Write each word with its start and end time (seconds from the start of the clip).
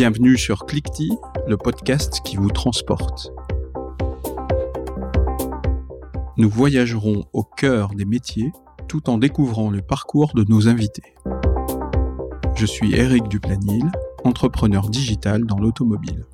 Bienvenue 0.00 0.38
sur 0.38 0.64
Clickty, 0.64 1.10
le 1.48 1.56
podcast 1.56 2.20
qui 2.24 2.36
vous 2.36 2.50
transporte. 2.50 3.32
Nous 6.36 6.48
voyagerons 6.48 7.24
au 7.32 7.42
cœur 7.42 7.88
des 7.96 8.04
métiers 8.04 8.52
tout 8.86 9.10
en 9.10 9.18
découvrant 9.18 9.70
le 9.70 9.82
parcours 9.82 10.34
de 10.36 10.44
nos 10.44 10.68
invités. 10.68 11.16
Je 12.54 12.64
suis 12.64 12.94
Eric 12.94 13.26
Duplanil, 13.26 13.90
entrepreneur 14.22 14.88
digital 14.88 15.44
dans 15.44 15.58
l'automobile. 15.58 16.24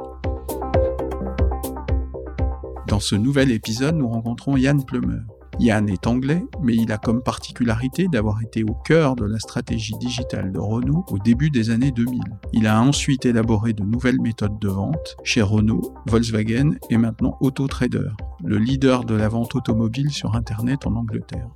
Dans 2.86 3.00
ce 3.00 3.14
nouvel 3.14 3.50
épisode, 3.50 3.96
nous 3.96 4.10
rencontrons 4.10 4.58
Yann 4.58 4.84
Plummer. 4.84 5.22
Yann 5.58 5.88
est 5.88 6.06
anglais, 6.06 6.44
mais 6.62 6.74
il 6.74 6.92
a 6.92 6.98
comme 6.98 7.22
particularité 7.22 8.08
d'avoir 8.08 8.42
été 8.42 8.64
au 8.64 8.74
cœur 8.74 9.16
de 9.16 9.24
la 9.24 9.38
stratégie 9.38 9.96
digitale 9.98 10.52
de 10.52 10.58
Renault 10.58 11.04
au 11.08 11.18
début 11.18 11.50
des 11.50 11.70
années 11.70 11.92
2000. 11.92 12.20
Il 12.52 12.66
a 12.66 12.80
ensuite 12.80 13.24
élaboré 13.24 13.72
de 13.72 13.82
nouvelles 13.82 14.20
méthodes 14.20 14.58
de 14.58 14.68
vente 14.68 15.16
chez 15.24 15.42
Renault, 15.42 15.94
Volkswagen 16.06 16.72
et 16.90 16.96
maintenant 16.96 17.36
Autotrader, 17.40 18.10
le 18.44 18.58
leader 18.58 19.04
de 19.04 19.14
la 19.14 19.28
vente 19.28 19.54
automobile 19.54 20.10
sur 20.10 20.34
Internet 20.34 20.86
en 20.86 20.96
Angleterre. 20.96 21.48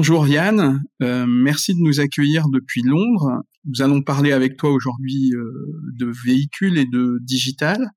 Bonjour 0.00 0.28
Yann, 0.28 0.84
euh, 1.02 1.26
merci 1.26 1.74
de 1.74 1.80
nous 1.80 1.98
accueillir 1.98 2.48
depuis 2.50 2.82
Londres. 2.82 3.42
Nous 3.64 3.82
allons 3.82 4.00
parler 4.00 4.30
avec 4.30 4.56
toi 4.56 4.70
aujourd'hui 4.70 5.32
euh, 5.34 5.50
de 5.98 6.12
véhicules 6.24 6.78
et 6.78 6.86
de 6.86 7.18
digital, 7.20 7.90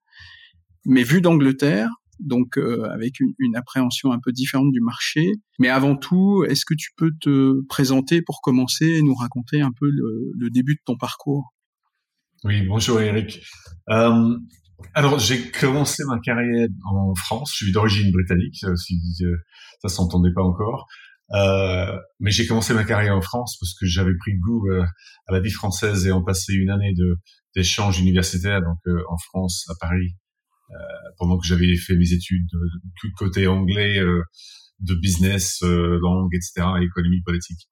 mais 0.83 1.03
vu 1.03 1.21
d'Angleterre, 1.21 1.91
donc 2.19 2.57
euh, 2.57 2.89
avec 2.91 3.19
une, 3.19 3.55
appréhension 3.55 4.11
un 4.11 4.17
peu 4.17 4.31
différente 4.31 4.71
du 4.71 4.81
marché. 4.81 5.31
Mais 5.59 5.69
avant 5.69 5.95
tout, 5.95 6.43
est-ce 6.49 6.65
que 6.65 6.73
tu 6.73 6.89
peux 6.97 7.11
te 7.21 7.63
présenter 7.67 8.23
pour 8.23 8.41
commencer 8.41 8.87
et 8.87 9.03
nous 9.03 9.13
raconter 9.13 9.61
un 9.61 9.71
peu 9.71 9.87
le, 9.87 10.49
début 10.49 10.73
de 10.73 10.81
ton 10.83 10.97
parcours? 10.97 11.53
Oui, 12.43 12.65
bonjour 12.65 12.99
Eric. 12.99 13.41
alors 13.85 15.19
j'ai 15.19 15.51
commencé 15.51 16.01
ma 16.07 16.19
carrière 16.19 16.67
en 16.91 17.13
France, 17.13 17.51
je 17.55 17.65
suis 17.65 17.71
d'origine 17.71 18.11
britannique, 18.11 18.55
si 18.75 18.99
ça 19.83 19.87
s'entendait 19.87 20.33
pas 20.33 20.41
encore. 20.41 20.87
Euh, 21.33 21.97
mais 22.19 22.31
j'ai 22.31 22.45
commencé 22.45 22.73
ma 22.73 22.83
carrière 22.83 23.15
en 23.15 23.21
France 23.21 23.57
parce 23.59 23.73
que 23.73 23.85
j'avais 23.85 24.15
pris 24.19 24.33
goût 24.37 24.69
euh, 24.69 24.83
à 25.27 25.31
la 25.31 25.39
vie 25.39 25.51
française 25.51 26.05
et 26.05 26.11
en 26.11 26.23
passé 26.23 26.53
une 26.53 26.69
année 26.69 26.93
de 26.93 27.17
d'échange 27.55 27.99
universitaire 27.99 28.61
donc 28.61 28.77
euh, 28.87 29.01
en 29.09 29.17
France 29.17 29.65
à 29.69 29.73
Paris 29.79 30.15
euh, 30.71 30.75
pendant 31.17 31.37
que 31.37 31.47
j'avais 31.47 31.75
fait 31.77 31.95
mes 31.95 32.11
études 32.11 32.45
de, 32.51 33.09
côté 33.17 33.47
anglais 33.47 33.99
de 34.79 34.95
business 34.95 35.61
langue 35.61 36.33
etc 36.33 36.67
économie 36.81 37.21
politique. 37.21 37.69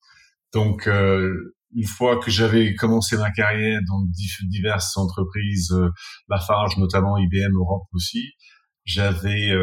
Donc 0.54 0.88
une 0.88 1.86
fois 1.86 2.18
que 2.18 2.32
j'avais 2.32 2.76
commencé 2.76 3.18
ma 3.18 3.32
carrière 3.32 3.82
dans 3.88 4.06
diverses 4.48 4.96
entreprises 4.98 5.76
Lafarge 6.30 6.78
notamment 6.78 7.18
IBM 7.18 7.56
Europe 7.56 7.88
aussi 7.92 8.24
j'avais 8.86 9.54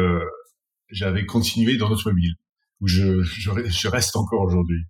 j'avais 0.91 1.25
continué 1.25 1.77
dans 1.77 1.89
l'automobile 1.89 2.35
où 2.81 2.87
je, 2.87 3.21
je, 3.23 3.51
je 3.65 3.87
reste 3.87 4.15
encore 4.15 4.41
aujourd'hui. 4.41 4.83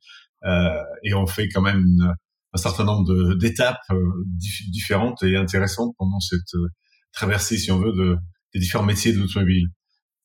Euh, 0.45 0.83
et 1.03 1.13
on 1.13 1.25
fait 1.27 1.49
quand 1.49 1.61
même 1.61 2.15
un 2.53 2.57
certain 2.57 2.85
nombre 2.85 3.35
d'étapes 3.35 3.77
euh, 3.91 3.97
différentes 4.71 5.21
et 5.23 5.35
intéressantes 5.35 5.93
pendant 5.97 6.19
cette 6.19 6.55
euh, 6.55 6.67
traversée, 7.13 7.57
si 7.57 7.71
on 7.71 7.79
veut, 7.79 7.93
de, 7.93 8.17
des 8.53 8.59
différents 8.59 8.85
métiers 8.85 9.13
de 9.13 9.19
l'automobile. 9.19 9.67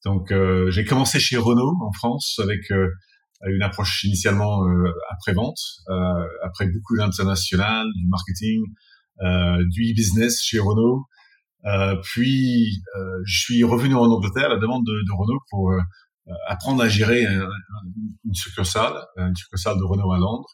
Donc, 0.04 0.32
euh, 0.32 0.70
j'ai 0.70 0.84
commencé 0.84 1.20
chez 1.20 1.36
Renault 1.36 1.76
en 1.80 1.92
France 1.92 2.40
avec 2.42 2.70
une 3.44 3.62
approche 3.62 4.04
initialement 4.04 4.62
après-vente, 5.10 5.58
après 6.44 6.66
beaucoup 6.66 6.96
d'international, 6.96 7.86
du 7.96 8.06
marketing, 8.08 8.60
du 9.68 9.90
e-business 9.90 10.40
chez 10.42 10.60
Renault. 10.60 11.06
puis, 12.04 12.82
je 13.24 13.40
suis 13.40 13.64
revenu 13.64 13.94
en 13.94 14.06
Angleterre 14.06 14.46
à 14.46 14.54
la 14.54 14.58
demande 14.58 14.84
de, 14.86 14.92
de 14.92 15.12
Renault 15.12 15.40
pour 15.50 15.72
apprendre 16.46 16.82
à 16.82 16.88
gérer 16.88 17.24
une 17.24 18.34
succursale, 18.34 18.94
une 19.16 19.34
succursale 19.34 19.76
de 19.78 19.84
Renault 19.84 20.12
à 20.12 20.18
Londres. 20.18 20.48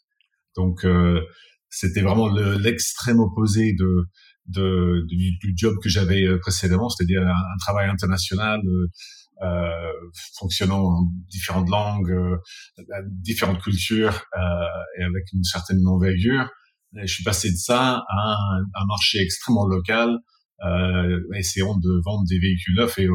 Donc 0.58 0.84
euh, 0.84 1.22
c'était 1.70 2.02
vraiment 2.02 2.28
l'extrême 2.28 3.20
opposé 3.20 3.74
de, 3.74 4.08
de, 4.46 5.06
du, 5.06 5.52
job 5.56 5.76
que 5.82 5.88
j'avais 5.88 6.24
euh, 6.24 6.38
précédemment, 6.40 6.88
c'est-à-dire 6.88 7.22
un, 7.22 7.58
travail 7.60 7.88
international 7.88 8.60
euh, 9.42 9.92
fonctionnant 10.38 10.82
en 10.82 11.06
différentes 11.28 11.68
langues, 11.68 12.12
différentes 13.06 13.62
cultures 13.62 14.24
et 14.98 15.02
avec 15.04 15.32
une 15.32 15.44
certaine 15.44 15.86
envergure. 15.86 16.48
je 16.96 17.06
suis 17.12 17.22
passé 17.22 17.50
de 17.50 17.56
ça 17.56 18.02
à 18.08 18.36
un 18.74 18.86
marché 18.86 19.18
extrêmement 19.20 19.66
local, 19.66 20.18
euh, 20.64 21.20
essayant 21.34 21.76
de 21.78 22.00
vendre 22.04 22.24
des 22.28 22.38
véhicules 22.38 22.74
neufs 22.74 22.98
et 22.98 23.06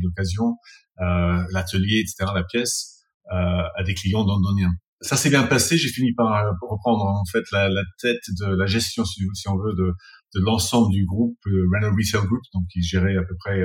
d'occasion 0.00 0.56
euh, 1.00 1.44
l'atelier, 1.50 2.00
etc., 2.00 2.30
la 2.34 2.42
pièce, 2.42 3.04
euh, 3.30 3.34
à 3.76 3.82
des 3.84 3.92
clients 3.94 4.24
londoniens. 4.24 4.72
Ça 5.02 5.16
s'est 5.16 5.28
bien 5.28 5.42
passé. 5.42 5.76
J'ai 5.76 5.90
fini 5.90 6.14
par 6.14 6.32
euh, 6.32 6.52
reprendre 6.62 7.04
en 7.04 7.24
fait 7.30 7.44
la, 7.52 7.68
la, 7.68 7.82
tête 8.00 8.22
de 8.40 8.46
la 8.46 8.64
gestion, 8.64 9.04
si, 9.04 9.22
on 9.46 9.58
veut, 9.58 9.74
de, 9.74 9.92
de 10.34 10.40
l'ensemble 10.40 10.90
du 10.90 11.04
groupe 11.04 11.38
Renault 11.44 11.94
Retail 11.94 12.26
Group, 12.26 12.40
donc 12.54 12.64
qui 12.72 12.82
gérait 12.82 13.16
à 13.16 13.22
peu 13.24 13.36
près, 13.38 13.62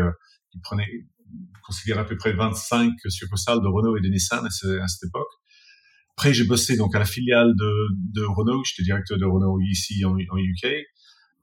qui 0.51 0.59
prenait, 0.59 0.89
considérait 1.63 2.01
à 2.01 2.05
peu 2.05 2.17
près 2.17 2.33
25 2.33 2.91
succursales 3.07 3.61
de 3.61 3.67
Renault 3.67 3.95
et 3.95 4.01
de 4.01 4.09
Nissan 4.09 4.45
à, 4.45 4.49
cette 4.49 5.07
époque. 5.07 5.31
Après, 6.17 6.33
j'ai 6.33 6.43
bossé 6.43 6.75
donc 6.75 6.93
à 6.95 6.99
la 6.99 7.05
filiale 7.05 7.53
de, 7.55 7.87
de 8.13 8.23
Renault. 8.23 8.61
J'étais 8.65 8.83
directeur 8.83 9.17
de 9.17 9.25
Renault 9.25 9.57
ici 9.61 10.03
en, 10.03 10.11
en 10.11 10.37
UK. 10.37 10.67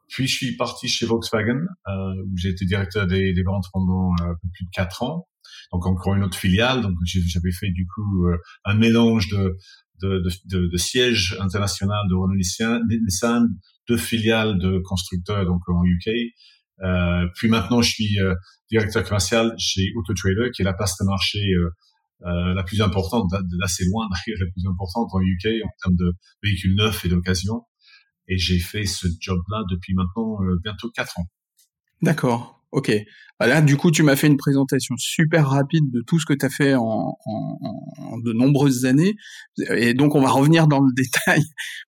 Puis 0.09 0.27
je 0.27 0.35
suis 0.35 0.57
parti 0.57 0.89
chez 0.89 1.07
Volkswagen, 1.07 1.61
euh, 1.87 1.93
où 2.27 2.37
j'ai 2.37 2.49
été 2.51 2.65
directeur 2.65 3.07
des, 3.07 3.33
des 3.33 3.43
ventes 3.43 3.67
pendant 3.73 4.15
peu 4.19 4.49
plus 4.55 4.65
de 4.65 4.71
quatre 4.73 5.03
ans 5.03 5.29
donc 5.73 5.87
encore 5.87 6.15
une 6.15 6.25
autre 6.25 6.39
filiale. 6.39 6.83
Donc 6.83 6.95
j'avais 7.05 7.53
fait 7.53 7.71
du 7.71 7.87
coup 7.87 8.27
euh, 8.27 8.37
un 8.65 8.75
mélange 8.75 9.29
de 9.29 9.57
de, 10.01 10.23
de, 10.45 10.69
de, 10.69 10.77
sièges 10.77 11.37
internationaux 11.41 11.93
de 12.09 12.15
Renault 12.15 12.37
Nissan, 12.37 13.49
deux 13.89 13.97
filiales 13.97 14.57
de 14.59 14.79
constructeurs 14.79 15.45
donc 15.45 15.61
en 15.69 15.83
UK. 15.85 16.09
Euh, 16.85 17.27
puis 17.35 17.49
maintenant, 17.49 17.83
je 17.83 17.91
suis 17.91 18.21
euh, 18.21 18.33
directeur 18.71 19.03
commercial 19.03 19.53
chez 19.59 19.91
Autotrader, 19.97 20.53
qui 20.55 20.63
est 20.63 20.65
la 20.65 20.73
place 20.73 20.97
de 21.01 21.05
marché 21.05 21.41
euh, 21.41 21.71
euh 22.27 22.55
la 22.55 22.63
plus 22.63 22.81
importante, 22.81 23.29
d'assez 23.61 23.87
loin 23.87 24.07
d'ailleurs, 24.09 24.39
la 24.47 24.53
plus 24.53 24.69
importante 24.69 25.09
en 25.13 25.21
UK 25.21 25.65
en 25.65 25.71
termes 25.83 25.97
de 25.97 26.13
véhicules 26.45 26.77
neufs 26.77 27.05
et 27.05 27.09
d'occasion. 27.09 27.65
Et 28.29 28.39
j'ai 28.39 28.59
fait 28.59 28.85
ce 28.85 29.07
job-là 29.21 29.65
depuis 29.71 29.95
maintenant 29.95 30.39
bientôt 30.63 30.91
quatre 30.91 31.19
ans. 31.19 31.27
D'accord. 32.03 32.58
Ok. 32.71 32.93
Bah 33.41 33.47
là, 33.47 33.63
du 33.63 33.77
coup, 33.77 33.93
tu 33.93 34.03
m'as 34.03 34.17
fait 34.17 34.27
une 34.27 34.37
présentation 34.37 34.97
super 34.99 35.49
rapide 35.49 35.93
de 35.93 36.03
tout 36.05 36.19
ce 36.19 36.27
que 36.27 36.35
tu 36.35 36.45
as 36.45 36.51
fait 36.51 36.75
en, 36.75 37.17
de 38.25 38.33
nombreuses 38.33 38.85
années. 38.85 39.15
Et 39.77 39.95
donc, 39.95 40.17
on 40.17 40.21
va 40.21 40.31
revenir 40.31 40.67
dans 40.67 40.81
le 40.81 40.93
détail 40.97 41.43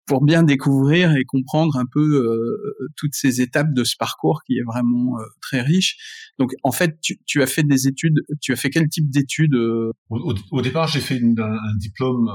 pour 0.07 0.25
bien 0.25 0.45
découvrir 0.45 1.13
et 1.17 1.25
comprendre 1.25 1.77
un 1.77 1.87
peu 1.93 2.01
euh, 2.01 2.89
toutes 2.97 3.15
ces 3.15 3.41
étapes 3.41 3.75
de 3.75 3.83
ce 3.83 3.97
parcours 3.99 4.43
qui 4.47 4.59
est 4.59 4.63
vraiment 4.63 5.19
euh, 5.19 5.25
très 5.43 5.61
riche. 5.61 6.31
Donc, 6.39 6.53
en 6.63 6.71
fait, 6.71 6.99
tu, 7.27 7.43
as 7.43 7.47
fait 7.47 7.65
des 7.65 7.89
études. 7.89 8.21
Tu 8.41 8.53
as 8.53 8.57
fait 8.57 8.71
quel 8.71 8.89
type 8.89 9.11
d'études 9.11 9.55
euh? 9.55 9.91
au, 10.09 10.63
départ, 10.63 10.87
j'ai 10.87 11.01
fait 11.01 11.17
un, 11.17 11.77
diplôme 11.79 12.29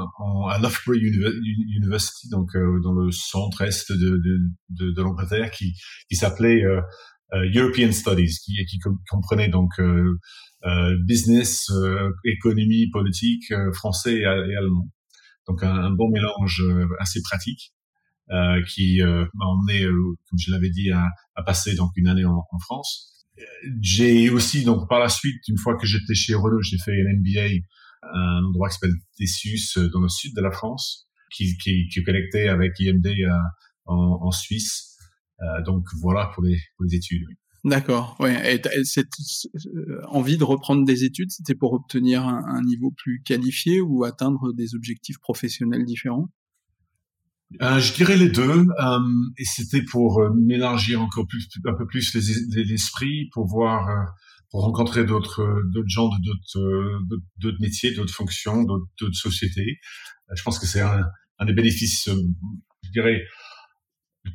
à 0.49 0.59
Loughborough 0.59 1.01
University, 1.01 2.27
donc 2.29 2.51
dans 2.83 2.93
le 2.93 3.11
centre-est 3.11 3.93
de, 3.93 4.21
de, 4.69 4.91
de, 4.91 5.01
l'Angleterre, 5.01 5.51
qui, 5.51 5.73
s'appelait 6.11 6.63
European 7.53 7.91
Studies, 7.91 8.37
qui, 8.43 8.79
comprenait 9.09 9.49
donc 9.49 9.71
euh, 9.79 10.17
euh, 10.65 10.95
business, 11.05 11.71
économie, 12.23 12.89
politique, 12.91 13.53
français 13.73 14.17
et, 14.19 14.25
allemand. 14.25 14.89
Donc 15.47 15.63
un, 15.63 15.91
bon 15.91 16.09
mélange 16.09 16.63
assez 16.99 17.21
pratique. 17.21 17.75
Euh, 18.31 18.59
qui 18.63 19.03
euh, 19.03 19.23
m'a 19.35 19.45
emmené, 19.45 19.83
euh, 19.83 19.91
comme 20.27 20.39
je 20.39 20.49
l'avais 20.49 20.71
dit, 20.71 20.89
à, 20.89 21.11
passer 21.45 21.75
donc 21.75 21.91
une 21.95 22.07
année 22.07 22.25
en, 22.25 22.43
France. 22.59 23.23
J'ai 23.81 24.31
aussi 24.31 24.63
donc 24.63 24.89
par 24.89 24.99
la 24.99 25.09
suite, 25.09 25.47
une 25.47 25.59
fois 25.59 25.77
que 25.77 25.85
j'étais 25.85 26.15
chez 26.15 26.33
Renault, 26.33 26.61
j'ai 26.61 26.79
fait 26.79 26.91
un 26.91 27.19
MBA 27.19 27.61
à 28.01 28.17
un 28.17 28.43
endroit 28.45 28.69
qui 28.69 28.75
s'appelle 28.75 28.95
Tessus 29.15 29.77
dans 29.93 29.99
le 29.99 30.09
sud 30.09 30.33
de 30.35 30.41
la 30.41 30.49
France, 30.49 31.07
qui, 31.31 31.55
qui, 31.57 31.87
qui 31.87 32.01
connectait 32.01 32.47
avec 32.47 32.79
IMD 32.79 33.07
en 33.85 34.31
Suisse. 34.31 34.94
Euh, 35.41 35.61
donc 35.63 35.85
voilà 35.99 36.31
pour 36.33 36.43
les, 36.43 36.57
pour 36.77 36.85
les 36.85 36.95
études. 36.95 37.23
Oui. 37.27 37.35
D'accord. 37.65 38.15
Ouais. 38.19 38.55
Et 38.55 38.83
cette 38.83 39.07
euh, 39.73 39.99
envie 40.07 40.37
de 40.37 40.43
reprendre 40.43 40.85
des 40.85 41.03
études, 41.03 41.31
c'était 41.31 41.55
pour 41.55 41.73
obtenir 41.73 42.23
un, 42.23 42.43
un, 42.47 42.61
niveau 42.61 42.91
plus 42.91 43.23
qualifié 43.23 43.81
ou 43.81 44.03
atteindre 44.03 44.53
des 44.53 44.75
objectifs 44.75 45.17
professionnels 45.19 45.83
différents? 45.83 46.29
Euh, 47.61 47.79
je 47.79 47.93
dirais 47.93 48.17
les 48.17 48.29
deux, 48.29 48.65
euh, 48.79 48.99
et 49.37 49.45
c'était 49.45 49.83
pour 49.83 50.19
euh, 50.19 50.29
mélanger 50.35 50.95
encore 50.95 51.27
plus, 51.27 51.47
un 51.65 51.73
peu 51.73 51.85
plus 51.85 52.13
l'esprit, 52.55 53.29
pour 53.33 53.47
voir, 53.47 53.87
pour 54.51 54.61
rencontrer 54.61 55.05
d'autres, 55.05 55.63
d'autres 55.71 55.89
gens 55.89 56.09
de 56.09 56.17
d'autres, 56.23 57.19
d'autres 57.37 57.61
métiers, 57.61 57.93
d'autres 57.93 58.13
fonctions, 58.13 58.63
d'autres, 58.63 58.87
d'autres 58.99 59.15
sociétés. 59.15 59.79
Je 60.33 60.43
pense 60.43 60.59
que 60.59 60.65
c'est 60.65 60.81
un, 60.81 61.03
un 61.39 61.45
des 61.45 61.53
bénéfices, 61.53 62.09
je 62.09 62.91
dirais, 62.91 63.23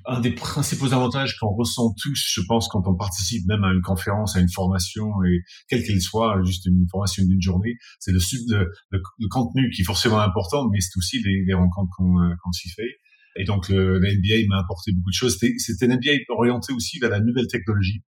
un 0.06 0.20
des 0.20 0.32
principaux 0.32 0.92
avantages 0.92 1.36
qu'on 1.38 1.54
ressent 1.54 1.94
tous, 2.00 2.32
je 2.34 2.40
pense, 2.48 2.68
quand 2.68 2.86
on 2.86 2.94
participe 2.94 3.46
même 3.46 3.64
à 3.64 3.72
une 3.72 3.82
conférence, 3.82 4.36
à 4.36 4.40
une 4.40 4.50
formation, 4.50 5.06
et 5.24 5.40
quelle 5.68 5.84
qu'elle 5.84 6.00
soit, 6.00 6.40
juste 6.44 6.66
une 6.66 6.86
formation 6.90 7.24
d'une 7.24 7.40
journée, 7.40 7.76
c'est 7.98 8.12
le, 8.12 8.20
le, 8.90 9.28
contenu 9.28 9.70
qui 9.70 9.82
est 9.82 9.84
forcément 9.84 10.20
important, 10.20 10.68
mais 10.72 10.80
c'est 10.80 10.96
aussi 10.96 11.22
les, 11.22 11.54
rencontres 11.54 11.90
qu'on 11.96 12.18
euh, 12.22 12.52
s'y 12.52 12.70
fait. 12.70 12.98
Et 13.36 13.44
donc 13.44 13.68
le, 13.68 13.98
NBA 14.00 14.46
m'a 14.48 14.60
apporté 14.60 14.92
beaucoup 14.92 15.10
de 15.10 15.14
choses. 15.14 15.38
C'était 15.58 15.86
un 15.86 15.96
MBA 15.96 16.12
orienté 16.28 16.72
aussi 16.72 16.98
vers 16.98 17.10
la 17.10 17.20
nouvelle 17.20 17.46
technologie 17.46 18.02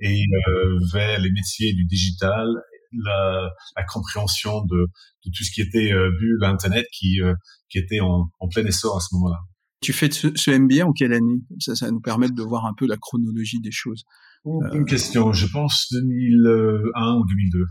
et 0.00 0.24
euh, 0.48 0.78
vers 0.92 1.20
les 1.20 1.30
métiers 1.30 1.72
du 1.74 1.84
digital, 1.84 2.46
la, 2.92 3.50
la 3.76 3.84
compréhension 3.84 4.64
de, 4.64 4.86
de, 5.24 5.30
tout 5.34 5.44
ce 5.44 5.50
qui 5.50 5.60
était 5.60 5.92
euh, 5.92 6.10
vu 6.18 6.36
l'Internet 6.40 6.86
qui, 6.92 7.20
euh, 7.20 7.34
qui 7.68 7.78
était 7.78 8.00
en 8.00 8.28
plein 8.52 8.64
essor 8.64 8.96
à 8.96 9.00
ce 9.00 9.14
moment-là. 9.14 9.38
Tu 9.84 9.92
fais 9.92 10.10
ce, 10.10 10.28
ce, 10.34 10.50
MBA 10.50 10.86
en 10.86 10.92
quelle 10.92 11.12
année? 11.12 11.42
Ça, 11.58 11.74
ça 11.74 11.90
nous 11.90 12.00
permet 12.00 12.28
de 12.28 12.42
voir 12.42 12.64
un 12.64 12.72
peu 12.74 12.86
la 12.86 12.96
chronologie 12.96 13.60
des 13.60 13.70
choses. 13.70 14.04
Une 14.46 14.80
euh, 14.80 14.84
question, 14.84 15.32
je 15.32 15.46
pense 15.46 15.88
2001 15.92 17.16
ou 17.16 17.26
2002. 17.26 17.64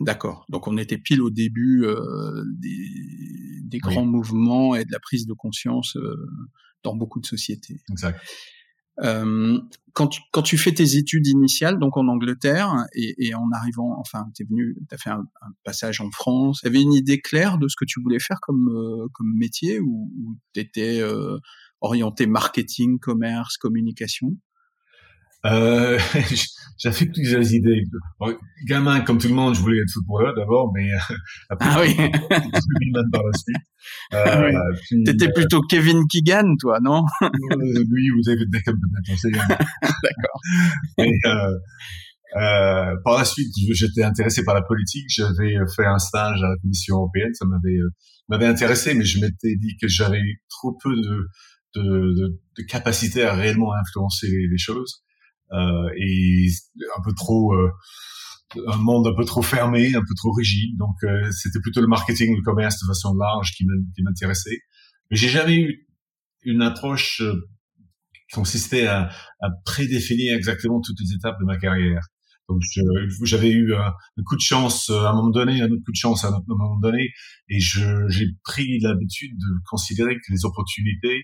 D'accord. 0.00 0.46
Donc 0.48 0.66
on 0.66 0.76
était 0.78 0.98
pile 0.98 1.20
au 1.20 1.30
début 1.30 1.84
euh, 1.84 2.44
des, 2.58 2.88
des, 3.64 3.78
grands 3.78 4.06
mouvements 4.06 4.74
et 4.74 4.84
de 4.84 4.90
la 4.92 4.98
prise 4.98 5.26
de 5.26 5.34
conscience 5.34 5.96
euh, 5.96 6.16
dans 6.82 6.96
beaucoup 6.96 7.20
de 7.20 7.26
sociétés. 7.26 7.80
Exact. 7.90 8.20
Euh, 9.02 9.58
quand, 9.92 10.08
tu, 10.08 10.20
quand 10.32 10.42
tu 10.42 10.58
fais 10.58 10.72
tes 10.72 10.96
études 10.96 11.26
initiales, 11.26 11.78
donc 11.78 11.96
en 11.96 12.06
Angleterre, 12.08 12.74
et, 12.94 13.14
et 13.18 13.34
en 13.34 13.50
arrivant, 13.52 13.98
enfin, 13.98 14.26
t'es 14.34 14.44
venu, 14.44 14.76
t'as 14.88 14.98
fait 14.98 15.10
un, 15.10 15.24
un, 15.42 15.50
passage 15.64 16.00
en 16.00 16.10
France. 16.10 16.60
T'avais 16.62 16.82
une 16.82 16.92
idée 16.92 17.20
claire 17.20 17.58
de 17.58 17.68
ce 17.68 17.76
que 17.76 17.84
tu 17.84 18.00
voulais 18.00 18.20
faire 18.20 18.38
comme 18.40 18.68
euh, 18.68 19.06
comme 19.14 19.32
métier, 19.34 19.80
ou, 19.80 20.10
ou 20.18 20.36
t'étais 20.52 21.00
euh, 21.00 21.38
orienté 21.80 22.26
marketing, 22.26 22.98
commerce, 22.98 23.56
communication? 23.56 24.36
Euh, 25.46 25.98
j'avais 26.78 27.06
plusieurs 27.06 27.52
idées. 27.52 27.84
gamin, 28.66 29.00
comme 29.00 29.18
tout 29.18 29.28
le 29.28 29.34
monde, 29.34 29.54
je 29.54 29.60
voulais 29.60 29.80
être 29.80 29.92
footballeur 29.92 30.34
d'abord, 30.34 30.72
mais 30.74 30.92
euh, 30.92 31.14
après, 31.50 31.68
ah 31.70 31.80
oui. 31.80 31.94
par 33.12 33.22
la 33.22 33.32
suite. 33.38 33.56
Euh, 34.14 34.24
ah 34.54 34.60
oui. 34.92 35.04
T'étais 35.04 35.28
euh, 35.28 35.32
plutôt 35.34 35.60
Kevin 35.62 36.06
Keegan, 36.08 36.56
toi, 36.58 36.78
non? 36.82 37.04
Lui, 37.20 38.10
vous 38.10 38.28
avez 38.28 38.44
Beckham 38.46 38.76
peut-être 38.76 39.22
D'accord. 39.82 40.40
Euh, 40.98 41.58
euh, 42.36 42.96
par 43.04 43.18
la 43.18 43.24
suite, 43.24 43.52
j'étais 43.72 44.04
intéressé 44.04 44.44
par 44.44 44.54
la 44.54 44.62
politique. 44.62 45.06
J'avais 45.08 45.56
fait 45.74 45.86
un 45.86 45.98
stage 45.98 46.42
à 46.42 46.48
la 46.48 46.56
Commission 46.62 46.96
européenne. 46.96 47.34
Ça 47.34 47.44
m'avait 47.46 47.78
m'avait 48.28 48.46
intéressé, 48.46 48.94
mais 48.94 49.04
je 49.04 49.20
m'étais 49.20 49.56
dit 49.56 49.76
que 49.80 49.88
j'avais 49.88 50.22
trop 50.48 50.78
peu 50.80 50.94
de 50.94 51.28
de, 51.76 51.82
de, 51.82 52.40
de, 52.58 52.62
capacité 52.64 53.22
à 53.22 53.32
réellement 53.32 53.72
influencer 53.74 54.26
les, 54.26 54.48
les 54.48 54.58
choses 54.58 55.04
euh, 55.04 55.09
et 55.52 56.46
un 56.96 57.02
peu 57.02 57.12
trop 57.14 57.54
euh, 57.54 57.70
un 58.66 58.76
monde 58.76 59.06
un 59.06 59.14
peu 59.14 59.24
trop 59.24 59.42
fermé, 59.42 59.94
un 59.94 60.00
peu 60.00 60.14
trop 60.16 60.32
rigide. 60.32 60.76
Donc 60.76 60.96
euh, 61.04 61.30
c'était 61.30 61.60
plutôt 61.60 61.80
le 61.80 61.86
marketing, 61.86 62.36
le 62.36 62.42
commerce 62.42 62.80
de 62.80 62.86
façon 62.86 63.14
large 63.14 63.52
qui 63.52 63.64
m'intéressait. 64.02 64.58
Mais 65.10 65.16
j'ai 65.16 65.28
jamais 65.28 65.56
eu 65.56 65.86
une 66.42 66.62
approche 66.62 67.22
qui 68.12 68.34
consistait 68.34 68.86
à, 68.86 69.10
à, 69.40 69.48
prédéfinir 69.64 70.34
exactement 70.36 70.80
toutes 70.80 70.98
les 71.00 71.14
étapes 71.14 71.38
de 71.40 71.44
ma 71.44 71.58
carrière. 71.58 72.02
Donc 72.50 72.62
j'avais 73.22 73.50
eu 73.50 73.74
un, 73.74 73.92
coup 74.26 74.34
de 74.34 74.40
chance 74.40 74.90
à 74.90 75.10
un 75.10 75.14
moment 75.14 75.30
donné, 75.30 75.62
un 75.62 75.66
autre 75.66 75.84
coup 75.84 75.92
de 75.92 75.96
chance 75.96 76.24
à 76.24 76.28
un 76.28 76.32
autre 76.32 76.46
moment 76.48 76.80
donné, 76.80 77.10
et 77.48 77.60
j'ai 77.60 78.26
pris 78.42 78.80
l'habitude 78.80 79.36
de 79.38 79.54
considérer 79.68 80.16
que 80.16 80.32
les 80.32 80.44
opportunités, 80.44 81.22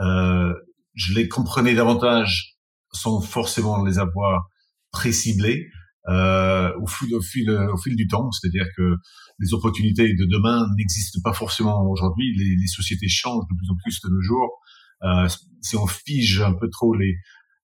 euh, 0.00 0.52
je 0.94 1.14
les 1.14 1.28
comprenais 1.28 1.74
davantage 1.74 2.55
sans 2.92 3.20
forcément 3.20 3.84
les 3.84 3.98
avoir 3.98 4.48
préciblés 4.90 5.68
euh, 6.08 6.72
au, 6.80 6.86
fil, 6.86 7.14
au, 7.14 7.20
fil, 7.20 7.50
au 7.50 7.76
fil 7.76 7.96
du 7.96 8.06
temps. 8.06 8.30
C'est-à-dire 8.30 8.66
que 8.76 8.96
les 9.38 9.54
opportunités 9.54 10.14
de 10.14 10.24
demain 10.24 10.66
n'existent 10.76 11.20
pas 11.22 11.32
forcément 11.32 11.82
aujourd'hui. 11.90 12.34
Les, 12.36 12.56
les, 12.56 12.66
sociétés 12.68 13.08
changent 13.08 13.46
de 13.50 13.56
plus 13.56 13.70
en 13.70 13.76
plus 13.82 14.00
de 14.02 14.08
nos 14.08 14.22
jours. 14.22 14.60
Euh, 15.02 15.28
si 15.62 15.76
on 15.76 15.86
fige 15.86 16.40
un 16.40 16.54
peu 16.54 16.70
trop 16.70 16.94
les, 16.94 17.16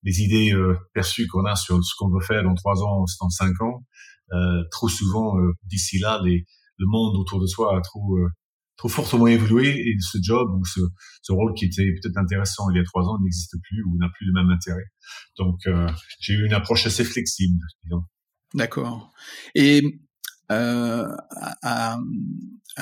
les 0.03 0.21
idées 0.21 0.53
euh, 0.53 0.77
perçues 0.93 1.27
qu'on 1.29 1.45
a 1.45 1.55
sur 1.57 1.83
ce 1.83 1.95
qu'on 1.97 2.11
veut 2.11 2.21
faire 2.21 2.43
dans 2.43 2.55
trois 2.55 2.83
ans, 2.83 3.05
dans 3.21 3.31
cinq 3.31 3.61
ans, 3.61 3.85
euh, 4.33 4.65
trop 4.71 4.89
souvent, 4.89 5.39
euh, 5.39 5.53
d'ici 5.65 5.99
là, 5.99 6.21
les, 6.25 6.47
le 6.79 6.87
monde 6.87 7.17
autour 7.17 7.41
de 7.41 7.47
soi 7.47 7.77
a 7.77 7.81
trop 7.81 8.17
euh, 8.17 8.29
trop 8.83 8.89
fortement 8.89 9.29
évolué 9.29 9.69
et 9.69 9.97
ce 10.01 10.19
job 10.21 10.51
ou 10.59 10.65
ce, 10.65 11.33
rôle 11.33 11.55
qui 11.55 11.67
était 11.67 11.87
peut-être 12.03 12.17
intéressant 12.17 12.69
il 12.71 12.79
y 12.79 12.81
a 12.81 12.85
trois 12.85 13.05
ans 13.05 13.17
n'existe 13.23 13.55
plus 13.63 13.81
ou 13.85 13.97
n'a 13.97 14.09
plus 14.09 14.27
le 14.27 14.33
même 14.33 14.51
intérêt. 14.51 14.87
Donc 15.39 15.61
euh, 15.69 15.89
j'ai 16.19 16.33
eu 16.33 16.47
une 16.47 16.53
approche 16.53 16.85
assez 16.85 17.05
flexible. 17.05 17.61
D'accord. 18.55 19.13
Et 19.55 20.01
euh, 20.51 21.07
à, 21.63 21.97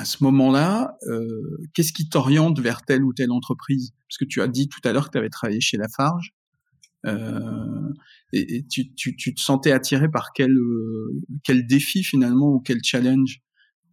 ce 0.03 0.23
moment-là, 0.23 0.97
euh, 1.07 1.59
qu'est-ce 1.75 1.93
qui 1.93 2.09
t'oriente 2.09 2.59
vers 2.59 2.81
telle 2.81 3.03
ou 3.03 3.13
telle 3.13 3.31
entreprise? 3.31 3.91
Parce 4.09 4.17
que 4.17 4.25
tu 4.25 4.41
as 4.41 4.47
dit 4.47 4.69
tout 4.69 4.81
à 4.83 4.93
l'heure 4.93 5.05
que 5.05 5.11
tu 5.11 5.19
avais 5.19 5.29
travaillé 5.29 5.61
chez 5.61 5.77
Lafarge. 5.77 6.33
Euh, 7.05 7.93
et, 8.33 8.65
tu, 8.67 8.95
tu, 8.95 9.15
te 9.15 9.39
sentais 9.39 9.71
attiré 9.71 10.09
par 10.09 10.33
quel, 10.33 10.57
quel 11.43 11.67
défi 11.67 12.03
finalement 12.03 12.47
ou 12.47 12.59
quel 12.59 12.79
challenge? 12.83 13.39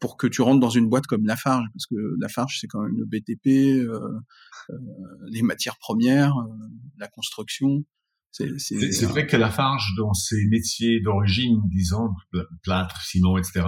Pour 0.00 0.16
que 0.16 0.26
tu 0.26 0.42
rentres 0.42 0.60
dans 0.60 0.70
une 0.70 0.88
boîte 0.88 1.06
comme 1.06 1.26
Lafarge, 1.26 1.66
parce 1.72 1.86
que 1.86 1.94
Lafarge, 2.20 2.58
c'est 2.60 2.66
quand 2.66 2.82
même 2.82 2.96
le 2.96 3.04
BTP, 3.04 3.86
euh, 3.86 4.18
euh, 4.70 4.74
les 5.30 5.42
matières 5.42 5.78
premières, 5.78 6.36
euh, 6.36 6.66
la 6.98 7.08
construction. 7.08 7.84
C'est 8.30 9.04
vrai 9.06 9.26
que 9.26 9.36
Lafarge, 9.36 9.94
dans 9.96 10.12
ses 10.12 10.44
métiers 10.46 11.00
d'origine, 11.00 11.60
disons, 11.70 12.10
plâtre, 12.62 13.00
ciment, 13.02 13.36
etc., 13.38 13.64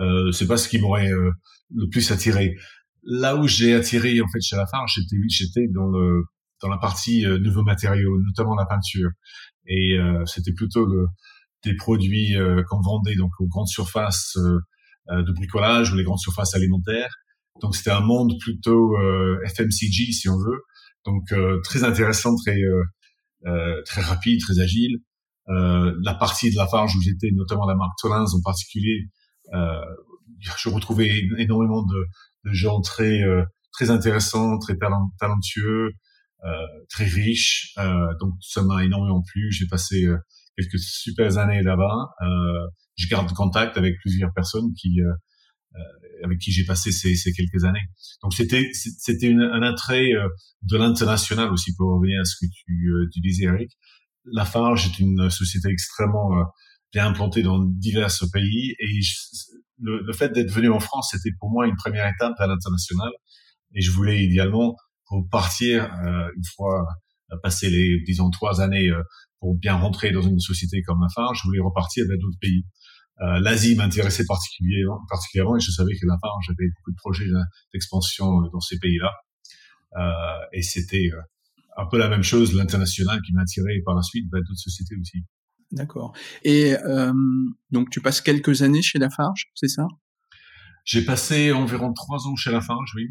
euh, 0.00 0.32
c'est 0.32 0.46
pas 0.46 0.56
ce 0.56 0.68
qui 0.68 0.80
m'aurait 0.80 1.10
le 1.10 1.88
plus 1.88 2.10
attiré. 2.10 2.56
Là 3.04 3.36
où 3.36 3.46
j'ai 3.46 3.74
attiré, 3.74 4.20
en 4.20 4.28
fait, 4.28 4.40
chez 4.40 4.56
Lafarge, 4.56 4.98
j'étais 5.28 5.68
dans 5.68 5.88
le 5.88 6.24
dans 6.62 6.68
la 6.68 6.78
partie 6.78 7.24
nouveaux 7.40 7.64
matériaux, 7.64 8.18
notamment 8.24 8.54
la 8.54 8.66
peinture. 8.66 9.10
Et 9.66 9.96
c'était 10.26 10.52
plutôt 10.52 10.88
des 11.62 11.76
produits 11.76 12.34
qu'on 12.68 12.80
vendait 12.80 13.14
donc 13.14 13.32
aux 13.40 13.46
grandes 13.46 13.68
surfaces 13.68 14.36
de 15.08 15.32
bricolage 15.32 15.92
ou 15.92 15.96
les 15.96 16.04
grandes 16.04 16.18
surfaces 16.18 16.54
alimentaires. 16.54 17.14
Donc 17.60 17.76
c'était 17.76 17.90
un 17.90 18.00
monde 18.00 18.34
plutôt 18.40 18.96
euh, 18.98 19.38
FMCG 19.44 20.12
si 20.12 20.28
on 20.28 20.38
veut. 20.38 20.62
Donc 21.04 21.32
euh, 21.32 21.60
très 21.64 21.84
intéressant, 21.84 22.34
très 22.36 22.58
très 23.84 24.02
rapide, 24.02 24.40
très 24.40 24.60
agile. 24.60 24.98
la 25.48 26.14
partie 26.14 26.50
de 26.50 26.56
la 26.56 26.66
Farge 26.66 26.94
où 26.96 27.02
j'étais, 27.02 27.30
notamment 27.32 27.66
la 27.66 27.74
marque 27.74 27.98
Tolins 28.00 28.32
en 28.32 28.40
particulier, 28.42 29.08
je 29.52 30.68
retrouvais 30.68 31.10
énormément 31.38 31.82
de, 31.82 32.04
de 32.44 32.52
gens 32.52 32.80
très 32.80 33.20
très 33.72 33.90
intéressants, 33.90 34.58
très 34.58 34.76
talentueux, 35.18 35.92
euh, 36.44 36.66
très 36.88 37.04
riches. 37.04 37.72
Euh, 37.78 38.14
donc 38.20 38.34
ça 38.40 38.62
m'a 38.62 38.84
énormément 38.84 39.22
plu. 39.22 39.50
J'ai 39.52 39.66
passé 39.66 40.06
quelques 40.56 40.78
super 40.78 41.38
années 41.38 41.62
là-bas. 41.62 42.08
Euh, 42.22 42.66
je 42.96 43.08
garde 43.08 43.32
contact 43.32 43.76
avec 43.76 43.94
plusieurs 44.00 44.32
personnes 44.34 44.72
qui 44.74 45.00
euh, 45.00 45.12
euh, 45.74 46.24
avec 46.24 46.38
qui 46.38 46.52
j'ai 46.52 46.64
passé 46.64 46.92
ces, 46.92 47.16
ces, 47.16 47.32
quelques 47.32 47.64
années. 47.64 47.82
Donc 48.22 48.34
c'était 48.34 48.70
c'était 48.72 49.32
un 49.32 49.62
attrait 49.62 50.12
euh, 50.12 50.28
de 50.62 50.76
l'international 50.76 51.50
aussi 51.50 51.74
pour 51.74 51.94
revenir 51.94 52.20
à 52.20 52.24
ce 52.24 52.36
que 52.40 52.46
tu, 52.50 52.92
tu 53.12 53.20
disais 53.20 53.44
Eric. 53.44 53.70
Lafarge 54.26 54.86
est 54.86 54.98
une 55.00 55.30
société 55.30 55.68
extrêmement 55.68 56.30
bien 56.92 57.08
implantée 57.08 57.42
dans 57.42 57.58
divers 57.58 58.10
pays 58.32 58.76
et 58.78 59.00
le, 59.80 60.00
le, 60.00 60.12
fait 60.12 60.28
d'être 60.28 60.52
venu 60.52 60.70
en 60.70 60.78
France 60.78 61.08
c'était 61.10 61.34
pour 61.40 61.50
moi 61.50 61.66
une 61.66 61.74
première 61.74 62.06
étape 62.06 62.34
à 62.38 62.46
l'international 62.46 63.10
et 63.74 63.80
je 63.80 63.90
voulais 63.90 64.22
idéalement 64.22 64.76
repartir 65.06 65.90
une 66.36 66.44
fois 66.54 66.86
passé 67.42 67.68
les 67.68 68.00
disons 68.06 68.30
trois 68.30 68.60
années 68.60 68.92
pour 69.42 69.56
bien 69.56 69.74
rentrer 69.74 70.12
dans 70.12 70.22
une 70.22 70.38
société 70.38 70.82
comme 70.82 71.00
Lafarge, 71.02 71.40
je 71.42 71.48
voulais 71.48 71.60
repartir 71.60 72.06
vers 72.08 72.16
d'autres 72.16 72.38
pays. 72.40 72.64
Euh, 73.22 73.40
L'Asie 73.40 73.74
m'intéressait 73.74 74.24
particulièrement, 74.24 75.00
particulièrement 75.08 75.56
et 75.56 75.60
je 75.60 75.72
savais 75.72 75.94
que 75.94 76.06
Lafarge 76.06 76.48
avait 76.48 76.68
beaucoup 76.76 76.92
de 76.92 76.96
projets 76.96 77.26
d'expansion 77.72 78.26
euh, 78.26 78.48
dans 78.52 78.60
ces 78.60 78.78
pays-là. 78.78 79.10
Euh, 79.98 80.46
et 80.52 80.62
c'était 80.62 81.10
un 81.76 81.86
peu 81.86 81.98
la 81.98 82.08
même 82.08 82.22
chose, 82.22 82.54
l'international 82.54 83.20
qui 83.22 83.32
m'a 83.32 83.42
attiré 83.42 83.82
par 83.84 83.96
la 83.96 84.02
suite 84.02 84.26
vers 84.32 84.42
d'autres 84.42 84.60
sociétés 84.60 84.94
aussi. 84.94 85.18
D'accord. 85.72 86.12
Et 86.44 86.76
euh, 86.76 87.12
donc 87.72 87.90
tu 87.90 88.00
passes 88.00 88.20
quelques 88.20 88.62
années 88.62 88.82
chez 88.82 89.00
Lafarge, 89.00 89.46
c'est 89.56 89.68
ça? 89.68 89.88
J'ai 90.84 91.04
passé 91.04 91.50
environ 91.50 91.92
trois 91.92 92.28
ans 92.28 92.36
chez 92.36 92.52
Lafarge, 92.52 92.92
oui, 92.94 93.08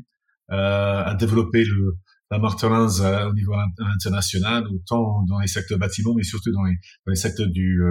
euh, 0.52 1.04
à 1.04 1.14
développer 1.14 1.66
le, 1.66 1.98
la 2.32 2.40
marque 2.40 2.64
au 2.64 3.34
niveau 3.34 3.54
international, 3.78 4.66
autant 4.74 5.24
dans 5.28 5.40
les 5.40 5.48
secteurs 5.48 5.78
bâtiments, 5.78 6.14
mais 6.16 6.24
surtout 6.24 6.52
dans 6.52 6.64
les, 6.64 6.76
dans 7.06 7.12
les 7.12 7.16
secteurs 7.16 7.50
du, 7.50 7.82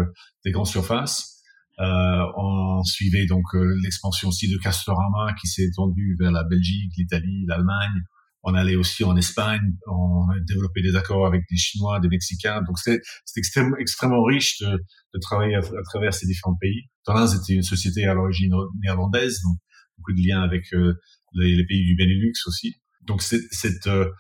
des 0.45 0.51
grandes 0.51 0.67
surfaces. 0.67 1.43
Euh, 1.79 2.25
on 2.37 2.83
suivait 2.85 3.27
donc 3.27 3.45
l'expansion 3.83 4.29
aussi 4.29 4.51
de 4.51 4.57
Castorama 4.59 5.35
qui 5.41 5.47
s'est 5.47 5.65
étendue 5.65 6.17
vers 6.19 6.33
la 6.33 6.45
Belgique, 6.45 6.93
l'Italie, 6.97 7.45
l'Allemagne. 7.47 8.03
On 8.43 8.55
allait 8.55 8.77
aussi 8.77 9.05
en 9.05 9.15
Espagne, 9.17 9.61
on 9.87 10.31
a 10.31 10.41
développé 10.47 10.81
des 10.81 10.97
accords 10.97 11.27
avec 11.27 11.43
des 11.51 11.57
Chinois, 11.57 12.01
des 12.01 12.09
Mexicains. 12.09 12.63
Donc 12.63 12.79
c'était 12.79 13.03
extrêmement, 13.37 13.77
extrêmement 13.77 14.23
riche 14.25 14.59
de, 14.61 14.71
de 14.71 15.19
travailler 15.21 15.57
à, 15.57 15.63
travers 15.85 16.15
ces 16.15 16.27
différents 16.27 16.57
pays. 16.59 16.89
Torrens 17.05 17.35
était 17.35 17.53
une 17.53 17.63
société 17.63 18.07
à 18.07 18.15
l'origine 18.15 18.55
néerlandaise, 18.83 19.43
donc 19.43 19.59
beaucoup 19.99 20.13
de 20.13 20.27
liens 20.27 20.41
avec 20.41 20.73
euh, 20.73 20.95
les, 21.35 21.55
les, 21.55 21.67
pays 21.67 21.85
du 21.85 21.97
Benelux 21.97 22.33
aussi. 22.47 22.77
Donc 23.07 23.23
c'est 23.23 23.87
euh, 23.87 24.11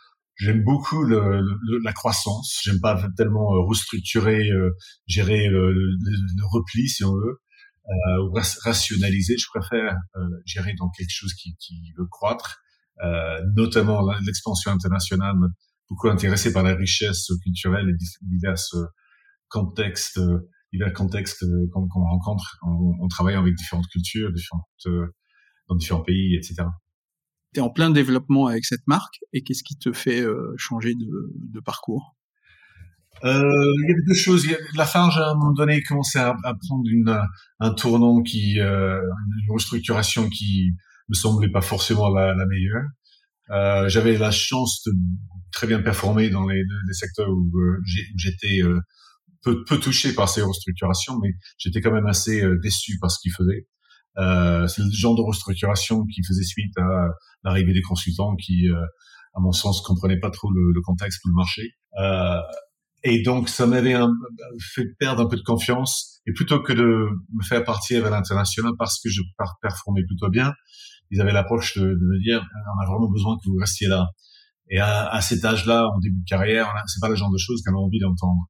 J'aime 0.41 0.63
beaucoup 0.65 1.05
le, 1.05 1.41
le, 1.41 1.79
la 1.85 1.93
croissance. 1.93 2.61
J'aime 2.65 2.81
pas 2.81 3.01
tellement 3.17 3.55
euh, 3.55 3.67
restructurer, 3.67 4.51
euh, 4.51 4.71
gérer 5.07 5.49
le, 5.49 5.73
le, 5.73 6.47
repli, 6.51 6.89
si 6.89 7.05
on 7.05 7.15
veut, 7.15 7.41
euh, 7.89 8.25
ou 8.25 8.33
rationaliser. 8.65 9.37
Je 9.37 9.47
préfère 9.53 9.95
gérer 10.47 10.75
dans 10.79 10.89
quelque 10.91 11.13
chose 11.13 11.35
qui, 11.35 11.55
qui 11.59 11.93
veut 11.99 12.07
croître 12.11 12.61
euh, 13.03 13.41
notamment 13.57 14.07
l'expansion 14.27 14.71
internationale, 14.71 15.35
beaucoup 15.89 16.09
intéressé 16.09 16.53
par 16.53 16.63
la 16.63 16.75
richesse 16.75 17.31
culturelle 17.43 17.89
et 17.89 17.95
divers 18.23 18.55
euh, 18.75 18.85
contextes, 19.49 20.19
euh, 20.19 20.51
divers 20.73 20.93
contextes 20.93 21.45
qu'on 21.73 22.05
rencontre. 22.05 22.59
On, 22.63 22.93
on, 23.01 23.09
travaille 23.09 23.37
avec 23.37 23.55
différentes 23.55 23.89
cultures, 23.89 24.31
différentes, 24.33 25.07
dans 25.69 25.77
différents 25.77 26.03
pays, 26.03 26.37
etc. 26.37 26.65
Tu 27.52 27.61
es 27.61 27.62
en 27.62 27.71
plein 27.71 27.90
développement 27.90 28.47
avec 28.47 28.64
cette 28.64 28.87
marque 28.87 29.19
et 29.33 29.42
qu'est-ce 29.42 29.64
qui 29.64 29.76
te 29.76 29.92
fait 29.92 30.25
changer 30.57 30.95
de, 30.95 31.61
parcours? 31.61 32.16
Euh, 33.25 33.42
il 33.42 33.88
y 33.88 33.92
avait 33.92 34.07
deux 34.07 34.14
choses. 34.14 34.47
La 34.76 34.87
Farge, 34.87 35.19
à 35.19 35.30
un 35.30 35.35
moment 35.35 35.52
donné, 35.52 35.83
commençait 35.83 36.21
à, 36.21 36.37
à 36.45 36.54
prendre 36.54 36.88
un 37.59 37.75
tournant 37.75 38.23
qui, 38.23 38.59
euh, 38.61 39.00
une 39.00 39.52
restructuration 39.52 40.28
qui 40.28 40.71
me 41.09 41.14
semblait 41.14 41.50
pas 41.50 41.61
forcément 41.61 42.09
la, 42.09 42.35
meilleure. 42.47 42.85
Euh, 43.50 43.88
J'avais 43.88 44.16
la 44.16 44.30
chance 44.30 44.83
de 44.87 44.92
très 45.52 45.66
bien 45.66 45.80
performer 45.80 46.30
dans 46.30 46.47
les, 46.47 46.62
secteurs 46.92 47.28
où 47.28 47.50
euh, 47.59 47.83
j'étais 48.16 48.62
euh, 48.62 48.80
peu, 49.42 49.64
peu, 49.64 49.78
touché 49.78 50.12
par 50.14 50.28
ces 50.28 50.42
restructurations, 50.42 51.19
mais 51.23 51.30
j'étais 51.59 51.80
quand 51.80 51.92
même 51.92 52.07
assez 52.07 52.42
euh, 52.42 52.59
déçu 52.62 52.99
par 53.00 53.11
ce 53.11 53.19
qu'ils 53.21 53.33
faisaient. 53.33 53.66
Euh, 54.19 54.67
c'est 54.67 54.83
le 54.83 54.90
genre 54.90 55.17
de 55.17 55.23
restructuration 55.23 56.05
qui 56.07 56.23
faisait 56.26 56.45
suite 56.45 56.76
à 56.79 57.09
l'arrivée 57.45 57.73
des 57.73 57.83
consultants 57.83 58.35
qui, 58.37 58.67
à 59.35 59.40
mon 59.40 59.52
sens, 59.52 59.81
comprenaient 59.83 60.19
pas 60.19 60.31
trop 60.31 60.50
le, 60.50 60.81
contexte 60.83 61.25
ou 61.25 61.29
le 61.29 61.35
marché. 61.35 61.75
et 63.05 63.23
donc, 63.23 63.49
ça 63.49 63.67
m'avait 63.67 63.97
fait 64.75 64.87
perdre 64.99 65.23
un 65.23 65.26
peu 65.26 65.37
de 65.37 65.43
confiance. 65.43 66.21
Et 66.26 66.33
plutôt 66.33 66.61
que 66.61 66.73
de 66.73 67.09
me 67.33 67.43
faire 67.43 67.64
partir 67.64 68.02
vers 68.02 68.11
l'international 68.11 68.73
parce 68.79 69.00
que 69.00 69.09
je 69.09 69.23
performais 69.62 70.02
plutôt 70.07 70.29
bien, 70.29 70.52
ils 71.11 71.21
avaient 71.21 71.33
l'approche 71.33 71.79
de, 71.79 71.83
de, 71.83 71.88
me 71.88 72.23
dire 72.23 72.47
on 72.76 72.83
a 72.83 72.87
vraiment 72.87 73.11
besoin 73.11 73.37
que 73.37 73.49
vous 73.49 73.57
restiez 73.57 73.88
là. 73.88 74.07
Et 74.69 74.79
à, 74.79 75.09
à 75.09 75.21
cet 75.21 75.45
âge-là, 75.45 75.88
en 75.88 75.99
début 75.99 76.21
de 76.21 76.29
carrière, 76.29 76.73
c'est 76.87 77.00
pas 77.00 77.09
le 77.09 77.17
genre 77.17 77.33
de 77.33 77.38
choses 77.38 77.62
qu'on 77.62 77.75
a 77.75 77.79
envie 77.79 77.99
d'entendre. 77.99 78.49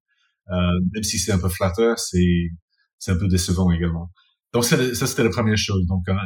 Euh, 0.50 0.81
même 0.93 1.02
si 1.02 1.19
c'est 1.19 1.33
un 1.33 1.38
peu 1.38 1.49
flatteur, 1.49 1.99
c'est 1.99 2.50
c'est 2.99 3.12
un 3.12 3.17
peu 3.17 3.29
décevant 3.29 3.71
également. 3.71 4.11
Donc 4.52 4.64
ça, 4.64 4.95
ça 4.95 5.07
c'était 5.07 5.25
la 5.25 5.30
première 5.30 5.57
chose. 5.57 5.87
Donc 5.87 6.09
hein, 6.09 6.19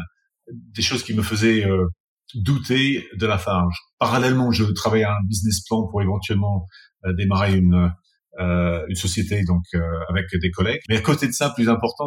des 0.51 0.83
choses 0.83 1.03
qui 1.03 1.15
me 1.15 1.23
faisaient 1.23 1.67
euh, 1.67 1.87
douter 2.35 3.07
de 3.17 3.27
la 3.27 3.39
farge. 3.39 3.77
Parallèlement, 3.99 4.51
je 4.51 4.65
travaillais 4.65 5.05
à 5.05 5.13
un 5.13 5.27
business 5.29 5.65
plan 5.67 5.87
pour 5.91 6.03
éventuellement 6.03 6.67
euh, 7.05 7.13
démarrer 7.15 7.57
une 7.57 7.93
euh, 8.41 8.85
une 8.89 8.97
société 8.97 9.45
donc 9.45 9.63
euh, 9.75 9.81
avec 10.09 10.27
des 10.41 10.51
collègues. 10.51 10.81
Mais 10.89 10.97
à 10.97 11.01
côté 11.01 11.27
de 11.27 11.33
ça, 11.33 11.51
plus 11.51 11.69
important, 11.69 12.07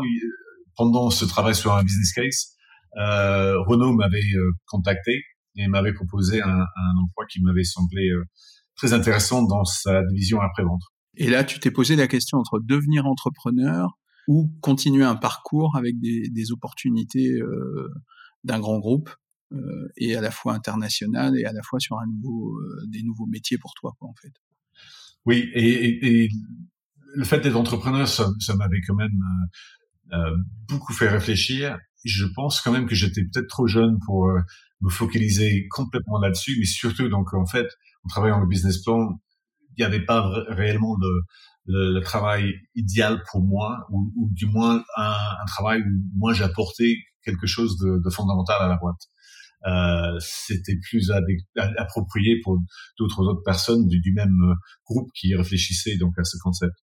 pendant 0.76 1.10
ce 1.10 1.26
travail 1.26 1.56
sur 1.56 1.74
un 1.74 1.84
business 1.84 2.14
case, 2.14 2.58
euh, 2.98 3.60
Renault 3.64 3.94
m'avait 3.94 4.20
euh, 4.36 4.52
contacté 4.66 5.24
et 5.56 5.68
m'avait 5.68 5.94
proposé 5.94 6.42
un, 6.42 6.50
un, 6.50 6.98
emploi 7.02 7.26
qui 7.30 7.42
m'avait 7.42 7.64
semblé 7.64 8.10
euh, 8.10 8.24
très 8.76 8.94
intéressant 8.94 9.44
dans 9.44 9.66
sa 9.66 10.04
division 10.04 10.40
après-vente. 10.42 10.82
Et 11.16 11.30
là, 11.30 11.44
tu 11.44 11.60
t'es 11.60 11.72
posé 11.72 11.96
la 11.96 12.08
question 12.08 12.38
entre 12.38 12.60
devenir 12.60 13.06
entrepreneur 13.06 13.98
ou 14.28 14.52
continuer 14.62 15.06
un 15.06 15.16
parcours 15.16 15.76
avec 15.78 16.00
des, 16.00 16.52
opportunités 16.52 17.32
euh, 17.40 17.90
d'un 18.44 18.60
grand 18.60 18.80
groupe 18.80 19.10
euh, 19.54 19.88
et 19.96 20.16
à 20.16 20.22
la 20.22 20.32
fois 20.32 20.54
international 20.54 21.38
et 21.40 21.46
à 21.46 21.54
la 21.54 21.62
fois 21.64 21.80
sur 21.80 21.98
un 21.98 22.06
nouveau, 22.08 22.60
euh, 22.60 22.86
des 22.88 23.04
nouveaux 23.04 23.26
métiers 23.26 23.58
pour 23.58 23.74
toi, 23.74 23.94
quoi, 23.98 24.10
en 24.10 24.16
fait. 24.22 24.34
Oui, 25.26 25.50
et, 25.54 26.30
le 27.16 27.24
fait 27.24 27.40
d'être 27.40 27.56
entrepreneur, 27.56 28.08
ça, 28.08 28.56
m'avait 28.56 28.82
quand 28.86 28.96
même 28.96 29.18
beaucoup 30.68 30.94
fait 30.94 31.10
réfléchir 31.10 31.78
je 32.06 32.26
pense 32.26 32.62
quand 32.62 32.72
même 32.72 32.88
que 32.88 32.96
j'étais 32.96 33.24
peut-être 33.24 33.48
trop 33.48 33.68
jeune 33.68 33.98
pour 34.06 34.30
me 34.82 34.90
focaliser 34.90 35.68
complètement 35.70 36.20
là-dessus, 36.20 36.56
mais 36.60 36.66
surtout 36.66 37.10
donc 37.10 37.34
en 37.34 37.46
fait, 37.46 37.68
en 38.04 38.08
travaillant 38.08 38.40
le 38.40 38.48
business 38.48 38.82
plan, 38.82 39.20
il 39.78 39.82
n'y 39.82 39.86
avait 39.86 40.06
pas 40.06 40.28
réellement 40.50 40.96
le, 41.00 41.22
le, 41.68 41.94
le, 41.94 42.02
travail 42.02 42.54
idéal 42.76 43.22
pour 43.30 43.42
moi, 43.44 43.86
ou, 43.92 44.12
ou 44.18 44.30
du 44.32 44.48
moins 44.48 44.84
un, 44.96 45.12
un, 45.42 45.46
travail 45.46 45.82
où 45.82 46.18
moi 46.18 46.34
j'apportais 46.34 46.96
quelque 47.24 47.46
chose 47.46 47.78
de, 47.78 48.02
de, 48.04 48.10
fondamental 48.10 48.56
à 48.60 48.68
la 48.68 48.78
boîte. 48.78 49.02
Euh, 49.66 50.18
c'était 50.20 50.78
plus 50.90 51.12
approprié 51.78 52.40
pour 52.44 52.58
d'autres 52.98 53.22
autres 53.24 53.44
personnes 53.44 53.88
du, 53.88 54.00
du, 54.00 54.14
même 54.14 54.38
groupe 54.86 55.10
qui 55.14 55.36
réfléchissaient 55.36 55.98
donc 55.98 56.18
à 56.18 56.24
ce 56.24 56.38
concept. 56.42 56.76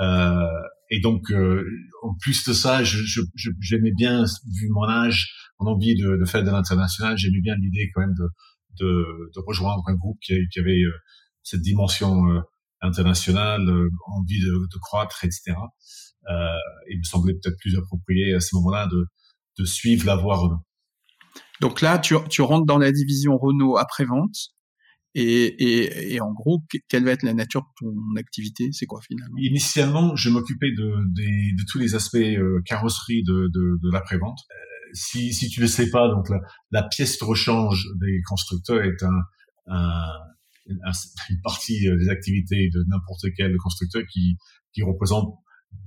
Euh, 0.00 0.46
et 0.90 1.00
donc, 1.00 1.30
euh, 1.30 1.64
en 2.02 2.14
plus 2.20 2.44
de 2.46 2.52
ça, 2.52 2.82
j'aimais 2.84 3.92
bien, 3.92 4.24
vu 4.54 4.68
mon 4.70 4.88
âge, 4.88 5.34
mon 5.58 5.72
envie 5.72 5.94
de, 5.94 6.16
de 6.16 6.24
faire 6.24 6.42
de 6.42 6.50
l'international, 6.50 7.16
j'aimais 7.16 7.40
bien 7.40 7.54
l'idée 7.56 7.90
quand 7.94 8.00
même 8.00 8.14
de, 8.14 8.28
de, 8.80 9.30
de, 9.34 9.40
rejoindre 9.46 9.82
un 9.86 9.94
groupe 9.94 10.18
qui, 10.22 10.34
qui 10.52 10.58
avait 10.58 10.82
euh, 10.82 10.92
cette 11.42 11.62
dimension 11.62 12.24
euh, 12.82 12.86
internationale, 12.88 13.62
envie 14.06 14.40
de, 14.40 14.68
de, 14.72 14.78
croître, 14.78 15.24
etc. 15.24 15.54
Euh, 16.28 16.34
il 16.90 16.98
me 16.98 17.04
semblait 17.04 17.34
peut-être 17.34 17.58
plus 17.58 17.76
approprié 17.76 18.34
à 18.34 18.40
ce 18.40 18.54
moment-là 18.56 18.86
de, 18.86 19.06
de 19.58 19.64
suivre 19.64 20.06
la 20.06 20.16
voie 20.16 20.36
Renault. 20.36 20.64
Donc 21.60 21.80
là, 21.80 21.98
tu, 21.98 22.14
tu 22.28 22.42
rentres 22.42 22.66
dans 22.66 22.78
la 22.78 22.92
division 22.92 23.36
Renault 23.36 23.76
après-vente. 23.76 24.36
Et, 25.16 25.24
et, 25.24 26.14
et, 26.14 26.20
en 26.20 26.32
gros, 26.32 26.62
quelle 26.88 27.04
va 27.04 27.10
être 27.10 27.24
la 27.24 27.34
nature 27.34 27.62
de 27.62 27.66
ton 27.80 28.16
activité? 28.16 28.68
C'est 28.70 28.86
quoi 28.86 29.00
finalement? 29.00 29.36
Initialement, 29.38 30.14
je 30.14 30.30
m'occupais 30.30 30.70
de, 30.70 30.84
de, 30.84 31.56
de, 31.56 31.64
tous 31.68 31.78
les 31.78 31.96
aspects 31.96 32.14
euh, 32.14 32.62
carrosserie 32.64 33.24
de, 33.24 33.50
de, 33.52 33.78
de 33.82 33.92
l'après-vente. 33.92 34.38
Euh, 34.50 34.54
si, 34.92 35.32
si 35.32 35.48
tu 35.48 35.60
le 35.60 35.66
sais 35.66 35.90
pas, 35.90 36.08
donc 36.08 36.28
la, 36.28 36.38
la, 36.70 36.82
pièce 36.84 37.18
de 37.18 37.24
rechange 37.24 37.88
des 38.00 38.20
constructeurs 38.24 38.84
est 38.84 39.02
un, 39.02 39.20
un, 39.66 40.12
une 41.30 41.40
partie 41.42 41.88
euh, 41.88 41.96
des 41.98 42.08
activités 42.08 42.70
de 42.72 42.84
n'importe 42.88 43.26
quel 43.36 43.56
constructeur 43.56 44.02
qui, 44.12 44.36
qui 44.72 44.82
représente 44.82 45.34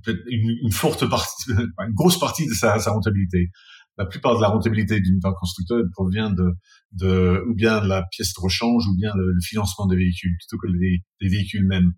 une, 0.06 0.72
forte 0.72 1.08
partie, 1.08 1.50
une 1.52 1.94
grosse 1.94 2.18
partie 2.18 2.46
de 2.46 2.52
sa, 2.52 2.78
sa 2.78 2.92
rentabilité 2.92 3.50
la 3.96 4.06
plupart 4.06 4.36
de 4.36 4.42
la 4.42 4.48
rentabilité 4.48 5.00
d'un 5.00 5.32
constructeur 5.32 5.80
provient 5.92 6.30
de, 6.30 6.50
de, 6.92 7.44
ou 7.48 7.54
bien 7.54 7.80
de 7.80 7.86
la 7.86 8.02
pièce 8.10 8.32
de 8.34 8.40
rechange 8.40 8.86
ou 8.88 8.96
bien 8.96 9.12
le, 9.14 9.32
financement 9.42 9.86
des 9.86 9.96
véhicules 9.96 10.32
plutôt 10.38 10.58
que 10.58 10.72
des, 10.72 10.98
des 11.20 11.28
véhicules 11.28 11.66
mêmes. 11.66 11.92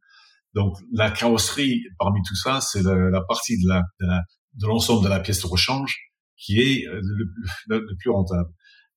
Donc 0.54 0.76
la 0.92 1.10
carrosserie, 1.10 1.84
parmi 1.98 2.20
tout 2.26 2.36
ça, 2.36 2.60
c'est 2.60 2.82
la, 2.82 2.94
la, 3.10 3.22
partie 3.22 3.56
de 3.62 3.68
la 3.68 3.82
de 4.56 4.66
l'ensemble 4.66 5.04
de, 5.04 5.08
la 5.08 5.20
pièce 5.20 5.42
de 5.42 5.46
rechange 5.46 5.94
qui 6.36 6.60
est 6.60 6.86
euh, 6.86 7.00
le, 7.02 7.78
le, 7.78 7.96
plus 7.98 8.10
rentable. 8.10 8.48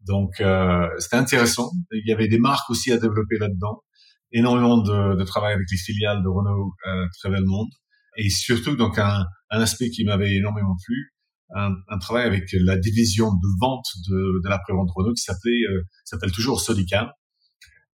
Donc 0.05 0.39
euh, 0.41 0.87
c'était 0.97 1.17
intéressant. 1.17 1.71
Il 1.91 2.07
y 2.07 2.13
avait 2.13 2.27
des 2.27 2.39
marques 2.39 2.69
aussi 2.69 2.91
à 2.91 2.97
développer 2.97 3.37
là-dedans. 3.37 3.83
Énormément 4.31 4.77
de, 4.77 5.15
de, 5.15 5.23
travail 5.23 5.53
avec 5.53 5.65
les 5.71 5.77
filiales 5.77 6.21
de 6.21 6.27
Renault 6.27 6.73
à 6.85 7.05
travers 7.19 7.39
le 7.39 7.47
monde. 7.47 7.69
Et 8.15 8.29
surtout 8.29 8.75
donc 8.75 8.99
un, 8.99 9.25
un 9.49 9.61
aspect 9.61 9.89
qui 9.89 10.03
m'avait 10.03 10.35
énormément 10.35 10.75
plu, 10.85 11.13
un, 11.55 11.73
un, 11.87 11.97
travail 11.97 12.27
avec 12.27 12.49
la 12.53 12.77
division 12.77 13.31
de 13.31 13.59
vente 13.59 13.87
de, 14.07 14.41
de 14.43 14.49
l'après-vente 14.49 14.89
Renault 14.95 15.13
qui 15.13 15.23
s'appelait 15.23 15.63
euh, 15.71 15.81
s'appelle 16.05 16.31
toujours 16.31 16.61
Solicam 16.61 17.09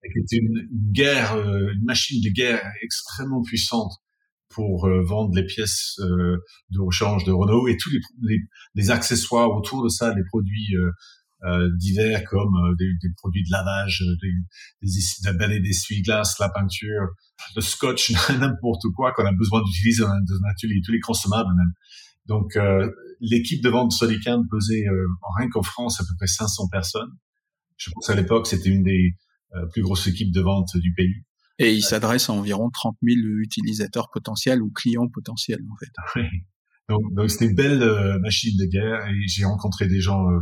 et 0.03 0.13
qui 0.13 0.19
était 0.19 0.45
une, 0.45 0.69
guerre, 0.93 1.37
euh, 1.37 1.73
une 1.73 1.85
machine 1.85 2.21
de 2.21 2.31
guerre 2.31 2.63
extrêmement 2.83 3.43
puissante 3.43 3.93
pour 4.51 4.87
euh, 4.87 5.03
vendre 5.03 5.35
les 5.35 5.45
pièces 5.45 5.99
euh, 6.01 6.39
de 6.71 6.81
rechange 6.81 7.25
de 7.25 7.33
Renault 7.33 7.69
et 7.69 7.77
tous 7.77 7.91
les, 7.91 8.01
les, 8.23 8.39
les, 8.75 8.91
accessoires 8.91 9.51
autour 9.51 9.83
de 9.83 9.89
ça, 9.89 10.15
les 10.15 10.23
produits 10.29 10.77
euh, 10.77 10.91
divers 11.77 12.25
comme 12.25 12.55
des, 12.79 12.91
des, 13.03 13.13
produits 13.17 13.43
de 13.43 13.51
lavage, 13.51 14.03
des, 14.23 14.33
des, 14.83 15.01
la 15.25 15.33
balai 15.33 15.61
d'essuie-glace, 15.61 16.39
la 16.39 16.49
peinture, 16.49 17.09
le 17.55 17.61
scotch, 17.61 18.11
n'importe 18.31 18.85
quoi 18.95 19.13
qu'on 19.13 19.27
a 19.27 19.33
besoin 19.33 19.63
d'utiliser 19.63 20.03
dans, 20.03 20.09
dans 20.09 20.49
atelier, 20.51 20.81
tous 20.85 20.93
les 20.93 21.01
consommables 21.01 21.51
même. 21.57 21.73
Donc 22.27 22.57
euh, 22.57 22.91
l'équipe 23.21 23.63
de 23.63 23.69
vente 23.69 23.91
de 23.91 23.95
Solicam 23.95 24.49
pesait 24.49 24.87
euh, 24.89 25.07
rien 25.39 25.49
qu'en 25.51 25.63
France 25.63 26.01
à 26.01 26.05
peu 26.05 26.15
près 26.17 26.27
500 26.27 26.69
personnes. 26.69 27.13
Je 27.77 27.91
pense 27.91 28.09
à 28.09 28.15
l'époque 28.15 28.47
c'était 28.47 28.71
une 28.71 28.83
des 28.83 29.17
plus 29.73 29.83
grosse 29.83 30.09
équipe 30.09 30.33
de 30.33 30.41
vente 30.41 30.77
du 30.77 30.93
pays. 30.95 31.23
Et 31.59 31.73
il 31.73 31.83
s'adresse 31.83 32.31
à 32.31 32.33
environ 32.33 32.71
30 32.71 32.97
000 33.03 33.17
utilisateurs 33.39 34.11
potentiels 34.11 34.61
ou 34.61 34.71
clients 34.71 35.09
potentiels, 35.09 35.63
en 35.71 35.77
fait. 35.77 36.21
Donc, 36.91 37.01
donc 37.15 37.31
c'était 37.31 37.47
une 37.47 37.55
belle 37.55 37.83
euh, 37.83 38.19
machine 38.19 38.55
de 38.59 38.67
guerre 38.67 39.07
et 39.07 39.27
j'ai 39.27 39.47
rencontré 39.47 39.89
des 39.89 40.03
gens 40.03 40.31
euh, 40.31 40.41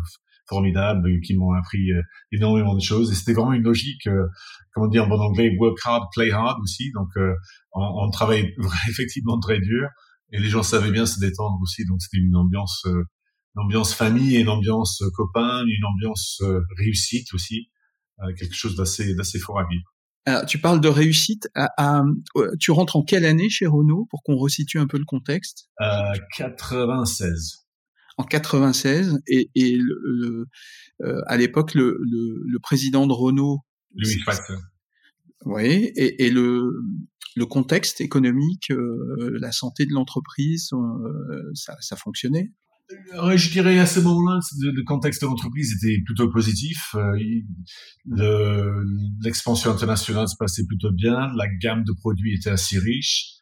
formidables 0.52 1.20
qui 1.20 1.34
m'ont 1.34 1.52
appris 1.52 1.92
euh, 1.92 2.02
énormément 2.32 2.74
de 2.74 2.82
choses 2.82 3.10
et 3.10 3.14
c'était 3.14 3.32
vraiment 3.32 3.52
une 3.52 3.62
logique, 3.62 4.08
comment 4.72 4.88
dire 4.88 5.04
en 5.04 5.08
bon 5.08 5.20
anglais, 5.20 5.54
work 5.58 5.78
hard, 5.84 6.04
play 6.14 6.30
hard 6.30 6.58
aussi. 6.62 6.90
Donc 6.92 7.08
on, 7.72 8.06
on 8.06 8.10
travaillait 8.10 8.54
effectivement 8.88 9.38
très 9.38 9.58
dur 9.60 9.88
et 10.32 10.38
les 10.38 10.48
gens 10.48 10.62
savaient 10.62 10.90
bien 10.90 11.06
se 11.06 11.20
détendre 11.20 11.58
aussi. 11.62 11.84
Donc 11.86 12.02
c'était 12.02 12.22
une 12.22 12.36
ambiance, 12.36 12.82
une 12.84 13.62
ambiance 13.62 13.94
famille, 13.94 14.36
une 14.36 14.48
ambiance 14.48 15.02
copain, 15.14 15.64
une 15.66 15.84
ambiance 15.84 16.42
réussite 16.76 17.32
aussi, 17.34 17.70
quelque 18.38 18.54
chose 18.54 18.76
d'assez 18.76 19.14
d'assez 19.14 19.38
fort 19.38 19.58
à 19.58 19.66
vivre. 19.66 19.92
Alors, 20.24 20.46
tu 20.46 20.58
parles 20.58 20.80
de 20.80 20.88
réussite. 20.88 21.48
À, 21.56 22.02
tu 22.60 22.70
rentres 22.70 22.96
en 22.96 23.02
quelle 23.02 23.24
année 23.24 23.50
chez 23.50 23.66
Renault 23.66 24.06
pour 24.10 24.22
qu'on 24.22 24.36
resitue 24.36 24.78
un 24.78 24.86
peu 24.86 24.98
le 24.98 25.04
contexte? 25.04 25.68
Euh, 25.80 26.12
96. 26.36 27.61
En 28.18 28.24
96 28.24 29.20
et, 29.26 29.50
et 29.54 29.76
le, 29.76 30.46
euh, 31.02 31.20
à 31.26 31.36
l'époque 31.36 31.74
le, 31.74 32.58
président 32.62 33.06
de 33.06 33.12
Renault. 33.12 33.60
Louis. 33.94 34.22
Oui, 35.44 35.92
et, 35.96 36.24
et 36.24 36.30
le, 36.30 36.70
le 37.34 37.46
contexte 37.46 38.00
économique, 38.00 38.70
euh, 38.70 39.36
la 39.40 39.50
santé 39.50 39.86
de 39.86 39.92
l'entreprise, 39.92 40.70
euh, 40.72 41.50
ça, 41.54 41.76
ça 41.80 41.96
fonctionnait 41.96 42.52
je 43.36 43.50
dirais 43.50 43.78
à 43.78 43.86
ce 43.86 44.00
moment-là, 44.00 44.40
le 44.60 44.82
contexte 44.84 45.22
de 45.22 45.26
l'entreprise 45.26 45.72
était 45.76 46.02
plutôt 46.04 46.30
positif. 46.30 46.94
L'expansion 49.24 49.70
internationale 49.70 50.28
se 50.28 50.36
passait 50.38 50.64
plutôt 50.66 50.92
bien. 50.92 51.32
La 51.36 51.46
gamme 51.62 51.84
de 51.84 51.92
produits 51.92 52.34
était 52.34 52.50
assez 52.50 52.78
riche. 52.78 53.36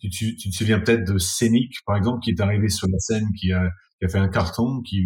Tu, 0.00 0.10
tu, 0.10 0.36
tu 0.36 0.50
te 0.50 0.54
souviens 0.56 0.80
peut-être 0.80 1.10
de 1.10 1.18
Scénic, 1.18 1.76
par 1.86 1.96
exemple, 1.96 2.20
qui 2.22 2.30
est 2.30 2.40
arrivé 2.40 2.68
sur 2.68 2.88
la 2.88 2.98
scène, 2.98 3.28
qui 3.38 3.52
a, 3.52 3.70
qui 3.98 4.04
a 4.04 4.08
fait 4.08 4.18
un 4.18 4.28
carton, 4.28 4.82
qui, 4.82 5.02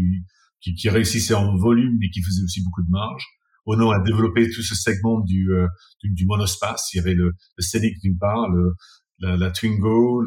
qui, 0.61 0.75
qui, 0.75 0.89
réussissait 0.89 1.35
en 1.35 1.57
volume, 1.57 1.97
mais 2.01 2.11
qui 2.11 2.23
faisait 2.23 2.43
aussi 2.43 2.63
beaucoup 2.65 2.83
de 2.83 2.91
marge. 2.91 3.25
Ono 3.67 3.93
a 3.93 4.01
développé 4.01 4.51
tout 4.51 4.63
ce 4.63 4.75
segment 4.75 5.21
du, 5.21 5.51
euh, 5.53 5.67
du, 6.03 6.11
du, 6.11 6.27
monospace. 6.27 6.91
Il 6.93 6.97
y 6.97 7.01
avait 7.01 7.15
le, 7.15 7.33
le 7.57 7.63
Scénic 7.63 7.99
d'une 8.01 8.19
part, 8.19 8.49
le, 8.49 8.73
la, 9.19 9.37
la 9.37 9.51
Twingo, 9.51 10.23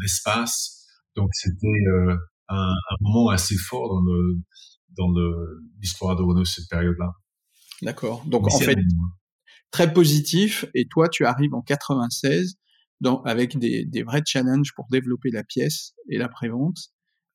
l'espace. 0.00 0.86
Donc 1.14 1.30
c'était 1.32 1.66
euh, 1.66 2.16
un, 2.48 2.70
un, 2.70 2.96
moment 3.00 3.30
assez 3.30 3.56
fort 3.56 3.88
dans 3.88 4.12
le 4.12 4.38
dans 4.96 5.12
l'histoire 5.80 6.16
de 6.16 6.22
Renault 6.22 6.44
cette 6.44 6.68
période-là. 6.68 7.12
D'accord. 7.82 8.24
Donc 8.26 8.46
en 8.46 8.58
fait, 8.58 8.78
très 9.70 9.92
positif. 9.92 10.64
Et 10.74 10.86
toi, 10.86 11.08
tu 11.08 11.26
arrives 11.26 11.54
en 11.54 11.62
96 11.62 12.56
dans, 13.00 13.22
avec 13.22 13.58
des, 13.58 13.84
des 13.84 14.02
vrais 14.02 14.22
challenges 14.24 14.72
pour 14.74 14.86
développer 14.90 15.30
la 15.30 15.44
pièce 15.44 15.94
et 16.08 16.18
la 16.18 16.28
prévente, 16.28 16.78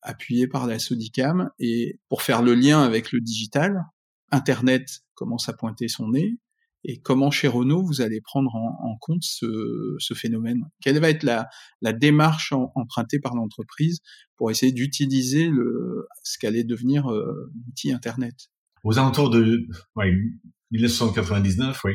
appuyé 0.01 0.47
par 0.47 0.67
la 0.67 0.79
Sodicam. 0.79 1.49
Et 1.59 1.99
pour 2.09 2.21
faire 2.21 2.41
le 2.41 2.55
lien 2.55 2.81
avec 2.81 3.11
le 3.11 3.21
digital, 3.21 3.85
Internet 4.31 5.01
commence 5.13 5.49
à 5.49 5.53
pointer 5.53 5.87
son 5.87 6.09
nez 6.09 6.37
et 6.83 6.99
comment 6.99 7.29
chez 7.29 7.47
Renault 7.47 7.83
vous 7.83 8.01
allez 8.01 8.21
prendre 8.21 8.55
en, 8.55 8.97
compte 8.99 9.23
ce, 9.23 9.95
ce, 9.99 10.13
phénomène? 10.13 10.63
Quelle 10.81 10.99
va 10.99 11.09
être 11.09 11.23
la, 11.23 11.47
la 11.81 11.93
démarche 11.93 12.53
empruntée 12.53 13.19
par 13.19 13.35
l'entreprise 13.35 13.99
pour 14.35 14.49
essayer 14.49 14.71
d'utiliser 14.71 15.47
le, 15.47 16.07
ce 16.23 16.39
qu'allait 16.39 16.63
devenir 16.63 17.11
euh, 17.11 17.51
l'outil 17.65 17.91
Internet? 17.91 18.49
Aux 18.83 18.97
alentours 18.97 19.29
de 19.29 19.67
ouais, 19.95 20.11
1999, 20.71 21.79
oui, 21.83 21.93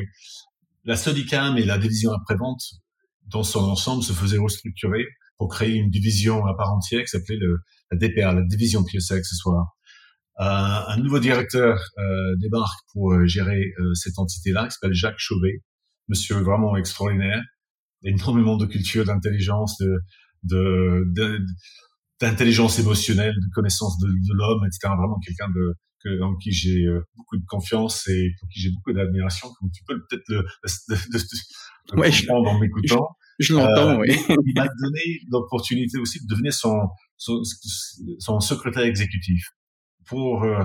la 0.85 0.95
Sodicam 0.95 1.57
et 1.57 1.65
la 1.65 1.77
division 1.77 2.13
après-vente 2.13 2.63
dans 3.25 3.43
son 3.43 3.63
ensemble 3.65 4.03
se 4.03 4.13
faisaient 4.13 4.37
restructurer 4.37 5.05
pour 5.37 5.49
créer 5.49 5.75
une 5.75 5.89
division 5.89 6.45
à 6.45 6.55
part 6.55 6.73
entière 6.73 7.01
qui 7.01 7.07
s'appelait 7.07 7.37
la 7.91 7.97
DPA, 7.97 8.33
la 8.33 8.41
division 8.43 8.83
et 8.83 9.13
accessoires. 9.13 9.77
Euh, 10.39 10.43
un 10.43 10.97
nouveau 10.97 11.19
directeur 11.19 11.79
euh, 11.97 12.35
débarque 12.39 12.79
pour 12.93 13.11
euh, 13.11 13.25
gérer 13.25 13.73
cette 13.95 14.19
entité-là, 14.19 14.67
qui 14.67 14.73
s'appelle 14.73 14.93
Jacques 14.93 15.17
Chauvet, 15.17 15.63
monsieur 16.09 16.35
vraiment 16.35 16.77
extraordinaire, 16.77 17.41
énormément 18.03 18.55
de 18.57 18.67
culture, 18.67 19.03
d'intelligence, 19.05 19.79
de, 19.79 19.97
de, 20.43 21.39
d'intelligence 22.21 22.77
émotionnelle, 22.77 23.33
de 23.33 23.49
connaissance 23.53 23.97
de, 23.97 24.07
de 24.07 24.33
l'homme, 24.33 24.63
etc. 24.67 24.93
Vraiment 24.95 25.19
quelqu'un 25.25 25.49
de 25.49 25.73
que, 26.03 26.21
en 26.21 26.35
qui 26.35 26.51
j'ai 26.51 26.85
beaucoup 27.15 27.37
de 27.37 27.45
confiance 27.47 28.07
et 28.07 28.29
pour 28.39 28.47
qui 28.49 28.59
j'ai 28.59 28.69
beaucoup 28.69 28.93
d'admiration, 28.93 29.47
comme 29.59 29.71
tu 29.71 29.83
peux 29.87 29.99
peut-être 30.07 30.27
le, 30.27 30.45
le, 30.89 31.99
ouais, 31.99 32.11
comprendre 32.11 32.49
en 32.51 32.59
m'écoutant. 32.59 33.07
Je, 33.39 33.53
l'entends, 33.53 33.97
oui. 33.99 34.07
il 34.29 34.53
m'a 34.55 34.67
donné 34.81 35.19
l'opportunité 35.31 35.99
aussi 35.99 36.19
de 36.19 36.27
devenir 36.27 36.53
son, 36.53 36.89
son, 37.17 37.41
son 38.19 38.39
secrétaire 38.39 38.83
exécutif 38.83 39.51
pour 40.05 40.43
euh, 40.43 40.63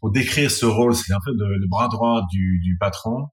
pour 0.00 0.10
décrire 0.10 0.50
ce 0.50 0.66
rôle, 0.66 0.94
c'est 0.94 1.12
un 1.12 1.18
peu 1.24 1.32
le, 1.32 1.68
bras 1.68 1.88
droit 1.88 2.22
du, 2.32 2.58
du 2.62 2.76
patron. 2.78 3.28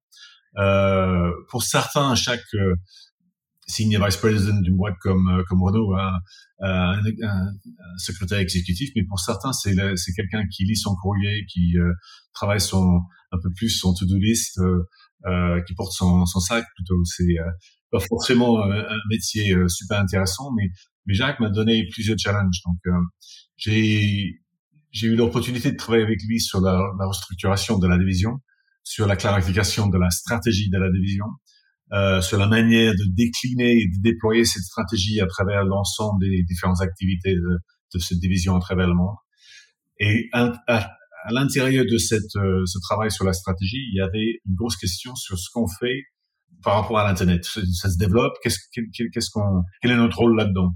Euh, 0.58 1.32
pour 1.50 1.64
certains, 1.64 2.14
chaque 2.16 2.44
euh, 2.56 2.76
senior 3.68 4.06
vice 4.06 4.18
president 4.18 4.60
d'une 4.62 4.76
boîte 4.76 4.96
comme 5.02 5.28
euh, 5.30 5.44
comme 5.48 5.64
Renault 5.64 5.94
a, 5.94 6.20
un, 6.62 7.00
un, 7.24 7.52
secrétaire 7.98 8.40
exécutif, 8.40 8.90
mais 8.96 9.04
pour 9.04 9.20
certains, 9.20 9.54
c'est 9.54 9.76
c'est 9.96 10.14
quelqu'un 10.14 10.46
qui 10.48 10.66
lit 10.66 10.76
son 10.76 10.96
courrier, 10.96 11.46
qui 11.46 11.76
travaille 12.34 12.62
son 12.62 13.02
un 13.32 13.38
peu 13.42 13.50
plus 13.56 13.70
son 13.70 13.94
to-do 13.94 14.18
list, 14.18 14.60
qui 15.68 15.74
porte 15.76 15.94
son, 15.94 16.26
son 16.26 16.40
sac 16.40 16.66
plutôt. 16.76 17.02
C'est 17.06 17.36
pas 17.92 18.00
forcément 18.00 18.62
un, 18.64 18.98
métier 19.10 19.56
super 19.68 20.00
intéressant, 20.00 20.52
mais 20.56 20.70
mais 21.06 21.14
Jacques 21.14 21.40
m'a 21.40 21.50
donné 21.50 21.88
plusieurs 21.92 22.18
challenges. 22.18 22.62
Donc 22.66 22.96
j'ai 23.56 24.42
j'ai 24.92 25.08
eu 25.08 25.16
l'opportunité 25.16 25.72
de 25.72 25.78
travailler 25.78 26.04
avec 26.04 26.20
lui 26.28 26.40
sur 26.40 26.60
la, 26.62 26.80
la, 27.00 27.08
restructuration 27.08 27.78
de 27.78 27.88
la 27.88 27.98
division, 27.98 28.40
sur 28.84 29.06
la 29.06 29.16
clarification 29.16 29.88
de 29.88 29.98
la 29.98 30.10
stratégie 30.10 30.70
de 30.70 30.78
la 30.78 30.90
division, 30.90 31.26
euh, 31.94 32.22
sur 32.22 32.38
la 32.38 32.48
manière 32.48 32.94
de 32.94 33.16
décliner 33.16 33.72
et 33.72 33.88
de 33.88 34.02
déployer 34.02 34.44
cette 34.44 34.64
stratégie 34.64 35.22
à 35.22 35.28
travers 35.28 35.64
l'ensemble 35.64 36.20
des 36.20 36.44
différentes 36.44 36.82
activités 36.82 37.34
de, 37.34 37.58
de, 37.94 38.00
cette 38.00 38.20
division 38.20 38.56
à 38.56 38.60
travers 38.60 38.88
le 38.88 38.94
monde. 38.94 39.16
Et 40.00 40.28
à, 40.34 40.52
à, 40.68 40.92
à 41.24 41.32
l'intérieur 41.32 41.86
de 41.90 41.98
cette, 41.98 42.36
euh, 42.36 42.66
ce 42.66 42.80
travail 42.80 43.10
sur 43.10 43.24
la 43.24 43.34
stratégie, 43.34 43.88
il 43.92 43.98
y 43.98 44.02
avait 44.02 44.40
une 44.46 44.56
grosse 44.56 44.76
question 44.76 45.16
sur 45.16 45.40
ce 45.40 45.50
qu'on 45.54 45.68
fait 45.68 46.04
par 46.64 46.76
rapport 46.76 47.00
à 47.00 47.08
l'Internet. 47.08 47.46
Ça, 47.46 47.90
se 47.90 47.98
développe, 47.98 48.34
qu'est-ce 48.44 49.30
qu'on, 49.32 49.64
quel 49.82 49.92
est 49.92 49.96
notre 49.96 50.18
rôle 50.18 50.36
là-dedans? 50.36 50.76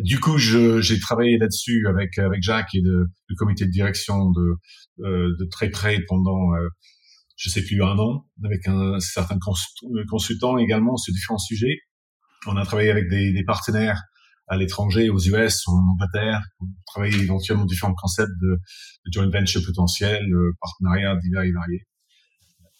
Du 0.00 0.20
coup, 0.20 0.38
j'ai 0.38 1.00
travaillé 1.00 1.38
là-dessus 1.38 1.86
avec 1.88 2.18
avec 2.18 2.42
Jacques 2.42 2.74
et 2.74 2.80
le, 2.80 3.08
le, 3.28 3.36
comité 3.36 3.66
de 3.66 3.70
direction 3.70 4.30
de 4.30 4.56
euh, 5.00 5.34
de 5.38 5.44
très 5.50 5.70
près 5.70 6.00
pendant 6.08 6.54
euh, 6.54 6.68
je 7.36 7.50
sais 7.50 7.62
plus 7.62 7.82
un 7.82 7.98
an 7.98 8.24
avec 8.44 8.66
un 8.68 9.00
certain 9.00 9.38
consultant 10.08 10.58
également 10.58 10.96
sur 10.96 11.12
différents 11.12 11.38
sujets. 11.38 11.78
On 12.46 12.56
a 12.56 12.64
travaillé 12.64 12.90
avec 12.90 13.08
des, 13.08 13.32
des 13.32 13.44
partenaires 13.44 14.00
à 14.48 14.56
l'étranger, 14.56 15.08
aux 15.08 15.18
US, 15.18 15.66
en 15.66 15.80
Angleterre, 15.92 16.42
pour 16.58 16.68
travailler 16.86 17.18
éventuellement 17.22 17.64
différents 17.64 17.94
concepts 17.94 18.32
de, 18.40 18.60
de 19.06 19.12
joint 19.12 19.30
venture 19.30 19.62
potentiel, 19.64 20.24
euh, 20.32 20.52
partenariats 20.60 21.16
divers 21.16 21.42
et 21.42 21.52
variés. 21.52 21.86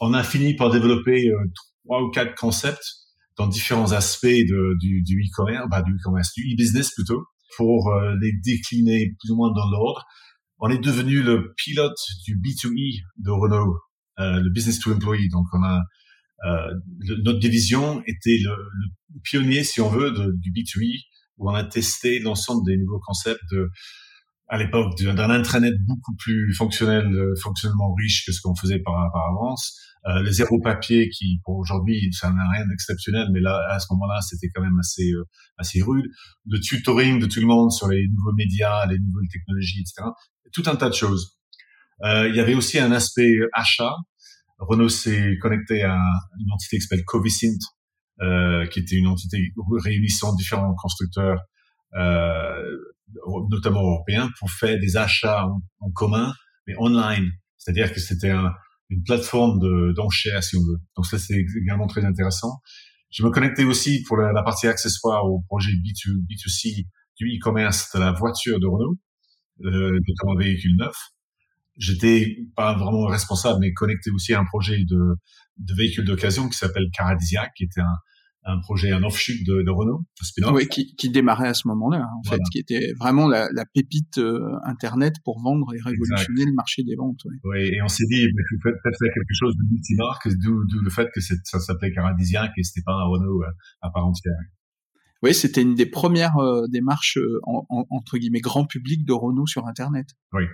On 0.04 0.14
a 0.14 0.24
fini 0.24 0.56
par 0.56 0.68
développer 0.68 1.28
euh, 1.28 1.36
trois 1.84 2.02
ou 2.02 2.10
quatre 2.10 2.34
concepts 2.34 2.82
dans 3.38 3.46
différents 3.46 3.92
aspects 3.92 4.26
du, 4.26 5.28
e-commerce, 5.30 5.68
bah, 5.70 5.82
du 5.82 5.92
e-commerce, 5.92 6.32
du 6.34 6.42
e-business 6.42 6.92
plutôt, 6.92 7.22
pour 7.56 7.88
euh, 7.92 8.12
les 8.20 8.32
décliner 8.44 9.14
plus 9.20 9.30
ou 9.30 9.36
moins 9.36 9.52
dans 9.52 9.70
l'ordre. 9.70 10.04
On 10.58 10.70
est 10.70 10.78
devenu 10.78 11.22
le 11.22 11.54
pilote 11.56 11.98
du 12.24 12.36
B2E 12.36 13.00
de 13.18 13.30
Renault, 13.30 13.78
euh, 14.18 14.40
le 14.40 14.50
business 14.50 14.80
to 14.80 14.92
employee. 14.92 15.28
Donc, 15.28 15.46
on 15.52 15.62
a 15.62 15.80
euh, 16.46 16.74
notre 17.24 17.38
division 17.38 18.02
était 18.04 18.38
le, 18.42 18.56
pionnier, 19.22 19.62
si 19.62 19.80
on 19.80 19.88
veut, 19.88 20.10
du 20.10 20.50
B2E, 20.50 20.98
où 21.38 21.48
on 21.48 21.54
a 21.54 21.62
testé 21.62 22.18
l'ensemble 22.18 22.66
des 22.66 22.76
nouveaux 22.76 23.00
concepts 23.06 23.40
de 23.52 23.70
à 24.52 24.58
l'époque 24.58 25.00
d'un 25.00 25.30
intranet 25.30 25.72
beaucoup 25.86 26.14
plus 26.14 26.52
fonctionnel, 26.54 27.06
euh, 27.06 27.32
fonctionnellement 27.42 27.94
riche 27.94 28.26
que 28.26 28.32
ce 28.32 28.40
qu'on 28.42 28.54
faisait 28.54 28.80
par, 28.80 29.10
par 29.10 29.22
avance. 29.30 29.80
Euh, 30.06 30.20
le 30.20 30.30
zéro 30.30 30.60
papier 30.60 31.08
qui, 31.08 31.40
pour 31.42 31.56
aujourd'hui, 31.56 32.12
ça 32.12 32.30
n'a 32.30 32.46
rien 32.50 32.66
d'exceptionnel, 32.66 33.28
mais 33.32 33.40
là, 33.40 33.58
à 33.70 33.78
ce 33.78 33.86
moment-là, 33.92 34.20
c'était 34.20 34.48
quand 34.54 34.60
même 34.60 34.78
assez, 34.78 35.10
euh, 35.10 35.24
assez 35.56 35.80
rude. 35.80 36.04
Le 36.50 36.60
tutoring 36.60 37.18
de 37.18 37.24
tout 37.24 37.40
le 37.40 37.46
monde 37.46 37.72
sur 37.72 37.88
les 37.88 38.06
nouveaux 38.08 38.34
médias, 38.34 38.84
les 38.84 38.98
nouvelles 38.98 39.30
technologies, 39.32 39.80
etc. 39.80 40.02
Tout 40.52 40.64
un 40.66 40.76
tas 40.76 40.90
de 40.90 40.94
choses. 40.94 41.38
Euh, 42.04 42.28
il 42.28 42.36
y 42.36 42.40
avait 42.40 42.54
aussi 42.54 42.78
un 42.78 42.92
aspect 42.92 43.32
achat. 43.54 43.94
Renault 44.58 44.90
s'est 44.90 45.38
connecté 45.40 45.82
à 45.82 45.96
une 46.38 46.52
entité 46.52 46.76
qui 46.76 46.82
s'appelle 46.82 47.06
Covisint, 47.06 47.56
euh, 48.20 48.66
qui 48.66 48.80
était 48.80 48.96
une 48.96 49.06
entité 49.06 49.38
réunissant 49.82 50.34
différents 50.34 50.74
constructeurs 50.74 51.40
euh, 51.94 52.76
notamment 53.50 53.82
européens, 53.82 54.30
pour 54.38 54.50
faire 54.50 54.78
des 54.78 54.96
achats 54.96 55.46
en, 55.80 55.90
commun, 55.90 56.32
mais 56.66 56.74
online. 56.78 57.30
C'est-à-dire 57.58 57.92
que 57.92 58.00
c'était 58.00 58.30
un, 58.30 58.52
une 58.90 59.02
plateforme 59.02 59.58
d'enchères, 59.94 60.42
si 60.42 60.56
on 60.56 60.60
veut. 60.60 60.80
Donc 60.96 61.06
ça, 61.06 61.18
c'est 61.18 61.44
également 61.60 61.86
très 61.86 62.04
intéressant. 62.04 62.60
Je 63.10 63.22
me 63.24 63.30
connectais 63.30 63.64
aussi 63.64 64.02
pour 64.08 64.16
la, 64.16 64.42
partie 64.42 64.66
accessoire 64.66 65.24
au 65.26 65.42
projet 65.48 65.72
B2, 65.72 66.16
B2C 66.28 66.86
du 67.18 67.26
e-commerce 67.36 67.94
de 67.94 68.00
la 68.00 68.12
voiture 68.12 68.58
de 68.58 68.66
Renault, 68.66 68.98
euh, 69.64 69.98
notamment 70.08 70.38
véhicule 70.38 70.76
neuf. 70.76 70.96
J'étais 71.76 72.36
pas 72.56 72.74
vraiment 72.74 73.06
responsable, 73.06 73.58
mais 73.60 73.72
connecté 73.72 74.10
aussi 74.10 74.34
à 74.34 74.40
un 74.40 74.44
projet 74.44 74.78
de, 74.84 74.98
de 75.58 75.74
véhicule 75.74 76.04
d'occasion 76.04 76.48
qui 76.48 76.56
s'appelle 76.56 76.86
Caradisiac, 76.92 77.50
qui 77.56 77.64
était 77.64 77.80
un, 77.80 77.96
un 78.44 78.58
projet, 78.58 78.90
un 78.90 79.02
offshoot 79.04 79.36
de, 79.46 79.62
de 79.62 79.70
Renault, 79.70 80.04
Oui, 80.52 80.66
qui, 80.66 80.94
qui, 80.96 81.10
démarrait 81.10 81.48
à 81.48 81.54
ce 81.54 81.68
moment-là, 81.68 82.08
en 82.18 82.28
fait, 82.28 82.40
qui 82.50 82.58
était 82.58 82.92
vraiment 82.98 83.28
la, 83.28 83.48
la 83.52 83.64
pépite 83.64 84.18
euh, 84.18 84.56
Internet 84.64 85.16
pour 85.24 85.40
vendre 85.40 85.72
et 85.74 85.80
révolutionner 85.80 86.44
le 86.46 86.52
marché 86.54 86.82
des 86.82 86.96
ventes. 86.96 87.20
Oui, 87.44 87.58
et 87.58 87.82
on 87.82 87.88
s'est 87.88 88.06
dit, 88.10 88.26
peut-être 88.62 88.80
faire 88.82 89.14
quelque 89.14 89.34
chose 89.38 89.54
de 89.56 89.62
multimarque, 89.70 90.28
d'où 90.38 90.80
le 90.82 90.90
fait 90.90 91.08
que 91.14 91.20
ça 91.20 91.60
s'appelait 91.60 91.92
Caradisiac 91.92 92.52
et 92.56 92.62
c'était 92.64 92.82
pas 92.84 92.94
un 92.94 93.04
Renault 93.04 93.42
euh, 93.42 93.50
à 93.80 93.90
part 93.90 94.06
entière. 94.06 94.34
Oui, 95.22 95.34
c'était 95.34 95.62
une 95.62 95.76
des 95.76 95.86
premières 95.86 96.36
euh, 96.38 96.66
démarches 96.68 97.18
en, 97.44 97.64
entre 97.90 98.18
guillemets 98.18 98.40
grand 98.40 98.66
public 98.66 99.04
de 99.04 99.12
Renault 99.12 99.46
sur 99.46 99.66
Internet. 99.68 100.08
Oui. 100.32 100.44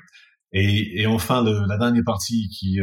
Et, 0.52 1.02
et 1.02 1.06
enfin, 1.06 1.42
le, 1.42 1.66
la 1.66 1.78
dernière 1.78 2.04
partie 2.04 2.48
qui, 2.48 2.78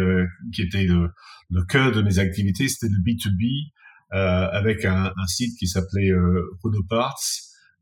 qui 0.54 0.62
était 0.62 0.84
le, 0.84 1.10
le 1.50 1.64
cœur 1.64 1.92
de 1.92 2.02
mes 2.02 2.20
activités, 2.20 2.68
c'était 2.68 2.92
le 2.92 3.00
B2B, 3.00 3.72
euh, 3.72 3.72
avec 4.12 4.86
un, 4.86 5.12
un, 5.18 5.28
site 5.28 5.58
qui 5.58 5.68
s'appelait 5.68 6.10
euh, 6.10 6.58
Parts, 6.90 7.16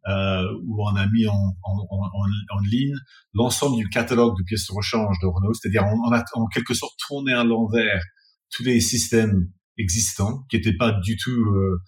euh, 0.08 0.44
où 0.66 0.84
on 0.84 0.96
a 0.96 1.08
mis 1.08 1.28
en, 1.28 1.34
en, 1.34 1.88
en, 1.90 2.58
en 2.58 2.60
ligne 2.70 2.96
l'ensemble 3.34 3.78
du 3.78 3.88
catalogue 3.88 4.38
de 4.38 4.44
pièces 4.44 4.68
de 4.68 4.74
rechange 4.74 5.18
de 5.22 5.28
Renault, 5.28 5.54
c'est-à-dire 5.54 5.86
on, 5.86 6.12
a 6.12 6.24
en 6.34 6.48
quelque 6.48 6.74
sorte 6.74 6.94
tourné 7.08 7.32
à 7.34 7.46
l'envers 7.46 8.02
tous 8.50 8.64
les 8.64 8.82
systèmes 8.82 9.50
existants 9.78 10.44
qui 10.50 10.58
n'étaient 10.58 10.76
pas 10.76 10.92
du 10.92 11.16
tout 11.16 11.32
euh, 11.32 11.82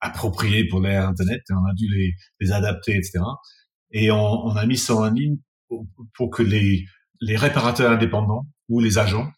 appropriés 0.00 0.68
pour 0.68 0.80
l'ère 0.80 1.08
Internet, 1.08 1.42
et 1.50 1.52
on 1.54 1.64
a 1.64 1.74
dû 1.74 1.88
les, 1.92 2.12
les 2.40 2.52
adapter, 2.52 2.92
etc. 2.92 3.18
Et 3.90 4.10
on, 4.12 4.46
on, 4.46 4.54
a 4.54 4.64
mis 4.64 4.78
ça 4.78 4.94
en 4.94 5.10
ligne 5.10 5.36
pour, 5.68 5.86
pour 6.14 6.30
que 6.30 6.44
les, 6.44 6.84
les 7.20 7.36
réparateurs 7.36 7.90
indépendants 7.90 8.46
ou 8.68 8.80
les 8.80 8.98
agents 8.98 9.28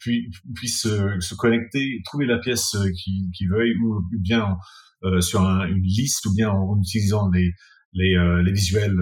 puis, 0.00 0.30
puissent 0.54 0.88
se 0.88 1.34
connecter, 1.34 2.00
trouver 2.04 2.26
la 2.26 2.38
pièce 2.38 2.74
euh, 2.74 2.90
qu'ils 2.90 3.30
qui 3.32 3.46
veuillent, 3.46 3.76
ou 3.76 4.02
bien 4.18 4.56
euh, 5.04 5.20
sur 5.20 5.42
une 5.42 5.82
liste, 5.82 6.24
ou 6.26 6.34
bien 6.34 6.50
en, 6.50 6.80
utilisant 6.80 7.30
les, 7.30 7.52
les, 7.92 8.16
euh, 8.16 8.42
les 8.42 8.52
visuels 8.52 8.96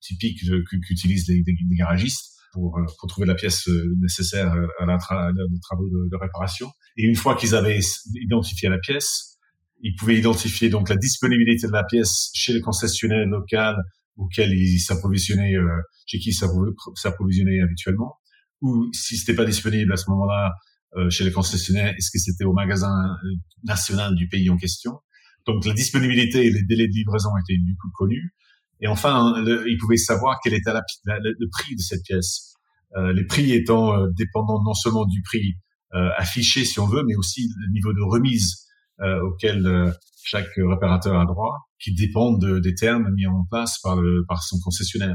typiques 0.00 0.40
qu'utilisent 0.86 1.28
les, 1.28 1.42
les, 1.46 1.76
garagistes 1.76 2.34
pour, 2.52 2.80
pour 2.98 3.08
trouver 3.08 3.26
la 3.26 3.34
pièce 3.34 3.68
nécessaire 4.00 4.52
à 4.78 4.86
la 4.86 4.96
tra 4.96 5.30
travaux 5.62 5.88
de, 5.88 6.08
de, 6.10 6.16
réparation. 6.16 6.70
Et 6.96 7.04
une 7.04 7.16
fois 7.16 7.36
qu'ils 7.36 7.54
avaient 7.54 7.80
identifié 8.14 8.68
la 8.68 8.78
pièce, 8.78 9.36
ils 9.82 9.94
pouvaient 9.96 10.16
identifier 10.16 10.70
donc 10.70 10.88
la 10.88 10.96
disponibilité 10.96 11.66
de 11.66 11.72
la 11.72 11.84
pièce 11.84 12.30
chez 12.32 12.54
le 12.54 12.60
concessionnaire 12.60 13.26
local 13.26 13.76
auquel 14.16 14.52
ils 14.52 14.78
s'approvisionnaient, 14.78 15.54
chez 16.06 16.18
qui 16.18 16.30
ils 16.30 16.94
s'approvisionnaient 16.94 17.60
habituellement 17.60 18.16
ou 18.60 18.88
si 18.92 19.16
c'était 19.16 19.34
pas 19.34 19.44
disponible 19.44 19.92
à 19.92 19.96
ce 19.96 20.10
moment-là 20.10 20.54
euh, 20.96 21.10
chez 21.10 21.24
les 21.24 21.32
concessionnaires, 21.32 21.94
est-ce 21.96 22.10
que 22.10 22.18
c'était 22.18 22.44
au 22.44 22.52
magasin 22.52 22.92
euh, 22.92 23.28
national 23.64 24.14
du 24.14 24.28
pays 24.28 24.50
en 24.50 24.56
question? 24.56 24.92
Donc 25.46 25.64
la 25.64 25.74
disponibilité 25.74 26.46
et 26.46 26.50
les 26.50 26.62
délais 26.62 26.88
de 26.88 26.92
livraison 26.92 27.30
étaient 27.42 27.58
du 27.58 27.76
coup 27.76 27.88
connus. 27.94 28.34
Et 28.80 28.86
enfin, 28.86 29.40
le, 29.42 29.68
ils 29.68 29.78
pouvaient 29.78 29.96
savoir 29.96 30.38
quel 30.42 30.54
était 30.54 30.72
le 31.06 31.48
prix 31.50 31.74
de 31.74 31.80
cette 31.80 32.02
pièce. 32.04 32.54
Euh, 32.96 33.12
les 33.12 33.24
prix 33.24 33.52
étant 33.52 33.94
euh, 33.94 34.08
dépendants 34.16 34.62
non 34.62 34.74
seulement 34.74 35.04
du 35.04 35.20
prix 35.22 35.54
euh, 35.94 36.08
affiché, 36.16 36.64
si 36.64 36.80
on 36.80 36.86
veut, 36.86 37.02
mais 37.06 37.16
aussi 37.16 37.48
le 37.56 37.72
niveau 37.72 37.92
de 37.92 38.02
remise 38.02 38.64
auquel 39.22 39.94
chaque 40.24 40.48
réparateur 40.56 41.20
a 41.20 41.24
droit, 41.24 41.54
qui 41.78 41.94
dépendent 41.94 42.40
de, 42.40 42.58
des 42.58 42.74
termes 42.74 43.08
mis 43.14 43.28
en 43.28 43.44
place 43.48 43.78
par, 43.80 43.94
le, 43.94 44.24
par 44.26 44.42
son 44.42 44.58
concessionnaire. 44.58 45.14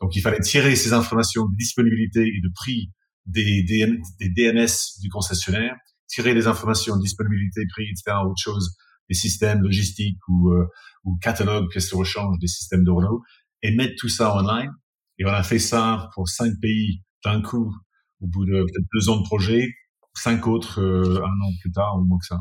Donc 0.00 0.14
il 0.16 0.20
fallait 0.20 0.40
tirer 0.40 0.76
ces 0.76 0.92
informations 0.92 1.46
de 1.46 1.56
disponibilité 1.56 2.20
et 2.20 2.40
de 2.42 2.50
prix 2.54 2.90
des, 3.26 3.62
des, 3.62 3.86
des 4.20 4.28
DNS 4.30 5.00
du 5.00 5.08
concessionnaire, 5.10 5.76
tirer 6.06 6.34
les 6.34 6.46
informations 6.46 6.96
de 6.96 7.02
disponibilité, 7.02 7.62
prix, 7.70 7.84
etc., 7.84 8.16
autre 8.24 8.40
chose, 8.40 8.76
des 9.08 9.14
systèmes 9.14 9.62
logistiques 9.62 10.20
ou, 10.28 10.50
euh, 10.50 10.66
ou 11.04 11.16
catalogues, 11.18 11.68
pièces 11.70 11.90
de 11.90 11.96
rechange 11.96 12.38
des 12.40 12.46
systèmes 12.46 12.84
de 12.84 12.90
Renault, 12.90 13.22
et 13.62 13.74
mettre 13.74 13.94
tout 13.98 14.08
ça 14.08 14.34
en 14.34 14.40
ligne. 14.40 14.70
Et 15.18 15.24
on 15.24 15.30
a 15.30 15.42
fait 15.42 15.58
ça 15.58 16.08
pour 16.14 16.28
cinq 16.28 16.52
pays 16.60 17.02
d'un 17.24 17.42
coup, 17.42 17.74
au 18.20 18.26
bout 18.26 18.44
de 18.44 18.52
peut-être 18.52 18.86
deux 18.94 19.08
ans 19.08 19.18
de 19.18 19.24
projet, 19.24 19.68
cinq 20.14 20.46
autres 20.46 20.80
euh, 20.80 21.20
un 21.22 21.46
an 21.46 21.52
plus 21.60 21.72
tard, 21.72 21.98
ou 21.98 22.04
moins 22.04 22.18
que 22.18 22.26
ça. 22.26 22.38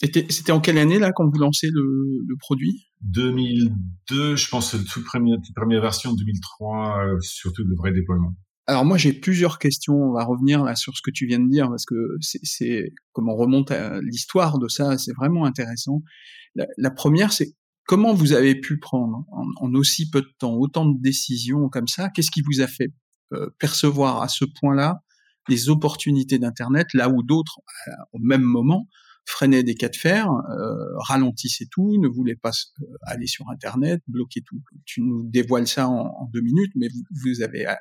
C'était 0.00 0.52
en 0.52 0.60
quelle 0.60 0.78
année 0.78 0.98
là 0.98 1.10
quand 1.12 1.28
vous 1.28 1.38
lancez 1.38 1.68
le, 1.72 2.20
le 2.26 2.36
produit? 2.36 2.88
2002, 3.02 4.36
je 4.36 4.48
pense, 4.48 4.70
toute 4.70 5.04
première, 5.04 5.38
toute 5.44 5.54
première 5.54 5.80
version, 5.80 6.14
2003, 6.14 6.98
euh, 7.04 7.20
surtout 7.20 7.64
le 7.64 7.74
vrai 7.76 7.92
déploiement. 7.92 8.32
Alors 8.68 8.84
moi 8.84 8.98
j'ai 8.98 9.14
plusieurs 9.14 9.58
questions, 9.58 9.94
on 9.94 10.12
va 10.12 10.24
revenir 10.24 10.62
là 10.62 10.76
sur 10.76 10.94
ce 10.94 11.00
que 11.02 11.10
tu 11.10 11.26
viens 11.26 11.40
de 11.40 11.48
dire 11.48 11.68
parce 11.70 11.86
que 11.86 11.94
c'est 12.20 12.92
comme 13.12 13.30
on 13.30 13.34
remonte 13.34 13.70
à 13.70 14.00
l'histoire 14.02 14.58
de 14.58 14.68
ça, 14.68 14.98
c'est 14.98 15.14
vraiment 15.14 15.46
intéressant. 15.46 16.02
La, 16.54 16.66
la 16.76 16.90
première 16.90 17.32
c'est 17.32 17.54
comment 17.86 18.12
vous 18.12 18.34
avez 18.34 18.54
pu 18.54 18.78
prendre 18.78 19.24
en, 19.32 19.46
en, 19.56 19.74
aussi 19.74 20.10
peu 20.10 20.20
de 20.20 20.28
temps 20.38 20.52
autant 20.52 20.84
de 20.84 21.00
décisions 21.00 21.70
comme 21.70 21.88
ça? 21.88 22.10
Qu'est-ce 22.10 22.30
qui 22.30 22.42
vous 22.42 22.60
a 22.60 22.66
fait 22.66 22.92
euh, 23.32 23.48
percevoir 23.58 24.20
à 24.20 24.28
ce 24.28 24.44
point-là 24.44 25.02
les 25.48 25.70
opportunités 25.70 26.38
d'Internet 26.38 26.88
là 26.92 27.08
où 27.08 27.22
d'autres 27.22 27.60
euh, 27.88 27.92
au 28.12 28.18
même 28.18 28.42
moment 28.42 28.86
freinaient 29.28 29.62
des 29.62 29.74
cas 29.74 29.90
de 29.90 29.96
fer, 29.96 30.30
euh, 30.30 31.20
tout, 31.70 31.98
ne 31.98 32.08
voulaient 32.08 32.36
pas 32.36 32.50
euh, 32.80 32.84
aller 33.02 33.26
sur 33.26 33.48
Internet, 33.50 34.02
bloquer 34.08 34.40
tout. 34.40 34.62
Tu 34.86 35.02
nous 35.02 35.22
dévoiles 35.28 35.66
ça 35.66 35.86
en, 35.86 36.28
deux 36.32 36.40
minutes, 36.40 36.72
mais 36.74 36.88
vous, 37.10 37.42
avez 37.42 37.66
euh, 37.66 37.74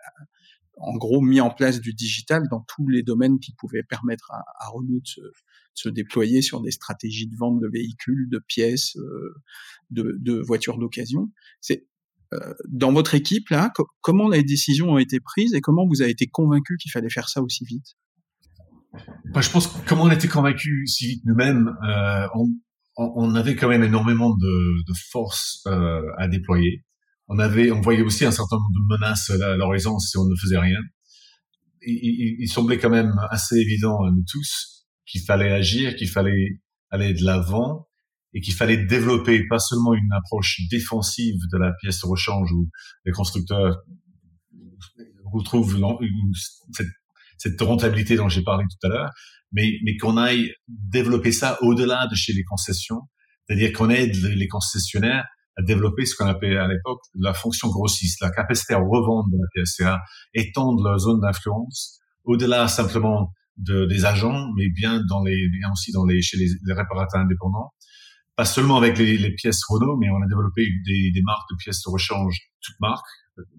en 0.76 0.96
gros 0.98 1.22
mis 1.22 1.40
en 1.40 1.50
place 1.50 1.80
du 1.80 1.94
digital 1.94 2.44
dans 2.52 2.66
tous 2.68 2.90
les 2.90 3.02
domaines 3.02 3.40
qui 3.40 3.54
pouvaient 3.54 3.84
permettre 3.84 4.30
à, 4.32 4.68
Renault 4.70 5.00
de 5.00 5.32
se, 5.74 5.90
déployer 5.90 6.42
sur 6.42 6.62
des 6.62 6.72
stratégies 6.72 7.28
de 7.28 7.36
vente 7.38 7.62
de 7.62 7.68
véhicules, 7.68 8.28
de 8.30 8.40
pièces, 8.40 8.98
de, 9.90 10.18
de 10.20 10.42
voitures 10.42 10.78
d'occasion. 10.78 11.32
C'est 11.62 11.88
dans 12.68 12.92
votre 12.92 13.16
équipe 13.16 13.50
là, 13.50 13.72
comment 14.02 14.28
les 14.28 14.44
décisions 14.44 14.90
ont 14.90 14.98
été 14.98 15.22
prises 15.22 15.54
et 15.54 15.62
comment 15.62 15.88
vous 15.88 16.02
avez 16.02 16.12
été 16.12 16.28
convaincu 16.28 16.76
qu'il 16.76 16.92
fallait 16.92 17.10
faire 17.10 17.30
ça 17.30 17.42
aussi 17.42 17.64
vite? 17.64 17.96
Bah, 19.34 19.42
je 19.42 19.50
pense 19.50 19.68
que 19.68 19.88
comme 19.88 20.00
on 20.00 20.10
était 20.10 20.28
convaincus 20.28 20.94
si 20.94 21.08
vite 21.08 21.24
nous-mêmes, 21.26 21.76
euh, 21.88 22.28
on, 22.98 23.36
avait 23.36 23.56
quand 23.56 23.70
même 23.70 23.84
énormément 23.84 24.36
de, 24.36 24.84
de 24.88 24.94
force 25.12 25.62
euh, 25.68 26.02
à 26.18 26.28
déployer. 26.28 26.84
On 27.28 27.38
avait, 27.40 27.72
on 27.72 27.82
voyait 27.82 28.02
aussi 28.02 28.26
un 28.26 28.32
certain 28.32 28.56
nombre 28.56 28.72
de 28.74 28.96
menaces 28.96 29.30
à 29.30 29.56
l'horizon 29.56 30.00
si 30.00 30.18
on 30.18 30.26
ne 30.26 30.36
faisait 30.36 30.58
rien. 30.58 30.80
Il, 31.86 32.38
il, 32.40 32.48
semblait 32.48 32.80
quand 32.80 32.90
même 32.90 33.14
assez 33.30 33.56
évident 33.56 34.04
à 34.04 34.12
nous 34.12 34.24
tous 34.30 34.88
qu'il 35.06 35.22
fallait 35.22 35.52
agir, 35.52 35.96
qu'il 35.96 36.10
fallait 36.10 36.60
aller 36.90 37.14
de 37.14 37.24
l'avant 37.24 37.88
et 38.34 38.42
qu'il 38.42 38.54
fallait 38.54 38.86
développer 38.86 39.46
pas 39.48 39.60
seulement 39.60 39.94
une 39.94 40.12
approche 40.14 40.62
défensive 40.70 41.36
de 41.52 41.58
la 41.58 41.72
pièce 41.82 42.02
de 42.02 42.08
rechange 42.08 42.52
où 42.52 42.70
les 43.06 43.12
constructeurs 43.12 43.78
retrouvent 45.32 45.80
cette 46.72 46.88
cette 47.38 47.60
rentabilité 47.62 48.16
dont 48.16 48.30
j'ai 48.30 48.44
parlé 48.44 48.64
tout 48.70 48.88
à 48.88 48.90
l'heure, 48.90 49.10
mais, 49.52 49.80
mais 49.84 49.98
qu'on 49.98 50.18
aille 50.18 50.52
développer 50.68 51.32
ça 51.32 51.58
au-delà 51.62 52.08
de 52.08 52.16
chez 52.16 52.34
les 52.34 52.44
concessions, 52.44 53.02
c'est-à-dire 53.46 53.72
qu'on 53.74 53.90
aide 53.90 54.16
les 54.16 54.48
concessionnaires 54.48 55.26
à 55.58 55.64
développer 55.64 56.06
ce 56.06 56.16
qu'on 56.16 56.28
appelait 56.28 56.58
à 56.58 56.68
l'époque 56.68 57.00
la 57.16 57.34
fonction 57.34 57.70
grossiste, 57.70 58.22
la 58.22 58.30
capacité 58.30 58.74
à 58.74 58.78
revendre 58.78 59.28
de 59.32 59.38
la 59.38 59.48
pièce, 59.54 59.80
à 59.82 60.00
étendre 60.34 60.84
leur 60.84 61.00
zone 61.00 61.20
d'influence 61.20 62.00
au-delà 62.26 62.68
simplement 62.68 63.32
de, 63.58 63.86
des 63.86 64.06
agents, 64.06 64.52
mais 64.56 64.70
bien 64.70 65.02
dans 65.10 65.24
les, 65.24 65.50
bien 65.50 65.72
aussi 65.72 65.92
dans 65.92 66.06
les, 66.06 66.22
chez 66.22 66.38
les, 66.38 66.48
les 66.64 66.74
réparateurs 66.74 67.22
indépendants. 67.22 67.72
Pas 68.36 68.46
seulement 68.46 68.78
avec 68.78 69.00
les, 69.00 69.18
les, 69.18 69.34
pièces 69.34 69.62
Renault, 69.68 69.98
mais 69.98 70.10
on 70.12 70.22
a 70.22 70.28
développé 70.28 70.68
des, 70.86 71.10
des 71.12 71.22
marques 71.24 71.50
de 71.50 71.56
pièces 71.56 71.82
de 71.84 71.90
rechange, 71.90 72.38
toutes 72.62 72.80
marques, 72.80 73.08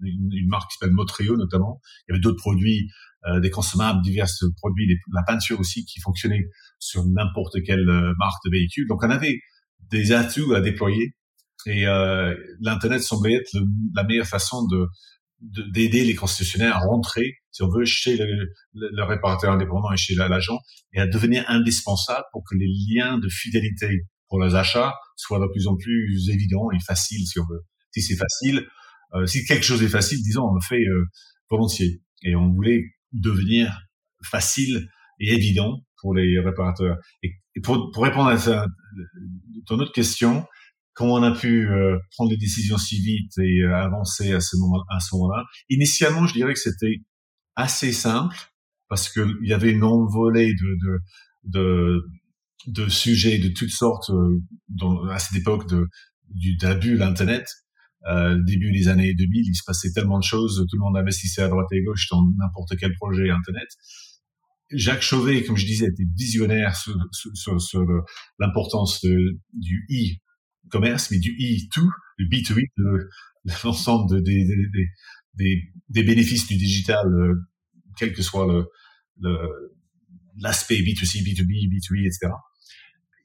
une, 0.03 0.31
une 0.31 0.47
marque 0.47 0.71
qui 0.71 0.77
s'appelle 0.77 0.95
Motrio 0.95 1.35
notamment. 1.35 1.81
Il 2.07 2.11
y 2.11 2.13
avait 2.13 2.21
d'autres 2.21 2.39
produits 2.39 2.89
euh, 3.27 3.39
des 3.39 3.49
consommables, 3.49 4.01
divers 4.01 4.27
produits, 4.57 4.87
la 5.13 5.23
peinture 5.23 5.59
aussi 5.59 5.85
qui 5.85 5.99
fonctionnait 5.99 6.45
sur 6.79 7.03
n'importe 7.05 7.61
quelle 7.65 7.89
euh, 7.89 8.13
marque 8.17 8.43
de 8.45 8.51
véhicule. 8.51 8.87
Donc 8.87 9.03
on 9.03 9.09
avait 9.09 9.39
des 9.91 10.11
atouts 10.11 10.53
à 10.53 10.61
déployer 10.61 11.15
et 11.65 11.87
euh, 11.87 12.33
l'internet 12.61 13.01
semblait 13.01 13.35
être 13.35 13.51
la 13.95 14.03
meilleure 14.03 14.27
façon 14.27 14.65
de 14.67 14.87
d'aider 15.41 16.03
les 16.03 16.15
concessionnaires 16.15 16.75
à 16.75 16.79
rentrer, 16.79 17.35
si 17.51 17.63
on 17.63 17.69
veut, 17.69 17.85
chez 17.85 18.17
le, 18.17 19.03
réparateur 19.03 19.53
indépendant 19.53 19.89
et 19.89 19.95
chez 19.95 20.13
l'agent, 20.15 20.59
et 20.91 20.99
à 20.99 21.07
devenir 21.07 21.45
indispensable 21.47 22.25
pour 22.33 22.43
que 22.43 22.55
les 22.55 22.67
liens 22.67 23.17
de 23.17 23.29
fidélité 23.29 24.01
pour 24.27 24.43
les 24.43 24.55
achats 24.55 24.93
soient 25.15 25.39
de 25.39 25.47
plus 25.51 25.67
en 25.67 25.77
plus 25.77 26.29
évidents 26.29 26.69
et 26.75 26.79
faciles, 26.85 27.25
si 27.25 27.39
on 27.39 27.45
veut. 27.49 27.61
Si 27.91 28.01
c'est 28.01 28.17
facile, 28.17 28.67
euh, 29.15 29.25
si 29.25 29.45
quelque 29.45 29.63
chose 29.63 29.81
est 29.81 29.89
facile, 29.89 30.21
disons, 30.21 30.43
on 30.43 30.55
le 30.55 30.61
fait 30.61 30.83
euh, 30.83 31.05
volontiers. 31.49 32.01
Et 32.23 32.35
on 32.35 32.51
voulait 32.51 32.83
devenir 33.13 33.81
facile 34.23 34.89
et 35.19 35.33
évident 35.33 35.83
pour 36.01 36.13
les 36.13 36.39
réparateurs. 36.39 36.97
Et, 37.23 37.31
pour, 37.63 37.91
pour, 37.91 38.03
répondre 38.03 38.29
à 38.29 38.37
ça, 38.37 38.65
ton 39.65 39.79
autre 39.79 39.91
question, 39.91 40.45
comment 40.93 41.15
on 41.15 41.23
a 41.23 41.31
pu 41.31 41.69
euh, 41.69 41.97
prendre 42.11 42.29
des 42.29 42.37
décisions 42.37 42.77
si 42.77 43.01
vite 43.01 43.37
et 43.37 43.63
euh, 43.63 43.75
avancer 43.75 44.33
à 44.33 44.39
ce 44.39 44.55
moment 44.57 44.83
à 44.89 44.99
ce 44.99 45.15
moment-là? 45.15 45.45
Initialement, 45.69 46.27
je 46.27 46.33
dirais 46.33 46.53
que 46.53 46.59
c'était 46.59 47.01
assez 47.55 47.91
simple 47.91 48.37
parce 48.87 49.09
qu'il 49.09 49.37
y 49.43 49.53
avait 49.53 49.71
une 49.71 49.83
envolée 49.83 50.53
de, 50.53 50.77
de, 50.83 50.99
de, 51.45 52.05
de 52.67 52.89
sujets 52.89 53.37
de 53.37 53.49
toutes 53.49 53.71
sortes 53.71 54.09
euh, 54.09 54.41
dans, 54.67 55.05
à 55.05 55.19
cette 55.19 55.37
époque 55.37 55.69
de, 55.69 55.87
d'abus 56.59 56.95
l'internet. 56.97 57.47
Euh, 58.07 58.37
début 58.45 58.71
des 58.71 58.87
années 58.87 59.13
2000, 59.13 59.47
il 59.47 59.55
se 59.55 59.63
passait 59.65 59.91
tellement 59.91 60.19
de 60.19 60.23
choses, 60.23 60.65
tout 60.69 60.77
le 60.77 60.81
monde 60.81 60.97
investissait 60.97 61.41
à 61.41 61.49
droite 61.49 61.67
et 61.71 61.79
à 61.79 61.81
gauche 61.81 62.07
dans 62.09 62.23
n'importe 62.37 62.77
quel 62.77 62.93
projet 62.93 63.29
internet. 63.29 63.67
Jacques 64.71 65.01
Chauvet, 65.01 65.43
comme 65.43 65.57
je 65.57 65.65
disais, 65.65 65.87
était 65.87 66.05
visionnaire 66.15 66.75
sur, 66.75 66.95
sur, 67.11 67.59
sur 67.59 67.85
l'importance 68.37 69.03
du 69.03 69.87
e-commerce, 69.89 71.11
mais 71.11 71.17
du 71.17 71.31
e-to, 71.31 71.81
du 72.19 72.29
B2B, 72.29 72.67
de, 72.77 73.09
l'ensemble 73.63 74.21
des, 74.23 74.45
des, 74.45 74.87
des, 75.33 75.63
des, 75.89 76.03
bénéfices 76.03 76.47
du 76.47 76.55
digital, 76.55 77.07
euh, 77.07 77.35
quel 77.97 78.13
que 78.13 78.21
soit 78.21 78.47
le, 79.21 79.39
l'aspect 80.37 80.81
B2C, 80.81 81.23
B2B, 81.23 81.67
B2E, 81.69 82.05
etc. 82.05 82.33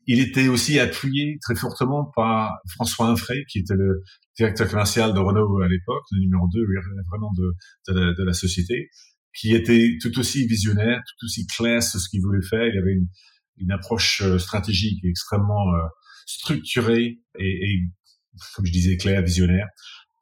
Il 0.07 0.21
était 0.21 0.49
aussi 0.49 0.79
appuyé 0.79 1.39
très 1.41 1.55
fortement 1.55 2.11
par 2.17 2.53
François 2.69 3.09
Infray, 3.09 3.45
qui 3.47 3.61
était 3.61 3.75
le 3.75 4.03
directeur 4.37 4.69
commercial 4.69 5.15
de 5.15 5.19
Renault 5.19 5.61
à 5.61 5.69
l'époque, 5.69 6.05
le 6.13 6.21
numéro 6.21 6.49
2 6.53 6.61
vraiment 7.11 7.33
de, 7.37 7.93
de, 7.93 7.99
la, 7.99 8.13
de 8.15 8.25
la 8.25 8.33
société, 8.33 8.89
qui 9.37 9.55
était 9.55 9.97
tout 10.01 10.19
aussi 10.19 10.47
visionnaire, 10.47 11.01
tout 11.07 11.27
aussi 11.27 11.47
clair 11.47 11.83
sur 11.83 12.01
ce 12.01 12.09
qu'il 12.09 12.21
voulait 12.21 12.47
faire. 12.47 12.67
Il 12.67 12.79
avait 12.79 12.95
une, 12.95 13.09
une 13.59 13.73
approche 13.73 14.23
euh, 14.23 14.39
stratégique 14.39 15.05
extrêmement 15.05 15.69
euh, 15.75 15.87
structurée 16.27 17.19
et, 17.39 17.45
et, 17.45 17.81
comme 18.55 18.67
je 18.67 18.73
disais, 18.73 18.97
clair, 18.97 19.23
visionnaire. 19.23 19.67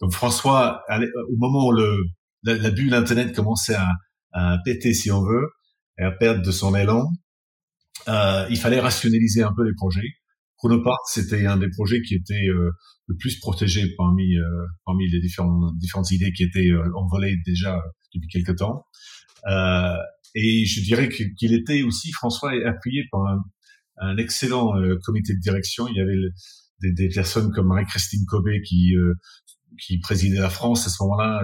Donc 0.00 0.12
François, 0.12 0.82
au 0.90 1.36
moment 1.36 1.68
où 1.68 1.72
le, 1.72 1.96
la, 2.42 2.54
la 2.54 2.70
bulle 2.70 2.92
Internet 2.92 3.34
commençait 3.34 3.74
à, 3.74 3.88
à 4.32 4.58
péter, 4.64 4.94
si 4.94 5.10
on 5.10 5.22
veut, 5.22 5.48
et 5.98 6.02
à 6.02 6.10
perdre 6.10 6.42
de 6.42 6.50
son 6.50 6.74
élan, 6.74 7.06
euh, 8.08 8.46
il 8.50 8.58
fallait 8.58 8.80
rationaliser 8.80 9.42
un 9.42 9.52
peu 9.54 9.64
les 9.64 9.74
projets. 9.74 10.08
Chronopark, 10.62 11.00
c'était 11.08 11.46
un 11.46 11.56
des 11.56 11.68
projets 11.68 12.02
qui 12.02 12.14
était 12.14 12.46
euh, 12.48 12.70
le 13.08 13.16
plus 13.16 13.38
protégé 13.40 13.94
parmi 13.96 14.36
euh, 14.36 14.66
parmi 14.84 15.08
les 15.08 15.20
différentes 15.20 15.76
différentes 15.78 16.10
idées 16.12 16.32
qui 16.32 16.44
étaient 16.44 16.70
euh, 16.70 16.88
envolées 16.94 17.36
déjà 17.44 17.82
depuis 18.14 18.28
quelque 18.28 18.52
temps. 18.52 18.86
Euh, 19.48 19.96
et 20.34 20.64
je 20.64 20.80
dirais 20.82 21.08
qu'il 21.08 21.52
était 21.52 21.82
aussi 21.82 22.12
François 22.12 22.52
appuyé 22.64 23.04
par 23.10 23.22
un, 23.26 23.42
un 23.98 24.16
excellent 24.16 24.72
comité 25.04 25.34
de 25.34 25.40
direction. 25.40 25.88
Il 25.88 25.96
y 25.96 26.00
avait 26.00 26.16
des, 26.80 26.92
des 26.92 27.08
personnes 27.08 27.50
comme 27.52 27.66
Marie-Christine 27.66 28.24
Cobé 28.26 28.62
qui 28.62 28.94
qui 29.78 29.98
présidait 29.98 30.40
la 30.40 30.48
France 30.48 30.86
à 30.86 30.90
ce 30.90 31.02
moment-là, 31.02 31.42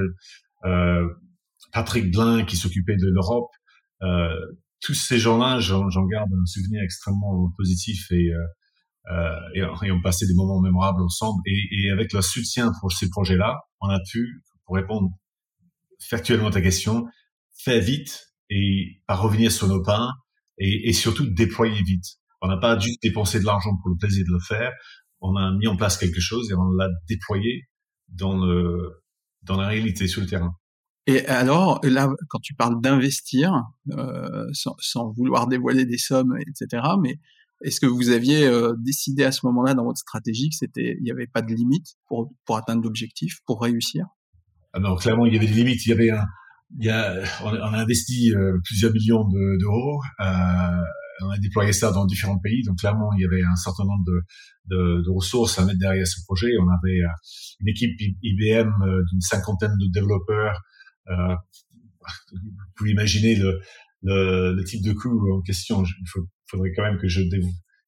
Patrick 1.73 2.11
Blin 2.11 2.45
qui 2.45 2.57
s'occupait 2.57 2.97
de 2.97 3.09
l'Europe. 3.09 3.51
Euh, 4.03 4.29
tous 4.81 4.95
ces 4.95 5.19
gens-là, 5.19 5.59
j'en 5.59 6.07
garde 6.07 6.31
un 6.33 6.47
souvenir 6.47 6.83
extrêmement 6.83 7.53
positif 7.57 8.11
et, 8.13 8.15
euh, 8.33 8.37
euh, 8.37 8.47
et, 9.55 9.61
et, 9.61 9.91
on 9.91 10.03
passait 10.03 10.27
des 10.27 10.35
moments 10.35 10.61
mémorables 10.61 11.03
ensemble. 11.03 11.41
Et, 11.47 11.91
avec 11.91 12.13
le 12.13 12.21
soutien 12.23 12.73
pour 12.81 12.93
ces 12.93 13.09
projets-là, 13.09 13.57
on 13.81 13.89
a 13.89 13.99
pu, 14.11 14.43
pour 14.65 14.77
répondre 14.77 15.09
factuellement 16.01 16.49
à 16.49 16.53
ta 16.53 16.61
question, 16.61 17.07
faire 17.57 17.83
vite 17.83 18.29
et 18.51 19.03
pas 19.07 19.17
revenir 19.17 19.51
sur 19.51 19.69
nos 19.69 19.83
pas 19.83 20.13
et, 20.59 20.93
surtout 20.93 21.27
déployer 21.27 21.83
vite. 21.83 22.05
On 22.43 22.49
n'a 22.49 22.57
pas 22.57 22.79
juste 22.79 23.03
dépensé 23.03 23.41
de 23.41 23.45
l'argent 23.45 23.77
pour 23.83 23.91
le 23.91 23.97
plaisir 23.97 24.25
de 24.27 24.33
le 24.33 24.41
faire. 24.41 24.73
On 25.21 25.37
a 25.37 25.53
mis 25.57 25.67
en 25.67 25.77
place 25.77 25.97
quelque 25.97 26.21
chose 26.21 26.51
et 26.51 26.55
on 26.55 26.71
l'a 26.79 26.89
déployé 27.09 27.69
dans 28.09 28.39
dans 29.43 29.57
la 29.57 29.69
réalité 29.69 30.07
sur 30.07 30.21
le 30.21 30.27
terrain. 30.27 30.55
Et 31.09 31.25
alors, 31.27 31.81
là, 31.85 32.11
quand 32.29 32.41
tu 32.41 32.55
parles 32.55 32.83
d'investir, 32.83 33.63
euh, 33.93 34.47
sans, 34.53 35.11
vouloir 35.17 35.47
dévoiler 35.47 35.87
des 35.87 35.97
sommes, 35.97 36.37
etc., 36.39 36.87
mais 37.01 37.17
est-ce 37.63 37.81
que 37.81 37.87
vous 37.87 38.11
aviez 38.11 38.47
euh, 38.47 38.75
décidé 38.79 39.25
à 39.25 39.33
ce 39.33 39.45
moment-là 39.47 39.75
dans 39.75 39.85
votre 39.85 39.99
stratégie 39.99 40.51
que 40.51 40.57
c'était, 40.57 40.97
il 40.99 41.03
n'y 41.03 41.11
avait 41.11 41.27
pas 41.27 41.43
de 41.43 41.53
limite 41.53 41.97
pour, 42.07 42.31
pour 42.45 42.57
atteindre 42.57 42.83
l'objectif, 42.83 43.39
pour 43.47 43.63
réussir? 43.63 44.07
Ah 44.73 44.81
Non, 44.81 44.97
clairement, 44.97 45.27
il 45.27 45.35
y 45.35 45.37
avait 45.37 45.47
des 45.47 45.55
limites. 45.55 45.85
Il 45.87 45.91
y 45.91 45.93
avait 45.93 46.11
un, 46.11 46.25
il 46.79 46.87
y 46.87 46.91
a, 46.91 47.15
on, 47.43 47.49
a 47.49 47.79
investi 47.79 48.35
euh, 48.35 48.59
plusieurs 48.65 48.93
millions 48.93 49.25
d'euros. 49.25 50.01
De, 50.21 51.25
on 51.25 51.31
a 51.31 51.39
déployé 51.39 51.73
ça 51.73 51.91
dans 51.91 52.07
différents 52.07 52.39
pays. 52.39 52.63
Donc 52.65 52.79
clairement, 52.79 53.11
il 53.19 53.23
y 53.23 53.27
avait 53.27 53.43
un 53.43 53.57
certain 53.57 53.85
nombre 53.85 54.05
de, 54.07 55.03
de, 55.03 55.11
ressources 55.11 55.59
à 55.59 55.65
mettre 55.65 55.81
derrière 55.81 56.07
ce 56.07 56.23
projet. 56.25 56.53
On 56.61 56.69
avait 56.69 57.01
une 57.61 57.69
équipe 57.69 57.99
IBM 58.23 58.71
d'une 59.11 59.21
cinquantaine 59.21 59.73
de 59.81 59.91
développeurs 59.93 60.61
euh, 61.11 61.35
vous 62.33 62.73
pouvez 62.77 62.91
imaginer 62.91 63.35
le, 63.37 63.61
le, 64.03 64.55
le, 64.55 64.65
type 64.65 64.83
de 64.83 64.93
coût 64.93 65.33
en 65.33 65.43
question. 65.43 65.85
Il 65.85 66.09
faudrait 66.51 66.73
quand 66.75 66.83
même 66.83 66.99
que 66.99 67.09
je 67.09 67.21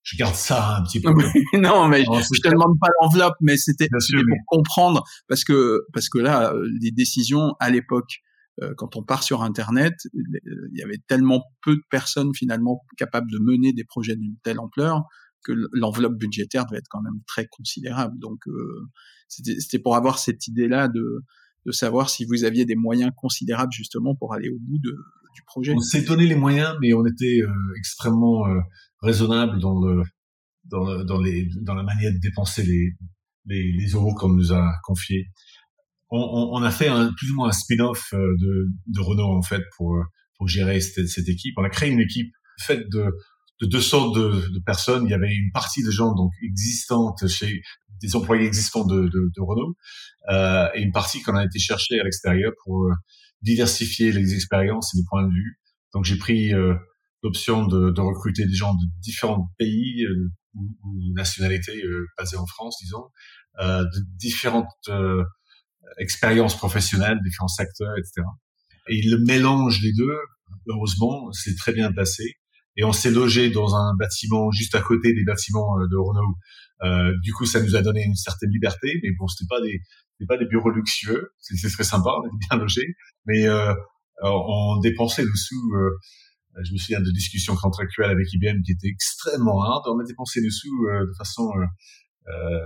je 0.02 0.16
garde 0.16 0.34
ça 0.34 0.76
un 0.78 0.82
petit 0.82 1.00
peu. 1.00 1.10
non, 1.58 1.86
mais 1.88 2.02
je 2.02 2.40
te 2.40 2.48
demande 2.48 2.78
pas 2.80 2.88
l'enveloppe, 3.00 3.34
mais 3.40 3.56
c'était 3.56 3.88
pour 3.88 4.38
comprendre 4.46 5.04
parce 5.28 5.44
que 5.44 5.82
parce 5.92 6.08
que 6.08 6.18
là, 6.18 6.54
les 6.80 6.90
décisions 6.90 7.54
à 7.60 7.70
l'époque, 7.70 8.20
euh, 8.62 8.72
quand 8.76 8.96
on 8.96 9.02
part 9.02 9.22
sur 9.22 9.42
Internet, 9.42 9.94
il 10.14 10.78
y 10.78 10.82
avait 10.82 11.00
tellement 11.06 11.44
peu 11.62 11.76
de 11.76 11.82
personnes 11.90 12.34
finalement 12.34 12.80
capables 12.96 13.30
de 13.30 13.38
mener 13.38 13.72
des 13.72 13.84
projets 13.84 14.16
d'une 14.16 14.36
telle 14.42 14.58
ampleur 14.58 15.02
que 15.44 15.52
l'enveloppe 15.72 16.16
budgétaire 16.18 16.66
devait 16.66 16.78
être 16.78 16.88
quand 16.90 17.02
même 17.02 17.20
très 17.26 17.46
considérable. 17.46 18.18
Donc 18.18 18.46
euh, 18.48 18.88
c'était 19.28 19.78
pour 19.78 19.96
avoir 19.96 20.18
cette 20.18 20.46
idée-là 20.46 20.88
de 20.88 21.24
de 21.66 21.72
savoir 21.72 22.08
si 22.08 22.24
vous 22.24 22.44
aviez 22.44 22.64
des 22.64 22.74
moyens 22.74 23.12
considérables 23.14 23.72
justement 23.72 24.14
pour 24.14 24.32
aller 24.32 24.48
au 24.48 24.58
bout 24.58 24.78
de, 24.78 24.96
du 25.34 25.42
projet. 25.46 25.72
On 25.74 25.80
s'est 25.80 26.02
donné 26.02 26.26
les 26.26 26.34
moyens, 26.34 26.76
mais 26.80 26.92
on 26.94 27.06
était 27.06 27.40
euh, 27.42 27.52
extrêmement 27.76 28.46
euh, 28.46 28.60
raisonnable 29.02 29.58
dans 29.60 29.80
le 29.80 30.02
dans, 30.64 30.84
le, 30.84 31.04
dans, 31.04 31.20
les 31.20 31.48
dans 31.62 31.74
la 31.74 31.82
manière 31.82 32.12
de 32.12 32.18
dépenser 32.18 32.62
les 32.62 32.92
les, 33.46 33.72
les 33.72 33.88
euros 33.88 34.14
qu'on 34.14 34.28
nous 34.28 34.52
a 34.52 34.70
confiés. 34.84 35.26
On, 36.10 36.18
on, 36.18 36.58
on, 36.58 36.62
a 36.62 36.70
fait 36.70 36.88
un, 36.88 37.12
plus 37.12 37.30
ou 37.30 37.36
moins 37.36 37.48
un 37.48 37.52
spin-off 37.52 38.12
euh, 38.12 38.18
de, 38.18 38.66
de 38.86 39.00
Renault 39.00 39.36
en 39.36 39.42
fait 39.42 39.62
pour 39.76 39.96
pour 40.36 40.48
gérer 40.48 40.80
cette, 40.80 41.08
cette 41.08 41.28
équipe. 41.28 41.54
On 41.56 41.64
a 41.64 41.70
créé 41.70 41.90
une 41.90 42.00
équipe 42.00 42.32
faite 42.58 42.88
de 42.90 43.12
de 43.60 43.66
deux 43.66 43.80
sortes 43.80 44.16
de, 44.16 44.48
de, 44.48 44.60
personnes. 44.64 45.04
Il 45.04 45.10
y 45.10 45.14
avait 45.14 45.34
une 45.34 45.52
partie 45.52 45.82
de 45.82 45.90
gens 45.90 46.14
donc 46.14 46.32
existantes 46.42 47.26
chez 47.28 47.60
des 48.00 48.16
employés 48.16 48.46
existants 48.46 48.86
de, 48.86 49.02
de, 49.02 49.30
de 49.36 49.40
Renault 49.40 49.76
euh, 50.30 50.68
et 50.74 50.80
une 50.80 50.92
partie 50.92 51.20
qu'on 51.22 51.36
a 51.36 51.44
été 51.44 51.58
chercher 51.58 52.00
à 52.00 52.04
l'extérieur 52.04 52.52
pour 52.64 52.88
diversifier 53.42 54.12
les 54.12 54.34
expériences 54.34 54.94
et 54.94 54.98
les 54.98 55.04
points 55.08 55.26
de 55.26 55.32
vue. 55.32 55.58
Donc 55.92 56.04
j'ai 56.04 56.16
pris 56.16 56.54
euh, 56.54 56.74
l'option 57.22 57.66
de, 57.66 57.90
de, 57.90 58.00
recruter 58.00 58.46
des 58.46 58.54
gens 58.54 58.74
de 58.74 58.86
différents 59.00 59.50
pays 59.58 60.04
euh, 60.04 60.30
ou, 60.54 60.68
ou, 60.84 61.12
nationalités 61.14 61.82
euh, 61.84 62.06
basées 62.18 62.36
en 62.36 62.46
France, 62.46 62.76
disons, 62.82 63.04
euh, 63.60 63.84
de 63.84 64.00
différentes 64.16 64.90
expériences 65.98 66.56
professionnelles, 66.56 67.18
différents 67.24 67.48
secteurs, 67.48 67.92
etc. 67.98 68.22
Et 68.88 69.02
le 69.02 69.18
mélange 69.18 69.80
des 69.80 69.92
deux, 69.92 70.16
heureusement, 70.68 71.32
c'est 71.32 71.56
très 71.56 71.72
bien 71.72 71.92
passé. 71.92 72.24
Et 72.76 72.84
on 72.84 72.92
s'est 72.92 73.10
logé 73.10 73.50
dans 73.50 73.74
un 73.74 73.94
bâtiment 73.96 74.50
juste 74.52 74.74
à 74.74 74.80
côté 74.80 75.12
des 75.12 75.24
bâtiments 75.24 75.76
de 75.78 75.96
Renault 75.96 76.36
euh, 76.82 77.12
du 77.22 77.32
coup, 77.32 77.44
ça 77.44 77.60
nous 77.62 77.76
a 77.76 77.82
donné 77.82 78.02
une 78.02 78.14
certaine 78.14 78.50
liberté, 78.50 79.00
mais 79.02 79.10
bon, 79.18 79.26
c'était 79.28 79.48
pas 79.48 79.60
des, 79.60 79.80
c'était 80.20 80.28
pas 80.28 80.36
des 80.36 80.46
bureaux 80.46 80.70
luxueux. 80.70 81.32
C'est 81.38 81.68
très 81.70 81.84
sympa, 81.84 82.10
on 82.10 82.26
était 82.26 82.46
bien 82.50 82.58
logés, 82.58 82.94
mais 83.26 83.46
euh, 83.46 83.72
on 84.22 84.78
dépensait 84.80 85.24
le 85.24 85.34
sous. 85.34 85.74
Euh, 85.74 85.90
je 86.62 86.72
me 86.72 86.78
souviens 86.78 87.00
de 87.00 87.10
discussions 87.10 87.56
contractuelles 87.56 88.10
avec 88.10 88.30
IBM 88.32 88.62
qui 88.62 88.72
étaient 88.72 88.88
extrêmement 88.88 89.62
hard. 89.62 89.84
On 89.86 89.98
a 89.98 90.04
dépensé 90.04 90.40
le 90.40 90.50
sous 90.50 90.86
euh, 90.86 91.06
de 91.06 91.12
façon 91.16 91.50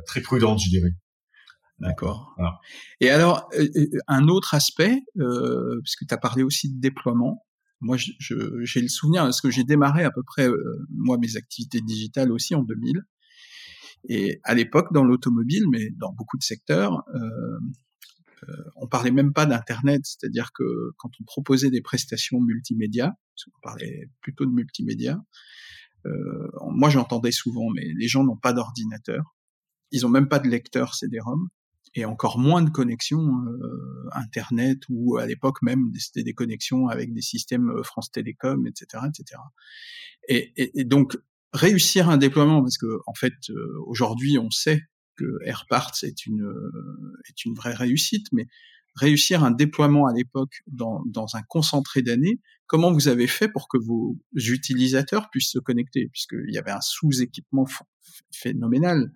très 0.07 0.21
prudente, 0.21 0.61
je 0.62 0.69
dirais. 0.69 0.90
D'accord. 1.79 2.35
Voilà. 2.37 2.59
Et 3.01 3.11
alors, 3.11 3.49
un 4.09 4.29
autre 4.29 4.55
aspect, 4.55 5.01
euh, 5.19 5.81
puisque 5.83 6.07
tu 6.07 6.14
as 6.14 6.19
parlé 6.19 6.43
aussi 6.43 6.73
de 6.73 6.81
déploiement, 6.81 7.45
moi 7.81 7.97
j'ai 7.97 8.81
le 8.81 8.88
souvenir, 8.88 9.23
parce 9.23 9.40
que 9.40 9.51
j'ai 9.51 9.64
démarré 9.64 10.05
à 10.05 10.11
peu 10.11 10.23
près, 10.23 10.49
euh, 10.49 10.87
moi, 10.90 11.19
mes 11.19 11.37
activités 11.37 11.81
digitales 11.81 12.31
aussi 12.31 12.55
en 12.55 12.62
2000. 12.62 13.03
Et 14.09 14.40
à 14.45 14.55
l'époque, 14.55 14.93
dans 14.93 15.05
l'automobile, 15.05 15.64
mais 15.71 15.90
dans 15.90 16.12
beaucoup 16.12 16.37
de 16.37 16.43
secteurs, 16.43 17.03
euh, 17.14 17.59
euh, 18.49 18.64
on 18.77 18.87
parlait 18.87 19.11
même 19.11 19.33
pas 19.33 19.47
d'internet, 19.47 20.03
c'est-à-dire 20.05 20.53
que 20.53 20.93
quand 20.99 21.11
on 21.21 21.25
proposait 21.25 21.71
des 21.71 21.81
prestations 21.81 22.40
multimédia, 22.40 23.17
parce 23.35 23.45
qu'on 23.45 23.61
parlait 23.62 24.11
plutôt 24.21 24.45
de 24.45 24.51
multimédia, 24.51 25.23
euh, 26.07 26.51
moi 26.71 26.90
j'entendais 26.90 27.33
souvent, 27.33 27.71
mais 27.75 27.87
les 27.97 28.09
gens 28.09 28.25
n'ont 28.25 28.37
pas 28.37 28.53
d'ordinateur, 28.53 29.35
ils 29.90 30.05
ont 30.05 30.11
même 30.11 30.29
pas 30.29 30.38
de 30.38 30.49
lecteur 30.49 30.95
CD-ROM, 30.95 31.49
et 31.95 32.05
encore 32.05 32.38
moins 32.38 32.62
de 32.62 32.71
connexions 32.71 33.45
euh, 33.47 34.09
internet 34.12 34.81
ou 34.88 35.17
à 35.17 35.27
l'époque 35.27 35.62
même 35.62 35.93
c'était 35.99 36.25
des 36.25 36.35
connexions 36.35 36.88
avec 36.88 37.12
des 37.12 37.23
systèmes 37.23 37.71
euh, 37.71 37.83
France 37.83 38.11
Télécom, 38.11 38.67
etc., 38.67 39.05
etc. 39.09 39.40
Et, 40.29 40.53
et, 40.57 40.81
et, 40.81 40.85
donc 40.85 41.17
réussir 41.55 42.11
un 42.11 42.19
déploiement 42.19 42.61
parce 42.61 42.77
que 42.77 42.99
en 43.07 43.14
fait 43.14 43.33
euh, 43.49 43.79
aujourd'hui 43.87 44.38
on 44.38 44.51
sait 44.51 44.83
que 45.17 45.38
AirParts 45.45 45.95
est 46.03 46.27
une 46.27 46.53
est 47.29 47.45
une 47.45 47.55
vraie 47.55 47.75
réussite, 47.75 48.27
mais 48.33 48.47
réussir 48.97 49.45
un 49.45 49.51
déploiement 49.51 50.07
à 50.07 50.12
l'époque 50.12 50.62
dans, 50.67 51.03
dans 51.07 51.37
un 51.37 51.43
concentré 51.43 52.03
d'années, 52.03 52.40
comment 52.67 52.93
vous 52.93 53.09
avez 53.09 53.27
fait 53.27 53.49
pour 53.49 53.69
que 53.69 53.79
vos 53.79 54.17
utilisateurs 54.35 55.31
puissent 55.31 55.51
se 55.51 55.59
connecter, 55.59 56.09
puisqu'il 56.12 56.53
y 56.53 56.59
avait 56.59 56.71
un 56.71 56.81
sous-équipement 56.81 57.67
phénoménal. 58.33 59.12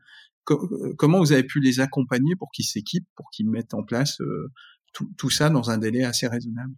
Euh, 0.51 0.95
comment 0.97 1.19
vous 1.19 1.33
avez 1.33 1.45
pu 1.45 1.61
les 1.61 1.81
accompagner 1.81 2.35
pour 2.37 2.51
qu'ils 2.51 2.65
s'équipent, 2.65 3.09
pour 3.15 3.31
qu'ils 3.31 3.49
mettent 3.49 3.75
en 3.75 3.83
place 3.83 4.21
euh, 4.21 4.51
tout, 4.93 5.31
ça 5.31 5.51
dans 5.51 5.71
un 5.71 5.79
délai 5.79 6.05
assez 6.05 6.27
raisonnable? 6.27 6.75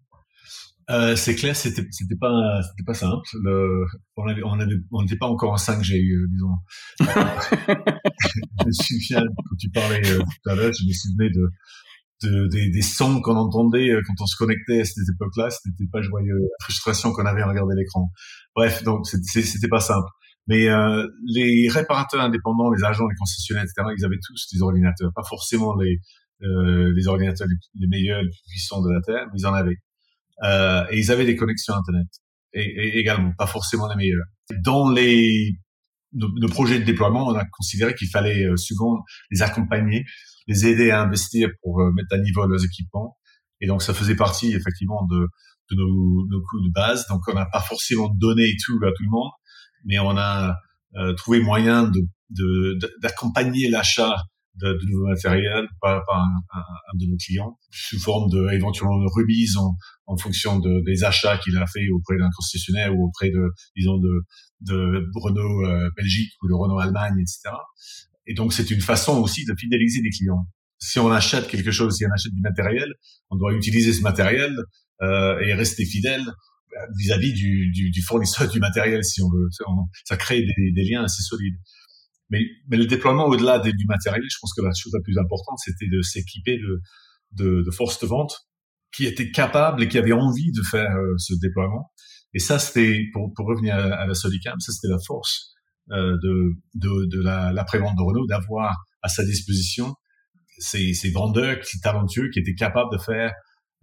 Euh, 0.91 1.17
c'est 1.17 1.35
clair, 1.35 1.57
c'était 1.57 1.87
c'était 1.91 2.17
pas 2.17 2.61
c'était 2.63 2.85
pas 2.85 2.95
simple. 2.95 3.27
Le, 3.43 3.85
on 4.17 4.27
avait 4.29 4.43
on 4.45 4.61
avait 4.61 4.75
on 4.93 5.03
n'était 5.03 5.17
pas 5.17 5.27
encore 5.27 5.53
en 5.53 5.57
5G, 5.57 5.95
euh, 5.95 6.27
disons. 6.31 6.57
je 7.01 8.67
me 8.67 8.73
souviens 8.73 9.23
quand 9.23 9.57
tu 9.59 9.71
parlais 9.71 10.07
euh, 10.07 10.19
tout 10.19 10.51
à 10.51 10.55
l'heure, 10.55 10.73
je 10.73 10.87
me 10.87 10.93
souvenais 10.93 11.31
de, 11.31 11.51
de 12.29 12.49
des, 12.49 12.71
des, 12.71 12.83
sons 12.83 13.21
qu'on 13.21 13.37
entendait 13.37 13.91
quand 14.07 14.15
on 14.21 14.27
se 14.27 14.37
connectait 14.37 14.81
à 14.81 14.85
cette 14.85 15.09
époque-là. 15.15 15.51
C'était 15.51 15.91
pas 15.91 16.03
joyeux. 16.03 16.39
La 16.39 16.65
frustration 16.65 17.13
qu'on 17.13 17.27
avait 17.27 17.43
à 17.43 17.49
regarder 17.49 17.75
l'écran. 17.77 18.11
Bref, 18.55 18.83
donc 18.83 19.07
c'était 19.07 19.69
pas 19.69 19.81
simple. 19.81 20.09
Mais 20.51 20.69
euh, 20.69 21.07
les 21.27 21.69
réparateurs 21.69 22.21
indépendants, 22.21 22.73
les 22.73 22.83
agents, 22.83 23.07
les 23.07 23.15
concessionnaires, 23.17 23.63
etc., 23.63 23.89
ils 23.97 24.05
avaient 24.05 24.19
tous 24.27 24.49
des 24.53 24.63
ordinateurs, 24.63 25.13
pas 25.15 25.23
forcément 25.23 25.77
les, 25.77 26.01
euh, 26.43 26.93
les 26.93 27.07
ordinateurs 27.07 27.47
les, 27.75 27.87
meilleurs, 27.87 28.21
les 28.21 28.29
plus 28.29 28.43
puissants 28.49 28.83
de 28.83 28.91
la 28.93 29.01
Terre, 29.01 29.27
mais 29.27 29.39
ils 29.39 29.47
en 29.47 29.55
avaient. 29.55 29.77
Euh, 30.43 30.85
et 30.91 30.99
ils 30.99 31.11
avaient 31.11 31.25
des 31.25 31.37
connexions 31.37 31.75
Internet, 31.75 32.07
et, 32.53 32.99
également, 32.99 33.33
pas 33.37 33.47
forcément 33.47 33.89
les 33.89 33.97
meilleures. 33.97 34.27
Dans 34.65 34.91
les 34.91 35.57
nos, 36.13 36.49
projets 36.49 36.81
de 36.81 36.85
déploiement, 36.85 37.27
on 37.27 37.35
a 37.35 37.45
considéré 37.45 37.95
qu'il 37.95 38.09
fallait 38.09 38.45
euh, 38.45 38.57
souvent 38.57 39.05
les 39.31 39.43
accompagner, 39.43 40.05
les 40.47 40.67
aider 40.67 40.91
à 40.91 41.03
investir 41.03 41.49
pour 41.63 41.81
euh, 41.81 41.93
mettre 41.93 42.15
à 42.15 42.19
niveau 42.19 42.47
leurs 42.47 42.65
équipements. 42.65 43.17
Et 43.61 43.67
donc, 43.67 43.83
ça 43.83 43.95
faisait 43.95 44.17
partie 44.17 44.53
effectivement 44.53 45.07
de, 45.07 45.27
de 45.71 45.77
nos, 45.77 46.27
nos 46.29 46.41
coûts 46.43 46.61
de 46.67 46.73
base. 46.73 47.07
Donc, 47.09 47.21
on 47.29 47.35
n'a 47.35 47.47
pas 47.47 47.61
forcément 47.61 48.11
donné 48.17 48.45
tout 48.65 48.79
à 48.85 48.89
tout 48.89 49.03
le 49.05 49.11
monde, 49.11 49.31
mais 49.85 49.99
on 49.99 50.17
a 50.17 50.57
euh, 50.97 51.15
trouvé 51.15 51.41
moyen 51.41 51.85
de 51.85 52.01
d'accompagner 53.03 53.69
l'achat 53.69 54.15
de, 54.57 54.73
de, 54.73 54.87
nouveaux 54.91 55.09
matériels 55.09 55.69
par, 55.81 56.05
par 56.07 56.19
un, 56.19 56.43
un, 56.53 56.99
de 56.99 57.07
nos 57.07 57.17
clients 57.17 57.59
sous 57.71 57.99
forme 57.99 58.31
de 58.31 58.53
éventuellement 58.53 58.99
de 58.99 59.09
remise 59.15 59.57
en, 59.57 59.77
en 60.07 60.17
fonction 60.17 60.59
de, 60.59 60.83
des 60.85 61.05
achats 61.05 61.39
qu'il 61.39 61.57
a 61.57 61.67
fait 61.67 61.89
auprès 61.91 62.17
d'un 62.19 62.31
concessionnaire 62.37 62.97
ou 62.97 63.07
auprès 63.07 63.31
de 63.31 63.43
disons 63.77 63.99
de, 63.99 64.23
de 64.63 65.07
Renault 65.15 65.67
euh, 65.67 65.91
Belgique 65.97 66.33
ou 66.43 66.49
de 66.49 66.55
Renault 66.55 66.79
Allemagne 66.79 67.15
etc 67.19 67.57
et 68.27 68.35
donc 68.35 68.53
c'est 68.53 68.71
une 68.71 68.81
façon 68.81 69.21
aussi 69.21 69.45
de 69.45 69.55
fidéliser 69.59 70.03
des 70.03 70.11
clients 70.11 70.47
si 70.79 70.99
on 70.99 71.11
achète 71.11 71.47
quelque 71.47 71.71
chose 71.71 71.97
si 71.97 72.05
on 72.05 72.13
achète 72.13 72.33
du 72.33 72.41
matériel 72.41 72.93
on 73.31 73.37
doit 73.37 73.55
utiliser 73.55 73.93
ce 73.93 74.03
matériel 74.03 74.55
euh, 75.03 75.39
et 75.41 75.55
rester 75.55 75.85
fidèle 75.85 76.25
vis-à-vis 76.99 77.33
du, 77.33 77.71
du, 77.71 77.91
du, 77.91 78.03
fournisseur 78.03 78.49
du 78.49 78.61
matériel, 78.61 79.05
si 79.05 79.23
on 79.23 79.31
veut. 79.31 79.49
Ça 80.05 80.17
crée 80.17 80.43
des, 80.43 80.73
des 80.73 80.85
liens 80.85 81.05
assez 81.05 81.23
solides. 81.23 81.57
Mais, 82.31 82.41
mais 82.69 82.77
le 82.77 82.87
déploiement 82.87 83.27
au-delà 83.27 83.59
du 83.59 83.87
matériel, 83.87 84.23
je 84.31 84.37
pense 84.41 84.55
que 84.55 84.63
la 84.63 84.73
chose 84.73 84.93
la 84.95 85.03
plus 85.03 85.19
importante, 85.19 85.59
c'était 85.59 85.89
de 85.93 86.01
s'équiper 86.01 86.59
de, 86.59 86.81
de, 87.33 87.63
de 87.63 87.71
forces 87.71 88.01
de 88.01 88.07
vente 88.07 88.35
qui 88.93 89.07
étaient 89.07 89.31
capables 89.31 89.83
et 89.83 89.89
qui 89.89 89.99
avaient 89.99 90.13
envie 90.13 90.53
de 90.53 90.63
faire 90.63 90.91
euh, 90.97 91.15
ce 91.19 91.35
déploiement. 91.41 91.91
Et 92.35 92.39
ça, 92.39 92.59
c'était, 92.59 93.05
pour, 93.13 93.33
pour 93.35 93.47
revenir 93.47 93.75
à, 93.75 94.07
la 94.07 94.15
Solicam, 94.15 94.59
ça 94.61 94.73
c'était 94.73 94.93
la 94.93 94.99
force 95.05 95.53
euh, 95.91 96.17
de, 96.23 96.53
de, 96.75 97.07
de 97.07 97.23
la, 97.23 97.53
la 97.53 97.65
prévente 97.65 97.97
de 97.97 98.03
Renault, 98.03 98.27
d'avoir 98.27 98.77
à 99.03 99.09
sa 99.09 99.25
disposition 99.25 99.95
ces, 100.59 100.95
ces 100.95 101.11
vendeurs 101.11 101.59
qui 101.61 101.81
talentueux 101.81 102.29
qui 102.33 102.39
étaient 102.39 102.55
capables 102.55 102.93
de 102.93 102.99
faire 102.99 103.33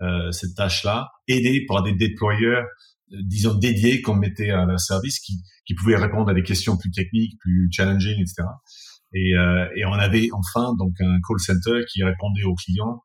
euh, 0.01 0.31
cette 0.31 0.55
tâche-là, 0.55 1.07
aidée 1.27 1.65
par 1.67 1.83
des 1.83 1.93
déployeurs, 1.93 2.65
disons 3.11 3.55
dédiés 3.55 4.01
qu'on 4.01 4.15
mettait 4.15 4.49
à 4.49 4.65
leur 4.65 4.79
service, 4.79 5.19
qui, 5.19 5.41
qui 5.65 5.75
pouvaient 5.75 5.95
répondre 5.95 6.29
à 6.29 6.33
des 6.33 6.43
questions 6.43 6.77
plus 6.77 6.91
techniques, 6.91 7.37
plus 7.39 7.69
challenging, 7.71 8.19
etc. 8.19 8.43
Et, 9.13 9.35
euh, 9.35 9.67
et 9.75 9.85
on 9.85 9.93
avait 9.93 10.29
enfin 10.33 10.75
donc 10.77 10.93
un 10.99 11.17
call 11.27 11.39
center 11.39 11.85
qui 11.89 12.03
répondait 12.03 12.43
aux 12.43 12.55
clients 12.55 13.01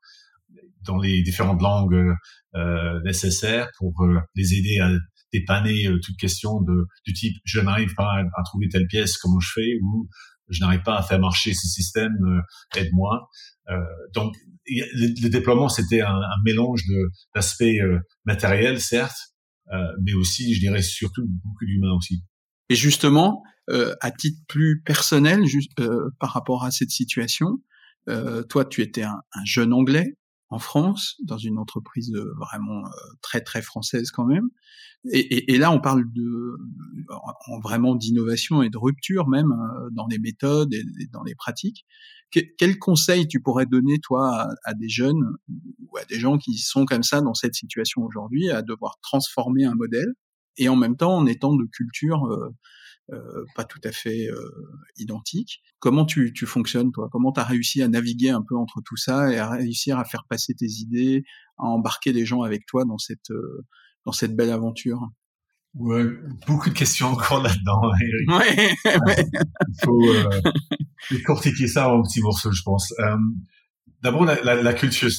dans 0.85 0.97
les 0.97 1.21
différentes 1.21 1.61
langues 1.61 2.13
euh, 2.55 3.01
nécessaires 3.03 3.69
pour 3.77 4.03
euh, 4.03 4.19
les 4.35 4.55
aider 4.55 4.79
à 4.79 4.91
dépanner 5.31 5.87
euh, 5.87 5.99
toute 6.03 6.17
question 6.17 6.61
de, 6.61 6.85
du 7.05 7.13
type 7.13 7.37
je 7.45 7.61
n'arrive 7.61 7.93
pas 7.95 8.21
à, 8.37 8.43
trouver 8.43 8.67
telle 8.67 8.87
pièce, 8.87 9.17
comment 9.17 9.39
je 9.39 9.51
fais? 9.53 9.77
ou 9.81 10.09
je 10.49 10.59
n'arrive 10.59 10.83
pas 10.83 10.97
à 10.97 11.01
faire 11.01 11.19
marcher 11.19 11.53
ce 11.53 11.67
système, 11.67 12.13
aide-moi. 12.75 13.29
donc 14.13 14.35
le, 14.67 15.29
déploiement, 15.29 15.69
c'était 15.69 16.01
un, 16.01 16.15
un, 16.15 16.43
mélange 16.45 16.83
d'aspects 17.35 17.63
euh, 17.63 17.99
matériels, 18.25 18.79
certes, 18.79 19.11
euh, 19.11 19.32
mais 20.01 20.13
aussi, 20.13 20.53
je 20.53 20.59
dirais, 20.59 20.81
surtout 20.81 21.25
beaucoup 21.25 21.65
d'humains 21.65 21.93
aussi. 21.93 22.23
Et 22.69 22.75
justement, 22.75 23.43
euh, 23.69 23.95
à 24.01 24.11
titre 24.11 24.39
plus 24.47 24.81
personnel, 24.81 25.45
juste, 25.45 25.71
euh, 25.79 26.09
par 26.19 26.31
rapport 26.31 26.65
à 26.65 26.71
cette 26.71 26.89
situation, 26.89 27.61
euh, 28.09 28.43
toi, 28.43 28.65
tu 28.65 28.81
étais 28.81 29.03
un, 29.03 29.21
un, 29.33 29.45
jeune 29.45 29.73
Anglais 29.73 30.17
en 30.53 30.59
France, 30.59 31.15
dans 31.23 31.37
une 31.37 31.57
entreprise 31.57 32.13
vraiment 32.37 32.83
très 33.21 33.41
très 33.41 33.61
française 33.61 34.11
quand 34.11 34.25
même. 34.25 34.49
Et, 35.11 35.57
là, 35.57 35.71
on 35.71 35.81
parle 35.81 36.05
de 36.13 36.57
en, 37.47 37.59
vraiment 37.59 37.95
d'innovation 37.95 38.61
et 38.61 38.69
de 38.69 38.77
rupture 38.77 39.27
même 39.27 39.53
dans 39.91 40.07
les 40.07 40.19
méthodes 40.19 40.73
et, 40.73 40.85
et 41.01 41.07
dans 41.11 41.23
les 41.23 41.35
pratiques 41.35 41.85
quel 42.57 42.79
conseil 42.79 43.27
tu 43.27 43.39
pourrais 43.41 43.65
donner 43.65 43.99
toi 43.99 44.47
à, 44.63 44.73
des 44.73 44.89
jeunes 44.89 45.23
ou 45.87 45.97
à 45.97 46.05
des 46.05 46.19
gens 46.19 46.37
qui 46.37 46.57
sont 46.57 46.85
comme 46.85 47.03
ça 47.03 47.21
dans 47.21 47.33
cette 47.33 47.53
situation 47.53 48.01
aujourd'hui, 48.03 48.49
à 48.49 48.61
devoir 48.61 48.97
transformer 49.01 49.65
un 49.65 49.75
modèle 49.75 50.13
et 50.57 50.69
en 50.69 50.75
même 50.75 50.95
temps 50.95 51.15
en 51.15 51.25
étant 51.25 51.55
de 51.55 51.65
culture 51.65 52.25
euh, 52.25 52.49
euh, 53.11 53.43
pas 53.55 53.63
tout 53.63 53.81
à 53.83 53.91
fait 53.91 54.27
euh, 54.27 54.49
identique. 54.97 55.61
Comment 55.79 56.05
tu, 56.05 56.31
tu 56.33 56.45
fonctionnes 56.45 56.91
toi? 56.91 57.09
Comment 57.11 57.31
tu 57.31 57.39
as 57.39 57.43
réussi 57.43 57.81
à 57.81 57.87
naviguer 57.87 58.29
un 58.29 58.41
peu 58.41 58.55
entre 58.55 58.81
tout 58.85 58.97
ça 58.97 59.31
et 59.31 59.37
à 59.37 59.49
réussir 59.49 59.99
à 59.99 60.05
faire 60.05 60.23
passer 60.29 60.53
tes 60.53 60.69
idées, 60.69 61.23
à 61.57 61.65
embarquer 61.65 62.13
les 62.13 62.25
gens 62.25 62.41
avec 62.41 62.65
toi 62.65 62.85
dans 62.85 62.97
cette 62.97 63.31
dans 64.05 64.11
cette 64.11 64.35
belle 64.35 64.51
aventure? 64.51 65.09
Ouais, 65.75 66.05
beaucoup 66.45 66.69
de 66.69 66.75
questions 66.75 67.07
encore 67.07 67.41
là-dedans. 67.41 67.81
Ouais, 68.27 68.73
ouais. 68.85 69.25
Il 69.67 69.83
faut 69.83 70.13
euh, 70.13 70.41
décortiquer 71.09 71.67
ça 71.67 71.89
en 71.89 72.03
petits 72.03 72.21
morceaux, 72.21 72.51
je 72.51 72.61
pense. 72.63 72.93
Euh, 72.99 73.17
D'abord, 74.01 74.25
la, 74.25 74.41
la, 74.43 74.61
la, 74.61 74.73
culture. 74.73 75.09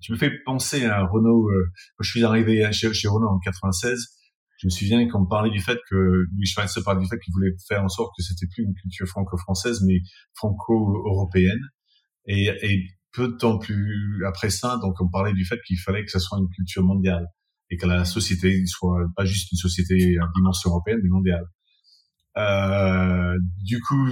Tu 0.00 0.12
me 0.12 0.18
fais 0.18 0.30
penser 0.44 0.84
à 0.84 1.04
Renault. 1.04 1.48
Euh, 1.48 1.64
quand 1.96 2.04
je 2.04 2.10
suis 2.10 2.24
arrivé 2.24 2.70
chez, 2.72 2.92
chez, 2.92 3.08
Renault 3.08 3.28
en 3.28 3.38
96, 3.38 4.17
je 4.58 4.66
me 4.66 4.70
souviens 4.70 5.08
qu'on 5.08 5.26
parlait 5.26 5.50
du 5.50 5.60
fait 5.60 5.78
que 5.88 5.94
Louis 5.94 6.46
Schweitzer 6.46 6.82
parlait 6.84 7.00
du 7.00 7.08
fait 7.08 7.18
qu'il 7.18 7.32
voulait 7.32 7.52
faire 7.66 7.82
en 7.82 7.88
sorte 7.88 8.12
que 8.16 8.22
c'était 8.22 8.46
plus 8.46 8.64
une 8.64 8.74
culture 8.74 9.06
franco-française, 9.06 9.82
mais 9.86 10.00
franco-européenne. 10.34 11.60
Et, 12.26 12.50
et 12.62 12.86
peu 13.12 13.28
de 13.28 13.36
temps 13.36 13.58
plus 13.58 14.24
après 14.26 14.50
ça, 14.50 14.78
donc 14.82 15.00
on 15.00 15.08
parlait 15.08 15.32
du 15.32 15.44
fait 15.44 15.58
qu'il 15.66 15.78
fallait 15.78 16.04
que 16.04 16.10
ce 16.10 16.18
soit 16.18 16.38
une 16.38 16.48
culture 16.48 16.82
mondiale 16.82 17.26
et 17.70 17.76
que 17.76 17.86
la 17.86 18.04
société 18.04 18.64
soit 18.66 19.06
pas 19.16 19.24
juste 19.24 19.52
une 19.52 19.58
société 19.58 20.18
à 20.18 20.26
dimension 20.34 20.70
européenne, 20.70 20.98
mais 21.02 21.08
mondiale. 21.08 21.44
Euh, 22.36 23.34
du 23.64 23.80
coup, 23.80 24.08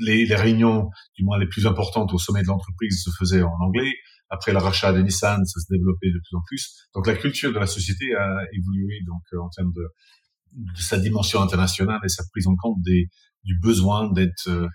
les, 0.00 0.26
les, 0.26 0.34
réunions, 0.34 0.90
du 1.16 1.24
moins 1.24 1.38
les 1.38 1.46
plus 1.46 1.66
importantes 1.66 2.12
au 2.12 2.18
sommet 2.18 2.42
de 2.42 2.48
l'entreprise, 2.48 3.02
se 3.02 3.10
faisaient 3.18 3.42
en 3.42 3.54
anglais. 3.60 3.90
Après 4.30 4.52
le 4.52 4.58
rachat 4.58 4.92
de 4.92 5.00
Nissan, 5.00 5.44
ça 5.44 5.60
se 5.60 5.66
développait 5.70 6.08
de 6.08 6.18
plus 6.18 6.36
en 6.36 6.42
plus. 6.46 6.88
Donc 6.94 7.06
la 7.06 7.14
culture 7.14 7.52
de 7.52 7.58
la 7.58 7.66
société 7.66 8.14
a 8.14 8.42
évolué 8.52 9.00
donc 9.06 9.22
euh, 9.32 9.38
en 9.40 9.48
termes 9.50 9.72
de, 9.72 9.86
sa 10.76 10.98
dimension 10.98 11.42
internationale 11.42 12.00
et 12.04 12.08
sa 12.08 12.22
prise 12.30 12.46
en 12.46 12.54
compte 12.54 12.80
des, 12.82 13.08
du 13.42 13.58
besoin 13.60 14.12
d'être 14.12 14.48
euh, 14.48 14.68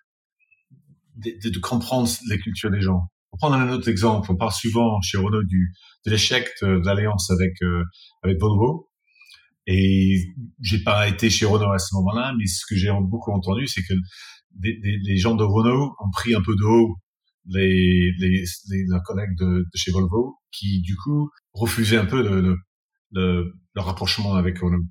de, 1.16 1.60
comprendre 1.60 2.10
les 2.30 2.38
cultures 2.38 2.70
des 2.70 2.82
gens. 2.82 3.02
Pour 3.30 3.40
prendre 3.40 3.56
un 3.56 3.70
autre 3.70 3.88
exemple, 3.88 4.32
on 4.32 4.36
parle 4.36 4.52
souvent 4.52 5.00
chez 5.02 5.18
Renault 5.18 5.44
de 5.44 6.12
l'échec 6.12 6.48
de, 6.62 6.86
l'alliance 6.86 7.30
avec 7.32 7.54
euh, 7.62 7.84
avec 8.24 8.40
Volvo. 8.40 8.90
Et 9.68 10.34
j'ai 10.62 10.82
pas 10.84 11.08
été 11.08 11.30
chez 11.30 11.46
Renault 11.46 11.72
à 11.72 11.78
ce 11.78 11.94
moment-là, 11.96 12.34
mais 12.38 12.46
ce 12.46 12.66
que 12.68 12.76
j'ai 12.76 12.92
beaucoup 13.02 13.32
entendu, 13.32 13.68
c'est 13.68 13.84
que 13.84 13.94
les 14.62 15.18
gens 15.18 15.36
de 15.36 15.44
Renault 15.44 15.96
ont 16.00 16.10
pris 16.12 16.34
un 16.34 16.42
peu 16.42 16.56
de 16.56 16.64
haut 16.64 16.98
les, 17.46 18.12
les, 18.20 18.44
les 18.70 18.86
leurs 18.88 19.04
collègues 19.04 19.36
de, 19.38 19.60
de, 19.60 19.66
chez 19.76 19.92
Volvo, 19.92 20.36
qui 20.52 20.82
du 20.82 20.96
coup 20.96 21.30
refusaient 21.54 21.98
un 21.98 22.06
peu 22.06 22.22
le, 22.22 22.42
le, 23.12 23.54
le, 23.76 23.82
rapprochement 23.82 24.36
avec 24.36 24.60
Renault. 24.60 24.86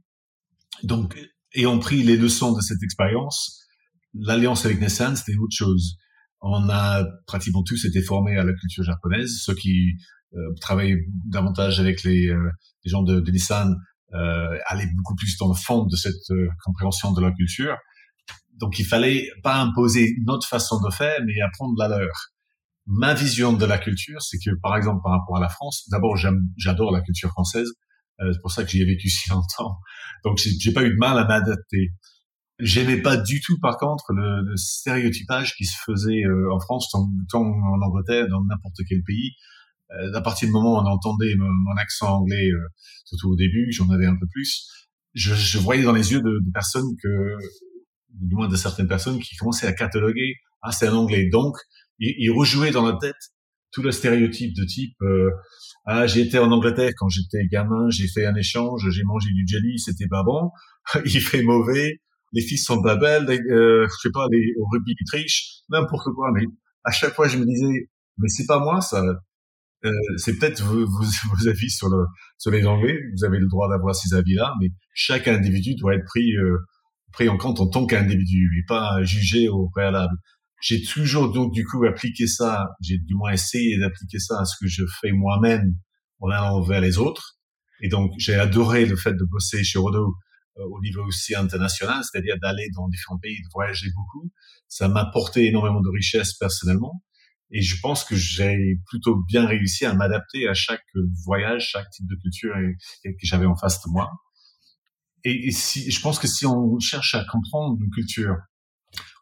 Donc, 0.83 1.19
ont 1.65 1.79
pris 1.79 2.03
les 2.03 2.17
leçons 2.17 2.57
de 2.57 2.61
cette 2.61 2.83
expérience. 2.83 3.67
L'alliance 4.15 4.65
avec 4.65 4.81
Nissan, 4.81 5.17
c'était 5.17 5.37
autre 5.37 5.55
chose. 5.55 5.97
on 6.41 6.69
a 6.71 7.05
pratiquement 7.27 7.63
tous 7.63 7.85
été 7.85 8.03
formés 8.03 8.37
à 8.39 8.45
la 8.45 8.53
culture 8.53 8.85
japonaise. 8.85 9.41
Ceux 9.43 9.55
qui 9.55 9.93
euh, 10.35 10.55
travaillent 10.61 10.99
davantage 11.27 11.81
avec 11.81 12.03
les, 12.05 12.29
euh, 12.29 12.51
les 12.85 12.91
gens 12.91 13.03
de, 13.03 13.21
de 13.21 13.31
Nissan 13.31 13.77
euh, 14.15 14.59
allaient 14.67 14.89
beaucoup 14.97 15.15
plus 15.15 15.37
dans 15.37 15.49
le 15.49 15.55
fond 15.55 15.85
de 15.85 15.97
cette 15.97 16.31
euh, 16.31 16.49
compréhension 16.65 17.13
de 17.13 17.21
la 17.21 17.31
culture. 17.33 17.77
Donc 18.57 18.79
il 18.79 18.87
fallait 18.87 19.29
pas 19.43 19.61
imposer 19.61 20.17
notre 20.25 20.49
façon 20.49 20.81
de 20.81 20.91
faire, 20.91 21.19
mais 21.27 21.41
apprendre 21.43 21.75
la 21.79 21.89
leur. 21.89 22.31
Ma 22.91 23.13
vision 23.13 23.53
de 23.53 23.67
la 23.67 23.77
culture, 23.77 24.23
c'est 24.23 24.39
que 24.39 24.51
par 24.63 24.75
exemple 24.77 25.03
par 25.03 25.13
rapport 25.13 25.37
à 25.37 25.41
la 25.41 25.51
France, 25.51 25.87
d'abord 25.91 26.17
j'adore 26.57 26.91
la 26.91 27.03
culture 27.03 27.29
française, 27.29 27.69
euh, 28.21 28.33
c'est 28.33 28.41
pour 28.41 28.51
ça 28.51 28.65
que 28.65 28.71
j'y 28.71 28.81
ai 28.81 28.87
vécu 28.87 29.09
si 29.11 29.29
longtemps. 29.31 29.79
Donc 30.25 30.39
j'ai 30.39 30.73
pas 30.73 30.83
eu 30.85 30.91
de 30.91 30.99
mal 30.99 31.19
à 31.19 31.27
m'adapter. 31.27 31.93
J'aimais 32.59 33.01
pas 33.01 33.17
du 33.17 33.41
tout, 33.41 33.57
par 33.61 33.77
contre, 33.77 34.13
le, 34.13 34.57
stéréotypage 34.57 35.55
qui 35.55 35.65
se 35.65 35.77
faisait 35.87 36.25
euh, 36.25 36.53
en 36.53 36.59
France, 36.59 36.91
tant, 37.31 37.45
en 37.45 37.83
Angleterre, 37.83 38.27
dans 38.29 38.43
n'importe 38.45 38.79
quel 38.89 39.03
pays. 39.05 39.33
Euh, 39.93 40.13
à 40.15 40.21
partir 40.21 40.49
du 40.49 40.53
moment 40.53 40.73
où 40.73 40.77
on 40.77 40.87
entendait 40.87 41.35
mon, 41.37 41.77
accent 41.77 42.21
anglais, 42.21 42.51
euh, 42.51 42.67
surtout 43.05 43.31
au 43.31 43.37
début, 43.37 43.71
j'en 43.71 43.89
avais 43.91 44.07
un 44.07 44.17
peu 44.17 44.27
plus, 44.33 44.69
je, 45.15 45.35
je, 45.35 45.59
voyais 45.59 45.85
dans 45.85 45.93
les 45.93 46.11
yeux 46.13 46.21
de, 46.21 46.41
de, 46.45 46.51
personnes 46.53 46.97
que, 47.01 47.37
du 48.11 48.35
moins 48.35 48.49
de 48.49 48.57
certaines 48.57 48.89
personnes, 48.89 49.21
qui 49.21 49.37
commençaient 49.37 49.69
à 49.69 49.73
cataloguer, 49.73 50.35
ah 50.63 50.73
c'est 50.73 50.89
un 50.89 50.95
anglais. 50.95 51.29
Donc, 51.31 51.57
ils, 51.99 52.15
ils 52.19 52.31
rejouaient 52.31 52.71
dans 52.71 52.87
la 52.87 52.97
tête 52.97 53.17
tout 53.71 53.83
le 53.83 53.93
stéréotype 53.93 54.55
de 54.57 54.65
type 54.65 54.97
euh, 55.03 55.31
ah 55.91 56.07
j'ai 56.07 56.21
été 56.21 56.39
en 56.39 56.53
Angleterre 56.53 56.93
quand 56.99 57.09
j'étais 57.09 57.47
gamin, 57.51 57.89
j'ai 57.89 58.09
fait 58.09 58.27
un 58.27 58.35
échange, 58.35 58.87
j'ai 58.91 59.05
mangé 59.05 59.31
du 59.31 59.47
jelly, 59.49 59.79
c'était 59.79 60.07
pas 60.07 60.23
bon, 60.23 60.51
il 61.07 61.21
fait 61.21 61.43
mauvais, 61.43 62.01
les 62.33 62.43
fils 62.43 62.65
sont 62.65 62.83
pas 62.83 62.97
belles, 62.97 63.29
euh, 63.31 63.87
je 63.89 63.95
sais 64.03 64.11
pas, 64.13 64.27
les, 64.31 64.53
au 64.59 64.67
rugby 64.71 64.95
ils 64.99 65.07
trichent, 65.07 65.63
n'importe 65.71 66.13
quoi. 66.15 66.31
Mais 66.35 66.45
à 66.85 66.91
chaque 66.91 67.15
fois, 67.15 67.29
je 67.29 67.39
me 67.39 67.47
disais, 67.47 67.89
mais 68.19 68.29
c'est 68.29 68.47
pas 68.47 68.59
moi 68.59 68.81
ça. 68.81 69.03
Euh, 69.85 69.91
c'est 70.17 70.39
peut-être 70.39 70.63
vos, 70.63 70.85
vos, 70.87 71.49
avis 71.49 71.71
sur, 71.71 71.89
le, 71.89 72.05
sur 72.37 72.51
les 72.51 72.67
Anglais. 72.67 72.99
Vous 73.17 73.25
avez 73.25 73.39
le 73.39 73.47
droit 73.49 73.69
d'avoir 73.69 73.95
ces 73.95 74.15
avis-là, 74.15 74.53
mais 74.61 74.69
chaque 74.93 75.29
individu 75.29 75.75
doit 75.77 75.95
être 75.95 76.05
pris 76.05 76.37
euh, 76.37 76.59
pris 77.13 77.29
en 77.29 77.39
compte 77.39 77.61
en 77.61 77.69
tant 77.69 77.87
qu'individu 77.87 78.51
et 78.59 78.67
pas 78.69 79.03
jugé 79.03 79.49
au 79.49 79.71
préalable. 79.71 80.15
J'ai 80.61 80.83
toujours 80.83 81.33
donc 81.33 81.53
du 81.53 81.65
coup 81.65 81.85
appliqué 81.85 82.27
ça. 82.27 82.67
J'ai 82.81 82.99
du 82.99 83.15
moins 83.15 83.33
essayé 83.33 83.79
d'appliquer 83.79 84.19
ça 84.19 84.41
à 84.41 84.45
ce 84.45 84.57
que 84.61 84.69
je 84.69 84.85
fais 85.01 85.13
moi-même 85.13 85.75
en 86.21 86.31
allant 86.31 86.61
vers 86.63 86.81
les 86.81 86.99
autres. 86.99 87.39
Et 87.81 87.89
donc 87.89 88.13
j'ai 88.19 88.35
adoré 88.35 88.85
le 88.87 88.97
fait 88.97 89.13
de 89.13 89.25
bosser 89.25 89.63
chez 89.63 89.79
Rodo 89.79 90.15
euh, 90.59 90.65
au 90.65 90.81
niveau 90.81 91.05
aussi 91.05 91.35
international, 91.35 92.03
c'est-à-dire 92.03 92.37
d'aller 92.43 92.69
dans 92.75 92.89
différents 92.89 93.19
pays, 93.19 93.41
de 93.41 93.49
voyager 93.53 93.89
beaucoup. 93.95 94.31
Ça 94.67 94.89
m'a 94.89 95.03
apporté 95.03 95.47
énormément 95.47 95.81
de 95.81 95.91
richesse 95.91 96.35
personnellement. 96.35 97.03
Et 97.51 97.63
je 97.63 97.81
pense 97.81 98.05
que 98.05 98.15
j'ai 98.15 98.79
plutôt 98.87 99.23
bien 99.27 99.47
réussi 99.47 99.87
à 99.87 99.95
m'adapter 99.95 100.49
à 100.49 100.55
chaque 100.55 100.85
voyage, 101.25 101.69
chaque 101.71 101.89
type 101.91 102.07
de 102.07 102.17
culture 102.17 102.55
que 103.05 103.11
j'avais 103.23 103.47
en 103.47 103.57
face 103.57 103.83
de 103.85 103.91
moi. 103.91 104.11
Et, 105.25 105.51
si, 105.51 105.91
je 105.91 106.01
pense 106.01 106.19
que 106.19 106.27
si 106.27 106.47
on 106.47 106.79
cherche 106.79 107.15
à 107.15 107.25
comprendre 107.25 107.77
une 107.81 107.91
culture 107.91 108.37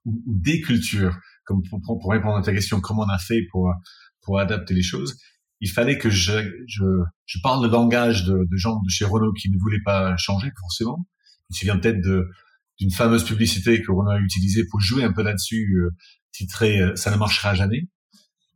ou, 0.07 0.23
des 0.27 0.61
cultures, 0.63 1.15
comme 1.45 1.63
pour, 1.63 2.11
répondre 2.11 2.37
à 2.37 2.43
ta 2.43 2.53
question, 2.53 2.81
comment 2.81 3.03
on 3.03 3.13
a 3.13 3.19
fait 3.19 3.43
pour 3.51 3.71
pour 4.23 4.41
adapter 4.41 4.75
les 4.75 4.83
choses, 4.83 5.17
il 5.61 5.71
fallait 5.71 5.99
que 5.99 6.11
je, 6.11 6.33
je, 6.67 7.39
parle 7.43 7.65
le 7.65 7.71
langage 7.71 8.25
de, 8.25 8.45
gens 8.57 8.75
de 8.83 8.91
chez 8.91 9.05
Renault 9.05 9.33
qui 9.33 9.51
ne 9.51 9.59
voulaient 9.59 9.83
pas 9.85 10.17
changer 10.17 10.51
forcément, 10.59 11.07
je 11.51 11.55
me 11.55 11.59
souviens 11.59 11.79
peut-être 11.79 12.01
d'une 12.79 12.91
fameuse 12.91 13.25
publicité 13.25 13.81
que 13.81 13.93
Renault 13.93 14.11
a 14.11 14.21
utilisée 14.21 14.65
pour 14.71 14.81
jouer 14.81 15.05
un 15.05 15.13
peu 15.13 15.23
là-dessus, 15.23 15.77
euh, 15.79 15.91
titrée 16.33 16.81
euh, 16.81 16.97
"Ça 16.97 17.11
ne 17.11 17.17
marchera 17.17 17.55
jamais". 17.55 17.89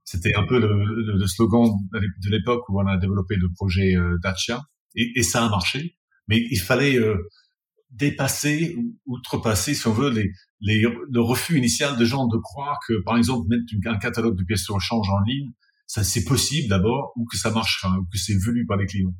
C'était 0.05 0.34
un 0.34 0.44
peu 0.44 0.59
le, 0.59 1.26
slogan 1.28 1.70
de 1.92 2.30
l'époque 2.30 2.68
où 2.68 2.80
on 2.80 2.86
a 2.86 2.96
développé 2.96 3.36
le 3.36 3.48
projet 3.55 3.94
euh, 3.94 4.18
et, 4.96 5.22
ça 5.22 5.46
a 5.46 5.48
marché. 5.48 5.96
Mais 6.26 6.44
il 6.51 6.59
fallait 6.59 6.98
euh, 6.98 7.16
dépasser 7.91 8.76
ou 8.76 8.97
outrepasser, 9.07 9.74
si 9.74 9.86
on 9.86 9.93
veut, 9.93 10.11
les, 10.11 10.30
les, 10.61 10.80
le 10.82 11.20
refus 11.20 11.59
initial 11.59 11.97
de 11.97 12.05
gens 12.05 12.26
de 12.26 12.38
croire 12.38 12.78
que, 12.86 12.95
par 13.05 13.16
exemple, 13.16 13.49
mettre 13.49 13.64
un 13.86 13.99
catalogue 13.99 14.38
de 14.38 14.45
pièces 14.45 14.66
de 14.66 14.72
rechange 14.72 15.09
en 15.11 15.20
ligne, 15.20 15.51
ça 15.86 16.05
c'est 16.05 16.24
possible 16.24 16.68
d'abord, 16.68 17.12
ou 17.16 17.24
que 17.26 17.36
ça 17.36 17.51
marchera, 17.51 17.99
ou 17.99 18.05
que 18.05 18.18
c'est 18.18 18.36
voulu 18.36 18.64
par 18.66 18.76
les 18.76 18.86
clients. 18.86 19.14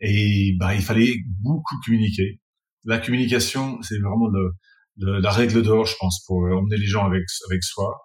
Et 0.00 0.54
bah, 0.58 0.74
il 0.74 0.82
fallait 0.82 1.16
beaucoup 1.40 1.76
communiquer. 1.84 2.40
La 2.84 2.98
communication, 2.98 3.82
c'est 3.82 3.98
vraiment 3.98 4.28
le, 4.28 5.18
la 5.20 5.30
règle 5.30 5.62
d'or, 5.62 5.86
je 5.86 5.96
pense, 5.98 6.24
pour 6.26 6.38
emmener 6.44 6.76
les 6.76 6.86
gens 6.86 7.04
avec, 7.04 7.24
avec 7.48 7.64
soi, 7.64 7.98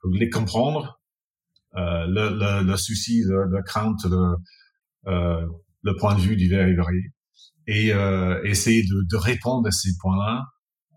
pour 0.00 0.10
les 0.12 0.30
comprendre, 0.30 1.00
euh, 1.76 2.06
le, 2.06 2.30
le, 2.30 2.66
le, 2.66 2.76
souci, 2.76 3.22
la 3.26 3.62
crainte, 3.62 4.04
le, 4.04 4.34
euh, 5.06 5.46
le 5.82 5.96
point 5.96 6.14
de 6.14 6.20
vue 6.20 6.36
divers 6.36 6.66
et 6.66 6.74
varié, 6.74 7.12
et 7.66 7.92
euh, 7.92 8.42
essayer 8.44 8.82
de, 8.82 9.06
de, 9.08 9.16
répondre 9.16 9.66
à 9.68 9.70
ces 9.70 9.90
points-là 10.00 10.44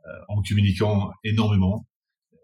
euh, 0.05 0.09
en 0.29 0.41
communiquant 0.41 1.11
énormément 1.23 1.87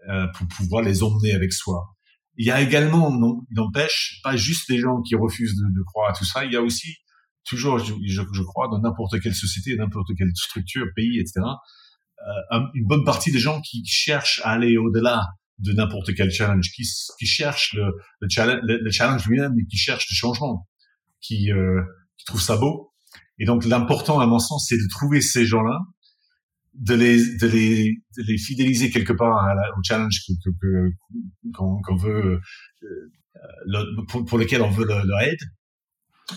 euh, 0.09 0.27
pour 0.35 0.47
pouvoir 0.47 0.83
les 0.83 1.03
emmener 1.03 1.33
avec 1.33 1.53
soi. 1.53 1.95
Il 2.37 2.45
y 2.45 2.51
a 2.51 2.61
également, 2.61 3.11
non, 3.11 3.41
il 3.51 3.55
n'empêche, 3.55 4.19
pas 4.23 4.35
juste 4.35 4.69
les 4.69 4.79
gens 4.79 5.01
qui 5.01 5.15
refusent 5.15 5.55
de, 5.55 5.63
de 5.77 5.83
croire 5.83 6.09
à 6.09 6.13
tout 6.13 6.25
ça, 6.25 6.45
il 6.45 6.53
y 6.53 6.55
a 6.55 6.61
aussi 6.61 6.95
toujours, 7.45 7.79
je, 7.79 7.93
je, 8.05 8.43
crois, 8.43 8.67
dans 8.69 8.79
n'importe 8.79 9.19
quelle 9.19 9.33
société, 9.33 9.75
n'importe 9.75 10.09
quelle 10.17 10.31
structure, 10.35 10.85
pays, 10.95 11.19
etc., 11.19 11.41
euh, 12.51 12.59
une 12.75 12.85
bonne 12.85 13.03
partie 13.03 13.31
des 13.31 13.39
gens 13.39 13.61
qui 13.61 13.85
cherchent 13.85 14.41
à 14.43 14.51
aller 14.51 14.77
au-delà 14.77 15.25
de 15.57 15.73
n'importe 15.73 16.13
quel 16.15 16.31
challenge, 16.31 16.71
qui, 16.73 16.83
qui 17.17 17.25
cherchent 17.25 17.73
le, 17.73 17.91
le 18.19 18.29
challenge, 18.29 18.61
le, 18.63 18.91
challenge 18.91 19.25
lui-même, 19.27 19.53
et 19.59 19.65
qui 19.65 19.77
cherchent 19.77 20.07
le 20.09 20.15
changement, 20.15 20.67
qui, 21.21 21.51
euh, 21.51 21.81
qui 22.17 22.25
trouvent 22.25 22.41
ça 22.41 22.57
beau. 22.57 22.88
Et 23.39 23.45
donc 23.45 23.65
l'important, 23.65 24.19
à 24.19 24.27
mon 24.27 24.39
sens, 24.39 24.67
c'est 24.67 24.77
de 24.77 24.87
trouver 24.89 25.21
ces 25.21 25.45
gens-là, 25.45 25.79
de 26.73 26.93
les, 26.93 27.37
de 27.37 27.47
les, 27.47 27.93
de 28.17 28.23
les 28.23 28.37
fidéliser 28.37 28.89
quelque 28.89 29.13
part 29.13 29.47
au 29.77 29.83
challenge 29.83 30.21
qu'on 31.53 31.95
veut, 31.95 32.39
euh, 32.83 34.05
pour, 34.27 34.37
lequel 34.37 34.61
on 34.61 34.69
veut 34.69 34.85
leur 34.85 35.21
aide, 35.21 35.39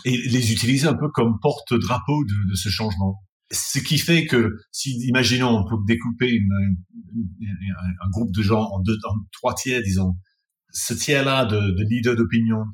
et 0.05 0.17
les 0.17 0.53
utiliser 0.53 0.87
un 0.87 0.95
peu 0.95 1.09
comme 1.11 1.39
porte-drapeau 1.41 2.25
de, 2.25 2.55
ce 2.55 2.69
changement. 2.69 3.21
Ce 3.51 3.79
qui 3.79 3.99
fait 3.99 4.27
que, 4.27 4.57
si, 4.71 4.97
imaginons, 5.09 5.51
on 5.51 5.69
peut 5.69 5.77
découper 5.87 6.41
un 8.01 8.11
groupe 8.11 8.33
de 8.35 8.43
gens 8.43 8.63
en, 8.63 8.81
deux, 8.81 8.97
en 9.05 9.15
trois 9.33 9.55
tiers, 9.55 9.83
disons, 9.83 10.15
ce 10.71 10.95
tiers-là 10.95 11.45
de, 11.45 11.59
de 11.59 11.85
leaders 11.91 12.17
d'opinion, 12.17 12.65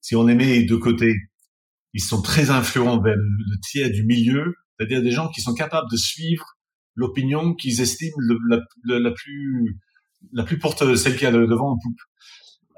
si 0.00 0.16
on 0.16 0.24
les 0.24 0.34
met 0.34 0.64
de 0.64 0.76
côtés, 0.76 1.14
ils 1.94 2.02
sont 2.02 2.22
très 2.22 2.50
influents 2.50 3.00
vers 3.00 3.16
le, 3.16 3.60
tiers 3.62 3.90
du 3.90 4.04
milieu, 4.04 4.54
c'est-à-dire 4.76 5.02
des 5.02 5.10
gens 5.10 5.28
qui 5.28 5.40
sont 5.40 5.54
capables 5.54 5.90
de 5.90 5.96
suivre 5.96 6.44
l'opinion 6.94 7.54
qu'ils 7.54 7.80
estiment 7.80 8.16
la, 8.48 9.10
plus 9.10 9.80
la 10.32 10.44
plus 10.44 10.58
porteuse, 10.58 11.02
celle 11.02 11.16
qui 11.16 11.26
a 11.26 11.30
le 11.30 11.46
devant 11.46 11.72
en 11.72 11.78
poupe. 11.78 12.00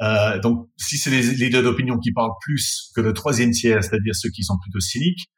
Euh, 0.02 0.40
donc, 0.40 0.68
si 0.76 0.98
c'est 0.98 1.10
les 1.10 1.22
leaders 1.22 1.62
d'opinion 1.62 1.98
qui 1.98 2.12
parlent 2.12 2.34
plus 2.40 2.90
que 2.96 3.00
le 3.00 3.12
troisième 3.12 3.52
tiers, 3.52 3.82
c'est-à-dire 3.84 4.14
ceux 4.14 4.30
qui 4.30 4.42
sont 4.42 4.58
plutôt 4.60 4.80
cyniques, 4.80 5.30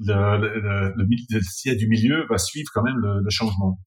le, 0.00 0.38
le, 0.38 0.94
le, 0.96 1.06
le 1.30 1.40
tiers 1.56 1.76
du 1.76 1.88
milieu 1.88 2.26
va 2.28 2.38
suivre 2.38 2.70
quand 2.72 2.82
même 2.82 2.96
le, 2.96 3.30
changement. 3.30 3.78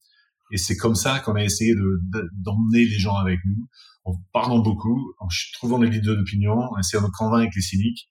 Et 0.52 0.58
c'est 0.58 0.76
comme 0.76 0.94
ça 0.94 1.18
qu'on 1.20 1.34
a 1.34 1.42
essayé 1.42 1.74
d'emmener 1.74 2.84
de, 2.84 2.90
les 2.90 2.98
gens 2.98 3.16
avec 3.16 3.40
nous, 3.44 3.68
en 4.04 4.14
parlant 4.32 4.58
beaucoup, 4.58 5.14
en 5.18 5.26
trouvant 5.54 5.78
les 5.78 5.88
leaders 5.88 6.16
d'opinion, 6.16 6.58
en 6.58 6.78
essayant 6.78 7.02
de 7.02 7.10
convaincre 7.10 7.52
les 7.56 7.62
cyniques, 7.62 8.08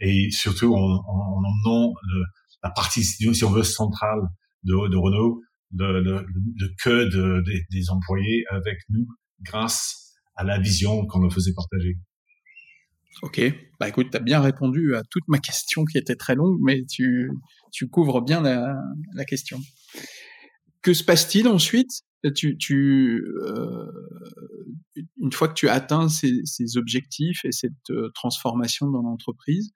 et 0.00 0.30
surtout 0.30 0.74
en, 0.74 0.78
en, 0.78 1.36
en 1.36 1.42
emmenant 1.44 1.92
le, 2.02 2.22
la 2.62 2.70
partie, 2.70 3.04
si 3.04 3.44
on 3.44 3.50
veut, 3.50 3.62
centrale 3.62 4.20
de, 4.64 4.88
de 4.88 4.96
Renault, 4.96 5.40
le, 5.74 6.02
le, 6.02 6.26
le 6.58 6.68
cœur 6.82 7.08
de, 7.08 7.42
des 7.70 7.90
employés 7.90 8.44
avec 8.50 8.78
nous 8.90 9.06
grâce 9.40 10.14
à 10.36 10.44
la 10.44 10.58
vision 10.58 11.06
qu'on 11.06 11.20
leur 11.20 11.32
faisait 11.32 11.52
partager. 11.54 11.96
Ok, 13.22 13.40
bah 13.78 13.88
écoute, 13.88 14.08
tu 14.10 14.16
as 14.16 14.20
bien 14.20 14.40
répondu 14.40 14.94
à 14.96 15.02
toute 15.10 15.24
ma 15.28 15.38
question 15.38 15.84
qui 15.84 15.98
était 15.98 16.16
très 16.16 16.34
longue, 16.34 16.58
mais 16.62 16.84
tu, 16.90 17.30
tu 17.70 17.88
couvres 17.88 18.22
bien 18.22 18.40
la, 18.40 18.74
la 19.14 19.24
question. 19.24 19.60
Que 20.80 20.94
se 20.94 21.04
passe-t-il 21.04 21.46
ensuite 21.46 22.02
tu, 22.30 22.56
tu, 22.56 23.24
euh, 23.42 23.90
Une 25.20 25.32
fois 25.32 25.48
que 25.48 25.54
tu 25.54 25.68
atteins 25.68 26.08
ces, 26.08 26.40
ces 26.44 26.76
objectifs 26.76 27.44
et 27.44 27.52
cette 27.52 27.90
euh, 27.90 28.10
transformation 28.14 28.90
dans 28.90 29.02
l'entreprise, 29.02 29.72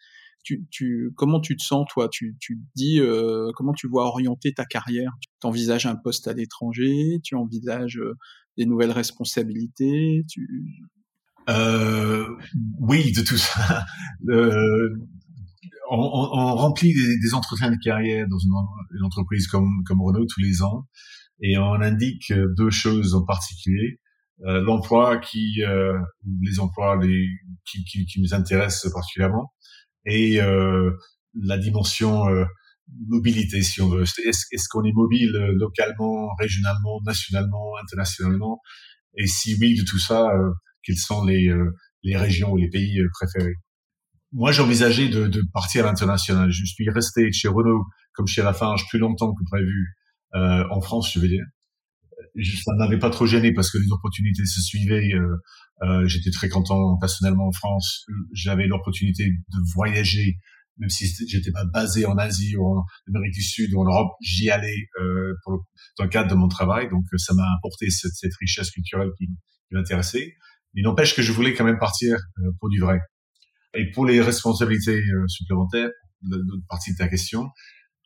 tu, 0.47 0.65
tu, 0.71 1.11
comment 1.17 1.41
tu 1.41 1.57
te 1.57 1.63
sens 1.63 1.85
toi? 1.91 2.09
Tu, 2.09 2.37
tu 2.39 2.61
dis 2.77 3.01
euh, 3.01 3.51
comment 3.57 3.73
tu 3.73 3.89
vois 3.89 4.05
orienter 4.07 4.55
ta 4.55 4.65
carrière? 4.65 5.13
Tu 5.41 5.47
envisages 5.47 5.87
un 5.87 5.97
poste 5.97 6.29
à 6.29 6.35
l'étranger? 6.35 7.19
Tu 7.25 7.35
envisages 7.35 7.99
euh, 7.99 8.15
des 8.57 8.65
nouvelles 8.65 8.93
responsabilités? 8.93 10.25
Tu... 10.31 10.49
euh, 11.49 12.29
Oui, 12.79 13.13
de 13.13 13.23
tout 13.23 13.37
ça. 13.37 13.85
Euh, 14.31 14.89
on, 15.91 15.97
on, 15.99 16.57
remplit 16.57 16.93
des, 16.95 17.19
des, 17.19 17.35
entretiens 17.35 17.71
de 17.71 17.77
carrière 17.77 18.27
dans 18.29 18.39
une, 18.39 18.51
une, 18.97 19.05
entreprise 19.05 19.47
comme, 19.47 19.85
comme 19.85 20.03
Renault 20.03 20.25
tous 20.27 20.41
les 20.41 20.63
ans 20.63 20.87
et 21.41 21.59
on 21.59 21.75
indique 21.75 22.33
deux 22.57 22.71
choses 22.71 23.15
en 23.15 23.25
particulier. 23.25 24.01
l'emploi 24.41 25.19
qui 25.19 25.63
les 26.43 26.61
emplois 26.61 26.99
les 27.03 27.29
qui, 27.65 27.85
qui, 27.85 28.05
qui 28.07 28.21
nous 28.21 28.35
intéressent 28.35 28.93
particulièrement 28.93 29.53
et 30.05 30.39
la 31.35 31.59
dimension 31.59 32.25
mobilité, 33.09 33.63
si 33.63 33.81
on 33.81 33.89
veut. 33.89 34.03
Est-ce 34.03 34.69
qu'on 34.71 34.85
est 34.85 34.93
mobile 34.93 35.33
localement, 35.59 36.35
régionalement, 36.39 37.01
nationalement, 37.05 37.73
internationalement? 37.83 38.61
Et 39.17 39.27
si 39.27 39.57
oui, 39.61 39.77
de 39.77 39.85
tout 39.85 39.99
ça, 39.99 40.29
quels 40.83 40.97
sont 40.97 41.25
les, 41.25 41.53
les 42.03 42.17
régions 42.17 42.53
ou 42.53 42.57
les 42.57 42.69
pays 42.69 42.99
préférés? 43.13 43.55
Moi, 44.33 44.53
j'envisageais 44.53 45.09
de, 45.09 45.27
de 45.29 45.43
partir 45.53 45.85
à 45.85 45.89
l'international. 45.89 46.51
Je 46.51 46.65
suis 46.65 46.89
resté 46.91 47.33
chez 47.33 47.49
Renault 47.49 47.85
comme 48.13 48.27
chez 48.27 48.43
Lafarge 48.43 48.85
plus 48.89 48.99
longtemps 48.99 49.33
que 49.33 49.45
prévu 49.51 49.71
euh, 49.71 50.06
en 50.35 50.81
France, 50.81 51.13
je 51.13 51.21
veux 51.21 51.29
dire. 51.29 51.45
Ça 52.65 52.73
n'avait 52.77 52.99
pas 52.99 53.11
trop 53.11 53.27
gêné 53.27 53.53
parce 53.53 53.71
que 53.71 53.79
les 53.79 53.91
opportunités 53.91 54.45
se 54.45 54.61
suivaient. 54.61 55.13
Euh, 55.15 55.37
euh, 55.83 56.07
J'étais 56.07 56.31
très 56.31 56.49
content 56.49 56.97
personnellement 56.99 57.49
en 57.49 57.53
France. 57.53 58.05
J'avais 58.33 58.67
l'opportunité 58.67 59.25
de 59.27 59.59
voyager, 59.75 60.39
même 60.79 60.91
si 60.91 61.07
j'étais 61.29 61.53
pas 61.53 61.65
basé 61.65 62.07
en 62.07 62.17
Asie 62.17 62.57
ou 62.57 62.67
en 62.67 62.85
Amérique 63.09 63.35
du 63.35 63.43
Sud 63.43 63.73
ou 63.75 63.81
en 63.81 63.85
Europe, 63.85 64.13
j'y 64.21 64.51
allais 64.51 64.89
euh, 65.01 65.35
dans 65.99 66.05
le 66.05 66.11
cadre 66.11 66.31
de 66.31 66.35
mon 66.35 66.49
travail. 66.49 66.89
Donc 66.91 67.05
ça 67.17 67.35
m'a 67.35 67.47
apporté 67.57 67.91
cette, 67.91 68.13
cette, 68.13 68.35
richesse 68.41 68.71
culturelle 68.71 69.11
qui, 69.19 69.29
m'intéressait. 69.71 70.35
Il 70.75 70.85
n'empêche 70.85 71.17
que 71.17 71.23
je 71.23 71.33
voulais 71.33 71.55
quand 71.55 71.65
même 71.65 71.79
partir 71.79 72.17
euh, 72.39 72.51
pour 72.61 72.69
du 72.69 72.81
vrai. 72.81 73.01
Et 73.75 73.91
pour 73.91 74.07
les 74.07 74.21
responsabilités 74.21 74.97
euh, 74.99 75.27
supplémentaires, 75.27 75.91
l'autre 76.23 76.65
partie 76.69 76.93
de 76.93 76.97
ta 76.97 77.09
question, 77.09 77.49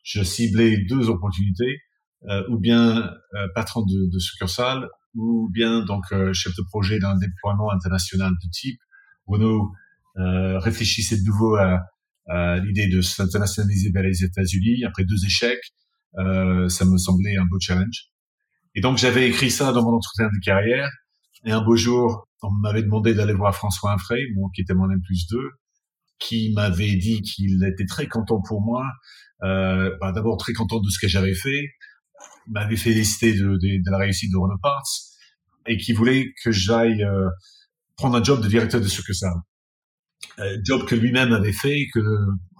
je 0.03 0.23
ciblais 0.23 0.77
deux 0.89 1.09
opportunités, 1.09 1.79
euh, 2.29 2.43
ou 2.49 2.59
bien 2.59 3.13
euh, 3.33 3.47
patron 3.55 3.81
de, 3.83 4.11
de, 4.11 4.19
succursale, 4.19 4.87
ou 5.15 5.49
bien 5.51 5.83
donc 5.83 6.05
chef 6.33 6.55
de 6.55 6.63
projet 6.63 6.99
d'un 6.99 7.17
déploiement 7.17 7.71
international 7.71 8.31
de 8.31 8.49
type. 8.49 8.79
Renault 9.27 9.71
réfléchissait 10.15 11.17
de 11.17 11.23
nouveau 11.25 11.55
à, 11.55 11.79
à 12.27 12.57
l'idée 12.59 12.87
de 12.87 13.01
s'internationaliser 13.01 13.91
vers 13.93 14.03
les 14.03 14.23
États-Unis 14.23 14.85
après 14.85 15.03
deux 15.03 15.25
échecs. 15.25 15.73
ça 16.15 16.85
me 16.85 16.97
semblait 16.97 17.35
un 17.35 17.45
beau 17.45 17.57
challenge. 17.59 18.11
Et 18.73 18.79
donc 18.79 18.97
j'avais 18.97 19.27
écrit 19.27 19.51
ça 19.51 19.73
dans 19.73 19.83
mon 19.83 19.97
entretien 19.97 20.27
de 20.27 20.39
carrière. 20.43 20.89
Et 21.43 21.51
un 21.51 21.61
beau 21.61 21.75
jour, 21.75 22.27
on 22.41 22.51
m'avait 22.51 22.83
demandé 22.83 23.13
d'aller 23.13 23.33
voir 23.33 23.55
François 23.55 23.93
Infray, 23.93 24.21
qui 24.55 24.61
était 24.61 24.73
mon 24.73 24.89
M 24.89 25.01
plus 25.01 25.27
2, 25.27 25.37
qui 26.19 26.53
m'avait 26.53 26.95
dit 26.95 27.21
qu'il 27.21 27.63
était 27.65 27.85
très 27.85 28.07
content 28.07 28.41
pour 28.47 28.61
moi. 28.61 28.85
Euh, 29.43 29.95
bah, 29.99 30.11
D'abord 30.11 30.37
très 30.37 30.53
content 30.53 30.79
de 30.79 30.89
ce 30.89 30.99
que 30.99 31.07
j'avais 31.07 31.33
fait, 31.33 31.69
m'avait 32.47 32.77
félicité 32.77 33.33
de, 33.33 33.45
de, 33.45 33.83
de, 33.83 33.91
la 33.91 33.97
réussite 33.97 34.31
de 34.31 34.37
Renault 34.37 34.59
Parts 34.61 34.83
et 35.67 35.77
qui 35.77 35.93
voulait 35.93 36.33
que 36.43 36.51
j'aille 36.51 37.03
euh, 37.03 37.29
prendre 37.95 38.17
un 38.17 38.23
job 38.23 38.41
de 38.41 38.47
directeur 38.47 38.81
de 38.81 38.87
succursale. 38.87 39.33
Euh, 40.39 40.57
job 40.63 40.85
que 40.85 40.95
lui-même 40.95 41.33
avait 41.33 41.53
fait, 41.53 41.87
que 41.93 41.99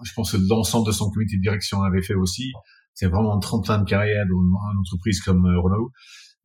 je 0.04 0.12
pense 0.14 0.32
que 0.32 0.36
l'ensemble 0.48 0.86
de 0.86 0.92
son 0.92 1.10
comité 1.10 1.36
de 1.36 1.42
direction 1.42 1.82
avait 1.82 2.02
fait 2.02 2.14
aussi. 2.14 2.52
C'est 2.94 3.06
vraiment 3.06 3.38
30 3.38 3.70
ans 3.70 3.78
de 3.78 3.88
carrière 3.88 4.24
dans 4.28 4.72
une 4.72 4.78
entreprise 4.78 5.20
comme 5.20 5.46
euh, 5.46 5.60
Renault 5.60 5.90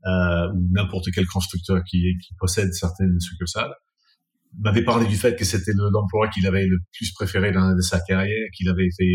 euh, 0.05 0.53
ou 0.53 0.68
n'importe 0.72 1.07
quel 1.13 1.28
constructeur 1.28 1.84
qui, 1.84 1.99
qui 2.26 2.34
possède 2.39 2.74
certaines 2.74 3.20
succursales 3.20 3.74
m'avait 4.59 4.84
parlé 4.84 5.05
du 5.07 5.18
fait 5.18 5.36
que 5.36 5.43
c'était 5.45 5.74
l'emploi 5.76 6.30
qu'il 6.30 6.47
avait 6.47 6.65
le 6.65 6.78
plus 6.93 7.11
préféré 7.11 7.51
dans 7.51 7.78
sa 7.82 7.99
carrière, 7.99 8.47
qu'il 8.55 8.70
avait 8.70 8.89
fait 8.97 9.13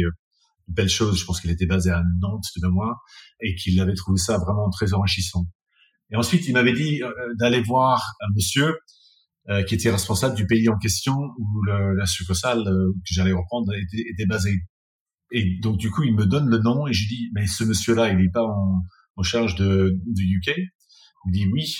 euh, 0.68 0.68
de 0.68 0.74
belles 0.74 0.88
choses. 0.88 1.18
Je 1.18 1.24
pense 1.24 1.40
qu'il 1.40 1.50
était 1.50 1.66
basé 1.66 1.90
à 1.90 2.02
Nantes 2.20 2.46
de 2.60 2.68
moi 2.68 3.00
et 3.40 3.54
qu'il 3.54 3.80
avait 3.80 3.94
trouvé 3.94 4.18
ça 4.18 4.38
vraiment 4.38 4.70
très 4.70 4.92
enrichissant. 4.94 5.46
Et 6.10 6.16
ensuite, 6.16 6.46
il 6.46 6.52
m'avait 6.52 6.72
dit 6.72 7.02
euh, 7.02 7.10
d'aller 7.38 7.62
voir 7.62 8.02
un 8.20 8.32
monsieur 8.34 8.74
euh, 9.48 9.62
qui 9.62 9.74
était 9.74 9.90
responsable 9.90 10.34
du 10.34 10.46
pays 10.46 10.68
en 10.68 10.78
question 10.78 11.14
où 11.14 11.62
la 11.64 12.06
succursale 12.06 12.62
que 12.64 13.14
j'allais 13.14 13.32
reprendre 13.32 13.72
était, 13.74 14.26
basée. 14.26 14.60
Et 15.32 15.58
donc, 15.60 15.78
du 15.78 15.90
coup, 15.90 16.02
il 16.02 16.14
me 16.14 16.26
donne 16.26 16.48
le 16.48 16.58
nom 16.58 16.86
et 16.86 16.92
je 16.92 17.08
dis, 17.08 17.30
mais 17.34 17.46
ce 17.46 17.64
monsieur-là, 17.64 18.10
il 18.10 18.18
n'est 18.18 18.30
pas 18.30 18.44
en, 18.44 19.22
charge 19.22 19.54
du 19.54 20.24
UK. 20.24 20.54
Il 21.26 21.32
dit 21.32 21.46
oui. 21.52 21.76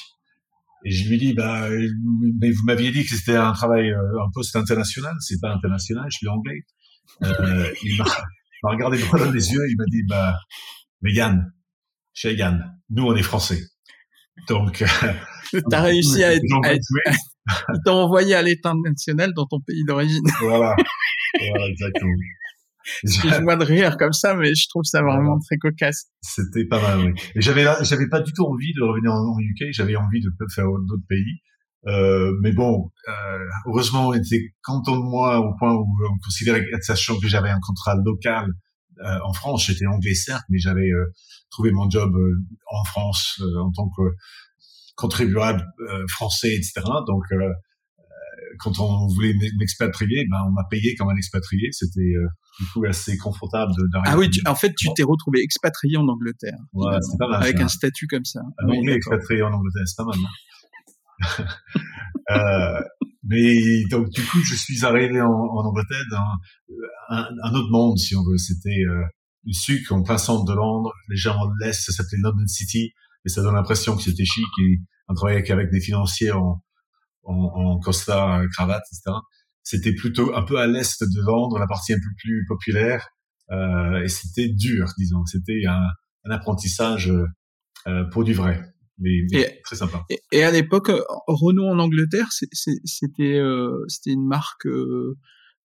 Et 0.85 0.91
je 0.91 1.09
lui 1.09 1.19
dis, 1.19 1.33
bah, 1.33 1.69
mais 2.41 2.51
vous 2.51 2.65
m'aviez 2.65 2.91
dit 2.91 3.05
que 3.05 3.15
c'était 3.15 3.37
un 3.37 3.53
travail, 3.53 3.91
euh, 3.91 4.25
un 4.25 4.31
poste 4.33 4.57
international. 4.57 5.15
C'est 5.21 5.41
pas 5.41 5.53
international, 5.53 6.07
je 6.11 6.17
suis 6.17 6.29
anglais. 6.29 6.61
Euh, 7.23 7.73
il 7.83 7.97
regardé 8.71 8.99
droit 8.99 9.19
dans 9.19 9.31
les 9.31 9.51
yeux, 9.51 9.61
il 9.69 9.77
m'a 9.77 9.85
dit, 9.87 10.03
bah, 10.09 10.35
mais 11.03 11.13
Yann, 11.13 11.53
chez 12.13 12.35
Yann, 12.35 12.63
nous 12.91 13.05
on 13.05 13.15
est 13.17 13.23
français. 13.23 13.61
Donc, 14.49 14.83
euh, 14.83 15.61
t'as 15.71 15.83
réussi 15.83 16.23
à 16.25 16.35
être, 16.35 16.43
ils 17.75 17.81
t'ont 17.85 17.93
envoyé 17.93 18.35
à 18.35 18.43
l'état 18.43 18.73
national 18.85 19.33
dans 19.35 19.47
ton 19.47 19.61
pays 19.61 19.85
d'origine. 19.85 20.23
voilà. 20.41 20.77
voilà, 21.39 21.67
exactement. 21.67 22.13
Excuse-moi 23.05 23.57
de 23.57 23.65
rire 23.65 23.97
comme 23.97 24.13
ça, 24.13 24.35
mais 24.35 24.55
je 24.55 24.69
trouve 24.69 24.83
ça 24.85 25.03
vraiment 25.03 25.39
très 25.39 25.57
cocasse. 25.57 26.11
C'était 26.21 26.65
pas 26.65 26.81
mal, 26.83 27.07
oui. 27.07 27.21
Et 27.37 27.41
j'avais, 27.41 27.65
j'avais 27.83 28.09
pas 28.09 28.21
du 28.21 28.33
tout 28.33 28.45
envie 28.45 28.73
de 28.75 28.83
revenir 28.83 29.13
en, 29.13 29.39
UK. 29.39 29.73
J'avais 29.73 29.95
envie 29.95 30.21
de 30.21 30.31
faire 30.53 30.67
d'autres 30.89 31.07
pays. 31.09 31.41
Euh, 31.87 32.33
mais 32.43 32.53
bon, 32.53 32.91
euh, 33.09 33.39
heureusement, 33.67 34.09
on 34.09 34.13
était 34.13 34.55
content 34.63 34.97
de 34.97 35.03
moi 35.03 35.41
au 35.41 35.55
point 35.59 35.75
où 35.75 35.87
on 36.11 36.19
considérait, 36.23 36.65
sachant 36.83 37.19
que 37.19 37.27
j'avais 37.27 37.51
un 37.51 37.61
contrat 37.61 37.97
local 38.05 38.49
euh, 39.05 39.19
en 39.25 39.33
France, 39.33 39.67
j'étais 39.67 39.87
anglais 39.87 40.15
certes, 40.15 40.45
mais 40.49 40.59
j'avais 40.59 40.89
euh, 40.91 41.13
trouvé 41.51 41.73
mon 41.73 41.89
job 41.91 42.15
euh, 42.15 42.35
en 42.71 42.85
France 42.85 43.41
euh, 43.41 43.61
en 43.61 43.73
tant 43.73 43.89
que 43.89 44.03
contribuable 44.95 45.67
français, 46.09 46.55
etc. 46.55 46.83
Donc, 47.07 47.25
quand 48.59 48.79
on 48.79 49.07
voulait 49.09 49.35
m'expatrier, 49.59 50.27
ben 50.31 50.45
on 50.47 50.53
m'a 50.53 50.65
payé 50.71 50.95
comme 50.95 51.09
un 51.09 51.17
expatrié. 51.17 51.69
C'était 51.73 52.01
euh, 52.01 52.27
du 52.61 52.67
coup 52.67 52.85
assez 52.85 53.17
confortable 53.17 53.73
d'arriver. 53.91 54.11
Ah 54.13 54.19
oui, 54.19 54.31
en 54.47 54.55
fait, 54.55 54.75
tu 54.77 54.89
t'es 54.95 55.03
retrouvé 55.03 55.41
expatrié 55.43 55.97
en 55.97 56.07
Angleterre. 56.07 56.59
Ouais, 56.75 56.97
c'est 57.01 57.19
pas 57.19 57.29
mal. 57.29 57.43
Avec 57.43 57.59
un 57.61 57.69
statut 57.69 58.07
comme 58.07 58.25
ça. 58.25 58.41
Un 58.59 58.69
anglais 58.69 58.95
expatrié 58.95 59.43
en 59.43 59.53
Angleterre, 59.53 59.83
c'est 59.87 59.97
pas 59.97 60.05
mal. 60.05 60.19
Hein. 60.19 60.29
euh, 62.31 62.81
mais 63.25 63.85
donc 63.91 64.09
du 64.11 64.23
coup, 64.23 64.41
je 64.45 64.55
suis 64.55 64.85
arrivé 64.85 65.21
en, 65.21 65.29
Angleterre 65.29 66.05
dans 66.11 67.17
un, 67.17 67.29
un, 67.43 67.55
autre 67.55 67.71
monde, 67.71 67.99
si 67.99 68.17
on 68.17 68.23
veut. 68.23 68.39
C'était 68.39 68.85
euh, 68.89 69.03
le 69.45 69.53
sucre 69.53 69.93
en 69.93 70.03
plein 70.03 70.19
centre 70.19 70.45
de 70.45 70.55
Londres, 70.55 70.93
légèrement 71.09 71.47
de 71.47 71.65
l'est, 71.65 71.73
ça 71.73 71.93
s'appelait 71.93 72.19
London 72.23 72.47
City, 72.47 72.93
et 73.25 73.29
ça 73.29 73.43
donne 73.43 73.55
l'impression 73.55 73.97
que 73.97 74.03
c'était 74.03 74.25
chic. 74.25 74.47
Et 74.63 74.81
on 75.09 75.15
travaillait 75.15 75.43
qu'avec 75.43 75.71
des 75.71 75.81
financiers 75.81 76.33
en 76.33 76.63
en, 77.25 77.79
costard, 77.79 78.41
euh, 78.41 78.47
cravate, 78.53 78.83
etc. 78.93 79.17
C'était 79.63 79.95
plutôt 79.95 80.35
un 80.35 80.43
peu 80.43 80.59
à 80.59 80.67
l'est 80.67 81.03
de 81.03 81.21
Londres, 81.21 81.59
la 81.59 81.67
partie 81.67 81.93
un 81.93 81.99
peu 81.99 82.15
plus 82.19 82.45
populaire, 82.49 83.09
euh, 83.51 84.03
et 84.03 84.09
c'était 84.09 84.49
dur, 84.49 84.89
disons. 84.99 85.25
C'était 85.27 85.63
un, 85.67 85.89
apprentissage 86.31 87.13
euh, 87.89 88.05
pour 88.13 88.23
du 88.23 88.33
vrai, 88.33 88.63
mais, 88.99 89.11
mais 89.31 89.61
très 89.65 89.77
sympa. 89.77 90.05
Et, 90.11 90.21
et 90.33 90.43
à 90.43 90.51
l'époque, 90.51 90.91
euh, 90.91 91.03
Renault 91.27 91.69
en 91.69 91.79
Angleterre, 91.79 92.29
c'était 92.33 93.37
euh, 93.37 93.85
c'était 93.89 94.13
une 94.13 94.27
marque 94.27 94.67
euh, 94.67 95.17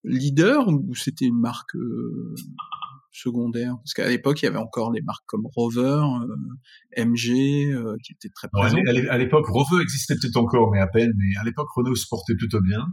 leader 0.04 0.68
ou 0.68 0.96
c'était 0.96 1.26
une 1.26 1.40
marque 1.40 1.76
secondaire? 3.18 3.76
Parce 3.78 3.94
qu'à 3.94 4.08
l'époque, 4.08 4.42
il 4.42 4.46
y 4.46 4.48
avait 4.48 4.58
encore 4.58 4.92
les 4.92 5.02
marques 5.02 5.24
comme 5.26 5.46
Rover, 5.46 6.02
euh, 6.22 7.06
MG, 7.06 7.72
euh, 7.72 7.96
qui 8.04 8.14
étaient 8.14 8.30
très 8.34 8.48
présentes. 8.48 8.80
à 8.88 9.18
l'époque, 9.18 9.48
Rover 9.48 9.82
existait 9.82 10.16
peut-être 10.16 10.38
encore, 10.38 10.72
mais 10.72 10.80
à 10.80 10.88
peine. 10.88 11.12
Mais 11.18 11.38
à 11.38 11.44
l'époque, 11.44 11.68
Renault 11.76 11.96
se 11.96 12.08
portait 12.08 12.36
plutôt 12.36 12.62
bien, 12.62 12.86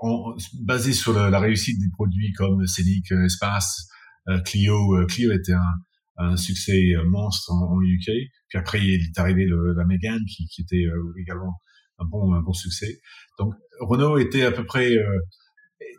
en, 0.00 0.34
basé 0.62 0.92
sur 0.92 1.12
la, 1.12 1.30
la, 1.30 1.38
réussite 1.38 1.78
des 1.78 1.90
produits 1.92 2.32
comme 2.32 2.66
Scenic, 2.66 3.12
euh, 3.12 3.24
Espace, 3.24 3.88
euh, 4.28 4.40
Clio. 4.40 5.06
Clio 5.08 5.32
était 5.32 5.52
un, 5.52 5.74
un 6.16 6.36
succès 6.36 6.94
monstre 7.06 7.52
en, 7.52 7.74
en, 7.74 7.80
UK. 7.82 8.10
Puis 8.48 8.58
après, 8.58 8.80
il 8.80 9.00
est 9.00 9.18
arrivé 9.18 9.44
le, 9.46 9.74
la 9.74 9.84
Mégane, 9.84 10.24
qui, 10.26 10.46
qui 10.46 10.62
était 10.62 10.86
également 11.18 11.54
un 11.98 12.04
bon, 12.04 12.34
un 12.34 12.42
bon 12.42 12.52
succès. 12.52 13.00
Donc, 13.38 13.54
Renault 13.80 14.18
était 14.18 14.44
à 14.44 14.52
peu 14.52 14.64
près 14.64 14.96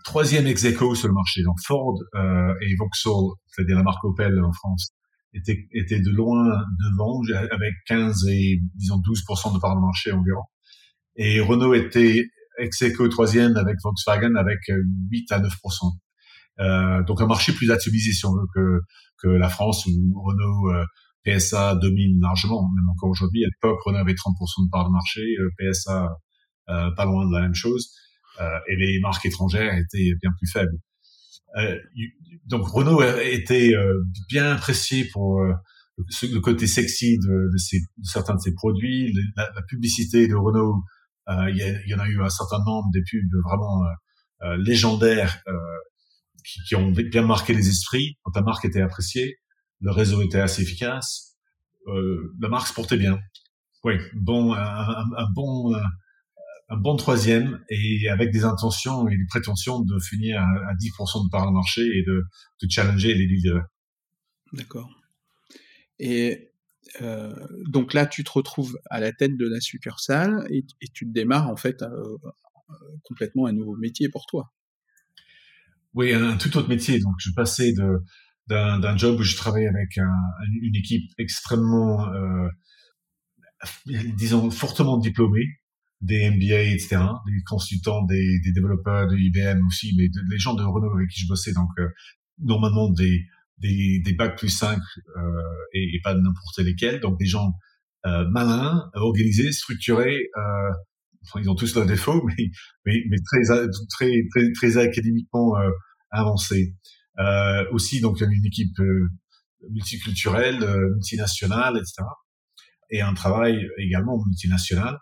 troisième 0.03 0.47
ex 0.47 0.61
sur 0.61 1.07
le 1.07 1.13
marché. 1.13 1.43
Donc 1.43 1.55
Ford 1.65 1.97
euh, 2.15 2.53
et 2.61 2.75
Vauxhall, 2.75 3.35
c'est-à-dire 3.47 3.77
la 3.77 3.83
marque 3.83 4.03
Opel 4.03 4.39
en 4.39 4.51
France, 4.51 4.93
étaient, 5.33 5.67
étaient 5.71 5.99
de 5.99 6.11
loin 6.11 6.43
devant, 6.79 7.21
avec 7.51 7.73
15 7.87 8.27
et 8.29 8.59
disons 8.75 8.97
12% 8.97 9.55
de 9.55 9.59
part 9.59 9.75
de 9.75 9.81
marché 9.81 10.11
environ. 10.11 10.43
Et 11.15 11.39
Renault 11.39 11.73
était 11.73 12.23
ex 12.59 12.83
troisième 13.09 13.55
avec 13.57 13.75
Volkswagen 13.83 14.35
avec 14.35 14.59
8 15.09 15.31
à 15.31 15.39
9%. 15.39 15.49
Euh, 16.59 17.03
donc 17.03 17.21
un 17.21 17.27
marché 17.27 17.51
plus 17.51 17.71
atomisé 17.71 18.11
si 18.11 18.25
on 18.25 18.33
veut 18.33 18.47
que, 18.53 18.79
que 19.21 19.27
la 19.27 19.49
France 19.49 19.85
où 19.87 20.21
Renault 20.21 20.71
euh, 20.71 20.85
PSA 21.25 21.75
domine 21.75 22.19
largement, 22.21 22.69
même 22.75 22.89
encore 22.89 23.09
aujourd'hui. 23.09 23.43
À 23.43 23.47
l'époque, 23.47 23.79
Renault 23.85 23.99
avait 23.99 24.13
30% 24.13 24.65
de 24.65 24.69
part 24.69 24.85
de 24.85 24.91
marché, 24.91 25.21
euh, 25.39 25.49
PSA 25.57 26.09
euh, 26.69 26.91
pas 26.91 27.05
loin 27.05 27.27
de 27.27 27.33
la 27.33 27.41
même 27.41 27.55
chose. 27.55 27.93
Euh, 28.39 28.59
et 28.67 28.75
les 28.75 28.99
marques 28.99 29.25
étrangères 29.25 29.73
étaient 29.73 30.13
bien 30.21 30.31
plus 30.37 30.49
faibles. 30.51 30.77
Euh, 31.57 31.77
donc 32.47 32.67
Renault 32.67 33.03
était 33.21 33.73
bien 34.27 34.53
apprécié 34.53 35.05
pour 35.13 35.39
le, 35.41 36.39
côté 36.39 36.65
sexy 36.65 37.19
de, 37.19 37.51
de, 37.51 37.57
certains 38.03 38.35
de 38.35 38.39
ses 38.39 38.53
produits, 38.53 39.13
la, 39.35 39.61
publicité 39.67 40.27
de 40.27 40.35
Renault. 40.35 40.83
Il 41.29 41.55
y, 41.55 41.89
y, 41.89 41.93
en 41.93 41.99
a 41.99 42.07
eu 42.07 42.21
un 42.21 42.29
certain 42.29 42.57
nombre 42.65 42.87
des 42.91 43.01
pubs 43.01 43.41
vraiment 43.45 43.83
légendaires 44.57 45.43
qui, 46.67 46.75
ont 46.75 46.91
bien 46.91 47.23
marqué 47.23 47.53
les 47.53 47.69
esprits. 47.69 48.17
La 48.35 48.41
marque 48.41 48.65
était 48.65 48.81
appréciée, 48.81 49.37
le 49.81 49.91
réseau 49.91 50.21
était 50.21 50.39
assez 50.39 50.61
efficace, 50.61 51.37
euh, 51.87 52.33
la 52.39 52.49
marque 52.49 52.67
se 52.67 52.73
portait 52.73 52.97
bien. 52.97 53.19
Oui, 53.83 53.95
bon, 54.13 54.53
un, 54.53 55.31
bon, 55.35 55.75
un 56.69 56.77
bon 56.77 56.95
troisième 56.95 57.59
et 57.69 58.07
avec 58.09 58.31
des 58.31 58.45
intentions 58.45 59.07
et 59.09 59.17
des 59.17 59.25
prétentions 59.25 59.81
de 59.81 59.99
finir 59.99 60.41
à, 60.41 60.45
à 60.69 60.73
10% 60.75 61.25
de 61.25 61.29
part 61.29 61.47
de 61.47 61.51
marché 61.51 61.81
et 61.81 62.03
de, 62.03 62.23
challenger 62.69 63.13
les 63.13 63.25
leaders. 63.27 63.65
D'accord. 64.53 64.89
Et 65.99 66.51
euh, 67.01 67.33
donc 67.67 67.93
là, 67.93 68.05
tu 68.05 68.23
te 68.23 68.31
retrouves 68.31 68.79
à 68.89 68.99
la 68.99 69.11
tête 69.11 69.37
de 69.37 69.47
la 69.47 69.59
succursale 69.59 70.45
et, 70.49 70.63
tu 70.93 71.05
démarres 71.05 71.49
en 71.49 71.55
fait 71.55 71.81
euh, 71.81 72.17
complètement 73.03 73.45
un 73.45 73.53
nouveau 73.53 73.75
métier 73.75 74.09
pour 74.09 74.25
toi. 74.25 74.51
Oui, 75.93 76.13
un, 76.13 76.37
tout 76.37 76.55
autre 76.57 76.69
métier. 76.69 76.99
Donc, 76.99 77.15
je 77.19 77.31
passais 77.31 77.73
de 77.73 78.03
d'un 78.47 78.97
job 78.97 79.19
où 79.19 79.23
je 79.23 79.37
travaillais 79.37 79.67
avec 79.67 79.97
un, 79.97 80.11
une 80.61 80.75
équipe 80.75 81.09
extrêmement, 81.17 82.13
euh, 82.13 82.49
disons, 84.17 84.51
fortement 84.51 84.97
diplômée, 84.97 85.45
des 86.01 86.29
MBA, 86.29 86.73
etc., 86.73 86.97
des 87.25 87.41
consultants, 87.45 88.03
des, 88.03 88.39
des 88.43 88.51
développeurs 88.51 89.07
de 89.07 89.15
IBM 89.15 89.65
aussi, 89.65 89.95
mais 89.97 90.09
les 90.29 90.37
gens 90.37 90.53
de 90.53 90.63
Renault 90.63 90.93
avec 90.93 91.09
qui 91.09 91.21
je 91.21 91.27
bossais, 91.27 91.53
donc 91.53 91.69
euh, 91.79 91.87
normalement 92.39 92.89
des, 92.89 93.25
des, 93.59 94.01
des 94.03 94.13
bacs 94.13 94.37
plus 94.37 94.49
5 94.49 94.77
euh, 94.77 95.21
et, 95.73 95.95
et, 95.95 96.01
pas 96.03 96.13
n'importe 96.13 96.59
lesquels, 96.59 96.99
donc 96.99 97.17
des 97.17 97.25
gens 97.25 97.53
euh, 98.05 98.27
malins, 98.29 98.89
organisés, 98.95 99.53
structurés, 99.53 100.29
ils 101.39 101.49
ont 101.49 101.55
tous 101.55 101.75
leurs 101.75 101.85
défauts, 101.85 102.23
mais, 102.27 102.49
mais, 102.85 103.03
mais 103.09 103.17
très, 103.25 103.57
très, 103.89 104.21
très, 104.31 104.51
très 104.53 104.77
académiquement 104.77 105.57
euh, 105.57 105.69
avancés. 106.11 106.75
Euh, 107.19 107.65
aussi, 107.71 108.01
donc, 108.01 108.21
une 108.21 108.45
équipe 108.45 108.79
euh, 108.79 109.07
multiculturelle, 109.71 110.63
euh, 110.63 110.93
multinationale, 110.95 111.77
etc. 111.77 112.03
Et 112.89 113.01
un 113.01 113.13
travail 113.13 113.57
également 113.77 114.23
multinational, 114.25 114.97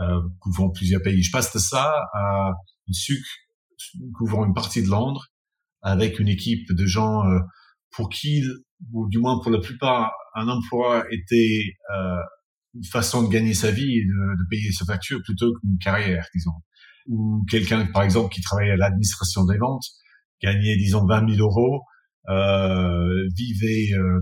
euh, 0.00 0.20
couvrant 0.40 0.70
plusieurs 0.70 1.02
pays. 1.02 1.22
Je 1.22 1.30
passe 1.30 1.52
de 1.52 1.58
ça 1.58 1.92
à 2.14 2.52
une 2.86 2.94
SUC 2.94 3.22
couvrant 4.14 4.44
une 4.46 4.54
partie 4.54 4.82
de 4.82 4.88
Londres, 4.88 5.26
avec 5.82 6.18
une 6.18 6.28
équipe 6.28 6.72
de 6.72 6.86
gens 6.86 7.22
pour 7.96 8.08
qui, 8.10 8.42
ou 8.92 9.08
du 9.08 9.18
moins 9.18 9.40
pour 9.40 9.50
la 9.50 9.60
plupart, 9.60 10.12
un 10.34 10.48
emploi 10.48 11.04
était 11.10 11.62
euh, 11.94 12.16
façon 12.90 13.22
de 13.22 13.28
gagner 13.28 13.54
sa 13.54 13.70
vie 13.70 13.98
et 13.98 14.04
de, 14.04 14.42
de 14.42 14.48
payer 14.50 14.72
sa 14.72 14.84
facture 14.84 15.20
plutôt 15.24 15.52
qu'une 15.54 15.78
carrière, 15.78 16.26
disons. 16.34 16.52
Ou 17.06 17.44
quelqu'un, 17.48 17.86
par 17.86 18.02
exemple, 18.02 18.34
qui 18.34 18.40
travaillait 18.40 18.72
à 18.72 18.76
l'administration 18.76 19.44
des 19.44 19.58
ventes, 19.58 19.84
gagnait, 20.42 20.76
disons, 20.76 21.06
20 21.06 21.36
000 21.36 21.40
euros, 21.40 21.82
euh, 22.28 23.28
vivait 23.36 23.94
euh, 23.94 24.20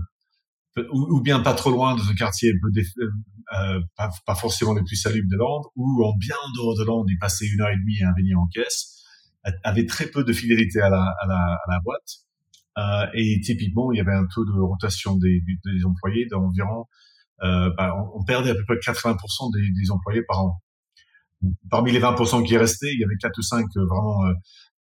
ou, 0.91 1.21
bien 1.21 1.39
pas 1.39 1.53
trop 1.53 1.71
loin 1.71 1.95
dans 1.95 2.07
un 2.07 2.13
quartier 2.13 2.51
euh, 2.51 3.79
pas, 3.95 4.09
pas, 4.25 4.35
forcément 4.35 4.73
le 4.73 4.83
plus 4.83 4.95
salubre 4.95 5.27
de 5.31 5.37
Londres, 5.37 5.71
ou 5.75 6.03
en 6.03 6.15
bien 6.17 6.35
en 6.43 6.51
dehors 6.55 6.77
de 6.77 6.83
Londres, 6.83 7.05
il 7.09 7.17
passait 7.17 7.47
une 7.47 7.61
heure 7.61 7.69
et 7.69 7.77
demie 7.77 8.01
à 8.03 8.13
venir 8.17 8.39
en 8.39 8.47
caisse, 8.47 9.03
avait 9.63 9.85
très 9.85 10.07
peu 10.07 10.23
de 10.23 10.33
fidélité 10.33 10.81
à 10.81 10.89
la, 10.89 11.13
à 11.21 11.27
la, 11.27 11.35
à 11.35 11.71
la 11.71 11.79
boîte. 11.79 12.25
Euh, 12.77 13.07
et 13.13 13.39
typiquement, 13.41 13.91
il 13.91 13.97
y 13.97 14.01
avait 14.01 14.13
un 14.13 14.25
taux 14.25 14.43
de 14.43 14.51
rotation 14.59 15.15
des, 15.17 15.41
des 15.41 15.85
employés 15.85 16.25
d'environ, 16.25 16.81
euh, 16.81 16.83
bah, 17.41 17.93
on, 18.13 18.23
perdait 18.23 18.51
à 18.51 18.55
peu 18.55 18.63
près 18.65 18.75
80% 18.75 19.53
des, 19.53 19.61
des, 19.71 19.91
employés 19.91 20.23
par 20.27 20.41
an. 20.41 20.61
Parmi 21.69 21.91
les 21.91 21.99
20% 21.99 22.45
qui 22.45 22.57
restaient, 22.57 22.91
il 22.91 22.99
y 22.99 23.03
avait 23.03 23.17
4 23.19 23.37
ou 23.37 23.41
5 23.41 23.65
vraiment 23.75 24.25
euh, 24.25 24.33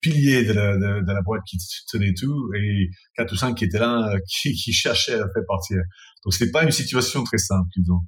piliers 0.04 0.44
de 0.44 0.54
la, 0.54 0.78
de, 0.78 1.12
la, 1.12 1.22
boîte 1.22 1.42
qui 1.48 1.58
tenait 1.90 2.14
tout 2.14 2.52
et 2.54 2.90
quatre 3.16 3.32
ou 3.32 3.36
cinq 3.36 3.56
qui 3.56 3.64
étaient 3.66 3.80
là, 3.80 4.14
euh, 4.14 4.20
qui, 4.28 4.54
qui 4.54 4.74
cherchaient 4.74 5.16
à 5.16 5.28
faire 5.34 5.44
partir. 5.48 5.78
Donc 6.24 6.34
c'était 6.34 6.52
pas 6.52 6.64
une 6.64 6.72
situation 6.72 7.24
très 7.24 7.40
simple, 7.40 7.68
disons. 7.76 8.02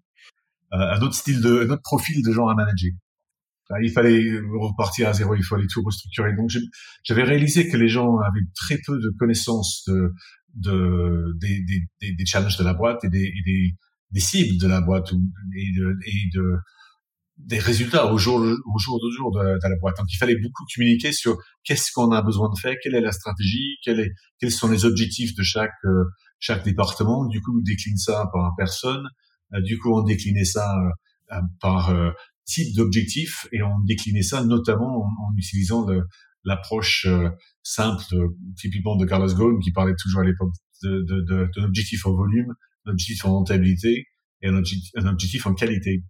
Euh, 0.74 0.78
un 0.78 1.00
autre 1.02 1.16
style 1.16 1.42
de, 1.42 1.66
un 1.66 1.70
autre 1.70 1.82
profil 1.82 2.22
de 2.24 2.32
gens 2.32 2.48
à 2.48 2.56
manager. 2.56 2.92
il 3.82 3.92
fallait 3.92 4.40
repartir 4.60 5.08
à 5.08 5.14
zéro, 5.14 5.36
il 5.36 5.44
fallait 5.44 5.68
tout 5.72 5.82
restructurer. 5.82 6.36
Donc 6.36 6.52
j'avais 7.04 7.24
réalisé 7.24 7.70
que 7.70 7.78
les 7.78 7.88
gens 7.88 8.18
avaient 8.18 8.46
très 8.56 8.78
peu 8.86 9.00
de 9.00 9.12
connaissances 9.18 9.84
de, 9.88 10.12
de 10.56 11.34
des, 11.40 11.64
des, 12.02 12.14
des, 12.14 12.26
challenges 12.26 12.58
de 12.58 12.64
la 12.64 12.74
boîte 12.74 13.04
et 13.06 13.10
des, 13.10 13.24
et 13.24 13.42
des, 13.46 13.76
des 14.16 14.22
cibles 14.22 14.58
de 14.58 14.68
la 14.68 14.80
boîte 14.80 15.12
et 15.12 15.72
de, 15.78 15.94
et 16.06 16.30
de 16.34 16.56
des 17.38 17.60
résultats 17.60 18.14
au 18.14 18.18
jour 18.18 18.38
au 18.38 18.80
jour 18.80 18.98
de 19.04 19.12
jour 19.12 19.30
de, 19.34 19.40
la 19.40 19.76
boîte. 19.82 19.98
Donc 19.98 20.08
il 20.10 20.16
fallait 20.16 20.40
beaucoup 20.42 20.64
communiquer 20.74 21.12
sur 21.12 21.38
qu'est-ce 21.66 21.92
qu'on 21.92 22.12
a 22.12 22.22
besoin 22.22 22.50
de 22.50 22.58
faire, 22.58 22.76
quelle 22.82 22.96
est 22.96 23.02
la 23.02 23.12
stratégie, 23.12 23.76
est, 23.86 24.12
quels 24.40 24.52
sont 24.52 24.72
les 24.72 24.86
objectifs 24.86 25.36
de 25.36 25.44
chaque 25.44 25.84
euh, 25.84 26.06
chaque 26.40 26.64
département. 26.64 27.26
Du 27.28 27.42
coup, 27.42 27.58
on 27.60 27.62
décline 27.62 27.98
ça 27.98 28.30
par 28.32 28.54
personne. 28.58 29.06
Euh, 29.54 29.62
du 29.62 29.78
coup, 29.78 29.94
on 29.94 30.04
déclinait 30.04 30.46
ça 30.46 30.78
euh, 31.34 31.42
par 31.60 31.94
type 32.46 32.74
d'objectif 32.74 33.48
et 33.52 33.62
on 33.64 33.80
déclinait 33.86 34.22
ça 34.22 34.44
notamment 34.46 35.04
en, 35.04 35.36
utilisant 35.38 35.86
l'approche 36.46 37.08
simple, 37.64 38.04
typiquement 38.56 38.96
de 38.96 39.06
Carlos 39.06 39.34
Ghosn 39.34 39.60
qui 39.62 39.72
parlait 39.72 39.96
toujours 40.00 40.22
à 40.22 40.24
l'époque 40.24 40.54
de, 40.84 41.04
de, 41.10 41.22
de, 41.22 41.50
de 41.58 42.08
en 42.08 42.16
volume, 42.16 42.54
un 42.86 42.92
objectif 42.92 43.26
en 43.26 43.34
rentabilité 43.34 44.08
et 44.42 44.48
un 44.48 45.08
objectif 45.08 45.46
en 45.46 45.54
qualité. 45.54 46.04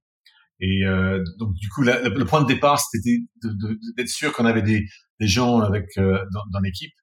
Et 0.59 0.86
euh, 0.86 1.23
donc 1.38 1.53
du 1.55 1.69
coup, 1.69 1.84
le 1.84 2.23
point 2.23 2.41
de 2.41 2.47
départ, 2.47 2.80
c'était 2.80 3.17
d'être 3.97 4.09
sûr 4.09 4.34
qu'on 4.34 4.45
avait 4.45 4.61
des, 4.61 4.86
gens 5.19 5.59
avec 5.59 5.86
euh, 5.97 6.17
dans, 6.51 6.59
l'équipe 6.59 6.93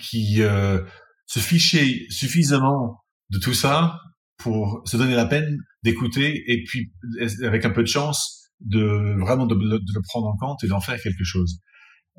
qui 0.00 0.42
euh, 0.42 0.82
se 1.26 1.38
fichaient 1.38 2.06
suffisamment 2.10 3.00
de 3.30 3.38
tout 3.38 3.54
ça 3.54 3.98
pour 4.38 4.82
se 4.84 4.96
donner 4.96 5.14
la 5.14 5.26
peine 5.26 5.58
d'écouter 5.82 6.44
et 6.52 6.62
puis 6.64 6.92
avec 7.42 7.64
un 7.64 7.70
peu 7.70 7.82
de 7.82 7.88
chance 7.88 8.50
de 8.60 9.18
vraiment 9.20 9.46
de, 9.46 9.54
de 9.54 9.94
le 9.94 10.02
prendre 10.02 10.26
en 10.26 10.36
compte 10.36 10.62
et 10.64 10.68
d'en 10.68 10.80
faire 10.80 11.00
quelque 11.00 11.24
chose. 11.24 11.60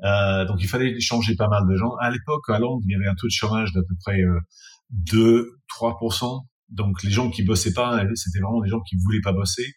Euh, 0.04 0.44
donc 0.44 0.58
il 0.60 0.68
fallait 0.68 0.98
changer 1.00 1.34
pas 1.34 1.48
mal 1.48 1.62
de 1.68 1.76
gens. 1.76 1.94
À 2.00 2.10
l'époque, 2.10 2.48
à 2.48 2.58
Londres, 2.58 2.82
il 2.86 2.92
y 2.92 2.94
avait 2.94 3.08
un 3.08 3.14
taux 3.14 3.26
de 3.26 3.32
chômage 3.32 3.72
d'à 3.72 3.80
peu 3.80 3.94
près 4.04 4.20
euh, 4.20 4.38
2-3%. 5.04 6.46
Donc 6.68 7.02
les 7.02 7.10
gens 7.10 7.30
qui 7.30 7.42
bossaient 7.42 7.72
pas, 7.72 8.02
c'était 8.14 8.40
vraiment 8.40 8.60
des 8.60 8.68
gens 8.68 8.80
qui 8.80 8.96
voulaient 8.96 9.22
pas 9.22 9.32
bosser 9.32 9.72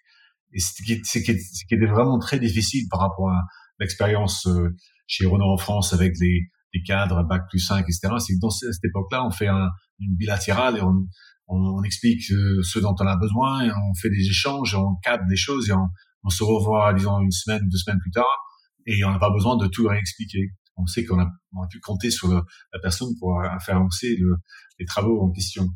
et 0.53 0.59
ce 0.59 0.83
qui, 0.83 0.91
était 0.91 1.85
vraiment 1.85 2.19
très 2.19 2.39
difficile 2.39 2.87
par 2.89 2.99
rapport 2.99 3.29
à 3.29 3.41
l'expérience 3.79 4.47
euh, 4.47 4.75
chez 5.07 5.25
Renault 5.25 5.53
en 5.53 5.57
France 5.57 5.93
avec 5.93 6.13
les, 6.19 6.49
les 6.73 6.83
cadres 6.83 7.23
bac 7.23 7.43
plus 7.49 7.59
5, 7.59 7.81
etc. 7.81 8.15
C'est 8.19 8.33
que 8.33 8.39
dans 8.39 8.49
cette 8.49 8.83
époque-là, 8.83 9.25
on 9.25 9.31
fait 9.31 9.47
un, 9.47 9.69
une 9.99 10.15
bilatérale 10.15 10.77
et 10.77 10.81
on, 10.81 11.07
on, 11.47 11.83
explique 11.83 12.31
euh, 12.31 12.61
ce 12.63 12.79
dont 12.79 12.95
on 12.99 13.07
a 13.07 13.17
besoin, 13.17 13.65
et 13.65 13.71
on 13.71 13.93
fait 13.95 14.09
des 14.09 14.27
échanges, 14.27 14.75
on 14.75 14.95
cadre 15.03 15.23
des 15.29 15.35
choses 15.35 15.69
et 15.69 15.73
on, 15.73 15.87
on 16.23 16.29
se 16.29 16.43
revoit, 16.43 16.93
disons, 16.93 17.19
une 17.19 17.31
semaine, 17.31 17.61
deux 17.69 17.77
semaines 17.77 17.99
plus 17.99 18.11
tard 18.11 18.37
et 18.85 19.03
on 19.05 19.11
n'a 19.11 19.19
pas 19.19 19.31
besoin 19.31 19.57
de 19.57 19.67
tout 19.67 19.87
réexpliquer. 19.87 20.51
On 20.77 20.85
sait 20.85 21.05
qu'on 21.05 21.19
a, 21.19 21.27
on 21.53 21.61
a 21.61 21.67
pu 21.67 21.79
compter 21.79 22.09
sur 22.09 22.29
la 22.29 22.79
personne 22.81 23.09
pour 23.19 23.41
faire 23.63 23.75
avancer 23.75 24.15
le, 24.19 24.35
les 24.79 24.85
travaux 24.85 25.21
en 25.21 25.31
question. 25.31 25.67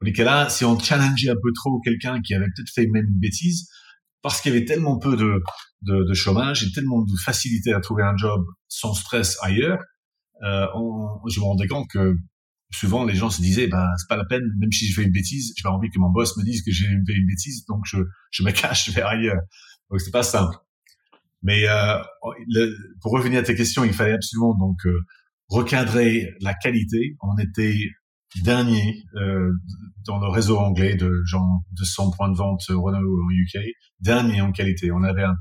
Dans 0.00 0.06
les 0.06 0.12
cas-là, 0.12 0.48
si 0.48 0.64
on 0.64 0.78
challengeait 0.78 1.30
un 1.30 1.36
peu 1.42 1.52
trop 1.54 1.80
quelqu'un 1.80 2.20
qui 2.20 2.34
avait 2.34 2.46
peut-être 2.46 2.70
fait 2.72 2.86
même 2.86 3.06
une 3.06 3.18
bêtise, 3.18 3.68
parce 4.22 4.40
qu'il 4.40 4.52
y 4.52 4.56
avait 4.56 4.64
tellement 4.64 4.98
peu 4.98 5.16
de, 5.16 5.42
de, 5.82 6.04
de, 6.04 6.14
chômage 6.14 6.64
et 6.64 6.72
tellement 6.72 7.02
de 7.02 7.16
facilité 7.24 7.72
à 7.72 7.80
trouver 7.80 8.02
un 8.02 8.16
job 8.16 8.44
sans 8.68 8.94
stress 8.94 9.36
ailleurs, 9.42 9.78
euh, 10.42 10.66
on, 10.74 11.20
je 11.28 11.40
me 11.40 11.44
rendais 11.44 11.66
compte 11.66 11.88
que 11.90 12.14
souvent 12.70 13.04
les 13.04 13.14
gens 13.14 13.30
se 13.30 13.40
disaient 13.40 13.66
bah 13.66 13.88
c'est 13.96 14.08
pas 14.08 14.16
la 14.16 14.24
peine 14.24 14.44
même 14.60 14.70
si 14.70 14.86
je 14.86 14.94
fais 14.94 15.02
une 15.02 15.10
bêtise 15.10 15.54
j'ai 15.56 15.62
pas 15.62 15.70
envie 15.70 15.88
que 15.88 15.98
mon 15.98 16.10
boss 16.10 16.36
me 16.36 16.44
dise 16.44 16.62
que 16.62 16.70
j'ai 16.70 16.84
fait 16.84 17.14
une 17.14 17.26
bêtise 17.26 17.64
donc 17.66 17.80
je, 17.86 17.96
je 18.30 18.42
me 18.42 18.50
cache 18.50 18.86
je 18.90 18.92
vais 18.92 19.02
ailleurs. 19.02 19.40
Donc 19.90 20.00
c'est 20.00 20.10
pas 20.10 20.22
simple. 20.22 20.54
Mais 21.42 21.68
euh, 21.68 21.98
pour 23.00 23.12
revenir 23.12 23.40
à 23.40 23.42
tes 23.42 23.54
questions 23.54 23.84
il 23.84 23.92
fallait 23.92 24.12
absolument 24.12 24.54
donc 24.54 24.84
euh, 24.86 25.00
recadrer 25.48 26.34
la 26.40 26.54
qualité. 26.54 27.16
On 27.22 27.38
était 27.38 27.78
dernier 28.42 29.04
euh, 29.16 29.50
dans 30.06 30.18
le 30.18 30.28
réseau 30.28 30.58
anglais 30.58 30.94
de 30.96 31.10
genre 31.24 31.62
200 31.72 32.10
points 32.10 32.30
de 32.30 32.36
vente 32.36 32.62
Renault 32.68 33.22
en 33.22 33.30
UK, 33.30 33.58
dernier 34.00 34.40
en 34.40 34.52
qualité. 34.52 34.90
On 34.92 35.02
avait 35.02 35.24
un, 35.24 35.36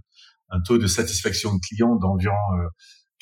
un 0.49 0.61
taux 0.61 0.77
de 0.77 0.87
satisfaction 0.87 1.53
de 1.53 1.59
client 1.59 1.95
d'environ 1.95 2.35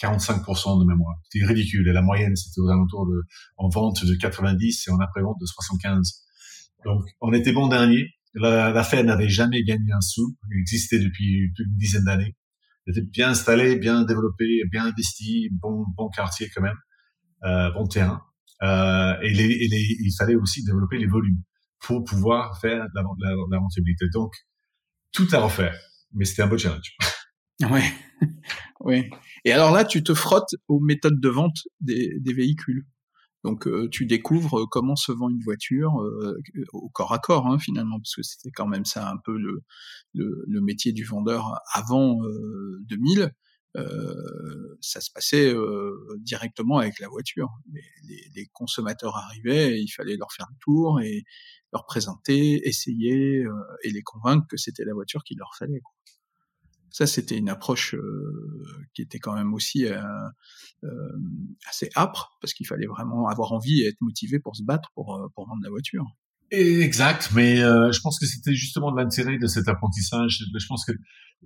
45% 0.01 0.77
euh, 0.77 0.79
de 0.81 0.85
mémoire. 0.85 1.15
C'était 1.29 1.45
ridicule. 1.45 1.87
Et 1.87 1.93
la 1.93 2.01
moyenne, 2.01 2.35
c'était 2.35 2.61
aux 2.61 2.69
alentours 2.69 3.07
de, 3.07 3.23
en 3.57 3.69
vente 3.69 4.05
de 4.05 4.15
90 4.15 4.87
et 4.87 4.91
en 4.91 4.99
après-vente 4.99 5.37
de 5.39 5.45
75. 5.45 6.23
Donc, 6.85 7.03
on 7.21 7.33
était 7.33 7.51
bon 7.51 7.67
dernier. 7.67 8.09
La, 8.33 8.71
la 8.71 9.03
n'avait 9.03 9.29
jamais 9.29 9.63
gagné 9.63 9.91
un 9.93 10.01
sou. 10.01 10.35
Elle 10.51 10.59
existait 10.59 10.99
depuis 10.99 11.51
plus 11.55 11.65
d'une 11.65 11.77
dizaine 11.77 12.03
d'années. 12.03 12.35
Elle 12.85 12.97
était 12.97 13.07
bien 13.07 13.29
installée, 13.29 13.77
bien 13.77 14.03
développée, 14.03 14.61
bien 14.71 14.85
investie, 14.85 15.49
bon, 15.51 15.85
bon 15.97 16.09
quartier 16.09 16.49
quand 16.53 16.61
même, 16.61 16.77
euh, 17.43 17.71
bon 17.71 17.87
terrain. 17.87 18.21
Euh, 18.63 19.13
et, 19.21 19.33
les, 19.33 19.43
et 19.45 19.67
les, 19.67 19.97
il 19.99 20.11
fallait 20.17 20.35
aussi 20.35 20.63
développer 20.63 20.97
les 20.97 21.07
volumes. 21.07 21.41
pour 21.79 22.03
pouvoir 22.03 22.59
faire 22.59 22.79
la, 22.95 23.01
la, 23.19 23.35
la 23.51 23.59
rentabilité. 23.59 24.05
Donc, 24.13 24.33
tout 25.11 25.27
à 25.33 25.39
refaire. 25.39 25.75
Mais 26.13 26.25
c'était 26.25 26.43
un 26.43 26.47
beau 26.47 26.57
challenge. 26.57 26.95
Ouais, 27.71 27.89
ouais. 28.81 29.09
Et 29.45 29.53
alors 29.53 29.71
là, 29.71 29.85
tu 29.85 30.03
te 30.03 30.13
frottes 30.13 30.55
aux 30.67 30.81
méthodes 30.81 31.21
de 31.21 31.29
vente 31.29 31.57
des, 31.79 32.19
des 32.19 32.33
véhicules. 32.33 32.85
Donc 33.45 33.67
euh, 33.67 33.87
tu 33.89 34.05
découvres 34.05 34.67
comment 34.69 34.95
se 34.97 35.11
vend 35.13 35.29
une 35.29 35.41
voiture 35.41 36.01
euh, 36.01 36.35
au 36.73 36.89
corps 36.89 37.13
à 37.13 37.19
corps 37.19 37.47
hein, 37.47 37.59
finalement, 37.59 37.97
parce 37.99 38.15
que 38.15 38.23
c'était 38.23 38.49
quand 38.51 38.67
même 38.67 38.85
ça 38.85 39.09
un 39.09 39.17
peu 39.23 39.37
le, 39.37 39.63
le, 40.13 40.43
le 40.47 40.61
métier 40.61 40.91
du 40.93 41.05
vendeur 41.05 41.53
avant 41.73 42.17
euh, 42.25 42.79
2000. 42.89 43.31
Euh, 43.75 44.77
ça 44.81 45.01
se 45.01 45.11
passait 45.11 45.53
euh, 45.53 46.17
directement 46.19 46.77
avec 46.77 46.99
la 46.99 47.09
voiture. 47.09 47.49
Les, 47.73 47.81
les, 48.07 48.21
les, 48.35 48.45
consommateurs 48.53 49.17
arrivaient, 49.17 49.81
il 49.81 49.89
fallait 49.89 50.15
leur 50.15 50.31
faire 50.31 50.47
un 50.49 50.55
tour 50.61 51.01
et 51.01 51.23
leur 51.75 51.85
présenter, 51.85 52.67
essayer 52.67 53.43
euh, 53.43 53.51
et 53.83 53.91
les 53.91 54.01
convaincre 54.01 54.47
que 54.49 54.55
c'était 54.55 54.85
la 54.85 54.93
voiture 54.93 55.23
qu'il 55.23 55.37
leur 55.37 55.53
fallait. 55.59 55.81
Ça, 56.89 57.05
c'était 57.05 57.37
une 57.37 57.49
approche 57.49 57.95
euh, 57.95 58.63
qui 58.93 59.01
était 59.01 59.19
quand 59.19 59.35
même 59.35 59.53
aussi 59.53 59.85
euh, 59.85 59.99
assez 61.67 61.89
âpre, 61.97 62.37
parce 62.39 62.53
qu'il 62.53 62.65
fallait 62.65 62.87
vraiment 62.87 63.27
avoir 63.27 63.51
envie 63.51 63.81
et 63.81 63.87
être 63.87 63.99
motivé 63.99 64.39
pour 64.39 64.55
se 64.55 64.63
battre 64.63 64.89
pour, 64.95 65.29
pour 65.35 65.47
vendre 65.47 65.61
la 65.63 65.69
voiture. 65.69 66.05
Exact, 66.51 67.31
mais 67.35 67.57
je 67.57 67.99
pense 67.99 68.19
que 68.19 68.25
c'était 68.25 68.53
justement 68.53 68.93
de 68.93 68.97
l'intérêt 69.01 69.37
de 69.37 69.47
cet 69.47 69.67
apprentissage. 69.67 70.45
Je 70.57 70.67
pense 70.67 70.85
que 70.85 70.93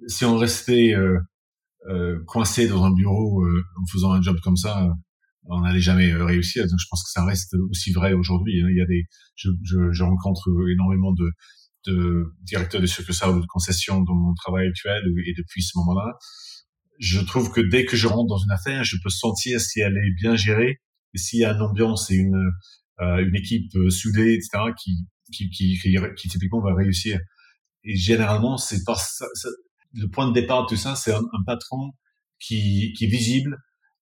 si 0.07 0.25
on 0.25 0.37
restait 0.37 0.93
coincé 2.27 2.67
dans 2.67 2.83
un 2.83 2.91
bureau 2.91 3.43
en 3.45 3.85
faisant 3.91 4.11
un 4.13 4.21
job 4.21 4.37
comme 4.43 4.57
ça, 4.57 4.87
on 5.45 5.61
n'allait 5.61 5.79
jamais 5.79 6.13
réussir. 6.13 6.63
Donc 6.63 6.79
je 6.79 6.85
pense 6.89 7.03
que 7.03 7.11
ça 7.11 7.25
reste 7.25 7.55
aussi 7.69 7.91
vrai 7.91 8.13
aujourd'hui. 8.13 8.61
Hein. 8.61 8.67
Il 8.69 8.77
y 8.77 8.81
a 8.81 8.85
des, 8.85 9.03
je, 9.35 9.49
je, 9.63 9.91
je 9.91 10.03
rencontre 10.03 10.49
énormément 10.71 11.13
de 11.13 11.29
de 11.85 12.25
directeur 12.43 12.81
de 12.81 12.85
succursale 12.85 13.31
ou 13.31 13.41
de 13.41 13.45
concession 13.45 14.01
dans 14.01 14.15
mon 14.15 14.33
travail 14.33 14.67
actuel 14.67 15.01
et 15.25 15.33
depuis 15.37 15.63
ce 15.63 15.77
moment-là, 15.77 16.17
je 16.99 17.19
trouve 17.21 17.51
que 17.51 17.61
dès 17.61 17.85
que 17.85 17.95
je 17.95 18.07
rentre 18.07 18.27
dans 18.27 18.37
une 18.37 18.51
affaire, 18.51 18.83
je 18.83 18.97
peux 19.01 19.09
sentir 19.09 19.61
si 19.61 19.79
elle 19.79 19.95
est 19.95 20.13
bien 20.21 20.35
gérée 20.35 20.81
et 21.13 21.17
s'il 21.17 21.39
y 21.39 21.45
a 21.45 21.53
une 21.53 21.61
ambiance 21.61 22.11
et 22.11 22.15
une 22.15 22.51
euh, 23.01 23.25
une 23.25 23.35
équipe 23.35 23.73
euh, 23.75 23.89
soudée, 23.89 24.33
etc., 24.33 24.73
qui 24.77 24.91
qui, 25.31 25.49
qui, 25.49 25.79
qui, 25.79 25.95
qui 26.17 26.27
typiquement 26.27 26.59
va 26.59 26.73
réussir. 26.73 27.19
Et 27.85 27.95
généralement, 27.95 28.57
c'est 28.57 28.83
par 28.83 28.99
ça, 28.99 29.25
ça, 29.35 29.47
le 29.93 30.07
point 30.07 30.27
de 30.27 30.33
départ 30.33 30.63
de 30.63 30.67
tout 30.67 30.75
ça, 30.75 30.95
c'est 30.95 31.13
un, 31.13 31.21
un, 31.21 31.43
patron 31.45 31.91
qui, 32.39 32.93
qui 32.97 33.05
est 33.05 33.09
visible, 33.09 33.57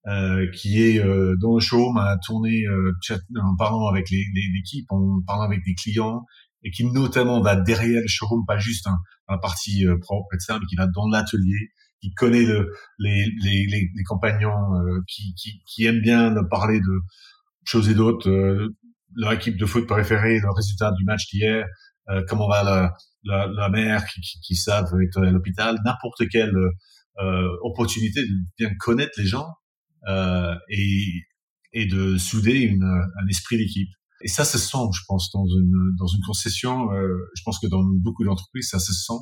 euh, 0.07 0.49
qui 0.51 0.81
est 0.81 0.99
euh, 0.99 1.35
dans 1.41 1.55
le 1.55 1.59
showroom 1.59 1.97
à 1.97 2.17
tourner 2.23 2.63
euh, 2.65 2.93
en 3.41 3.55
parlant 3.55 3.87
avec 3.87 4.09
l'équipe, 4.09 4.85
en 4.89 5.21
parlant 5.25 5.43
avec 5.43 5.63
des 5.65 5.75
clients, 5.75 6.25
et 6.63 6.71
qui 6.71 6.85
notamment 6.85 7.41
va 7.41 7.55
derrière 7.55 8.01
le 8.01 8.07
showroom, 8.07 8.45
pas 8.45 8.57
juste 8.57 8.85
dans 8.85 8.97
la 9.29 9.37
partie 9.37 9.85
euh, 9.85 9.97
propre, 9.99 10.33
etc., 10.33 10.57
mais 10.59 10.65
qui 10.67 10.75
va 10.75 10.87
dans 10.87 11.07
l'atelier, 11.07 11.71
qui 12.01 12.13
connaît 12.13 12.43
le, 12.43 12.71
les, 12.99 13.25
les, 13.43 13.65
les, 13.69 13.89
les 13.93 14.03
compagnons, 14.03 14.75
euh, 14.75 15.01
qui, 15.07 15.33
qui, 15.35 15.61
qui 15.65 15.85
aime 15.85 15.99
bien 15.99 16.33
parler 16.49 16.79
de 16.79 16.99
choses 17.63 17.89
et 17.89 17.95
d'autres, 17.95 18.29
euh, 18.29 18.75
leur 19.15 19.33
équipe 19.33 19.57
de 19.57 19.65
foot 19.65 19.87
préférée, 19.87 20.39
le 20.39 20.51
résultat 20.51 20.91
du 20.91 21.03
match 21.05 21.27
d'hier, 21.31 21.65
comment 22.29 22.47
va 22.47 22.63
la, 22.63 22.93
la, 23.27 23.47
la 23.47 23.69
mère 23.69 24.05
qui, 24.07 24.21
qui, 24.21 24.39
qui 24.39 24.55
savent 24.55 24.91
être 25.03 25.21
à 25.21 25.31
l'hôpital, 25.31 25.77
n'importe 25.85 26.27
quelle 26.29 26.55
opportunité 27.63 28.21
de 28.21 28.33
bien 28.57 28.69
connaître 28.79 29.13
les 29.17 29.25
gens 29.25 29.47
et, 30.69 31.23
et 31.73 31.85
de 31.85 32.17
souder 32.17 32.59
une, 32.59 32.83
un 32.83 33.27
esprit 33.27 33.57
d'équipe. 33.57 33.89
Et 34.21 34.27
ça 34.27 34.45
se 34.45 34.57
sent, 34.57 34.77
je 34.93 35.01
pense, 35.07 35.31
dans 35.31 35.45
une 35.45 35.95
dans 35.97 36.07
une 36.07 36.21
concession. 36.25 36.91
Euh, 36.91 37.07
je 37.35 37.43
pense 37.43 37.59
que 37.59 37.67
dans 37.67 37.83
beaucoup 37.83 38.23
d'entreprises, 38.23 38.69
ça 38.69 38.79
se 38.79 38.93
sent. 38.93 39.21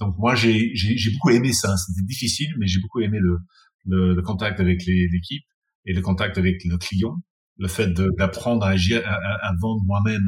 Donc 0.00 0.16
moi, 0.18 0.34
j'ai 0.34 0.70
j'ai 0.74 1.10
beaucoup 1.12 1.30
aimé 1.30 1.52
ça. 1.52 1.76
C'était 1.76 2.04
difficile, 2.06 2.52
mais 2.58 2.66
j'ai 2.66 2.80
beaucoup 2.80 3.00
aimé 3.00 3.18
le, 3.20 3.38
le, 3.86 4.14
le 4.14 4.22
contact 4.22 4.60
avec 4.60 4.84
l'équipe 4.84 5.44
et 5.86 5.94
le 5.94 6.02
contact 6.02 6.36
avec 6.36 6.62
le 6.64 6.76
client. 6.76 7.16
Le 7.56 7.68
fait 7.68 7.88
d'apprendre 8.18 8.64
à 8.64 8.70
agir, 8.70 9.02
à, 9.06 9.14
à, 9.14 9.52
vendre 9.60 9.82
moi-même, 9.84 10.26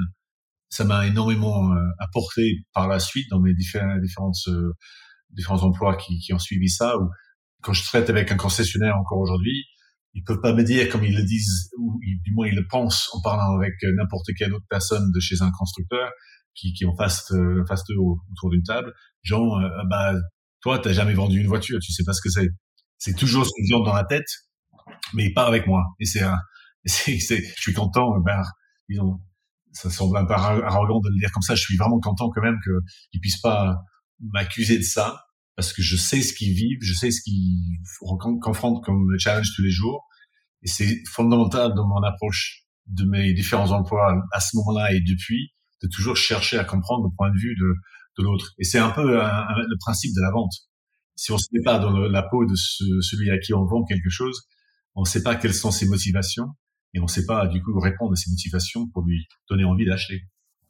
ça 0.71 0.85
m'a 0.85 1.07
énormément 1.07 1.73
euh, 1.73 1.81
apporté 1.99 2.65
par 2.73 2.89
la 2.89 2.99
suite 2.99 3.29
dans 3.31 3.41
mes 3.41 3.55
différents 3.55 3.99
différentes 3.99 4.37
euh, 4.49 4.73
différents 5.31 5.63
emplois 5.63 5.97
qui, 5.97 6.19
qui 6.19 6.33
ont 6.33 6.39
suivi 6.39 6.69
ça. 6.69 6.97
Ou 6.99 7.09
quand 7.63 7.73
je 7.73 7.85
traite 7.85 8.09
avec 8.09 8.33
un 8.33 8.37
concessionnaire 8.37 8.97
encore 8.97 9.19
aujourd'hui, 9.19 9.67
ils 10.15 10.25
peuvent 10.25 10.41
pas 10.41 10.53
me 10.53 10.63
dire 10.63 10.89
comme 10.89 11.05
ils 11.05 11.17
le 11.17 11.23
disent 11.23 11.71
ou 11.79 11.99
du 12.03 12.33
moins 12.33 12.49
ils 12.49 12.55
le 12.55 12.67
pensent 12.67 13.09
en 13.13 13.21
parlant 13.21 13.57
avec 13.57 13.75
n'importe 13.97 14.27
quelle 14.37 14.53
autre 14.53 14.67
personne 14.69 15.11
de 15.13 15.21
chez 15.21 15.41
un 15.43 15.51
constructeur 15.51 16.11
qui, 16.55 16.73
qui 16.73 16.85
en 16.85 16.97
face 16.97 17.31
euh, 17.33 17.65
face 17.69 17.85
autour 17.91 18.51
d'une 18.51 18.63
table 18.63 18.93
genre 19.23 19.59
euh, 19.59 19.69
bah 19.89 20.15
toi 20.63 20.79
t'as 20.79 20.93
jamais 20.93 21.15
vendu 21.15 21.41
une 21.41 21.47
voiture 21.47 21.79
tu 21.81 21.93
sais 21.93 22.05
pas 22.05 22.13
ce 22.13 22.21
que 22.21 22.31
c'est 22.31 22.49
c'est 22.99 23.15
toujours 23.15 23.47
ce 23.47 23.51
qu'ils 23.57 23.75
ont 23.77 23.83
dans 23.83 23.95
la 23.95 24.05
tête 24.05 24.29
mais 25.15 25.33
pas 25.33 25.47
avec 25.47 25.67
moi 25.67 25.85
et 26.01 26.05
c'est 26.07 26.25
c'est 26.85 27.43
je 27.43 27.61
suis 27.61 27.75
content 27.75 28.19
ben 28.21 28.43
ils 28.89 29.01
ont 29.01 29.21
ça 29.73 29.91
semble 29.91 30.17
un 30.17 30.25
peu 30.25 30.35
arrogant 30.35 31.01
de 31.01 31.09
le 31.09 31.19
dire 31.19 31.31
comme 31.33 31.43
ça 31.43 31.55
je 31.55 31.63
suis 31.63 31.77
vraiment 31.77 32.01
content 32.01 32.31
quand 32.31 32.43
même 32.43 32.59
que 32.65 32.71
ils 33.13 33.21
puissent 33.21 33.41
pas 33.41 33.77
m'accuser 34.21 34.79
de 34.79 34.83
ça 34.83 35.25
parce 35.61 35.73
que 35.75 35.83
je 35.83 35.97
sais 35.97 36.23
ce 36.23 36.33
qu'ils 36.33 36.55
vivent, 36.55 36.79
je 36.81 36.95
sais 36.95 37.11
ce 37.11 37.21
qu'ils 37.21 37.79
confrontent 38.41 38.83
comme 38.83 39.07
challenge 39.19 39.49
tous 39.55 39.63
les 39.63 39.71
jours. 39.71 40.07
Et 40.63 40.69
c'est 40.69 41.03
fondamental 41.07 41.75
dans 41.75 41.87
mon 41.87 42.03
approche 42.03 42.65
de 42.87 43.05
mes 43.05 43.35
différents 43.35 43.71
emplois 43.71 44.15
à 44.33 44.41
ce 44.41 44.57
moment-là 44.57 44.93
et 44.95 45.01
depuis, 45.01 45.53
de 45.83 45.89
toujours 45.89 46.17
chercher 46.17 46.59
à 46.59 46.65
comprendre 46.65 47.05
le 47.05 47.15
point 47.15 47.31
de 47.31 47.39
vue 47.39 47.55
de, 47.57 48.23
l'autre. 48.23 48.53
Et 48.59 48.65
c'est 48.65 48.79
un 48.79 48.91
peu 48.91 49.03
le 49.03 49.79
principe 49.81 50.15
de 50.15 50.21
la 50.21 50.31
vente. 50.31 50.53
Si 51.15 51.33
on 51.33 51.39
se 51.39 51.47
met 51.53 51.63
pas 51.63 51.79
dans 51.79 51.91
la 51.91 52.23
peau 52.23 52.47
de 52.47 52.55
celui 52.55 53.31
à 53.31 53.39
qui 53.39 53.53
on 53.53 53.65
vend 53.65 53.85
quelque 53.85 54.11
chose, 54.11 54.43
on 54.95 55.03
ne 55.03 55.07
sait 55.07 55.23
pas 55.23 55.37
quelles 55.37 55.55
sont 55.55 55.71
ses 55.71 55.87
motivations 55.87 56.49
et 56.95 57.01
on 57.01 57.05
ne 57.05 57.09
sait 57.09 57.27
pas 57.27 57.47
du 57.47 57.63
coup 57.63 57.79
répondre 57.79 58.13
à 58.13 58.17
ses 58.17 58.31
motivations 58.31 58.89
pour 58.89 59.03
lui 59.05 59.27
donner 59.49 59.65
envie 59.65 59.87
d'acheter. 59.87 60.23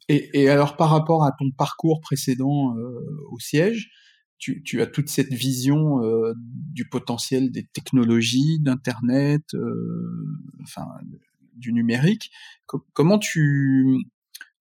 Et, 0.09 0.49
alors 0.49 0.75
par 0.75 0.89
rapport 0.89 1.23
à 1.23 1.31
ton 1.31 1.51
parcours 1.51 2.01
précédent 2.01 2.75
euh, 2.75 2.99
au 3.31 3.39
siège, 3.39 3.91
tu, 4.39 4.81
as 4.81 4.87
toute 4.87 5.07
cette 5.07 5.31
vision 5.31 6.03
euh, 6.03 6.33
du 6.35 6.89
potentiel 6.89 7.51
des 7.51 7.67
technologies, 7.67 8.59
d'Internet, 8.59 9.43
euh, 9.53 10.25
enfin 10.63 10.87
du 11.55 11.73
numérique. 11.73 12.31
comment 12.65 13.19
tu 13.19 13.97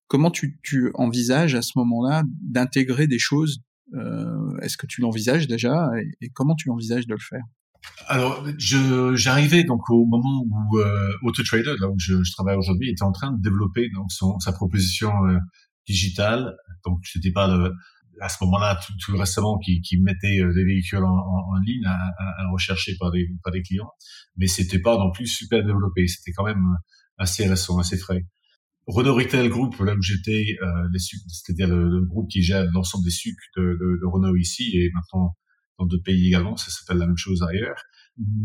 comment 0.07 0.31
tu, 0.31 0.59
envisages 0.95 1.55
à 1.55 1.63
ce 1.63 1.73
moment-là 1.77 2.25
d'intégrer 2.43 3.07
des 3.07 3.19
choses 3.19 3.63
Est-ce 4.61 4.77
que 4.77 4.87
tu 4.87 5.01
l'envisages 5.01 5.49
déjà 5.49 5.91
et, 6.21 6.29
comment 6.29 6.55
tu 6.55 6.71
envisages 6.71 7.07
de 7.07 7.15
le 7.15 7.21
faire? 7.21 7.45
Alors, 8.09 8.45
j'arrivais 8.59 9.65
donc 9.65 9.89
au 9.89 10.05
moment 10.05 10.45
où 10.45 10.79
euh, 10.79 11.13
AutoTrader, 11.23 11.77
là 11.79 11.89
où 11.89 11.97
je, 11.99 12.23
je 12.23 12.33
travaille 12.33 12.57
aujourd'hui, 12.57 12.91
était 12.91 13.03
en 13.03 13.13
train 13.13 13.33
de 13.33 13.41
développer 13.41 13.89
donc 13.95 14.11
son, 14.11 14.39
sa 14.41 14.53
proposition 14.53 15.11
euh, 15.27 15.39
digitale. 15.87 16.57
Donc, 16.85 16.99
c'était 17.05 17.31
pas 17.31 17.47
le, 17.47 17.73
à 18.21 18.29
ce 18.29 18.43
moment-là, 18.45 18.81
tout, 18.85 18.93
tout, 19.01 19.17
récemment, 19.17 19.59
qui, 19.59 19.81
qui 19.81 19.99
mettait 19.99 20.41
euh, 20.41 20.53
des 20.53 20.65
véhicules 20.65 21.05
en, 21.05 21.09
en, 21.09 21.59
ligne 21.65 21.87
à, 21.87 21.93
à, 21.93 22.43
à, 22.43 22.51
rechercher 22.51 22.97
par 22.99 23.11
des, 23.11 23.29
par 23.43 23.53
des 23.53 23.63
clients, 23.63 23.91
mais 24.37 24.47
c'était 24.47 24.81
pas 24.81 24.97
non 24.99 25.11
plus 25.13 25.27
super 25.27 25.65
développé. 25.65 26.07
C'était 26.07 26.33
quand 26.33 26.45
même 26.45 26.65
assez 27.17 27.47
récent, 27.47 27.79
assez 27.79 27.97
frais. 27.97 28.25
Renault 28.87 29.15
Retail 29.15 29.49
Group, 29.49 29.79
là 29.81 29.95
où 29.95 30.03
j'étais, 30.03 30.57
euh, 30.63 30.99
c'est-à-dire 30.99 31.69
le, 31.69 31.89
le, 31.89 32.05
groupe 32.07 32.29
qui 32.29 32.43
gère 32.43 32.67
l'ensemble 32.73 33.05
des 33.05 33.11
sucres 33.11 33.45
de, 33.57 33.63
de, 33.63 34.01
de, 34.01 34.07
Renault 34.07 34.37
ici 34.37 34.71
et 34.75 34.91
maintenant 34.95 35.37
dans 35.81 35.87
d'autres 35.87 36.05
pays 36.05 36.29
également, 36.29 36.57
ça 36.57 36.71
s'appelle 36.71 36.99
la 36.99 37.07
même 37.07 37.17
chose 37.17 37.43
ailleurs, 37.43 37.83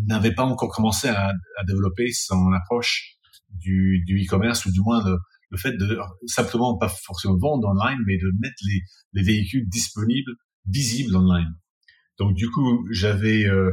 n'avait 0.07 0.33
pas 0.33 0.43
encore 0.43 0.73
commencé 0.73 1.09
à, 1.09 1.27
à 1.27 1.63
développer 1.67 2.11
son 2.11 2.51
approche 2.53 3.17
du, 3.49 4.03
du 4.05 4.23
e-commerce 4.23 4.65
ou 4.65 4.71
du 4.71 4.79
moins 4.79 5.03
le, 5.05 5.17
le 5.49 5.57
fait 5.57 5.73
de 5.73 5.97
simplement 6.27 6.77
pas 6.77 6.89
forcément 6.89 7.37
vendre 7.37 7.67
online, 7.67 7.99
mais 8.07 8.17
de 8.17 8.31
mettre 8.39 8.55
les, 8.65 8.81
les 9.13 9.23
véhicules 9.23 9.67
disponibles, 9.67 10.31
visibles 10.65 11.15
online. 11.15 11.53
Donc 12.17 12.35
du 12.35 12.49
coup, 12.49 12.87
j'avais 12.91 13.45
euh, 13.45 13.71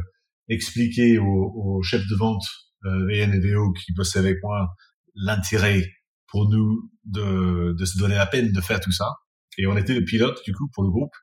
expliqué 0.49 1.17
au, 1.17 1.25
au, 1.25 1.83
chef 1.83 2.01
de 2.07 2.15
vente 2.15 2.43
euh, 2.85 3.07
VN 3.07 3.33
et 3.33 3.39
VO 3.39 3.71
qui 3.71 3.93
bossait 3.93 4.19
avec 4.19 4.37
moi 4.43 4.67
l'intérêt 5.15 5.89
pour 6.27 6.49
nous 6.49 6.91
de, 7.05 7.73
de 7.77 7.85
se 7.85 7.97
donner 7.97 8.15
la 8.15 8.25
peine 8.25 8.51
de 8.51 8.61
faire 8.61 8.79
tout 8.79 8.91
ça. 8.91 9.09
Et 9.57 9.67
on 9.67 9.77
était 9.77 9.93
le 9.93 10.03
pilote 10.03 10.41
du 10.45 10.53
coup 10.53 10.67
pour 10.73 10.83
le 10.83 10.89
groupe 10.89 11.13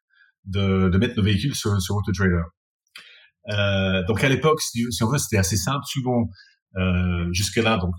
de, 0.45 0.89
de 0.89 0.99
mettre 0.99 1.17
nos 1.17 1.23
véhicules 1.23 1.55
sur, 1.55 1.81
sur 1.81 1.97
AutoTrader. 1.97 2.43
Euh, 3.49 4.05
donc 4.07 4.23
à 4.23 4.29
l'époque, 4.29 4.61
si, 4.61 4.87
on 5.03 5.11
veut, 5.11 5.19
c'était 5.19 5.39
assez 5.39 5.57
simple. 5.57 5.85
Souvent, 5.87 6.29
euh, 6.77 7.29
jusque 7.33 7.57
là, 7.57 7.79
donc 7.79 7.95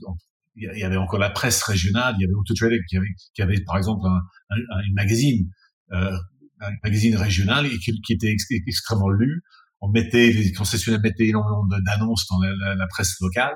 il 0.55 0.77
y 0.77 0.83
avait 0.83 0.97
encore 0.97 1.19
la 1.19 1.29
presse 1.29 1.63
régionale, 1.63 2.15
il 2.17 2.21
y 2.21 2.25
avait 2.25 2.33
AutoTrader 2.33 2.79
qui 2.89 2.97
avait, 2.97 3.07
qui 3.33 3.41
avait 3.41 3.61
par 3.65 3.77
exemple 3.77 4.05
un, 4.05 4.19
un, 4.49 4.81
une 4.81 4.93
magazine, 4.93 5.49
euh, 5.93 6.17
un 6.59 6.71
magazine 6.83 7.15
régional 7.15 7.65
et 7.65 7.77
qui, 7.79 7.99
qui 8.01 8.13
était 8.13 8.31
ex, 8.31 8.45
extrêmement 8.67 9.09
lu. 9.09 9.41
On 9.79 9.89
mettait, 9.89 10.31
les 10.31 10.51
concessionnaires 10.51 11.01
mettaient 11.01 11.27
énormément 11.27 11.65
d'annonces 11.85 12.27
dans 12.29 12.39
la, 12.39 12.87
presse 12.87 13.15
locale, 13.19 13.55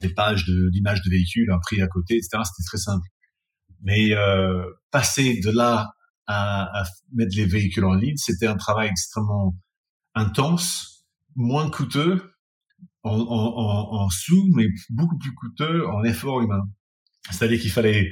des 0.00 0.14
pages 0.14 0.44
d'images 0.44 1.02
de, 1.02 1.08
de, 1.08 1.10
véhicules, 1.10 1.50
un 1.50 1.58
prix 1.58 1.82
à 1.82 1.88
côté, 1.88 2.14
etc. 2.14 2.42
C'était 2.44 2.66
très 2.66 2.78
simple. 2.78 3.06
Mais 3.82 4.12
euh, 4.12 4.64
passer 4.92 5.40
de 5.40 5.50
là 5.50 5.90
à, 6.26 6.80
à, 6.80 6.84
mettre 7.12 7.36
les 7.36 7.46
véhicules 7.46 7.84
en 7.84 7.94
ligne, 7.94 8.16
c'était 8.16 8.46
un 8.46 8.56
travail 8.56 8.88
extrêmement 8.88 9.54
intense, 10.14 11.06
moins 11.36 11.70
coûteux 11.70 12.34
en, 13.02 13.18
en, 13.18 14.02
en, 14.02 14.08
sous, 14.10 14.48
mais 14.54 14.66
beaucoup 14.90 15.18
plus 15.18 15.34
coûteux 15.34 15.86
en 15.88 16.02
effort 16.04 16.40
humain. 16.40 16.62
C'est-à-dire 17.30 17.60
qu'il 17.60 17.70
fallait 17.70 18.10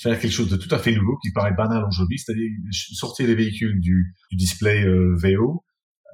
faire 0.00 0.18
quelque 0.18 0.32
chose 0.32 0.48
de 0.48 0.56
tout 0.56 0.74
à 0.74 0.78
fait 0.78 0.92
nouveau 0.92 1.16
qui 1.18 1.30
paraît 1.32 1.52
banal 1.52 1.84
aujourd'hui, 1.84 2.18
c'est-à-dire 2.18 2.50
sortir 2.70 3.26
les 3.26 3.34
véhicules 3.34 3.80
du, 3.80 4.14
du 4.30 4.36
display 4.36 4.84
euh, 4.84 5.14
VO, 5.22 5.64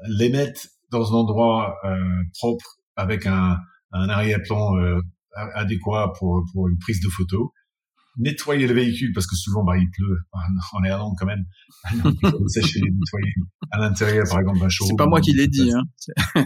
les 0.09 0.29
mettre 0.29 0.61
dans 0.91 1.13
un 1.13 1.19
endroit 1.19 1.77
euh, 1.85 2.23
propre 2.39 2.79
avec 2.97 3.27
un, 3.27 3.59
un 3.93 4.09
arrière-plan 4.09 4.77
euh, 4.77 5.01
adéquat 5.55 6.13
pour, 6.19 6.43
pour 6.53 6.69
une 6.69 6.79
prise 6.79 7.01
de 7.01 7.09
photo, 7.09 7.53
nettoyer 8.17 8.67
le 8.67 8.75
véhicule 8.75 9.13
parce 9.13 9.27
que 9.27 9.37
souvent 9.37 9.65
bah, 9.65 9.77
il 9.77 9.89
pleut. 9.91 10.19
En 10.73 10.85
Irlande 10.85 11.15
quand 11.19 11.27
même. 11.27 11.45
Sécher 12.49 12.81
nettoyer 12.81 13.35
à 13.71 13.79
l'intérieur 13.79 14.25
par 14.29 14.41
exemple 14.41 14.61
d'un 14.61 14.69
showroom 14.69 14.91
c'est 14.93 14.97
pas 14.97 15.09
moi 15.09 15.21
qui 15.21 15.33
l'ai 15.33 15.49
dit 15.49 15.73
hein. 15.73 15.83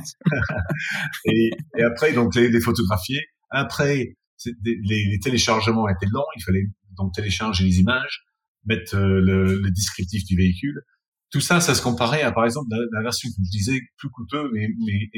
et, 1.27 1.51
et, 1.79 1.83
après 1.83 2.13
donc 2.13 2.35
les, 2.35 2.49
les 2.49 2.61
photographier 2.61 3.21
après 3.51 4.17
les, 4.65 4.81
les, 4.85 5.19
téléchargements 5.23 5.89
étaient 5.89 6.07
lents. 6.11 6.25
Il 6.37 6.43
fallait 6.43 6.67
donc 6.97 7.15
télécharger 7.15 7.65
les 7.65 7.79
images 7.81 8.25
mettre 8.67 8.97
euh, 8.97 9.21
le, 9.21 9.61
le, 9.61 9.71
descriptif 9.71 10.25
du 10.25 10.37
véhicule. 10.37 10.83
Tout 11.31 11.41
ça 11.41 11.61
ça 11.61 11.75
se 11.75 11.83
comparait 11.83 12.23
à 12.23 12.33
par 12.33 12.45
exemple 12.45 12.69
la, 12.93 13.03
version 13.03 13.29
que 13.29 13.35
je 13.45 13.51
disais 13.51 13.81
plus 13.97 14.11
coûteux 14.11 14.51
mais 14.53 14.69
mais, 14.85 15.11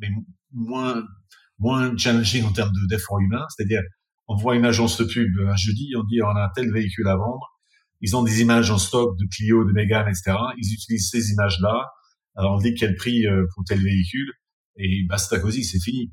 mais 0.00 0.08
moins 0.52 1.02
moins 1.58 1.96
challenging 1.96 2.44
en 2.44 2.52
termes 2.52 2.72
d'effort 2.88 3.18
humain 3.20 3.44
c'est-à-dire 3.48 3.82
on 4.28 4.36
voit 4.36 4.56
une 4.56 4.64
agence 4.64 4.98
de 4.98 5.04
pub 5.04 5.28
un 5.46 5.56
jeudi, 5.56 5.92
on 5.96 6.04
dit 6.04 6.22
on 6.22 6.28
a 6.28 6.50
tel 6.54 6.72
véhicule 6.72 7.08
à 7.08 7.16
vendre. 7.16 7.54
Ils 8.00 8.16
ont 8.16 8.22
des 8.22 8.42
images 8.42 8.70
en 8.70 8.78
stock 8.78 9.18
de 9.18 9.24
Clio, 9.34 9.64
de 9.64 9.72
Mégane, 9.72 10.08
etc. 10.08 10.36
Ils 10.58 10.74
utilisent 10.74 11.10
ces 11.10 11.32
images-là. 11.32 11.86
Alors 12.34 12.54
on 12.54 12.58
dit 12.58 12.74
quel 12.74 12.94
prix 12.94 13.26
euh, 13.26 13.46
pour 13.54 13.64
tel 13.64 13.80
véhicule 13.82 14.32
et 14.78 15.04
basta 15.08 15.38
cosy, 15.38 15.64
c'est 15.64 15.80
fini. 15.80 16.12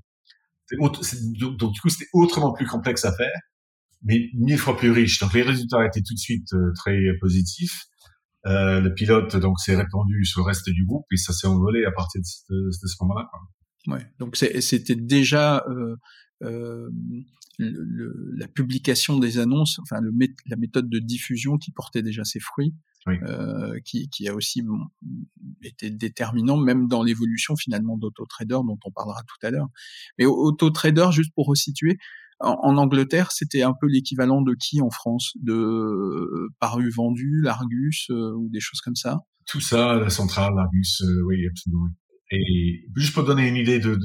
donc, 0.80 1.74
du 1.74 1.82
coup, 1.82 1.89
c'était 1.89 2.09
autrement 2.14 2.53
plus 2.53 2.66
complexe 2.66 3.05
à 3.05 3.14
faire, 3.14 3.38
mais 4.03 4.30
mille 4.34 4.57
fois 4.57 4.78
plus 4.78 4.91
riche. 4.91 5.20
Donc 5.20 5.34
les 5.34 5.41
résultats 5.41 5.86
étaient 5.86 6.01
tout 6.01 6.14
de 6.14 6.20
suite 6.20 6.53
euh, 6.53 6.72
très 6.76 6.99
positifs. 7.20 7.86
Euh, 8.45 8.82
le 8.82 8.93
pilote 8.93 9.38
donc 9.38 9.59
s'est 9.59 9.76
répandu 9.76 10.26
sur 10.26 10.41
le 10.41 10.47
reste 10.47 10.70
du 10.70 10.86
groupe 10.86 11.05
et 11.14 11.18
ça 11.18 11.32
s'est 11.32 11.47
envolé 11.47 11.86
à 11.86 11.91
partir 11.91 12.20
de, 12.49 12.70
ce 12.72 12.95
moment-là. 13.01 13.30
Ouais, 13.88 14.05
donc 14.20 14.36
c'était 14.36 14.95
déjà 14.95 15.64
euh, 15.70 15.95
euh, 16.44 16.89
le, 17.58 18.34
la 18.36 18.48
publication 18.48 19.20
des 19.20 19.39
annonces, 19.39 19.80
enfin 19.80 20.02
le, 20.02 20.12
la 20.48 20.56
méthode 20.56 20.89
de 20.89 21.00
diffusion 21.00 21.58
qui 21.58 21.72
portait 21.72 22.02
déjà 22.02 22.24
ses 22.24 22.39
fruits, 22.39 22.74
euh, 23.08 23.80
qui, 23.84 24.08
qui, 24.10 24.28
a 24.30 24.34
aussi 24.34 24.64
été 25.62 25.89
déterminant 25.89 26.58
même 26.58 26.88
dans 26.88 27.04
l'évolution 27.04 27.56
finalement 27.58 27.98
d'AutoTrader 27.98 28.60
dont 28.66 28.80
on 28.86 28.91
parlera 28.91 29.22
tout 29.24 29.46
à 29.46 29.52
l'heure. 29.52 29.68
Mais 30.18 30.26
AutoTrader, 30.26 31.08
juste 31.12 31.34
pour 31.36 31.48
resituer, 31.48 31.98
en, 32.39 32.58
en 32.62 32.78
Angleterre, 32.78 33.32
c'était 33.32 33.62
un 33.62 33.74
peu 33.74 33.88
l'équivalent 33.88 34.41
de 34.41 34.56
qui 34.56 34.82
en 34.82 34.89
France? 34.89 35.34
De 35.41 35.54
euh, 35.54 36.50
Paru 36.60 36.89
Vendu, 36.89 37.41
l'Argus 37.41 38.08
euh, 38.10 38.34
ou 38.36 38.50
des 38.50 38.60
choses 38.60 38.82
comme 38.82 38.96
ça? 38.96 39.20
Tout 39.46 39.62
ça, 39.62 39.96
la 39.96 40.10
centrale, 40.10 40.54
l'Argus, 40.56 41.02
euh, 41.02 41.24
oui, 41.26 41.46
absolument. 41.48 41.88
Et 42.34 42.86
juste 42.95 43.13
pour 43.13 43.23
donner 43.23 43.47
une 43.47 43.57
idée 43.57 43.79
de, 43.79 43.99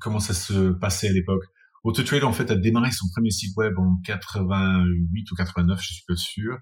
comment 0.00 0.20
ça 0.20 0.32
se 0.32 0.70
passait 0.70 1.08
à 1.08 1.12
l'époque, 1.12 1.42
AutoTrade, 1.82 2.22
a 2.22 2.54
démarré 2.54 2.92
son 2.92 3.08
premier 3.12 3.32
site 3.32 3.56
web 3.56 3.76
en 3.78 3.96
88 4.04 5.32
ou 5.32 5.34
89, 5.34 5.82
je 5.82 5.92
suis 5.92 6.04
pas 6.06 6.14
sûr. 6.14 6.56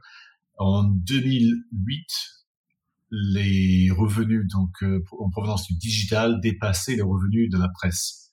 En 0.57 0.85
2008, 0.85 2.07
les 3.11 3.91
revenus 3.91 4.47
donc 4.51 4.71
euh, 4.83 5.03
en 5.19 5.29
provenance 5.29 5.67
du 5.67 5.77
digital 5.77 6.41
dépassaient 6.41 6.97
les 6.97 7.03
revenus 7.03 7.51
de 7.51 7.59
la 7.59 7.69
presse. 7.69 8.33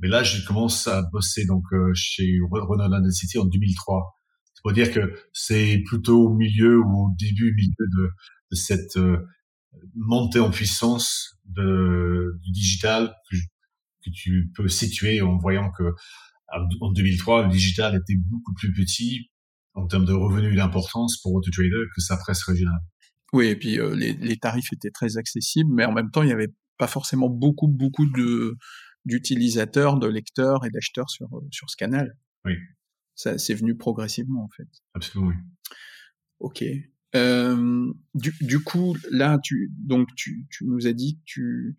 Mais 0.00 0.08
là, 0.08 0.22
je 0.22 0.44
commence 0.46 0.86
à 0.88 1.02
bosser 1.10 1.46
donc 1.46 1.64
euh, 1.72 1.92
chez 1.94 2.38
Renault 2.50 2.88
London 2.88 3.10
City 3.10 3.38
en 3.38 3.46
2003. 3.46 4.14
C'est 4.52 4.62
pour 4.62 4.72
dire 4.72 4.92
que 4.92 5.14
c'est 5.32 5.82
plutôt 5.86 6.26
au 6.26 6.34
milieu 6.34 6.80
ou 6.80 7.06
au 7.06 7.10
début 7.18 7.54
milieu 7.54 7.72
de, 7.78 8.10
de 8.50 8.56
cette 8.56 8.96
euh, 8.98 9.24
montée 9.94 10.40
en 10.40 10.50
puissance 10.50 11.38
de, 11.46 12.38
du 12.42 12.52
digital 12.52 13.14
que, 13.30 13.36
que 14.04 14.10
tu 14.10 14.50
peux 14.54 14.68
situer 14.68 15.20
en 15.22 15.38
voyant 15.38 15.70
que 15.70 15.94
en 16.80 16.92
2003, 16.92 17.44
le 17.44 17.50
digital 17.50 17.94
était 17.94 18.16
beaucoup 18.16 18.54
plus 18.54 18.72
petit 18.72 19.30
en 19.74 19.86
termes 19.86 20.06
de 20.06 20.12
revenus 20.12 20.52
et 20.54 20.56
d'importance 20.56 21.20
pour 21.20 21.34
AutoTrader 21.34 21.84
que 21.94 22.00
sa 22.00 22.16
presse 22.16 22.42
régionale. 22.42 22.80
Oui, 23.32 23.48
et 23.48 23.56
puis 23.56 23.78
euh, 23.78 23.94
les, 23.94 24.14
les, 24.14 24.36
tarifs 24.36 24.72
étaient 24.72 24.90
très 24.90 25.18
accessibles, 25.18 25.70
mais 25.72 25.84
en 25.84 25.92
même 25.92 26.10
temps, 26.10 26.22
il 26.22 26.26
n'y 26.26 26.32
avait 26.32 26.52
pas 26.78 26.86
forcément 26.86 27.28
beaucoup, 27.28 27.68
beaucoup 27.68 28.06
de 28.06 28.56
d'utilisateurs, 29.04 29.98
de 29.98 30.06
lecteurs 30.06 30.64
et 30.64 30.70
d'acheteurs 30.70 31.10
sur 31.10 31.28
sur 31.50 31.70
ce 31.70 31.76
canal. 31.76 32.16
Oui. 32.44 32.54
Ça, 33.14 33.36
c'est 33.36 33.54
venu 33.54 33.76
progressivement 33.76 34.44
en 34.44 34.48
fait. 34.48 34.68
Absolument. 34.94 35.30
Oui. 35.30 35.34
Ok. 36.40 36.64
Euh, 37.14 37.90
du, 38.14 38.34
du, 38.40 38.60
coup, 38.60 38.96
là, 39.10 39.38
tu 39.42 39.72
donc 39.78 40.08
tu, 40.14 40.46
tu 40.50 40.66
nous 40.66 40.86
as 40.86 40.92
dit 40.92 41.16
que 41.16 41.22
tu 41.24 41.76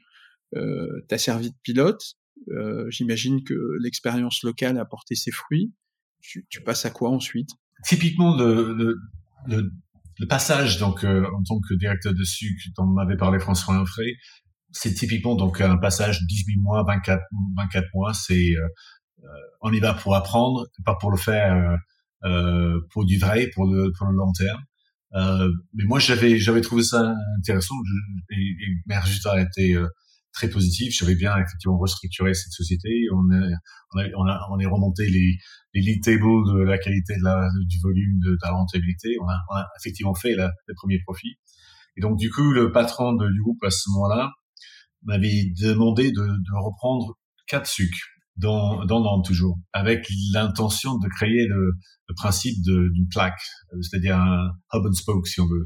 euh, 0.56 1.06
as 1.12 1.18
servi 1.18 1.52
de 1.52 1.56
pilote. 1.64 2.16
Euh, 2.52 2.90
J'imagine 2.90 3.44
que 3.44 3.54
l'expérience 3.82 4.44
locale 4.44 4.78
a 4.80 4.86
porté 4.86 5.16
ses 5.16 5.32
fruits. 5.32 5.74
Tu, 6.22 6.46
tu 6.50 6.62
passes 6.62 6.86
à 6.86 6.90
quoi 6.90 7.10
ensuite? 7.10 7.50
Typiquement, 7.86 8.36
le, 8.36 8.74
le, 8.74 9.00
le, 9.48 9.72
le, 10.20 10.28
passage 10.28 10.80
donc 10.80 11.04
euh, 11.04 11.26
en 11.34 11.44
tant 11.44 11.60
que 11.62 11.74
directeur 11.76 12.14
de 12.14 12.24
sucre 12.24 12.62
dont 12.76 12.86
m'avait 12.88 13.16
parlé 13.16 13.40
François 13.40 13.76
Infray, 13.76 14.16
c'est 14.72 14.94
typiquement 14.94 15.36
donc 15.36 15.62
un 15.62 15.78
passage 15.78 16.20
18 16.28 16.58
mois, 16.58 16.84
24, 16.84 17.22
24 17.56 17.86
mois. 17.94 18.14
C'est 18.14 18.56
euh, 18.56 19.28
on 19.62 19.72
y 19.72 19.80
va 19.80 19.94
pour 19.94 20.16
apprendre, 20.16 20.66
pas 20.86 20.96
pour 21.00 21.12
le 21.12 21.18
faire 21.18 21.78
pour 22.92 23.06
du 23.06 23.18
vrai, 23.18 23.50
pour 23.54 23.66
le, 23.66 23.94
pour 23.98 24.08
le 24.08 24.14
long 24.14 24.32
terme. 24.34 24.62
Euh, 25.16 25.50
mais 25.74 25.86
moi, 25.86 26.00
j'avais 26.00 26.38
j'avais 26.38 26.62
trouvé 26.62 26.84
ça 26.84 27.16
intéressant 27.40 27.76
je, 27.86 28.36
et, 28.36 28.40
et 28.40 28.68
mes 28.86 28.98
résultats 28.98 29.42
étaient 29.42 29.74
euh, 29.74 29.88
très 30.34 30.50
positifs. 30.50 30.96
J'avais 30.98 31.16
bien 31.16 31.36
effectivement 31.38 31.78
restructuré 31.80 32.34
cette 32.34 32.52
société. 32.52 33.08
On, 33.12 33.34
a, 33.34 33.48
on, 34.16 34.28
a, 34.28 34.48
on 34.52 34.60
est 34.60 34.68
remonté 34.68 35.10
les, 35.10 35.38
les 35.74 35.82
lead 35.82 36.04
tables 36.04 36.22
de 36.22 36.64
la 36.64 36.78
qualité 36.78 37.16
de 37.18 37.24
la, 37.24 37.50
du 37.68 37.80
volume, 37.82 38.20
de, 38.24 38.32
de 38.32 38.38
la 38.44 38.52
rentabilité. 38.52 39.16
On 39.22 39.28
a, 39.28 39.38
on 39.50 39.56
a 39.56 39.68
effectivement 39.80 40.14
fait 40.14 40.36
la, 40.36 40.52
les 40.68 40.76
premiers 40.76 41.00
profits. 41.00 41.38
Et 41.98 42.02
donc 42.02 42.18
du 42.18 42.30
coup, 42.30 42.52
le 42.52 42.72
patron 42.72 43.14
de, 43.14 43.28
du 43.28 43.42
groupe 43.42 43.64
à 43.64 43.72
ce 43.72 43.90
moment-là 43.92 44.32
m'avait 45.04 45.52
demandé 45.60 46.12
de, 46.12 46.22
de 46.22 46.64
reprendre 46.64 47.18
quatre 47.48 47.68
sucres 47.68 48.08
dans, 48.40 48.86
dans 48.86 49.22
toujours, 49.22 49.58
avec 49.74 50.08
l'intention 50.34 50.98
de 50.98 51.08
créer 51.10 51.46
le, 51.48 51.74
le 52.08 52.16
principe 52.16 52.56
d'une 52.64 53.08
plaque, 53.10 53.40
c'est-à-dire 53.82 54.18
un 54.18 54.50
hub 54.74 54.86
and 54.86 54.94
spoke 54.94 55.28
si 55.28 55.42
on 55.42 55.48
veut, 55.48 55.66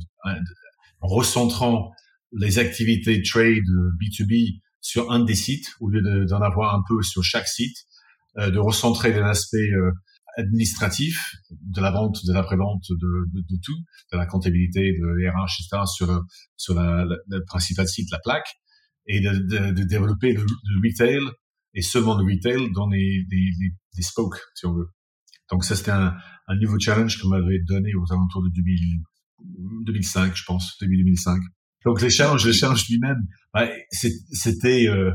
en 1.02 1.08
recentrant 1.08 1.92
les 2.32 2.60
activités 2.60 3.22
trade 3.22 3.64
B2B 4.02 4.60
sur 4.82 5.12
un 5.12 5.24
des 5.24 5.36
sites 5.36 5.68
au 5.80 5.90
lieu 5.90 6.02
d'en 6.26 6.42
avoir 6.42 6.76
un 6.76 6.82
peu 6.88 7.02
sur 7.02 7.24
chaque 7.24 7.48
site, 7.48 7.78
euh, 8.38 8.52
de 8.52 8.60
recentrer 8.60 9.14
les 9.14 9.20
aspects 9.22 9.56
euh, 9.56 9.92
administratifs 10.38 11.36
de 11.52 11.82
la 11.82 11.92
vente, 11.92 12.26
de 12.26 12.34
l'après-vente, 12.34 12.84
de, 12.90 13.26
de, 13.32 13.58
tout, 13.64 13.78
de 14.12 14.18
la 14.18 14.26
comptabilité, 14.26 14.94
de 14.94 15.06
l'RH, 15.06 15.60
etc., 15.60 15.84
sur, 15.86 16.12
le, 16.12 16.20
sur 16.58 16.74
la, 16.74 17.06
le 17.06 17.44
principal 17.46 17.88
site, 17.88 18.10
la 18.12 18.20
plaque, 18.24 18.48
et 19.08 19.22
de, 19.22 19.30
de, 19.30 19.72
de 19.72 19.84
développer 19.84 20.34
le, 20.34 20.42
le, 20.42 20.90
retail, 20.90 21.22
et 21.74 21.82
seulement 21.82 22.18
le 22.18 22.24
retail 22.24 22.72
dans 22.74 22.88
les, 22.88 23.26
les, 23.30 23.52
les, 23.60 23.72
les 23.96 24.04
spokes, 24.04 24.40
si 24.56 24.66
on 24.66 24.74
veut. 24.74 24.90
Donc 25.52 25.66
ça, 25.66 25.76
c'était 25.76 25.92
un, 25.92 26.16
un 26.48 26.56
nouveau 26.56 26.80
challenge 26.80 27.22
qu'on 27.22 27.30
m'avait 27.30 27.60
donné 27.68 27.94
aux 27.96 28.12
alentours 28.12 28.44
de 28.44 28.50
2000, 28.50 29.02
2005, 29.86 30.36
je 30.36 30.44
pense, 30.46 30.78
début 30.80 30.98
2005. 30.98 31.40
Donc 31.86 32.02
les 32.02 32.10
challenges, 32.10 32.46
les 32.46 32.54
challenges 32.54 32.88
lui-même, 32.90 33.28
bah, 33.54 33.68
c'était 33.92 34.88
euh, 34.88 35.12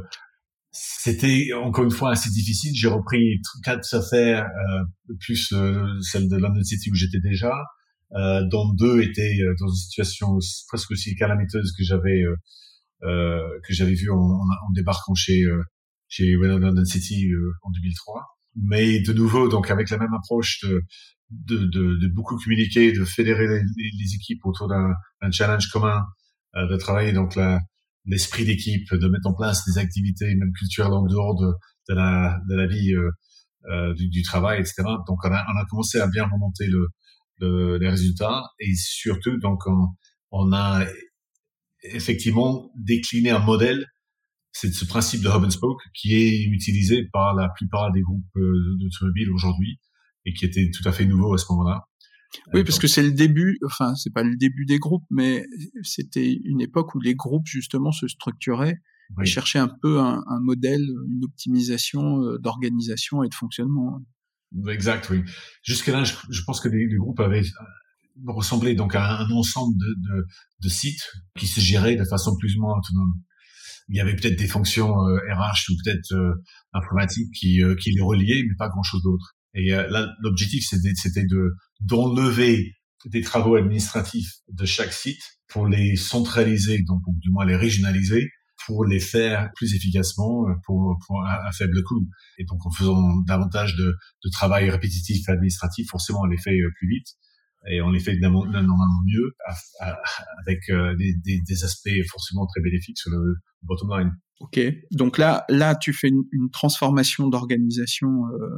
c'était 0.71 1.49
encore 1.55 1.85
une 1.85 1.91
fois 1.91 2.13
assez 2.13 2.31
difficile. 2.31 2.73
J'ai 2.75 2.89
repris 2.89 3.41
quatre 3.65 3.95
affaires, 3.95 4.45
euh, 4.45 5.15
plus 5.21 5.53
euh, 5.53 5.83
celle 6.03 6.29
de 6.29 6.37
London 6.37 6.63
City 6.63 6.91
où 6.91 6.95
j'étais 6.95 7.21
déjà, 7.21 7.53
euh, 8.15 8.43
dont 8.51 8.73
deux 8.75 9.01
étaient 9.03 9.39
euh, 9.41 9.55
dans 9.59 9.69
une 9.69 9.75
situation 9.75 10.39
presque 10.69 10.91
aussi 10.91 11.15
calamiteuse 11.15 11.73
que 11.77 11.85
j'avais 11.85 12.23
euh, 13.03 13.49
que 13.67 13.73
j'avais 13.73 13.95
vu 13.95 14.11
en, 14.11 14.17
en, 14.17 14.71
débarquant 14.75 15.15
chez 15.15 15.43
chez 16.09 16.33
London 16.33 16.85
City 16.85 17.31
en 17.63 17.71
2003. 17.71 18.25
Mais 18.57 19.01
de 19.01 19.13
nouveau, 19.13 19.49
donc 19.49 19.71
avec 19.71 19.91
la 19.91 19.99
même 19.99 20.13
approche 20.15 20.61
de 20.65 20.83
de, 21.31 21.59
de, 21.59 21.97
de 21.97 22.09
beaucoup 22.09 22.37
communiquer, 22.37 22.93
de 22.93 23.05
fédérer 23.05 23.47
les, 23.47 23.91
les 23.99 24.15
équipes 24.15 24.45
autour 24.45 24.69
d'un 24.69 25.31
challenge 25.31 25.69
commun, 25.69 26.05
euh, 26.57 26.67
de 26.69 26.77
travailler 26.77 27.13
donc 27.13 27.39
l'esprit 28.07 28.45
d'équipe, 28.45 28.93
de 28.93 29.09
mettre 29.09 29.27
en 29.27 29.35
place 29.35 29.65
des 29.67 29.79
activités 29.79 30.35
même 30.35 30.53
culturelles 30.53 30.93
en 30.93 31.07
dehors 31.07 31.39
de, 31.39 31.53
de 31.89 31.95
la, 31.95 32.41
de 32.49 32.55
la 32.55 32.67
vie 32.67 32.95
euh, 32.95 33.11
euh, 33.71 33.95
du, 33.95 34.09
du, 34.09 34.23
travail, 34.23 34.61
etc. 34.61 34.83
Donc 35.07 35.19
on 35.25 35.33
a, 35.33 35.45
on 35.53 35.59
a 35.59 35.65
commencé 35.69 35.99
à 36.01 36.07
bien 36.07 36.25
remonter 36.25 36.67
le, 36.67 36.89
les 37.79 37.89
résultats 37.89 38.43
et 38.59 38.75
surtout 38.75 39.37
donc 39.39 39.67
on, 39.67 39.89
on 40.31 40.53
a 40.53 40.85
effectivement 41.83 42.71
décliné 42.75 43.31
un 43.31 43.39
modèle 43.39 43.87
c'est 44.61 44.73
ce 44.73 44.85
principe 44.85 45.23
de 45.23 45.29
hub 45.29 45.45
and 45.45 45.51
spoke 45.51 45.81
qui 45.95 46.15
est 46.15 46.45
utilisé 46.45 47.09
par 47.13 47.35
la 47.35 47.49
plupart 47.51 47.93
des 47.93 48.01
groupes 48.01 48.25
euh, 48.37 48.77
d'automobiles 48.81 49.31
aujourd'hui 49.31 49.79
et 50.25 50.33
qui 50.33 50.45
était 50.45 50.71
tout 50.75 50.87
à 50.89 50.93
fait 50.93 51.07
nouveau 51.07 51.33
à 51.33 51.39
ce 51.39 51.45
moment-là. 51.51 51.85
Oui, 52.53 52.65
parce 52.65 52.79
que 52.79 52.89
c'est 52.89 53.03
le 53.03 53.13
début, 53.13 53.59
enfin, 53.65 53.95
c'est 53.95 54.13
pas 54.13 54.23
le 54.23 54.37
début 54.37 54.67
des 54.67 54.79
groupes, 54.79 55.05
mais 55.11 55.47
c'était 55.83 56.39
une 56.45 56.61
époque 56.61 56.95
où 56.95 57.01
les 57.01 57.15
groupes, 57.15 57.47
justement, 57.47 57.93
se 57.93 58.07
structuraient 58.07 58.77
et 59.23 59.27
cherchaient 59.27 59.61
un 59.61 59.71
peu 59.81 60.01
un, 60.01 60.23
un 60.27 60.41
modèle, 60.41 60.83
une 60.83 61.25
optimisation 61.25 62.23
euh, 62.23 62.39
d'organisation 62.39 63.23
et 63.23 63.29
de 63.29 63.35
fonctionnement. 63.35 64.03
Exact, 64.69 65.09
oui. 65.11 65.23
Jusque-là, 65.63 66.05
je, 66.05 66.15
je, 66.29 66.43
pense 66.43 66.61
que 66.61 66.69
les, 66.69 66.87
les, 66.87 66.97
groupes 66.97 67.21
avaient 67.21 67.41
euh, 67.41 68.27
ressemblé 68.27 68.75
donc 68.75 68.95
à 68.95 69.21
un 69.21 69.31
ensemble 69.31 69.79
de, 69.79 69.87
de, 69.87 70.27
de 70.61 70.69
sites 70.69 71.11
qui 71.39 71.47
se 71.47 71.61
géraient 71.61 71.97
de 71.97 72.05
façon 72.05 72.37
plus 72.37 72.57
ou 72.57 72.61
moins 72.61 72.77
autonome 72.77 73.15
il 73.89 73.97
y 73.97 74.01
avait 74.01 74.15
peut-être 74.15 74.39
des 74.39 74.47
fonctions 74.47 74.93
RH 74.95 74.99
euh, 74.99 75.73
ou 75.73 75.77
peut-être 75.85 76.13
euh, 76.13 76.35
informatiques 76.73 77.33
qui, 77.35 77.63
euh, 77.63 77.75
qui 77.75 77.93
les 77.93 78.03
reliaient, 78.03 78.45
mais 78.47 78.55
pas 78.57 78.69
grand-chose 78.69 79.03
d'autre. 79.03 79.35
Et 79.55 79.71
là, 79.71 80.15
l'objectif, 80.21 80.65
c'était 80.69 81.25
de 81.25 81.57
d'enlever 81.81 82.75
des 83.07 83.23
travaux 83.23 83.57
administratifs 83.57 84.31
de 84.53 84.67
chaque 84.67 84.93
site 84.93 85.23
pour 85.49 85.67
les 85.67 85.97
centraliser, 85.97 86.83
donc 86.83 87.01
ou 87.07 87.15
du 87.19 87.31
moins 87.31 87.47
les 87.47 87.57
régionaliser, 87.57 88.31
pour 88.67 88.85
les 88.85 89.01
faire 89.01 89.51
plus 89.57 89.75
efficacement 89.75 90.45
pour, 90.67 90.99
pour 91.07 91.25
un, 91.27 91.51
faible 91.53 91.83
coût. 91.83 92.07
Et 92.37 92.45
donc 92.45 92.65
en 92.67 92.71
faisant 92.71 93.17
davantage 93.27 93.75
de, 93.75 93.87
de 93.87 94.31
travail 94.31 94.69
répétitif 94.69 95.27
administratif, 95.29 95.89
forcément 95.89 96.21
on 96.21 96.27
les 96.27 96.39
fait 96.39 96.59
plus 96.79 96.89
vite 96.89 97.09
et 97.67 97.81
on 97.81 97.91
les 97.91 98.01
fait 98.01 98.17
normalement 98.17 99.03
mieux 99.07 99.35
avec 100.47 100.69
euh, 100.71 100.95
des, 100.97 101.65
aspects 101.65 101.91
forcément 102.11 102.47
très 102.47 102.61
bénéfiques 102.61 102.99
sur 102.99 103.11
le 103.11 103.37
bottom 103.63 103.91
line. 103.99 104.13
Ok, 104.41 104.61
donc 104.93 105.19
là, 105.19 105.45
là, 105.49 105.75
tu 105.75 105.93
fais 105.93 106.09
une, 106.09 106.51
transformation 106.53 107.27
d'organisation 107.27 108.27
euh, 108.29 108.49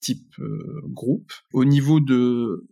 type 0.00 0.38
euh, 0.38 0.82
groupe. 0.84 1.32
Au 1.52 1.64
niveau 1.64 2.00
de 2.00 2.66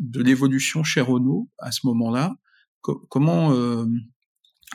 de 0.00 0.22
l'évolution 0.22 0.84
chez 0.84 1.00
Renault 1.00 1.50
à 1.58 1.72
ce 1.72 1.86
moment-là, 1.86 2.36
comment 2.80 3.86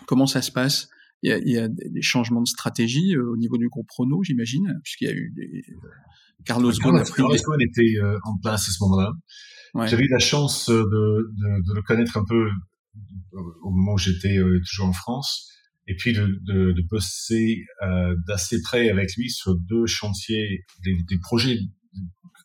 comment 0.05 0.27
ça 0.27 0.41
se 0.41 0.51
passe? 0.51 0.89
Il 1.23 1.29
y, 1.29 1.33
a, 1.33 1.37
il 1.39 1.49
y 1.49 1.57
a 1.57 1.67
des 1.67 2.01
changements 2.01 2.41
de 2.41 2.47
stratégie 2.47 3.15
euh, 3.15 3.31
au 3.31 3.37
niveau 3.37 3.57
du 3.57 3.69
groupe 3.69 3.89
Renault, 3.97 4.23
j'imagine, 4.23 4.79
puisqu'il 4.83 5.07
y 5.07 5.11
a 5.11 5.15
eu 5.15 5.31
des 5.35 5.63
Carlos 6.45 6.71
Ghosn 6.71 6.97
a 6.97 7.03
pris 7.03 7.23
était 7.61 7.99
en 8.23 8.37
place 8.37 8.69
à 8.69 8.71
ce 8.71 8.77
moment-là. 8.83 9.11
Ouais. 9.73 9.87
J'avais 9.87 10.03
eu 10.03 10.09
la 10.09 10.19
chance 10.19 10.69
de, 10.69 10.75
de, 10.75 11.67
de, 11.67 11.73
le 11.73 11.81
connaître 11.81 12.17
un 12.17 12.23
peu 12.23 12.49
au 13.61 13.71
moment 13.71 13.93
où 13.93 13.97
j'étais 13.97 14.37
euh, 14.37 14.59
toujours 14.67 14.87
en 14.87 14.93
France, 14.93 15.51
et 15.87 15.95
puis 15.95 16.13
de, 16.13 16.39
de, 16.43 16.71
de 16.73 16.81
bosser 16.89 17.65
euh, 17.83 18.15
d'assez 18.27 18.61
près 18.61 18.89
avec 18.89 19.15
lui 19.15 19.29
sur 19.29 19.55
deux 19.55 19.85
chantiers, 19.85 20.65
des, 20.83 20.95
des 21.07 21.19
projets 21.19 21.57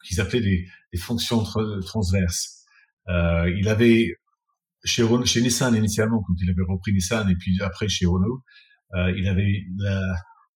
qu'ils 0.06 0.20
appelaient 0.20 0.40
des, 0.40 0.66
des 0.92 0.98
fonctions 0.98 1.44
transverses. 1.84 2.64
Euh, 3.08 3.52
il 3.56 3.68
avait 3.68 4.14
chez, 4.84 5.02
Renault, 5.02 5.24
chez 5.24 5.42
Nissan 5.42 5.74
initialement, 5.74 6.22
quand 6.26 6.34
il 6.40 6.50
avait 6.50 6.62
repris 6.68 6.92
Nissan, 6.92 7.28
et 7.30 7.36
puis 7.36 7.60
après 7.62 7.88
chez 7.88 8.06
Renault, 8.06 8.42
euh, 8.94 9.12
il 9.16 9.26
avait 9.28 9.64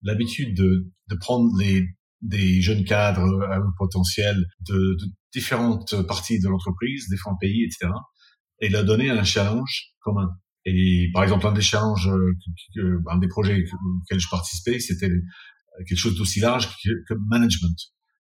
l'habitude 0.02 0.56
de, 0.56 0.92
de 1.08 1.16
prendre 1.16 1.50
les 1.58 1.86
des 2.22 2.60
jeunes 2.62 2.84
cadres 2.84 3.42
à 3.50 3.60
haut 3.60 3.72
potentiel 3.78 4.36
de, 4.60 4.74
de, 4.74 5.06
différentes 5.32 5.94
parties 6.06 6.40
de 6.40 6.48
l'entreprise, 6.48 7.08
différents 7.10 7.36
pays, 7.36 7.64
etc. 7.64 7.92
Et 8.60 8.74
a 8.74 8.82
donné 8.82 9.10
un 9.10 9.22
challenge 9.22 9.92
commun. 10.00 10.30
Et 10.64 11.08
par 11.12 11.22
exemple, 11.22 11.46
un 11.46 11.52
des 11.52 11.60
challenges, 11.60 12.08
euh, 12.08 13.02
un 13.08 13.18
des 13.18 13.28
projets 13.28 13.62
auxquels 14.00 14.18
je 14.18 14.28
participais, 14.30 14.80
c'était 14.80 15.10
quelque 15.86 15.98
chose 15.98 16.16
d'aussi 16.16 16.40
large 16.40 16.68
que, 16.82 17.14
management. 17.28 17.76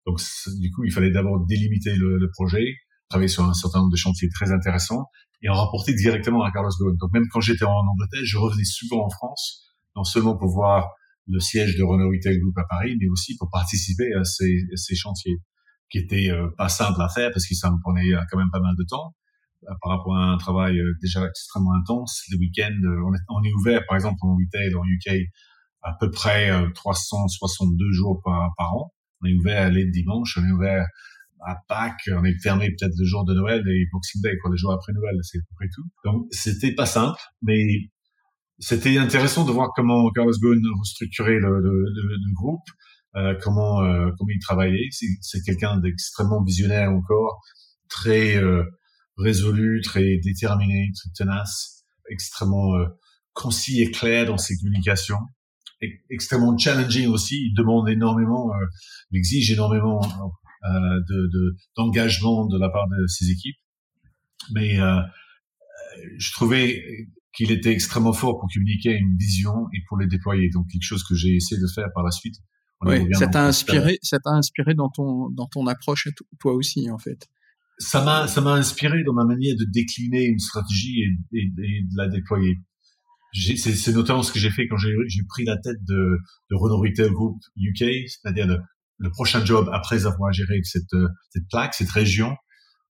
Donc, 0.06 0.20
du 0.60 0.70
coup, 0.72 0.84
il 0.84 0.92
fallait 0.92 1.12
d'abord 1.12 1.46
délimiter 1.46 1.94
le, 1.94 2.18
le, 2.18 2.30
projet, 2.30 2.76
travailler 3.08 3.28
sur 3.28 3.44
un 3.44 3.54
certain 3.54 3.78
nombre 3.78 3.92
de 3.92 3.96
chantiers 3.96 4.28
très 4.28 4.52
intéressants 4.52 5.06
et 5.42 5.48
en 5.48 5.54
rapporter 5.54 5.94
directement 5.94 6.42
à 6.42 6.50
Carlos 6.50 6.70
Ghosn. 6.78 6.96
Donc, 6.96 7.12
même 7.12 7.26
quand 7.30 7.40
j'étais 7.40 7.64
en 7.64 7.86
Angleterre, 7.86 8.22
je 8.24 8.38
revenais 8.38 8.64
souvent 8.64 9.04
en 9.04 9.10
France, 9.10 9.74
non 9.96 10.04
seulement 10.04 10.36
pour 10.36 10.48
voir 10.48 10.90
le 11.26 11.40
siège 11.40 11.76
de 11.76 11.82
Renault 11.82 12.10
Retail 12.10 12.38
Group 12.38 12.56
à 12.58 12.64
Paris, 12.68 12.96
mais 13.00 13.08
aussi 13.08 13.36
pour 13.36 13.48
participer 13.50 14.12
à 14.14 14.24
ces, 14.24 14.64
ces 14.74 14.94
chantiers 14.94 15.36
qui 15.90 15.98
étaient 15.98 16.30
euh, 16.30 16.48
pas 16.56 16.68
simples 16.68 17.00
à 17.00 17.08
faire 17.08 17.30
parce 17.30 17.46
que 17.46 17.54
ça 17.54 17.70
me 17.70 17.78
prenait 17.80 18.12
euh, 18.12 18.20
quand 18.30 18.38
même 18.38 18.50
pas 18.52 18.60
mal 18.60 18.74
de 18.76 18.84
temps 18.88 19.14
euh, 19.64 19.74
par 19.80 19.92
rapport 19.92 20.16
à 20.16 20.24
un 20.24 20.36
travail 20.38 20.78
déjà 21.00 21.26
extrêmement 21.26 21.74
intense. 21.74 22.22
Les 22.30 22.38
week-ends, 22.38 22.80
on 22.82 23.14
est, 23.14 23.18
on 23.28 23.42
est 23.42 23.52
ouvert, 23.52 23.82
par 23.86 23.96
exemple, 23.96 24.18
en 24.22 24.36
retail 24.36 24.74
en 24.74 24.84
UK, 24.84 25.28
à 25.82 25.92
peu 26.00 26.10
près 26.10 26.50
362 26.74 27.92
jours 27.92 28.20
par, 28.24 28.50
par 28.56 28.74
an. 28.74 28.92
On 29.22 29.26
est 29.26 29.34
ouvert 29.34 29.70
les 29.70 29.86
dimanches, 29.90 30.38
on 30.38 30.46
est 30.46 30.52
ouvert 30.52 30.86
à 31.46 31.56
Pâques, 31.68 32.08
on 32.08 32.24
est 32.24 32.38
fermé 32.42 32.68
peut-être 32.70 32.94
le 32.98 33.04
jour 33.04 33.24
de 33.24 33.34
Noël 33.34 33.62
et 33.66 33.86
Boxing 33.92 34.22
Day, 34.22 34.36
quoi, 34.40 34.50
les 34.50 34.56
jours 34.56 34.72
après 34.72 34.92
Noël, 34.92 35.14
c'est 35.22 35.38
à 35.38 35.40
peu 35.40 35.54
près 35.56 35.68
tout. 35.74 35.84
Donc, 36.04 36.26
c'était 36.30 36.74
pas 36.74 36.86
simple, 36.86 37.20
mais 37.42 37.64
c'était 38.58 38.96
intéressant 38.98 39.44
de 39.44 39.52
voir 39.52 39.70
comment 39.74 40.10
Carlos 40.10 40.32
Ghosn 40.40 40.62
restructurait 40.78 41.38
le, 41.38 41.60
le, 41.60 41.90
le, 41.92 42.34
groupe, 42.34 42.64
euh, 43.16 43.34
comment 43.42 43.82
euh, 43.82 44.10
comment 44.18 44.30
il 44.30 44.40
travaillait. 44.40 44.88
C'est 44.90 45.42
quelqu'un 45.42 45.78
d'extrêmement 45.78 46.42
visionnaire 46.42 46.90
encore, 46.90 47.40
très 47.88 48.36
euh, 48.36 48.64
résolu, 49.16 49.80
très 49.82 50.18
déterminé, 50.22 50.90
très 50.94 51.10
tenace, 51.16 51.84
extrêmement 52.10 52.76
euh, 52.76 52.86
concis 53.32 53.82
et 53.82 53.90
clair 53.90 54.26
dans 54.26 54.38
ses 54.38 54.56
communications, 54.56 55.18
extrêmement 56.10 56.56
challenging 56.56 57.08
aussi. 57.08 57.48
Il 57.48 57.54
demande 57.54 57.88
énormément, 57.88 58.52
euh, 58.52 58.66
il 59.10 59.18
exige 59.18 59.50
énormément 59.50 60.00
de 60.00 60.06
d'engagement 61.76 62.46
de, 62.46 62.54
de 62.56 62.60
la 62.60 62.70
part 62.70 62.88
de 62.88 63.06
ses 63.06 63.30
équipes, 63.30 63.56
mais 64.52 64.78
je 66.18 66.32
trouvais 66.32 66.82
qu'il 67.34 67.50
était 67.50 67.72
extrêmement 67.72 68.12
fort 68.12 68.38
pour 68.38 68.48
communiquer 68.52 68.92
une 68.96 69.16
vision 69.16 69.66
et 69.72 69.78
pour 69.88 69.98
les 69.98 70.06
déployer. 70.06 70.48
Donc 70.50 70.68
quelque 70.70 70.84
chose 70.84 71.04
que 71.04 71.14
j'ai 71.14 71.34
essayé 71.34 71.60
de 71.60 71.66
faire 71.66 71.88
par 71.94 72.04
la 72.04 72.10
suite. 72.10 72.36
Oui, 72.82 73.06
ça 73.12 73.26
t'a 73.26 73.46
inspiré, 73.46 73.98
ça 74.02 74.18
t'a 74.18 74.30
inspiré 74.30 74.74
dans 74.74 74.90
ton 74.90 75.30
dans 75.30 75.46
ton 75.46 75.66
approche 75.66 76.08
toi 76.38 76.52
aussi 76.54 76.90
en 76.90 76.98
fait. 76.98 77.28
Ça 77.78 78.04
m'a 78.04 78.28
ça 78.28 78.40
m'a 78.40 78.52
inspiré 78.52 79.02
dans 79.04 79.14
ma 79.14 79.24
manière 79.24 79.56
de 79.56 79.64
décliner 79.64 80.24
une 80.24 80.38
stratégie 80.38 81.00
et, 81.00 81.38
et, 81.38 81.42
et 81.42 81.82
de 81.82 81.96
la 81.96 82.08
déployer. 82.08 82.58
C'est 83.32 83.92
notamment 83.92 84.22
ce 84.22 84.30
que 84.30 84.38
j'ai 84.38 84.50
fait 84.50 84.68
quand 84.68 84.76
j'ai 84.76 85.22
pris 85.28 85.44
la 85.44 85.56
tête 85.56 85.82
de, 85.88 86.18
de 86.50 86.54
Renault 86.56 86.78
Retail 86.78 87.10
Group 87.10 87.40
UK, 87.56 88.06
c'est-à-dire 88.06 88.46
le, 88.46 88.58
le, 88.98 89.10
prochain 89.10 89.44
job 89.44 89.68
après 89.72 90.06
avoir 90.06 90.32
géré 90.32 90.60
cette, 90.62 90.84
cette 91.30 91.48
plaque, 91.48 91.74
cette 91.74 91.90
région 91.90 92.34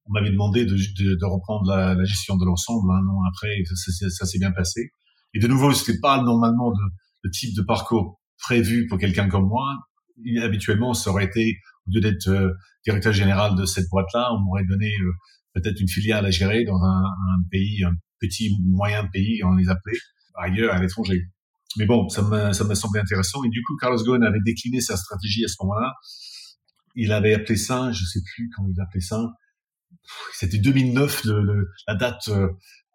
on 0.07 0.13
m'avait 0.13 0.31
demandé 0.31 0.65
de, 0.67 1.25
reprendre 1.25 1.71
la, 1.71 2.05
gestion 2.05 2.37
de 2.37 2.45
l'ensemble 2.45 2.91
un 2.93 3.07
an 3.07 3.23
après, 3.29 3.59
et 3.59 3.65
ça, 3.65 4.27
s'est 4.27 4.39
bien 4.39 4.53
passé. 4.53 4.91
Et 5.33 5.39
de 5.39 5.49
nouveau, 5.49 5.73
c'était 5.73 5.99
pas 5.99 6.23
normalement 6.23 6.73
le, 7.23 7.31
type 7.31 7.57
de 7.57 7.63
parcours 7.63 8.21
prévu 8.39 8.87
pour 8.87 8.99
quelqu'un 8.99 9.29
comme 9.29 9.49
moi. 9.49 9.79
habituellement, 10.43 10.93
ça 10.93 11.11
aurait 11.11 11.25
été, 11.25 11.57
au 11.87 11.95
lieu 11.95 12.01
d'être 12.03 12.29
euh, 12.29 12.53
directeur 12.85 13.15
général 13.15 13.57
de 13.57 13.65
cette 13.65 13.89
boîte-là, 13.89 14.29
on 14.35 14.41
m'aurait 14.41 14.67
donné 14.69 14.93
euh, 15.01 15.13
peut-être 15.55 15.81
une 15.81 15.89
filiale 15.89 16.27
à 16.27 16.31
gérer 16.31 16.65
dans 16.65 16.77
un, 16.77 17.05
un, 17.05 17.43
pays, 17.51 17.83
un 17.83 17.95
petit 18.21 18.55
moyen 18.63 19.07
pays, 19.07 19.43
on 19.43 19.53
les 19.53 19.71
appelait, 19.71 19.97
ailleurs, 20.35 20.75
à 20.75 20.81
l'étranger. 20.81 21.23
Mais 21.77 21.87
bon, 21.87 22.09
ça 22.09 22.23
m'a, 22.23 22.53
ça 22.53 22.73
semblé 22.75 23.01
intéressant. 23.01 23.45
Et 23.45 23.49
du 23.49 23.63
coup, 23.63 23.77
Carlos 23.77 24.03
Ghosn 24.03 24.23
avait 24.23 24.43
décliné 24.45 24.81
sa 24.81 24.97
stratégie 24.97 25.45
à 25.45 25.49
ce 25.49 25.57
moment-là. 25.61 25.93
Il 26.95 27.13
avait 27.13 27.35
appelé 27.35 27.57
ça, 27.57 27.91
je 27.93 28.05
sais 28.05 28.21
plus 28.35 28.51
comment 28.55 28.69
il 28.69 28.81
appelait 28.81 29.01
ça, 29.01 29.35
c'était 30.33 30.59
2009 30.59 31.25
le, 31.25 31.43
le, 31.43 31.71
la 31.89 31.95
date 31.95 32.29
euh, 32.29 32.49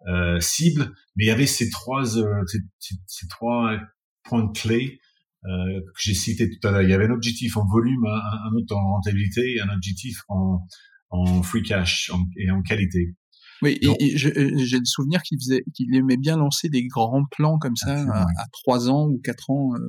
euh, 0.08 0.40
cible, 0.40 0.94
mais 1.16 1.26
il 1.26 1.28
y 1.28 1.32
avait 1.32 1.46
ces 1.46 1.70
trois 1.70 2.18
euh, 2.18 2.44
ces, 2.48 3.28
trois 3.28 3.78
points 4.24 4.52
clés 4.54 5.00
euh, 5.46 5.82
que 5.82 6.02
j'ai 6.02 6.14
cités 6.14 6.50
tout 6.50 6.68
à 6.68 6.72
l'heure. 6.72 6.82
Il 6.84 6.90
y 6.90 6.94
avait 6.94 7.08
un 7.08 7.12
objectif 7.12 7.58
en 7.58 7.66
volume, 7.66 8.06
un, 8.06 8.50
un 8.50 8.54
autre 8.56 8.76
en 8.76 8.94
rentabilité, 8.96 9.56
et 9.56 9.62
un 9.62 9.70
objectif 9.70 10.22
en, 10.30 10.66
en 11.10 11.44
free 11.44 11.64
cash 11.64 12.12
et 12.38 12.52
en 12.52 12.62
qualité. 12.62 13.16
Oui, 13.62 13.78
et, 13.82 14.18
j'ai 14.18 14.32
le 14.32 14.86
souvenir 14.86 15.22
qu'il 15.22 15.38
faisait, 15.40 15.64
qu'il 15.74 15.94
aimait 15.96 16.18
bien 16.18 16.38
lancer 16.38 16.70
des 16.70 16.86
grands 16.88 17.26
plans 17.32 17.58
comme 17.58 17.76
ça 17.76 18.04
à 18.04 18.46
trois 18.52 18.90
ans 18.90 19.08
ou 19.08 19.20
quatre 19.24 19.50
ans 19.50 19.74
euh, 19.76 19.80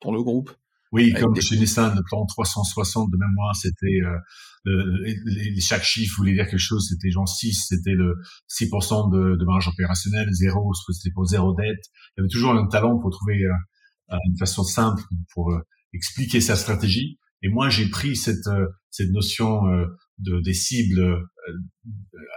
pour 0.00 0.12
le 0.12 0.22
groupe. 0.22 0.50
Oui, 0.92 1.12
comme 1.12 1.34
chez 1.40 1.56
Nissan, 1.56 1.96
le 1.96 2.02
plan 2.04 2.24
360 2.24 3.10
de 3.10 3.16
mémoire, 3.16 3.56
c'était 3.56 4.00
euh, 4.04 5.54
chaque 5.60 5.82
chiffre 5.82 6.14
voulait 6.18 6.34
dire 6.34 6.46
quelque 6.46 6.58
chose. 6.58 6.86
C'était 6.88 7.10
genre 7.10 7.28
6, 7.28 7.66
c'était 7.68 7.94
le 7.94 8.14
6% 8.48 9.10
de, 9.10 9.36
de, 9.36 9.44
marge 9.44 9.66
opérationnelle, 9.66 10.28
0, 10.30 10.72
c'était 10.92 11.12
pour 11.12 11.26
zéro 11.26 11.52
dette. 11.54 11.84
Il 12.16 12.20
y 12.20 12.20
avait 12.20 12.28
toujours 12.28 12.52
un 12.52 12.68
talent 12.68 12.96
pour 13.00 13.10
trouver 13.10 13.40
euh, 14.12 14.16
une 14.28 14.36
façon 14.36 14.64
simple 14.64 15.02
pour 15.32 15.52
euh, 15.52 15.60
expliquer 15.92 16.40
sa 16.40 16.56
stratégie. 16.56 17.18
Et 17.42 17.48
moi, 17.48 17.68
j'ai 17.68 17.88
pris 17.88 18.16
cette, 18.16 18.46
euh, 18.46 18.66
cette 18.90 19.10
notion 19.10 19.62
de, 20.18 20.40
des 20.40 20.54
cibles 20.54 21.24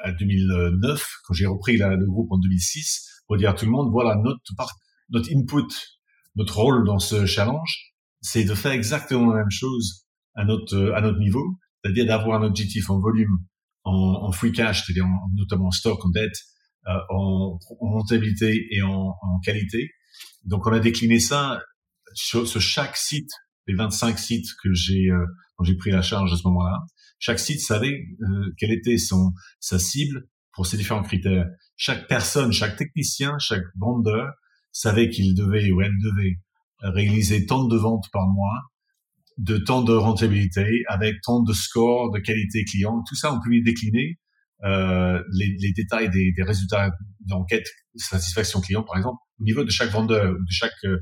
à 0.03 0.11
2009, 0.11 1.07
quand 1.25 1.33
j'ai 1.33 1.45
repris 1.45 1.77
le 1.77 2.05
groupe 2.05 2.31
en 2.31 2.37
2006, 2.37 3.23
pour 3.27 3.37
dire 3.37 3.49
à 3.49 3.53
tout 3.53 3.65
le 3.65 3.71
monde, 3.71 3.89
voilà, 3.91 4.15
notre, 4.15 4.41
notre 5.09 5.29
input, 5.35 5.73
notre 6.35 6.57
rôle 6.57 6.85
dans 6.85 6.99
ce 6.99 7.25
challenge, 7.25 7.93
c'est 8.21 8.43
de 8.43 8.53
faire 8.53 8.71
exactement 8.71 9.31
la 9.31 9.39
même 9.39 9.51
chose 9.51 10.05
à 10.35 10.45
notre, 10.45 10.91
à 10.95 11.01
notre 11.01 11.19
niveau, 11.19 11.43
c'est-à-dire 11.81 12.05
d'avoir 12.05 12.41
un 12.41 12.45
objectif 12.45 12.89
en 12.89 12.99
volume, 12.99 13.37
en, 13.83 13.93
en 13.93 14.31
free 14.31 14.51
cash, 14.51 14.85
c'est-à-dire 14.85 15.05
notamment 15.35 15.67
en 15.67 15.71
stock, 15.71 16.03
en 16.05 16.09
dette, 16.09 16.35
euh, 16.87 16.91
en, 17.09 17.59
en, 17.81 17.89
rentabilité 17.91 18.67
et 18.71 18.81
en, 18.81 19.15
en, 19.21 19.39
qualité. 19.43 19.89
Donc 20.45 20.67
on 20.67 20.71
a 20.71 20.79
décliné 20.79 21.19
ça 21.19 21.61
sur, 22.13 22.47
sur 22.47 22.61
chaque 22.61 22.95
site, 22.95 23.29
les 23.67 23.75
25 23.75 24.17
sites 24.17 24.47
que 24.63 24.73
j'ai 24.73 25.09
euh, 25.11 25.25
dont 25.57 25.65
j'ai 25.65 25.75
pris 25.75 25.91
la 25.91 26.01
charge 26.01 26.31
à 26.31 26.37
ce 26.37 26.47
moment-là. 26.47 26.79
Chaque 27.19 27.39
site 27.39 27.61
savait 27.61 28.05
euh, 28.21 28.53
quelle 28.57 28.71
était 28.71 28.97
son 28.97 29.33
sa 29.59 29.79
cible 29.79 30.27
pour 30.53 30.65
ces 30.65 30.77
différents 30.77 31.03
critères. 31.03 31.47
Chaque 31.75 32.07
personne, 32.07 32.51
chaque 32.51 32.75
technicien, 32.75 33.37
chaque 33.39 33.63
vendeur 33.79 34.31
savait 34.71 35.09
qu'il 35.09 35.35
devait 35.35 35.71
ou 35.71 35.81
elle 35.81 35.93
devait 36.03 36.39
réaliser 36.81 37.45
tant 37.45 37.65
de 37.65 37.77
ventes 37.77 38.05
par 38.11 38.27
mois, 38.27 38.61
de 39.37 39.57
tant 39.57 39.83
de 39.83 39.93
rentabilité, 39.93 40.83
avec 40.87 41.15
tant 41.23 41.41
de 41.41 41.53
scores, 41.53 42.11
de 42.11 42.19
qualité 42.19 42.63
client. 42.65 43.03
Tout 43.07 43.15
ça, 43.15 43.33
on 43.33 43.51
y 43.51 43.63
décliner 43.63 44.19
euh, 44.63 45.21
les, 45.33 45.55
les, 45.59 45.71
détails 45.73 46.09
des, 46.09 46.31
des 46.35 46.43
résultats 46.43 46.89
d'enquête 47.21 47.67
satisfaction 47.95 48.61
client, 48.61 48.83
par 48.83 48.97
exemple, 48.97 49.19
au 49.39 49.43
niveau 49.43 49.63
de 49.63 49.69
chaque 49.69 49.91
vendeur 49.91 50.31
ou 50.31 50.43
de 50.43 50.51
chaque 50.51 50.83
euh, 50.85 50.97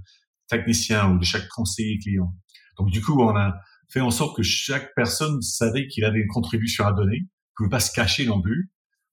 technicien 0.48 1.12
ou 1.12 1.20
de 1.20 1.24
chaque 1.24 1.48
conseiller 1.50 1.98
client. 2.00 2.34
Donc 2.78 2.90
du 2.92 3.02
coup, 3.02 3.22
on 3.22 3.36
a 3.36 3.56
fait 3.96 4.02
en 4.02 4.12
sorte 4.12 4.36
que 4.36 4.44
chaque 4.44 4.94
personne 4.94 5.42
savait 5.42 5.88
qu'il 5.88 6.04
avait 6.04 6.20
une 6.20 6.28
contribution 6.28 6.86
à 6.86 6.92
donner, 6.92 7.20
ne 7.22 7.28
pouvait 7.56 7.70
pas 7.70 7.80
se 7.80 7.94
cacher 7.94 8.26
non 8.26 8.42
plus. 8.42 8.70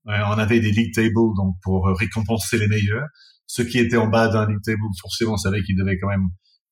Euh, 0.08 0.18
on 0.26 0.32
avait 0.32 0.58
des 0.58 0.72
league 0.72 0.92
tables 0.92 1.14
donc 1.14 1.54
pour 1.62 1.86
récompenser 1.96 2.58
les 2.58 2.66
meilleurs. 2.66 3.06
Ceux 3.46 3.64
qui 3.64 3.78
étaient 3.78 3.96
en 3.96 4.08
bas 4.08 4.26
d'un 4.26 4.48
league 4.48 4.62
table, 4.64 4.82
forcément, 5.00 5.36
savaient 5.36 5.62
qu'ils 5.62 5.76
devaient 5.76 5.98
quand 6.00 6.08
même 6.08 6.26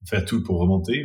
faire 0.09 0.25
tout 0.25 0.43
pour 0.43 0.59
remonter. 0.59 1.05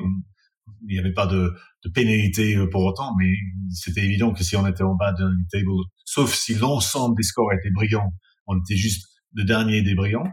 Il 0.87 0.93
n'y 0.93 0.99
avait 0.99 1.13
pas 1.13 1.27
de, 1.27 1.53
de 1.83 1.89
pénalité 1.89 2.57
pour 2.71 2.83
autant, 2.83 3.13
mais 3.19 3.31
c'était 3.71 4.03
évident 4.03 4.33
que 4.33 4.43
si 4.43 4.55
on 4.55 4.65
était 4.65 4.83
en 4.83 4.95
bas 4.95 5.13
d'un 5.13 5.29
league 5.29 5.47
table, 5.51 5.69
sauf 6.05 6.33
si 6.33 6.55
l'ensemble 6.55 7.15
des 7.15 7.23
scores 7.23 7.53
étaient 7.53 7.71
brillants, 7.71 8.11
on 8.47 8.57
était 8.57 8.77
juste 8.77 9.05
le 9.33 9.43
dernier 9.43 9.83
des 9.83 9.93
brillants, 9.93 10.31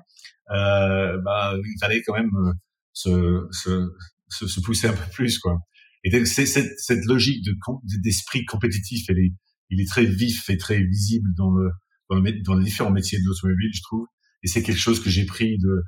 euh, 0.52 1.18
bah, 1.22 1.52
il 1.54 1.76
fallait 1.78 2.02
quand 2.06 2.14
même 2.14 2.30
euh, 2.34 2.52
se, 2.94 3.46
se, 3.50 3.90
se, 4.28 4.46
se 4.46 4.60
pousser 4.60 4.88
un 4.88 4.94
peu 4.94 5.10
plus, 5.12 5.38
quoi. 5.38 5.58
Et 6.04 6.24
c'est 6.24 6.46
cette, 6.46 6.78
cette 6.78 7.04
logique 7.04 7.44
de 7.44 7.54
d'esprit 8.02 8.44
compétitif, 8.44 9.04
elle 9.08 9.18
est, 9.18 9.32
il 9.70 9.80
est 9.80 9.88
très 9.88 10.04
vif 10.04 10.48
et 10.50 10.56
très 10.56 10.82
visible 10.82 11.28
dans 11.36 11.50
le 11.50 11.70
dans, 12.10 12.20
le, 12.20 12.42
dans 12.42 12.54
les 12.54 12.64
différents 12.64 12.90
métiers 12.90 13.18
de 13.18 13.24
l'automobile, 13.24 13.70
je 13.72 13.82
trouve. 13.82 14.06
Et 14.42 14.48
c'est 14.48 14.62
quelque 14.62 14.80
chose 14.80 15.00
que 15.00 15.10
j'ai 15.10 15.24
pris 15.24 15.58
de 15.58 15.82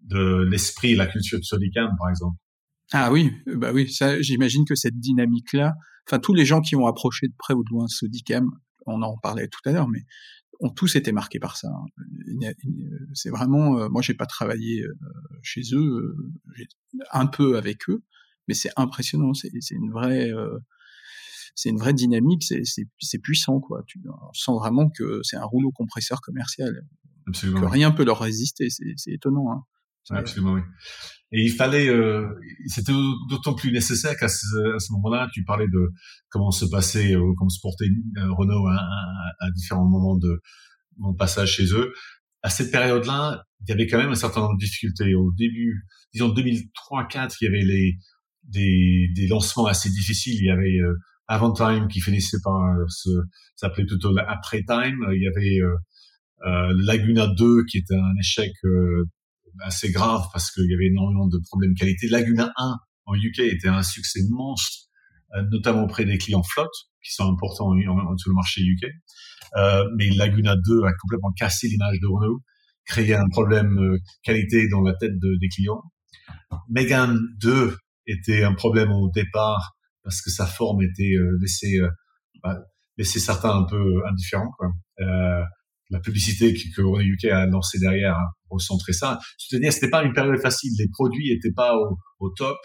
de 0.00 0.46
l'esprit 0.48 0.92
et 0.92 0.94
la 0.96 1.06
culture 1.06 1.38
de 1.38 1.44
Sodicam, 1.44 1.90
par 1.98 2.10
exemple. 2.10 2.36
Ah 2.92 3.10
oui, 3.10 3.32
bah 3.46 3.72
oui, 3.72 3.90
ça, 3.90 4.20
j'imagine 4.22 4.64
que 4.64 4.76
cette 4.76 4.98
dynamique-là, 4.98 5.74
enfin 6.06 6.20
tous 6.20 6.34
les 6.34 6.44
gens 6.44 6.60
qui 6.60 6.76
ont 6.76 6.86
approché 6.86 7.26
de 7.26 7.34
près 7.36 7.52
ou 7.52 7.64
de 7.64 7.70
loin 7.70 7.88
Sodicam, 7.88 8.48
on 8.86 9.02
en 9.02 9.16
parlait 9.18 9.48
tout 9.48 9.68
à 9.68 9.72
l'heure, 9.72 9.88
mais 9.88 10.04
ont 10.60 10.70
tous 10.70 10.94
été 10.96 11.12
marqués 11.12 11.40
par 11.40 11.56
ça. 11.56 11.68
C'est 13.12 13.30
vraiment, 13.30 13.78
euh, 13.78 13.88
moi 13.88 14.02
j'ai 14.02 14.14
pas 14.14 14.26
travaillé 14.26 14.82
euh, 14.82 14.94
chez 15.42 15.62
eux, 15.72 16.16
un 17.12 17.26
peu 17.26 17.58
avec 17.58 17.88
eux, 17.88 18.04
mais 18.48 18.54
c'est 18.54 18.70
impressionnant. 18.76 19.34
C'est 19.34 19.50
une 19.70 19.90
vraie, 19.90 20.30
euh, 20.30 20.58
c'est 21.54 21.70
une 21.70 21.78
vraie 21.78 21.94
dynamique. 21.94 22.44
C'est 22.44 23.18
puissant, 23.18 23.60
quoi. 23.60 23.82
Tu 23.86 24.00
on 24.06 24.32
sent 24.32 24.52
vraiment 24.58 24.88
que 24.90 25.20
c'est 25.22 25.36
un 25.36 25.44
rouleau 25.44 25.72
compresseur 25.72 26.20
commercial. 26.20 26.86
Absolument. 27.26 27.60
Que 27.60 27.66
rien 27.66 27.90
peut 27.90 28.04
leur 28.04 28.20
résister. 28.20 28.68
C'est 28.70 29.12
étonnant. 29.12 29.50
Hein. 29.52 29.64
absolument, 30.10 30.52
oui. 30.52 30.60
Et 31.32 31.42
il 31.42 31.50
fallait, 31.50 31.88
euh, 31.88 32.28
c'était 32.66 32.92
d'autant 33.28 33.54
plus 33.54 33.72
nécessaire 33.72 34.16
qu'à 34.16 34.28
ce, 34.28 34.46
ce 34.78 34.92
moment-là, 34.92 35.28
tu 35.32 35.42
parlais 35.44 35.66
de 35.66 35.92
comment 36.28 36.52
se 36.52 36.64
passait, 36.66 37.14
euh, 37.14 37.32
comment 37.36 37.48
se 37.48 37.60
portait 37.60 37.86
Renault 38.16 38.68
à, 38.68 38.76
à, 38.76 39.46
à, 39.46 39.50
différents 39.50 39.88
moments 39.88 40.16
de 40.16 40.40
mon 40.98 41.14
passage 41.14 41.54
chez 41.54 41.74
eux. 41.74 41.92
À 42.42 42.48
cette 42.48 42.70
période-là, 42.70 43.44
il 43.60 43.70
y 43.70 43.72
avait 43.72 43.88
quand 43.88 43.98
même 43.98 44.10
un 44.10 44.16
certain 44.16 44.40
nombre 44.40 44.54
de 44.54 44.64
difficultés. 44.64 45.16
Au 45.16 45.32
début, 45.32 45.84
disons 46.12 46.28
2003-4, 46.28 47.36
il 47.40 47.44
y 47.44 47.48
avait 47.48 47.64
les 47.64 47.98
des, 48.46 49.08
des 49.14 49.26
lancements 49.26 49.66
assez 49.66 49.90
difficiles. 49.90 50.36
Il 50.40 50.46
y 50.46 50.50
avait 50.50 50.78
euh, 50.80 50.94
Avant 51.28 51.52
Time 51.52 51.88
qui 51.88 52.00
finissait 52.00 52.38
par 52.42 52.54
euh, 52.54 52.84
se 52.88 53.10
s'appelait 53.56 53.86
plutôt 53.86 54.16
Après 54.26 54.62
Time. 54.66 55.06
Il 55.14 55.22
y 55.22 55.28
avait 55.28 55.60
euh, 55.60 55.76
euh 56.46 56.74
Laguna 56.84 57.26
2 57.26 57.64
qui 57.64 57.78
était 57.78 57.94
un 57.96 58.14
échec 58.20 58.52
assez 59.60 59.90
grave 59.90 60.22
parce 60.32 60.50
qu'il 60.50 60.70
y 60.70 60.74
avait 60.74 60.86
énormément 60.86 61.26
de 61.28 61.38
problèmes 61.48 61.74
qualité. 61.74 62.08
Laguna 62.08 62.52
1 62.56 62.76
en 63.06 63.14
UK 63.14 63.40
était 63.40 63.68
un 63.68 63.82
succès 63.82 64.20
monstre, 64.30 64.88
notamment 65.50 65.84
auprès 65.84 66.04
des 66.04 66.18
clients 66.18 66.42
flottes 66.42 66.68
qui 67.02 67.14
sont 67.14 67.30
importants 67.30 67.72
sur 68.18 68.30
le 68.30 68.34
marché 68.34 68.60
UK. 68.62 68.90
Euh, 69.56 69.84
mais 69.96 70.10
Laguna 70.10 70.56
2 70.56 70.82
a 70.84 70.92
complètement 71.00 71.32
cassé 71.32 71.68
l'image 71.68 71.98
de 72.00 72.06
Renault, 72.06 72.40
créé 72.84 73.14
un 73.14 73.28
problème 73.30 73.96
qualité 74.22 74.68
dans 74.68 74.82
la 74.82 74.94
tête 74.94 75.18
de, 75.18 75.38
des 75.40 75.48
clients. 75.48 75.82
Megan 76.68 77.18
2 77.40 77.76
était 78.06 78.42
un 78.42 78.54
problème 78.54 78.92
au 78.92 79.10
départ 79.10 79.76
parce 80.02 80.22
que 80.22 80.30
sa 80.30 80.46
forme 80.46 80.82
était 80.82 81.14
euh, 81.16 81.38
laissée 81.40 81.78
euh, 81.80 81.88
bah, 82.42 82.58
laisser 82.96 83.20
certains 83.20 83.50
un 83.50 83.64
peu 83.64 84.06
indifférents. 84.08 84.50
Quoi. 84.58 84.68
Euh, 85.00 85.42
la 85.90 86.00
publicité 86.00 86.54
que, 86.54 86.60
que 86.74 86.82
René 86.82 87.04
UK 87.04 87.26
a 87.26 87.46
lancée 87.46 87.78
derrière 87.78 88.14
a 88.14 88.32
recentré 88.50 88.92
ça. 88.92 89.18
Je 89.38 89.56
te 89.56 89.62
dis, 89.62 89.70
c'était 89.70 89.90
pas 89.90 90.02
une 90.02 90.12
période 90.12 90.40
facile. 90.40 90.72
Les 90.78 90.88
produits 90.88 91.32
étaient 91.32 91.52
pas 91.52 91.76
au, 91.76 91.98
au 92.20 92.30
top. 92.30 92.56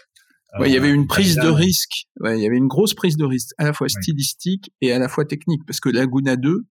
Ouais, 0.58 0.68
il 0.68 0.74
y 0.74 0.76
avait 0.76 0.92
une 0.92 1.06
prise 1.06 1.36
de 1.36 1.48
risque. 1.48 2.06
Ouais, 2.20 2.38
il 2.38 2.42
y 2.42 2.46
avait 2.46 2.58
une 2.58 2.66
grosse 2.66 2.94
prise 2.94 3.16
de 3.16 3.24
risque, 3.24 3.50
à 3.56 3.64
la 3.64 3.72
fois 3.72 3.88
stylistique 3.88 4.70
et 4.82 4.92
à 4.92 4.98
la 4.98 5.08
fois 5.08 5.24
technique, 5.24 5.62
parce 5.66 5.80
que 5.80 5.88
Laguna 5.88 6.36
2, 6.36 6.66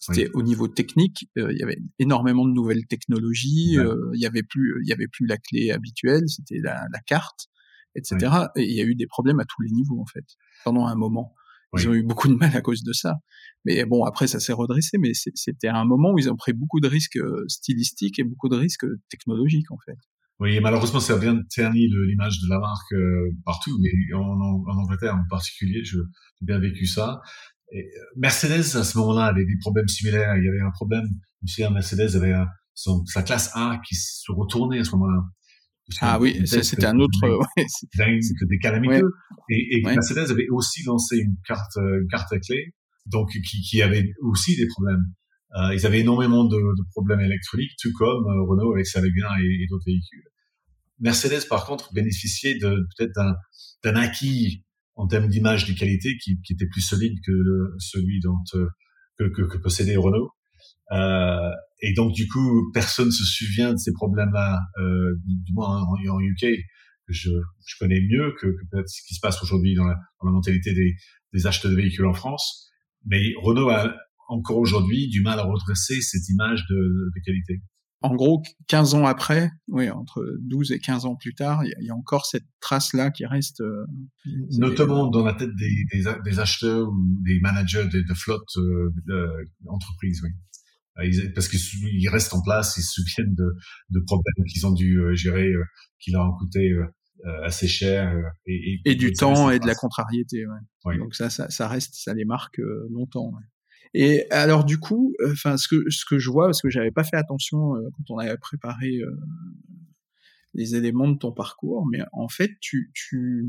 c'était 0.00 0.30
au 0.32 0.42
niveau 0.42 0.66
technique, 0.66 1.28
euh, 1.38 1.52
il 1.52 1.58
y 1.58 1.62
avait 1.62 1.78
énormément 1.98 2.46
de 2.46 2.52
nouvelles 2.52 2.86
technologies. 2.86 3.78
Euh, 3.78 4.10
il 4.14 4.20
y 4.20 4.26
avait 4.26 4.42
plus, 4.42 4.80
il 4.82 4.88
y 4.88 4.92
avait 4.92 5.08
plus 5.08 5.26
la 5.26 5.36
clé 5.36 5.70
habituelle, 5.70 6.22
c'était 6.26 6.58
la, 6.62 6.86
la, 6.90 7.00
carte 7.00 7.48
etc. 7.94 8.18
Et 8.56 8.64
il 8.64 8.76
y 8.76 8.80
a 8.80 8.84
eu 8.84 8.94
des 8.94 9.06
problèmes 9.06 9.40
à 9.40 9.44
tous 9.44 9.62
les 9.62 9.70
niveaux 9.70 10.00
en 10.00 10.06
fait 10.06 10.24
pendant 10.64 10.86
un 10.86 10.94
moment. 10.94 11.34
Ils 11.78 11.88
ont 11.88 11.94
eu 11.94 12.02
beaucoup 12.02 12.28
de 12.28 12.34
mal 12.34 12.54
à 12.56 12.60
cause 12.62 12.82
de 12.82 12.92
ça. 12.92 13.18
Mais 13.64 13.84
bon, 13.84 14.04
après, 14.04 14.26
ça 14.26 14.40
s'est 14.40 14.52
redressé, 14.52 14.98
mais 14.98 15.12
c'était 15.14 15.68
un 15.68 15.84
moment 15.84 16.12
où 16.12 16.18
ils 16.18 16.28
ont 16.28 16.36
pris 16.36 16.52
beaucoup 16.52 16.80
de 16.80 16.88
risques 16.88 17.18
euh, 17.18 17.44
stylistiques 17.46 18.18
et 18.18 18.24
beaucoup 18.24 18.48
de 18.48 18.56
risques 18.56 18.86
technologiques, 19.08 19.70
en 19.70 19.78
fait. 19.84 19.96
Oui, 20.40 20.58
malheureusement, 20.60 21.00
ça 21.00 21.14
a 21.14 21.18
bien 21.18 21.38
terni 21.54 21.86
l'image 21.86 22.40
de 22.40 22.48
la 22.48 22.58
marque 22.58 22.92
euh, 22.92 23.30
partout, 23.44 23.78
mais 23.80 23.90
en, 24.14 24.20
en, 24.20 24.78
Angleterre 24.78 25.14
en 25.14 25.28
particulier, 25.28 25.84
j'ai 25.84 25.98
bien 26.40 26.58
vécu 26.58 26.86
ça. 26.86 27.20
Et 27.72 27.84
euh, 27.84 28.04
Mercedes, 28.16 28.76
à 28.76 28.82
ce 28.82 28.98
moment-là, 28.98 29.26
avait 29.26 29.44
des 29.44 29.58
problèmes 29.60 29.86
similaires. 29.86 30.36
Il 30.38 30.44
y 30.44 30.48
avait 30.48 30.62
un 30.62 30.70
problème, 30.70 31.06
me 31.42 31.74
Mercedes 31.74 32.16
avait 32.16 32.32
un, 32.32 32.46
son, 32.74 33.04
sa 33.04 33.22
classe 33.22 33.50
A 33.54 33.80
qui 33.86 33.94
se 33.94 34.32
retournait 34.32 34.80
à 34.80 34.84
ce 34.84 34.92
moment-là. 34.92 35.22
Ah 36.00 36.18
oui, 36.20 36.42
c'était 36.46 36.86
un 36.86 36.98
autre. 36.98 37.18
Ouais, 37.22 37.64
que 38.38 38.44
des 38.46 38.58
calamiteux. 38.58 39.10
Et, 39.50 39.78
et 39.78 39.82
Mercedes 39.82 40.30
avait 40.30 40.48
aussi 40.50 40.82
lancé 40.84 41.18
une 41.18 41.36
carte, 41.46 41.76
une 41.76 42.06
carte 42.08 42.32
à 42.32 42.38
clé, 42.38 42.74
donc 43.06 43.30
qui, 43.30 43.60
qui 43.60 43.82
avait 43.82 44.12
aussi 44.20 44.56
des 44.56 44.66
problèmes. 44.66 45.04
Euh, 45.56 45.74
ils 45.74 45.84
avaient 45.84 46.00
énormément 46.00 46.44
de, 46.44 46.56
de, 46.56 46.88
problèmes 46.90 47.20
électroniques, 47.20 47.72
tout 47.80 47.90
comme 47.98 48.24
euh, 48.24 48.42
Renault 48.42 48.72
avec 48.72 48.86
sa 48.86 49.00
Laguna 49.00 49.30
et, 49.42 49.64
et 49.64 49.66
d'autres 49.68 49.86
véhicules. 49.86 50.22
Mercedes, 51.00 51.48
par 51.48 51.66
contre, 51.66 51.92
bénéficiait 51.92 52.54
de 52.56 52.86
peut-être 52.96 53.12
d'un 53.82 53.96
acquis 53.96 54.64
en 54.94 55.08
termes 55.08 55.28
d'image 55.28 55.66
de 55.66 55.72
qualité 55.72 56.16
qui, 56.22 56.40
qui, 56.42 56.52
était 56.52 56.66
plus 56.66 56.82
solide 56.82 57.18
que 57.26 57.32
celui 57.78 58.20
dont 58.20 58.36
euh, 58.54 58.68
que, 59.18 59.24
que, 59.24 59.42
que 59.42 59.58
possédait 59.58 59.96
Renault. 59.96 60.30
Euh, 61.82 61.88
et 61.88 61.92
donc 61.94 62.12
du 62.12 62.26
coup, 62.28 62.70
personne 62.72 63.10
se 63.10 63.24
souvient 63.24 63.72
de 63.72 63.78
ces 63.78 63.92
problèmes-là, 63.92 64.58
euh, 64.78 65.14
du 65.24 65.52
moins 65.52 65.82
en, 65.82 65.94
en, 65.94 66.20
UK, 66.20 66.40
que 66.40 67.12
je, 67.12 67.30
je 67.66 67.74
connais 67.78 68.00
mieux 68.00 68.34
que, 68.40 68.46
que 68.46 68.66
peut-être 68.70 68.88
ce 68.88 69.02
qui 69.06 69.14
se 69.14 69.20
passe 69.20 69.42
aujourd'hui 69.42 69.74
dans 69.74 69.84
la, 69.84 69.96
dans 70.20 70.26
la 70.28 70.32
mentalité 70.32 70.72
des, 70.74 70.94
des 71.32 71.46
acheteurs 71.46 71.70
de 71.70 71.76
véhicules 71.76 72.06
en 72.06 72.14
France. 72.14 72.70
Mais 73.06 73.32
Renault 73.42 73.70
a 73.70 73.94
encore 74.28 74.58
aujourd'hui 74.58 75.08
du 75.08 75.22
mal 75.22 75.38
à 75.38 75.44
redresser 75.44 76.00
cette 76.00 76.28
image 76.28 76.64
de, 76.68 76.76
de 76.76 77.20
qualité. 77.24 77.62
En 78.02 78.14
gros, 78.14 78.42
15 78.68 78.94
ans 78.94 79.04
après, 79.04 79.50
oui, 79.68 79.90
entre 79.90 80.24
12 80.40 80.72
et 80.72 80.78
15 80.78 81.04
ans 81.04 81.16
plus 81.16 81.34
tard, 81.34 81.64
il 81.64 81.74
y, 81.82 81.86
y, 81.86 81.90
a 81.90 81.94
encore 81.94 82.24
cette 82.24 82.46
trace-là 82.60 83.10
qui 83.10 83.26
reste. 83.26 83.60
Euh, 83.60 83.84
Notamment 84.56 85.08
dans 85.08 85.22
la 85.22 85.34
tête 85.34 85.54
des, 85.58 85.84
des, 85.92 86.04
des, 86.24 86.38
acheteurs 86.38 86.88
ou 86.88 87.18
des 87.26 87.40
managers 87.40 87.88
de, 87.92 88.00
de 88.00 88.14
flotte 88.14 88.56
euh, 88.56 88.90
d'entreprises, 89.60 90.22
oui. 90.22 90.30
Euh, 90.98 91.32
parce 91.34 91.48
qu'ils 91.48 92.08
restent 92.08 92.34
en 92.34 92.42
place, 92.42 92.76
ils 92.76 92.82
se 92.82 93.02
souviennent 93.02 93.34
de, 93.34 93.54
de 93.90 94.00
problèmes 94.00 94.44
qu'ils 94.48 94.66
ont 94.66 94.72
dû 94.72 94.98
euh, 95.00 95.14
gérer, 95.14 95.48
euh, 95.48 95.64
qui 95.98 96.10
leur 96.10 96.28
ont 96.28 96.36
coûté 96.36 96.74
assez 97.44 97.68
cher. 97.68 98.14
Et, 98.46 98.80
et, 98.84 98.92
et 98.92 98.94
du 98.94 99.12
temps 99.12 99.50
et 99.50 99.58
de 99.58 99.66
la 99.66 99.74
contrariété. 99.74 100.46
Ouais. 100.84 100.98
Donc 100.98 101.14
ça, 101.14 101.28
ça, 101.28 101.50
ça, 101.50 101.68
reste, 101.68 101.94
ça 101.94 102.14
les 102.14 102.24
marque 102.24 102.58
longtemps. 102.90 103.30
Ouais. 103.30 103.42
Et 103.92 104.30
alors 104.30 104.64
du 104.64 104.78
coup, 104.78 105.14
enfin 105.30 105.58
ce 105.58 105.68
que 105.68 105.90
ce 105.90 106.04
que 106.08 106.18
je 106.18 106.30
vois, 106.30 106.46
parce 106.46 106.62
que 106.62 106.70
j'avais 106.70 106.92
pas 106.92 107.04
fait 107.04 107.16
attention 107.16 107.74
quand 107.96 108.14
on 108.14 108.18
avait 108.18 108.38
préparé 108.38 109.00
les 110.54 110.74
éléments 110.74 111.08
de 111.08 111.18
ton 111.18 111.32
parcours, 111.32 111.86
mais 111.90 112.00
en 112.12 112.28
fait, 112.28 112.52
tu, 112.60 112.90
tu, 112.94 113.46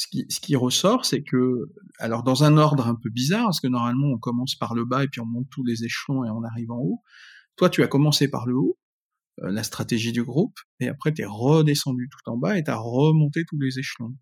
ce 0.00 0.06
qui, 0.06 0.24
ce 0.30 0.40
qui 0.40 0.56
ressort, 0.56 1.04
c'est 1.04 1.22
que, 1.22 1.70
alors 1.98 2.22
dans 2.22 2.42
un 2.42 2.56
ordre 2.56 2.86
un 2.86 2.94
peu 2.94 3.10
bizarre, 3.10 3.44
parce 3.44 3.60
que 3.60 3.66
normalement 3.66 4.06
on 4.06 4.18
commence 4.18 4.54
par 4.54 4.74
le 4.74 4.86
bas 4.86 5.04
et 5.04 5.08
puis 5.08 5.20
on 5.20 5.26
monte 5.26 5.48
tous 5.50 5.62
les 5.62 5.84
échelons 5.84 6.24
et 6.24 6.30
on 6.30 6.42
arrive 6.42 6.70
en 6.70 6.78
haut. 6.78 7.02
Toi, 7.56 7.68
tu 7.68 7.82
as 7.82 7.86
commencé 7.86 8.28
par 8.28 8.46
le 8.46 8.56
haut, 8.56 8.78
euh, 9.42 9.50
la 9.50 9.62
stratégie 9.62 10.12
du 10.12 10.24
groupe, 10.24 10.58
et 10.78 10.88
après 10.88 11.12
tu 11.12 11.20
es 11.20 11.26
redescendu 11.26 12.08
tout 12.10 12.30
en 12.30 12.38
bas 12.38 12.56
et 12.56 12.64
tu 12.64 12.70
as 12.70 12.78
remonté 12.78 13.44
tous 13.46 13.60
les 13.60 13.78
échelons. 13.78 14.14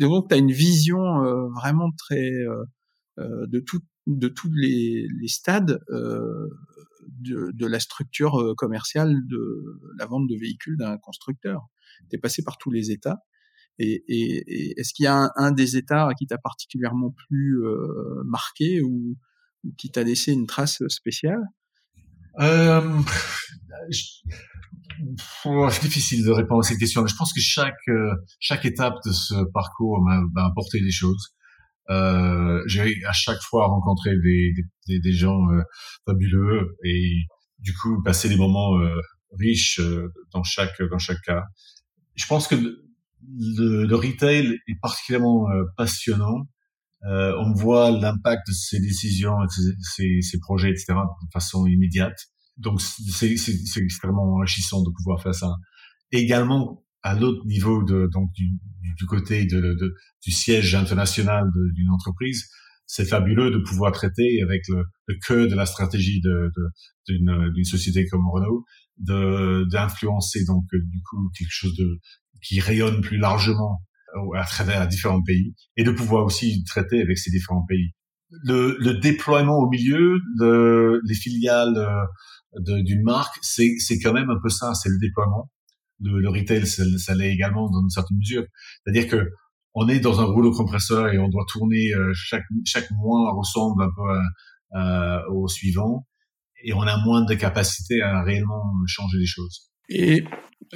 Donc 0.00 0.28
tu 0.28 0.34
as 0.34 0.38
une 0.38 0.52
vision 0.52 1.24
euh, 1.24 1.48
vraiment 1.48 1.90
très 1.96 2.30
euh, 3.18 3.46
de 3.46 3.60
tout, 3.60 3.80
de 4.06 4.28
tous 4.28 4.52
les, 4.52 5.08
les 5.18 5.28
stades 5.28 5.80
de, 5.88 7.52
de, 7.54 7.66
la 7.66 7.80
structure 7.80 8.54
commerciale 8.58 9.14
de 9.26 9.80
la 9.98 10.04
vente 10.04 10.28
de 10.28 10.36
véhicules 10.36 10.76
d'un 10.76 10.98
constructeur. 10.98 11.62
Tu 12.10 12.16
es 12.16 12.18
passé 12.18 12.42
par 12.42 12.58
tous 12.58 12.70
les 12.70 12.90
états. 12.90 13.16
Et, 13.78 14.04
et, 14.08 14.80
est-ce 14.80 14.92
qu'il 14.94 15.04
y 15.04 15.06
a 15.06 15.16
un, 15.16 15.30
un, 15.36 15.52
des 15.52 15.76
états 15.76 16.08
qui 16.18 16.26
t'a 16.26 16.38
particulièrement 16.38 17.14
plus 17.28 17.62
euh, 17.64 18.22
marqué 18.24 18.80
ou, 18.82 19.16
ou 19.64 19.72
qui 19.76 19.90
t'a 19.90 20.02
laissé 20.02 20.32
une 20.32 20.46
trace 20.46 20.82
spéciale? 20.88 21.42
Euh, 22.40 23.00
C'est 25.42 25.82
difficile 25.82 26.24
de 26.24 26.30
répondre 26.30 26.60
à 26.60 26.68
cette 26.68 26.78
question. 26.78 27.06
Je 27.06 27.14
pense 27.14 27.32
que 27.32 27.40
chaque 27.40 27.74
chaque 28.40 28.64
étape 28.64 28.94
de 29.04 29.12
ce 29.12 29.34
parcours 29.52 30.02
m'a 30.02 30.44
apporté 30.46 30.80
des 30.80 30.90
choses. 30.90 31.34
Euh, 31.90 32.62
j'ai 32.66 33.04
à 33.06 33.12
chaque 33.12 33.40
fois 33.42 33.66
rencontré 33.66 34.10
des, 34.18 34.54
des, 34.88 34.98
des 34.98 35.12
gens 35.12 35.48
euh, 35.52 35.62
fabuleux 36.04 36.76
et 36.82 37.14
du 37.60 37.72
coup 37.74 38.02
passé 38.02 38.28
des 38.28 38.36
moments 38.36 38.76
euh, 38.80 39.00
riches 39.38 39.78
euh, 39.78 40.12
dans 40.32 40.42
chaque 40.42 40.82
dans 40.90 40.98
chaque 40.98 41.20
cas. 41.22 41.44
Je 42.16 42.26
pense 42.26 42.48
que 42.48 42.56
le, 43.38 43.84
le 43.86 43.96
retail 43.96 44.58
est 44.68 44.80
particulièrement 44.80 45.46
passionnant. 45.76 46.46
on 47.02 47.52
voit 47.54 47.90
l'impact 47.90 48.48
de 48.48 48.52
ces 48.52 48.80
décisions, 48.80 49.36
ces, 49.94 50.20
ces, 50.22 50.38
projets, 50.40 50.70
etc. 50.70 50.86
de 50.94 51.30
façon 51.32 51.66
immédiate. 51.66 52.18
Donc 52.56 52.80
c'est 52.80 53.30
extrêmement 53.76 54.34
enrichissant 54.36 54.82
de 54.82 54.90
pouvoir 54.90 55.22
faire 55.22 55.34
ça. 55.34 55.54
également 56.12 56.82
à 57.02 57.14
l'autre 57.14 57.46
niveau 57.46 57.84
de 57.84 58.08
donc 58.12 58.32
du, 58.32 58.48
du 58.98 59.06
côté 59.06 59.46
de, 59.46 59.60
de, 59.60 59.94
du 60.24 60.32
siège 60.32 60.74
international 60.74 61.44
d'une 61.74 61.90
entreprise, 61.90 62.48
c'est 62.86 63.04
fabuleux 63.04 63.50
de 63.50 63.58
pouvoir 63.58 63.92
traiter 63.92 64.42
avec 64.42 64.62
le, 64.68 64.82
le 65.06 65.16
cœur 65.24 65.46
de 65.48 65.54
la 65.54 65.66
stratégie 65.66 66.20
d'une 66.20 67.52
d'une 67.52 67.64
société 67.64 68.06
comme 68.06 68.26
Renault, 68.28 68.64
d'influencer 68.98 70.44
donc 70.46 70.64
du 70.72 71.00
coup 71.08 71.30
quelque 71.36 71.50
chose 71.50 71.76
de 71.76 72.00
qui 72.42 72.60
rayonne 72.60 73.00
plus 73.00 73.18
largement 73.18 73.82
à 74.34 74.44
travers 74.44 74.86
différents 74.88 75.22
pays 75.22 75.54
et 75.76 75.84
de 75.84 75.90
pouvoir 75.90 76.24
aussi 76.24 76.64
traiter 76.64 77.02
avec 77.02 77.18
ces 77.18 77.30
différents 77.30 77.66
pays. 77.66 77.92
Le, 78.30 78.76
le 78.80 78.94
déploiement 78.94 79.58
au 79.58 79.68
milieu 79.68 80.18
de 80.38 81.00
les 81.04 81.14
filiales 81.14 81.76
euh, 81.76 82.82
d'une 82.82 83.02
marque, 83.02 83.36
c'est 83.42 83.76
quand 84.02 84.12
même 84.12 84.30
un 84.30 84.40
peu 84.42 84.48
ça, 84.48 84.72
c'est 84.74 84.88
le 84.88 84.98
déploiement 84.98 85.50
le, 86.00 86.20
le 86.20 86.28
retail, 86.28 86.66
ça, 86.66 87.14
l'est 87.14 87.32
également 87.32 87.70
dans 87.70 87.82
une 87.82 87.90
certaine 87.90 88.18
mesure. 88.18 88.44
C'est-à-dire 88.84 89.08
que 89.08 89.30
on 89.74 89.88
est 89.88 90.00
dans 90.00 90.20
un 90.20 90.24
rouleau 90.24 90.52
compresseur 90.52 91.08
et 91.08 91.18
on 91.18 91.28
doit 91.28 91.44
tourner 91.48 91.92
euh, 91.94 92.10
chaque 92.14 92.44
chaque 92.64 92.90
mois 92.92 93.32
ressemble 93.34 93.82
un 93.82 93.90
peu 93.94 95.32
au 95.32 95.48
suivant 95.48 96.06
et 96.64 96.72
on 96.74 96.82
a 96.82 96.96
moins 97.04 97.24
de 97.24 97.34
capacité 97.34 98.02
à 98.02 98.22
réellement 98.22 98.62
changer 98.86 99.18
les 99.18 99.26
choses. 99.26 99.70
Et 99.88 100.24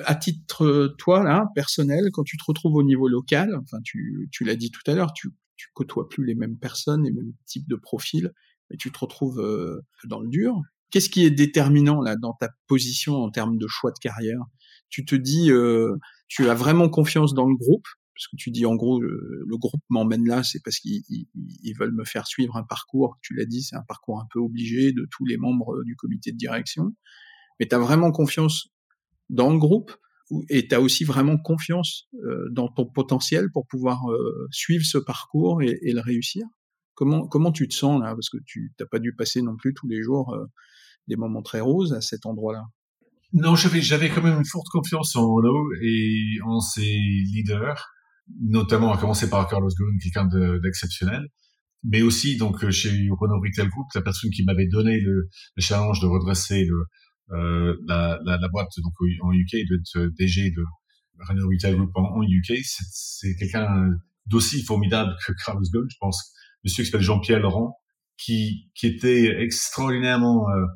à 0.04 0.14
titre 0.14 0.94
toi 0.98 1.24
là 1.24 1.46
personnel, 1.54 2.10
quand 2.12 2.22
tu 2.22 2.36
te 2.36 2.44
retrouves 2.46 2.76
au 2.76 2.82
niveau 2.82 3.08
local, 3.08 3.56
enfin 3.62 3.78
tu 3.82 4.28
tu 4.32 4.44
l'as 4.44 4.56
dit 4.56 4.70
tout 4.70 4.88
à 4.88 4.94
l'heure, 4.94 5.12
tu 5.12 5.30
tu 5.56 5.68
côtoies 5.74 6.08
plus 6.08 6.24
les 6.24 6.34
mêmes 6.34 6.56
personnes, 6.56 7.04
les 7.04 7.12
mêmes 7.12 7.34
types 7.44 7.68
de 7.68 7.76
profils, 7.76 8.32
mais 8.70 8.76
tu 8.78 8.90
te 8.90 8.98
retrouves 8.98 9.40
euh, 9.40 9.82
dans 10.04 10.20
le 10.20 10.28
dur. 10.28 10.58
Qu'est-ce 10.90 11.10
qui 11.10 11.24
est 11.24 11.30
déterminant 11.30 12.00
là 12.00 12.16
dans 12.16 12.32
ta 12.32 12.48
position 12.66 13.16
en 13.16 13.30
termes 13.30 13.58
de 13.58 13.66
choix 13.68 13.90
de 13.90 13.98
carrière? 13.98 14.40
Tu 14.88 15.04
te 15.04 15.14
dis, 15.14 15.50
euh, 15.52 15.96
tu 16.28 16.48
as 16.48 16.54
vraiment 16.54 16.88
confiance 16.88 17.34
dans 17.34 17.46
le 17.46 17.54
groupe, 17.56 17.86
parce 18.14 18.28
que 18.28 18.36
tu 18.36 18.50
dis 18.50 18.64
en 18.64 18.74
gros, 18.74 19.00
le, 19.00 19.44
groupe 19.58 19.82
m'emmène 19.90 20.26
là, 20.26 20.42
c'est 20.42 20.62
parce 20.64 20.78
qu'ils 20.78 21.26
veulent 21.78 21.94
me 21.94 22.04
faire 22.04 22.26
suivre 22.26 22.56
un 22.56 22.64
parcours, 22.64 23.18
tu 23.20 23.34
l'as 23.34 23.44
dit, 23.44 23.62
c'est 23.62 23.76
un 23.76 23.84
parcours 23.86 24.18
un 24.18 24.26
peu 24.32 24.40
obligé 24.40 24.92
de 24.92 25.06
tous 25.10 25.26
les 25.26 25.36
membres 25.36 25.84
du 25.84 25.94
comité 25.94 26.32
de 26.32 26.38
direction, 26.38 26.94
mais 27.58 27.68
tu 27.68 27.74
as 27.74 27.78
vraiment 27.78 28.12
confiance 28.12 28.70
dans 29.30 29.50
le 29.50 29.58
groupe, 29.58 29.92
et 30.48 30.68
tu 30.68 30.74
as 30.74 30.80
aussi 30.80 31.04
vraiment 31.04 31.38
confiance 31.38 32.08
euh, 32.24 32.48
dans 32.52 32.68
ton 32.68 32.86
potentiel 32.86 33.50
pour 33.52 33.66
pouvoir 33.66 34.10
euh, 34.10 34.46
suivre 34.50 34.84
ce 34.84 34.98
parcours 34.98 35.62
et, 35.62 35.92
le 35.92 36.00
réussir. 36.00 36.44
Comment, 36.94 37.26
comment 37.26 37.52
tu 37.52 37.66
te 37.66 37.74
sens 37.74 38.00
là? 38.00 38.14
Parce 38.14 38.28
que 38.28 38.38
tu 38.46 38.72
n'as 38.78 38.86
pas 38.86 38.98
dû 38.98 39.14
passer 39.14 39.42
non 39.42 39.56
plus 39.56 39.74
tous 39.74 39.88
les 39.88 40.02
jours 40.02 40.34
euh, 40.34 40.44
des 41.08 41.16
moments 41.16 41.42
très 41.42 41.60
roses 41.60 41.92
à 41.92 42.00
cet 42.00 42.26
endroit-là. 42.26 42.62
Non, 43.32 43.54
j'avais 43.54 44.10
quand 44.10 44.22
même 44.22 44.38
une 44.38 44.44
forte 44.44 44.66
confiance 44.70 45.14
en 45.16 45.26
Renault 45.26 45.68
et 45.82 46.38
en 46.44 46.60
ses 46.60 46.82
leaders, 46.82 47.88
notamment 48.40 48.92
à 48.92 48.98
commencer 48.98 49.30
par 49.30 49.48
Carlos 49.48 49.68
Ghosn, 49.68 49.98
quelqu'un 50.02 50.26
d'exceptionnel, 50.58 51.28
mais 51.84 52.02
aussi 52.02 52.36
donc 52.36 52.68
chez 52.70 52.90
Renault 52.90 53.40
Retail 53.40 53.68
Group, 53.68 53.86
la 53.94 54.02
personne 54.02 54.30
qui 54.30 54.42
m'avait 54.44 54.66
donné 54.66 54.98
le, 54.98 55.28
challenge 55.58 56.00
de 56.00 56.06
redresser 56.06 56.64
le, 56.64 56.86
euh, 57.32 57.76
la, 57.86 58.18
la, 58.24 58.38
la, 58.38 58.48
boîte 58.48 58.70
donc 58.82 58.92
en 59.22 59.32
UK, 59.32 59.54
être 59.54 60.10
DG 60.18 60.50
de 60.50 60.64
Renault 61.28 61.48
Retail 61.48 61.76
Group 61.76 61.90
en, 61.94 62.22
UK, 62.22 62.58
c'est 62.64 63.36
quelqu'un 63.36 63.90
d'aussi 64.26 64.62
formidable 64.62 65.16
que 65.26 65.32
Carlos 65.44 65.62
Ghosn, 65.72 65.86
je 65.90 65.96
pense, 66.00 66.32
monsieur 66.64 66.82
qui 66.82 66.90
s'appelle 66.90 67.04
Jean-Pierre 67.04 67.40
Laurent, 67.40 67.76
qui, 68.16 68.70
qui 68.74 68.86
était 68.86 69.42
extraordinairement 69.42 70.48
euh, 70.50 70.66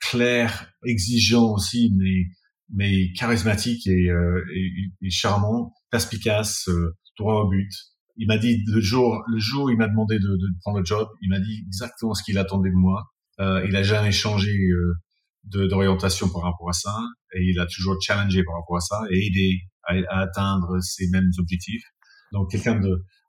clair, 0.00 0.70
exigeant 0.84 1.52
aussi, 1.52 1.92
mais 1.96 2.26
mais 2.74 3.12
charismatique 3.12 3.86
et, 3.86 4.10
euh, 4.10 4.44
et, 4.54 5.06
et 5.06 5.10
charmant, 5.10 5.72
perspicace, 5.90 6.68
euh, 6.68 6.96
droit 7.18 7.42
au 7.42 7.48
but. 7.48 7.70
Il 8.16 8.26
m'a 8.26 8.38
dit 8.38 8.62
le 8.66 8.80
jour 8.80 9.22
le 9.28 9.38
jour 9.38 9.70
il 9.70 9.76
m'a 9.76 9.88
demandé 9.88 10.18
de, 10.18 10.28
de, 10.28 10.46
prendre 10.62 10.78
le 10.78 10.84
job, 10.84 11.08
il 11.22 11.30
m'a 11.30 11.38
dit 11.38 11.64
exactement 11.66 12.14
ce 12.14 12.22
qu'il 12.22 12.38
attendait 12.38 12.70
de 12.70 12.74
moi. 12.74 13.04
Euh, 13.40 13.66
il 13.68 13.76
a 13.76 13.82
jamais 13.82 14.12
changé 14.12 14.50
euh, 14.50 14.94
d'orientation 15.46 16.28
par 16.28 16.42
rapport 16.42 16.68
à 16.68 16.72
ça 16.72 16.96
et 17.34 17.40
il 17.42 17.58
a 17.60 17.66
toujours 17.66 17.96
challengé 18.00 18.42
par 18.44 18.54
rapport 18.56 18.76
à 18.76 18.80
ça 18.80 19.00
et 19.10 19.26
aidé 19.26 19.60
à, 19.84 19.94
à 20.08 20.22
atteindre 20.22 20.80
ses 20.80 21.08
mêmes 21.10 21.30
objectifs. 21.38 21.84
Donc 22.32 22.50
quelqu'un 22.50 22.80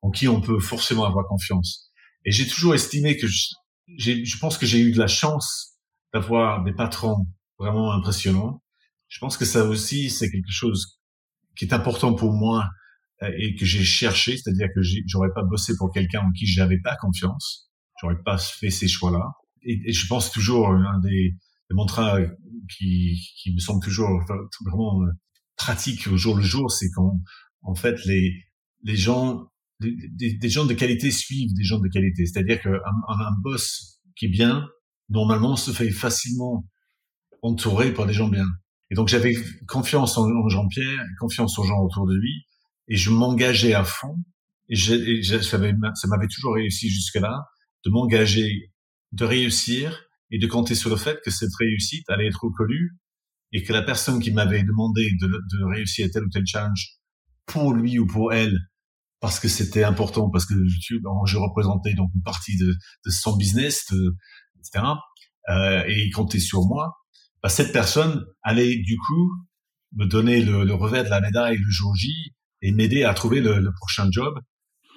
en 0.02 0.12
qui 0.12 0.28
on 0.28 0.42
peut 0.42 0.60
forcément 0.60 1.06
avoir 1.06 1.28
confiance. 1.28 1.92
Et 2.26 2.32
j'ai 2.32 2.48
toujours 2.48 2.76
estimé 2.76 3.18
que 3.18 3.28
je, 3.28 3.46
je 3.98 4.38
pense 4.38 4.58
que 4.58 4.66
j'ai 4.66 4.80
eu 4.80 4.92
de 4.92 5.00
la 5.00 5.08
chance 5.08 5.78
d'avoir 6.14 6.64
des 6.64 6.74
patrons 6.74 7.26
vraiment 7.58 7.92
impressionnants. 7.94 8.62
Je 9.08 9.20
pense 9.20 9.38
que 9.38 9.46
ça 9.46 9.64
aussi, 9.64 10.10
c'est 10.10 10.30
quelque 10.30 10.52
chose 10.52 11.00
qui 11.56 11.66
est 11.66 11.74
important 11.74 12.14
pour 12.14 12.34
moi 12.34 12.66
euh, 13.24 13.32
et 13.38 13.56
que 13.56 13.66
j'ai 13.66 13.84
cherché, 13.84 14.38
c'est-à-dire 14.38 14.68
que 14.76 14.82
j'aurais 15.06 15.32
pas 15.34 15.44
bossé 15.44 15.74
pour 15.78 15.92
quelqu'un 15.92 16.22
en 16.22 16.32
qui 16.32 16.46
j'avais 16.46 16.80
pas 16.80 16.96
confiance, 16.98 17.70
j'aurais 18.02 18.22
pas 18.24 18.38
fait 18.38 18.70
ces 18.70 18.88
choix-là. 18.88 19.26
Et, 19.64 19.92
je 19.92 20.08
pense 20.08 20.32
toujours 20.32 20.70
un 20.70 21.00
des, 21.00 21.34
des 21.70 21.76
mantras 21.76 22.20
qui, 22.76 23.20
qui 23.42 23.54
me 23.54 23.60
semble 23.60 23.84
toujours 23.84 24.10
vraiment 24.66 25.04
euh, 25.04 25.12
pratique 25.56 26.08
au 26.08 26.18
jour 26.18 26.38
le 26.38 26.44
jour, 26.44 26.72
c'est 26.72 26.90
qu'en 26.92 27.20
en 27.62 27.76
fait 27.76 28.04
les 28.06 28.34
les 28.84 28.96
gens 28.96 29.48
des, 29.80 30.50
gens 30.50 30.66
de 30.66 30.74
qualité 30.74 31.12
suivent 31.12 31.54
des 31.54 31.64
gens 31.64 31.80
de 31.80 31.88
qualité. 31.88 32.26
C'est-à-dire 32.26 32.62
qu'un 32.62 32.72
un, 32.74 33.20
un 33.20 33.32
boss 33.44 34.02
qui 34.16 34.26
est 34.26 34.30
bien 34.30 34.68
normalement, 35.10 35.56
se 35.56 35.72
fait 35.72 35.90
facilement 35.90 36.66
entourer 37.42 37.94
par 37.94 38.06
des 38.06 38.14
gens 38.14 38.28
bien. 38.28 38.48
Et 38.90 38.96
donc, 38.96 39.08
j'avais 39.08 39.36
confiance 39.68 40.18
en, 40.18 40.50
Jean-Pierre, 40.50 41.04
confiance 41.20 41.58
aux 41.60 41.64
gens 41.64 41.80
autour 41.80 42.08
de 42.08 42.16
lui, 42.16 42.46
et 42.88 42.96
je 42.96 43.10
m'engageais 43.10 43.74
à 43.74 43.84
fond. 43.84 44.16
Et, 44.70 44.76
ça 44.76 45.58
m'avait 45.58 46.28
toujours 46.28 46.56
réussi 46.56 46.90
jusque-là, 46.90 47.46
de 47.86 47.90
m'engager, 47.90 48.74
de 49.12 49.26
réussir, 49.26 50.07
et 50.32 50.40
de 50.40 50.48
compter 50.48 50.76
sur 50.76 50.90
le 50.90 50.98
fait 50.98 51.20
que 51.24 51.32
cette 51.32 51.56
réussite 51.58 52.10
allait 52.10 52.28
être 52.28 52.44
reconnue, 52.44 52.92
et 53.54 53.64
que 53.64 53.74
la 53.74 53.82
personne 53.82 54.20
qui 54.20 54.32
m'avait 54.32 54.64
demandé 54.64 55.10
de, 55.22 55.28
de 55.28 55.64
réussir 55.64 56.08
tel 56.12 56.24
ou 56.24 56.30
tel 56.30 56.46
challenge 56.46 56.98
pour 57.46 57.74
lui 57.74 57.98
ou 57.98 58.06
pour 58.06 58.34
elle, 58.34 58.58
parce 59.20 59.40
que 59.40 59.48
c'était 59.48 59.84
important, 59.84 60.30
parce 60.30 60.46
que 60.46 60.54
je, 60.68 60.96
je 61.26 61.38
représentais 61.38 61.94
donc 61.94 62.10
une 62.14 62.22
partie 62.22 62.58
de, 62.58 62.76
son 63.10 63.36
business, 63.38 63.86
etc. 64.60 64.86
Euh, 65.50 65.84
et 65.88 66.04
il 66.04 66.12
comptait 66.12 66.40
sur 66.40 66.66
moi. 66.68 66.98
Bah, 67.42 67.50
cette 67.50 67.72
personne 67.72 68.26
allait 68.44 68.76
du 68.78 68.98
coup 68.98 69.32
me 69.96 70.06
donner 70.06 70.42
le, 70.44 70.66
le, 70.66 70.74
revers 70.74 71.06
de 71.06 71.10
la 71.10 71.22
médaille 71.22 71.58
le 71.58 71.70
jour 71.70 71.96
J 71.96 72.36
et 72.62 72.72
m'aider 72.74 73.04
à 73.04 73.14
trouver 73.14 73.40
le, 73.40 73.60
le, 73.60 73.72
prochain 73.74 74.08
job. 74.12 74.38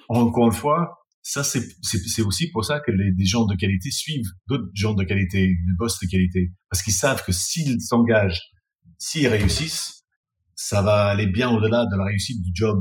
Encore 0.09 0.47
une 0.47 0.51
fois, 0.51 1.00
ça, 1.23 1.43
c'est 1.43 2.21
aussi 2.23 2.49
pour 2.49 2.65
ça 2.65 2.79
que 2.79 2.91
les, 2.91 3.25
gens 3.25 3.45
de 3.45 3.55
qualité 3.55 3.91
suivent 3.91 4.29
d'autres 4.47 4.69
gens 4.73 4.93
de 4.93 5.03
qualité, 5.03 5.47
des 5.47 5.73
boss 5.77 5.99
de 5.99 6.07
qualité, 6.07 6.51
parce 6.69 6.81
qu'ils 6.81 6.93
savent 6.93 7.23
que 7.23 7.31
s'ils 7.31 7.79
s'engagent, 7.81 8.41
s'ils 8.97 9.27
réussissent, 9.27 10.03
ça 10.55 10.81
va 10.81 11.05
aller 11.05 11.27
bien 11.27 11.49
au-delà 11.49 11.85
de 11.85 11.97
la 11.97 12.05
réussite 12.05 12.41
du 12.41 12.51
job 12.53 12.79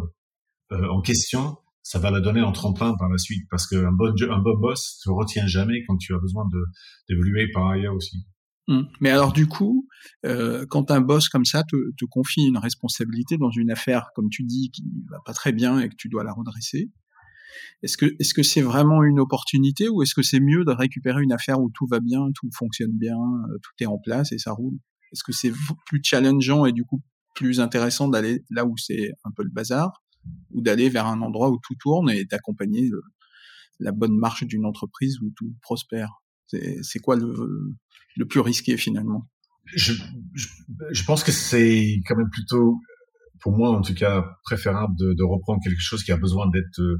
euh, 0.73 0.89
en 0.89 1.01
question. 1.01 1.57
Ça 1.83 1.99
va 1.99 2.11
la 2.11 2.21
donner 2.21 2.41
en 2.41 2.53
tremplin 2.53 2.95
par 2.99 3.09
la 3.09 3.19
suite, 3.19 3.47
parce 3.51 3.67
qu'un 3.67 3.93
bon, 3.93 4.13
un 4.31 4.39
bon 4.39 4.59
boss 4.59 5.01
te 5.05 5.11
retient 5.11 5.47
jamais 5.47 5.83
quand 5.87 5.97
tu 5.97 6.15
as 6.15 6.19
besoin 6.19 6.45
d'évoluer 7.09 7.51
par 7.53 7.69
ailleurs 7.69 7.95
aussi. 7.95 8.25
Mmh. 8.69 8.83
Mais 9.01 9.11
alors 9.11 9.33
du 9.33 9.47
coup, 9.47 9.89
euh, 10.25 10.65
quand 10.69 10.91
un 10.91 11.01
boss 11.01 11.29
comme 11.29 11.45
ça 11.45 11.63
te, 11.65 11.77
te 11.97 12.05
confie 12.05 12.47
une 12.47 12.59
responsabilité 12.59 13.37
dans 13.39 13.51
une 13.51 13.71
affaire, 13.71 14.11
comme 14.15 14.29
tu 14.31 14.45
dis, 14.45 14.71
qui 14.71 14.85
va 15.11 15.19
pas 15.25 15.33
très 15.33 15.53
bien 15.53 15.81
et 15.81 15.89
que 15.89 15.97
tu 15.97 16.09
dois 16.09 16.23
la 16.23 16.33
redresser, 16.33 16.91
est-ce 17.83 17.97
que 17.97 18.07
est-ce 18.19 18.35
que 18.35 18.43
c'est 18.43 18.63
vraiment 18.63 19.03
une 19.03 19.21
opportunité 19.21 19.89
ou 19.89 20.03
est-ce 20.03 20.15
que 20.15 20.23
c'est 20.23 20.41
mieux 20.41 20.65
de 20.65 20.73
récupérer 20.73 21.23
une 21.23 21.33
affaire 21.33 21.61
où 21.61 21.71
tout 21.73 21.87
va 21.87 22.01
bien, 22.01 22.27
tout 22.35 22.49
fonctionne 22.57 22.93
bien, 22.93 23.17
euh, 23.17 23.59
tout 23.63 23.73
est 23.81 23.87
en 23.87 23.99
place 23.99 24.33
et 24.33 24.39
ça 24.39 24.53
roule? 24.53 24.79
Est-ce 25.13 25.25
que 25.25 25.33
c'est 25.33 25.53
plus 25.87 26.01
challengeant 26.03 26.67
et 26.67 26.73
du 26.73 26.85
coup 26.85 27.03
plus 27.35 27.61
intéressant 27.61 28.09
d'aller 28.09 28.45
là 28.51 28.65
où 28.65 28.77
c'est 28.77 29.13
un 29.25 29.31
peu 29.31 29.43
le 29.43 29.51
bazar 29.51 30.03
ou 30.51 30.61
d'aller 30.61 30.89
vers 30.89 31.07
un 31.07 31.23
endroit 31.23 31.51
où 31.51 31.59
tout 31.63 31.75
tourne 31.81 32.11
et 32.11 32.25
d'accompagner 32.25 32.91
la 33.79 33.93
bonne 33.93 34.17
marche 34.17 34.45
d'une 34.45 34.67
entreprise 34.67 35.19
où 35.21 35.31
tout 35.37 35.55
prospère? 35.63 36.11
C'est 36.49 36.99
quoi 36.99 37.17
le, 37.17 37.33
le 38.17 38.27
plus 38.27 38.41
risqué 38.41 38.77
finalement? 38.77 39.29
Je, 39.75 39.93
pense 41.05 41.23
que 41.23 41.33
c'est 41.33 42.01
quand 42.07 42.17
même 42.17 42.31
plutôt, 42.31 42.81
pour 43.41 43.57
moi 43.57 43.71
en 43.71 43.83
tout 43.83 43.95
cas, 43.95 44.25
préférable 44.45 44.95
de, 44.97 45.15
de 45.15 45.23
reprendre 45.23 45.61
quelque 45.63 45.81
chose 45.81 46.03
qui 46.03 46.13
a 46.13 46.17
besoin 46.17 46.49
d'être 46.51 46.81
euh, 46.81 46.97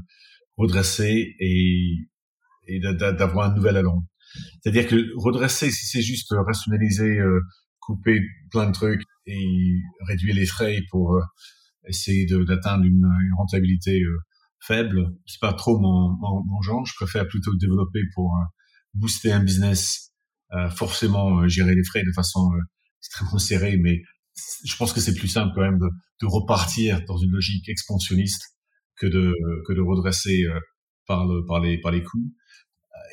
redresser 0.61 1.35
et, 1.39 1.97
d'avoir 2.79 3.51
un 3.51 3.55
nouvel 3.55 3.77
allant. 3.77 4.03
C'est-à-dire 4.61 4.87
que 4.87 4.95
redresser, 5.17 5.71
si 5.71 5.85
c'est 5.85 6.01
juste 6.01 6.31
rationaliser, 6.31 7.19
euh, 7.19 7.41
couper 7.79 8.21
plein 8.49 8.67
de 8.67 8.71
trucs 8.71 9.01
et 9.25 9.79
réduire 10.07 10.35
les 10.35 10.45
frais 10.45 10.79
pour 10.89 11.15
euh, 11.15 11.21
essayer 11.87 12.25
d'atteindre 12.47 12.85
une, 12.85 13.05
rentabilité 13.37 13.99
euh, 14.01 14.17
faible, 14.59 15.11
c'est 15.25 15.41
pas 15.41 15.53
trop 15.53 15.79
mon, 15.79 16.61
genre. 16.61 16.85
Je 16.85 16.93
préfère 16.95 17.27
plutôt 17.27 17.53
développer 17.55 18.01
pour 18.13 18.31
booster 18.93 19.31
un 19.31 19.43
business, 19.43 20.13
forcément 20.75 21.47
gérer 21.47 21.73
les 21.73 21.83
frais 21.83 22.03
de 22.03 22.11
façon 22.13 22.51
extrêmement 22.99 23.39
serrée, 23.39 23.77
mais 23.77 24.03
je 24.63 24.75
pense 24.77 24.93
que 24.93 25.01
c'est 25.01 25.15
plus 25.15 25.27
simple 25.27 25.51
quand 25.55 25.61
même 25.61 25.79
de 25.79 26.25
repartir 26.27 27.03
dans 27.07 27.17
une 27.17 27.31
logique 27.31 27.67
expansionniste 27.67 28.51
que 29.01 29.07
de 29.07 29.33
que 29.67 29.73
de 29.73 29.81
redresser 29.81 30.43
euh, 30.45 30.59
par 31.07 31.25
le 31.25 31.43
par 31.45 31.59
les 31.59 31.79
par 31.79 31.91
les 31.91 32.03
coups. 32.03 32.31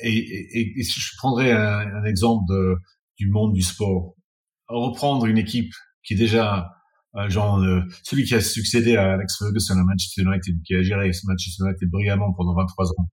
Et, 0.01 0.17
et, 0.17 0.79
et 0.79 0.83
je 0.83 1.11
prendrais 1.17 1.51
un, 1.51 1.79
un 1.79 2.05
exemple 2.05 2.43
de, 2.47 2.75
du 3.17 3.29
monde 3.29 3.53
du 3.53 3.61
sport. 3.61 4.15
Reprendre 4.67 5.25
une 5.25 5.37
équipe 5.37 5.73
qui 6.03 6.13
est 6.13 6.17
déjà 6.17 6.69
euh, 7.15 7.27
genre 7.27 7.59
euh, 7.59 7.81
celui 8.03 8.23
qui 8.23 8.35
a 8.35 8.41
succédé 8.41 8.95
à 8.95 9.13
Alex 9.13 9.37
Ferguson 9.37 9.73
à 9.73 9.83
Manchester 9.83 10.21
United, 10.21 10.61
qui 10.63 10.75
a 10.75 10.83
géré 10.83 11.11
Manchester 11.23 11.63
United 11.65 11.89
brillamment 11.89 12.33
pendant 12.33 12.55
23 12.55 12.91
ans. 12.91 13.09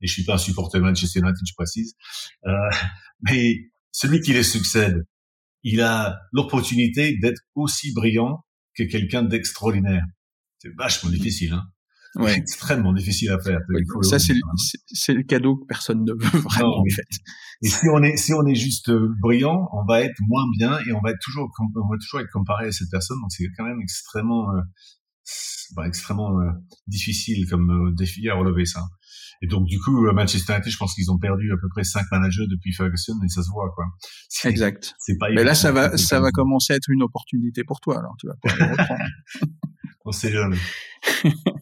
Et 0.00 0.06
je 0.06 0.12
suis 0.12 0.24
pas 0.24 0.34
un 0.34 0.38
supporter 0.38 0.78
de 0.78 0.84
Manchester 0.84 1.18
United, 1.18 1.42
je 1.46 1.54
précise. 1.54 1.94
Euh, 2.46 2.52
mais 3.22 3.56
celui 3.90 4.20
qui 4.20 4.32
les 4.32 4.44
succède, 4.44 5.04
il 5.62 5.80
a 5.80 6.16
l'opportunité 6.32 7.18
d'être 7.18 7.42
aussi 7.54 7.92
brillant 7.92 8.44
que 8.74 8.84
quelqu'un 8.84 9.22
d'extraordinaire. 9.22 10.04
C'est 10.58 10.74
vachement 10.76 11.10
difficile, 11.10 11.52
hein 11.52 11.64
ouais. 12.16 12.36
extrêmement 12.36 12.92
difficile 12.92 13.30
à 13.30 13.38
faire. 13.38 13.60
ça, 14.02 14.18
c'est 14.18 14.34
le, 14.34 14.40
c'est 14.92 15.14
le 15.14 15.22
cadeau 15.22 15.56
que 15.56 15.66
personne 15.66 16.04
ne 16.04 16.12
veut 16.12 16.38
vraiment, 16.40 16.80
en 16.80 16.84
fait. 16.94 17.06
Et 17.62 17.68
si 17.68 17.88
on 17.92 18.02
est, 18.02 18.16
si 18.16 18.32
on 18.32 18.46
est 18.46 18.54
juste 18.54 18.88
euh, 18.88 19.08
brillant, 19.20 19.68
on 19.72 19.84
va 19.84 20.00
être 20.00 20.16
moins 20.26 20.44
bien 20.58 20.78
et 20.86 20.92
on 20.92 21.00
va 21.00 21.10
être 21.10 21.20
toujours, 21.22 21.50
on 21.58 21.88
va 21.88 21.98
toujours 21.98 22.20
être 22.20 22.30
comparé 22.32 22.66
à 22.68 22.72
cette 22.72 22.90
personne. 22.90 23.18
Donc 23.20 23.30
c'est 23.30 23.44
quand 23.56 23.64
même 23.64 23.80
extrêmement, 23.82 24.54
euh, 24.54 24.60
bah, 25.76 25.86
extrêmement 25.86 26.40
euh, 26.40 26.50
difficile 26.86 27.46
comme 27.48 27.94
défi 27.94 28.28
à 28.30 28.34
relever 28.34 28.64
ça. 28.64 28.82
Et 29.42 29.46
donc 29.46 29.66
du 29.66 29.78
coup, 29.78 30.10
Manchester 30.12 30.54
United, 30.54 30.72
je 30.72 30.76
pense 30.76 30.94
qu'ils 30.94 31.10
ont 31.10 31.18
perdu 31.18 31.50
à 31.52 31.56
peu 31.60 31.68
près 31.70 31.84
cinq 31.84 32.04
managers 32.10 32.46
depuis 32.50 32.72
Ferguson 32.74 33.14
et 33.24 33.28
ça 33.28 33.42
se 33.42 33.50
voit 33.50 33.70
quoi. 33.74 33.84
Exact. 34.44 34.94
C'est 34.98 35.16
pas. 35.18 35.28
Mais 35.34 35.44
là, 35.44 35.54
ça 35.54 35.72
va, 35.72 35.96
ça 35.96 36.20
va 36.20 36.30
commencer 36.30 36.74
à 36.74 36.76
être 36.76 36.90
une 36.90 37.02
opportunité 37.02 37.64
pour 37.64 37.80
toi. 37.80 37.98
Alors 37.98 38.14
tu 38.18 38.26
vas 38.26 38.34
pouvoir 38.42 38.70
reprendre. 38.70 39.00
on 40.04 40.12
sait 40.12 40.32
jamais. 40.32 40.58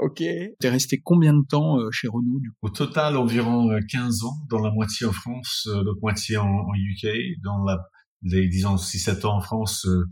ok. 0.00 0.22
T'es 0.58 0.68
resté 0.68 1.00
combien 1.00 1.34
de 1.34 1.44
temps 1.46 1.78
euh, 1.78 1.90
chez 1.90 2.08
Renault 2.08 2.40
du 2.40 2.50
coup? 2.50 2.56
Au 2.62 2.70
total, 2.70 3.16
environ 3.16 3.70
15 3.88 4.22
euh, 4.22 4.26
ans, 4.26 4.36
dans 4.48 4.58
la 4.58 4.70
moitié 4.70 5.06
en 5.06 5.12
France, 5.12 5.68
euh, 5.68 5.82
l'autre 5.82 6.00
moitié 6.02 6.36
en, 6.36 6.48
en, 6.48 6.74
UK. 6.74 7.06
Dans 7.42 7.62
la, 7.64 7.78
les 8.22 8.48
disons 8.48 8.76
6-7 8.76 9.26
ans 9.26 9.36
en 9.36 9.40
France, 9.40 9.86
euh, 9.86 10.04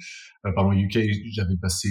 pardon, 0.55 0.73
UK, 0.73 0.99
j'avais 1.33 1.57
passé 1.61 1.89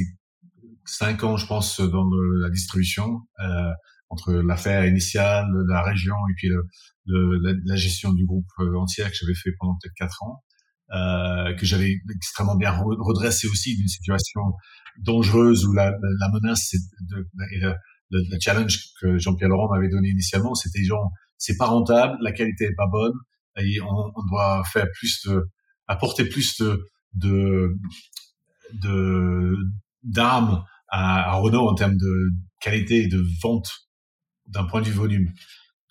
5 0.85 1.23
ans, 1.23 1.37
je 1.37 1.47
pense, 1.47 1.79
dans 1.79 2.05
le, 2.05 2.41
la 2.41 2.49
distribution, 2.49 3.21
euh, 3.39 3.71
entre 4.09 4.33
l'affaire 4.33 4.85
initiale, 4.85 5.47
la 5.67 5.81
région 5.81 6.15
et 6.31 6.33
puis 6.37 6.47
le, 6.47 6.63
le, 7.05 7.39
la, 7.41 7.53
la, 7.65 7.75
gestion 7.75 8.13
du 8.13 8.25
groupe 8.25 8.47
entier 8.75 9.03
que 9.03 9.13
j'avais 9.13 9.35
fait 9.35 9.51
pendant 9.59 9.77
peut-être 9.81 9.95
4 9.95 10.23
ans. 10.23 10.43
Euh, 10.93 11.53
que 11.55 11.65
j'avais 11.65 11.97
extrêmement 12.15 12.55
bien 12.55 12.71
redressé 12.71 13.45
aussi 13.49 13.75
d'une 13.75 13.89
situation 13.89 14.39
dangereuse 14.99 15.65
où 15.65 15.73
la, 15.73 15.91
la, 15.91 16.29
menace 16.31 16.73
et 16.75 16.77
le, 17.59 17.75
le, 18.09 18.37
challenge 18.39 18.79
que 19.01 19.17
Jean-Pierre 19.17 19.49
Laurent 19.49 19.69
m'avait 19.69 19.89
donné 19.89 20.07
initialement, 20.07 20.55
c'était 20.55 20.85
genre 20.85 21.11
c'est 21.37 21.57
pas 21.57 21.65
rentable, 21.65 22.15
la 22.21 22.31
qualité 22.31 22.65
est 22.65 22.75
pas 22.75 22.87
bonne 22.89 23.11
et 23.57 23.81
on, 23.81 24.11
on 24.15 24.25
doit 24.29 24.63
faire 24.71 24.87
plus 24.97 25.25
de 25.25 25.49
apporter 25.87 26.23
plus 26.23 26.61
de 26.61 27.77
de 28.73 29.57
d'armes 30.03 30.63
à, 30.87 31.31
à, 31.31 31.35
Renault 31.35 31.67
en 31.67 31.75
termes 31.75 31.97
de 31.97 32.29
qualité 32.61 33.03
et 33.03 33.07
de 33.07 33.21
vente 33.43 33.69
d'un 34.45 34.63
point 34.63 34.79
de 34.79 34.85
vue 34.85 34.93
volume. 34.93 35.33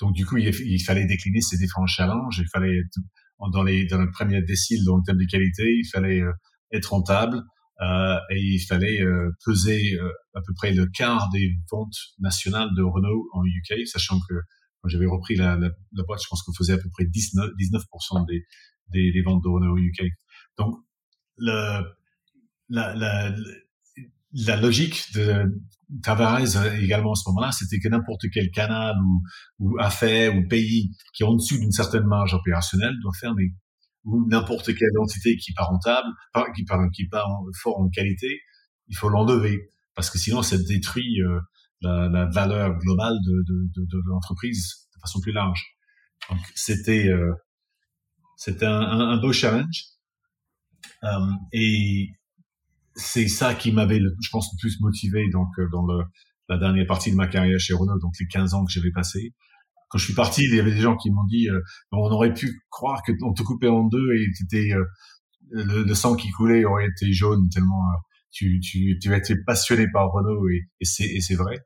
Donc 0.00 0.14
du 0.14 0.24
coup, 0.24 0.38
il, 0.38 0.48
il, 0.48 0.82
fallait 0.82 1.04
décliner 1.04 1.42
ces 1.42 1.58
différents 1.58 1.86
challenges, 1.86 2.38
il 2.38 2.48
fallait 2.50 2.80
dans 3.52 3.62
les 3.62 3.86
dans 3.86 3.98
le 3.98 4.10
premier 4.10 4.42
décile 4.42 4.84
dans 4.84 4.96
le 4.96 5.02
terme 5.04 5.18
de 5.18 5.26
qualité, 5.26 5.64
il 5.64 5.88
fallait 5.92 6.20
euh, 6.20 6.32
être 6.72 6.92
rentable 6.92 7.42
euh, 7.80 8.18
et 8.30 8.40
il 8.40 8.60
fallait 8.60 9.02
euh, 9.02 9.30
peser 9.44 9.98
à 10.34 10.40
peu 10.40 10.52
près 10.54 10.72
le 10.72 10.86
quart 10.86 11.28
des 11.30 11.52
ventes 11.70 11.96
nationales 12.18 12.70
de 12.76 12.82
Renault 12.82 13.28
en 13.32 13.42
UK, 13.44 13.86
sachant 13.86 14.18
que 14.28 14.34
quand 14.80 14.88
j'avais 14.88 15.06
repris 15.06 15.36
la, 15.36 15.56
la, 15.56 15.70
la, 15.92 16.02
boîte, 16.04 16.20
je 16.22 16.28
pense 16.28 16.42
qu'on 16.42 16.54
faisait 16.54 16.74
à 16.74 16.78
peu 16.78 16.88
près 16.90 17.04
19 17.04 17.50
19% 17.58 18.26
des, 18.26 18.44
des, 18.92 19.12
des 19.12 19.22
ventes 19.22 19.42
de 19.42 19.48
Renault 19.48 19.74
en 19.74 19.76
UK. 19.76 20.04
Donc 20.58 20.76
le 21.36 21.82
la, 22.68 22.94
la, 22.96 23.32
la 24.32 24.56
logique 24.56 25.12
de 25.14 25.44
Tavares 26.02 26.56
euh, 26.56 26.76
également 26.80 27.12
à 27.12 27.14
ce 27.14 27.28
moment-là, 27.28 27.52
c'était 27.52 27.78
que 27.78 27.88
n'importe 27.88 28.22
quel 28.32 28.50
canal 28.50 28.96
ou, 29.58 29.78
affaire 29.78 30.36
ou 30.36 30.46
pays 30.48 30.90
qui 31.14 31.22
est 31.22 31.26
en 31.26 31.34
dessus 31.34 31.58
d'une 31.58 31.72
certaine 31.72 32.04
marge 32.04 32.34
opérationnelle 32.34 32.94
doit 33.00 33.12
fermer. 33.18 33.54
Ou 34.04 34.26
n'importe 34.28 34.74
quelle 34.74 34.98
entité 35.00 35.36
qui 35.36 35.50
n'est 35.50 35.54
pas 35.54 35.64
rentable, 35.64 36.08
qui 36.54 36.62
n'est 36.62 36.90
qui 36.92 37.08
pas 37.08 37.24
fort 37.60 37.78
en 37.80 37.88
qualité, 37.88 38.40
il 38.88 38.96
faut 38.96 39.08
l'enlever 39.08 39.70
parce 39.94 40.10
que 40.10 40.18
sinon 40.18 40.42
ça 40.42 40.56
détruit 40.58 41.20
euh, 41.22 41.40
la, 41.80 42.26
valeur 42.26 42.76
globale 42.78 43.16
de, 43.24 44.10
l'entreprise 44.10 44.88
de 44.94 45.00
façon 45.00 45.20
plus 45.20 45.32
large. 45.32 45.64
Donc 46.30 46.38
c'était 46.54 47.08
euh, 47.08 47.32
un, 48.62 49.16
beau 49.18 49.32
challenge 49.32 49.84
et 51.52 52.10
c'est 52.96 53.28
ça 53.28 53.54
qui 53.54 53.72
m'avait, 53.72 54.00
je 54.00 54.30
pense, 54.30 54.50
le 54.52 54.58
plus 54.60 54.80
motivé 54.80 55.28
donc 55.30 55.48
euh, 55.58 55.68
dans 55.70 55.86
le, 55.86 56.02
la 56.48 56.58
dernière 56.58 56.86
partie 56.86 57.10
de 57.10 57.16
ma 57.16 57.26
carrière 57.26 57.58
chez 57.58 57.74
Renault, 57.74 57.98
donc 57.98 58.14
les 58.20 58.26
15 58.26 58.54
ans 58.54 58.64
que 58.64 58.72
j'avais 58.72 58.90
passé. 58.90 59.34
Quand 59.88 59.98
je 59.98 60.04
suis 60.04 60.14
parti, 60.14 60.44
il 60.44 60.54
y 60.54 60.60
avait 60.60 60.74
des 60.74 60.80
gens 60.80 60.96
qui 60.96 61.10
m'ont 61.10 61.24
dit 61.24 61.48
euh, 61.48 61.60
on 61.92 62.10
aurait 62.10 62.34
pu 62.34 62.60
croire 62.70 63.02
que 63.02 63.12
on 63.22 63.32
te 63.32 63.42
coupait 63.42 63.68
en 63.68 63.84
deux 63.84 64.12
et 64.14 64.26
étais, 64.42 64.72
euh, 64.72 64.84
le, 65.50 65.94
sang 65.94 66.16
qui 66.16 66.30
coulait 66.30 66.64
aurait 66.64 66.88
été 66.88 67.12
jaune 67.12 67.48
tellement 67.50 67.82
euh, 67.92 67.98
tu, 68.32 68.60
tu, 68.60 68.98
tu 69.00 69.12
as 69.12 69.18
été 69.18 69.36
passionné 69.46 69.86
par 69.92 70.10
Renault 70.10 70.48
et, 70.48 70.68
et 70.80 71.20
c'est 71.20 71.36
vrai. 71.36 71.60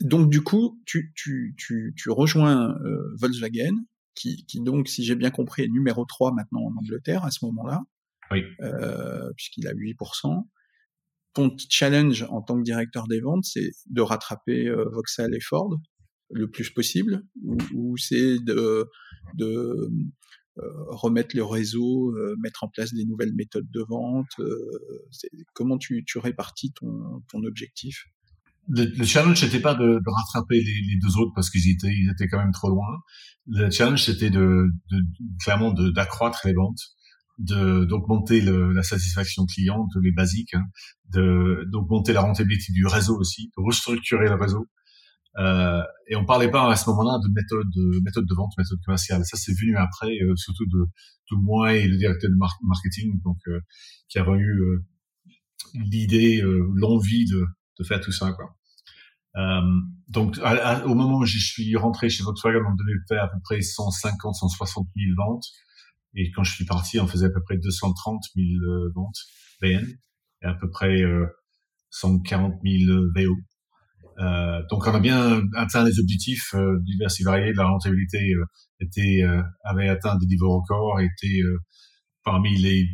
Donc 0.00 0.30
du 0.30 0.42
coup, 0.42 0.82
tu, 0.86 1.12
tu, 1.14 1.54
tu, 1.56 1.94
tu 1.96 2.10
rejoins 2.10 2.74
Volkswagen, 3.16 3.76
qui, 4.16 4.44
qui 4.46 4.60
donc, 4.60 4.88
si 4.88 5.04
j'ai 5.04 5.14
bien 5.14 5.30
compris, 5.30 5.62
est 5.62 5.68
numéro 5.68 6.04
3 6.04 6.32
maintenant 6.32 6.62
en 6.62 6.76
Angleterre 6.76 7.24
à 7.24 7.30
ce 7.30 7.44
moment-là 7.44 7.82
oui. 8.30 8.42
euh, 8.60 9.30
puisqu'il 9.36 9.66
a 9.68 9.72
8%. 9.72 10.46
Ton 11.34 11.56
challenge 11.68 12.24
en 12.30 12.42
tant 12.42 12.56
que 12.56 12.62
directeur 12.62 13.08
des 13.08 13.20
ventes, 13.20 13.44
c'est 13.44 13.70
de 13.90 14.00
rattraper 14.00 14.68
euh, 14.68 14.88
Vauxhall 14.92 15.34
et 15.34 15.40
Ford 15.40 15.76
le 16.30 16.50
plus 16.50 16.70
possible, 16.70 17.22
ou, 17.42 17.56
ou 17.74 17.96
c'est 17.96 18.38
de, 18.38 18.88
de 19.34 19.90
euh, 20.58 20.62
remettre 20.88 21.36
le 21.36 21.44
réseau, 21.44 22.12
euh, 22.16 22.36
mettre 22.40 22.64
en 22.64 22.68
place 22.68 22.94
des 22.94 23.04
nouvelles 23.04 23.34
méthodes 23.34 23.68
de 23.70 23.80
vente. 23.80 24.30
Comment 25.52 25.78
tu, 25.78 26.04
tu 26.06 26.18
répartis 26.18 26.72
ton, 26.72 27.22
ton 27.28 27.42
objectif? 27.44 28.06
Le, 28.68 29.04
challenge 29.04 29.42
n'était 29.44 29.60
pas 29.60 29.74
de, 29.74 29.84
de 29.84 30.10
rattraper 30.10 30.56
les, 30.56 30.62
les, 30.64 30.98
deux 31.02 31.18
autres 31.18 31.32
parce 31.34 31.50
qu'ils 31.50 31.70
étaient, 31.70 31.92
ils 31.92 32.10
étaient 32.10 32.28
quand 32.28 32.38
même 32.38 32.52
trop 32.52 32.70
loin. 32.70 32.86
Le 33.46 33.68
challenge 33.70 34.04
c'était 34.04 34.30
de, 34.30 34.66
de, 34.90 34.98
clairement 35.42 35.72
d'accroître 35.72 36.40
les 36.46 36.54
ventes, 36.54 36.80
de 37.38 37.84
d'augmenter 37.84 38.40
la 38.40 38.82
satisfaction 38.82 39.44
client, 39.46 39.86
les 40.02 40.12
basiques, 40.12 40.54
hein, 40.54 40.64
de 41.12 41.64
d'augmenter 41.70 42.12
la 42.12 42.22
rentabilité 42.22 42.72
du 42.72 42.86
réseau 42.86 43.18
aussi, 43.18 43.50
de 43.56 43.62
restructurer 43.62 44.26
le 44.28 44.34
réseau. 44.34 44.66
Euh, 45.38 45.82
et 46.08 46.14
on 46.14 46.24
parlait 46.24 46.50
pas 46.50 46.70
à 46.70 46.76
ce 46.76 46.88
moment-là 46.90 47.18
de 47.18 47.28
méthode 47.34 47.66
de 47.74 48.00
méthode 48.04 48.26
de 48.26 48.34
vente, 48.34 48.52
méthode 48.56 48.78
commerciale. 48.84 49.24
Ça 49.24 49.36
c'est 49.36 49.52
venu 49.52 49.76
après, 49.76 50.12
euh, 50.22 50.36
surtout 50.36 50.66
de, 50.66 50.84
de 51.32 51.36
moi 51.36 51.74
et 51.74 51.88
le 51.88 51.96
directeur 51.96 52.30
de 52.30 52.36
marketing, 52.36 53.20
donc 53.24 53.38
euh, 53.48 53.60
qui 54.08 54.18
avait 54.18 54.38
eu 54.38 54.60
euh, 54.60 54.84
l'idée, 55.74 56.40
l'envie 56.74 57.26
de 57.26 57.44
de 57.78 57.84
faire 57.84 58.00
tout 58.00 58.12
ça 58.12 58.32
quoi. 58.32 58.54
Euh, 59.36 59.60
donc 60.08 60.38
au 60.84 60.94
moment 60.94 61.18
où 61.18 61.24
je 61.24 61.38
suis 61.38 61.76
rentré 61.76 62.08
chez 62.08 62.22
Volkswagen, 62.22 62.60
on 62.66 62.74
devait 62.74 62.98
faire 63.08 63.24
à 63.24 63.28
peu 63.28 63.38
près 63.42 63.60
150, 63.60 64.34
160 64.34 64.86
000 64.96 65.16
ventes, 65.16 65.44
et 66.14 66.30
quand 66.30 66.44
je 66.44 66.52
suis 66.54 66.64
parti, 66.64 67.00
on 67.00 67.06
faisait 67.06 67.26
à 67.26 67.30
peu 67.30 67.42
près 67.42 67.56
230 67.56 68.22
000 68.36 68.46
euh, 68.64 68.92
ventes 68.94 69.18
BN 69.60 69.86
et 70.42 70.46
à 70.46 70.54
peu 70.54 70.70
près 70.70 71.00
euh, 71.00 71.26
140 71.90 72.54
000 72.64 72.92
VO. 73.14 73.36
Euh, 74.18 74.62
donc 74.70 74.86
on 74.86 74.94
a 74.94 75.00
bien 75.00 75.42
atteint 75.56 75.84
les 75.84 75.98
objectifs 75.98 76.54
euh, 76.54 76.78
divers 76.84 77.10
et 77.18 77.24
variés. 77.24 77.52
La 77.54 77.66
rentabilité 77.66 78.18
euh, 78.34 78.44
était 78.80 79.22
avait 79.64 79.88
atteint 79.88 80.16
des 80.16 80.26
niveaux 80.26 80.60
records, 80.60 81.00
était 81.00 81.40
parmi 82.24 82.56
les 82.56 82.86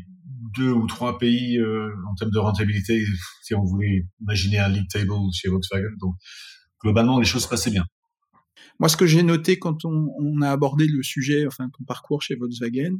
deux 0.57 0.73
ou 0.73 0.87
trois 0.87 1.19
pays 1.19 1.59
euh, 1.59 1.91
en 2.11 2.15
termes 2.15 2.31
de 2.31 2.39
rentabilité, 2.39 3.03
si 3.43 3.55
on 3.55 3.65
voulait 3.65 4.07
imaginer 4.21 4.59
un 4.59 4.69
league 4.69 4.89
table 4.89 5.13
chez 5.33 5.49
Volkswagen. 5.49 5.91
Donc, 6.01 6.15
globalement, 6.83 7.19
les 7.19 7.27
choses 7.27 7.47
passaient 7.47 7.71
bien. 7.71 7.85
Moi, 8.81 8.89
ce 8.89 8.97
que 8.97 9.07
j'ai 9.07 9.23
noté 9.23 9.59
quand 9.59 9.85
on, 9.85 10.09
on, 10.19 10.41
a 10.41 10.51
abordé 10.51 10.87
le 10.87 11.03
sujet, 11.03 11.47
enfin 11.47 11.69
ton 11.69 11.85
parcours 11.85 12.23
chez 12.23 12.35
Volkswagen, 12.35 12.97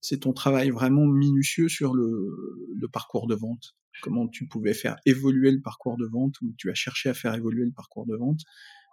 c'est 0.00 0.20
ton 0.20 0.32
travail 0.32 0.70
vraiment 0.70 1.06
minutieux 1.06 1.68
sur 1.68 1.92
le, 1.92 2.68
le, 2.78 2.88
parcours 2.88 3.26
de 3.26 3.34
vente. 3.34 3.74
Comment 4.00 4.28
tu 4.28 4.46
pouvais 4.46 4.74
faire 4.74 4.96
évoluer 5.06 5.50
le 5.50 5.60
parcours 5.60 5.96
de 5.96 6.06
vente, 6.06 6.40
ou 6.40 6.54
tu 6.56 6.70
as 6.70 6.74
cherché 6.74 7.08
à 7.08 7.14
faire 7.14 7.34
évoluer 7.34 7.64
le 7.64 7.72
parcours 7.72 8.06
de 8.06 8.14
vente, 8.16 8.42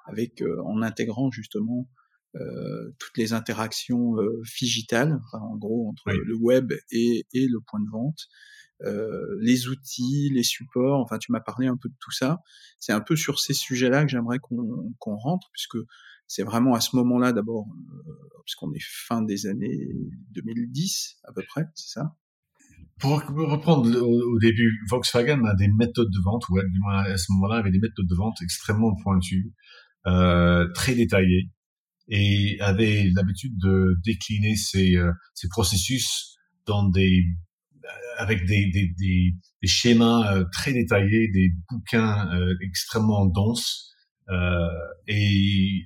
avec 0.08 0.42
euh, 0.42 0.60
en 0.64 0.82
intégrant 0.82 1.30
justement 1.30 1.88
euh, 2.36 2.92
toutes 2.98 3.18
les 3.18 3.34
interactions 3.34 4.20
euh, 4.20 4.42
digitales, 4.60 5.20
enfin, 5.26 5.44
en 5.44 5.58
gros 5.58 5.90
entre 5.90 6.12
le 6.12 6.36
web 6.36 6.74
et, 6.90 7.26
et, 7.34 7.48
le 7.48 7.60
point 7.60 7.82
de 7.82 7.90
vente, 7.92 8.30
euh, 8.86 9.38
les 9.42 9.68
outils, 9.68 10.30
les 10.34 10.44
supports. 10.44 11.00
Enfin, 11.00 11.18
tu 11.18 11.32
m'as 11.32 11.40
parlé 11.40 11.68
un 11.68 11.78
peu 11.78 11.90
de 11.90 11.96
tout 12.00 12.12
ça. 12.12 12.40
C'est 12.80 12.94
un 12.94 13.02
peu 13.02 13.16
sur 13.16 13.40
ces 13.40 13.54
sujets-là 13.54 14.04
que 14.04 14.10
j'aimerais 14.10 14.40
qu'on 14.40 15.16
rentre, 15.18 15.50
puisque 15.54 15.78
c'est 16.28 16.44
vraiment 16.44 16.74
à 16.74 16.80
ce 16.80 16.96
moment-là 16.96 17.34
d'abord, 17.34 17.68
euh, 18.08 18.12
puisqu'on 18.46 18.72
est 18.74 18.82
fin 18.82 19.22
des 19.22 19.48
années 19.48 19.90
2010 20.32 21.18
à 21.26 21.34
peu 21.34 21.44
près, 21.48 21.66
c'est 21.76 22.00
ça? 22.00 22.16
Pour 23.00 23.20
reprendre 23.20 23.90
au, 24.00 24.40
début, 24.40 24.80
Volkswagen 24.90 25.44
a 25.46 25.56
des 25.56 25.68
méthodes 25.68 26.10
de 26.10 26.24
vente, 26.24 26.48
ou 26.50 26.60
du 26.62 26.80
moins 26.80 27.00
à 27.00 27.18
ce 27.18 27.32
moment-là, 27.34 27.58
avait 27.58 27.72
des 27.72 27.80
méthodes 27.80 28.08
de 28.08 28.16
vente 28.16 28.38
extrêmement 28.42 28.96
pointues, 29.04 29.52
euh, 30.08 30.68
très 30.74 30.96
détaillées, 30.96 31.50
et 32.08 32.58
avait 32.62 33.10
l'habitude 33.14 33.58
de 33.58 33.96
décliner 34.06 34.54
euh, 34.76 35.12
ses 35.34 35.48
processus 35.50 36.38
dans 36.66 36.88
des 36.88 37.24
avec 38.22 38.46
des, 38.46 39.34
schémas 39.64 40.34
euh, 40.34 40.46
très 40.52 40.74
détaillés, 40.74 41.30
des 41.32 41.52
bouquins 41.70 42.30
extrêmement 42.62 43.26
denses, 43.26 43.94
euh, 44.30 44.68
et 45.08 45.86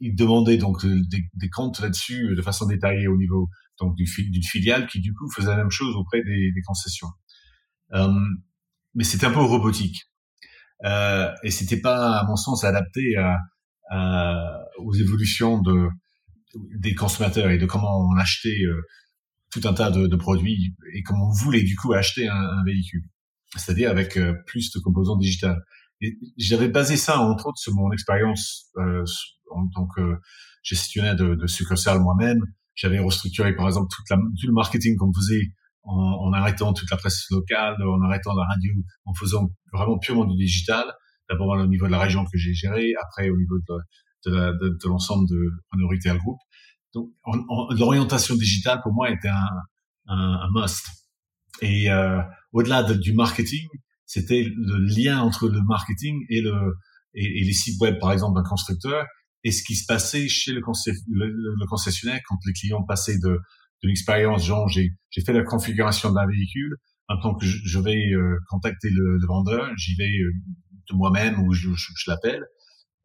il 0.00 0.14
demandait 0.14 0.58
donc 0.58 0.84
des, 0.84 1.48
comptes 1.50 1.80
là-dessus 1.80 2.34
de 2.36 2.42
façon 2.42 2.66
détaillée 2.66 3.08
au 3.08 3.16
niveau 3.16 3.48
donc 3.80 3.96
du 3.96 4.04
d'une 4.30 4.42
filiale 4.42 4.86
qui 4.86 5.00
du 5.00 5.12
coup 5.12 5.28
faisait 5.30 5.50
la 5.50 5.56
même 5.56 5.70
chose 5.70 5.94
auprès 5.96 6.22
des, 6.22 6.52
des 6.52 6.62
concessions. 6.66 7.08
Euh, 7.94 8.12
mais 8.94 9.04
c'était 9.04 9.26
un 9.26 9.32
peu 9.32 9.40
robotique 9.40 10.08
euh, 10.84 11.32
et 11.42 11.50
c'était 11.50 11.80
pas 11.80 12.18
à 12.18 12.24
mon 12.24 12.36
sens 12.36 12.64
adapté 12.64 13.16
euh, 13.92 14.58
aux 14.78 14.94
évolutions 14.94 15.60
de, 15.60 15.88
des 16.78 16.94
consommateurs 16.94 17.50
et 17.50 17.58
de 17.58 17.66
comment 17.66 18.08
on 18.08 18.16
achetait 18.16 18.62
euh, 18.64 18.82
tout 19.50 19.60
un 19.64 19.72
tas 19.72 19.90
de, 19.90 20.06
de, 20.06 20.16
produits 20.16 20.74
et 20.94 21.02
comment 21.02 21.28
on 21.28 21.32
voulait 21.32 21.62
du 21.62 21.76
coup 21.76 21.92
acheter 21.92 22.28
un, 22.28 22.34
un 22.34 22.64
véhicule, 22.64 23.04
c'est-à-dire 23.56 23.90
avec 23.90 24.16
euh, 24.16 24.34
plus 24.46 24.70
de 24.72 24.80
composants 24.80 25.16
digitales. 25.16 25.62
J'avais 26.36 26.68
basé 26.68 26.96
ça 26.96 27.18
entre 27.18 27.46
autres 27.46 27.58
sur 27.58 27.74
mon 27.74 27.90
expérience 27.92 28.70
euh, 28.76 29.04
en 29.50 29.68
tant 29.68 29.86
que 29.86 30.16
gestionnaire 30.62 31.16
de, 31.16 31.34
de 31.34 31.46
succursale 31.46 32.00
moi-même. 32.00 32.40
J'avais 32.74 32.98
restructuré 33.00 33.54
par 33.56 33.66
exemple 33.66 33.88
toute 33.94 34.08
la, 34.10 34.16
tout 34.16 34.46
le 34.46 34.52
marketing 34.52 34.96
qu'on 34.96 35.12
faisait 35.12 35.48
en, 35.82 35.94
en, 35.96 36.32
arrêtant 36.32 36.72
toute 36.72 36.90
la 36.90 36.96
presse 36.96 37.24
locale, 37.30 37.76
en 37.82 38.00
arrêtant 38.02 38.34
la 38.34 38.44
radio, 38.44 38.72
en 39.06 39.14
faisant 39.14 39.48
vraiment 39.72 39.98
purement 39.98 40.26
du 40.26 40.36
digital 40.36 40.84
d'abord 41.28 41.48
au 41.48 41.66
niveau 41.66 41.86
de 41.86 41.92
la 41.92 41.98
région 41.98 42.24
que 42.24 42.38
j'ai 42.38 42.54
gérée, 42.54 42.92
après 43.00 43.28
au 43.30 43.36
niveau 43.36 43.58
de, 43.58 44.30
de, 44.30 44.52
de, 44.58 44.78
de 44.82 44.88
l'ensemble 44.88 45.28
de 45.28 45.50
Renault 45.72 45.88
Retail 45.88 46.18
Group. 46.18 46.38
Donc, 46.94 47.10
l'orientation 47.70 48.34
digitale 48.34 48.80
pour 48.82 48.92
moi 48.92 49.10
était 49.10 49.28
un, 49.28 49.48
un, 50.06 50.40
un 50.42 50.48
must. 50.52 50.86
Et 51.60 51.90
euh, 51.90 52.20
au-delà 52.52 52.82
du 52.82 53.12
marketing, 53.12 53.66
c'était 54.06 54.44
le 54.44 54.78
lien 54.78 55.20
entre 55.20 55.48
le 55.48 55.60
marketing 55.62 56.24
et 56.30 56.40
le 56.40 56.74
et, 57.14 57.44
les 57.44 57.52
sites 57.52 57.80
web, 57.80 57.98
par 57.98 58.12
exemple, 58.12 58.36
d'un 58.36 58.48
constructeur, 58.48 59.06
et 59.44 59.50
ce 59.50 59.62
qui 59.62 59.76
se 59.76 59.86
passait 59.86 60.28
chez 60.28 60.52
le, 60.52 61.66
concessionnaire 61.66 62.20
quand 62.28 62.36
les 62.46 62.52
clients 62.52 62.82
passaient 62.82 63.18
de, 63.18 63.38
de 63.82 63.88
l'expérience, 63.88 64.44
genre 64.44 64.68
j'ai 64.68 64.90
fait 65.24 65.32
la 65.32 65.42
configuration 65.42 66.12
d'un 66.12 66.26
véhicule, 66.26 66.76
maintenant 67.08 67.34
que 67.34 67.46
je, 67.46 67.78
vais 67.78 68.12
euh, 68.12 68.36
contacter 68.48 68.90
le, 68.90 69.16
le 69.18 69.26
vendeur, 69.26 69.70
j'y 69.76 69.94
vais 69.96 70.04
euh, 70.04 70.32
de 70.90 70.96
moi-même 70.96 71.40
ou 71.40 71.52
je, 71.52 71.70
je, 71.74 71.92
je 71.96 72.10
l'appelle, 72.10 72.44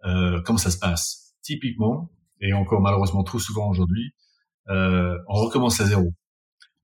euh, 0.06 0.42
comment 0.46 0.58
ça 0.58 0.72
se 0.72 0.80
passe? 0.80 1.36
Typiquement, 1.42 2.12
et 2.42 2.54
encore 2.54 2.82
malheureusement 2.82 3.24
trop 3.24 3.40
souvent 3.40 3.70
aujourd'hui, 3.70 4.14
euh, 4.70 5.18
on 5.28 5.36
recommence 5.36 5.80
à 5.82 5.86
zéro. 5.86 6.14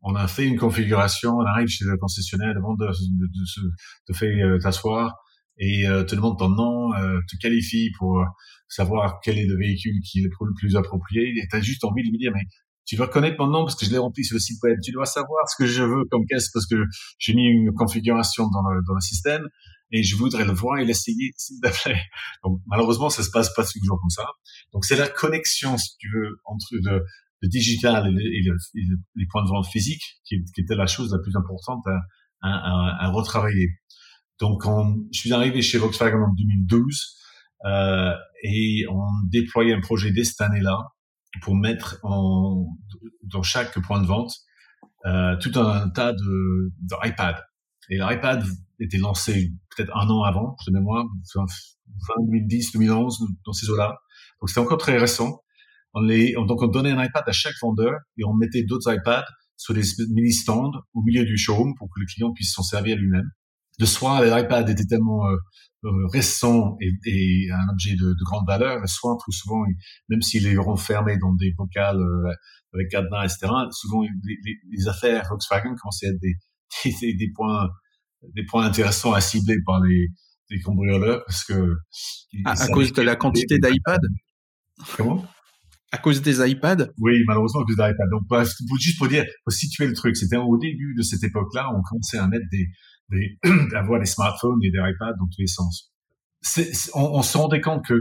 On 0.01 0.15
a 0.15 0.27
fait 0.27 0.45
une 0.45 0.57
configuration, 0.57 1.37
on 1.37 1.45
arrive 1.45 1.67
chez 1.67 1.85
le 1.85 1.97
concessionnaire, 1.97 2.53
le 2.53 2.61
vendeur 2.61 2.93
te 4.07 4.13
fait 4.13 4.41
euh, 4.41 4.57
t'asseoir 4.59 5.13
et 5.57 5.85
euh, 5.87 6.03
te 6.03 6.15
demande 6.15 6.39
ton 6.39 6.49
nom, 6.49 6.93
euh, 6.93 7.19
te 7.29 7.35
qualifie 7.37 7.91
pour 7.97 8.23
savoir 8.69 9.19
quel 9.21 9.37
est 9.37 9.45
le 9.45 9.57
véhicule 9.57 9.99
qui 10.05 10.19
est 10.19 10.23
le 10.23 10.53
plus 10.55 10.77
approprié. 10.77 11.33
Et 11.37 11.47
tu 11.49 11.55
as 11.55 11.61
juste 11.61 11.83
envie 11.83 12.03
de 12.03 12.11
lui 12.11 12.17
dire, 12.17 12.31
mais 12.33 12.43
tu 12.85 12.95
dois 12.95 13.07
connaître 13.09 13.35
mon 13.39 13.47
nom 13.47 13.65
parce 13.65 13.75
que 13.75 13.85
je 13.85 13.91
l'ai 13.91 13.97
rempli 13.97 14.23
sur 14.23 14.35
le 14.35 14.39
site 14.39 14.57
web. 14.63 14.77
Tu 14.83 14.91
dois 14.91 15.05
savoir 15.05 15.47
ce 15.49 15.61
que 15.61 15.67
je 15.67 15.83
veux 15.83 16.05
comme 16.09 16.25
caisse 16.25 16.49
parce 16.53 16.65
que 16.65 16.75
j'ai 17.17 17.33
mis 17.33 17.45
une 17.45 17.73
configuration 17.73 18.47
dans 18.49 18.61
le, 18.69 18.81
dans 18.87 18.95
le 18.95 19.01
système 19.01 19.43
et 19.91 20.03
je 20.03 20.15
voudrais 20.15 20.45
le 20.45 20.51
voir 20.51 20.79
et 20.79 20.85
l'essayer, 20.85 21.31
s'il 21.35 21.59
te 21.61 21.69
plaît. 21.83 22.01
Donc, 22.43 22.61
malheureusement, 22.67 23.09
ça 23.09 23.23
se 23.23 23.31
passe 23.31 23.53
pas 23.53 23.63
toujours 23.63 23.99
comme 23.99 24.09
ça. 24.09 24.25
Donc, 24.73 24.85
c'est 24.85 24.95
la 24.95 25.07
connexion, 25.07 25.77
si 25.77 25.97
tu 25.97 26.09
veux, 26.13 26.39
entre 26.45 26.67
le, 26.71 27.03
digital 27.43 28.07
et, 28.07 28.11
le, 28.11 28.55
et, 28.75 28.81
les 29.15 29.25
points 29.29 29.43
de 29.43 29.49
vente 29.49 29.67
physiques 29.67 30.19
qui, 30.25 30.43
était 30.57 30.75
la 30.75 30.87
chose 30.87 31.11
la 31.11 31.19
plus 31.19 31.35
importante 31.35 31.83
à, 32.41 33.09
retravailler. 33.11 33.69
Donc, 34.39 34.65
on, 34.65 34.95
je 35.11 35.19
suis 35.19 35.33
arrivé 35.33 35.61
chez 35.61 35.77
Volkswagen 35.77 36.21
en 36.21 36.33
2012 36.33 37.17
euh, 37.65 38.13
et 38.43 38.85
on 38.89 39.05
déployait 39.29 39.73
un 39.73 39.81
projet 39.81 40.11
dès 40.11 40.23
cette 40.23 40.41
année-là 40.41 40.77
pour 41.41 41.55
mettre 41.55 41.99
en, 42.03 42.65
dans 43.23 43.43
chaque 43.43 43.77
point 43.81 44.01
de 44.01 44.07
vente 44.07 44.31
euh, 45.05 45.35
tout 45.37 45.57
un 45.59 45.89
tas 45.89 46.13
de, 46.13 46.73
de 46.81 47.07
iPad. 47.07 47.35
Et 47.89 47.97
l'iPad 47.97 48.43
était 48.79 48.97
lancé 48.97 49.51
peut-être 49.79 49.95
un 49.95 50.09
an 50.09 50.23
avant, 50.23 50.55
de 50.67 50.71
mémoire, 50.71 51.05
2010, 52.17 52.73
2011, 52.73 53.19
dans 53.45 53.53
ces 53.53 53.69
eaux-là. 53.69 53.97
Donc 54.41 54.49
c'était 54.49 54.59
encore 54.59 54.77
très 54.77 54.97
récent. 54.97 55.41
On 55.93 56.01
les, 56.01 56.33
donc 56.33 56.61
on 56.61 56.67
donnait 56.67 56.91
un 56.91 57.03
iPad 57.03 57.23
à 57.25 57.31
chaque 57.31 57.55
vendeur 57.61 57.93
et 58.17 58.23
on 58.25 58.33
mettait 58.33 58.63
d'autres 58.63 58.93
iPads 58.93 59.25
sur 59.57 59.73
des 59.73 59.81
mini-stands 60.09 60.71
au 60.93 61.01
milieu 61.01 61.25
du 61.25 61.37
showroom 61.37 61.73
pour 61.77 61.87
que 61.87 61.99
le 61.99 62.05
client 62.05 62.31
puisse 62.31 62.53
s'en 62.53 62.63
servir 62.63 62.97
lui-même. 62.97 63.29
De 63.79 63.85
soir, 63.85 64.21
l'iPad 64.21 64.69
était 64.69 64.85
tellement 64.85 65.25
euh, 65.25 65.35
euh, 65.85 66.07
récent 66.11 66.77
et, 66.81 67.49
un 67.51 67.71
objet 67.71 67.95
de, 67.95 68.09
de, 68.09 68.23
grande 68.25 68.45
valeur. 68.45 68.79
Le 68.79 68.87
soir, 68.87 69.17
trop 69.17 69.31
souvent, 69.31 69.63
même 70.09 70.21
s'il 70.21 70.45
est 70.47 70.57
renfermé 70.57 71.17
dans 71.17 71.33
des 71.33 71.53
bocals 71.57 71.99
euh, 71.99 72.31
avec 72.73 72.89
cadenas, 72.89 73.23
etc., 73.23 73.51
souvent 73.71 74.01
les, 74.01 74.37
les, 74.43 74.57
les, 74.69 74.87
affaires 74.87 75.25
Volkswagen 75.29 75.75
commençaient 75.81 76.07
à 76.07 76.09
être 76.09 76.19
des, 76.21 77.15
des 77.17 77.31
points 77.33 77.69
des 78.35 78.45
points 78.45 78.65
intéressants 78.65 79.13
à 79.13 79.21
cibler 79.21 79.57
par 79.65 79.81
les, 79.81 80.07
les 80.49 80.59
cambrioleurs 80.59 81.23
parce 81.25 81.43
que 81.43 81.75
à, 82.45 82.67
cause 82.67 82.93
de 82.93 83.01
la 83.01 83.15
quantité 83.15 83.57
d'iPad. 83.59 84.01
Comment? 84.95 85.25
À 85.91 85.97
cause 85.97 86.21
des 86.21 86.47
iPads? 86.47 86.87
Oui, 86.99 87.23
malheureusement 87.25 87.61
à 87.61 87.65
cause 87.65 87.75
des 87.75 87.83
iPads. 87.83 88.09
Donc 88.11 88.79
juste 88.79 88.97
pour 88.97 89.07
dire, 89.07 89.25
pour 89.43 89.53
situer 89.53 89.87
le 89.87 89.93
truc, 89.93 90.15
c'était 90.15 90.37
au 90.37 90.57
début 90.57 90.93
de 90.95 91.01
cette 91.01 91.23
époque-là, 91.23 91.69
on 91.75 91.81
commençait 91.81 92.17
à 92.17 92.27
mettre 92.27 92.45
des, 92.51 92.67
des 93.09 93.39
avoir 93.75 93.99
des 93.99 94.05
smartphones 94.05 94.59
et 94.63 94.71
des 94.71 94.77
iPads 94.77 95.13
dans 95.19 95.25
tous 95.25 95.39
les 95.39 95.47
sens. 95.47 95.91
on, 96.93 97.01
on, 97.01 97.21
se 97.21 97.37
rendait 97.37 97.61
compte 97.61 97.85
que 97.85 97.99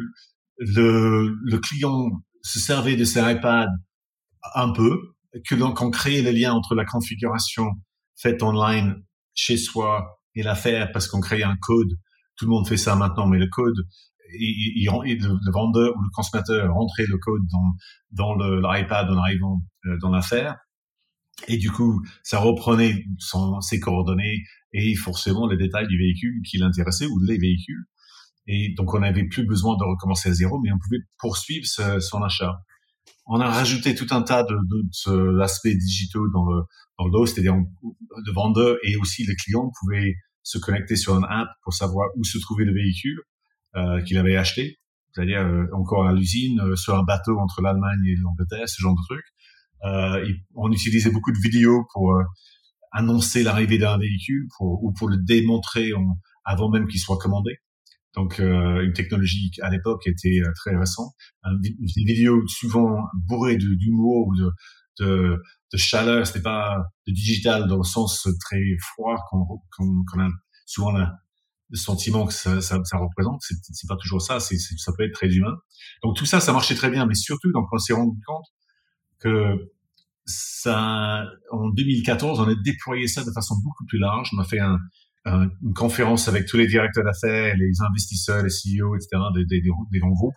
le, 0.59 1.35
le 1.43 1.59
client 1.59 2.11
se 2.43 2.59
servait 2.59 2.97
de 2.97 3.05
ses 3.05 3.21
iPads 3.21 3.69
un 4.55 4.73
peu, 4.73 5.15
que 5.47 5.55
donc 5.55 5.81
on 5.81 5.91
créait 5.91 6.23
le 6.23 6.31
lien 6.31 6.53
entre 6.53 6.75
la 6.75 6.85
configuration 6.85 7.67
faite 8.17 8.43
online 8.43 9.03
chez 9.39 9.57
soi 9.57 10.21
et 10.35 10.43
l'affaire 10.43 10.91
parce 10.93 11.07
qu'on 11.07 11.21
créait 11.21 11.45
un 11.45 11.57
code. 11.57 11.97
Tout 12.37 12.45
le 12.45 12.51
monde 12.51 12.69
fait 12.69 12.77
ça 12.77 12.97
maintenant, 12.97 13.27
mais 13.27 13.39
le 13.39 13.47
code, 13.47 13.77
il, 14.35 14.85
le, 14.85 15.53
vendeur 15.53 15.97
ou 15.97 16.03
le 16.03 16.11
consommateur 16.13 16.73
rentrait 16.75 17.07
le 17.09 17.19
code 17.19 17.43
dans, 18.11 18.35
dans 18.35 18.35
l'iPad 18.35 19.09
en 19.11 19.17
arrivant 19.19 19.63
euh, 19.87 19.97
dans 20.01 20.11
l'affaire. 20.11 20.57
Et 21.47 21.57
du 21.57 21.71
coup, 21.71 22.03
ça 22.25 22.41
reprenait 22.41 23.05
ses 23.61 23.79
coordonnées 23.79 24.43
et 24.73 24.97
forcément 24.97 25.47
les 25.47 25.57
détails 25.57 25.87
du 25.87 25.97
véhicule 25.97 26.43
qui 26.45 26.59
l'intéressait 26.59 27.07
ou 27.07 27.19
les 27.21 27.39
véhicules. 27.39 27.85
Et 28.49 28.75
donc, 28.77 28.93
on 28.93 29.01
n'avait 29.01 29.29
plus 29.29 29.47
besoin 29.47 29.77
de 29.77 29.85
recommencer 29.85 30.31
à 30.31 30.33
zéro, 30.33 30.59
mais 30.59 30.73
on 30.73 30.79
pouvait 30.79 31.05
poursuivre 31.19 31.67
son 32.01 32.23
achat. 32.23 32.59
On 33.27 33.41
a 33.41 33.51
rajouté 33.51 33.95
tout 33.95 34.07
un 34.11 34.23
tas 34.23 34.43
de, 34.43 35.37
d'aspects 35.39 35.69
digitaux 35.69 36.27
dans 36.33 36.47
le, 36.47 36.63
dans 36.99 37.07
le 37.07 37.27
c'est-à-dire 37.27 37.55
le 37.55 38.33
vendeur 38.33 38.77
et 38.83 38.97
aussi 38.97 39.25
les 39.27 39.37
clients 39.37 39.71
pouvaient 39.81 40.15
se 40.43 40.59
connecter 40.59 40.97
sur 40.97 41.15
un 41.15 41.23
app 41.25 41.49
pour 41.63 41.75
savoir 41.75 42.09
où 42.17 42.25
se 42.25 42.39
trouvait 42.39 42.65
le 42.65 42.73
véhicule 42.73 43.21
euh, 43.77 44.03
qu'il 44.03 44.17
avait 44.17 44.37
acheté, 44.37 44.79
c'est-à-dire 45.13 45.41
euh, 45.41 45.67
encore 45.75 46.07
à 46.07 46.13
l'usine, 46.15 46.61
euh, 46.61 46.75
sur 46.75 46.97
un 46.97 47.03
bateau 47.03 47.39
entre 47.39 47.61
l'Allemagne 47.61 48.01
et 48.07 48.17
l'Angleterre, 48.17 48.67
ce 48.67 48.81
genre 48.81 48.95
de 48.95 49.03
truc. 49.07 49.25
Euh, 49.85 50.27
on 50.55 50.73
utilisait 50.73 51.11
beaucoup 51.11 51.33
de 51.33 51.39
vidéos 51.39 51.87
pour 51.93 52.15
euh, 52.15 52.23
annoncer 52.93 53.43
l'arrivée 53.43 53.77
d'un 53.77 53.99
véhicule 53.99 54.49
pour, 54.57 54.83
ou 54.83 54.93
pour 54.93 55.09
le 55.09 55.19
démontrer 55.19 55.91
avant 56.45 56.71
même 56.71 56.89
qu'il 56.89 56.99
soit 56.99 57.19
commandé. 57.19 57.59
Donc 58.19 58.41
euh, 58.41 58.83
une 58.83 58.93
technologie 58.95 59.53
à 59.63 59.71
l'époque 59.71 60.05
était 60.09 60.41
euh, 60.43 60.51
très 60.57 60.77
récente. 60.77 61.15
des 61.63 62.05
vidéos 62.05 62.43
souvent 62.49 63.05
bourrées 63.15 63.57
d'humour 63.57 64.27
ou 64.27 64.35
de, 64.35 64.51
de, 64.99 65.43
de 65.73 65.79
chaleur. 65.79 66.27
C'était 66.27 66.43
pas 66.43 66.79
de 67.07 67.13
digital 67.13 67.69
dans 67.69 67.77
le 67.77 67.85
sens 67.85 68.29
très 68.41 68.61
froid 68.81 69.15
qu'on 69.31 69.47
qu 69.77 70.21
a 70.21 70.29
souvent 70.67 70.91
le 70.91 71.77
sentiment 71.77 72.27
que 72.27 72.33
ça, 72.33 72.61
ça, 72.61 72.81
ça 72.83 72.99
représente. 72.99 73.41
C'est 73.41 73.87
pas 73.87 73.97
toujours 73.97 74.21
ça. 74.21 74.41
Ça 74.41 74.93
peut 74.97 75.05
être 75.05 75.15
très 75.15 75.29
humain. 75.29 75.55
Donc 76.03 76.17
tout 76.17 76.27
ça, 76.27 76.41
ça 76.41 76.53
marchait 76.53 76.75
très 76.75 76.91
bien. 76.91 77.07
Mais 77.07 77.15
surtout, 77.15 77.53
donc 77.53 77.69
on 77.71 77.79
s'est 77.79 77.93
rendu 77.93 78.19
compte 78.27 78.47
que 79.21 79.71
ça, 80.25 81.25
en 81.53 81.69
2014, 81.69 82.41
on 82.41 82.49
a 82.49 82.55
déployé 82.57 83.07
ça 83.07 83.23
de 83.23 83.31
façon 83.31 83.55
beaucoup 83.63 83.85
plus 83.87 84.01
large. 84.01 84.29
On 84.37 84.41
a 84.41 84.45
fait 84.45 84.59
un, 84.59 84.77
une 85.63 85.75
conférence 85.75 86.29
avec 86.29 86.47
tous 86.47 86.57
les 86.57 86.67
directeurs 86.67 87.05
d'affaires, 87.05 87.57
les 87.57 87.73
investisseurs, 87.81 88.43
les 88.43 88.51
CEO, 88.51 88.95
etc., 88.95 89.09
des, 89.35 89.45
des, 89.45 89.63
des 89.93 89.99
grands 89.99 90.11
groupes, 90.11 90.35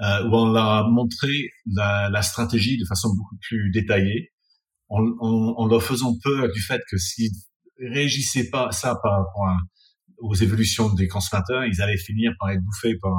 euh, 0.00 0.28
où 0.28 0.36
on 0.36 0.52
leur 0.52 0.68
a 0.68 0.88
montré 0.88 1.50
la, 1.66 2.08
la, 2.10 2.22
stratégie 2.22 2.78
de 2.78 2.84
façon 2.86 3.08
beaucoup 3.14 3.36
plus 3.40 3.70
détaillée, 3.70 4.32
en, 4.88 5.02
en, 5.20 5.54
en, 5.56 5.66
leur 5.66 5.82
faisant 5.82 6.14
peur 6.22 6.50
du 6.52 6.60
fait 6.60 6.82
que 6.90 6.98
s'ils 6.98 7.32
réagissaient 7.78 8.50
pas 8.50 8.70
ça 8.72 8.96
par 9.02 9.12
rapport 9.12 9.56
aux 10.18 10.34
évolutions 10.34 10.92
des 10.94 11.08
consommateurs, 11.08 11.64
ils 11.64 11.80
allaient 11.82 11.96
finir 11.96 12.32
par 12.38 12.50
être 12.50 12.62
bouffés 12.62 12.96
par 13.00 13.12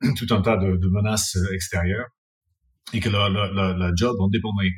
tout 0.16 0.26
un 0.30 0.40
tas 0.40 0.56
de, 0.56 0.76
de 0.76 0.88
menaces 0.88 1.36
extérieures 1.52 2.06
et 2.92 3.00
que 3.00 3.08
leur, 3.08 3.30
leur, 3.30 3.52
leur, 3.52 3.96
job 3.96 4.16
en 4.20 4.28
dépendait. 4.28 4.70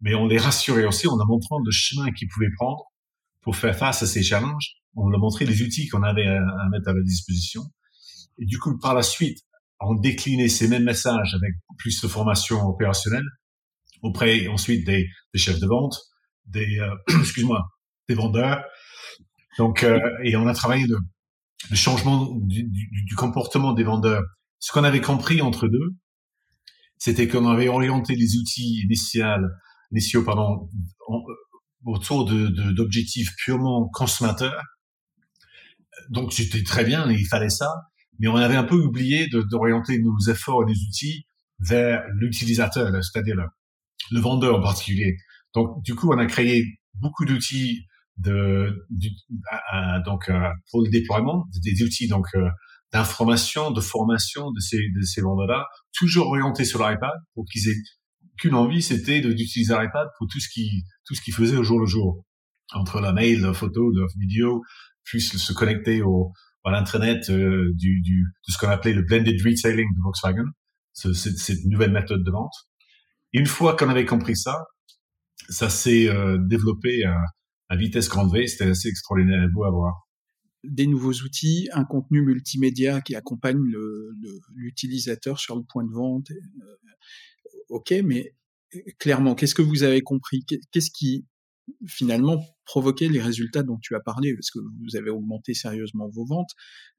Mais 0.00 0.14
on 0.14 0.26
les 0.26 0.38
rassurait 0.38 0.84
aussi 0.84 1.08
en 1.08 1.16
leur 1.16 1.26
montrant 1.26 1.58
le 1.64 1.70
chemin 1.70 2.10
qu'ils 2.12 2.28
pouvaient 2.28 2.52
prendre 2.56 2.84
pour 3.42 3.56
faire 3.56 3.76
face 3.76 4.02
à 4.02 4.06
ces 4.06 4.22
challenges 4.22 4.77
on 4.96 5.12
a 5.12 5.18
montré 5.18 5.44
les 5.44 5.62
outils 5.62 5.88
qu'on 5.88 6.02
avait 6.02 6.26
à, 6.26 6.68
mettre 6.70 6.88
à 6.88 6.92
la 6.92 7.02
disposition. 7.02 7.62
Et 8.38 8.46
du 8.46 8.58
coup, 8.58 8.78
par 8.78 8.94
la 8.94 9.02
suite, 9.02 9.38
on 9.80 9.94
déclinait 9.94 10.48
ces 10.48 10.68
mêmes 10.68 10.84
messages 10.84 11.34
avec 11.34 11.54
plus 11.78 12.00
de 12.00 12.08
formation 12.08 12.60
opérationnelle 12.66 13.26
auprès 14.02 14.46
ensuite 14.48 14.86
des, 14.86 15.08
chefs 15.34 15.60
de 15.60 15.66
vente, 15.66 15.98
des 16.46 16.78
euh, 16.78 16.94
excuse-moi, 17.20 17.68
des 18.08 18.14
vendeurs. 18.14 18.64
Donc, 19.58 19.82
euh, 19.82 20.00
et 20.24 20.36
on 20.36 20.46
a 20.46 20.54
travaillé 20.54 20.86
le, 20.86 20.98
changement 21.74 22.32
du, 22.42 23.14
comportement 23.16 23.72
des 23.72 23.84
vendeurs. 23.84 24.22
Ce 24.60 24.72
qu'on 24.72 24.84
avait 24.84 25.00
compris 25.00 25.42
entre 25.42 25.68
deux, 25.68 25.94
c'était 26.96 27.28
qu'on 27.28 27.48
avait 27.48 27.68
orienté 27.68 28.14
les 28.14 28.36
outils 28.36 28.82
initiaux, 28.82 29.24
initiaux 29.92 30.24
pardon, 30.24 30.68
autour 31.84 32.24
de 32.24 32.48
d'objectifs 32.72 33.30
purement 33.36 33.88
consommateurs 33.88 34.62
donc 36.10 36.32
c'était 36.32 36.62
très 36.62 36.84
bien, 36.84 37.10
il 37.10 37.26
fallait 37.26 37.48
ça, 37.48 37.68
mais 38.18 38.28
on 38.28 38.36
avait 38.36 38.56
un 38.56 38.64
peu 38.64 38.76
oublié 38.76 39.28
d'orienter 39.28 39.98
nos 40.00 40.18
efforts 40.30 40.62
et 40.62 40.66
nos 40.66 40.88
outils 40.88 41.26
vers 41.60 42.04
l'utilisateur, 42.14 42.90
c'est-à-dire 43.02 43.36
le, 44.10 44.20
vendeur 44.20 44.58
en 44.58 44.62
particulier. 44.62 45.16
Donc 45.54 45.82
du 45.84 45.94
coup, 45.94 46.12
on 46.12 46.18
a 46.18 46.26
créé 46.26 46.64
beaucoup 46.94 47.24
d'outils 47.24 47.86
de, 48.16 48.86
donc 50.04 50.28
euh, 50.28 50.48
pour 50.70 50.82
le 50.82 50.90
déploiement, 50.90 51.46
des 51.62 51.82
outils 51.82 52.08
donc 52.08 52.26
euh, 52.34 52.48
d'information, 52.92 53.70
de 53.70 53.80
formation 53.80 54.50
de 54.50 54.60
ces 54.60 54.78
de 54.78 55.02
ces 55.02 55.20
vendeurs-là, 55.20 55.66
toujours 55.94 56.28
orientés 56.28 56.64
sur 56.64 56.80
l'iPad 56.80 57.12
pour 57.34 57.44
qu'ils 57.46 57.68
aient 57.68 57.76
qu'une 58.38 58.54
envie, 58.54 58.82
c'était 58.82 59.20
d'utiliser 59.20 59.72
l'iPad 59.74 60.08
pour 60.18 60.26
tout 60.28 60.40
ce 60.40 60.48
qui 60.48 60.82
tout 61.06 61.14
ce 61.14 61.20
qu'ils 61.20 61.34
faisaient 61.34 61.56
au 61.56 61.62
jour 61.62 61.78
le 61.78 61.86
jour 61.86 62.24
entre 62.74 63.00
la 63.00 63.12
mail, 63.12 63.40
la 63.40 63.54
photo, 63.54 63.90
la 63.90 64.06
vidéo, 64.18 64.62
puisse 65.08 65.36
se 65.36 65.52
connecter 65.52 66.02
au, 66.02 66.32
à 66.64 66.70
l'intranet 66.70 67.30
euh, 67.30 67.72
du, 67.74 68.00
du, 68.02 68.24
de 68.46 68.52
ce 68.52 68.58
qu'on 68.58 68.68
appelait 68.68 68.92
le 68.92 69.02
blended 69.02 69.40
retailing 69.42 69.88
de 69.94 70.02
Volkswagen, 70.02 70.44
cette, 70.92 71.14
cette 71.14 71.64
nouvelle 71.64 71.92
méthode 71.92 72.24
de 72.24 72.30
vente. 72.30 72.52
une 73.32 73.46
fois 73.46 73.76
qu'on 73.76 73.88
avait 73.88 74.04
compris 74.04 74.36
ça, 74.36 74.66
ça 75.48 75.70
s'est 75.70 76.08
euh, 76.08 76.36
développé 76.38 77.04
à, 77.04 77.16
à, 77.68 77.76
vitesse 77.76 78.08
grande 78.08 78.32
V. 78.32 78.46
C'était 78.46 78.70
assez 78.70 78.88
extraordinaire 78.88 79.42
et 79.42 79.48
beau 79.48 79.64
à 79.64 79.70
voir. 79.70 80.08
Des 80.64 80.86
nouveaux 80.86 81.12
outils, 81.12 81.68
un 81.72 81.84
contenu 81.84 82.20
multimédia 82.20 83.00
qui 83.00 83.14
accompagne 83.14 83.60
l'utilisateur 84.54 85.34
le, 85.34 85.38
sur 85.38 85.56
le 85.56 85.62
point 85.62 85.84
de 85.84 85.92
vente. 85.92 86.30
Euh, 86.30 86.76
ok, 87.68 87.94
mais 88.04 88.34
clairement, 88.98 89.34
qu'est-ce 89.34 89.54
que 89.54 89.62
vous 89.62 89.84
avez 89.84 90.02
compris? 90.02 90.44
Qu'est-ce 90.44 90.90
finalement 91.86 92.44
provoquer 92.64 93.08
les 93.08 93.20
résultats 93.20 93.62
dont 93.62 93.78
tu 93.80 93.94
as 93.94 94.00
parlé, 94.00 94.34
parce 94.34 94.50
que 94.50 94.58
vous 94.58 94.96
avez 94.96 95.10
augmenté 95.10 95.54
sérieusement 95.54 96.08
vos 96.08 96.24
ventes, 96.24 96.50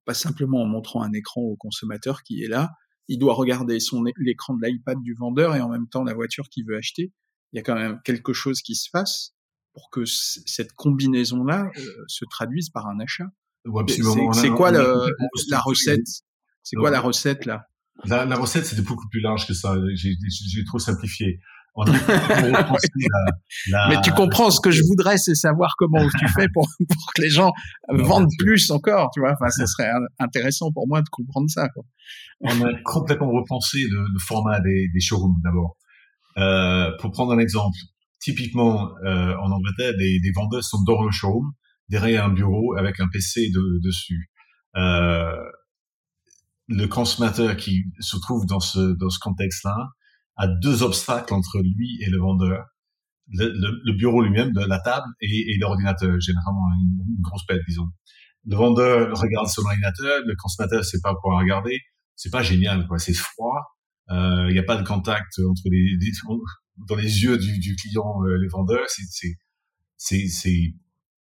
pas 0.06 0.14
simplement 0.14 0.62
en 0.62 0.66
montrant 0.66 1.02
un 1.04 1.14
écran 1.14 1.42
au 1.42 1.56
consommateur 1.56 2.24
qui 2.24 2.44
est 2.44 2.48
là, 2.48 2.72
il 3.08 3.18
doit 3.18 3.34
regarder 3.34 3.80
son 3.80 4.04
l'écran 4.18 4.56
de 4.56 4.66
l'iPad 4.66 5.02
du 5.02 5.16
vendeur 5.16 5.56
et 5.56 5.62
en 5.62 5.70
même 5.70 5.88
temps 5.88 6.04
la 6.04 6.14
voiture 6.14 6.48
qu'il 6.50 6.66
veut 6.66 6.78
acheter. 6.78 7.12
Il 7.52 7.58
y 7.58 7.60
a 7.60 7.64
quand 7.64 7.76
même 7.76 8.00
quelque 8.06 8.34
chose 8.34 8.62
qui 8.62 8.76
se 8.76 8.90
passe 8.92 9.34
pour 9.74 9.90
que 9.90 10.06
cette 10.06 10.74
combinaison-là 10.74 11.72
euh, 11.76 11.82
se 12.08 12.26
traduise 12.26 12.70
par 12.70 12.88
un 12.88 13.00
achat. 13.00 13.26
c'est 14.34 14.50
quoi 14.50 14.72
la 14.72 15.60
recette? 15.60 16.08
C'est 16.64 16.76
quoi 16.76 16.92
la 16.92 17.02
recette 17.02 17.46
là? 17.46 17.66
La, 18.06 18.26
la 18.26 18.36
recette, 18.36 18.66
c'est 18.66 18.82
beaucoup 18.82 19.10
plus 19.10 19.20
large 19.20 19.48
que 19.48 19.54
ça. 19.54 19.76
J'ai 19.96 20.64
trop 20.66 20.80
simplifié. 20.80 21.40
Mais 23.90 24.02
tu 24.04 24.12
comprends 24.12 24.52
ce 24.52 24.60
que 24.60 24.72
je 24.72 24.82
voudrais, 24.88 25.18
c'est 25.18 25.36
savoir 25.36 25.76
comment 25.78 26.06
tu 26.20 26.28
fais 26.28 26.48
pour, 26.54 26.68
pour 26.88 27.14
que 27.16 27.22
les 27.22 27.30
gens 27.30 27.52
vendent 27.90 28.32
plus 28.38 28.70
encore, 28.72 29.10
tu 29.14 29.20
vois. 29.22 29.34
Enfin, 29.34 29.50
ce 29.50 29.66
serait 29.66 29.90
intéressant 30.20 30.72
pour 30.72 30.88
moi 30.88 31.02
de 31.02 31.10
comprendre 31.10 31.50
ça. 31.50 31.70
Quoi. 31.70 31.84
On 32.42 32.66
a 32.66 32.72
complètement 32.84 33.32
repensé 33.32 33.80
le, 33.90 34.02
le 34.02 34.20
format 34.20 34.60
des, 34.60 34.90
des 34.94 35.00
showrooms 35.00 35.40
d'abord. 35.44 35.78
Euh, 36.38 36.92
pour 37.00 37.12
prendre 37.12 37.34
un 37.34 37.40
exemple, 37.40 37.78
typiquement 38.20 38.92
euh, 39.06 39.36
en 39.38 39.52
Angleterre, 39.52 39.94
des, 39.98 40.20
des 40.20 40.32
vendeurs 40.32 40.64
sont 40.64 40.82
dans 40.84 41.04
le 41.04 41.12
showroom, 41.12 41.52
derrière 41.90 42.26
un 42.26 42.34
bureau 42.34 42.76
avec 42.78 43.00
un 43.00 43.08
PC 43.08 43.50
de, 43.50 43.80
dessus. 43.84 44.30
Euh, 44.76 45.36
le 46.68 46.86
consommateur 46.86 47.58
qui 47.58 47.86
se 48.00 48.18
trouve 48.18 48.46
dans 48.46 48.60
ce 48.60 48.96
dans 49.00 49.10
ce 49.10 49.18
contexte-là 49.20 49.90
a 50.40 50.48
deux 50.48 50.84
obstacles 50.84 51.34
entre 51.34 51.60
lui 51.60 52.00
et 52.02 52.10
le 52.10 52.18
vendeur. 52.18 52.66
Le, 53.32 53.92
bureau 53.94 54.24
lui-même, 54.24 54.52
la 54.56 54.80
table 54.80 55.06
et, 55.22 55.54
et 55.54 55.58
l'ordinateur, 55.60 56.20
généralement 56.20 56.66
une, 56.82 57.22
grosse 57.22 57.46
pète, 57.46 57.62
disons. 57.68 57.86
Le 58.46 58.56
vendeur 58.56 59.16
regarde 59.16 59.48
son 59.48 59.62
ordinateur, 59.64 60.22
le 60.26 60.34
consommateur 60.36 60.84
sait 60.84 61.00
pas 61.04 61.14
quoi 61.22 61.38
regarder. 61.38 61.78
C'est 62.16 62.32
pas 62.32 62.42
génial, 62.42 62.88
quoi. 62.88 62.98
C'est 62.98 63.14
froid. 63.14 63.60
Euh, 64.10 64.48
il 64.50 64.54
n'y 64.54 64.60
a 64.60 64.64
pas 64.64 64.78
de 64.78 64.88
contact 64.88 65.38
entre 65.48 65.62
les, 65.66 65.98
dans 66.88 66.96
les 66.96 67.22
yeux 67.22 67.38
du, 67.38 67.76
client, 67.76 68.24
euh, 68.24 68.38
les 68.42 68.48
vendeurs. 68.48 68.86
C'est 68.88 69.36
c'est 69.98 70.74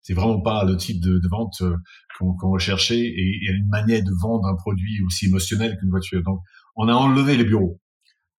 c'est 0.03 0.12
vraiment 0.12 0.43
pas 0.43 0.65
le 0.65 0.77
type 0.77 1.01
de, 1.01 1.19
vente 1.31 1.62
euh, 1.62 1.74
qu'on 2.19 2.35
qu 2.36 2.45
recherchait 2.45 3.01
et 3.01 3.49
a 3.49 3.53
une 3.53 3.69
manière 3.69 4.03
de 4.03 4.11
vendre 4.20 4.47
un 4.47 4.57
produit 4.57 5.01
aussi 5.07 5.27
émotionnel 5.27 5.78
qu'une 5.78 5.89
voiture. 5.89 6.23
Donc, 6.23 6.41
on 6.77 6.89
a 6.89 6.93
enlevé 6.93 7.39
les 7.39 7.45
bureaux. 7.45 7.81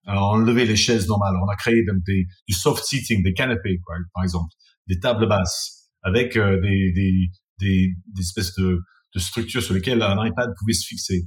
Alors, 0.06 0.30
enlevé 0.30 0.64
les 0.64 0.76
chaises 0.76 1.08
normales. 1.08 1.34
On 1.42 1.48
a 1.48 1.56
créé 1.56 1.82
des, 2.06 2.26
du 2.46 2.54
soft 2.54 2.84
seating, 2.84 3.22
des 3.22 3.32
canapés, 3.32 3.78
quoi, 3.84 3.96
par 4.14 4.22
exemple, 4.22 4.52
des 4.86 5.00
tables 5.00 5.28
basses 5.28 5.90
avec 6.02 6.36
euh, 6.36 6.60
des, 6.60 6.92
des, 6.92 7.30
des, 7.58 8.20
espèces 8.20 8.54
de, 8.54 8.80
structures 9.16 9.62
sur 9.62 9.74
lesquelles 9.74 10.02
un 10.02 10.26
iPad 10.26 10.50
pouvait 10.58 10.74
se 10.74 10.86
fixer. 10.86 11.24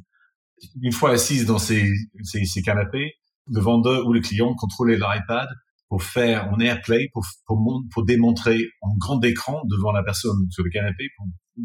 une 0.82 0.92
fois 0.92 1.12
assise 1.12 1.46
dans 1.46 1.58
ces, 1.58 1.92
ces, 2.24 2.46
ces 2.46 2.62
canapés, 2.62 3.14
le 3.48 3.60
vendeur 3.60 4.06
ou 4.06 4.14
le 4.14 4.22
client 4.22 4.54
contrôlait 4.56 4.96
l'iPad 4.96 5.50
pour 5.88 6.04
faire 6.04 6.48
en 6.54 6.60
AirPlay, 6.60 7.10
pour, 7.14 7.26
pour, 7.48 7.84
pour, 7.92 8.06
démontrer 8.06 8.64
en 8.82 8.96
grand 8.98 9.24
écran 9.24 9.64
devant 9.66 9.92
la 9.92 10.04
personne 10.04 10.48
sur 10.52 10.64
le 10.64 10.70
canapé 10.70 11.06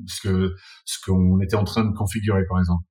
ce 0.07 0.20
que 0.20 0.55
ce 0.85 0.99
qu'on 1.05 1.41
était 1.41 1.57
en 1.57 1.65
train 1.65 1.85
de 1.85 1.95
configurer, 1.95 2.43
par 2.49 2.59
exemple. 2.59 2.85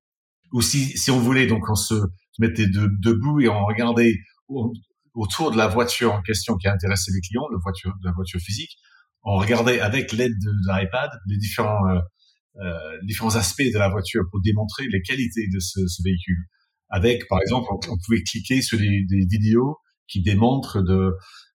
Ou 0.53 0.61
si, 0.61 0.95
si 0.97 1.09
on 1.11 1.19
voulait, 1.19 1.47
donc 1.47 1.67
on 1.69 1.75
se 1.75 1.95
mettait 2.39 2.67
de, 2.67 2.89
debout 3.01 3.41
et 3.41 3.49
on 3.49 3.65
regardait 3.65 4.15
autour 5.13 5.51
de 5.51 5.57
la 5.57 5.67
voiture 5.67 6.13
en 6.13 6.21
question 6.21 6.55
qui 6.57 6.67
intéressait 6.67 7.11
les 7.13 7.21
clients, 7.21 7.47
la 7.51 7.59
voiture, 7.61 7.93
la 8.03 8.11
voiture 8.11 8.39
physique, 8.39 8.77
on 9.23 9.37
regardait 9.37 9.79
avec 9.79 10.11
l'aide 10.11 10.33
de, 10.33 10.51
l'iPad 10.67 11.11
les 11.27 11.37
différents 11.37 11.87
euh, 11.89 11.99
euh, 12.63 12.99
différents 13.03 13.35
aspects 13.35 13.63
de 13.63 13.79
la 13.79 13.89
voiture 13.89 14.23
pour 14.29 14.41
démontrer 14.41 14.85
les 14.87 15.01
qualités 15.01 15.47
de 15.51 15.59
ce, 15.59 15.87
ce 15.87 16.03
véhicule. 16.03 16.37
Avec, 16.89 17.27
par 17.27 17.41
exemple, 17.41 17.67
on, 17.71 17.97
pouvait 18.05 18.21
cliquer 18.21 18.61
sur 18.61 18.77
des, 18.77 19.03
des, 19.09 19.25
vidéos 19.25 19.77
qui 20.07 20.21
démontrent 20.21 20.83
de, 20.83 21.13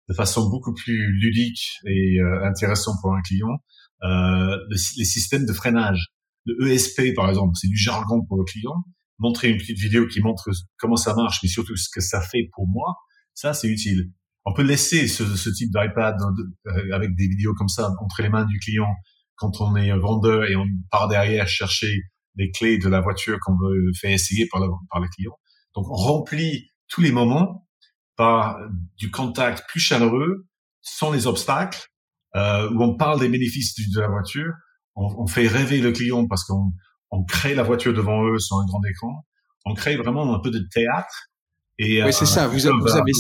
de 0.07 0.13
façon 0.13 0.49
beaucoup 0.49 0.73
plus 0.73 1.11
ludique 1.19 1.79
et 1.85 2.21
euh, 2.21 2.45
intéressante 2.45 2.95
pour 3.01 3.13
un 3.13 3.21
client 3.21 3.59
euh, 4.03 4.57
les 4.69 5.05
systèmes 5.05 5.45
de 5.45 5.53
freinage. 5.53 6.07
Le 6.45 6.71
ESP, 6.71 7.15
par 7.15 7.29
exemple, 7.29 7.53
c'est 7.55 7.67
du 7.67 7.77
jargon 7.77 8.23
pour 8.27 8.37
le 8.37 8.43
client. 8.43 8.83
Montrer 9.19 9.49
une 9.49 9.57
petite 9.57 9.77
vidéo 9.77 10.07
qui 10.07 10.19
montre 10.21 10.49
comment 10.77 10.97
ça 10.97 11.15
marche, 11.15 11.39
mais 11.41 11.49
surtout 11.49 11.75
ce 11.75 11.89
que 11.89 12.01
ça 12.01 12.21
fait 12.21 12.49
pour 12.53 12.67
moi, 12.67 12.95
ça, 13.33 13.53
c'est 13.53 13.67
utile. 13.67 14.11
On 14.45 14.53
peut 14.53 14.63
laisser 14.63 15.07
ce, 15.07 15.49
type 15.49 15.71
d'iPad 15.71 16.15
euh, 16.21 16.71
avec 16.93 17.15
des 17.15 17.27
vidéos 17.27 17.53
comme 17.53 17.67
ça 17.67 17.91
entre 17.99 18.21
les 18.21 18.29
mains 18.29 18.45
du 18.45 18.59
client 18.59 18.87
quand 19.35 19.59
on 19.59 19.75
est 19.75 19.89
un 19.89 19.97
vendeur 19.97 20.45
et 20.45 20.55
on 20.55 20.65
part 20.91 21.07
derrière 21.07 21.47
chercher 21.47 21.93
les 22.35 22.51
clés 22.51 22.77
de 22.77 22.87
la 22.87 23.01
voiture 23.01 23.37
qu'on 23.41 23.57
veut 23.57 23.91
faire 23.99 24.11
essayer 24.11 24.47
par 24.47 24.61
le, 24.61 24.67
par 24.89 25.01
le 25.01 25.07
client. 25.09 25.33
Donc, 25.75 25.85
on 25.89 25.95
remplit 25.95 26.69
tous 26.87 27.01
les 27.01 27.11
moments 27.11 27.67
par 28.15 28.57
du 28.97 29.11
contact 29.11 29.67
plus 29.67 29.79
chaleureux, 29.79 30.47
sans 30.81 31.11
les 31.11 31.27
obstacles, 31.27 31.87
euh, 32.35 32.69
où 32.71 32.81
on 32.81 32.95
parle 32.95 33.19
des 33.19 33.29
bénéfices 33.29 33.75
de 33.75 33.99
la 33.99 34.07
voiture. 34.07 34.53
On 34.97 35.27
fait 35.27 35.47
rêver 35.47 35.81
le 35.81 35.91
client 35.91 36.25
parce 36.25 36.45
qu'on 36.45 36.71
on 37.11 37.23
crée 37.23 37.55
la 37.55 37.63
voiture 37.63 37.93
devant 37.93 38.25
eux 38.25 38.39
sur 38.39 38.57
un 38.57 38.65
grand 38.65 38.83
écran. 38.83 39.25
On 39.65 39.73
crée 39.73 39.95
vraiment 39.95 40.33
un 40.33 40.39
peu 40.39 40.51
de 40.51 40.59
théâtre. 40.71 41.29
Et, 41.77 42.03
oui, 42.03 42.13
c'est 42.13 42.23
euh, 42.23 42.27
ça. 42.27 42.47
Vous, 42.47 42.59
vous 42.59 42.67
avez, 42.67 43.11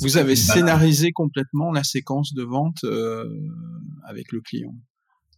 vous 0.00 0.16
avez 0.16 0.36
scénarisé 0.36 1.12
complètement 1.12 1.72
la 1.72 1.82
séquence 1.82 2.34
de 2.34 2.42
vente 2.42 2.84
euh, 2.84 3.24
avec 4.06 4.32
le 4.32 4.40
client. 4.40 4.74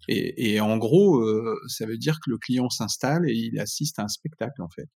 Et, 0.09 0.55
et 0.55 0.61
en 0.61 0.77
gros, 0.79 1.21
euh, 1.21 1.57
ça 1.69 1.87
veut 1.87 1.97
dire 1.97 2.19
que 2.25 2.31
le 2.31 2.39
client 2.39 2.69
s'installe 2.69 3.29
et 3.29 3.35
il 3.35 3.59
assiste 3.61 3.99
à 3.99 4.05
un 4.05 4.09
spectacle, 4.09 4.61
en 4.61 4.69
fait. 4.69 4.89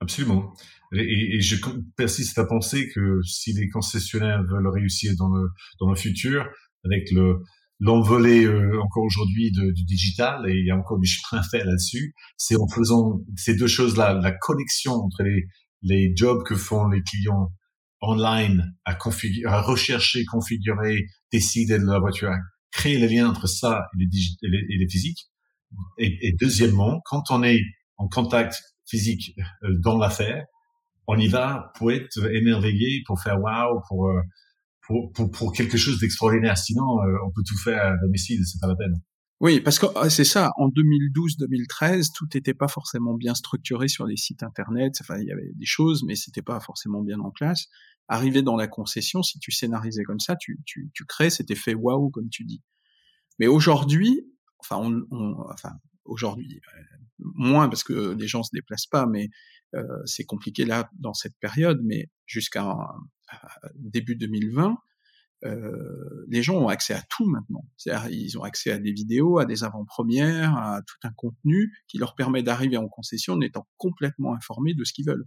Absolument. 0.00 0.54
Et, 0.92 1.36
et, 1.36 1.40
je 1.40 1.56
persiste 1.96 2.38
à 2.38 2.44
penser 2.44 2.88
que 2.94 3.20
si 3.24 3.52
les 3.52 3.68
concessionnaires 3.68 4.42
veulent 4.44 4.68
réussir 4.68 5.14
dans 5.18 5.28
le, 5.28 5.48
dans 5.80 5.88
le 5.88 5.96
futur, 5.96 6.46
avec 6.84 7.10
le, 7.10 7.40
l'envolée 7.80 8.44
euh, 8.44 8.80
encore 8.80 9.04
aujourd'hui 9.04 9.50
du 9.50 9.84
digital, 9.84 10.48
et 10.48 10.54
il 10.54 10.66
y 10.66 10.70
a 10.70 10.76
encore 10.76 10.98
du 10.98 11.06
chemin 11.06 11.40
à 11.40 11.44
faire 11.44 11.64
là-dessus, 11.64 12.14
c'est 12.36 12.56
en 12.56 12.68
faisant 12.68 13.20
ces 13.36 13.56
deux 13.56 13.66
choses-là, 13.66 14.14
la 14.14 14.32
connexion 14.32 14.92
entre 14.92 15.22
les, 15.22 15.44
les 15.82 16.12
jobs 16.16 16.42
que 16.44 16.54
font 16.54 16.88
les 16.88 17.02
clients 17.02 17.50
online 18.00 18.74
à, 18.84 18.94
configurer, 18.94 19.52
à 19.52 19.60
rechercher, 19.60 20.24
configurer, 20.24 21.06
décider 21.32 21.78
de 21.78 21.84
la 21.84 21.98
voiture, 21.98 22.30
créer 22.70 22.98
le 22.98 23.06
lien 23.06 23.28
entre 23.28 23.46
ça 23.46 23.82
et 23.98 24.04
les, 24.04 24.58
et 24.70 24.78
les, 24.78 24.88
physiques. 24.88 25.30
Et, 25.98 26.28
et, 26.28 26.32
deuxièmement, 26.38 27.00
quand 27.04 27.30
on 27.30 27.42
est 27.42 27.60
en 27.96 28.08
contact 28.08 28.62
physique 28.86 29.32
euh, 29.62 29.68
dans 29.82 29.98
l'affaire, 29.98 30.44
on 31.06 31.18
y 31.18 31.28
va 31.28 31.72
pour 31.76 31.92
être 31.92 32.18
émerveillé, 32.32 33.02
pour 33.06 33.20
faire 33.20 33.40
waouh, 33.40 33.80
pour, 33.88 34.08
euh, 34.08 34.20
pour, 34.86 35.52
quelque 35.52 35.76
chose 35.76 35.98
d'extraordinaire. 35.98 36.58
Sinon, 36.58 37.00
euh, 37.02 37.16
on 37.26 37.30
peut 37.30 37.42
tout 37.46 37.58
faire 37.58 37.82
à 37.82 37.96
domicile, 38.02 38.40
c'est 38.44 38.60
pas 38.60 38.68
la 38.68 38.76
peine. 38.76 38.94
Oui, 39.40 39.60
parce 39.60 39.78
que 39.78 39.86
ah, 39.96 40.08
c'est 40.08 40.24
ça. 40.24 40.52
En 40.56 40.68
2012-2013, 40.68 42.12
tout 42.14 42.26
n'était 42.34 42.54
pas 42.54 42.68
forcément 42.68 43.14
bien 43.14 43.34
structuré 43.34 43.88
sur 43.88 44.06
les 44.06 44.16
sites 44.16 44.42
internet. 44.42 44.94
Enfin, 45.00 45.18
il 45.18 45.26
y 45.26 45.32
avait 45.32 45.52
des 45.54 45.66
choses, 45.66 46.04
mais 46.06 46.14
c'était 46.14 46.42
pas 46.42 46.60
forcément 46.60 47.02
bien 47.02 47.18
en 47.20 47.30
place 47.30 47.68
arriver 48.08 48.42
dans 48.42 48.56
la 48.56 48.68
concession, 48.68 49.22
si 49.22 49.38
tu 49.38 49.50
scénarisais 49.50 50.04
comme 50.04 50.20
ça, 50.20 50.36
tu, 50.36 50.60
tu, 50.66 50.90
tu 50.94 51.04
crées 51.04 51.30
cet 51.30 51.50
effet 51.50 51.74
waouh, 51.74 52.10
comme 52.10 52.28
tu 52.28 52.44
dis. 52.44 52.62
Mais 53.38 53.46
aujourd'hui, 53.46 54.26
enfin, 54.58 54.80
aujourd'hui, 56.04 56.60
euh, 56.76 56.82
moins 57.18 57.68
parce 57.68 57.82
que 57.82 58.14
les 58.14 58.28
gens 58.28 58.42
se 58.42 58.50
déplacent 58.52 58.86
pas, 58.86 59.06
mais 59.06 59.30
euh, 59.74 59.82
c'est 60.04 60.24
compliqué 60.24 60.64
là 60.64 60.90
dans 60.98 61.14
cette 61.14 61.36
période. 61.40 61.80
Mais 61.82 62.10
jusqu'à 62.26 62.76
début 63.74 64.16
2020, 64.16 64.76
euh, 65.44 66.24
les 66.28 66.42
gens 66.42 66.56
ont 66.56 66.68
accès 66.68 66.94
à 66.94 67.02
tout 67.10 67.26
maintenant. 67.26 67.64
C'est-à-dire, 67.76 68.10
ils 68.10 68.38
ont 68.38 68.42
accès 68.42 68.70
à 68.70 68.78
des 68.78 68.92
vidéos, 68.92 69.38
à 69.38 69.44
des 69.44 69.62
avant-premières, 69.62 70.56
à 70.56 70.80
tout 70.82 70.96
un 71.02 71.12
contenu 71.12 71.72
qui 71.86 71.98
leur 71.98 72.14
permet 72.14 72.42
d'arriver 72.42 72.76
en 72.76 72.88
concession 72.88 73.34
en 73.34 73.40
étant 73.40 73.68
complètement 73.76 74.34
informés 74.34 74.74
de 74.74 74.84
ce 74.84 74.92
qu'ils 74.92 75.06
veulent 75.06 75.26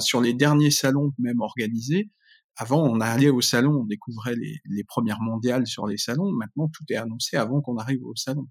sur 0.00 0.22
les 0.22 0.32
derniers 0.32 0.70
salons 0.70 1.12
même 1.18 1.42
organisés, 1.42 2.10
avant, 2.56 2.82
on 2.84 3.00
allait 3.00 3.30
au 3.30 3.40
salon, 3.40 3.80
on 3.80 3.84
découvrait 3.84 4.36
les, 4.36 4.60
les, 4.64 4.84
premières 4.84 5.20
mondiales 5.20 5.66
sur 5.66 5.86
les 5.86 5.96
salons. 5.96 6.30
Maintenant, 6.30 6.68
tout 6.68 6.84
est 6.88 6.96
annoncé 6.96 7.36
avant 7.36 7.60
qu'on 7.60 7.78
arrive 7.78 8.04
au 8.04 8.14
salon. 8.14 8.46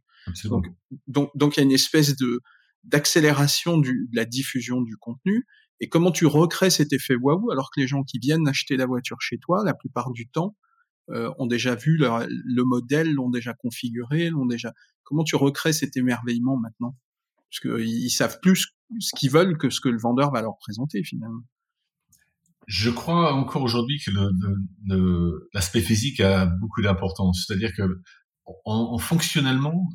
Donc, 0.46 0.68
donc, 1.08 1.32
donc, 1.36 1.56
il 1.56 1.62
y 1.62 1.64
a 1.64 1.66
une 1.66 1.72
espèce 1.72 2.16
de 2.16 2.42
d'accélération 2.84 3.78
de 3.78 3.94
la 4.12 4.26
diffusion 4.26 4.82
du 4.82 4.98
contenu. 4.98 5.46
Et 5.84 5.90
comment 5.90 6.12
tu 6.12 6.26
recrées 6.26 6.70
cet 6.70 6.94
effet 6.94 7.16
waouh 7.16 7.52
alors 7.52 7.70
que 7.70 7.82
les 7.82 7.88
gens 7.88 8.04
qui 8.04 8.18
viennent 8.18 8.48
acheter 8.48 8.78
la 8.78 8.86
voiture 8.86 9.20
chez 9.20 9.38
toi, 9.38 9.66
la 9.66 9.74
plupart 9.74 10.12
du 10.12 10.30
temps, 10.30 10.56
euh, 11.10 11.30
ont 11.40 11.46
déjà 11.46 11.76
vu 11.76 11.98
le 11.98 12.64
modèle, 12.64 13.12
l'ont 13.12 13.30
déjà 13.30 13.54
configuré, 13.54 14.30
l'ont 14.30 14.46
déjà. 14.46 14.72
Comment 15.04 15.26
tu 15.26 15.36
recrées 15.36 15.74
cet 15.74 15.98
émerveillement 15.98 16.56
maintenant? 16.56 16.96
Parce 17.50 17.60
qu'ils 17.60 18.12
savent 18.12 18.40
plus 18.40 18.70
ce 18.98 19.12
qu'ils 19.18 19.30
veulent 19.30 19.58
que 19.58 19.70
ce 19.70 19.82
que 19.82 19.90
le 19.90 19.98
vendeur 19.98 20.32
va 20.32 20.42
leur 20.42 20.58
présenter 20.58 21.04
finalement. 21.04 21.44
Je 22.66 22.90
crois 22.90 23.34
encore 23.34 23.64
aujourd'hui 23.64 24.00
que 24.00 24.12
l'aspect 25.54 25.82
physique 25.82 26.22
a 26.22 26.46
beaucoup 26.46 26.82
d'importance. 26.82 27.44
C'est-à-dire 27.46 27.74
que 27.76 27.84
en, 28.64 28.98
fonctionnellement, 29.00 29.90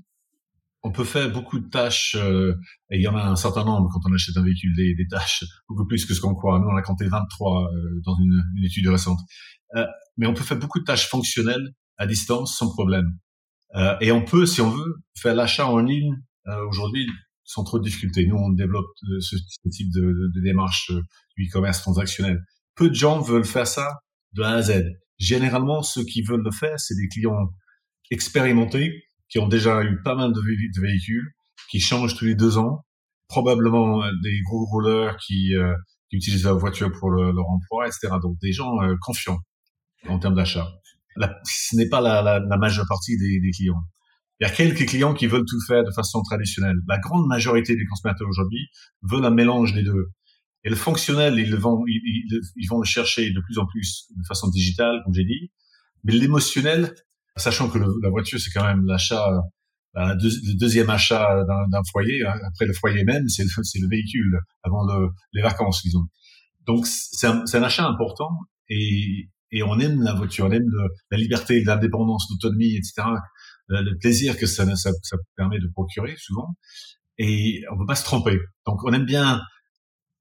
on 0.83 0.93
peut 0.93 1.05
faire 1.05 1.31
beaucoup 1.31 1.59
de 1.59 1.69
tâches, 1.69 2.17
euh, 2.17 2.55
et 2.91 2.97
il 2.97 3.03
y 3.03 3.09
en 3.09 3.17
a 3.17 3.23
un 3.23 3.37
certain 3.37 3.65
nombre 3.65 3.89
quand 3.93 4.01
on 4.09 4.15
achète 4.15 4.37
un 4.37 4.43
véhicule, 4.43 4.75
des, 4.77 5.07
tâches 5.11 5.45
beaucoup 5.69 5.87
plus 5.87 6.07
que 6.07 6.15
ce 6.15 6.21
qu'on 6.21 6.35
croit. 6.35 6.59
Nous, 6.61 6.69
on 6.69 6.77
a 6.77 6.83
compté 6.83 7.07
23 7.07 7.65
euh, 7.65 8.01
dans 8.05 8.17
une, 8.17 8.43
étude 8.65 8.87
récente. 8.89 9.19
Euh, 9.77 9.87
mais 10.17 10.27
on 10.27 10.35
peut 10.35 10.45
faire 10.45 10.59
beaucoup 10.59 10.79
de 10.79 10.85
tâches 10.85 11.09
fonctionnelles 11.09 11.75
à 11.97 12.07
distance 12.07 12.57
sans 12.57 12.71
problème. 12.71 13.19
Euh, 13.75 13.97
et 14.01 14.13
on 14.13 14.25
peut, 14.25 14.47
si 14.47 14.61
on 14.61 14.71
veut, 14.71 14.97
faire 15.17 15.35
l'achat 15.35 15.67
en 15.67 15.79
ligne 15.79 16.15
aujourd'hui 16.71 17.07
sans 17.49 17.65
trop 17.65 17.79
de 17.79 17.85
difficultés. 17.85 18.27
Nous, 18.27 18.37
on 18.37 18.51
développe 18.51 18.91
euh, 19.11 19.21
ce, 19.21 19.37
type 19.71 19.91
de, 19.93 20.31
de, 20.35 20.41
démarche 20.43 20.91
euh, 20.91 21.01
du 21.37 21.49
e-commerce 21.49 21.81
transactionnel. 21.81 22.39
Peu 22.75 22.91
de 22.91 22.95
gens 22.95 23.21
veulent 23.23 23.47
faire 23.47 23.67
ça 23.67 24.01
de 24.35 24.43
A 24.43 24.51
à 24.51 24.63
Z. 24.63 24.85
Généralement, 25.19 25.83
ceux 25.83 26.05
qui 26.05 26.21
veulent 26.21 26.45
le 26.45 26.51
faire, 26.51 26.79
c'est 26.79 26.95
des 26.95 27.09
clients 27.09 27.49
expérimentés 28.11 29.03
qui 29.29 29.39
ont 29.39 29.49
déjà 29.49 29.83
eu 29.83 30.01
pas 30.03 30.15
mal 30.15 30.33
de, 30.33 30.41
véhicules, 30.81 31.29
qui 31.71 31.81
changent 31.81 32.17
tous 32.17 32.25
les 32.25 32.35
deux 32.35 32.59
ans, 32.59 32.85
probablement 33.29 34.03
euh, 34.03 34.11
des 34.23 34.41
gros 34.43 34.65
rouleurs 34.67 35.17
qui, 35.19 35.53
qui 36.11 36.17
utilisent 36.17 36.45
la 36.45 36.53
voiture 36.53 36.91
pour 36.93 37.11
leur 37.11 37.49
emploi, 37.49 37.87
etc. 37.87 38.09
Donc 38.23 38.39
des 38.41 38.53
gens 38.53 38.77
confiants 39.01 39.39
en 40.09 40.19
termes 40.19 40.35
d'achat. 40.37 40.69
Ce 41.45 41.77
n'est 41.77 41.89
pas 41.89 42.01
la, 42.01 42.23
la, 42.23 42.39
la, 42.39 42.57
majeure 42.57 42.87
partie 42.89 43.17
des, 43.19 43.41
des 43.41 43.51
clients. 43.51 43.83
Il 44.41 44.47
y 44.47 44.51
a 44.51 44.55
quelques 44.55 44.87
clients 44.87 45.15
qui 45.15 45.27
veulent 45.27 45.45
tout 45.49 45.61
faire 45.67 45.83
de 45.83 45.91
façon 45.91 46.23
traditionnelle. 46.23 46.77
La 46.87 46.99
grande 46.99 47.27
majorité 47.27 47.75
des 47.75 47.85
consommateurs 47.87 48.29
aujourd'hui 48.29 48.69
veulent 49.03 49.25
un 49.25 49.31
mélange 49.31 49.75
des 49.75 49.83
deux. 49.83 50.11
Et 50.65 50.71
le 50.71 50.77
fonctionnel, 50.77 51.39
ils 51.39 51.55
vont, 51.57 51.83
ils, 51.87 52.41
ils, 52.57 52.67
vont 52.69 52.79
le 52.79 52.87
chercher 52.87 53.31
de 53.31 53.41
plus 53.41 53.59
en 53.59 53.67
plus 53.67 54.07
de 54.17 54.25
façon 54.27 54.49
digitale, 54.49 55.01
comme 55.05 55.15
j'ai 55.15 55.25
dit. 55.25 55.51
Mais 56.05 56.13
l'émotionnel, 56.13 56.95
sachant 57.39 57.69
que 57.71 57.79
le, 57.79 57.87
la 58.03 58.11
voiture, 58.11 58.39
c'est 58.41 58.51
quand 58.51 58.65
même 58.65 58.85
l'achat, 58.87 59.25
euh, 59.97 60.15
le 60.15 60.59
deuxième 60.59 60.91
achat 60.91 61.45
d'un 61.71 61.83
foyer. 61.91 62.25
Hein, 62.27 62.35
après 62.47 62.67
le 62.67 62.73
foyer 62.73 63.05
même, 63.05 63.29
c'est 63.29 63.45
le 63.45 63.89
véhicule 63.89 64.39
avant 64.63 64.85
le, 64.87 65.09
les 65.33 65.43
vacances, 65.43 65.83
disons. 65.83 66.05
Donc 66.67 66.87
c'est 66.87 67.27
un, 67.27 67.63
achat 67.63 67.87
important 67.87 68.29
et, 68.69 69.31
et 69.53 69.63
on 69.63 69.79
aime 69.79 70.03
la 70.03 70.13
voiture, 70.13 70.47
on 70.47 70.51
aime 70.51 70.69
la 71.11 71.17
liberté, 71.17 71.65
l'indépendance, 71.65 72.27
l'autonomie, 72.31 72.77
etc 72.77 73.05
le 73.69 73.99
plaisir 73.99 74.37
que 74.37 74.47
ça, 74.47 74.65
ça, 74.77 74.91
ça 75.03 75.17
permet 75.37 75.59
de 75.59 75.69
procurer 75.69 76.15
souvent. 76.17 76.57
Et 77.19 77.63
on 77.73 77.79
peut 77.79 77.87
pas 77.87 77.95
se 77.95 78.05
tromper. 78.05 78.39
Donc 78.67 78.83
on 78.85 78.93
aime 78.93 79.05
bien 79.05 79.41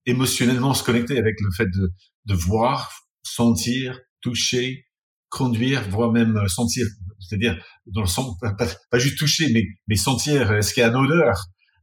émotionnellement 0.05 0.73
se 0.73 0.83
connecter 0.83 1.17
avec 1.17 1.35
le 1.41 1.51
fait 1.55 1.67
de, 1.67 1.91
de 2.25 2.33
voir, 2.33 2.91
sentir, 3.23 3.99
toucher, 4.21 4.85
conduire, 5.29 5.89
voire 5.89 6.11
même 6.11 6.39
sentir, 6.47 6.85
c'est-à-dire 7.19 7.57
dans 7.85 8.01
le 8.01 8.07
sens, 8.07 8.37
pas, 8.39 8.55
pas, 8.91 8.99
juste 8.99 9.17
toucher, 9.17 9.51
mais, 9.53 9.63
mais 9.87 9.95
sentir, 9.95 10.51
est-ce 10.53 10.73
qu'il 10.73 10.81
y 10.81 10.83
a 10.85 10.89
une 10.89 10.95
odeur? 10.95 11.35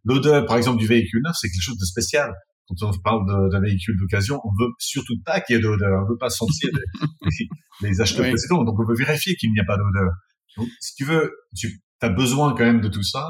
L'odeur, 0.05 0.47
par 0.47 0.57
exemple, 0.57 0.79
du 0.79 0.87
véhicule 0.87 1.23
neuf, 1.25 1.35
c'est 1.41 1.49
quelque 1.49 1.63
chose 1.63 1.79
de 1.79 1.85
spécial. 1.85 2.33
quand 2.69 2.83
on 2.83 2.99
parle 2.99 3.51
d'un 3.51 3.61
véhicule 3.61 3.97
d'occasion, 3.99 4.41
on 4.45 4.51
veut 4.63 4.71
surtout 4.79 5.15
pas 5.25 5.41
qu'il 5.41 5.57
y 5.57 5.59
ait 5.59 5.63
d'odeur, 5.63 6.05
on 6.05 6.11
veut 6.11 6.19
pas 6.19 6.31
sentir 6.31 6.71
les, 6.73 7.49
les, 7.89 8.01
acheteurs 8.01 8.29
précédents, 8.29 8.65
donc 8.65 8.79
on 8.79 8.87
veut 8.87 8.97
vérifier 8.97 9.35
qu'il 9.37 9.53
n'y 9.53 9.61
a 9.61 9.65
pas 9.65 9.77
d'odeur. 9.77 10.13
Donc, 10.57 10.69
si 10.81 10.95
tu 10.95 11.05
veux, 11.05 11.33
tu 11.57 11.83
as 12.01 12.11
besoin 12.11 12.55
quand 12.55 12.65
même 12.65 12.81
de 12.81 12.89
tout 12.89 13.03
ça. 13.03 13.29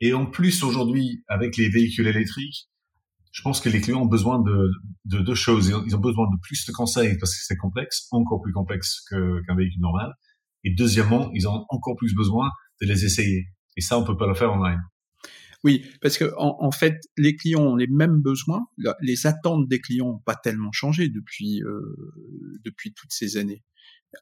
Et 0.00 0.12
en 0.12 0.26
plus, 0.26 0.62
aujourd'hui, 0.62 1.24
avec 1.28 1.56
les 1.56 1.68
véhicules 1.68 2.06
électriques, 2.06 2.68
je 3.34 3.42
pense 3.42 3.60
que 3.60 3.68
les 3.68 3.80
clients 3.80 4.02
ont 4.02 4.06
besoin 4.06 4.40
de, 4.40 4.70
de 5.06 5.18
deux 5.18 5.34
choses. 5.34 5.66
Ils 5.86 5.96
ont 5.96 6.00
besoin 6.00 6.26
de 6.30 6.40
plus 6.40 6.64
de 6.66 6.72
conseils 6.72 7.18
parce 7.18 7.34
que 7.34 7.42
c'est 7.44 7.56
complexe, 7.56 8.06
encore 8.12 8.40
plus 8.40 8.52
complexe 8.52 9.04
qu'un 9.10 9.56
véhicule 9.56 9.80
normal. 9.80 10.14
Et 10.62 10.72
deuxièmement, 10.72 11.32
ils 11.34 11.48
ont 11.48 11.66
encore 11.68 11.96
plus 11.96 12.14
besoin 12.14 12.48
de 12.80 12.86
les 12.86 13.04
essayer. 13.04 13.48
Et 13.76 13.80
ça, 13.80 13.98
on 13.98 14.04
peut 14.04 14.16
pas 14.16 14.28
le 14.28 14.34
faire 14.34 14.52
en 14.52 14.64
ligne. 14.64 14.80
Oui, 15.64 15.84
parce 16.00 16.16
que 16.16 16.32
en, 16.36 16.70
fait, 16.70 17.00
les 17.16 17.34
clients 17.34 17.62
ont 17.62 17.76
les 17.76 17.88
mêmes 17.88 18.20
besoins. 18.20 18.68
Les 19.00 19.26
attentes 19.26 19.66
des 19.66 19.80
clients 19.80 20.12
n'ont 20.12 20.18
pas 20.18 20.36
tellement 20.36 20.70
changé 20.70 21.08
depuis 21.08 21.60
euh, 21.64 21.80
depuis 22.64 22.92
toutes 22.94 23.12
ces 23.12 23.36
années. 23.36 23.64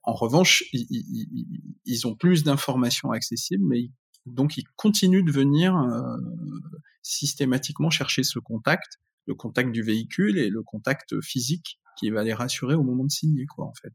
En 0.05 0.15
revanche, 0.15 0.65
ils, 0.73 2.07
ont 2.07 2.15
plus 2.15 2.45
d'informations 2.45 3.11
accessibles, 3.11 3.65
mais 3.67 3.91
donc 4.27 4.57
ils 4.57 4.65
continuent 4.77 5.25
de 5.25 5.33
venir 5.33 5.77
euh, 5.77 6.17
systématiquement 7.03 7.91
chercher 7.91 8.23
ce 8.23 8.39
contact, 8.39 8.99
le 9.27 9.35
contact 9.35 9.73
du 9.73 9.83
véhicule 9.83 10.39
et 10.39 10.49
le 10.49 10.63
contact 10.63 11.21
physique 11.21 11.79
qui 11.99 12.11
va 12.11 12.25
les 12.25 12.33
rassurer 12.33 12.75
au 12.75 12.83
moment 12.83 13.05
de 13.05 13.11
signer, 13.11 13.47
quoi, 13.47 13.67
en 13.67 13.75
fait, 13.75 13.93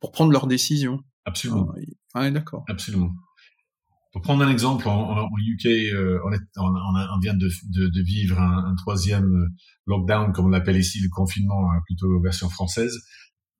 pour 0.00 0.12
prendre 0.12 0.32
leurs 0.32 0.46
décisions. 0.46 1.00
Absolument. 1.24 1.72
Ah, 2.12 2.30
d'accord. 2.30 2.64
Absolument. 2.68 3.12
Pour 4.12 4.22
prendre 4.22 4.44
un 4.44 4.50
exemple, 4.50 4.86
en, 4.86 5.28
UK, 5.38 5.66
euh, 5.66 6.20
on, 6.24 6.32
est, 6.32 6.38
on, 6.56 6.66
on, 6.66 7.18
vient 7.18 7.34
de, 7.34 7.48
de, 7.70 7.88
de 7.88 8.02
vivre 8.02 8.40
un, 8.40 8.70
un, 8.70 8.74
troisième 8.76 9.24
euh, 9.24 9.48
lockdown, 9.86 10.32
comme 10.32 10.46
on 10.46 10.50
l'appelle 10.50 10.76
ici, 10.76 11.00
le 11.00 11.08
confinement, 11.08 11.72
hein, 11.72 11.80
plutôt 11.84 12.20
version 12.20 12.48
française. 12.48 12.96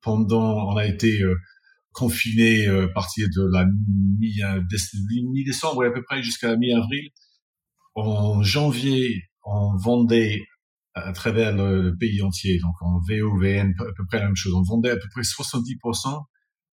Pendant, 0.01 0.69
on 0.69 0.77
a 0.77 0.85
été 0.85 1.21
euh, 1.23 1.35
confiné 1.95 2.67
à 2.67 2.87
partir 2.89 3.27
de 3.35 3.51
la 3.51 3.65
mi-décembre, 4.19 5.81
mi 5.81 5.87
à 5.87 5.91
peu 5.91 6.03
près 6.03 6.21
jusqu'à 6.21 6.49
la 6.49 6.57
mi-avril. 6.57 7.09
En 7.95 8.43
janvier, 8.43 9.23
on 9.43 9.77
vendait 9.77 10.41
à 10.93 11.11
travers 11.13 11.55
le, 11.55 11.95
pays 11.97 12.21
entier, 12.21 12.59
donc 12.59 12.75
en 12.81 12.99
VOVN, 13.07 13.73
à 13.79 13.93
peu 13.95 14.05
près 14.07 14.19
la 14.19 14.25
même 14.25 14.35
chose. 14.35 14.53
On 14.53 14.63
vendait 14.63 14.91
à 14.91 14.97
peu 14.97 15.07
près 15.11 15.21
70% 15.21 16.23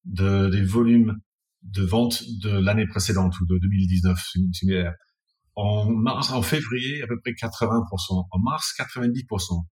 de, 0.04 0.48
des 0.50 0.62
volumes 0.62 1.16
de 1.62 1.82
vente 1.82 2.22
de 2.42 2.50
l'année 2.50 2.86
précédente 2.86 3.38
ou 3.40 3.46
de 3.46 3.58
2019 3.58 4.18
similaire. 4.52 4.94
En 5.54 5.88
mars, 5.90 6.30
en 6.30 6.42
février, 6.42 7.02
à 7.02 7.06
peu 7.06 7.20
près 7.20 7.32
80%. 7.32 8.26
En 8.30 8.38
mars, 8.40 8.74
90%. 8.78 9.64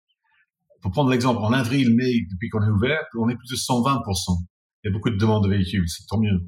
Pour 0.82 0.90
prendre 0.93 1.10
l'exemple, 1.10 1.40
en 1.40 1.52
avril, 1.52 1.94
mai, 1.94 2.12
depuis 2.31 2.48
qu'on 2.48 2.62
est 2.62 2.70
ouvert, 2.70 3.01
on 3.18 3.28
est 3.28 3.36
plus 3.36 3.51
de 3.51 3.56
120%. 3.56 4.44
Il 4.82 4.89
y 4.89 4.90
a 4.90 4.93
beaucoup 4.93 5.11
de 5.11 5.16
demandes 5.16 5.44
de 5.44 5.51
véhicules, 5.51 5.89
c'est 5.89 6.07
tant 6.09 6.20
mieux. 6.20 6.40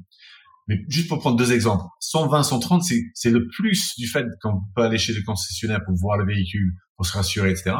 Mais 0.67 0.77
juste 0.87 1.09
pour 1.09 1.19
prendre 1.19 1.37
deux 1.37 1.51
exemples, 1.51 1.83
120, 1.99 2.43
130, 2.43 2.83
c'est 3.13 3.29
le 3.29 3.47
plus 3.47 3.93
du 3.97 4.07
fait 4.07 4.25
qu'on 4.41 4.61
peut 4.75 4.83
aller 4.83 4.97
chez 4.97 5.13
le 5.13 5.21
concessionnaire 5.23 5.81
pour 5.85 5.95
voir 5.95 6.17
le 6.17 6.25
véhicule, 6.25 6.73
pour 6.95 7.05
se 7.05 7.13
rassurer, 7.13 7.51
etc. 7.51 7.75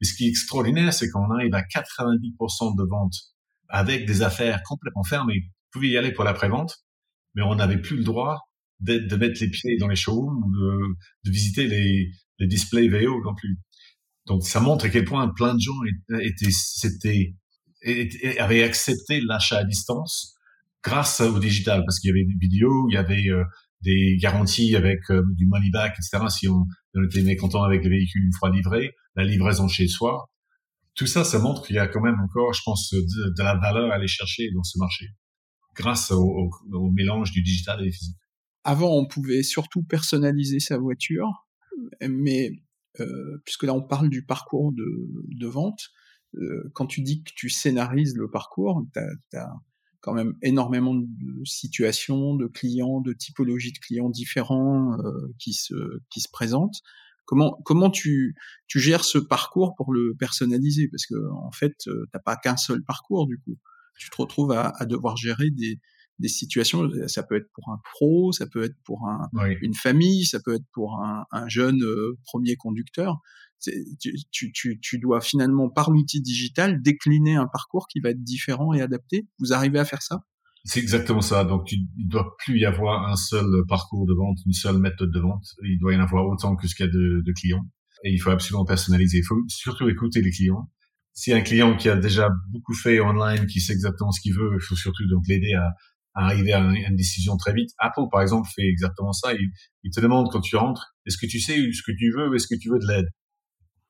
Mais 0.00 0.06
ce 0.06 0.14
qui 0.14 0.26
est 0.26 0.28
extraordinaire, 0.28 0.92
c'est 0.94 1.10
qu'on 1.10 1.30
arrive 1.30 1.54
à 1.54 1.62
90% 1.62 2.76
de 2.76 2.88
ventes 2.88 3.14
avec 3.68 4.06
des 4.06 4.22
affaires 4.22 4.62
complètement 4.64 5.04
fermées. 5.04 5.40
Vous 5.44 5.78
pouvez 5.78 5.90
y 5.90 5.96
aller 5.96 6.12
pour 6.12 6.24
la 6.24 6.32
prévente, 6.32 6.78
mais 7.34 7.42
on 7.42 7.54
n'avait 7.54 7.80
plus 7.80 7.96
le 7.96 8.04
droit 8.04 8.40
de, 8.80 8.98
de, 8.98 9.16
mettre 9.16 9.40
les 9.40 9.48
pieds 9.48 9.76
dans 9.78 9.88
les 9.88 9.96
showrooms 9.96 10.42
ou 10.44 10.50
de, 10.50 10.78
de 11.24 11.30
visiter 11.30 11.66
les, 11.66 12.10
les 12.38 12.46
displays 12.46 12.88
VO 12.88 13.22
non 13.22 13.34
plus. 13.34 13.58
Donc 14.26 14.44
ça 14.44 14.60
montre 14.60 14.86
à 14.86 14.88
quel 14.88 15.04
point 15.04 15.28
plein 15.28 15.54
de 15.54 15.60
gens 15.60 15.78
étaient, 16.20 17.34
c'était, 17.84 18.38
avaient 18.38 18.62
accepté 18.62 19.20
l'achat 19.20 19.58
à 19.58 19.64
distance 19.64 20.34
grâce 20.82 21.20
au 21.20 21.38
digital, 21.38 21.82
parce 21.86 22.00
qu'il 22.00 22.08
y 22.08 22.12
avait 22.12 22.24
des 22.24 22.38
vidéos, 22.40 22.88
il 22.90 22.94
y 22.94 22.96
avait 22.96 23.28
euh, 23.28 23.44
des 23.82 24.16
garanties 24.20 24.74
avec 24.74 24.98
euh, 25.10 25.22
du 25.36 25.46
money 25.46 25.70
back, 25.72 25.94
etc. 25.98 26.24
Si 26.28 26.48
on, 26.48 26.66
on 26.94 27.04
était 27.04 27.22
mécontent 27.22 27.62
avec 27.62 27.84
le 27.84 27.90
véhicule 27.90 28.24
une 28.24 28.32
fois 28.32 28.50
livré, 28.50 28.94
la 29.16 29.24
livraison 29.24 29.68
chez 29.68 29.88
soi. 29.88 30.28
Tout 30.94 31.06
ça, 31.06 31.24
ça 31.24 31.38
montre 31.38 31.66
qu'il 31.66 31.76
y 31.76 31.78
a 31.78 31.86
quand 31.86 32.02
même 32.02 32.20
encore, 32.20 32.52
je 32.52 32.60
pense, 32.64 32.92
de, 32.92 33.42
la 33.42 33.56
valeur 33.56 33.90
à 33.90 33.94
aller 33.94 34.08
chercher 34.08 34.50
dans 34.54 34.62
ce 34.62 34.78
marché 34.78 35.06
grâce 35.74 36.10
au, 36.10 36.50
mélange 36.92 37.32
du 37.32 37.42
digital 37.42 37.80
et 37.80 37.84
du 37.84 37.92
physique. 37.92 38.16
Avant, 38.64 38.94
on 38.94 39.06
pouvait 39.06 39.42
surtout 39.42 39.82
personnaliser 39.82 40.60
sa 40.60 40.76
voiture, 40.76 41.48
mais 42.06 42.50
euh, 43.00 43.40
puisque 43.46 43.62
là 43.62 43.72
on 43.72 43.82
parle 43.82 44.10
du 44.10 44.24
parcours 44.26 44.72
de, 44.72 45.46
vente, 45.46 45.80
quand 46.72 46.86
tu 46.86 47.02
dis 47.02 47.22
que 47.22 47.30
tu 47.34 47.50
scénarises 47.50 48.16
le 48.16 48.30
parcours, 48.30 48.84
tu 48.92 49.36
as, 49.36 49.52
quand 50.00 50.14
même 50.14 50.34
énormément 50.42 50.94
de 50.94 51.44
situations, 51.44 52.34
de 52.34 52.46
clients, 52.46 53.00
de 53.00 53.12
typologies 53.12 53.72
de 53.72 53.78
clients 53.78 54.10
différents 54.10 54.98
euh, 54.98 55.32
qui, 55.38 55.52
se, 55.52 55.74
qui 56.10 56.20
se 56.20 56.28
présentent. 56.28 56.80
Comment, 57.24 57.52
comment 57.64 57.88
tu, 57.88 58.34
tu 58.66 58.80
gères 58.80 59.04
ce 59.04 59.18
parcours 59.18 59.74
pour 59.76 59.92
le 59.92 60.16
personnaliser? 60.18 60.88
Parce 60.88 61.06
que 61.06 61.14
en 61.30 61.52
fait, 61.52 61.76
euh, 61.86 62.06
t'as 62.12 62.18
pas 62.18 62.36
qu'un 62.36 62.56
seul 62.56 62.82
parcours 62.82 63.26
du 63.26 63.38
coup 63.38 63.56
tu 63.96 64.10
te 64.10 64.16
retrouves 64.16 64.52
à, 64.52 64.72
à 64.76 64.86
devoir 64.86 65.16
gérer 65.16 65.50
des, 65.50 65.80
des 66.18 66.28
situations. 66.28 66.88
Ça 67.06 67.22
peut 67.22 67.36
être 67.36 67.50
pour 67.54 67.70
un 67.70 67.80
pro, 67.92 68.32
ça 68.32 68.46
peut 68.46 68.62
être 68.64 68.76
pour 68.84 69.08
un, 69.08 69.28
une 69.60 69.74
famille, 69.74 70.24
ça 70.24 70.40
peut 70.40 70.54
être 70.54 70.66
pour 70.72 71.02
un, 71.02 71.24
un 71.30 71.48
jeune 71.48 71.82
euh, 71.82 72.18
premier 72.24 72.56
conducteur. 72.56 73.18
Tu, 73.62 74.98
dois 74.98 75.20
finalement, 75.20 75.68
par 75.68 75.90
l'outil 75.90 76.20
digital, 76.20 76.82
décliner 76.82 77.36
un 77.36 77.46
parcours 77.46 77.86
qui 77.88 78.00
va 78.00 78.10
être 78.10 78.22
différent 78.22 78.72
et 78.72 78.80
adapté. 78.80 79.28
Vous 79.38 79.52
arrivez 79.52 79.78
à 79.78 79.84
faire 79.84 80.02
ça? 80.02 80.24
C'est 80.64 80.80
exactement 80.80 81.22
ça. 81.22 81.44
Donc, 81.44 81.72
il 81.72 81.88
ne 81.98 82.08
doit 82.08 82.36
plus 82.38 82.60
y 82.60 82.64
avoir 82.64 83.08
un 83.08 83.16
seul 83.16 83.46
parcours 83.68 84.06
de 84.06 84.14
vente, 84.14 84.38
une 84.46 84.52
seule 84.52 84.78
méthode 84.78 85.10
de 85.10 85.20
vente. 85.20 85.44
Il 85.64 85.78
doit 85.78 85.92
y 85.92 85.96
en 85.96 86.00
avoir 86.00 86.26
autant 86.26 86.56
que 86.56 86.68
ce 86.68 86.74
qu'il 86.74 86.86
y 86.86 86.88
a 86.88 86.92
de, 86.92 87.32
clients. 87.34 87.64
Et 88.04 88.12
il 88.12 88.18
faut 88.18 88.30
absolument 88.30 88.64
personnaliser. 88.64 89.18
Il 89.18 89.24
faut 89.24 89.40
surtout 89.48 89.88
écouter 89.88 90.22
les 90.22 90.30
clients 90.30 90.68
si 91.14 91.32
un 91.32 91.42
client 91.42 91.76
qui 91.76 91.88
a 91.88 91.96
déjà 91.96 92.30
beaucoup 92.48 92.74
fait 92.74 93.00
online, 93.00 93.46
qui 93.46 93.60
sait 93.60 93.72
exactement 93.72 94.12
ce 94.12 94.20
qu'il 94.20 94.34
veut, 94.34 94.52
il 94.54 94.64
faut 94.64 94.76
surtout 94.76 95.06
donc 95.08 95.22
l'aider 95.28 95.52
à, 95.54 95.74
arriver 96.14 96.52
à 96.52 96.60
une, 96.60 96.96
décision 96.96 97.36
très 97.36 97.52
vite. 97.52 97.70
Apple, 97.78 98.02
par 98.10 98.22
exemple, 98.22 98.48
fait 98.54 98.66
exactement 98.66 99.12
ça. 99.12 99.32
Il, 99.82 99.90
te 99.90 100.00
demande 100.00 100.28
quand 100.30 100.40
tu 100.40 100.56
rentres, 100.56 100.94
est-ce 101.06 101.16
que 101.18 101.26
tu 101.26 101.40
sais 101.40 101.54
ce 101.54 101.82
que 101.82 101.92
tu 101.96 102.10
veux 102.16 102.28
ou 102.28 102.34
est-ce 102.34 102.46
que 102.46 102.54
tu 102.54 102.70
veux 102.70 102.78
de 102.78 102.86
l'aide? 102.86 103.06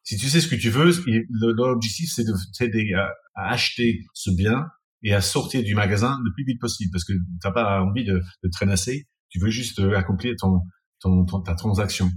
Si 0.04 0.16
tu 0.16 0.28
sais 0.28 0.40
ce 0.40 0.48
que 0.48 0.56
tu 0.56 0.70
veux, 0.70 0.90
l'objectif, 1.38 2.10
c'est 2.12 2.24
de 2.24 2.32
t'aider 2.56 2.92
à, 2.94 3.08
acheter 3.34 4.04
ce 4.14 4.30
bien 4.30 4.66
et 5.02 5.14
à 5.14 5.20
sortir 5.20 5.62
du 5.62 5.74
magasin 5.74 6.18
le 6.24 6.32
plus 6.34 6.44
vite 6.44 6.60
possible 6.60 6.90
parce 6.92 7.04
que 7.04 7.12
tu 7.12 7.20
n'as 7.44 7.52
pas 7.52 7.82
envie 7.82 8.04
de, 8.04 8.20
de 8.42 8.48
traînasser. 8.50 9.08
Tu 9.30 9.38
veux 9.38 9.50
juste 9.50 9.78
euh, 9.78 9.96
accomplir 9.96 10.34
ton, 10.38 10.60
ton, 11.00 11.24
ta 11.42 11.54
transaction. 11.54 12.10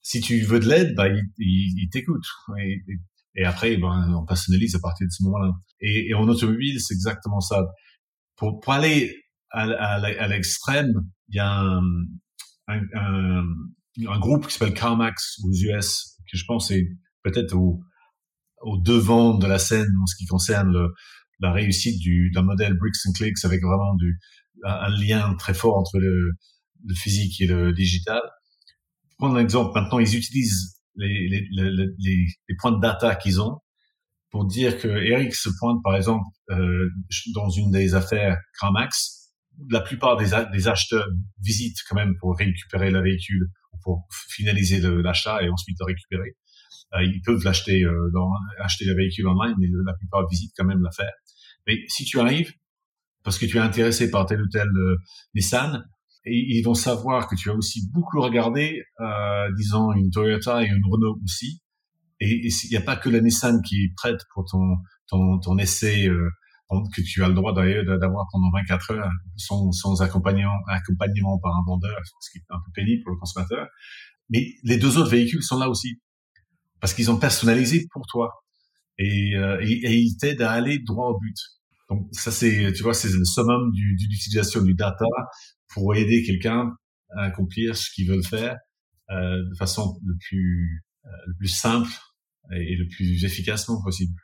Si 0.00 0.20
tu 0.20 0.40
veux 0.40 0.60
de 0.60 0.68
l'aide, 0.68 0.94
bah, 0.94 1.08
il, 1.08 1.22
il, 1.38 1.88
t'écoute. 1.90 2.24
Et, 2.60 2.82
et 3.34 3.44
après, 3.44 3.76
ben, 3.76 4.14
on 4.14 4.24
personnalise 4.24 4.74
à 4.74 4.80
partir 4.80 5.06
de 5.06 5.12
ce 5.12 5.22
moment-là. 5.24 5.52
Et, 5.80 6.08
et 6.08 6.14
en 6.14 6.26
automobile, 6.28 6.80
c'est 6.80 6.94
exactement 6.94 7.40
ça. 7.40 7.66
Pour, 8.36 8.60
pour 8.60 8.72
aller 8.72 9.14
à, 9.50 9.62
à, 9.62 10.28
l'extrême, 10.28 10.92
il 11.28 11.36
y 11.36 11.40
a 11.40 11.60
un, 11.60 11.82
un, 12.68 12.80
un, 12.94 13.44
un 14.06 14.18
groupe 14.18 14.46
qui 14.46 14.54
s'appelle 14.54 14.74
CarMax 14.74 15.40
aux 15.44 15.52
US, 15.52 16.16
que 16.30 16.38
je 16.38 16.44
pense 16.46 16.70
est 16.70 16.88
peut-être 17.22 17.54
au, 17.54 17.80
au 18.62 18.78
devant 18.78 19.36
de 19.36 19.46
la 19.46 19.58
scène 19.58 19.90
en 20.02 20.06
ce 20.06 20.16
qui 20.16 20.26
concerne 20.26 20.72
le, 20.72 20.88
la 21.40 21.52
réussite 21.52 22.00
du, 22.00 22.30
d'un 22.30 22.42
modèle 22.42 22.74
Bricks 22.74 22.96
and 23.06 23.12
Clicks 23.12 23.44
avec 23.44 23.62
vraiment 23.62 23.94
du, 23.96 24.18
un, 24.64 24.88
lien 24.88 25.34
très 25.38 25.54
fort 25.54 25.76
entre 25.76 25.98
le, 25.98 26.32
le 26.84 26.94
physique 26.94 27.40
et 27.40 27.46
le 27.46 27.72
digital. 27.72 28.20
Prendre 29.18 29.36
un 29.36 29.40
exemple, 29.40 29.72
maintenant, 29.74 29.98
ils 29.98 30.16
utilisent 30.16 30.80
les, 30.96 31.28
les, 31.28 31.48
les, 31.52 32.26
les 32.48 32.56
points 32.58 32.72
de 32.72 32.80
data 32.80 33.14
qu'ils 33.14 33.40
ont 33.40 33.58
pour 34.30 34.46
dire 34.46 34.78
que 34.78 34.88
Eric 34.88 35.34
se 35.34 35.48
pointe, 35.58 35.82
par 35.82 35.96
exemple, 35.96 36.24
euh, 36.50 36.88
dans 37.34 37.48
une 37.48 37.70
des 37.70 37.94
affaires 37.94 38.36
Cramax. 38.54 39.32
La 39.70 39.80
plupart 39.80 40.16
des, 40.16 40.30
des 40.52 40.68
acheteurs 40.68 41.08
visitent 41.42 41.78
quand 41.88 41.96
même 41.96 42.14
pour 42.20 42.36
récupérer 42.36 42.90
le 42.90 43.02
véhicule 43.02 43.48
ou 43.72 43.78
pour 43.82 44.06
finaliser 44.28 44.80
l'achat 44.80 45.42
et 45.42 45.48
ensuite 45.48 45.76
le 45.80 45.86
récupérer. 45.86 46.36
Euh, 46.94 47.02
ils 47.02 47.20
peuvent 47.24 47.44
l'acheter, 47.44 47.82
euh, 47.84 48.10
acheter 48.60 48.84
le 48.86 48.94
véhicule 48.94 49.26
online, 49.26 49.54
mais 49.58 49.66
la 49.84 49.92
plupart 49.94 50.26
visitent 50.28 50.52
quand 50.56 50.64
même 50.64 50.82
l'affaire. 50.82 51.12
Mais 51.66 51.84
si 51.88 52.04
tu 52.04 52.18
arrives 52.18 52.52
parce 53.28 53.38
que 53.38 53.44
tu 53.44 53.58
es 53.58 53.60
intéressé 53.60 54.10
par 54.10 54.24
tel 54.24 54.40
ou 54.40 54.48
tel 54.48 54.68
euh, 54.68 54.96
Nissan, 55.34 55.84
et 56.24 56.56
ils 56.56 56.62
vont 56.62 56.74
savoir 56.74 57.28
que 57.28 57.34
tu 57.34 57.50
as 57.50 57.54
aussi 57.54 57.88
beaucoup 57.92 58.20
regardé, 58.20 58.82
euh, 59.00 59.48
disons, 59.56 59.92
une 59.92 60.10
Toyota 60.10 60.62
et 60.62 60.66
une 60.66 60.82
Renault 60.90 61.18
aussi. 61.22 61.60
Et 62.20 62.40
il 62.46 62.70
n'y 62.70 62.76
a 62.76 62.80
pas 62.80 62.96
que 62.96 63.10
la 63.10 63.20
Nissan 63.20 63.60
qui 63.62 63.84
est 63.84 63.92
prête 63.96 64.20
pour 64.32 64.44
ton, 64.50 64.76
ton, 65.08 65.38
ton 65.40 65.58
essai 65.58 66.08
euh, 66.08 66.30
que 66.94 67.02
tu 67.02 67.22
as 67.22 67.28
le 67.28 67.34
droit 67.34 67.54
d'ailleurs 67.54 67.84
d'avoir 67.98 68.26
pendant 68.32 68.50
24 68.50 68.92
heures 68.92 69.10
sans, 69.36 69.72
sans 69.72 70.00
accompagnement, 70.02 70.58
accompagnement 70.66 71.38
par 71.38 71.54
un 71.54 71.62
vendeur, 71.66 71.98
ce 72.20 72.30
qui 72.30 72.38
est 72.38 72.44
un 72.50 72.58
peu 72.64 72.72
pénible 72.74 73.02
pour 73.04 73.12
le 73.12 73.18
consommateur. 73.18 73.68
Mais 74.30 74.54
les 74.64 74.78
deux 74.78 74.98
autres 74.98 75.10
véhicules 75.10 75.42
sont 75.42 75.58
là 75.58 75.68
aussi. 75.68 76.00
Parce 76.80 76.94
qu'ils 76.94 77.10
ont 77.10 77.18
personnalisé 77.18 77.86
pour 77.92 78.06
toi 78.06 78.32
et, 78.98 79.36
euh, 79.36 79.60
et, 79.62 79.96
ils 79.96 80.16
t'aident 80.16 80.42
à 80.42 80.52
aller 80.52 80.78
droit 80.78 81.08
au 81.08 81.18
but. 81.18 81.36
Donc 81.88 82.08
ça 82.12 82.30
c'est, 82.30 82.72
tu 82.72 82.82
vois, 82.82 82.94
c'est 82.94 83.08
le 83.08 83.24
summum 83.24 83.70
du, 83.72 83.96
du, 83.96 84.06
l'utilisation 84.08 84.62
du 84.62 84.74
data 84.74 85.06
pour 85.68 85.94
aider 85.94 86.22
quelqu'un 86.22 86.72
à 87.16 87.22
accomplir 87.24 87.76
ce 87.76 87.90
qu'il 87.94 88.08
veut 88.08 88.22
faire 88.22 88.56
euh, 89.10 89.42
de 89.48 89.54
façon 89.56 89.98
le 90.04 90.14
plus 90.28 90.84
euh, 91.06 91.46
simple 91.46 91.90
et, 92.52 92.76
le 92.76 92.86
plus 92.88 93.24
efficacement 93.24 93.80
possible. 93.82 94.14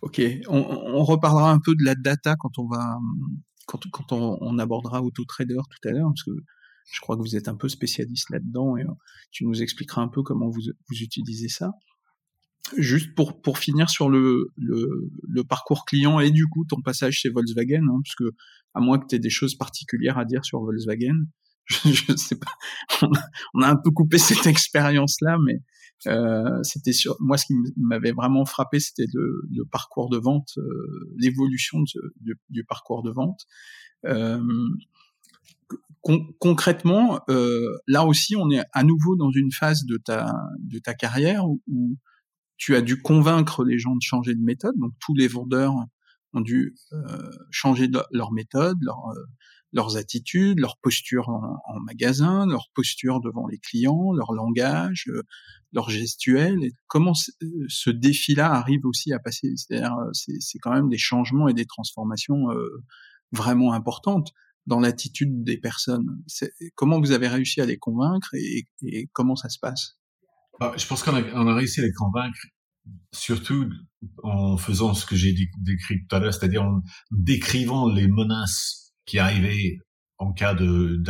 Ok, 0.00 0.22
on, 0.48 0.58
on, 0.58 1.02
reparlera 1.02 1.50
un 1.50 1.58
peu 1.58 1.74
de 1.74 1.84
la 1.84 1.96
data 1.96 2.36
quand 2.36 2.58
on 2.58 2.68
va 2.68 2.96
quand, 3.66 3.80
quand 3.90 4.12
on, 4.12 4.38
on 4.40 4.58
abordera 4.58 5.02
AutoTrader 5.02 5.56
tout 5.56 5.88
à 5.88 5.90
l'heure 5.90 6.08
parce 6.08 6.22
que 6.22 6.30
je 6.90 7.00
crois 7.00 7.16
que 7.16 7.22
vous 7.22 7.36
êtes 7.36 7.48
un 7.48 7.54
peu 7.54 7.68
spécialiste 7.68 8.30
là-dedans 8.30 8.76
et 8.76 8.82
euh, 8.82 8.92
tu 9.30 9.44
nous 9.44 9.62
expliqueras 9.62 10.02
un 10.02 10.08
peu 10.08 10.22
comment 10.22 10.48
vous, 10.48 10.60
vous 10.60 10.96
utilisez 10.96 11.48
ça. 11.48 11.72
Juste 12.76 13.14
pour, 13.14 13.40
pour 13.40 13.58
finir 13.58 13.88
sur 13.88 14.10
le, 14.10 14.52
le, 14.56 15.44
parcours 15.44 15.86
client 15.86 16.20
et 16.20 16.30
du 16.30 16.46
coup 16.46 16.66
ton 16.66 16.82
passage 16.82 17.14
chez 17.14 17.30
Volkswagen, 17.30 17.82
hein, 17.88 18.00
parce 18.04 18.14
que 18.14 18.34
à 18.74 18.80
moins 18.80 18.98
que 18.98 19.06
tu 19.06 19.16
aies 19.16 19.20
des 19.20 19.30
choses 19.30 19.54
particulières 19.54 20.18
à 20.18 20.26
dire 20.26 20.44
sur 20.44 20.60
Volkswagen, 20.60 21.24
je, 21.66 22.12
ne 22.12 22.16
sais 22.16 22.36
pas, 22.36 23.08
on 23.54 23.62
a, 23.62 23.70
un 23.70 23.76
peu 23.76 23.90
coupé 23.90 24.18
cette 24.18 24.46
expérience-là, 24.46 25.38
mais 25.42 25.62
euh, 26.06 26.62
c'était 26.62 26.92
sur 26.92 27.16
moi 27.20 27.38
ce 27.38 27.46
qui 27.46 27.54
m'avait 27.76 28.12
vraiment 28.12 28.44
frappé, 28.44 28.80
c'était 28.80 29.06
le, 29.14 29.64
parcours 29.70 30.10
de 30.10 30.18
vente, 30.18 30.52
euh, 30.58 31.14
l'évolution 31.16 31.80
du, 31.80 32.38
du, 32.50 32.64
parcours 32.64 33.02
de 33.02 33.10
vente. 33.10 33.46
Concrètement, 36.38 37.20
euh, 37.28 37.78
là 37.86 38.04
aussi, 38.04 38.36
on 38.36 38.50
est 38.50 38.62
à 38.72 38.82
nouveau 38.82 39.16
dans 39.16 39.30
une 39.30 39.52
phase 39.52 39.84
de 39.84 39.98
ta 39.98 40.32
de 40.60 40.78
ta 40.78 40.94
carrière 40.94 41.44
où, 41.46 41.60
tu 42.60 42.74
as 42.74 42.82
dû 42.82 43.00
convaincre 43.00 43.64
les 43.64 43.78
gens 43.78 43.94
de 43.94 44.02
changer 44.02 44.34
de 44.34 44.42
méthode. 44.42 44.74
Donc 44.78 44.90
tous 44.98 45.14
les 45.14 45.28
vendeurs 45.28 45.74
ont 46.32 46.40
dû 46.40 46.74
euh, 46.92 47.30
changer 47.52 47.88
leur 48.10 48.32
méthode, 48.32 48.76
euh, 48.84 49.14
leurs 49.72 49.96
attitudes, 49.96 50.58
leur 50.58 50.76
posture 50.78 51.28
en, 51.28 51.78
magasin, 51.86 52.46
leur 52.46 52.66
posture 52.74 53.20
devant 53.20 53.46
les 53.46 53.58
clients, 53.58 54.12
leur 54.12 54.32
langage, 54.32 55.08
leur 55.72 55.88
gestuel. 55.88 56.64
Et 56.64 56.72
comment 56.88 57.12
ce 57.14 57.90
défi-là 57.90 58.52
arrive 58.52 58.84
aussi 58.86 59.12
à 59.12 59.20
passer? 59.20 59.52
C'est-à-dire, 59.54 59.94
c'est 60.12 60.58
quand 60.58 60.72
même 60.72 60.88
des 60.88 60.98
changements 60.98 61.46
et 61.46 61.54
des 61.54 61.66
transformations 61.66 62.48
vraiment 63.30 63.72
importantes 63.72 64.32
dans 64.68 64.80
l'attitude 64.80 65.42
des 65.42 65.56
personnes. 65.56 66.22
Comment 66.74 67.00
vous 67.00 67.12
avez 67.12 67.26
réussi 67.26 67.60
à 67.60 67.66
les 67.66 67.78
convaincre 67.78 68.34
et, 68.34 68.68
comment 69.12 69.34
ça 69.34 69.48
se 69.48 69.58
passe? 69.58 69.98
Bah, 70.60 70.74
Je 70.76 70.86
pense 70.86 71.02
qu'on 71.02 71.14
a, 71.14 71.54
réussi 71.54 71.80
à 71.80 71.84
les 71.84 71.92
convaincre 71.92 72.38
surtout 73.12 73.68
en 74.22 74.56
faisant 74.56 74.94
ce 74.94 75.04
que 75.06 75.16
j'ai 75.16 75.34
décrit 75.58 76.06
tout 76.06 76.16
à 76.16 76.20
l'heure, 76.20 76.32
c'est-à-dire 76.32 76.62
en 76.62 76.82
décrivant 77.10 77.88
les 77.88 78.08
menaces 78.08 78.92
qui 79.06 79.18
arrivaient 79.18 79.78
en 80.18 80.32
cas 80.32 80.54
de, 80.54 81.02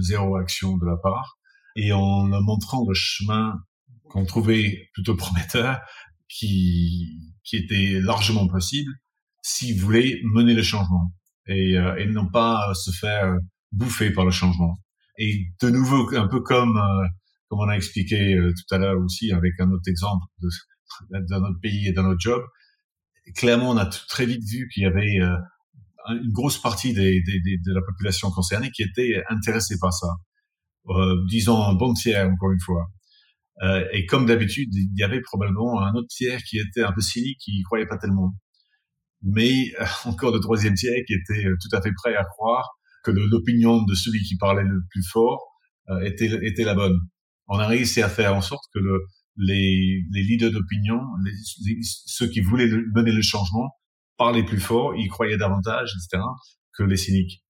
zéro 0.00 0.36
action 0.36 0.76
de 0.76 0.86
la 0.86 0.96
part 0.96 1.38
et 1.74 1.92
en 1.92 2.26
montrant 2.42 2.84
le 2.86 2.94
chemin 2.94 3.54
qu'on 4.10 4.24
trouvait 4.24 4.90
plutôt 4.92 5.16
prometteur 5.16 5.80
qui, 6.28 7.32
qui 7.44 7.56
était 7.56 8.00
largement 8.00 8.46
possible 8.46 8.92
s'ils 9.42 9.80
voulaient 9.80 10.20
mener 10.24 10.54
le 10.54 10.62
changement 10.62 11.12
et, 11.48 11.76
euh, 11.76 11.96
et 11.96 12.06
non 12.06 12.28
pas 12.30 12.72
se 12.74 12.90
faire 12.90 13.36
bouffer 13.72 14.10
par 14.10 14.24
le 14.24 14.30
changement. 14.30 14.78
Et 15.18 15.46
de 15.62 15.70
nouveau, 15.70 16.14
un 16.16 16.28
peu 16.28 16.40
comme 16.40 16.76
euh, 16.76 17.06
comme 17.48 17.60
on 17.60 17.68
a 17.68 17.76
expliqué 17.76 18.34
euh, 18.34 18.52
tout 18.52 18.74
à 18.74 18.78
l'heure 18.78 18.98
aussi 18.98 19.32
avec 19.32 19.52
un 19.60 19.70
autre 19.70 19.88
exemple 19.88 20.24
d'un 21.10 21.42
autre 21.42 21.60
pays 21.60 21.88
et 21.88 21.92
d'un 21.92 22.06
autre 22.06 22.20
job, 22.20 22.42
clairement 23.34 23.70
on 23.70 23.76
a 23.76 23.86
très 23.86 24.26
vite 24.26 24.42
vu 24.44 24.68
qu'il 24.72 24.84
y 24.84 24.86
avait 24.86 25.18
une 26.08 26.32
grosse 26.32 26.60
partie 26.60 26.92
des, 26.92 27.20
des, 27.22 27.40
des, 27.40 27.58
de 27.58 27.74
la 27.74 27.80
population 27.82 28.30
concernée 28.30 28.70
qui 28.70 28.82
était 28.82 29.22
intéressée 29.28 29.76
par 29.80 29.92
ça. 29.92 30.08
Euh, 30.88 31.16
disons 31.28 31.62
un 31.62 31.74
bon 31.74 31.94
tiers 31.94 32.28
encore 32.28 32.52
une 32.52 32.60
fois. 32.60 32.86
Euh, 33.62 33.84
et 33.92 34.06
comme 34.06 34.26
d'habitude, 34.26 34.68
il 34.72 34.92
y 34.96 35.02
avait 35.02 35.20
probablement 35.20 35.82
un 35.82 35.94
autre 35.94 36.08
tiers 36.08 36.42
qui 36.42 36.58
était 36.58 36.82
un 36.82 36.92
peu 36.92 37.00
cynique, 37.00 37.38
qui 37.40 37.58
y 37.58 37.62
croyait 37.62 37.86
pas 37.86 37.98
tellement 37.98 38.34
mais 39.22 39.72
euh, 39.80 39.84
encore 40.04 40.32
le 40.32 40.40
troisième 40.40 40.74
qui 40.74 40.86
était 40.86 41.46
euh, 41.46 41.56
tout 41.60 41.74
à 41.76 41.80
fait 41.80 41.92
prêt 41.92 42.14
à 42.14 42.24
croire 42.24 42.68
que 43.04 43.10
l'opinion 43.10 43.82
de 43.84 43.94
celui 43.94 44.22
qui 44.22 44.36
parlait 44.36 44.64
le 44.64 44.80
plus 44.90 45.04
fort 45.04 45.44
euh, 45.90 46.00
était, 46.00 46.30
était 46.42 46.64
la 46.64 46.74
bonne. 46.74 46.98
On 47.46 47.58
a 47.58 47.66
réussi 47.66 48.02
à 48.02 48.08
faire 48.08 48.34
en 48.34 48.40
sorte 48.40 48.64
que 48.74 48.80
le, 48.80 49.00
les, 49.36 50.02
les 50.12 50.22
leaders 50.22 50.50
d'opinion, 50.50 51.00
ceux 51.82 52.26
qui 52.26 52.40
voulaient 52.40 52.68
mener 52.94 53.12
le 53.12 53.22
changement, 53.22 53.70
parlaient 54.16 54.44
plus 54.44 54.58
fort, 54.58 54.96
ils 54.96 55.08
croyaient 55.08 55.36
davantage, 55.36 55.92
etc., 55.94 56.22
que 56.76 56.82
les 56.82 56.96
cyniques. 56.96 57.44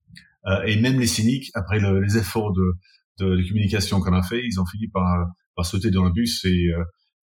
Euh, 0.46 0.62
et 0.64 0.78
même 0.78 1.00
les 1.00 1.06
cyniques, 1.06 1.50
après 1.54 1.80
le, 1.80 2.00
les 2.00 2.18
efforts 2.18 2.52
de, 2.52 2.72
de, 3.20 3.36
de 3.36 3.48
communication 3.48 4.00
qu'on 4.00 4.12
a 4.12 4.22
fait, 4.22 4.42
ils 4.44 4.60
ont 4.60 4.66
fini 4.66 4.88
par, 4.88 5.26
par 5.54 5.64
sauter 5.64 5.90
dans 5.90 6.04
le 6.04 6.12
bus 6.12 6.44
et, 6.44 6.68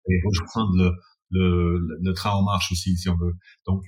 et 0.09 0.21
rejoindre 0.25 0.77
le, 0.77 0.93
le, 1.31 1.99
le, 2.01 2.13
train 2.13 2.31
en 2.31 2.43
marche 2.43 2.71
aussi, 2.71 2.97
si 2.97 3.09
on 3.09 3.17
veut. 3.17 3.35
Donc, 3.67 3.83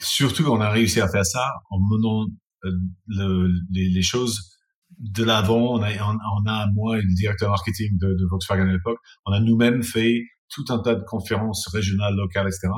surtout, 0.00 0.44
on 0.46 0.60
a 0.60 0.70
réussi 0.70 1.00
à 1.00 1.08
faire 1.08 1.24
ça 1.24 1.46
en 1.70 1.78
menant 1.78 2.26
euh, 2.64 2.70
le, 3.06 3.48
les, 3.72 4.02
choses 4.02 4.58
de 4.98 5.24
l'avant. 5.24 5.78
On 5.78 5.82
a, 5.82 6.66
moi, 6.72 6.96
le 6.96 7.14
directeur 7.14 7.50
marketing 7.50 7.98
de, 7.98 8.08
de 8.08 8.26
Volkswagen 8.30 8.68
à 8.68 8.72
l'époque, 8.72 8.98
on 9.26 9.32
a 9.32 9.40
nous-mêmes 9.40 9.82
fait 9.82 10.22
tout 10.48 10.64
un 10.68 10.78
tas 10.78 10.94
de 10.94 11.04
conférences 11.04 11.68
régionales, 11.68 12.14
locales, 12.14 12.46
etc. 12.46 12.68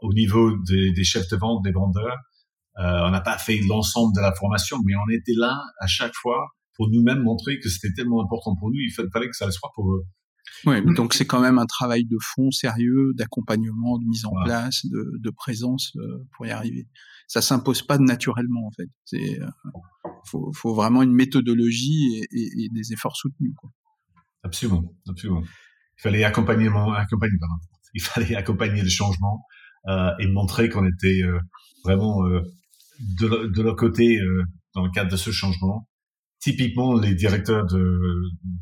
Au 0.00 0.12
niveau 0.12 0.56
des, 0.66 0.92
des 0.92 1.04
chefs 1.04 1.28
de 1.28 1.36
vente, 1.36 1.64
des 1.64 1.72
vendeurs. 1.72 2.16
Euh, 2.78 3.00
on 3.06 3.10
n'a 3.10 3.20
pas 3.20 3.38
fait 3.38 3.58
l'ensemble 3.68 4.14
de 4.14 4.20
la 4.20 4.32
formation, 4.32 4.78
mais 4.84 4.94
on 4.94 5.10
était 5.12 5.32
là 5.36 5.60
à 5.80 5.88
chaque 5.88 6.14
fois 6.14 6.46
pour 6.78 6.88
nous-mêmes 6.90 7.22
montrer 7.22 7.58
que 7.58 7.68
c'était 7.68 7.92
tellement 7.92 8.22
important 8.22 8.54
pour 8.54 8.68
nous, 8.70 8.78
il 8.78 8.92
fallait 8.92 9.28
que 9.28 9.36
ça 9.36 9.46
le 9.46 9.52
soit 9.52 9.70
pour 9.74 9.92
eux. 9.92 10.04
Oui, 10.64 10.82
donc 10.94 11.14
c'est 11.14 11.26
quand 11.26 11.40
même 11.40 11.58
un 11.58 11.66
travail 11.66 12.04
de 12.04 12.16
fond 12.20 12.50
sérieux, 12.50 13.12
d'accompagnement, 13.14 13.98
de 13.98 14.04
mise 14.04 14.24
en 14.24 14.32
place, 14.44 14.84
de, 14.86 15.18
de 15.18 15.30
présence 15.30 15.92
euh, 15.96 16.26
pour 16.32 16.46
y 16.46 16.50
arriver. 16.50 16.88
Ça 17.28 17.42
s'impose 17.42 17.82
pas 17.82 17.98
naturellement 17.98 18.66
en 18.66 18.70
fait. 18.72 18.88
C'est 19.04 19.40
euh, 19.40 19.46
faut, 20.26 20.50
faut, 20.52 20.74
vraiment 20.74 21.02
une 21.02 21.12
méthodologie 21.12 22.16
et, 22.16 22.26
et, 22.32 22.64
et 22.64 22.68
des 22.70 22.92
efforts 22.92 23.16
soutenus. 23.16 23.54
Quoi. 23.56 23.70
Absolument, 24.42 24.92
absolument. 25.08 25.42
Il 25.42 26.02
fallait 26.02 26.24
accompagner, 26.24 26.68
accompagner 26.68 27.38
pardon. 27.38 27.54
Il 27.94 28.02
fallait 28.02 28.34
accompagner 28.34 28.82
le 28.82 28.88
changement 28.88 29.44
euh, 29.88 30.10
et 30.18 30.26
montrer 30.26 30.68
qu'on 30.68 30.86
était 30.86 31.22
euh, 31.22 31.38
vraiment 31.84 32.22
de, 32.24 33.46
de 33.46 33.62
leur 33.62 33.76
côté 33.76 34.18
dans 34.74 34.84
le 34.84 34.90
cadre 34.90 35.10
de 35.10 35.16
ce 35.16 35.30
changement 35.30 35.88
typiquement 36.40 36.98
les 36.98 37.14
directeurs 37.14 37.66
de, 37.66 37.98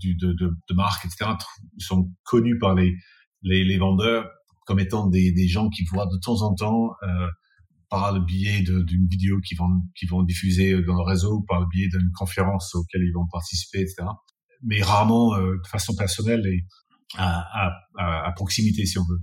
de, 0.02 0.32
de, 0.32 0.50
de 0.68 0.74
marque, 0.74 1.04
etc., 1.04 1.30
sont 1.78 2.10
connus 2.24 2.58
par 2.58 2.74
les, 2.74 2.94
les, 3.42 3.64
les 3.64 3.78
vendeurs 3.78 4.26
comme 4.66 4.80
étant 4.80 5.06
des, 5.06 5.32
des, 5.32 5.46
gens 5.46 5.68
qui 5.68 5.84
voient 5.84 6.06
de 6.06 6.18
temps 6.18 6.42
en 6.42 6.54
temps 6.54 6.90
euh, 7.02 7.28
par 7.88 8.12
le 8.12 8.20
biais 8.20 8.62
d'une 8.62 9.06
vidéo 9.06 9.38
qu'ils 9.40 9.56
vont, 9.58 9.82
qui 9.96 10.06
vont 10.06 10.24
diffuser 10.24 10.72
dans 10.82 10.96
le 10.96 11.02
réseau, 11.02 11.44
par 11.46 11.60
le 11.60 11.66
biais 11.72 11.88
d'une 11.88 12.10
conférence 12.12 12.74
auquel 12.74 13.02
ils 13.02 13.12
vont 13.12 13.26
participer, 13.30 13.80
etc. 13.80 14.08
Mais 14.62 14.82
rarement 14.82 15.36
euh, 15.36 15.56
de 15.62 15.68
façon 15.68 15.94
personnelle 15.94 16.44
et 16.46 16.64
à, 17.16 17.68
à, 17.96 18.26
à, 18.26 18.32
proximité, 18.32 18.86
si 18.86 18.98
on 18.98 19.04
veut. 19.04 19.20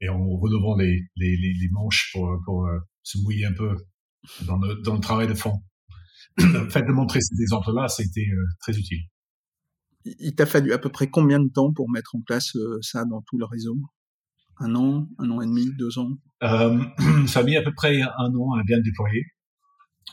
Et 0.00 0.08
en 0.08 0.24
relevant 0.36 0.76
les, 0.76 1.00
les, 1.16 1.36
les 1.36 1.68
manches 1.72 2.10
pour, 2.12 2.30
pour 2.44 2.66
euh, 2.66 2.78
se 3.02 3.18
mouiller 3.18 3.46
un 3.46 3.52
peu 3.52 3.74
dans 4.46 4.58
le, 4.58 4.80
dans 4.82 4.94
le 4.94 5.00
travail 5.00 5.26
de 5.26 5.34
fond 5.34 5.62
le 6.36 6.68
fait 6.70 6.82
de 6.82 6.92
montrer 6.92 7.20
ces 7.20 7.40
exemples-là, 7.40 7.88
c'était 7.88 8.28
euh, 8.32 8.44
très 8.60 8.76
utile. 8.76 9.00
Il 10.04 10.34
t'a 10.34 10.46
fallu 10.46 10.72
à 10.72 10.78
peu 10.78 10.88
près 10.88 11.08
combien 11.08 11.40
de 11.40 11.48
temps 11.48 11.72
pour 11.72 11.90
mettre 11.90 12.14
en 12.14 12.20
place 12.20 12.54
euh, 12.56 12.78
ça 12.80 13.04
dans 13.04 13.22
tout 13.22 13.38
le 13.38 13.44
réseau? 13.44 13.76
Un 14.58 14.74
an, 14.74 15.08
un 15.18 15.30
an 15.30 15.40
et 15.40 15.46
demi, 15.46 15.68
deux 15.76 15.98
ans? 15.98 16.10
Euh, 16.42 16.78
Ça 17.26 17.40
a 17.40 17.42
mis 17.42 17.56
à 17.56 17.62
peu 17.62 17.72
près 17.74 18.00
un 18.02 18.34
an 18.34 18.54
à 18.54 18.62
bien 18.64 18.80
déployer. 18.80 19.24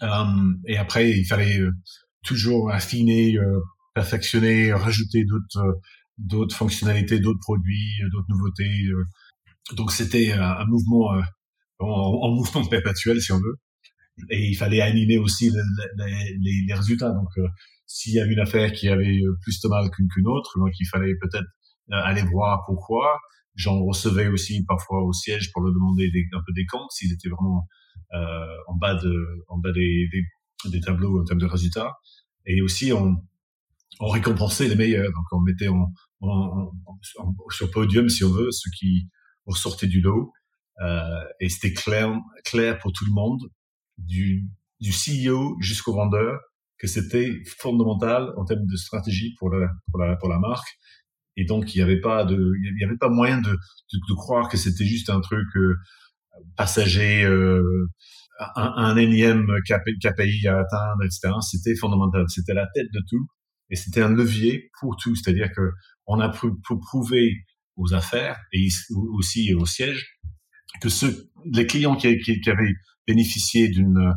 Euh, 0.02 0.54
et 0.68 0.78
après, 0.78 1.12
il 1.12 1.26
fallait 1.26 1.60
toujours 2.24 2.72
affiner, 2.72 3.36
perfectionner, 3.94 4.74
rajouter 4.74 5.24
d'autres 5.26 5.80
d'autres 6.18 6.56
fonctionnalités, 6.56 7.20
d'autres 7.20 7.40
produits, 7.40 7.92
d'autres 8.12 8.28
nouveautés. 8.30 8.88
donc 9.76 9.92
c'était 9.92 10.32
un, 10.32 10.66
mouvement 10.66 11.12
en, 11.80 11.88
en, 11.88 12.32
mouvement 12.36 12.66
perpétuel, 12.70 13.22
si 13.22 13.32
on 13.32 13.40
veut 13.40 13.60
et 14.30 14.50
il 14.50 14.56
fallait 14.56 14.82
animer 14.82 15.18
aussi 15.18 15.50
les, 15.50 16.06
les, 16.40 16.66
les 16.68 16.74
résultats. 16.74 17.12
Donc, 17.12 17.30
euh, 17.38 17.48
s'il 17.86 18.14
y 18.14 18.20
avait 18.20 18.34
une 18.34 18.40
affaire 18.40 18.72
qui 18.74 18.88
avait 18.90 19.20
euh, 19.22 19.38
plus 19.42 19.60
de 19.62 19.68
mal 19.70 19.90
qu'une 19.92 20.28
autre, 20.28 20.58
donc 20.60 20.72
il 20.80 20.86
fallait 20.86 21.16
peut-être 21.22 21.48
euh, 21.92 22.02
aller 22.04 22.24
voir 22.24 22.64
pourquoi. 22.66 23.20
J'en 23.56 23.84
recevais 23.84 24.28
aussi 24.28 24.66
parfois 24.66 25.04
au 25.04 25.14
siège 25.14 25.52
pour 25.52 25.62
leur 25.62 25.74
demander 25.74 26.10
des, 26.10 26.26
un 26.34 26.42
peu 26.46 26.54
des 26.54 26.66
comptes 26.66 26.92
s'ils 26.92 27.14
étaient 27.14 27.30
vraiment 27.30 27.68
euh, 28.14 28.46
en 28.68 28.76
bas 28.76 28.96
de 28.96 29.14
en 29.48 29.60
bas 29.60 29.72
des, 29.72 30.08
des, 30.12 30.24
des, 30.72 30.80
tableaux 30.80 31.22
en 31.22 31.24
termes 31.24 31.40
de 31.40 31.46
résultats. 31.46 31.92
Et 32.46 32.62
aussi 32.62 32.92
on 32.94 33.16
on 34.00 34.08
récompensait 34.08 34.68
les 34.68 34.76
meilleurs. 34.76 35.12
Donc 35.12 35.26
on 35.32 35.42
mettait 35.42 35.68
en, 35.68 35.86
sur 37.52 37.70
podium, 37.70 38.10
si 38.10 38.24
on 38.24 38.32
veut, 38.32 38.52
ceux 38.52 38.72
qui 38.72 39.08
ressortaient 39.46 39.88
du 39.88 40.02
lot. 40.02 40.32
Euh, 40.82 41.24
et 41.40 41.50
c'était 41.50 41.74
clair, 41.74 42.12
clair 42.44 42.80
pour 42.80 42.92
tout 42.92 43.06
le 43.06 43.14
monde, 43.14 43.42
du, 43.98 44.46
du 44.80 44.92
CEO 44.92 45.58
jusqu'au 45.60 45.94
vendeur, 45.94 46.40
que 46.78 46.88
c'était 46.88 47.32
fondamental 47.60 48.30
en 48.38 48.46
termes 48.46 48.66
de 48.66 48.76
stratégie 48.76 49.34
pour 49.40 49.50
la, 49.50 49.70
pour 49.90 50.00
la, 50.00 50.16
pour 50.18 50.30
la 50.30 50.40
marque. 50.40 50.68
Et 51.38 51.46
donc, 51.46 51.74
il 51.74 51.78
n'y 51.78 51.84
avait 51.84 52.02
pas 52.02 52.26
de, 52.26 52.36
il 52.36 52.82
y 52.82 52.84
avait 52.84 52.98
pas 52.98 53.10
moyen 53.10 53.40
de, 53.42 53.52
de, 53.52 54.00
de 54.10 54.14
croire 54.16 54.50
que 54.50 54.58
c'était 54.58 54.86
juste 54.86 55.10
un 55.10 55.22
truc 55.22 55.48
euh, 55.56 55.76
passager, 56.58 57.24
euh, 57.24 57.90
un, 58.56 58.74
un, 58.76 58.98
énième 58.98 59.48
KPI 59.66 60.48
à 60.48 60.60
atteindre, 60.60 61.04
etc. 61.04 61.34
C'était 61.42 61.76
fondamental. 61.76 62.26
C'était 62.28 62.54
la 62.54 62.68
tête 62.74 62.92
de 62.94 63.02
tout. 63.10 63.28
Et 63.70 63.76
c'était 63.76 64.02
un 64.02 64.14
levier 64.14 64.70
pour 64.80 64.96
tout. 64.98 65.16
C'est-à-dire 65.16 65.52
que 65.56 65.72
on 66.06 66.20
a 66.20 66.30
pu, 66.30 66.48
pour 66.68 66.80
prouver 66.80 67.32
aux 67.76 67.94
affaires 67.94 68.38
et 68.52 68.68
aussi 69.14 69.54
au 69.54 69.66
siège 69.66 70.20
que 70.82 70.90
ceux, 70.90 71.32
les 71.46 71.66
clients 71.66 71.96
qui, 71.96 72.18
qui, 72.20 72.40
qui 72.42 72.50
avaient 72.50 72.74
bénéficié 73.08 73.70
d'une 73.70 74.14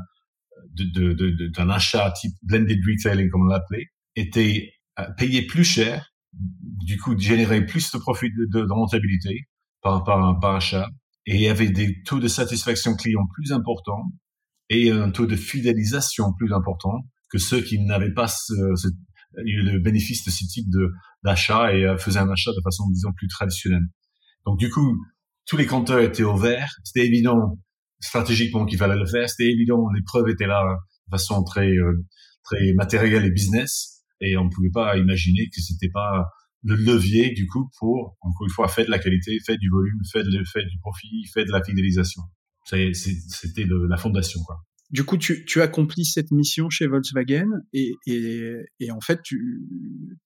d'un 0.75 0.85
de, 0.85 1.13
de, 1.13 1.71
achat 1.71 2.13
type 2.13 2.33
blended 2.43 2.79
retailing 2.87 3.31
comme 3.31 3.43
on 3.43 3.47
l'appelait 3.47 3.87
étaient 4.15 4.73
euh, 4.99 5.05
payés 5.17 5.47
plus 5.47 5.65
cher, 5.65 6.11
du 6.33 6.99
coup 6.99 7.19
généraient 7.19 7.65
plus 7.65 7.91
de 7.93 7.99
profit 7.99 8.31
de, 8.31 8.47
de 8.65 8.73
rentabilité 8.73 9.49
par, 9.83 10.05
par, 10.05 10.39
par 10.41 10.57
achat 10.57 10.89
et 11.27 11.49
avaient 11.49 11.71
des 11.71 12.03
taux 12.05 12.21
de 12.21 12.29
satisfaction 12.29 12.95
client 12.95 13.27
plus 13.35 13.53
importants 13.53 14.05
et 14.71 14.91
un 14.91 15.11
taux 15.11 15.27
de 15.27 15.37
fidélisation 15.37 16.33
plus 16.35 16.53
important 16.53 17.05
que 17.31 17.39
ceux 17.39 17.61
qui 17.61 17.79
n'avaient 17.81 18.13
pas 18.13 18.29
ce, 18.29 18.55
ce, 18.77 18.89
le 19.33 19.79
bénéfice 19.79 20.25
de 20.25 20.31
ce 20.31 20.45
type 20.47 20.69
d'achat 21.25 21.75
et 21.75 21.85
euh, 21.85 21.99
faisaient 21.99 22.21
un 22.21 22.31
achat 22.31 22.51
de 22.53 22.61
façon 22.63 22.89
disons 22.91 23.13
plus 23.13 23.29
traditionnelle. 23.29 23.87
Donc 24.45 24.59
du 24.59 24.71
coup, 24.71 24.97
tous 25.47 25.57
les 25.57 25.67
compteurs 25.67 26.01
étaient 26.01 26.23
au 26.23 26.37
vert. 26.37 26.71
C'était 26.85 27.07
évident 27.07 27.59
stratégiquement 28.01 28.67
qu'il 28.67 28.79
fallait 28.79 28.97
le 28.97 29.07
faire. 29.07 29.29
C'était 29.29 29.51
évident, 29.51 29.89
les 29.95 30.03
preuves 30.03 30.29
étaient 30.29 30.47
là 30.47 30.63
de 31.07 31.11
façon 31.11 31.43
très 31.45 31.71
euh, 31.71 32.05
très 32.45 32.73
matérielle 32.75 33.25
et 33.25 33.31
business, 33.31 34.05
et 34.21 34.37
on 34.37 34.45
ne 34.45 34.51
pouvait 34.51 34.71
pas 34.73 34.97
imaginer 34.97 35.49
que 35.55 35.61
c'était 35.61 35.91
pas 35.91 36.25
le 36.63 36.75
levier 36.75 37.33
du 37.33 37.47
coup 37.47 37.71
pour 37.79 38.17
encore 38.21 38.47
une 38.47 38.53
fois 38.53 38.69
faire 38.69 38.87
de 38.87 38.91
la 38.91 38.99
qualité, 38.99 39.39
faire 39.45 39.57
du 39.59 39.69
volume, 39.71 40.01
faire, 40.11 40.25
du 40.25 40.79
profit, 40.81 41.25
faire 41.33 41.45
de 41.45 41.53
la 41.53 41.63
fidélisation. 41.63 42.23
C'était 42.65 43.65
la 43.89 43.97
fondation 43.97 44.41
quoi. 44.45 44.57
Du 44.91 45.05
coup, 45.05 45.17
tu, 45.17 45.45
tu 45.45 45.63
accomplis 45.63 46.05
cette 46.05 46.31
mission 46.31 46.71
chez 46.71 46.87
Volkswagen 46.87 47.49
et, 47.73 47.93
et, 48.07 48.55
et 48.79 48.91
en 48.93 49.01
fait, 49.01 49.21
tu, 49.23 49.67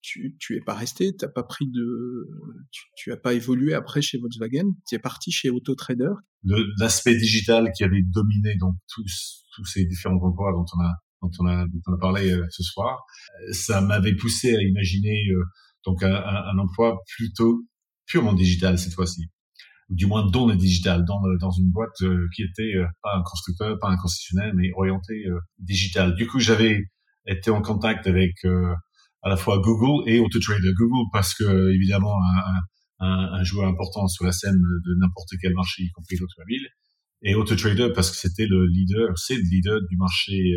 tu, 0.02 0.36
tu 0.38 0.56
es 0.56 0.60
pas 0.60 0.74
resté, 0.74 1.16
t'as 1.16 1.28
pas 1.28 1.42
pris 1.42 1.66
de, 1.66 2.28
tu, 2.70 2.82
tu 2.94 3.12
as 3.12 3.16
pas 3.16 3.32
évolué 3.32 3.72
après 3.72 4.02
chez 4.02 4.18
Volkswagen, 4.18 4.74
tu 4.86 4.94
es 4.94 4.98
parti 4.98 5.30
chez 5.30 5.48
AutoTrader. 5.48 6.12
L'aspect 6.78 7.16
digital 7.16 7.70
qui 7.74 7.84
avait 7.84 8.02
dominé 8.02 8.56
donc 8.56 8.74
tous, 8.88 9.44
tous 9.54 9.64
ces 9.64 9.86
différents 9.86 10.22
emplois 10.22 10.52
dont 10.52 10.66
on 10.76 10.84
a, 10.84 10.92
dont 11.22 11.30
on 11.38 11.46
a, 11.46 11.66
dont 11.66 11.80
on 11.86 11.94
a 11.94 11.98
parlé 11.98 12.30
euh, 12.30 12.46
ce 12.50 12.62
soir, 12.62 13.04
euh, 13.48 13.52
ça 13.52 13.80
m'avait 13.80 14.14
poussé 14.14 14.54
à 14.54 14.62
imaginer 14.62 15.26
euh, 15.30 15.42
donc 15.86 16.02
un, 16.02 16.14
un, 16.14 16.58
emploi 16.58 16.98
plutôt 17.16 17.62
purement 18.06 18.34
digital 18.34 18.78
cette 18.78 18.94
fois-ci 18.94 19.30
du 19.90 20.06
moins 20.06 20.28
dans 20.30 20.46
le 20.46 20.56
digital, 20.56 21.04
dans, 21.04 21.20
dans 21.40 21.50
une 21.50 21.70
boîte 21.70 22.00
euh, 22.02 22.26
qui 22.34 22.42
était 22.42 22.76
euh, 22.76 22.86
pas 23.02 23.16
un 23.16 23.22
constructeur, 23.22 23.78
pas 23.80 23.88
un 23.88 23.96
concessionnaire, 23.96 24.52
mais 24.54 24.70
orienté 24.76 25.26
euh, 25.26 25.38
digital. 25.58 26.14
Du 26.14 26.26
coup, 26.26 26.38
j'avais 26.38 26.84
été 27.26 27.50
en 27.50 27.60
contact 27.60 28.06
avec 28.06 28.32
à 29.22 29.28
la 29.28 29.36
fois 29.36 29.58
Google 29.58 30.08
et 30.08 30.20
AutoTrader. 30.20 30.72
Google 30.78 31.08
parce 31.12 31.34
que 31.34 31.74
évidemment 31.74 32.14
un, 32.22 33.06
un, 33.06 33.32
un, 33.34 33.44
joueur 33.44 33.68
important 33.68 34.08
sur 34.08 34.24
la 34.24 34.32
scène 34.32 34.56
de 34.56 34.94
n'importe 34.98 35.28
quel 35.40 35.52
marché, 35.54 35.82
y 35.82 35.90
compris 35.90 36.16
l'automobile, 36.16 36.66
et 37.22 37.34
AutoTrader 37.34 37.92
parce 37.94 38.10
que 38.10 38.16
c'était 38.16 38.46
le 38.46 38.66
leader, 38.66 39.16
c'est 39.18 39.36
le 39.36 39.42
leader 39.42 39.80
du 39.88 39.96
marché 39.96 40.54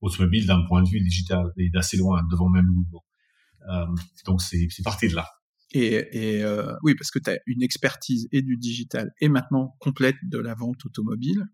automobile 0.00 0.46
d'un 0.46 0.62
point 0.68 0.82
de 0.82 0.88
vue 0.88 1.00
digital 1.00 1.44
et 1.56 1.70
d'assez 1.70 1.96
loin 1.96 2.22
devant 2.30 2.48
même 2.48 2.66
Google. 2.66 3.04
Euh, 3.68 3.86
donc 4.24 4.40
c'est 4.42 4.68
parti 4.84 5.08
de 5.08 5.14
là. 5.14 5.28
Et, 5.72 6.42
euh, 6.42 6.74
oui, 6.82 6.94
parce 6.94 7.10
que 7.10 7.18
tu 7.18 7.30
as 7.30 7.38
une 7.46 7.62
expertise 7.62 8.28
et 8.32 8.42
du 8.42 8.56
digital 8.56 9.12
et 9.20 9.28
maintenant 9.28 9.76
complète 9.80 10.16
de 10.22 10.38
la 10.38 10.54
vente 10.54 10.84
automobile. 10.84 11.46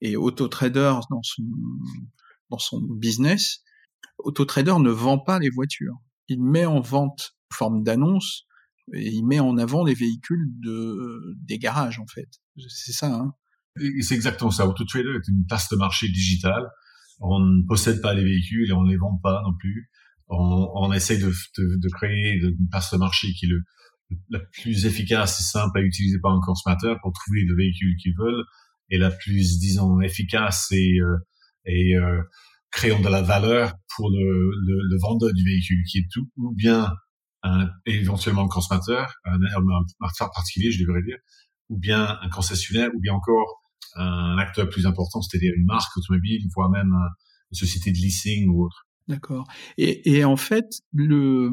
Et 0.00 0.16
AutoTrader, 0.16 1.00
dans 1.10 1.22
son, 1.22 1.44
dans 2.50 2.58
son 2.58 2.80
business, 2.82 3.62
AutoTrader 4.18 4.74
ne 4.80 4.90
vend 4.90 5.18
pas 5.18 5.38
les 5.38 5.50
voitures. 5.50 5.96
Il 6.28 6.42
met 6.42 6.66
en 6.66 6.80
vente 6.80 7.36
forme 7.52 7.82
d'annonce 7.82 8.46
et 8.92 9.10
il 9.10 9.24
met 9.24 9.40
en 9.40 9.56
avant 9.56 9.84
les 9.84 9.94
véhicules 9.94 10.46
de, 10.60 11.34
des 11.38 11.58
garages, 11.58 11.98
en 11.98 12.06
fait. 12.06 12.28
C'est 12.68 12.92
ça, 12.92 13.14
hein 13.14 13.32
C'est 14.00 14.14
exactement 14.14 14.50
ça. 14.50 14.68
AutoTrader 14.68 15.08
est 15.08 15.28
une 15.28 15.46
place 15.46 15.70
de 15.70 15.76
marché 15.76 16.08
digitale. 16.08 16.68
On 17.20 17.40
ne 17.40 17.66
possède 17.66 18.02
pas 18.02 18.12
les 18.12 18.24
véhicules 18.24 18.68
et 18.68 18.72
on 18.72 18.82
ne 18.82 18.90
les 18.90 18.98
vend 18.98 19.18
pas 19.22 19.40
non 19.42 19.54
plus 19.58 19.90
on, 20.28 20.70
on 20.74 20.92
essaie 20.92 21.18
de, 21.18 21.30
de, 21.58 21.76
de, 21.76 21.88
créer 21.88 22.32
une 22.34 22.68
place 22.70 22.92
de 22.92 22.98
marché 22.98 23.28
qui 23.32 23.46
est 23.46 23.48
le, 23.48 23.60
la 24.30 24.40
plus 24.40 24.86
efficace 24.86 25.40
et 25.40 25.44
simple 25.44 25.78
à 25.78 25.82
utiliser 25.82 26.18
par 26.20 26.32
un 26.32 26.40
consommateur 26.40 26.98
pour 27.02 27.12
trouver 27.12 27.42
le 27.44 27.54
véhicule 27.56 27.96
qu'ils 28.00 28.14
veulent 28.18 28.44
et 28.90 28.98
la 28.98 29.10
plus, 29.10 29.58
disons, 29.58 30.00
efficace 30.00 30.68
et, 30.72 30.98
euh, 31.00 31.16
et 31.64 31.96
euh, 31.96 32.22
créant 32.70 33.00
de 33.00 33.08
la 33.08 33.22
valeur 33.22 33.72
pour 33.96 34.10
le, 34.10 34.16
le, 34.18 34.78
le, 34.90 34.98
vendeur 35.00 35.32
du 35.32 35.44
véhicule 35.44 35.82
qui 35.90 35.98
est 35.98 36.06
tout, 36.12 36.28
ou 36.36 36.54
bien 36.54 36.92
un, 37.42 37.68
éventuellement 37.86 38.44
un 38.44 38.48
consommateur, 38.48 39.14
un, 39.24 39.38
un, 39.40 40.28
particulier, 40.34 40.70
je 40.70 40.84
devrais 40.84 41.02
dire, 41.02 41.16
ou 41.68 41.78
bien 41.78 42.18
un 42.20 42.28
concessionnaire, 42.28 42.90
ou 42.94 43.00
bien 43.00 43.14
encore 43.14 43.62
un 43.96 44.38
acteur 44.38 44.68
plus 44.68 44.86
important, 44.86 45.22
c'est-à-dire 45.22 45.52
une 45.56 45.66
marque 45.66 45.96
automobile, 45.96 46.42
voire 46.54 46.68
même 46.68 46.92
une 47.52 47.56
société 47.56 47.92
de 47.92 47.96
leasing 47.96 48.48
ou 48.48 48.64
autre. 48.64 48.86
D'accord. 49.08 49.46
Et, 49.76 50.16
et, 50.16 50.24
en 50.24 50.36
fait, 50.36 50.80
le, 50.92 51.52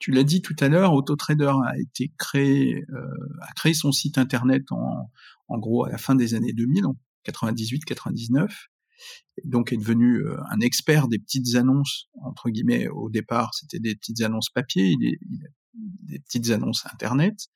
tu 0.00 0.10
l'as 0.10 0.24
dit 0.24 0.42
tout 0.42 0.56
à 0.60 0.68
l'heure, 0.68 0.92
AutoTrader 0.92 1.52
a 1.64 1.78
été 1.78 2.12
créé, 2.18 2.84
euh, 2.90 3.06
a 3.40 3.52
créé 3.54 3.72
son 3.72 3.92
site 3.92 4.18
internet 4.18 4.64
en, 4.70 5.10
en 5.48 5.58
gros 5.58 5.84
à 5.84 5.90
la 5.90 5.98
fin 5.98 6.14
des 6.14 6.34
années 6.34 6.52
2000, 6.52 6.86
en 6.86 6.96
98-99. 7.26 8.50
Donc 9.44 9.72
est 9.72 9.76
devenu 9.76 10.18
euh, 10.18 10.36
un 10.50 10.60
expert 10.60 11.08
des 11.08 11.18
petites 11.18 11.54
annonces 11.56 12.08
entre 12.20 12.50
guillemets. 12.50 12.88
Au 12.88 13.10
départ, 13.10 13.54
c'était 13.54 13.80
des 13.80 13.94
petites 13.94 14.22
annonces 14.22 14.50
papier, 14.50 14.94
des 14.98 16.18
petites 16.20 16.50
annonces 16.50 16.84
internet. 16.92 17.48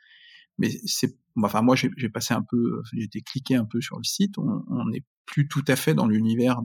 Mais 0.58 0.70
c'est, 0.86 1.16
enfin 1.42 1.62
moi 1.62 1.76
j'ai 1.76 2.08
passé 2.08 2.32
un 2.32 2.42
peu, 2.42 2.82
j'ai 2.92 3.02
été 3.02 3.20
cliqué 3.20 3.56
un 3.56 3.64
peu 3.66 3.80
sur 3.80 3.98
le 3.98 4.04
site. 4.04 4.38
On 4.38 4.86
n'est 4.86 5.04
plus 5.26 5.48
tout 5.48 5.64
à 5.68 5.76
fait 5.76 5.94
dans 5.94 6.06
l'univers 6.06 6.60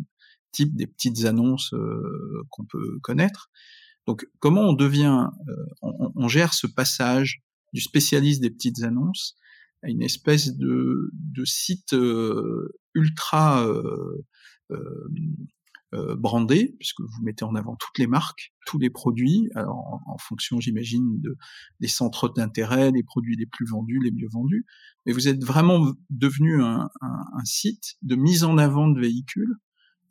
type 0.52 0.76
des 0.76 0.88
petites 0.88 1.26
annonces 1.26 1.74
euh, 1.74 2.44
qu'on 2.50 2.66
peut 2.66 3.00
connaître. 3.02 3.50
Donc 4.08 4.28
comment 4.40 4.62
on 4.62 4.74
devient, 4.74 5.28
euh, 5.48 5.66
on, 5.82 6.28
gère 6.28 6.54
ce 6.54 6.68
passage 6.68 7.42
du 7.74 7.82
spécialiste 7.82 8.42
des 8.42 8.50
petites 8.50 8.84
annonces 8.84 9.38
à 9.84 9.90
une 9.90 10.02
espèce 10.02 10.56
de, 10.58 11.12
site 11.46 11.94
euh, 11.94 12.70
ultra 12.94 13.66
euh, 13.66 14.26
euh, 15.94 16.16
brandé, 16.16 16.76
puisque 16.80 17.02
vous 17.02 17.22
mettez 17.24 17.44
en 17.44 17.54
avant 17.56 17.76
toutes 17.76 17.98
les 17.98 18.08
marques, 18.08 18.54
tous 18.66 18.80
les 18.80 18.90
produits, 18.90 19.50
alors 19.56 20.02
en, 20.06 20.18
fonction, 20.18 20.60
j'imagine, 20.60 21.20
de, 21.20 21.36
des 21.80 21.88
centres 21.88 22.30
d'intérêt, 22.30 22.92
des 22.92 23.04
produits 23.04 23.36
les 23.36 23.46
plus 23.46 23.66
vendus, 23.66 24.00
les 24.02 24.12
mieux 24.12 24.30
vendus, 24.32 24.66
mais 25.06 25.12
vous 25.12 25.28
êtes 25.28 25.44
vraiment 25.44 25.94
devenu 26.10 26.64
un, 26.64 26.90
un 27.02 27.46
site 27.46 27.96
de 28.04 28.16
mise 28.16 28.44
en 28.44 28.58
avant 28.58 28.88
de 28.88 29.02
véhicules 29.02 29.58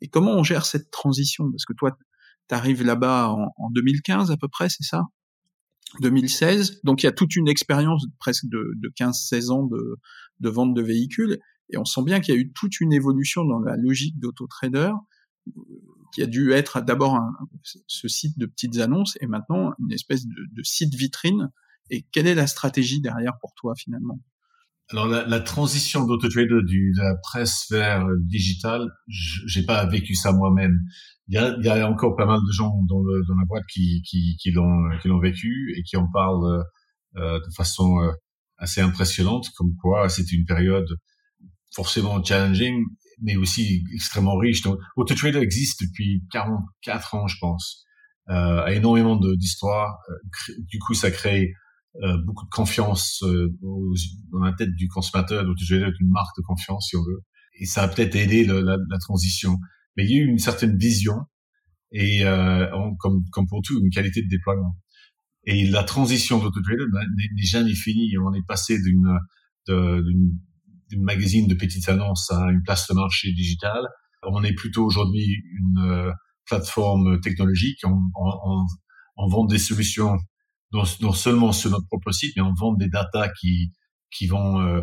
et 0.01 0.07
comment 0.07 0.33
on 0.33 0.43
gère 0.43 0.65
cette 0.65 0.91
transition? 0.91 1.49
Parce 1.51 1.65
que 1.65 1.73
toi, 1.73 1.97
tu 2.49 2.55
arrives 2.55 2.83
là-bas 2.83 3.29
en, 3.29 3.51
en, 3.55 3.69
2015 3.71 4.31
à 4.31 4.37
peu 4.37 4.47
près, 4.47 4.69
c'est 4.69 4.83
ça? 4.83 5.03
2016. 5.99 6.81
Donc 6.83 7.03
il 7.03 7.05
y 7.05 7.09
a 7.09 7.11
toute 7.11 7.35
une 7.35 7.47
expérience 7.47 8.05
presque 8.19 8.45
de, 8.45 8.73
de 8.75 8.89
15-16 8.89 9.51
ans 9.51 9.67
de, 9.67 10.49
vente 10.49 10.73
de 10.73 10.81
véhicules. 10.81 11.37
Et 11.69 11.77
on 11.77 11.85
sent 11.85 12.03
bien 12.03 12.19
qu'il 12.19 12.33
y 12.33 12.37
a 12.37 12.41
eu 12.41 12.51
toute 12.51 12.79
une 12.79 12.93
évolution 12.93 13.45
dans 13.45 13.59
la 13.59 13.75
logique 13.77 14.19
d'autotrader 14.19 14.91
qui 16.13 16.21
a 16.21 16.25
dû 16.25 16.51
être 16.51 16.81
d'abord 16.81 17.17
ce 17.87 18.07
site 18.07 18.37
de 18.37 18.45
petites 18.45 18.77
annonces 18.79 19.17
et 19.21 19.27
maintenant 19.27 19.71
une 19.79 19.91
espèce 19.91 20.25
de 20.27 20.63
site 20.63 20.93
vitrine. 20.95 21.51
Et 21.89 22.03
quelle 22.11 22.27
est 22.27 22.35
la 22.35 22.47
stratégie 22.47 23.01
derrière 23.01 23.37
pour 23.39 23.53
toi 23.53 23.73
finalement? 23.75 24.19
Alors 24.91 25.07
la, 25.07 25.25
la 25.25 25.39
transition 25.39 26.05
d'AutoTrader 26.05 26.47
de 26.47 27.01
la 27.01 27.15
presse 27.23 27.65
vers 27.69 28.05
le 28.05 28.17
digital, 28.25 28.87
j'ai 29.07 29.63
pas 29.63 29.85
vécu 29.85 30.15
ça 30.15 30.31
moi-même. 30.31 30.79
Il 31.27 31.35
y 31.35 31.37
a, 31.37 31.55
y 31.61 31.69
a 31.69 31.89
encore 31.89 32.15
pas 32.15 32.25
mal 32.25 32.39
de 32.45 32.51
gens 32.51 32.73
dans, 32.89 33.01
le, 33.01 33.21
dans 33.27 33.35
la 33.35 33.45
boîte 33.45 33.63
qui, 33.71 34.01
qui, 34.01 34.35
qui 34.41 34.51
l'ont 34.51 35.19
vécu 35.21 35.73
et 35.77 35.83
qui 35.83 35.95
en 35.97 36.07
parlent 36.11 36.63
euh, 37.17 37.39
de 37.39 37.53
façon 37.55 37.99
euh, 38.01 38.11
assez 38.57 38.81
impressionnante, 38.81 39.47
comme 39.57 39.75
quoi 39.81 40.09
c'est 40.09 40.31
une 40.31 40.45
période 40.45 40.87
forcément 41.73 42.23
challenging, 42.23 42.83
mais 43.21 43.35
aussi 43.35 43.83
extrêmement 43.93 44.37
riche. 44.37 44.61
Donc 44.61 44.77
AutoTrader 44.97 45.39
existe 45.39 45.81
depuis 45.83 46.23
44 46.31 47.15
ans, 47.15 47.27
je 47.27 47.37
pense, 47.39 47.85
euh, 48.29 48.63
a 48.63 48.73
énormément 48.73 49.17
d'histoires. 49.17 49.97
Euh, 50.09 50.53
du 50.67 50.79
coup, 50.79 50.93
ça 50.93 51.11
crée 51.11 51.53
euh, 52.01 52.17
beaucoup 52.25 52.45
de 52.45 52.51
confiance 52.51 53.21
euh, 53.23 53.47
dans 54.31 54.39
la 54.39 54.53
tête 54.53 54.73
du 54.75 54.87
consommateur, 54.87 55.43
donc 55.45 55.57
je 55.59 55.75
une 55.75 56.09
marque 56.09 56.37
de 56.37 56.43
confiance 56.43 56.87
si 56.89 56.95
on 56.95 57.03
veut. 57.03 57.21
Et 57.59 57.65
ça 57.65 57.83
a 57.83 57.87
peut-être 57.87 58.15
aidé 58.15 58.45
la, 58.45 58.61
la, 58.61 58.97
transition. 58.99 59.57
Mais 59.95 60.05
il 60.05 60.11
y 60.11 60.19
a 60.19 60.23
eu 60.23 60.27
une 60.27 60.39
certaine 60.39 60.77
vision 60.77 61.15
et 61.91 62.23
euh, 62.23 62.65
comme, 62.99 63.23
comme 63.31 63.45
pour 63.47 63.61
tout, 63.61 63.79
une 63.79 63.89
qualité 63.89 64.21
de 64.21 64.27
déploiement. 64.29 64.77
Et 65.43 65.67
la 65.67 65.83
transition 65.83 66.39
d'AutoTrader 66.39 66.85
n'est 67.35 67.43
jamais 67.43 67.73
finie. 67.73 68.17
On 68.17 68.33
est 68.33 68.45
passé 68.47 68.79
d'une 68.81 69.17
d'une 70.91 71.03
magazine 71.03 71.47
de 71.47 71.55
petites 71.55 71.87
annonces 71.89 72.31
à 72.31 72.49
une 72.51 72.61
place 72.63 72.87
de 72.89 72.93
marché 72.93 73.31
digitale. 73.31 73.87
On 74.23 74.43
est 74.43 74.53
plutôt 74.53 74.85
aujourd'hui 74.85 75.41
une 75.57 75.79
euh, 75.79 76.11
plateforme 76.45 77.19
technologique. 77.21 77.79
On, 77.85 77.99
on, 78.15 78.65
on, 79.17 79.27
vend 79.27 79.45
des 79.45 79.57
solutions 79.57 80.17
non, 80.73 80.83
non, 81.01 81.13
seulement 81.13 81.51
sur 81.51 81.71
notre 81.71 81.87
propre 81.87 82.11
site, 82.11 82.33
mais 82.35 82.41
on 82.41 82.53
vend 82.53 82.73
des 82.73 82.87
datas 82.87 83.29
qui 83.39 83.71
qui 84.11 84.27
vont 84.27 84.59
euh, 84.61 84.81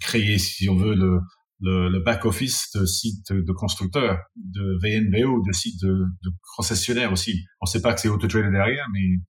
créer, 0.00 0.38
si 0.38 0.68
on 0.68 0.76
veut, 0.76 0.94
le, 0.94 1.20
le, 1.60 1.88
le 1.88 2.00
back-office 2.00 2.70
de 2.74 2.84
sites 2.84 3.32
de 3.32 3.52
constructeurs, 3.52 4.18
de 4.36 4.78
VNVO, 4.82 5.42
de 5.46 5.52
sites 5.52 5.80
de, 5.80 5.92
de 6.22 6.30
concessionnaires 6.56 7.12
aussi. 7.12 7.44
On 7.60 7.66
ne 7.66 7.70
sait 7.70 7.80
pas 7.80 7.94
que 7.94 8.00
c'est 8.00 8.08
AutoTrader 8.08 8.50
derrière, 8.50 8.86
mais 8.92 9.22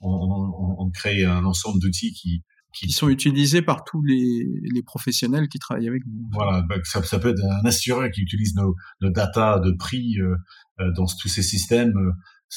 on, 0.00 0.10
on, 0.10 0.76
on 0.78 0.90
crée 0.90 1.24
un 1.24 1.44
ensemble 1.44 1.80
d'outils 1.80 2.12
qui, 2.12 2.44
qui, 2.74 2.90
sont 2.90 3.08
utilisés 3.08 3.62
par 3.62 3.84
tous 3.84 4.02
les, 4.02 4.46
les, 4.74 4.82
professionnels 4.82 5.48
qui 5.48 5.58
travaillent 5.58 5.88
avec 5.88 6.02
nous. 6.06 6.28
Voilà, 6.32 6.62
bah, 6.68 6.76
ça, 6.84 7.02
ça, 7.02 7.18
peut 7.18 7.30
être 7.30 7.44
un 7.44 7.64
assureur 7.66 8.10
qui 8.10 8.20
utilise 8.20 8.54
nos, 8.54 8.74
nos 9.00 9.10
data 9.10 9.58
de 9.58 9.72
prix 9.72 10.18
euh, 10.20 10.36
euh 10.80 10.92
dans 10.96 11.06
tous 11.06 11.28
ces 11.28 11.42
systèmes. 11.42 11.94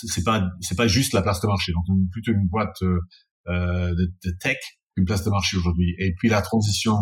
C'est 0.03 0.23
pas 0.23 0.49
c'est 0.61 0.75
pas 0.75 0.87
juste 0.87 1.13
la 1.13 1.21
place 1.21 1.41
de 1.41 1.47
marché. 1.47 1.71
Donc 1.71 1.85
plutôt 2.11 2.33
une 2.33 2.47
boîte 2.47 2.81
euh, 2.83 2.99
de, 3.47 4.13
de, 4.25 4.31
tech 4.41 4.57
qu'une 4.95 5.05
place 5.05 5.23
de 5.23 5.29
marché 5.29 5.57
aujourd'hui. 5.57 5.95
Et 5.99 6.13
puis 6.17 6.27
la 6.27 6.41
transition 6.41 6.97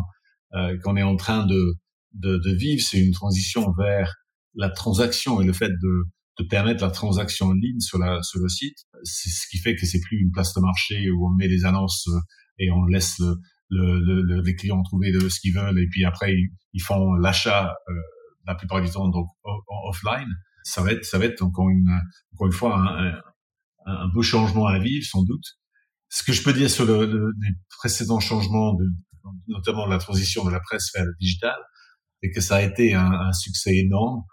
euh, 0.54 0.78
qu'on 0.84 0.96
est 0.96 1.04
en 1.04 1.16
train 1.16 1.46
de 1.46 1.76
de, 2.14 2.38
de 2.38 2.56
vivre, 2.56 2.84
c'est 2.84 3.00
une 3.00 3.14
transition 3.14 3.74
vers 3.78 4.14
la 4.54 4.70
transaction 4.70 5.42
et 5.42 5.46
le 5.46 5.54
fait 5.54 5.70
de 5.70 6.04
de 6.40 6.44
permettre 6.44 6.84
la 6.84 6.90
transaction 6.90 7.48
en 7.48 7.54
ligne 7.54 7.80
sur, 7.80 8.00
la, 8.00 8.22
sur 8.24 8.40
le 8.40 8.50
site. 8.50 8.78
C'est 9.04 9.30
ce 9.30 9.48
qui 9.48 9.58
fait 9.58 9.76
que 9.76 9.86
c'est 9.86 10.00
plus 10.00 10.18
une 10.18 10.32
place 10.32 10.54
de 10.54 10.62
marché 10.62 11.10
où 11.12 11.28
on 11.28 11.36
met 11.36 11.48
des 11.48 11.66
annonces 11.66 12.08
euh, 12.08 12.20
et 12.60 12.72
on 12.72 12.86
laisse 12.86 13.20
le, 13.20 13.36
le, 13.70 14.22
le, 14.22 14.42
les 14.42 14.56
clients 14.56 14.82
trouver 14.84 15.12
de 15.12 15.30
ce 15.30 15.40
qu'ils 15.40 15.54
veulent 15.54 15.80
et 15.80 15.88
puis 15.88 16.06
après 16.06 16.34
ils, 16.34 16.82
font 16.82 17.14
l'achat 17.14 17.76
euh, 17.90 17.94
la 18.46 18.56
plupart 18.56 18.82
du 18.82 18.90
temps 18.90 19.10
donc 19.10 19.28
offline. 19.88 20.30
Ça 20.64 20.82
va 20.82 20.92
être 20.92 21.06
ça 21.06 21.18
va 21.18 21.26
être 21.26 21.42
encore 21.42 21.70
une 21.70 21.90
encore 22.34 22.48
une 22.48 22.54
fois 22.54 22.78
un, 23.86 24.08
beau 24.14 24.22
changement 24.22 24.68
à 24.68 24.80
vivre 24.80 25.06
sans 25.06 25.24
doute. 25.24 25.46
Ce 26.10 26.24
que 26.24 26.32
je 26.32 26.44
peux 26.44 26.54
dire 26.54 26.70
sur 26.70 26.86
le, 26.86 27.06
les 27.06 27.50
précédents 27.80 28.20
changements, 28.20 28.74
de, 28.76 28.86
notamment 29.48 29.86
la 29.88 29.98
transition 29.98 30.46
de 30.46 30.52
la 30.52 30.60
presse 30.60 30.92
vers 30.94 31.06
le 31.06 31.14
digital, 31.20 31.56
c'est 32.22 32.30
que 32.30 32.40
ça 32.40 32.58
a 32.58 32.62
été 32.62 32.94
un, 32.94 33.12
un 33.12 33.34
succès 33.34 33.76
énorme 33.76 34.24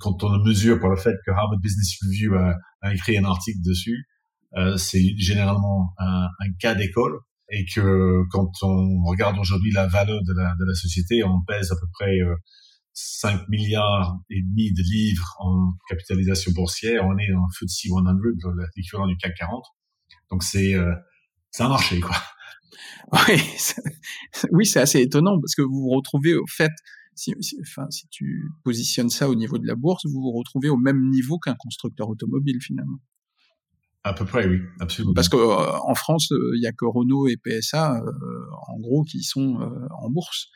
quand 0.00 0.22
on 0.24 0.44
mesure 0.44 0.80
par 0.80 0.90
le 0.90 0.96
fait 0.96 1.14
que 1.24 1.30
Harvard 1.30 1.58
Business 1.60 1.96
Review 2.02 2.34
a, 2.34 2.54
a 2.82 2.94
écrit 2.94 3.16
un 3.18 3.24
article 3.24 3.60
dessus, 3.64 4.06
euh, 4.56 4.76
c'est 4.76 5.16
généralement 5.16 5.94
un, 5.98 6.28
un 6.40 6.52
cas 6.58 6.74
d'école 6.74 7.18
et 7.50 7.64
que 7.64 8.22
quand 8.30 8.50
on 8.62 9.04
regarde 9.04 9.38
aujourd'hui 9.38 9.72
la 9.72 9.86
valeur 9.86 10.20
de 10.22 10.32
la, 10.34 10.54
de 10.58 10.64
la 10.64 10.74
société, 10.74 11.22
on 11.24 11.42
pèse 11.46 11.72
à 11.72 11.76
peu 11.76 11.86
près 11.92 12.18
euh, 12.20 12.34
5 12.94 13.48
milliards 13.48 14.18
et 14.30 14.42
demi 14.42 14.72
de 14.72 14.82
livres 14.82 15.36
en 15.38 15.72
capitalisation 15.88 16.52
boursière. 16.52 17.04
On 17.06 17.16
est 17.18 17.28
dans 17.32 17.46
le 17.46 17.54
FTSE 17.54 17.88
100, 17.88 18.02
l'équivalent 18.76 19.06
du 19.06 19.16
CAC 19.16 19.34
40. 19.36 19.64
Donc 20.30 20.42
c'est 20.42 20.74
euh, 20.74 20.92
c'est 21.50 21.62
un 21.62 21.68
marché 21.68 22.00
quoi. 22.00 22.16
Oui, 23.12 23.40
oui, 24.52 24.66
c'est 24.66 24.80
assez 24.80 25.00
étonnant 25.00 25.40
parce 25.40 25.54
que 25.54 25.62
vous 25.62 25.80
vous 25.80 25.96
retrouvez 25.96 26.34
au 26.34 26.46
fait 26.46 26.72
si, 27.18 27.34
enfin, 27.60 27.90
si 27.90 28.06
tu 28.08 28.50
positionnes 28.64 29.10
ça 29.10 29.28
au 29.28 29.34
niveau 29.34 29.58
de 29.58 29.66
la 29.66 29.74
bourse, 29.74 30.06
vous 30.06 30.20
vous 30.20 30.32
retrouvez 30.32 30.68
au 30.68 30.76
même 30.76 31.08
niveau 31.10 31.38
qu'un 31.38 31.54
constructeur 31.54 32.08
automobile 32.08 32.58
finalement. 32.62 32.98
À 34.04 34.12
peu 34.12 34.24
près, 34.24 34.46
oui, 34.46 34.60
absolument. 34.80 35.12
Parce 35.14 35.28
qu'en 35.28 35.38
euh, 35.38 35.78
en 35.84 35.94
France, 35.94 36.30
euh, 36.32 36.52
il 36.54 36.62
y 36.62 36.66
a 36.66 36.72
que 36.72 36.84
Renault 36.84 37.26
et 37.26 37.36
PSA, 37.36 37.96
euh, 37.96 38.10
en 38.68 38.78
gros, 38.78 39.02
qui 39.02 39.22
sont 39.22 39.58
en 39.90 40.10
bourse 40.10 40.48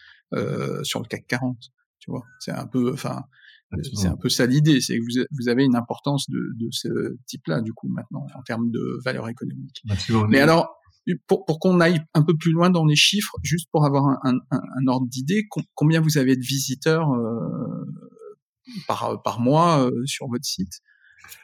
sur 0.84 1.00
le 1.00 1.06
CAC 1.06 1.26
40. 1.26 1.58
Tu 2.02 2.10
vois, 2.10 2.24
c'est 2.40 2.50
un 2.50 2.66
peu, 2.66 2.92
enfin, 2.92 3.22
c'est 3.94 4.08
un 4.08 4.16
peu 4.16 4.28
ça 4.28 4.44
l'idée, 4.44 4.80
c'est 4.80 4.98
que 4.98 5.02
vous, 5.02 5.24
vous, 5.30 5.48
avez 5.48 5.64
une 5.64 5.76
importance 5.76 6.28
de, 6.28 6.40
de 6.58 6.68
ce 6.72 6.88
type-là, 7.26 7.60
du 7.60 7.72
coup, 7.72 7.88
maintenant, 7.88 8.26
en 8.34 8.42
termes 8.42 8.72
de 8.72 8.98
valeur 9.04 9.28
économique. 9.28 9.82
Absolument. 9.88 10.26
Mais 10.26 10.40
alors, 10.40 10.80
pour, 11.28 11.44
pour 11.44 11.60
qu'on 11.60 11.80
aille 11.80 12.00
un 12.14 12.22
peu 12.22 12.36
plus 12.36 12.50
loin 12.50 12.70
dans 12.70 12.84
les 12.84 12.96
chiffres, 12.96 13.36
juste 13.44 13.68
pour 13.70 13.86
avoir 13.86 14.04
un, 14.24 14.34
un, 14.50 14.60
un 14.60 14.86
ordre 14.88 15.06
d'idée, 15.06 15.46
combien 15.74 16.00
vous 16.00 16.18
avez 16.18 16.34
de 16.34 16.42
visiteurs 16.42 17.12
euh, 17.12 17.84
par, 18.88 19.22
par 19.22 19.38
mois 19.38 19.86
euh, 19.86 19.90
sur 20.06 20.26
votre 20.26 20.44
site 20.44 20.80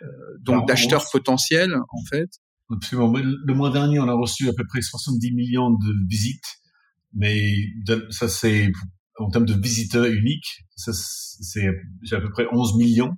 euh, 0.02 0.06
Donc 0.40 0.66
d'acheteurs 0.66 1.04
potentiels, 1.12 1.76
en 1.90 2.04
fait? 2.10 2.30
Absolument. 2.68 3.12
Le 3.16 3.54
mois 3.54 3.70
dernier, 3.70 4.00
on 4.00 4.08
a 4.08 4.12
reçu 4.12 4.48
à 4.48 4.52
peu 4.52 4.64
près 4.66 4.82
70 4.82 5.32
millions 5.32 5.70
de 5.70 5.94
visites, 6.08 6.58
mais 7.14 7.54
ça 8.10 8.28
c'est 8.28 8.70
en 9.18 9.28
termes 9.30 9.46
de 9.46 9.54
visiteurs 9.54 10.06
uniques, 10.06 10.64
ça 10.76 10.92
c'est 10.92 11.66
à 11.66 12.20
peu 12.20 12.30
près 12.30 12.46
11 12.52 12.76
millions. 12.76 13.08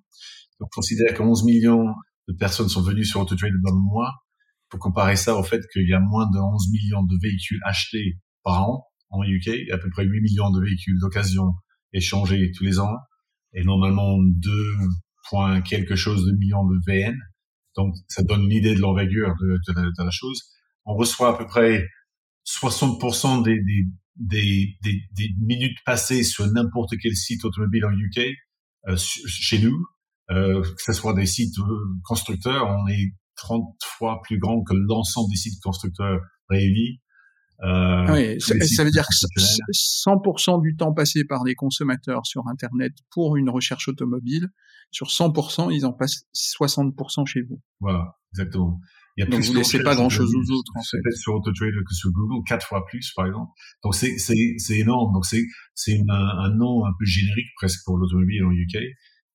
Donc, 0.58 0.68
on 0.72 0.80
considère 0.80 1.14
que 1.14 1.22
11 1.22 1.44
millions 1.44 1.86
de 2.28 2.34
personnes 2.34 2.68
sont 2.68 2.82
venues 2.82 3.04
sur 3.04 3.20
AutoTrade 3.20 3.52
dans 3.62 3.74
le 3.74 3.80
mois 3.80 4.10
faut 4.70 4.78
comparer 4.78 5.16
ça 5.16 5.36
au 5.36 5.42
fait 5.42 5.60
qu'il 5.72 5.88
y 5.88 5.94
a 5.94 6.00
moins 6.00 6.30
de 6.30 6.38
11 6.38 6.70
millions 6.70 7.02
de 7.02 7.16
véhicules 7.20 7.60
achetés 7.64 8.18
par 8.42 8.62
an 8.62 8.86
en 9.10 9.24
UK, 9.24 9.48
à 9.72 9.78
peu 9.78 9.90
près 9.90 10.04
8 10.04 10.20
millions 10.20 10.50
de 10.50 10.60
véhicules 10.62 10.98
d'occasion 11.00 11.52
échangés 11.92 12.52
tous 12.56 12.62
les 12.62 12.78
ans, 12.78 12.96
et 13.52 13.64
normalement 13.64 14.16
2 14.22 14.50
points 15.28 15.60
quelque 15.62 15.96
chose 15.96 16.24
de 16.24 16.32
millions 16.36 16.64
de 16.64 16.78
VN. 16.86 17.16
Donc, 17.76 17.94
ça 18.08 18.22
donne 18.22 18.44
une 18.44 18.52
idée 18.52 18.74
de 18.74 18.80
l'envergure 18.80 19.34
de, 19.40 19.58
de, 19.72 20.04
la 20.04 20.10
chose. 20.10 20.40
On 20.84 20.94
reçoit 20.94 21.34
à 21.34 21.38
peu 21.38 21.46
près 21.46 21.88
60% 22.46 23.42
des, 23.42 23.56
des, 23.56 23.84
des, 24.16 24.76
des, 24.82 25.28
minutes 25.40 25.78
passées 25.84 26.22
sur 26.22 26.46
n'importe 26.46 26.94
quel 27.00 27.14
site 27.14 27.44
automobile 27.44 27.84
en 27.84 27.92
UK, 27.92 28.20
euh, 28.88 28.96
chez 28.96 29.58
nous, 29.58 29.86
euh, 30.30 30.62
que 30.62 30.82
ce 30.82 30.92
soit 30.92 31.14
des 31.14 31.26
sites 31.26 31.58
euh, 31.58 31.64
constructeurs, 32.04 32.68
on 32.68 32.86
est 32.88 33.14
30 33.36 33.64
fois 33.84 34.20
plus 34.22 34.38
grand 34.38 34.62
que 34.62 34.74
l'ensemble 34.74 35.30
des 35.30 35.36
sites 35.36 35.60
constructeurs 35.62 36.20
réunis. 36.48 37.00
Euh, 37.62 38.06
oui, 38.12 38.40
ça, 38.40 38.84
veut 38.84 38.90
dire 38.90 39.06
que 39.06 39.72
100% 39.72 40.62
du 40.62 40.76
temps 40.76 40.94
passé 40.94 41.24
par 41.24 41.44
les 41.44 41.54
consommateurs 41.54 42.24
sur 42.24 42.46
Internet 42.48 42.92
pour 43.10 43.36
une 43.36 43.50
recherche 43.50 43.88
automobile, 43.88 44.48
sur 44.90 45.08
100%, 45.08 45.70
ils 45.74 45.84
en 45.84 45.92
passent 45.92 46.24
60% 46.34 47.26
chez 47.26 47.42
vous. 47.42 47.60
Voilà, 47.80 48.16
exactement. 48.32 48.80
Il 49.16 49.24
y 49.24 49.26
a 49.26 49.30
Donc 49.30 49.42
vous 49.42 49.54
laissez 49.54 49.82
pas 49.82 49.94
grand-chose 49.94 50.32
aux 50.34 50.52
autres. 50.52 50.72
En 50.76 50.82
fait. 50.82 51.10
Sur 51.16 51.34
AutoTrader 51.34 51.72
que 51.86 51.94
sur 51.94 52.10
Google, 52.12 52.44
quatre 52.46 52.66
fois 52.66 52.84
plus, 52.86 53.12
par 53.14 53.26
exemple. 53.26 53.50
Donc 53.82 53.94
c'est 53.94 54.18
c'est 54.18 54.54
c'est 54.58 54.78
énorme. 54.78 55.12
Donc 55.12 55.26
c'est 55.26 55.42
c'est 55.74 56.00
un, 56.08 56.14
un 56.14 56.54
nom 56.54 56.84
un 56.86 56.92
peu 56.98 57.04
générique 57.04 57.48
presque 57.56 57.84
pour 57.84 57.98
l'automobile 57.98 58.44
en 58.44 58.52
UK 58.52 58.76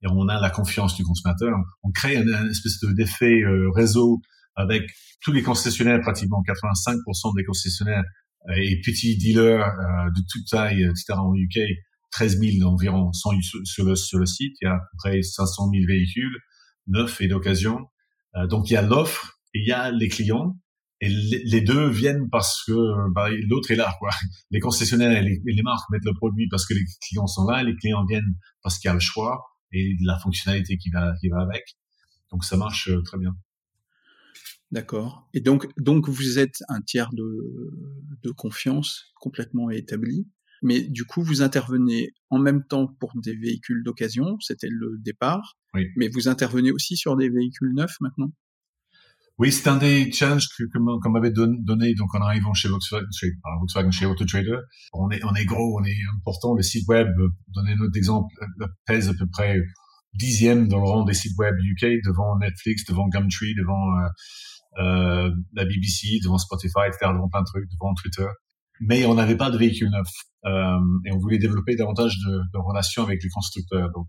et 0.05 0.07
on 0.07 0.27
a 0.27 0.39
la 0.39 0.49
confiance 0.49 0.95
du 0.95 1.03
consommateur. 1.03 1.57
On 1.83 1.91
crée 1.91 2.17
un, 2.17 2.49
espèce 2.49 2.79
d'effet 2.95 3.41
euh, 3.41 3.69
réseau 3.71 4.21
avec 4.55 4.83
tous 5.21 5.31
les 5.31 5.41
concessionnaires, 5.41 6.01
pratiquement 6.01 6.43
85% 6.47 7.35
des 7.35 7.43
concessionnaires 7.43 8.03
euh, 8.49 8.53
et 8.55 8.81
petits 8.81 9.17
dealers 9.17 9.65
euh, 9.65 10.09
de 10.15 10.21
toute 10.29 10.47
taille, 10.49 10.83
etc. 10.83 11.13
en 11.13 11.33
UK, 11.35 11.59
13 12.11 12.39
000 12.39 12.69
environ 12.69 13.11
sont 13.13 13.31
sur 13.63 13.85
le, 13.85 13.95
sur 13.95 14.19
le 14.19 14.25
site. 14.25 14.55
Il 14.61 14.65
y 14.65 14.67
a 14.67 14.75
à 14.75 14.79
peu 14.79 14.97
près 14.97 15.21
500 15.21 15.69
000 15.71 15.85
véhicules 15.87 16.37
neufs 16.87 17.19
et 17.19 17.27
d'occasion. 17.27 17.79
donc 18.47 18.69
il 18.69 18.73
y 18.73 18.77
a 18.77 18.83
l'offre 18.83 19.34
il 19.55 19.67
y 19.67 19.71
a 19.71 19.91
les 19.91 20.07
clients. 20.07 20.57
Et 21.01 21.09
les 21.09 21.61
deux 21.61 21.89
viennent 21.89 22.29
parce 22.29 22.63
que 22.65 23.11
bah, 23.13 23.27
l'autre 23.49 23.69
est 23.71 23.75
là. 23.75 23.93
Quoi. 23.99 24.09
Les 24.51 24.61
concessionnaires 24.61 25.11
et 25.11 25.21
les, 25.21 25.41
les, 25.43 25.61
marques 25.61 25.89
mettent 25.91 26.05
le 26.05 26.13
produit 26.13 26.47
parce 26.49 26.65
que 26.65 26.73
les 26.73 26.85
clients 27.05 27.27
sont 27.27 27.45
là. 27.45 27.61
Et 27.61 27.65
les 27.65 27.75
clients 27.75 28.05
viennent 28.05 28.33
parce 28.63 28.79
qu'il 28.79 28.87
y 28.87 28.91
a 28.91 28.93
le 28.93 29.01
choix 29.01 29.43
et 29.73 29.95
de 29.99 30.07
la 30.07 30.17
fonctionnalité 30.17 30.77
qui 30.77 30.89
va, 30.89 31.13
qui 31.19 31.27
va 31.27 31.41
avec. 31.41 31.75
Donc 32.31 32.45
ça 32.45 32.55
marche 32.55 32.89
euh, 32.89 33.01
très 33.01 33.17
bien. 33.17 33.35
D'accord. 34.71 35.29
Et 35.33 35.41
donc, 35.41 35.67
donc 35.77 36.09
vous 36.09 36.39
êtes 36.39 36.63
un 36.69 36.81
tiers 36.81 37.11
de, 37.13 37.71
de 38.23 38.31
confiance 38.31 39.13
complètement 39.19 39.69
établi, 39.69 40.27
mais 40.63 40.81
du 40.81 41.05
coup 41.05 41.21
vous 41.21 41.41
intervenez 41.41 42.13
en 42.29 42.39
même 42.39 42.65
temps 42.65 42.87
pour 42.87 43.11
des 43.15 43.35
véhicules 43.35 43.83
d'occasion, 43.83 44.39
c'était 44.39 44.69
le 44.69 44.97
départ, 44.99 45.57
oui. 45.73 45.87
mais 45.95 46.07
vous 46.07 46.27
intervenez 46.27 46.71
aussi 46.71 46.97
sur 46.97 47.15
des 47.15 47.29
véhicules 47.29 47.73
neufs 47.73 47.97
maintenant? 48.01 48.31
Oui, 49.37 49.51
c'est 49.51 49.67
un 49.67 49.75
des 49.75 50.11
challenges 50.13 50.47
que, 50.57 50.63
qu'on 50.71 51.09
m'avait 51.09 51.31
donné 51.31 51.93
donc 51.95 52.15
en 52.15 52.21
arrivant 52.21 52.53
chez 52.53 52.69
Volkswagen, 52.69 53.05
chez, 53.11 53.31
Volkswagen, 53.59 53.91
chez 53.91 54.05
AutoTrader. 54.05 54.59
On 54.93 55.09
est, 55.09 55.23
on 55.25 55.35
est 55.35 55.43
gros, 55.43 55.77
on 55.79 55.83
est 55.83 55.97
important. 56.17 56.53
Le 56.55 56.63
site 56.63 56.87
web, 56.87 57.09
donner 57.49 57.75
notre 57.75 57.97
exemple, 57.97 58.33
pèse 58.85 59.09
à 59.09 59.13
peu 59.13 59.27
près 59.27 59.59
dixième 60.13 60.69
dans 60.69 60.79
le 60.79 60.87
rang 60.87 61.03
des 61.03 61.13
sites 61.13 61.37
web 61.37 61.53
UK 61.59 62.01
devant 62.05 62.37
Netflix, 62.39 62.85
devant 62.85 63.09
Gumtree, 63.09 63.53
devant 63.55 63.97
euh, 63.97 64.07
euh, 64.77 65.31
la 65.53 65.65
BBC, 65.65 66.19
devant 66.23 66.37
Spotify, 66.37 66.91
faire 66.97 67.13
devant 67.13 67.27
plein 67.27 67.41
de 67.41 67.45
trucs, 67.45 67.69
devant 67.69 67.93
Twitter. 67.93 68.27
Mais 68.79 69.05
on 69.05 69.15
n'avait 69.15 69.37
pas 69.37 69.49
de 69.49 69.57
véhicule 69.57 69.89
neuf 69.89 70.07
euh, 70.45 70.79
et 71.05 71.11
on 71.11 71.17
voulait 71.17 71.39
développer 71.39 71.75
davantage 71.75 72.17
de, 72.25 72.39
de, 72.53 72.57
relations 72.57 73.03
avec 73.03 73.23
les 73.23 73.29
constructeurs. 73.29 73.89
Donc, 73.91 74.07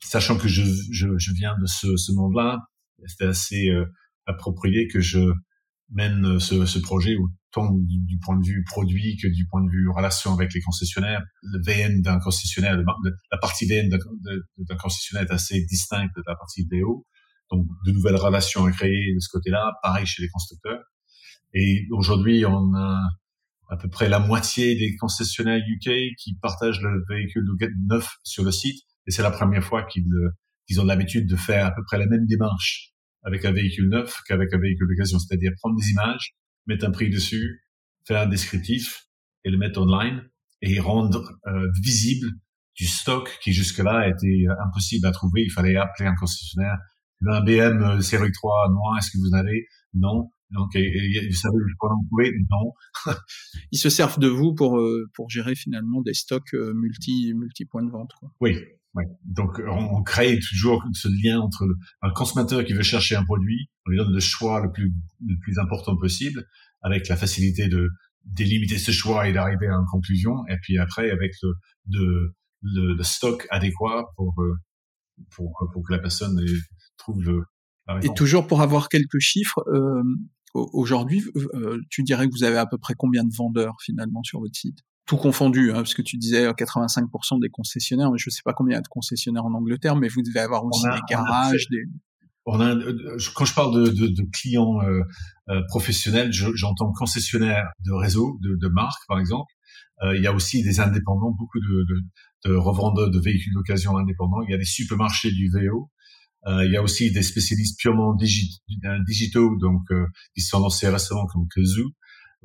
sachant 0.00 0.36
que 0.36 0.48
je, 0.48 0.62
je, 0.90 1.06
je 1.16 1.32
viens 1.32 1.56
de 1.60 1.66
ce, 1.66 1.96
ce 1.96 2.12
monde-là, 2.12 2.58
c'était 3.06 3.26
assez 3.26 3.68
euh, 3.68 3.84
approprié 4.26 4.88
que 4.88 5.00
je 5.00 5.20
mène 5.90 6.38
ce, 6.40 6.64
ce 6.66 6.78
projet 6.78 7.16
autant 7.16 7.70
du, 7.72 8.00
du, 8.00 8.18
point 8.18 8.38
de 8.38 8.44
vue 8.44 8.64
produit 8.64 9.16
que 9.16 9.28
du 9.28 9.46
point 9.46 9.62
de 9.62 9.70
vue 9.70 9.88
relation 9.90 10.32
avec 10.32 10.52
les 10.54 10.60
concessionnaires. 10.60 11.22
Le 11.42 11.60
VN 11.64 12.00
d'un 12.00 12.18
concessionnaire, 12.18 12.76
la 12.76 13.38
partie 13.38 13.66
VN 13.66 13.88
d'un 13.88 14.76
concessionnaire 14.76 15.28
est 15.30 15.34
assez 15.34 15.62
distincte 15.66 16.14
de 16.16 16.22
la 16.26 16.34
partie 16.34 16.66
VO. 16.70 17.06
Donc, 17.50 17.66
de 17.84 17.92
nouvelles 17.92 18.16
relations 18.16 18.64
à 18.64 18.72
créer 18.72 19.14
de 19.14 19.20
ce 19.20 19.28
côté-là. 19.30 19.72
Pareil 19.82 20.06
chez 20.06 20.22
les 20.22 20.28
constructeurs. 20.28 20.82
Et 21.52 21.86
aujourd'hui, 21.90 22.46
on 22.46 22.74
a 22.74 23.00
à 23.68 23.76
peu 23.76 23.88
près 23.88 24.08
la 24.08 24.18
moitié 24.18 24.74
des 24.74 24.96
concessionnaires 24.96 25.60
UK 25.66 26.16
qui 26.18 26.34
partagent 26.40 26.80
le 26.80 27.04
véhicule 27.10 27.44
neuf 27.88 28.16
sur 28.22 28.44
le 28.44 28.52
site. 28.52 28.82
Et 29.06 29.10
c'est 29.10 29.22
la 29.22 29.30
première 29.30 29.64
fois 29.64 29.82
qu'ils 29.84 30.08
qu'ils 30.66 30.80
ont 30.80 30.84
l'habitude 30.84 31.28
de 31.28 31.36
faire 31.36 31.66
à 31.66 31.72
peu 31.72 31.82
près 31.84 31.98
la 31.98 32.06
même 32.06 32.24
démarche 32.26 32.91
avec 33.24 33.44
un 33.44 33.52
véhicule 33.52 33.88
neuf 33.88 34.20
qu'avec 34.26 34.52
un 34.52 34.58
véhicule 34.58 34.88
d'occasion. 34.88 35.18
C'est-à-dire 35.18 35.52
prendre 35.58 35.76
des 35.76 35.90
images, 35.90 36.34
mettre 36.66 36.86
un 36.86 36.90
prix 36.90 37.10
dessus, 37.10 37.62
faire 38.06 38.22
un 38.22 38.26
descriptif 38.26 39.06
et 39.44 39.50
le 39.50 39.58
mettre 39.58 39.80
online 39.80 40.22
et 40.60 40.78
rendre 40.80 41.38
euh, 41.46 41.68
visible 41.82 42.28
du 42.76 42.86
stock 42.86 43.38
qui 43.42 43.52
jusque-là 43.52 44.08
était 44.08 44.44
impossible 44.64 45.06
à 45.06 45.12
trouver. 45.12 45.42
Il 45.42 45.50
fallait 45.50 45.76
appeler 45.76 46.08
un 46.08 46.14
concessionnaire. 46.14 46.78
Un 47.26 47.40
BM 47.40 47.82
euh, 47.82 48.00
série 48.00 48.32
3 48.32 48.70
noir, 48.70 48.98
est-ce 48.98 49.10
que 49.10 49.18
vous 49.18 49.34
avez 49.36 49.66
Non. 49.94 50.30
Donc, 50.50 50.74
vous 50.74 51.34
savez 51.34 51.56
en 51.80 52.04
trouver? 52.08 52.32
Non. 52.50 53.14
Ils 53.72 53.78
se 53.78 53.88
servent 53.88 54.18
de 54.18 54.28
vous 54.28 54.54
pour 54.54 54.78
euh, 54.78 55.08
pour 55.14 55.30
gérer 55.30 55.54
finalement 55.54 56.02
des 56.02 56.14
stocks 56.14 56.52
multi 56.52 57.32
multi 57.34 57.64
points 57.64 57.84
de 57.84 57.90
vente. 57.90 58.10
Quoi. 58.18 58.30
Oui, 58.40 58.58
Donc, 59.24 59.60
on, 59.66 60.02
crée 60.02 60.38
toujours 60.38 60.84
ce 60.92 61.08
lien 61.08 61.40
entre 61.40 61.64
un 62.02 62.10
consommateur 62.10 62.64
qui 62.64 62.74
veut 62.74 62.82
chercher 62.82 63.16
un 63.16 63.24
produit, 63.24 63.70
on 63.86 63.90
lui 63.90 63.98
donne 63.98 64.12
le 64.12 64.20
choix 64.20 64.60
le 64.62 64.70
plus, 64.70 64.92
le 65.26 65.36
plus 65.40 65.58
important 65.58 65.96
possible, 65.96 66.46
avec 66.82 67.08
la 67.08 67.16
facilité 67.16 67.68
de 67.68 67.88
délimiter 68.24 68.78
ce 68.78 68.92
choix 68.92 69.28
et 69.28 69.32
d'arriver 69.32 69.66
à 69.66 69.72
une 69.72 69.86
conclusion, 69.90 70.46
et 70.48 70.56
puis 70.62 70.78
après, 70.78 71.10
avec 71.10 71.32
le, 71.42 71.54
de, 71.86 72.34
le, 72.62 72.94
le 72.94 73.02
stock 73.02 73.46
adéquat 73.50 74.04
pour, 74.16 74.34
euh, 74.40 74.54
pour, 75.34 75.52
pour 75.72 75.82
que 75.86 75.92
la 75.92 75.98
personne 75.98 76.38
trouve 76.98 77.22
le, 77.22 77.44
Et 78.02 78.12
toujours 78.14 78.46
pour 78.46 78.60
avoir 78.60 78.88
quelques 78.88 79.20
chiffres, 79.20 79.64
euh, 79.72 80.02
aujourd'hui, 80.54 81.22
euh, 81.54 81.80
tu 81.90 82.02
dirais 82.02 82.26
que 82.26 82.32
vous 82.32 82.44
avez 82.44 82.58
à 82.58 82.66
peu 82.66 82.78
près 82.78 82.94
combien 82.96 83.24
de 83.24 83.34
vendeurs 83.34 83.76
finalement 83.82 84.22
sur 84.22 84.40
votre 84.40 84.56
site? 84.56 84.78
Tout 85.12 85.18
confondu, 85.18 85.72
hein, 85.72 85.74
parce 85.74 85.92
que 85.92 86.00
tu 86.00 86.16
disais 86.16 86.50
85% 86.50 87.36
euh, 87.36 87.38
des 87.38 87.50
concessionnaires, 87.50 88.10
mais 88.10 88.16
je 88.16 88.28
ne 88.28 88.30
sais 88.30 88.40
pas 88.42 88.54
combien 88.54 88.76
il 88.76 88.76
y 88.76 88.78
a 88.78 88.80
de 88.80 88.88
concessionnaires 88.88 89.44
en 89.44 89.52
Angleterre, 89.52 89.94
mais 89.94 90.08
vous 90.08 90.22
devez 90.22 90.40
avoir 90.40 90.64
aussi 90.64 90.84
des 90.84 91.00
garages, 91.06 91.66
des... 91.70 91.84
On 92.46 92.58
a, 92.60 92.74
euh, 92.74 93.18
quand 93.34 93.44
je 93.44 93.54
parle 93.54 93.74
de, 93.74 93.90
de, 93.90 94.06
de 94.08 94.22
clients 94.32 94.80
euh, 94.82 95.02
euh 95.50 95.60
professionnels, 95.68 96.32
j'entends 96.32 96.92
concessionnaires 96.92 97.68
de 97.84 97.92
réseau, 97.92 98.38
de, 98.40 98.56
de 98.56 98.68
marques 98.68 99.06
par 99.06 99.20
exemple. 99.20 99.52
Euh, 100.02 100.16
il 100.16 100.22
y 100.22 100.26
a 100.26 100.32
aussi 100.32 100.62
des 100.62 100.80
indépendants, 100.80 101.30
beaucoup 101.38 101.60
de, 101.60 101.84
de 102.46 102.54
revendeurs 102.56 103.10
de 103.10 103.20
véhicules 103.20 103.52
d'occasion 103.52 103.98
indépendants. 103.98 104.40
Il 104.48 104.50
y 104.50 104.54
a 104.54 104.58
des 104.58 104.64
supermarchés 104.64 105.30
du 105.30 105.50
VO. 105.50 105.90
Il 106.46 106.72
y 106.72 106.76
a 106.76 106.82
aussi 106.82 107.12
des 107.12 107.22
spécialistes 107.22 107.78
purement 107.78 108.14
digit, 108.14 108.62
digitaux, 109.06 109.56
donc 109.60 109.82
qui 110.34 110.40
sont 110.40 110.58
lancés 110.58 110.88
récemment 110.88 111.26
comme 111.26 111.46
Kazoo, 111.54 111.92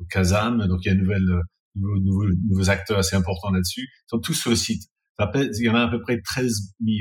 Kazam. 0.08 0.68
Donc 0.68 0.84
il 0.84 0.86
y 0.86 0.90
a 0.90 0.92
une 0.92 1.00
nouvelle 1.00 1.42
nouveaux, 1.78 2.28
nouveaux, 2.48 2.70
acteurs 2.70 2.98
assez 2.98 3.16
importants 3.16 3.50
là-dessus, 3.50 3.88
sont 4.06 4.18
tous 4.18 4.34
sur 4.34 4.50
le 4.50 4.56
site. 4.56 4.84
Il 5.34 5.64
y 5.64 5.68
en 5.68 5.74
a 5.74 5.82
à 5.82 5.88
peu 5.88 6.00
près 6.00 6.20
13 6.20 6.74
000, 6.84 6.96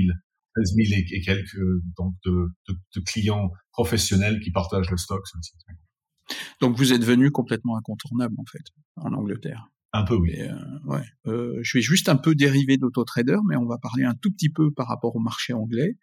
13 0.56 0.74
000 0.76 1.02
et, 1.12 1.22
quelques 1.22 1.58
donc 1.98 2.16
de, 2.26 2.48
de, 2.68 2.76
de, 2.96 3.02
clients 3.02 3.52
professionnels 3.72 4.40
qui 4.40 4.52
partagent 4.52 4.90
le 4.90 4.98
stock 4.98 5.26
sur 5.28 5.38
le 5.38 5.44
site. 5.44 6.40
Donc 6.60 6.76
vous 6.78 6.94
êtes 6.94 7.04
venu 7.04 7.32
complètement 7.32 7.78
incontournable 7.78 8.36
en 8.40 8.46
fait 8.46 8.64
en 8.96 9.14
Angleterre. 9.14 9.70
Un 9.94 10.04
peu 10.04 10.16
oui. 10.16 10.42
euh, 10.42 10.56
ouais. 10.86 11.06
Euh, 11.28 11.60
je 11.62 11.78
vais 11.78 11.82
juste 11.82 12.10
un 12.10 12.18
peu 12.18 12.36
dériver 12.36 12.78
d'AutoTrader, 12.78 13.38
mais 13.48 13.56
on 13.56 13.66
va 13.66 13.78
parler 13.78 14.04
un 14.04 14.16
tout 14.16 14.32
petit 14.32 14.50
peu 14.50 14.72
par 14.72 14.88
rapport 14.88 15.16
au 15.16 15.20
marché 15.20 15.54
anglais 15.54 15.98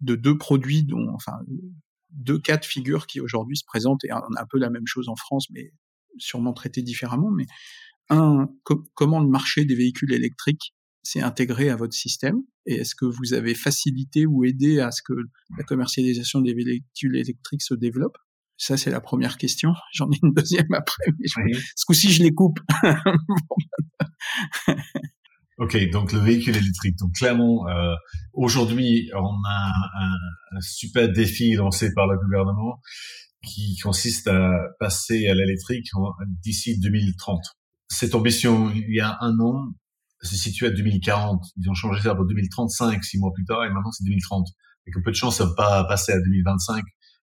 de 0.00 0.16
deux 0.16 0.36
produits 0.36 0.84
dont, 0.84 1.08
enfin, 1.14 1.38
deux 2.10 2.38
cas 2.38 2.56
de 2.56 2.64
figure 2.64 3.06
qui 3.06 3.20
aujourd'hui 3.20 3.56
se 3.56 3.64
présentent 3.64 4.04
et 4.04 4.12
on 4.12 4.16
a 4.16 4.42
un 4.42 4.46
peu 4.50 4.58
la 4.58 4.68
même 4.68 4.86
chose 4.86 5.08
en 5.08 5.16
France, 5.16 5.48
mais 5.50 5.72
sûrement 6.18 6.52
traité 6.52 6.82
différemment. 6.82 7.30
Mais 7.30 7.46
un, 8.12 8.48
comment 8.94 9.20
le 9.20 9.28
marché 9.28 9.64
des 9.64 9.74
véhicules 9.74 10.12
électriques 10.12 10.74
s'est 11.02 11.22
intégré 11.22 11.70
à 11.70 11.76
votre 11.76 11.94
système 11.94 12.42
et 12.66 12.74
est-ce 12.74 12.94
que 12.94 13.06
vous 13.06 13.34
avez 13.34 13.54
facilité 13.54 14.26
ou 14.26 14.44
aidé 14.44 14.80
à 14.80 14.90
ce 14.90 15.02
que 15.02 15.14
la 15.56 15.64
commercialisation 15.64 16.40
des 16.40 16.54
véhicules 16.54 17.16
électriques 17.16 17.62
se 17.62 17.74
développe? 17.74 18.16
Ça, 18.56 18.76
c'est 18.76 18.90
la 18.90 19.00
première 19.00 19.36
question. 19.36 19.72
J'en 19.92 20.10
ai 20.10 20.18
une 20.22 20.32
deuxième 20.32 20.72
après, 20.72 21.04
mais 21.18 21.26
ce 21.26 21.84
coup-ci, 21.84 22.12
je 22.12 22.22
les 22.22 22.32
coupe. 22.32 22.60
ok, 25.58 25.90
donc 25.90 26.12
le 26.12 26.20
véhicule 26.20 26.56
électrique. 26.56 26.96
Donc 26.98 27.12
clairement, 27.14 27.66
euh, 27.68 27.94
aujourd'hui, 28.32 29.10
on 29.14 29.34
a 29.44 29.72
un, 30.00 30.56
un, 30.56 30.60
super 30.60 31.10
défi 31.10 31.54
lancé 31.54 31.92
par 31.94 32.06
le 32.06 32.16
gouvernement 32.18 32.80
qui 33.44 33.76
consiste 33.78 34.28
à 34.28 34.52
passer 34.78 35.26
à 35.26 35.34
l'électrique 35.34 35.88
d'ici 36.44 36.78
2030 36.78 37.40
cette 37.92 38.14
ambition, 38.14 38.70
il 38.70 38.94
y 38.94 39.00
a 39.00 39.18
un 39.20 39.38
an, 39.40 39.72
se 40.22 40.36
situe 40.36 40.66
à 40.66 40.70
2040. 40.70 41.44
Ils 41.56 41.68
ont 41.68 41.74
changé 41.74 42.00
ça 42.02 42.14
pour 42.14 42.26
2035, 42.26 43.02
six 43.04 43.18
mois 43.18 43.32
plus 43.34 43.44
tard, 43.44 43.64
et 43.64 43.70
maintenant 43.70 43.90
c'est 43.90 44.04
2030. 44.04 44.46
Et 44.86 44.90
que 44.90 45.00
peu 45.00 45.10
de 45.10 45.16
chance, 45.16 45.38
ça 45.38 45.46
va 45.46 45.54
pas 45.54 45.84
passer 45.84 46.12
à 46.12 46.20
2025 46.20 46.82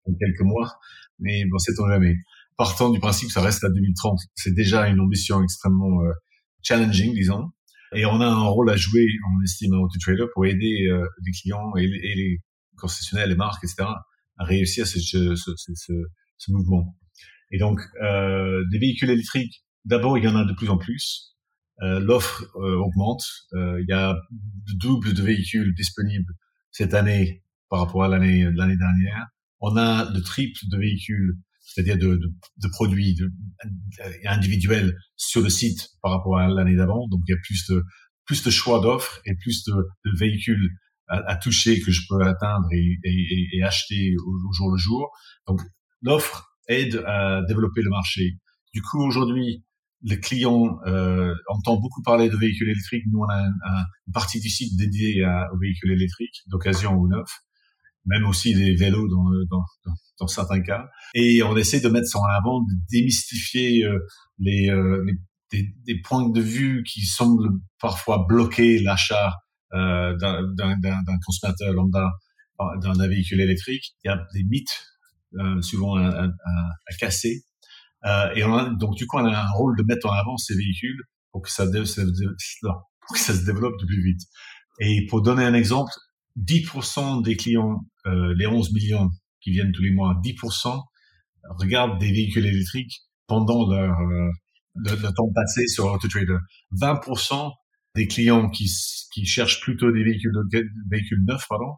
en 0.07 0.13
quelques 0.13 0.41
mois, 0.41 0.73
mais 1.19 1.45
bon, 1.45 1.57
sait-on 1.57 1.87
jamais. 1.87 2.15
Partant 2.57 2.89
du 2.89 2.99
principe 2.99 3.31
ça 3.31 3.41
reste 3.41 3.63
à 3.63 3.69
2030, 3.69 4.19
c'est 4.33 4.53
déjà 4.53 4.87
une 4.87 4.99
ambition 4.99 5.43
extrêmement 5.43 6.03
euh, 6.03 6.11
challenging, 6.63 7.13
disons. 7.13 7.51
Et 7.93 8.05
on 8.05 8.19
a 8.19 8.25
un 8.25 8.47
rôle 8.47 8.69
à 8.69 8.75
jouer, 8.75 9.05
on 9.29 9.43
estime 9.43 9.73
à 9.73 9.77
AutoTrader, 9.77 10.25
pour 10.33 10.45
aider 10.45 10.87
euh, 10.89 11.05
les 11.25 11.31
clients 11.31 11.75
et, 11.75 11.87
les 11.87 12.39
concessionnaires, 12.77 13.27
les 13.27 13.35
marques, 13.35 13.63
etc., 13.63 13.87
à 14.37 14.43
réussir 14.43 14.85
ce, 14.85 14.99
ce, 14.99 15.35
ce, 15.35 15.93
ce 16.37 16.51
mouvement. 16.51 16.97
Et 17.51 17.57
donc, 17.57 17.79
euh, 18.03 18.63
des 18.71 18.79
véhicules 18.79 19.09
électriques 19.09 19.64
D'abord, 19.85 20.17
il 20.17 20.23
y 20.23 20.27
en 20.27 20.35
a 20.35 20.45
de 20.45 20.53
plus 20.53 20.69
en 20.69 20.77
plus. 20.77 21.35
Euh, 21.81 21.99
L'offre 21.99 22.43
euh, 22.55 22.77
augmente. 22.77 23.23
Euh, 23.53 23.81
il 23.81 23.85
y 23.89 23.93
a 23.93 24.13
de 24.31 24.73
double 24.79 25.13
de 25.13 25.21
véhicules 25.21 25.73
disponibles 25.75 26.33
cette 26.71 26.93
année 26.93 27.43
par 27.69 27.79
rapport 27.79 28.03
à 28.03 28.07
l'année 28.07 28.49
l'année 28.53 28.77
dernière. 28.77 29.27
On 29.59 29.75
a 29.77 30.11
le 30.11 30.21
triple 30.21 30.59
de 30.71 30.77
véhicules, 30.77 31.37
c'est-à-dire 31.61 31.97
de, 31.97 32.15
de, 32.15 32.33
de, 32.57 32.67
produits 32.69 33.15
de, 33.15 33.31
individuels 34.25 34.95
sur 35.15 35.41
le 35.41 35.49
site 35.49 35.89
par 36.01 36.11
rapport 36.11 36.37
à 36.37 36.47
l'année 36.47 36.75
d'avant. 36.75 37.07
Donc, 37.09 37.21
il 37.27 37.31
y 37.31 37.35
a 37.35 37.41
plus 37.43 37.65
de 37.69 37.83
plus 38.25 38.43
de 38.43 38.49
choix 38.49 38.79
d'offres 38.79 39.21
et 39.25 39.35
plus 39.35 39.63
de, 39.65 39.73
de 39.73 40.17
véhicules 40.17 40.69
à, 41.07 41.17
à, 41.29 41.35
toucher 41.35 41.79
que 41.81 41.91
je 41.91 42.01
peux 42.09 42.21
atteindre 42.21 42.67
et, 42.71 42.97
et, 43.03 43.49
et 43.53 43.63
acheter 43.63 44.15
au, 44.25 44.49
au, 44.49 44.53
jour 44.53 44.71
le 44.71 44.77
jour. 44.77 45.11
Donc, 45.47 45.61
l'offre 46.01 46.57
aide 46.67 47.03
à 47.05 47.41
développer 47.47 47.81
le 47.81 47.89
marché. 47.89 48.39
Du 48.73 48.81
coup, 48.81 49.03
aujourd'hui, 49.03 49.63
les 50.01 50.19
clients 50.19 50.77
euh, 50.85 51.33
entendent 51.47 51.81
beaucoup 51.81 52.01
parler 52.03 52.29
de 52.29 52.37
véhicules 52.37 52.69
électriques. 52.69 53.03
Nous, 53.11 53.19
on 53.19 53.29
a 53.29 53.41
une 53.41 54.13
partie 54.13 54.39
du 54.39 54.49
site 54.49 54.77
dédiée 54.77 55.25
aux 55.53 55.57
véhicules 55.57 55.91
électriques, 55.91 56.43
d'occasion 56.47 56.93
ou 56.93 57.07
neufs, 57.07 57.41
même 58.05 58.25
aussi 58.25 58.53
des 58.53 58.75
vélos 58.75 59.07
dans, 59.07 59.25
dans, 59.49 59.65
dans, 60.19 60.27
certains 60.27 60.61
cas. 60.61 60.87
Et 61.13 61.41
on 61.43 61.57
essaie 61.57 61.79
de 61.79 61.89
mettre 61.89 62.07
ça 62.07 62.19
en 62.19 62.25
avant, 62.25 62.61
de 62.61 62.73
démystifier 62.91 63.83
euh, 63.83 63.99
les, 64.39 64.69
euh, 64.69 65.03
des, 65.51 65.73
des, 65.85 66.01
points 66.01 66.29
de 66.29 66.41
vue 66.41 66.83
qui 66.83 67.01
semblent 67.01 67.49
parfois 67.79 68.25
bloquer 68.27 68.79
l'achat 68.79 69.33
euh, 69.73 70.15
d'un 70.17 71.17
consommateur 71.25 71.73
lambda 71.73 72.11
d'un 72.81 73.07
véhicule 73.07 73.41
électrique. 73.41 73.95
Il 74.03 74.07
y 74.07 74.11
a 74.11 74.25
des 74.33 74.43
mythes 74.43 74.85
euh, 75.35 75.61
souvent 75.61 75.95
à, 75.95 76.07
à, 76.07 76.29
à 76.29 76.95
casser 76.97 77.43
euh, 78.05 78.29
et 78.35 78.43
on 78.43 78.55
a, 78.55 78.69
donc 78.69 78.95
du 78.95 79.07
coup, 79.07 79.17
on 79.17 79.25
a 79.25 79.37
un 79.37 79.51
rôle 79.55 79.75
de 79.77 79.83
mettre 79.83 80.07
en 80.07 80.13
avant 80.13 80.37
ces 80.37 80.55
véhicules 80.55 81.01
pour 81.31 81.41
que 81.41 81.49
ça, 81.49 81.65
pour 81.65 83.13
que 83.13 83.19
ça 83.19 83.33
se 83.33 83.45
développe 83.45 83.79
de 83.79 83.85
plus 83.85 84.03
vite. 84.03 84.21
Et 84.79 85.05
pour 85.09 85.21
donner 85.21 85.43
un 85.43 85.53
exemple, 85.53 85.91
10% 86.37 87.23
des 87.23 87.35
clients, 87.35 87.85
euh, 88.05 88.33
les 88.37 88.45
11 88.45 88.73
millions 88.73 89.09
qui 89.41 89.51
viennent 89.51 89.71
tous 89.71 89.81
les 89.81 89.91
mois, 89.91 90.19
10% 90.23 90.81
regardent 91.59 91.99
des 91.99 92.11
véhicules 92.11 92.45
électriques 92.45 93.01
pendant 93.27 93.69
leur 93.69 93.99
euh, 93.99 94.29
le, 94.75 95.13
temps 95.13 95.31
passé 95.33 95.67
sur 95.67 95.85
AutoTrader. 95.85 96.37
20% 96.73 97.51
des 97.95 98.07
clients 98.07 98.49
qui, 98.49 98.69
qui 99.13 99.25
cherchent 99.25 99.61
plutôt 99.61 99.91
des 99.91 100.03
véhicules, 100.03 100.33
véhicules 100.91 101.23
neufs, 101.25 101.45
pardon, 101.47 101.75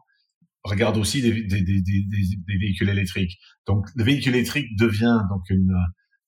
regarde 0.64 0.96
aussi 0.96 1.22
des, 1.22 1.32
des, 1.44 1.62
des, 1.62 1.80
des, 1.80 2.58
véhicules 2.58 2.88
électriques. 2.88 3.38
Donc, 3.66 3.86
le 3.94 4.04
véhicule 4.04 4.34
électrique 4.34 4.76
devient 4.76 5.20
donc 5.30 5.48
une, 5.50 5.74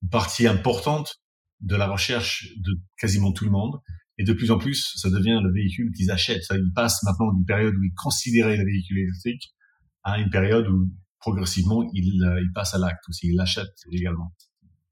une, 0.02 0.09
partie 0.09 0.47
importante 0.47 1.20
de 1.60 1.77
la 1.77 1.86
recherche 1.86 2.48
de 2.59 2.78
quasiment 2.98 3.32
tout 3.32 3.44
le 3.44 3.51
monde. 3.51 3.81
Et 4.18 4.24
de 4.24 4.32
plus 4.32 4.51
en 4.51 4.59
plus, 4.59 4.94
ça 4.97 5.09
devient 5.09 5.40
le 5.43 5.52
véhicule 5.52 5.93
qu'ils 5.93 6.10
achètent. 6.10 6.44
Ils 6.51 6.72
passent 6.74 7.02
maintenant 7.05 7.32
d'une 7.32 7.44
période 7.44 7.74
où 7.74 7.82
ils 7.82 7.94
considéraient 7.94 8.56
le 8.56 8.64
véhicule 8.64 8.98
électrique 8.98 9.55
à 10.02 10.18
une 10.18 10.31
période 10.31 10.68
où 10.68 10.90
progressivement 11.20 11.89
ils, 11.93 12.22
euh, 12.22 12.43
passent 12.55 12.74
à 12.74 12.78
l'acte 12.78 13.09
aussi, 13.09 13.28
ils 13.28 13.36
l'achètent 13.36 13.85
également. 13.93 14.35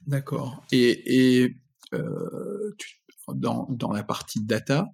D'accord. 0.06 0.62
Et, 0.72 1.56
euh, 1.94 2.74
dans, 3.35 3.66
dans 3.70 3.93
la 3.93 4.02
partie 4.02 4.44
data, 4.44 4.86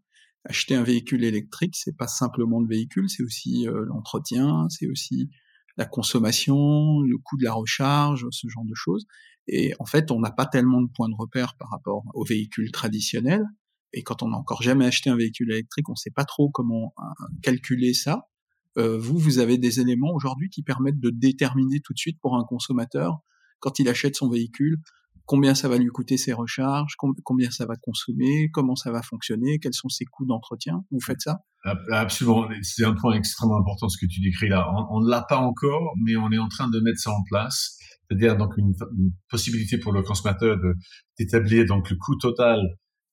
acheter 0.45 0.75
un 0.75 0.83
véhicule 0.83 1.25
électrique, 1.25 1.75
c'est 1.77 1.97
pas 1.97 2.09
simplement 2.09 2.61
le 2.61 2.69
véhicule, 2.69 3.09
c'est 3.09 3.23
aussi 3.23 3.67
euh, 3.69 3.85
l'entretien, 3.87 4.69
c'est 4.69 4.87
aussi 4.87 5.31
la 5.77 5.87
consommation, 5.87 7.01
le 7.01 7.17
coût 7.19 7.37
de 7.37 7.45
la 7.45 7.53
recharge, 7.53 8.27
ce 8.31 8.49
genre 8.49 8.65
de 8.65 8.75
choses. 8.75 9.07
Et 9.47 9.75
en 9.79 9.85
fait, 9.85 10.11
on 10.11 10.21
n'a 10.21 10.31
pas 10.31 10.47
tellement 10.47 10.83
de 10.83 10.89
points 10.89 11.09
de 11.09 11.15
repère 11.15 11.55
par 11.59 11.71
rapport 11.71 12.05
aux 12.15 12.25
véhicules 12.25 12.73
traditionnels. 12.73 13.45
Et 13.93 14.03
quand 14.03 14.23
on 14.23 14.29
n'a 14.29 14.37
encore 14.37 14.63
jamais 14.63 14.87
acheté 14.87 15.11
un 15.11 15.17
véhicule 15.17 15.53
électrique, 15.53 15.89
on 15.89 15.93
ne 15.93 15.97
sait 15.97 16.11
pas 16.11 16.25
trop 16.25 16.51
comment 16.51 16.95
euh, 16.99 17.27
calculer 17.43 17.95
ça. 17.95 18.29
Euh, 18.77 18.99
vous, 18.99 19.19
vous 19.19 19.39
avez 19.39 19.57
des 19.57 19.81
éléments 19.81 20.13
aujourd'hui 20.13 20.51
qui 20.51 20.63
permettent 20.63 20.99
de 20.99 21.11
déterminer 21.11 21.81
tout 21.81 21.93
de 21.93 21.99
suite 21.99 22.19
pour 22.21 22.37
un 22.37 22.45
consommateur, 22.45 23.21
quand 23.61 23.79
il 23.79 23.89
achète 23.89 24.17
son 24.17 24.29
véhicule, 24.29 24.79
combien 25.27 25.55
ça 25.55 25.69
va 25.69 25.79
lui 25.79 25.89
coûter 25.89 26.17
ses 26.17 26.33
recharges, 26.33 26.95
combien 26.97 27.51
ça 27.51 27.67
va 27.67 27.77
consommer, 27.77 28.51
comment 28.53 28.77
ça 28.77 28.91
va 28.91 29.03
fonctionner, 29.03 29.59
quels 29.59 29.75
sont 29.75 29.89
ses 29.89 30.05
coûts 30.05 30.27
d'entretien. 30.27 30.85
Vous 30.91 31.01
faites 31.01 31.21
ça? 31.21 31.41
Absolument. 31.91 32.49
C'est 32.63 32.85
un 32.85 32.95
point 32.95 33.15
extrêmement 33.15 33.59
important 33.59 33.89
ce 33.89 33.97
que 33.99 34.07
tu 34.07 34.21
décris 34.21 34.49
là. 34.49 34.71
On, 34.91 35.01
ne 35.01 35.09
l'a 35.09 35.23
pas 35.23 35.39
encore, 35.39 35.95
mais 36.03 36.17
on 36.17 36.31
est 36.31 36.39
en 36.39 36.49
train 36.49 36.69
de 36.69 36.79
mettre 36.81 36.99
ça 36.99 37.11
en 37.11 37.23
place. 37.25 37.79
C'est-à-dire 38.09 38.37
donc 38.37 38.57
une, 38.59 38.75
possibilité 39.31 39.79
pour 39.79 39.93
le 39.93 40.03
consommateur 40.03 40.59
d'établir 41.19 41.65
donc 41.65 41.89
le 41.89 41.97
coût 41.97 42.17
total 42.17 42.61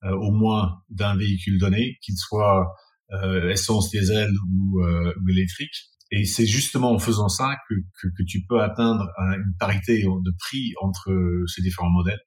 euh, 0.04 0.12
au 0.12 0.32
moins 0.32 0.82
d'un 0.90 1.16
véhicule 1.16 1.60
donné, 1.60 1.98
qu'il 2.02 2.18
soit 2.18 2.68
euh, 3.14 3.50
essence, 3.50 3.90
diesel 3.90 4.30
ou, 4.50 4.82
euh, 4.84 5.14
ou 5.24 5.30
électrique. 5.30 5.91
Et 6.12 6.26
c'est 6.26 6.46
justement 6.46 6.92
en 6.92 7.00
faisant 7.00 7.30
ça 7.30 7.56
que, 7.70 7.76
que, 8.02 8.24
tu 8.24 8.46
peux 8.46 8.62
atteindre 8.62 9.08
une 9.18 9.56
parité 9.58 10.04
de 10.04 10.36
prix 10.38 10.74
entre 10.82 11.10
ces 11.48 11.62
différents 11.62 11.90
modèles, 11.90 12.20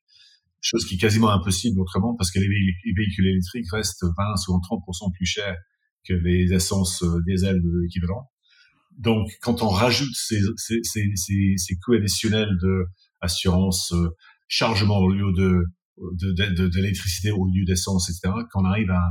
chose 0.62 0.86
qui 0.86 0.94
est 0.94 0.98
quasiment 0.98 1.30
impossible 1.30 1.78
autrement 1.80 2.16
parce 2.16 2.30
que 2.30 2.40
les, 2.40 2.48
véhicules 2.48 3.26
électriques 3.26 3.70
restent 3.70 4.04
20 4.04 4.08
ou 4.48 4.58
30% 4.58 5.12
plus 5.12 5.26
chers 5.26 5.56
que 6.08 6.14
les 6.14 6.52
essences 6.52 7.02
euh, 7.02 7.20
diesel 7.26 7.60
de 7.62 7.80
l'équivalent. 7.82 8.30
Donc, 8.98 9.28
quand 9.42 9.62
on 9.62 9.68
rajoute 9.68 10.14
ces, 10.14 10.40
ces, 10.56 10.80
ces, 10.84 11.76
coûts 11.84 11.94
additionnels 11.94 12.56
de 12.62 12.86
euh, 13.24 14.08
chargement 14.48 14.98
au 14.98 15.10
lieu 15.10 15.32
de 15.32 15.64
d'électricité 16.72 17.28
de, 17.28 17.34
de, 17.34 17.38
au 17.38 17.46
lieu 17.46 17.64
d'essence, 17.64 18.10
etc., 18.10 18.34
qu'on 18.52 18.64
arrive 18.64 18.90
à, 18.90 19.10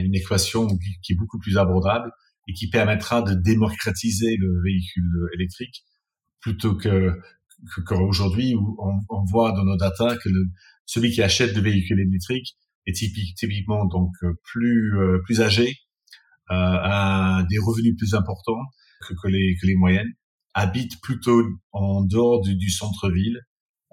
une 0.00 0.14
équation 0.14 0.68
qui 1.02 1.12
est 1.12 1.16
beaucoup 1.16 1.38
plus 1.38 1.56
abordable 1.56 2.10
et 2.48 2.52
qui 2.52 2.68
permettra 2.68 3.22
de 3.22 3.34
démocratiser 3.34 4.36
le 4.38 4.62
véhicule 4.62 5.28
électrique 5.34 5.84
plutôt 6.40 6.76
que 6.76 7.12
qu'aujourd'hui 7.86 8.54
où 8.54 8.76
on, 8.78 8.98
on, 9.08 9.24
voit 9.24 9.52
dans 9.52 9.64
nos 9.64 9.76
data 9.76 10.16
que 10.22 10.28
le, 10.28 10.44
celui 10.84 11.10
qui 11.10 11.22
achète 11.22 11.54
le 11.54 11.62
véhicule 11.62 12.00
électrique 12.00 12.56
est 12.86 12.92
typique, 12.92 13.34
typiquement 13.36 13.86
donc 13.86 14.10
euh, 14.22 14.34
plus 14.42 14.98
euh, 14.98 15.18
plus 15.24 15.40
âgé, 15.40 15.68
euh, 16.50 16.54
a 16.54 17.42
des 17.48 17.58
revenus 17.58 17.96
plus 17.96 18.14
importants 18.14 18.60
que, 19.08 19.14
que, 19.14 19.28
les 19.28 19.56
que 19.60 19.66
les 19.66 19.76
moyennes, 19.76 20.12
habite 20.52 21.00
plutôt 21.00 21.42
en 21.72 22.04
dehors 22.04 22.42
du, 22.42 22.56
du 22.56 22.70
centre-ville, 22.70 23.40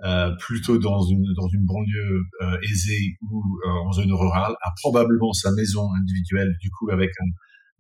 euh, 0.04 0.36
plutôt 0.38 0.78
dans 0.78 1.02
une 1.02 1.26
dans 1.38 1.48
une 1.48 1.66
banlieue 1.66 2.24
euh, 2.42 2.58
aisée 2.70 3.18
ou 3.22 3.42
en 3.66 3.92
zone 3.94 4.12
rurale, 4.12 4.54
a 4.62 4.72
probablement 4.82 5.32
sa 5.32 5.52
maison 5.54 5.88
individuelle 5.94 6.54
du 6.62 6.70
coup 6.72 6.90
avec 6.92 7.10
un, 7.22 7.30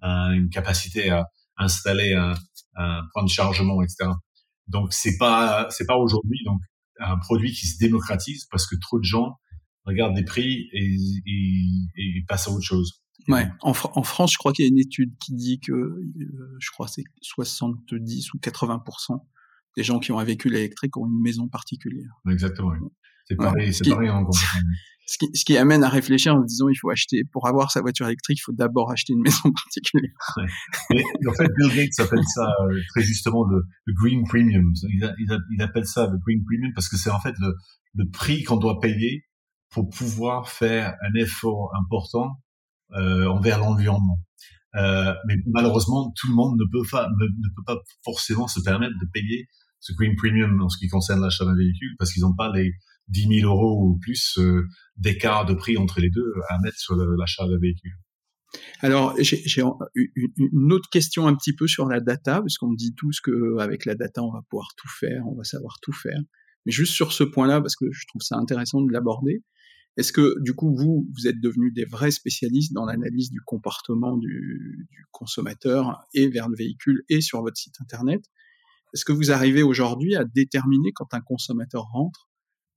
une 0.01 0.49
capacité 0.49 1.09
à 1.09 1.27
installer 1.57 2.13
un, 2.13 2.33
un, 2.75 3.01
point 3.13 3.23
de 3.23 3.29
chargement, 3.29 3.81
etc. 3.81 4.09
Donc 4.67 4.93
c'est 4.93 5.17
pas 5.17 5.67
c'est 5.69 5.85
pas 5.85 5.97
aujourd'hui 5.97 6.39
donc 6.45 6.61
un 6.99 7.17
produit 7.17 7.51
qui 7.51 7.67
se 7.67 7.77
démocratise 7.79 8.45
parce 8.45 8.67
que 8.67 8.75
trop 8.79 8.99
de 8.99 9.03
gens 9.03 9.37
regardent 9.85 10.15
des 10.15 10.23
prix 10.23 10.69
et, 10.73 10.95
et, 11.25 12.17
et 12.17 12.25
passent 12.27 12.47
à 12.47 12.51
autre 12.51 12.65
chose. 12.65 13.01
Ouais. 13.27 13.47
En, 13.61 13.69
en 13.71 14.03
France, 14.03 14.33
je 14.33 14.37
crois 14.37 14.51
qu'il 14.51 14.65
y 14.65 14.67
a 14.67 14.71
une 14.71 14.79
étude 14.79 15.13
qui 15.19 15.33
dit 15.35 15.59
que 15.59 15.71
euh, 15.71 16.57
je 16.59 16.71
crois 16.71 16.87
c'est 16.87 17.03
70 17.21 18.33
ou 18.33 18.37
80% 18.37 19.19
des 19.77 19.83
gens 19.83 19.99
qui 19.99 20.11
ont 20.11 20.19
un 20.19 20.23
véhicule 20.23 20.55
électrique 20.55 20.97
ont 20.97 21.07
une 21.07 21.21
maison 21.21 21.47
particulière. 21.47 22.11
Exactement. 22.29 22.73
C'est 23.25 23.35
pareil, 23.35 23.73
c'est 23.73 23.89
pareil 23.89 24.09
en 24.09 24.25
ce 25.11 25.45
qui, 25.45 25.57
amène 25.57 25.83
à 25.83 25.89
réfléchir 25.89 26.35
en 26.35 26.41
disant 26.41 26.69
il 26.69 26.75
faut 26.75 26.89
acheter 26.89 27.23
pour 27.31 27.47
avoir 27.47 27.71
sa 27.71 27.81
voiture 27.81 28.05
électrique 28.07 28.37
il 28.39 28.43
faut 28.43 28.53
d'abord 28.53 28.91
acheter 28.91 29.13
une 29.13 29.21
maison 29.21 29.51
particulière. 29.63 30.11
Ouais. 30.37 31.03
en 31.27 31.33
fait 31.33 31.49
Bill 31.57 31.75
Gates 31.75 31.99
appelle 31.99 32.23
ça 32.33 32.47
euh, 32.61 32.79
très 32.89 33.01
justement 33.01 33.43
le, 33.45 33.63
green 33.93 34.23
premium. 34.27 34.65
Il, 34.83 35.13
il, 35.51 35.61
appelle 35.61 35.85
ça 35.85 36.07
le 36.07 36.17
green 36.17 36.43
premium 36.45 36.71
parce 36.73 36.87
que 36.87 36.97
c'est 36.97 37.09
en 37.09 37.19
fait 37.19 37.35
le, 37.39 38.09
prix 38.11 38.43
qu'on 38.43 38.57
doit 38.57 38.79
payer 38.79 39.25
pour 39.69 39.89
pouvoir 39.89 40.49
faire 40.49 40.95
un 41.01 41.13
effort 41.19 41.71
important 41.79 42.41
euh, 42.93 43.27
envers 43.27 43.59
l'environnement. 43.59 44.19
Euh, 44.75 45.13
mais 45.27 45.35
malheureusement, 45.47 46.13
tout 46.15 46.29
le 46.29 46.35
monde 46.35 46.57
ne 46.57 46.65
peut 46.71 46.87
pas 46.89 47.09
ne, 47.09 47.49
peut 47.55 47.63
pas 47.65 47.77
forcément 48.03 48.47
se 48.47 48.61
permettre 48.61 48.95
de 49.01 49.07
payer 49.11 49.47
ce 49.79 49.93
green 49.93 50.15
premium 50.15 50.61
en 50.61 50.69
ce 50.69 50.77
qui 50.77 50.87
concerne 50.87 51.21
l'achat 51.21 51.43
d'un 51.43 51.55
véhicule 51.55 51.95
parce 51.97 52.13
qu'ils 52.13 52.21
n'ont 52.21 52.35
pas 52.35 52.51
les 52.53 52.71
10 53.11 53.39
000 53.41 53.51
euros 53.51 53.83
ou 53.83 53.97
plus 53.99 54.37
euh, 54.37 54.67
d'écart 54.97 55.45
de 55.45 55.53
prix 55.53 55.77
entre 55.77 55.99
les 56.01 56.09
deux 56.09 56.33
à 56.49 56.59
mettre 56.59 56.77
sur 56.77 56.95
l'achat 56.95 57.47
de 57.47 57.57
véhicule. 57.57 57.97
Alors, 58.81 59.15
j'ai 59.19 59.61
une 60.35 60.73
autre 60.73 60.89
question 60.89 61.27
un 61.27 61.35
petit 61.35 61.55
peu 61.55 61.67
sur 61.67 61.87
la 61.87 62.01
data, 62.01 62.41
parce 62.41 62.57
qu'on 62.57 62.73
dit 62.73 62.93
tous 62.95 63.21
qu'avec 63.21 63.85
la 63.85 63.95
data, 63.95 64.21
on 64.21 64.31
va 64.31 64.41
pouvoir 64.49 64.69
tout 64.75 64.89
faire, 64.89 65.23
on 65.27 65.35
va 65.35 65.43
savoir 65.43 65.77
tout 65.81 65.93
faire. 65.93 66.19
Mais 66.65 66.71
juste 66.71 66.93
sur 66.93 67.13
ce 67.13 67.23
point-là, 67.23 67.61
parce 67.61 67.75
que 67.75 67.85
je 67.91 68.05
trouve 68.07 68.21
ça 68.21 68.35
intéressant 68.37 68.81
de 68.81 68.91
l'aborder, 68.91 69.43
est-ce 69.97 70.13
que 70.13 70.35
du 70.41 70.53
coup, 70.53 70.73
vous, 70.75 71.07
vous 71.13 71.27
êtes 71.27 71.39
devenus 71.41 71.73
des 71.73 71.85
vrais 71.85 72.11
spécialistes 72.11 72.73
dans 72.73 72.85
l'analyse 72.85 73.29
du 73.29 73.41
comportement 73.41 74.17
du, 74.17 74.87
consommateur 75.11 76.05
et 76.13 76.29
vers 76.29 76.47
le 76.47 76.55
véhicule 76.55 77.03
et 77.09 77.21
sur 77.21 77.41
votre 77.41 77.57
site 77.57 77.75
Internet? 77.81 78.23
Est-ce 78.93 79.05
que 79.05 79.11
vous 79.11 79.31
arrivez 79.31 79.63
aujourd'hui 79.63 80.15
à 80.15 80.23
déterminer 80.23 80.91
quand 80.93 81.13
un 81.13 81.21
consommateur 81.21 81.83
rentre 81.83 82.29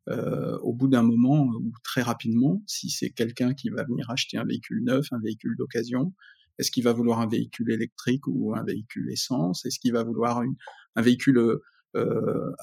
euh, 0.08 0.58
au 0.58 0.72
bout 0.72 0.88
d'un 0.88 1.02
moment 1.02 1.46
ou 1.46 1.72
très 1.82 2.02
rapidement, 2.02 2.62
si 2.66 2.90
c'est 2.90 3.10
quelqu'un 3.10 3.54
qui 3.54 3.70
va 3.70 3.84
venir 3.84 4.10
acheter 4.10 4.36
un 4.36 4.44
véhicule 4.44 4.82
neuf, 4.84 5.06
un 5.12 5.20
véhicule 5.20 5.56
d'occasion, 5.56 6.12
est-ce 6.58 6.70
qu'il 6.70 6.84
va 6.84 6.92
vouloir 6.92 7.20
un 7.20 7.26
véhicule 7.26 7.72
électrique 7.72 8.26
ou 8.26 8.54
un 8.54 8.64
véhicule 8.64 9.10
essence? 9.10 9.64
Est-ce 9.64 9.78
qu'il 9.78 9.92
va 9.92 10.04
vouloir 10.04 10.42
une, 10.42 10.54
un 10.94 11.02
véhicule 11.02 11.38
euh, 11.38 11.62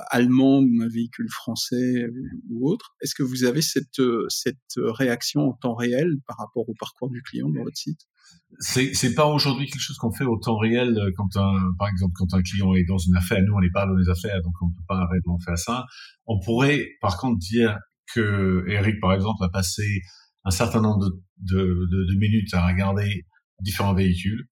allemand 0.09 0.59
ou 0.59 0.81
un 0.81 0.87
véhicule 0.87 1.29
français 1.29 2.05
ou 2.49 2.69
autre. 2.69 2.95
Est-ce 3.01 3.15
que 3.15 3.23
vous 3.23 3.43
avez 3.43 3.61
cette, 3.61 4.01
cette 4.29 4.57
réaction 4.77 5.41
en 5.49 5.53
temps 5.53 5.75
réel 5.75 6.17
par 6.27 6.37
rapport 6.37 6.67
au 6.67 6.73
parcours 6.79 7.09
du 7.09 7.21
client 7.21 7.49
dans 7.49 7.63
votre 7.63 7.77
site? 7.77 8.01
C'est 8.59 8.93
c'est 8.93 9.13
pas 9.13 9.25
aujourd'hui 9.25 9.67
quelque 9.67 9.81
chose 9.81 9.97
qu'on 9.97 10.11
fait 10.11 10.25
au 10.25 10.37
temps 10.37 10.57
réel 10.57 10.97
euh, 10.97 11.09
quand 11.15 11.37
un 11.37 11.71
par 11.79 11.87
exemple 11.87 12.13
quand 12.15 12.33
un 12.33 12.41
client 12.41 12.73
est 12.73 12.83
dans 12.83 12.97
une 12.97 13.15
affaire. 13.15 13.39
Nous 13.45 13.53
on 13.53 13.61
n'est 13.61 13.71
pas 13.71 13.85
dans 13.85 13.95
les 13.95 14.09
affaires 14.09 14.41
donc 14.43 14.53
on 14.61 14.69
peut 14.69 14.85
pas 14.87 15.07
réellement 15.07 15.39
faire 15.39 15.57
ça. 15.57 15.85
On 16.25 16.39
pourrait 16.39 16.85
par 17.01 17.17
contre 17.17 17.37
dire 17.39 17.77
que 18.13 18.65
Eric 18.67 18.99
par 18.99 19.13
exemple 19.13 19.43
a 19.43 19.49
passé 19.49 20.01
un 20.43 20.51
certain 20.51 20.81
nombre 20.81 21.05
de, 21.37 21.87
de, 21.89 22.13
de 22.13 22.19
minutes 22.19 22.53
à 22.53 22.67
regarder 22.67 23.25
différents 23.61 23.93
véhicules 23.93 24.47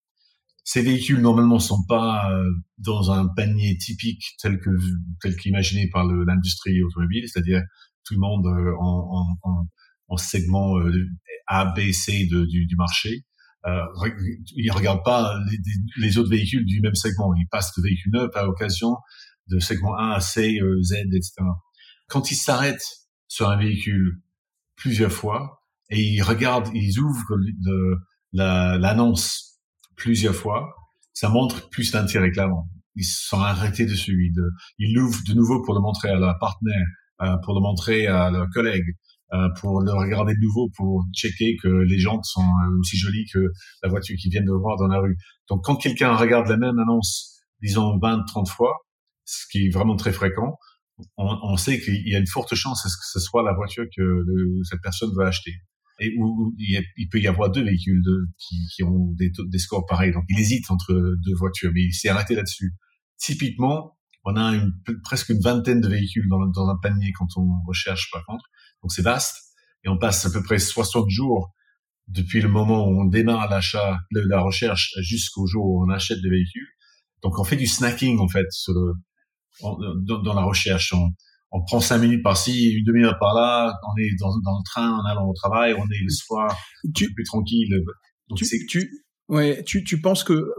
ces 0.64 0.81
véhicules 0.81 1.22
normalement 1.22 1.60
sont 1.60 1.84
pas 1.88 2.31
euh, 2.31 2.44
dans 2.77 3.11
un 3.11 3.27
panier 3.27 3.77
typique 3.77 4.23
tel 4.41 4.60
que 4.60 4.69
tel 5.22 5.36
qu'imaginé 5.36 5.90
par 5.91 6.06
l'industrie 6.06 6.81
automobile 6.84 7.23
c'est-à-dire 7.27 7.61
tout 8.06 8.14
le 8.14 8.19
monde 8.19 8.45
euh, 8.45 8.73
en, 8.80 9.38
en, 9.44 9.49
en, 9.49 9.68
en 10.07 10.18
segment 10.18 10.76
A 11.48 11.65
B 11.65 11.91
C 11.91 12.27
du, 12.27 12.65
du 12.65 12.76
marché 12.76 13.26
euh, 13.65 13.81
il 14.56 14.72
regarde 14.72 15.03
pas 15.03 15.38
les, 15.98 16.18
autres 16.18 16.30
véhicules 16.30 16.65
du 16.65 16.80
même 16.81 16.95
segment. 16.95 17.34
Il 17.36 17.48
passe 17.48 17.73
de 17.77 17.81
véhicule 17.81 18.11
neuf 18.14 18.30
à 18.36 18.44
l'occasion 18.44 18.95
de 19.48 19.60
segment 19.60 19.98
1 19.98 20.11
à 20.11 20.19
C, 20.19 20.60
euh, 20.61 20.81
Z, 20.81 20.94
etc. 21.14 21.34
Quand 22.07 22.31
il 22.31 22.36
s'arrête 22.36 22.84
sur 23.27 23.49
un 23.49 23.57
véhicule 23.57 24.22
plusieurs 24.76 25.11
fois 25.11 25.64
et 25.90 26.02
il 26.02 26.22
regarde, 26.22 26.69
ils 26.73 26.99
ouvrent 26.99 27.38
l'annonce 28.31 29.48
plusieurs 29.99 30.34
fois, 30.34 30.73
ça 31.13 31.30
montre 31.30 31.69
plus 31.69 31.91
d'intérêt 31.91 32.31
clairement. 32.31 32.67
Ils 32.95 33.03
sont 33.03 33.39
arrêtés 33.39 33.85
dessus. 33.85 34.34
Ils, 34.80 34.93
l'ouvrent 34.93 35.21
de 35.27 35.34
nouveau 35.34 35.61
pour 35.61 35.76
le 35.76 35.81
montrer 35.81 36.09
à 36.09 36.15
leur 36.15 36.38
partenaire, 36.39 36.88
euh, 37.21 37.38
pour 37.43 37.53
le 37.53 37.61
montrer 37.61 38.07
à 38.07 38.31
leurs 38.31 38.49
collègues, 38.53 38.95
euh, 39.34 39.47
pour 39.59 39.81
le 39.81 39.91
regarder 39.91 40.34
de 40.34 40.39
nouveau, 40.39 40.69
pour 40.76 41.05
checker 41.13 41.55
que 41.61 41.67
les 41.67 41.99
jantes 41.99 42.26
sont 42.26 42.49
aussi 42.80 42.97
jolies 42.97 43.26
que 43.31 43.39
la 43.84 43.89
voiture 43.89 44.15
qu'ils 44.19 44.31
viennent 44.31 44.45
de 44.45 44.51
voir 44.51 44.77
dans 44.77 44.88
la 44.88 44.99
rue. 44.99 45.15
Donc 45.49 45.63
quand 45.63 45.76
quelqu'un 45.76 46.15
regarde 46.15 46.47
la 46.47 46.57
même 46.57 46.80
annonce 46.80 47.35
disons 47.61 47.99
20, 47.99 48.23
30 48.26 48.49
fois, 48.49 48.73
ce 49.26 49.45
qui 49.51 49.67
est 49.67 49.69
vraiment 49.69 49.95
très 49.95 50.13
fréquent, 50.13 50.55
on, 51.17 51.38
on 51.43 51.57
sait 51.57 51.80
qu'il 51.80 52.07
y 52.07 52.15
a 52.15 52.19
une 52.19 52.27
forte 52.27 52.55
chance 52.55 52.84
que 52.84 52.89
ce 52.89 53.19
soit 53.19 53.43
la 53.43 53.53
voiture 53.53 53.85
que 53.95 54.26
cette 54.63 54.81
personne 54.81 55.11
va 55.15 55.27
acheter. 55.27 55.53
Et 55.99 56.13
où, 56.17 56.55
il, 56.57 57.09
peut 57.09 57.19
y 57.19 57.27
avoir 57.27 57.51
deux 57.51 57.63
véhicules 57.63 58.01
de, 58.03 58.27
qui, 58.38 58.55
qui, 58.73 58.84
ont 58.84 59.11
des, 59.13 59.31
des, 59.47 59.59
scores 59.59 59.85
pareils. 59.85 60.11
Donc 60.11 60.23
il 60.30 60.39
hésite 60.39 60.69
entre 60.71 60.93
deux 60.93 61.35
voitures, 61.35 61.71
mais 61.73 61.84
il 61.84 61.93
s'est 61.93 62.09
arrêté 62.09 62.35
là-dessus. 62.35 62.73
Typiquement, 63.17 63.97
on 64.23 64.35
a 64.35 64.55
une, 64.55 64.71
presque 65.03 65.30
une 65.30 65.41
vingtaine 65.41 65.81
de 65.81 65.88
véhicules 65.88 66.27
dans, 66.30 66.45
dans 66.47 66.69
un 66.69 66.77
panier 66.81 67.11
quand 67.13 67.27
on 67.38 67.47
recherche 67.67 68.09
par 68.11 68.26
contre. 68.26 68.45
Donc 68.81 68.91
c'est 68.91 69.01
vaste. 69.01 69.35
Et 69.84 69.89
on 69.89 69.97
passe 69.97 70.26
à 70.26 70.31
peu 70.31 70.43
près 70.43 70.59
60 70.59 71.09
jours 71.09 71.53
depuis 72.07 72.41
le 72.41 72.49
moment 72.49 72.88
où 72.88 73.01
on 73.01 73.05
démarre 73.05 73.49
l'achat, 73.49 73.99
la 74.11 74.41
recherche 74.41 74.93
jusqu'au 75.01 75.45
jour 75.45 75.65
où 75.65 75.85
on 75.85 75.89
achète 75.89 76.21
des 76.21 76.30
véhicules. 76.30 76.67
Donc 77.23 77.39
on 77.39 77.43
fait 77.43 77.55
du 77.55 77.67
snacking 77.67 78.19
en 78.19 78.27
fait 78.27 78.45
sur 78.51 78.73
le, 78.73 78.93
dans, 80.05 80.34
la 80.34 80.43
recherche. 80.43 80.93
On 81.51 81.63
prend 81.63 81.80
cinq 81.80 81.99
minutes 81.99 82.23
par-ci, 82.23 82.71
une 82.71 82.85
demi-heure 82.85 83.17
par-là. 83.19 83.73
On 83.84 84.01
est 84.01 84.15
dans, 84.19 84.38
dans, 84.43 84.57
le 84.57 84.63
train 84.65 84.91
en 84.91 85.05
allant 85.05 85.27
au 85.27 85.34
travail. 85.34 85.73
On 85.73 85.85
est 85.89 86.03
le 86.03 86.09
soir, 86.09 86.55
tu, 86.95 87.11
plus 87.13 87.23
tranquille. 87.23 87.69
Donc 88.30 88.38
tu, 88.38 88.65
tu, 88.67 88.89
ouais, 89.27 89.63
tu, 89.63 89.84
tu 89.84 89.99
penses 89.99 90.23
que 90.23 90.51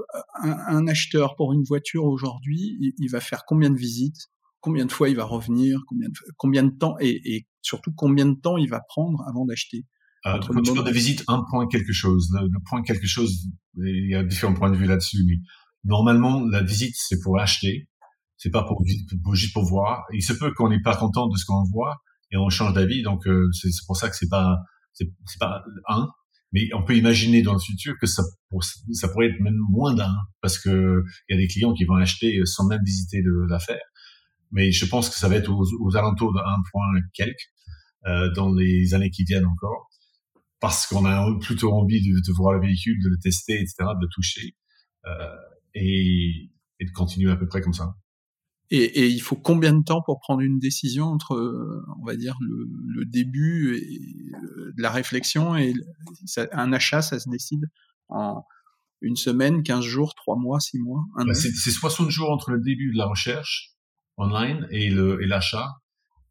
un, 0.43 0.57
un 0.67 0.87
acheteur 0.89 1.37
pour 1.37 1.53
une 1.53 1.63
voiture 1.63 2.05
aujourd'hui, 2.05 2.77
il, 2.81 2.93
il, 2.99 3.09
va 3.09 3.21
faire 3.21 3.45
combien 3.47 3.71
de 3.71 3.79
visites? 3.79 4.29
Combien 4.61 4.85
de 4.85 4.93
fois 4.93 5.09
il 5.09 5.17
va 5.17 5.25
revenir? 5.25 5.81
Combien 5.87 6.09
de, 6.09 6.15
combien 6.37 6.63
de 6.65 6.77
temps 6.77 6.97
et, 7.01 7.21
et 7.25 7.47
surtout 7.63 7.93
combien 7.95 8.27
de 8.27 8.35
temps 8.35 8.57
il 8.57 8.69
va 8.69 8.81
prendre 8.81 9.23
avant 9.29 9.47
d'acheter? 9.47 9.87
Euh, 10.27 10.39
quand 10.47 10.61
tu 10.61 10.75
parles 10.75 10.87
de 10.87 10.93
visite, 10.93 11.25
un 11.29 11.45
point 11.51 11.67
quelque 11.69 11.93
chose. 11.93 12.29
Le, 12.35 12.47
le, 12.47 12.59
point 12.69 12.83
quelque 12.83 13.07
chose, 13.07 13.49
il 13.79 14.11
y 14.11 14.15
a 14.15 14.23
différents 14.23 14.53
points 14.53 14.71
de 14.71 14.77
vue 14.77 14.87
là-dessus, 14.87 15.25
mais 15.27 15.37
normalement, 15.85 16.45
la 16.45 16.63
visite, 16.63 16.95
c'est 16.95 17.21
pour 17.23 17.41
acheter 17.41 17.89
c'est 18.41 18.51
pas 18.51 18.65
pour, 18.65 18.83
juste 19.35 19.53
pour 19.53 19.65
voir. 19.67 20.05
Il 20.15 20.23
se 20.23 20.33
peut 20.33 20.51
qu'on 20.55 20.71
n'est 20.71 20.81
pas 20.81 20.97
content 20.97 21.29
de 21.29 21.37
ce 21.37 21.45
qu'on 21.45 21.63
voit 21.65 22.01
et 22.33 22.39
on 22.39 22.49
change 22.49 22.73
d'avis. 22.73 23.03
Donc 23.03 23.27
euh, 23.27 23.51
c'est 23.53 23.69
pour 23.87 23.97
ça 23.97 24.09
que 24.09 24.17
c'est 24.17 24.31
pas 24.31 24.57
c'est 24.95 25.07
pas 25.39 25.63
un, 25.89 26.09
mais 26.53 26.69
on 26.75 26.83
peut 26.83 26.97
imaginer 26.97 27.43
dans 27.43 27.53
le 27.53 27.59
futur 27.59 27.95
que 28.01 28.07
ça 28.07 28.23
ça 28.93 29.09
pourrait 29.09 29.27
être 29.29 29.41
même 29.41 29.59
moins 29.69 29.95
d'un 29.95 30.15
parce 30.41 30.59
que 30.59 31.05
il 31.29 31.37
y 31.37 31.39
a 31.39 31.41
des 31.41 31.49
clients 31.49 31.75
qui 31.75 31.85
vont 31.85 31.97
acheter 31.97 32.41
sans 32.47 32.67
même 32.67 32.81
visiter 32.83 33.23
l'affaire. 33.49 33.85
Mais 34.53 34.73
je 34.73 34.87
pense 34.87 35.11
que 35.11 35.17
ça 35.17 35.29
va 35.29 35.37
être 35.37 35.51
aux, 35.51 35.97
alentours 35.97 36.33
d'un 36.35 36.63
point 36.73 36.87
quelque 37.13 37.37
euh, 38.07 38.33
dans 38.35 38.53
les 38.55 38.95
années 38.95 39.11
qui 39.11 39.25
viennent 39.25 39.47
encore 39.47 39.91
parce 40.61 40.87
qu'on 40.87 41.05
a 41.05 41.27
plutôt 41.41 41.73
envie 41.73 42.01
de, 42.01 42.21
de, 42.21 42.33
voir 42.33 42.55
le 42.55 42.61
véhicule, 42.61 42.99
de 43.03 43.11
le 43.11 43.19
tester, 43.23 43.55
etc., 43.55 43.75
de 43.81 44.03
le 44.03 44.09
toucher 44.13 44.55
euh, 45.07 45.37
et, 45.75 46.51
et 46.81 46.85
de 46.85 46.91
continuer 46.91 47.31
à 47.31 47.37
peu 47.37 47.47
près 47.47 47.61
comme 47.61 47.75
ça. 47.75 47.95
Et, 48.73 49.01
et, 49.01 49.09
il 49.09 49.21
faut 49.21 49.35
combien 49.35 49.73
de 49.73 49.83
temps 49.83 50.01
pour 50.01 50.21
prendre 50.21 50.43
une 50.43 50.61
décision 50.61 51.07
entre, 51.07 51.85
on 52.01 52.05
va 52.05 52.15
dire, 52.15 52.37
le, 52.41 52.69
le 52.95 53.05
début 53.05 53.77
et 53.77 54.73
de 54.77 54.83
la 54.83 54.91
réflexion 54.91 55.57
et 55.57 55.75
ça, 56.25 56.47
un 56.53 56.73
achat, 56.73 57.03
ça 57.03 57.19
se 57.19 57.29
décide 57.29 57.67
en 58.09 58.45
une 59.03 59.17
semaine, 59.17 59.63
15 59.63 59.85
jours, 59.85 60.15
3 60.15 60.37
mois, 60.37 60.61
6 60.61 60.79
mois 60.79 61.03
bah 61.17 61.35
C'est 61.35 61.71
60 61.71 62.11
jours 62.11 62.31
entre 62.31 62.51
le 62.51 62.61
début 62.61 62.93
de 62.93 62.99
la 62.99 63.07
recherche 63.07 63.73
online 64.17 64.67
et 64.71 64.91
l'achat. 64.91 65.69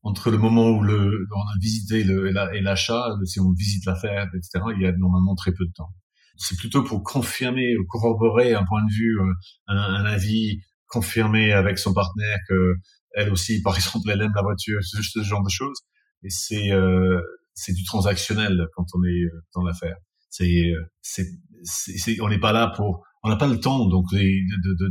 entre 0.04 0.30
le 0.32 0.38
moment 0.38 0.70
où 0.70 0.84
le, 0.84 1.28
on 1.36 1.42
a 1.42 1.60
visité 1.60 2.04
le, 2.04 2.30
et 2.54 2.62
l'achat, 2.62 3.16
si 3.26 3.40
on 3.40 3.52
visite 3.54 3.86
l'affaire, 3.86 4.28
etc., 4.36 4.64
il 4.76 4.84
y 4.84 4.86
a 4.86 4.92
normalement 4.94 5.36
très 5.36 5.52
peu 5.52 5.66
de 5.66 5.74
temps. 5.74 5.90
C'est 6.38 6.58
plutôt 6.58 6.84
pour 6.84 7.04
confirmer 7.04 7.76
ou 7.78 7.86
corroborer 7.86 8.54
un 8.54 8.64
point 8.64 8.82
de 8.86 8.94
vue, 8.94 9.20
euh, 9.20 9.34
un, 9.68 9.78
un 9.78 10.06
avis, 10.06 10.62
confirmer 10.90 11.54
avec 11.54 11.80
son 11.80 11.94
partenaire 11.94 12.38
que 12.48 12.76
elle 13.16 13.32
aussi, 13.32 13.62
par 13.62 13.76
exemple, 13.76 14.10
elle 14.12 14.22
aime 14.22 14.34
la 14.36 14.42
voiture, 14.42 14.80
ce, 14.84 15.24
genre 15.24 15.44
de 15.44 15.50
choses. 15.50 15.80
Et 16.24 16.30
c'est 16.30 16.72
euh, 16.72 17.20
c'est 17.54 17.74
du 17.74 17.84
transactionnel 17.84 18.68
quand 18.76 18.86
on 18.94 19.04
est 19.04 19.24
euh, 19.24 19.44
dans 19.56 19.64
l'affaire. 19.64 19.96
C'est 20.30 20.74
c'est 21.02 21.26
c'est 21.64 22.20
on 22.22 22.30
n'est 22.30 22.40
pas 22.40 22.52
là 22.52 22.72
pour 22.76 23.04
on 23.24 23.30
n'a 23.30 23.36
pas 23.36 23.48
le 23.48 23.60
temps 23.60 23.88
donc 23.88 24.06
de 24.12 24.18
de 24.18 24.74
de, 24.74 24.90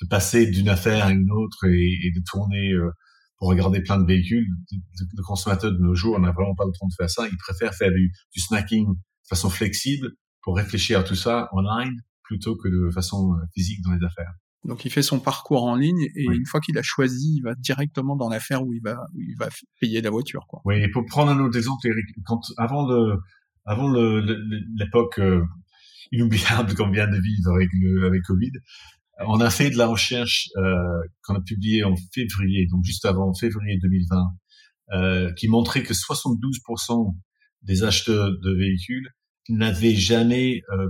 de, 0.00 0.06
passer 0.08 0.46
d'une 0.46 0.68
affaire 0.68 1.06
à 1.06 1.12
une 1.12 1.30
autre 1.30 1.64
et, 1.66 2.12
de 2.14 2.22
tourner 2.28 2.72
euh, 2.72 2.90
pour 3.38 3.48
regarder 3.48 3.82
plein 3.82 3.98
de 3.98 4.06
véhicules. 4.06 4.46
Le 4.72 5.22
consommateur 5.22 5.72
de 5.72 5.78
nos 5.78 5.94
jours, 5.94 6.18
n'a 6.18 6.32
vraiment 6.32 6.54
pas 6.54 6.64
le 6.64 6.72
temps 6.72 6.88
de 6.88 6.94
faire 6.94 7.10
ça. 7.10 7.28
Il 7.30 7.36
préfère 7.36 7.74
faire 7.74 7.90
du, 7.90 8.12
du 8.32 8.40
snacking 8.40 8.86
de 8.86 9.28
façon 9.28 9.50
flexible 9.50 10.12
pour 10.42 10.56
réfléchir 10.56 11.00
à 11.00 11.02
tout 11.04 11.14
ça 11.14 11.48
online 11.52 11.94
plutôt 12.22 12.56
que 12.56 12.68
de 12.68 12.90
façon 12.90 13.34
euh, 13.34 13.44
physique 13.54 13.82
dans 13.82 13.92
les 13.92 14.04
affaires. 14.04 14.32
Donc 14.64 14.84
il 14.84 14.90
fait 14.90 15.02
son 15.02 15.20
parcours 15.20 15.64
en 15.64 15.76
ligne 15.76 16.08
et 16.14 16.24
une 16.24 16.46
fois 16.46 16.60
qu'il 16.60 16.76
a 16.78 16.82
choisi, 16.82 17.36
il 17.36 17.42
va 17.42 17.54
directement 17.54 18.16
dans 18.16 18.28
l'affaire 18.28 18.64
où 18.64 18.72
il 18.72 18.82
va 18.82 19.06
où 19.14 19.20
il 19.20 19.36
va 19.38 19.48
payer 19.80 20.00
la 20.02 20.10
voiture. 20.10 20.46
Quoi. 20.48 20.60
Oui, 20.64 20.86
pour 20.88 21.04
prendre 21.06 21.30
un 21.30 21.38
autre 21.40 21.56
exemple, 21.56 21.86
Eric, 21.86 22.06
quand 22.24 22.40
avant 22.56 22.86
le 22.86 23.16
avant 23.64 23.90
l'époque 23.92 25.18
euh, 25.20 25.44
inoubliable 26.12 26.74
qu'on 26.76 26.90
vient 26.90 27.06
de 27.06 27.18
vivre 27.20 27.52
avec 27.52 27.68
le 27.72 28.06
avec 28.06 28.22
Covid, 28.22 28.52
on 29.26 29.40
a 29.40 29.50
fait 29.50 29.70
de 29.70 29.76
la 29.76 29.86
recherche 29.86 30.48
euh, 30.56 31.00
qu'on 31.22 31.34
a 31.34 31.40
publiée 31.40 31.84
en 31.84 31.94
février, 32.12 32.66
donc 32.70 32.84
juste 32.84 33.04
avant 33.04 33.34
février 33.34 33.78
2020, 33.82 34.26
euh, 34.92 35.32
qui 35.34 35.48
montrait 35.48 35.82
que 35.82 35.92
72% 35.92 37.14
des 37.62 37.82
acheteurs 37.82 38.30
de 38.30 38.56
véhicules 38.56 39.08
n'avaient 39.48 39.94
jamais 39.94 40.62
euh, 40.72 40.88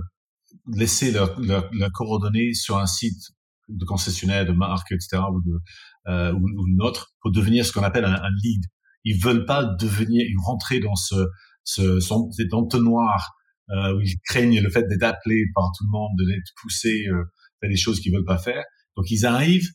laissé 0.67 1.11
leurs 1.11 1.39
leur, 1.39 1.69
leur 1.73 1.91
coordonnées 1.91 2.53
sur 2.53 2.77
un 2.77 2.85
site 2.85 3.31
de 3.69 3.85
concessionnaire, 3.85 4.45
de 4.45 4.51
marque, 4.51 4.91
etc., 4.91 5.21
ou 5.31 5.41
de 5.41 5.59
euh, 6.07 6.33
ou, 6.33 6.39
ou 6.39 6.67
une 6.67 6.81
autre, 6.81 7.13
pour 7.21 7.31
devenir 7.31 7.65
ce 7.65 7.71
qu'on 7.71 7.83
appelle 7.83 8.05
un, 8.05 8.13
un, 8.13 8.29
lead. 8.43 8.63
Ils 9.03 9.21
veulent 9.21 9.45
pas 9.45 9.63
devenir, 9.63 10.25
ils 10.27 10.37
rentrer 10.43 10.79
dans 10.79 10.95
ce, 10.95 11.15
ce 11.63 11.99
son, 11.99 12.31
cet 12.31 12.53
entonnoir 12.53 13.35
euh, 13.69 13.95
où 13.95 14.01
ils 14.01 14.19
craignent 14.25 14.61
le 14.61 14.69
fait 14.69 14.87
d'être 14.87 15.03
appelés 15.03 15.45
par 15.53 15.71
tout 15.77 15.83
le 15.85 15.91
monde, 15.91 16.11
d'être 16.27 16.51
poussés 16.61 17.05
euh, 17.07 17.23
faire 17.59 17.69
des 17.69 17.77
choses 17.77 17.99
qu'ils 17.99 18.13
veulent 18.13 18.25
pas 18.25 18.37
faire. 18.37 18.63
Donc 18.97 19.11
ils 19.11 19.25
arrivent 19.25 19.69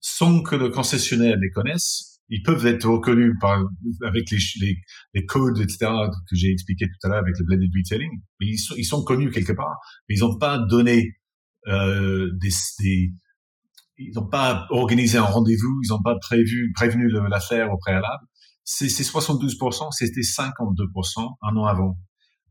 sans 0.00 0.42
que 0.42 0.56
le 0.56 0.70
concessionnaire 0.70 1.36
les 1.36 1.50
connaisse. 1.50 2.20
Ils 2.28 2.42
peuvent 2.42 2.64
être 2.64 2.88
reconnus 2.88 3.34
par, 3.40 3.60
avec 4.04 4.30
les, 4.30 4.38
les, 5.14 5.26
codes, 5.26 5.58
etc., 5.58 5.90
que 6.28 6.36
j'ai 6.36 6.52
expliqué 6.52 6.86
tout 6.86 7.06
à 7.06 7.08
l'heure 7.08 7.18
avec 7.18 7.36
le 7.40 7.44
blended 7.44 7.70
retailing. 7.76 8.22
Ils 8.40 8.56
sont, 8.56 8.74
ils 8.76 8.84
sont 8.84 9.02
connus 9.02 9.30
quelque 9.30 9.52
part. 9.52 9.76
Mais 10.08 10.14
ils 10.14 10.20
n'ont 10.20 10.38
pas 10.38 10.58
donné 10.58 11.16
euh, 11.66 12.30
des, 12.40 12.50
des, 12.78 13.12
ils 14.00 14.12
n'ont 14.14 14.28
pas 14.28 14.66
organisé 14.70 15.18
un 15.18 15.22
rendez-vous, 15.22 15.80
ils 15.84 15.90
n'ont 15.90 16.02
pas 16.02 16.16
prévu, 16.20 16.72
prévenu 16.74 17.08
l'affaire 17.28 17.72
au 17.72 17.78
préalable. 17.78 18.24
C'est 18.64 18.86
72%, 18.86 19.92
c'était 19.92 20.20
52% 20.20 21.36
un 21.42 21.56
an 21.56 21.64
avant. 21.64 21.98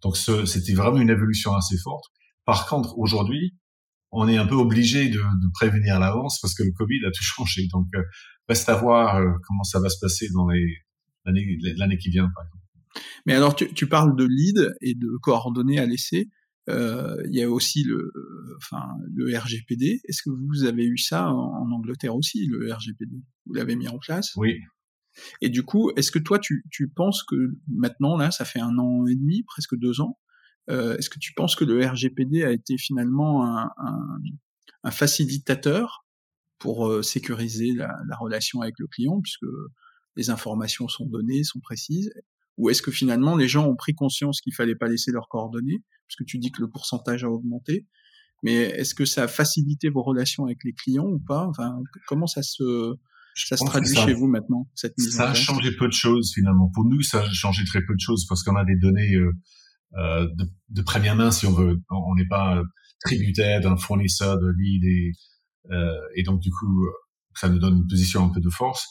Donc 0.01 0.17
c'était 0.17 0.73
vraiment 0.73 0.99
une 0.99 1.09
évolution 1.09 1.53
assez 1.55 1.77
forte. 1.84 2.05
Par 2.45 2.67
contre, 2.67 2.97
aujourd'hui, 2.97 3.55
on 4.11 4.27
est 4.27 4.38
un 4.38 4.45
peu 4.45 4.55
obligé 4.55 5.09
de, 5.09 5.19
de 5.19 5.51
prévenir 5.53 5.95
à 5.95 5.99
l'avance 5.99 6.39
parce 6.41 6.53
que 6.53 6.63
le 6.63 6.71
Covid 6.71 7.05
a 7.05 7.11
tout 7.11 7.23
changé. 7.23 7.67
Donc 7.71 7.88
euh, 7.95 8.01
reste 8.47 8.67
à 8.69 8.76
voir 8.76 9.17
euh, 9.17 9.31
comment 9.47 9.63
ça 9.63 9.80
va 9.80 9.89
se 9.89 9.99
passer 10.01 10.27
dans 10.34 10.47
l'année 11.26 11.97
qui 11.97 12.09
vient, 12.09 12.30
par 12.34 12.43
exemple. 12.43 12.59
Mais 13.26 13.35
alors, 13.35 13.55
tu, 13.55 13.71
tu, 13.73 13.88
parles 13.88 14.15
de 14.15 14.26
lead 14.26 14.76
et 14.81 14.95
de 14.95 15.09
coordonnées 15.21 15.80
à 15.80 15.85
laisser. 15.85 16.27
Euh, 16.69 17.17
il 17.25 17.35
y 17.35 17.41
a 17.41 17.49
aussi 17.49 17.83
le, 17.83 18.11
enfin, 18.57 18.87
le 19.13 19.35
RGPD. 19.37 20.01
Est-ce 20.07 20.21
que 20.21 20.29
vous 20.29 20.65
avez 20.65 20.85
eu 20.85 20.97
ça 20.97 21.31
en, 21.31 21.71
Angleterre 21.71 22.15
aussi, 22.15 22.45
le 22.47 22.71
RGPD 22.71 23.15
Vous 23.45 23.53
l'avez 23.53 23.75
mis 23.75 23.87
en 23.87 23.97
place? 23.97 24.33
Oui. 24.35 24.59
Et 25.41 25.49
du 25.49 25.63
coup, 25.63 25.91
est-ce 25.95 26.11
que 26.11 26.19
toi, 26.19 26.39
tu, 26.39 26.63
tu 26.71 26.87
penses 26.87 27.23
que 27.23 27.35
maintenant, 27.67 28.15
là, 28.17 28.31
ça 28.31 28.45
fait 28.45 28.59
un 28.59 28.77
an 28.77 29.05
et 29.07 29.15
demi, 29.15 29.43
presque 29.43 29.75
deux 29.75 30.01
ans, 30.01 30.17
euh, 30.69 30.97
est-ce 30.97 31.09
que 31.09 31.19
tu 31.19 31.33
penses 31.33 31.55
que 31.55 31.65
le 31.65 31.85
RGPD 31.85 32.43
a 32.43 32.51
été 32.51 32.77
finalement 32.77 33.45
un, 33.45 33.71
un, 33.77 34.21
un 34.83 34.91
facilitateur 34.91 36.05
pour 36.59 36.87
euh, 36.87 37.01
sécuriser 37.01 37.73
la, 37.73 37.97
la, 38.07 38.15
relation 38.15 38.61
avec 38.61 38.75
le 38.77 38.87
client, 38.87 39.19
puisque 39.21 39.47
les 40.15 40.29
informations 40.29 40.87
sont 40.87 41.07
données, 41.07 41.43
sont 41.43 41.59
précises? 41.59 42.11
Ou 42.60 42.69
est-ce 42.69 42.81
que 42.81 42.91
finalement 42.91 43.36
les 43.36 43.48
gens 43.48 43.65
ont 43.68 43.76
pris 43.76 43.95
conscience 43.95 44.41
qu'il 44.41 44.53
fallait 44.53 44.76
pas 44.76 44.88
laisser 44.88 45.11
leurs 45.11 45.30
coordonnées, 45.30 45.81
puisque 46.07 46.26
tu 46.26 46.38
dis 46.38 46.52
que 46.52 46.61
le 46.61 46.69
pourcentage 46.69 47.23
a 47.23 47.30
augmenté, 47.30 47.88
mais 48.44 48.53
est-ce 48.53 48.94
que 48.94 49.06
ça 49.06 49.23
a 49.23 49.27
facilité 49.27 49.90
vos 49.90 50.03
relations 50.03 50.45
avec 50.45 50.60
les 50.64 50.73
clients 50.73 51.07
ou 51.07 51.19
pas? 51.19 51.48
Enfin, 51.48 51.80
comment 52.07 52.27
ça 52.27 52.44
se 52.44 52.95
ça 53.36 53.56
se 53.56 53.64
traduit 53.64 53.95
ça, 53.95 54.06
chez 54.06 54.14
vous 54.14 54.27
maintenant 54.27 54.68
cette 54.76 54.98
mise 54.98 55.15
Ça 55.15 55.30
a 55.30 55.34
changé 55.34 55.72
peu 55.72 55.88
de 55.88 55.94
choses 55.94 56.34
finalement. 56.34 56.69
Pour 56.73 56.84
nous, 56.84 57.02
ça 57.02 57.23
a 57.23 57.31
changé 57.31 57.64
très 57.64 57.80
peu 57.80 57.94
de 57.94 57.99
choses 57.99 58.26
parce 58.27 58.44
qu'on 58.44 58.57
a 58.57 58.65
des 58.65 58.76
données 58.76 59.15
euh, 59.15 59.31
euh 59.98 60.27
de, 60.36 60.45
de, 60.69 60.81
première 60.81 61.15
main, 61.15 61.31
si 61.31 61.45
on 61.45 61.53
veut. 61.53 61.81
On 61.90 62.15
n'est 62.15 62.27
pas 62.27 62.61
tributaire 63.06 63.61
d'un 63.61 63.77
fournisseur 63.77 64.38
de 64.38 64.52
lead 64.57 64.84
et, 64.84 65.11
euh, 65.72 65.98
et 66.15 66.23
donc 66.23 66.41
du 66.41 66.49
coup, 66.49 66.86
ça 67.36 67.48
nous 67.48 67.60
donne 67.60 67.77
une 67.77 67.88
position 67.88 68.26
un 68.26 68.30
peu 68.30 68.41
de 68.41 68.49
force. 68.49 68.86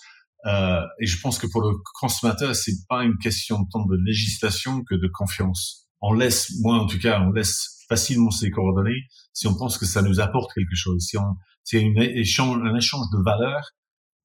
Euh, 0.47 0.81
et 1.01 1.06
je 1.06 1.20
pense 1.20 1.39
que 1.39 1.47
pour 1.47 1.62
le 1.62 1.77
consommateur, 2.01 2.55
c'est 2.55 2.86
pas 2.89 3.05
une 3.05 3.19
question 3.19 3.65
tant 3.66 3.85
de 3.85 3.97
législation 4.05 4.82
que 4.85 4.94
de 4.94 5.09
confiance. 5.09 5.89
on 6.01 6.12
laisse, 6.12 6.52
moi 6.60 6.77
en 6.77 6.86
tout 6.86 6.98
cas, 6.98 7.20
on 7.20 7.32
laisse 7.32 7.85
facilement 7.89 8.31
ces 8.31 8.51
coordonnées 8.51 9.06
si 9.32 9.47
on 9.47 9.55
pense 9.55 9.78
que 9.78 9.86
ça 9.86 10.02
nous 10.02 10.20
apporte 10.20 10.52
quelque 10.52 10.74
chose. 10.74 11.05
Si 11.05 11.16
on, 11.16 11.23
a 11.23 11.77
une 11.77 12.01
échange, 12.01 12.59
un 12.65 12.74
échange 12.77 13.06
de 13.12 13.23
valeurs, 13.23 13.70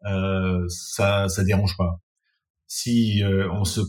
euh, 0.06 0.66
ça, 0.70 1.30
ça 1.30 1.44
dérange 1.44 1.76
pas. 1.78 2.00
Si 2.68 3.24
euh, 3.24 3.50
on 3.52 3.64
se, 3.64 3.82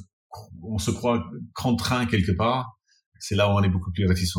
on 0.63 0.79
se 0.79 0.91
croit 0.91 1.25
contraint 1.55 2.07
quelque 2.07 2.33
part, 2.33 2.79
c'est 3.19 3.35
là 3.35 3.49
où 3.49 3.53
on 3.53 3.63
est 3.63 3.69
beaucoup 3.69 3.93
plus 3.93 4.07
réticent. 4.07 4.37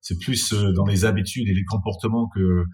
C'est 0.00 0.18
plus 0.18 0.52
euh, 0.52 0.72
dans 0.72 0.86
les 0.86 1.04
habitudes 1.04 1.48
et 1.48 1.54
les 1.54 1.64
comportements 1.64 2.28
que 2.34 2.64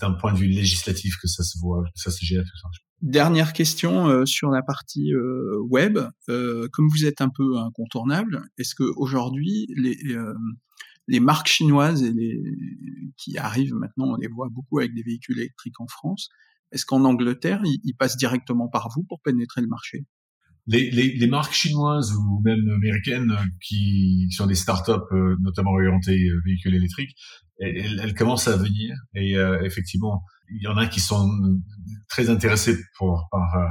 d'un 0.00 0.12
point 0.12 0.32
de 0.32 0.38
vue 0.38 0.48
législatif 0.48 1.16
que 1.20 1.28
ça 1.28 1.42
se 1.42 1.58
voit, 1.58 1.84
que 1.84 2.00
ça 2.00 2.10
se 2.10 2.24
gère 2.24 2.42
tout 2.42 2.58
ça. 2.60 2.68
Dernière 3.02 3.52
question 3.52 4.08
euh, 4.08 4.24
sur 4.24 4.50
la 4.50 4.62
partie 4.62 5.12
euh, 5.12 5.58
web. 5.68 5.98
Euh, 6.28 6.68
comme 6.72 6.88
vous 6.88 7.04
êtes 7.04 7.20
un 7.20 7.28
peu 7.28 7.58
incontournable, 7.58 8.48
est-ce 8.56 8.74
que 8.74 8.84
aujourd'hui 8.96 9.68
les 11.06 11.20
marques 11.20 11.48
chinoises 11.48 12.02
et 12.02 12.12
les 12.12 12.40
qui 13.16 13.36
arrivent 13.38 13.74
maintenant, 13.74 14.14
on 14.14 14.16
les 14.16 14.28
voit 14.28 14.48
beaucoup 14.50 14.78
avec 14.78 14.94
des 14.94 15.02
véhicules 15.02 15.38
électriques 15.38 15.80
en 15.80 15.86
France. 15.86 16.28
Est-ce 16.72 16.84
qu'en 16.86 17.04
Angleterre, 17.04 17.62
ils, 17.64 17.94
passent 17.94 18.16
directement 18.16 18.68
par 18.68 18.88
vous 18.94 19.04
pour 19.04 19.20
pénétrer 19.20 19.60
le 19.60 19.68
marché? 19.68 20.06
Les, 20.66 20.90
les, 20.90 21.14
les, 21.14 21.26
marques 21.26 21.52
chinoises 21.52 22.12
ou 22.14 22.40
même 22.42 22.68
américaines 22.74 23.36
qui 23.62 24.28
sont 24.30 24.46
des 24.46 24.54
startups 24.54 24.92
notamment 25.40 25.72
orientées 25.72 26.28
véhicules 26.44 26.74
électriques, 26.74 27.14
elles, 27.58 28.00
elles, 28.02 28.14
commencent 28.14 28.48
à 28.48 28.56
venir 28.56 28.96
et 29.14 29.34
effectivement 29.62 30.24
il 30.50 30.62
y 30.62 30.66
en 30.66 30.76
a 30.76 30.86
qui 30.86 31.00
sont 31.00 31.28
très 32.08 32.30
intéressés 32.30 32.76
pour, 32.98 33.26
par 33.30 33.56
euh, 33.56 33.66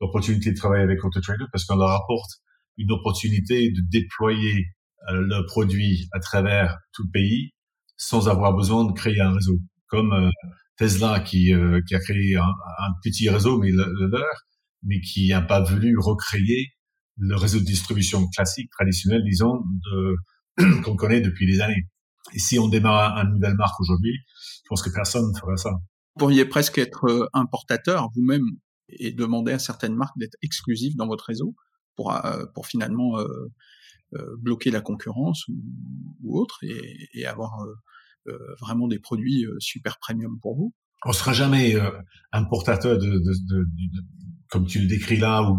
l'opportunité 0.00 0.50
de 0.50 0.56
travailler 0.56 0.82
avec 0.82 1.04
AutoTrader 1.04 1.44
parce 1.52 1.64
qu'on 1.64 1.76
leur 1.76 1.90
apporte 1.90 2.30
une 2.76 2.90
opportunité 2.92 3.70
de 3.70 3.80
déployer 3.90 4.66
euh, 5.08 5.20
le 5.20 5.46
produit 5.46 6.08
à 6.12 6.20
travers 6.20 6.76
tout 6.92 7.04
le 7.04 7.10
pays 7.10 7.52
sans 7.96 8.28
avoir 8.28 8.54
besoin 8.54 8.84
de 8.84 8.92
créer 8.92 9.20
un 9.20 9.32
réseau. 9.32 9.58
Comme 9.86 10.12
euh, 10.12 10.30
Tesla 10.76 11.20
qui, 11.20 11.54
qui 11.88 11.94
a 11.94 11.98
créé 12.00 12.36
un, 12.36 12.52
petit 13.02 13.30
réseau, 13.30 13.58
mais 13.58 13.70
le, 13.70 13.86
leur, 14.10 14.24
mais 14.86 15.00
qui 15.00 15.28
n'a 15.28 15.42
pas 15.42 15.60
voulu 15.62 15.96
recréer 15.98 16.72
le 17.18 17.36
réseau 17.36 17.60
de 17.60 17.64
distribution 17.64 18.26
classique, 18.28 18.70
traditionnel, 18.70 19.22
disons, 19.24 19.62
qu'on 20.84 20.96
connaît 20.96 21.20
depuis 21.20 21.46
des 21.46 21.60
années. 21.60 21.86
Et 22.34 22.38
si 22.38 22.58
on 22.58 22.68
démarre 22.68 23.16
une 23.18 23.34
nouvelle 23.34 23.54
marque 23.54 23.80
aujourd'hui, 23.80 24.14
je 24.64 24.68
pense 24.68 24.82
que 24.82 24.90
personne 24.90 25.30
ne 25.32 25.38
ferait 25.38 25.56
ça 25.56 25.70
pourriez 26.16 26.44
presque 26.44 26.78
être 26.78 27.04
euh, 27.04 27.28
importateur 27.32 28.08
vous-même 28.14 28.44
et 28.88 29.12
demander 29.12 29.52
à 29.52 29.58
certaines 29.58 29.94
marques 29.94 30.16
d'être 30.18 30.36
exclusives 30.42 30.96
dans 30.96 31.06
votre 31.06 31.24
réseau 31.24 31.54
pour, 31.96 32.12
euh, 32.12 32.46
pour 32.54 32.66
finalement 32.66 33.18
euh, 33.18 33.26
bloquer 34.38 34.70
la 34.70 34.80
concurrence 34.80 35.46
ou, 35.48 36.38
autre 36.38 36.58
et, 36.62 37.08
et 37.12 37.26
avoir 37.26 37.66
vraiment 38.60 38.88
des 38.88 38.98
produits 38.98 39.44
super 39.58 39.98
premium 39.98 40.38
pour 40.40 40.56
vous? 40.56 40.72
On 41.04 41.12
sera 41.12 41.32
jamais 41.32 41.74
importateur 42.32 42.98
de, 42.98 43.18
de, 43.18 43.66
comme 44.56 44.66
tu 44.66 44.80
le 44.80 44.86
décris 44.86 45.18
là, 45.18 45.42
ou 45.42 45.58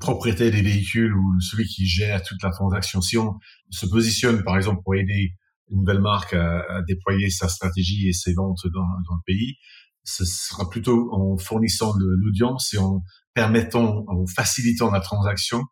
propriétaire 0.00 0.50
des 0.50 0.60
véhicules 0.60 1.14
ou 1.14 1.40
celui 1.40 1.66
qui 1.66 1.86
gère 1.86 2.20
toute 2.24 2.42
la 2.42 2.50
transaction. 2.50 3.00
Si 3.00 3.16
on 3.16 3.38
se 3.70 3.86
positionne, 3.86 4.42
par 4.42 4.56
exemple, 4.56 4.82
pour 4.82 4.96
aider 4.96 5.30
une 5.70 5.78
nouvelle 5.78 6.00
marque 6.00 6.34
à, 6.34 6.82
déployer 6.88 7.30
sa 7.30 7.48
stratégie 7.48 8.08
et 8.08 8.12
ses 8.12 8.34
ventes 8.34 8.66
dans, 8.74 9.14
le 9.14 9.22
pays, 9.24 9.54
ce 10.02 10.24
sera 10.24 10.68
plutôt 10.68 11.14
en 11.14 11.38
fournissant 11.38 11.94
l'audience 11.96 12.74
et 12.74 12.78
en 12.78 13.04
permettant, 13.34 14.04
en 14.08 14.26
facilitant 14.26 14.90
la 14.90 15.00
transaction, 15.00 15.62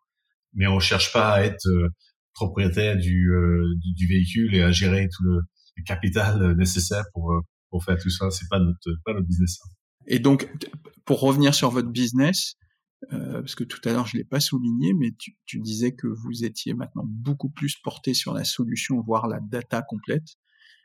mais 0.53 0.67
on 0.67 0.79
cherche 0.79 1.11
pas 1.11 1.33
à 1.33 1.43
être 1.43 1.67
euh, 1.67 1.89
propriétaire 2.33 2.95
du, 2.95 3.29
euh, 3.29 3.65
du, 3.97 4.07
véhicule 4.07 4.55
et 4.55 4.63
à 4.63 4.71
gérer 4.71 5.09
tout 5.13 5.23
le, 5.23 5.41
le 5.75 5.83
capital 5.83 6.55
nécessaire 6.55 7.03
pour, 7.13 7.33
euh, 7.33 7.41
pour 7.69 7.83
faire 7.83 7.97
tout 8.01 8.09
ça. 8.09 8.31
C'est 8.31 8.47
pas 8.49 8.59
notre, 8.59 8.89
pas 9.03 9.13
notre 9.13 9.27
business. 9.27 9.59
Et 10.07 10.19
donc, 10.19 10.49
pour 11.05 11.19
revenir 11.21 11.53
sur 11.53 11.69
votre 11.69 11.89
business, 11.89 12.55
euh, 13.13 13.41
parce 13.41 13.55
que 13.55 13.63
tout 13.63 13.79
à 13.85 13.91
l'heure 13.91 14.05
je 14.05 14.17
l'ai 14.17 14.23
pas 14.23 14.39
souligné, 14.39 14.93
mais 14.93 15.11
tu, 15.17 15.59
disais 15.59 15.93
que 15.93 16.07
vous 16.07 16.43
étiez 16.43 16.73
maintenant 16.73 17.03
beaucoup 17.05 17.49
plus 17.49 17.75
porté 17.75 18.13
sur 18.13 18.33
la 18.33 18.43
solution, 18.43 19.01
voire 19.01 19.27
la 19.27 19.39
data 19.39 19.81
complète. 19.81 20.37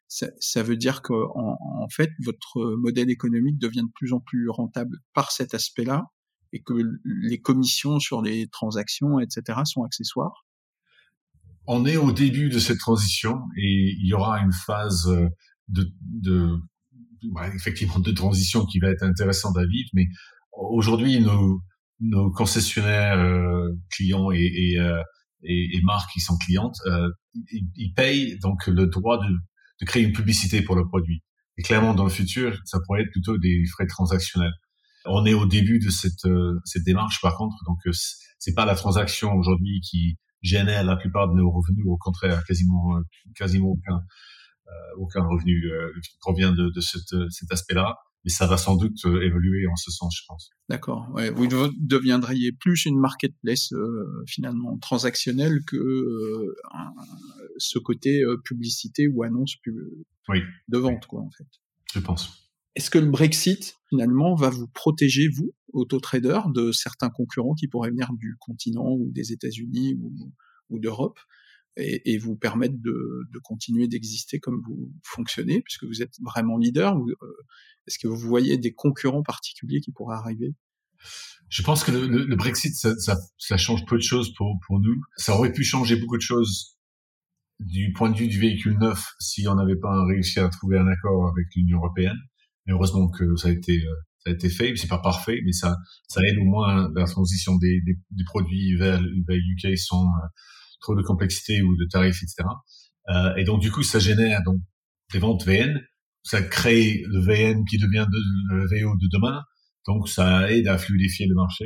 Ça, 0.08 0.62
veut 0.62 0.76
dire 0.76 1.02
que 1.02 1.12
en, 1.12 1.88
fait 1.90 2.10
votre 2.24 2.76
modèle 2.76 3.10
économique 3.10 3.58
devient 3.58 3.82
de 3.82 3.92
plus 3.92 4.12
en 4.12 4.20
plus 4.20 4.48
rentable 4.48 4.98
par 5.14 5.32
cet 5.32 5.52
aspect-là, 5.52 6.04
et 6.52 6.62
que 6.62 6.74
les 7.04 7.40
commissions 7.40 7.98
sur 7.98 8.22
les 8.22 8.46
transactions, 8.48 9.18
etc., 9.18 9.60
sont 9.64 9.82
accessoires? 9.82 10.46
On 11.66 11.84
est 11.84 11.96
au 11.96 12.12
début 12.12 12.48
de 12.48 12.60
cette 12.60 12.78
transition 12.78 13.40
et 13.56 13.96
il 13.98 14.06
y 14.06 14.14
aura 14.14 14.38
une 14.38 14.52
phase 14.52 15.06
de, 15.68 15.92
de 16.00 16.56
effectivement 17.54 17.98
de 17.98 18.12
transition 18.12 18.64
qui 18.66 18.78
va 18.78 18.88
être 18.88 19.02
intéressante 19.02 19.56
à 19.56 19.66
vivre, 19.66 19.88
mais 19.94 20.06
aujourd'hui 20.52 21.20
nos 21.20 21.60
nos 22.00 22.30
concessionnaires 22.30 23.18
euh, 23.18 23.72
clients 23.90 24.30
et, 24.30 24.38
et, 24.38 24.78
euh, 24.78 25.00
et, 25.42 25.76
et, 25.76 25.80
marques 25.82 26.10
qui 26.12 26.20
sont 26.20 26.36
clientes, 26.36 26.76
euh, 26.86 27.08
ils, 27.52 27.68
ils, 27.76 27.92
payent 27.94 28.38
donc 28.40 28.66
le 28.66 28.86
droit 28.86 29.18
de, 29.18 29.32
de 29.80 29.86
créer 29.86 30.02
une 30.02 30.12
publicité 30.12 30.62
pour 30.62 30.76
le 30.76 30.84
produit. 30.86 31.22
Et 31.56 31.62
clairement, 31.62 31.94
dans 31.94 32.04
le 32.04 32.10
futur, 32.10 32.58
ça 32.64 32.78
pourrait 32.84 33.02
être 33.02 33.10
plutôt 33.12 33.38
des 33.38 33.62
frais 33.72 33.86
transactionnels. 33.86 34.52
On 35.06 35.24
est 35.24 35.34
au 35.34 35.46
début 35.46 35.78
de 35.78 35.88
cette, 35.88 36.28
cette 36.64 36.84
démarche, 36.84 37.20
par 37.22 37.36
contre, 37.36 37.56
donc 37.64 37.78
c'est 38.38 38.54
pas 38.54 38.66
la 38.66 38.74
transaction 38.74 39.32
aujourd'hui 39.34 39.80
qui 39.80 40.18
génère 40.42 40.84
la 40.84 40.96
plupart 40.96 41.28
de 41.28 41.34
nos 41.34 41.50
revenus. 41.50 41.86
Au 41.86 41.96
contraire, 41.96 42.44
quasiment, 42.44 43.00
quasiment 43.36 43.68
aucun, 43.68 44.00
aucun 44.96 45.24
revenu 45.24 45.70
qui 46.02 46.16
provient 46.20 46.52
de, 46.52 46.70
de 46.70 46.80
cet 46.80 47.52
aspect-là 47.52 47.96
mais 48.26 48.32
ça 48.32 48.48
va 48.48 48.56
sans 48.56 48.74
doute 48.74 49.04
euh, 49.04 49.22
évoluer 49.22 49.68
en 49.68 49.76
ce 49.76 49.92
sens, 49.92 50.18
je 50.18 50.24
pense. 50.26 50.50
D'accord. 50.68 51.08
Ouais, 51.14 51.30
vous 51.30 51.46
deviendriez 51.78 52.50
plus 52.50 52.84
une 52.84 52.98
marketplace 52.98 53.72
euh, 53.72 54.24
finalement 54.26 54.76
transactionnelle 54.78 55.60
que 55.64 55.76
euh, 55.76 56.56
ce 57.56 57.78
côté 57.78 58.24
publicité 58.44 59.06
ou 59.06 59.22
annonce 59.22 59.54
oui. 60.28 60.42
de 60.66 60.76
vente, 60.78 61.06
quoi, 61.06 61.20
en 61.20 61.30
fait. 61.30 61.46
Je 61.94 62.00
pense. 62.00 62.50
Est-ce 62.74 62.90
que 62.90 62.98
le 62.98 63.06
Brexit 63.06 63.76
finalement 63.88 64.34
va 64.34 64.50
vous 64.50 64.66
protéger 64.66 65.28
vous, 65.28 65.54
auto-trader, 65.72 66.40
de 66.52 66.72
certains 66.72 67.10
concurrents 67.10 67.54
qui 67.54 67.68
pourraient 67.68 67.90
venir 67.90 68.10
du 68.18 68.34
continent 68.40 68.90
ou 68.90 69.08
des 69.12 69.32
États-Unis 69.32 69.94
ou, 69.94 70.32
ou 70.70 70.80
d'Europe? 70.80 71.18
Et, 71.76 72.12
et, 72.12 72.18
vous 72.18 72.36
permettre 72.36 72.76
de, 72.78 73.22
de 73.32 73.38
continuer 73.38 73.86
d'exister 73.88 74.40
comme 74.40 74.62
vous 74.66 74.92
fonctionnez, 75.02 75.60
puisque 75.62 75.84
vous 75.84 76.02
êtes 76.02 76.14
vraiment 76.22 76.56
leader 76.56 76.96
euh, 76.96 77.14
Est-ce 77.86 77.98
que 77.98 78.08
vous 78.08 78.16
voyez 78.16 78.56
des 78.56 78.72
concurrents 78.72 79.22
particuliers 79.22 79.80
qui 79.80 79.92
pourraient 79.92 80.16
arriver? 80.16 80.54
Je 81.48 81.62
pense 81.62 81.84
que 81.84 81.92
le, 81.92 82.06
le, 82.06 82.36
Brexit, 82.36 82.74
ça, 82.74 82.96
ça, 82.98 83.16
ça, 83.38 83.56
change 83.56 83.84
peu 83.86 83.96
de 83.96 84.02
choses 84.02 84.34
pour, 84.34 84.58
pour 84.66 84.80
nous. 84.80 85.00
Ça 85.16 85.36
aurait 85.36 85.52
pu 85.52 85.62
changer 85.62 85.96
beaucoup 85.96 86.16
de 86.16 86.22
choses 86.22 86.76
du 87.60 87.92
point 87.92 88.10
de 88.10 88.16
vue 88.16 88.28
du 88.28 88.38
véhicule 88.38 88.76
neuf 88.78 89.04
si 89.20 89.46
on 89.48 89.54
n'avait 89.54 89.76
pas 89.76 90.04
réussi 90.06 90.40
à 90.40 90.48
trouver 90.48 90.78
un 90.78 90.86
accord 90.88 91.28
avec 91.28 91.46
l'Union 91.54 91.78
européenne. 91.78 92.18
Mais 92.66 92.72
heureusement 92.72 93.08
que 93.08 93.36
ça 93.36 93.48
a 93.48 93.52
été 93.52 93.76
euh, 93.76 93.94
ça 94.24 94.30
a 94.30 94.32
été 94.32 94.48
fait. 94.48 94.74
C'est 94.76 94.88
pas 94.88 94.98
parfait, 94.98 95.40
mais 95.44 95.52
ça 95.52 95.76
ça 96.08 96.20
aide 96.26 96.38
au 96.38 96.44
moins 96.44 96.90
la 96.94 97.04
transition 97.04 97.56
des, 97.56 97.80
des, 97.82 97.96
des 98.10 98.24
produits 98.24 98.74
vers, 98.76 99.00
vers 99.00 99.36
UK 99.36 99.66
euh, 99.66 100.28
trop 100.80 100.94
de 100.94 101.02
complexité 101.02 101.62
ou 101.62 101.76
de 101.76 101.86
tarifs, 101.90 102.22
etc. 102.22 102.48
Euh, 103.08 103.34
et 103.36 103.44
donc 103.44 103.60
du 103.60 103.70
coup, 103.70 103.82
ça 103.82 103.98
génère 103.98 104.42
donc 104.44 104.60
des 105.12 105.18
ventes 105.18 105.44
VN, 105.44 105.80
ça 106.22 106.42
crée 106.42 107.02
le 107.06 107.20
VN 107.20 107.64
qui 107.64 107.78
devient 107.78 108.06
le 108.50 108.62
VO 108.64 108.96
de 108.96 109.08
demain, 109.12 109.42
donc 109.86 110.08
ça 110.08 110.50
aide 110.50 110.66
à 110.66 110.78
fluidifier 110.78 111.26
le 111.26 111.34
marché 111.34 111.64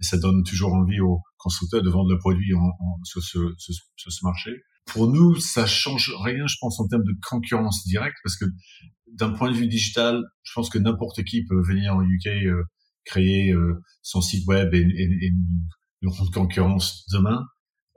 et 0.00 0.04
ça 0.04 0.18
donne 0.18 0.42
toujours 0.44 0.74
envie 0.74 1.00
aux 1.00 1.20
constructeurs 1.38 1.82
de 1.82 1.90
vendre 1.90 2.10
le 2.10 2.18
produit 2.18 2.54
en, 2.54 2.58
en, 2.58 3.04
sur, 3.04 3.22
ce, 3.22 3.38
ce 3.56 4.24
marché. 4.24 4.50
Pour 4.86 5.08
nous, 5.08 5.36
ça 5.36 5.64
change 5.64 6.12
rien, 6.22 6.46
je 6.46 6.56
pense, 6.60 6.80
en 6.80 6.88
termes 6.88 7.04
de 7.04 7.14
concurrence 7.26 7.86
directe, 7.86 8.16
parce 8.24 8.36
que 8.36 8.44
d'un 9.12 9.30
point 9.30 9.50
de 9.50 9.56
vue 9.56 9.68
digital, 9.68 10.22
je 10.42 10.52
pense 10.54 10.70
que 10.70 10.78
n'importe 10.78 11.22
qui 11.24 11.44
peut 11.44 11.62
venir 11.66 11.94
en 11.94 12.02
UK 12.02 12.26
euh, 12.26 12.62
créer 13.04 13.52
euh, 13.52 13.80
son 14.02 14.20
site 14.20 14.46
web 14.46 14.74
et, 14.74 14.80
et, 14.80 15.26
et 15.26 15.32
une 16.02 16.10
concurrence 16.32 17.06
demain 17.12 17.40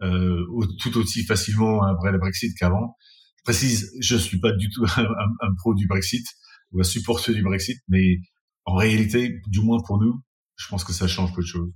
euh, 0.02 0.46
tout 0.80 0.98
aussi 0.98 1.24
facilement 1.24 1.84
après 1.84 2.12
le 2.12 2.18
Brexit 2.18 2.56
qu'avant. 2.58 2.96
Je 3.38 3.44
précise, 3.44 3.92
je 4.00 4.18
suis 4.18 4.40
pas 4.40 4.52
du 4.52 4.70
tout 4.70 4.86
un, 4.98 5.54
pro 5.58 5.74
du 5.74 5.88
Brexit 5.88 6.26
ou 6.72 6.80
un 6.80 6.84
supporter 6.84 7.34
du 7.34 7.44
Brexit, 7.44 7.80
mais 7.88 8.18
en 8.66 8.76
réalité, 8.76 9.42
du 9.48 9.62
moins 9.62 9.80
pour 9.86 10.00
nous, 10.02 10.20
je 10.56 10.68
pense 10.68 10.84
que 10.84 10.94
ça 10.94 11.08
change 11.08 11.34
peu 11.34 11.42
de 11.42 11.48
choses. 11.48 11.72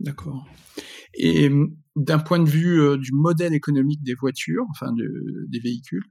D'accord. 0.00 0.46
Et 1.14 1.50
d'un 1.94 2.18
point 2.18 2.38
de 2.38 2.48
vue 2.48 2.80
euh, 2.80 2.96
du 2.96 3.12
modèle 3.12 3.52
économique 3.52 4.02
des 4.02 4.14
voitures, 4.14 4.64
enfin 4.70 4.92
de, 4.92 5.46
des 5.48 5.60
véhicules, 5.60 6.04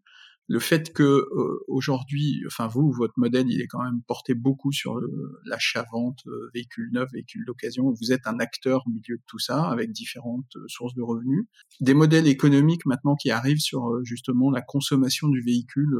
le 0.51 0.59
fait 0.59 0.91
que 0.91 1.03
euh, 1.03 1.63
aujourd'hui, 1.69 2.43
enfin 2.45 2.67
vous, 2.67 2.91
votre 2.91 3.13
modèle, 3.15 3.49
il 3.49 3.61
est 3.61 3.67
quand 3.67 3.81
même 3.81 4.01
porté 4.05 4.33
beaucoup 4.33 4.73
sur 4.73 4.99
l'achat-vente, 5.45 6.19
euh, 6.27 6.49
véhicule 6.53 6.89
neuf, 6.91 7.09
véhicule 7.13 7.45
d'occasion. 7.45 7.89
Vous 7.91 8.11
êtes 8.11 8.27
un 8.27 8.37
acteur 8.39 8.83
au 8.85 8.89
milieu 8.89 9.15
de 9.15 9.23
tout 9.27 9.39
ça, 9.39 9.69
avec 9.69 9.93
différentes 9.93 10.53
euh, 10.57 10.65
sources 10.67 10.93
de 10.93 11.01
revenus. 11.01 11.45
Des 11.79 11.93
modèles 11.93 12.27
économiques 12.27 12.85
maintenant 12.85 13.15
qui 13.15 13.31
arrivent 13.31 13.61
sur 13.61 14.03
justement 14.03 14.51
la 14.51 14.61
consommation 14.61 15.29
du 15.29 15.39
véhicule 15.41 15.97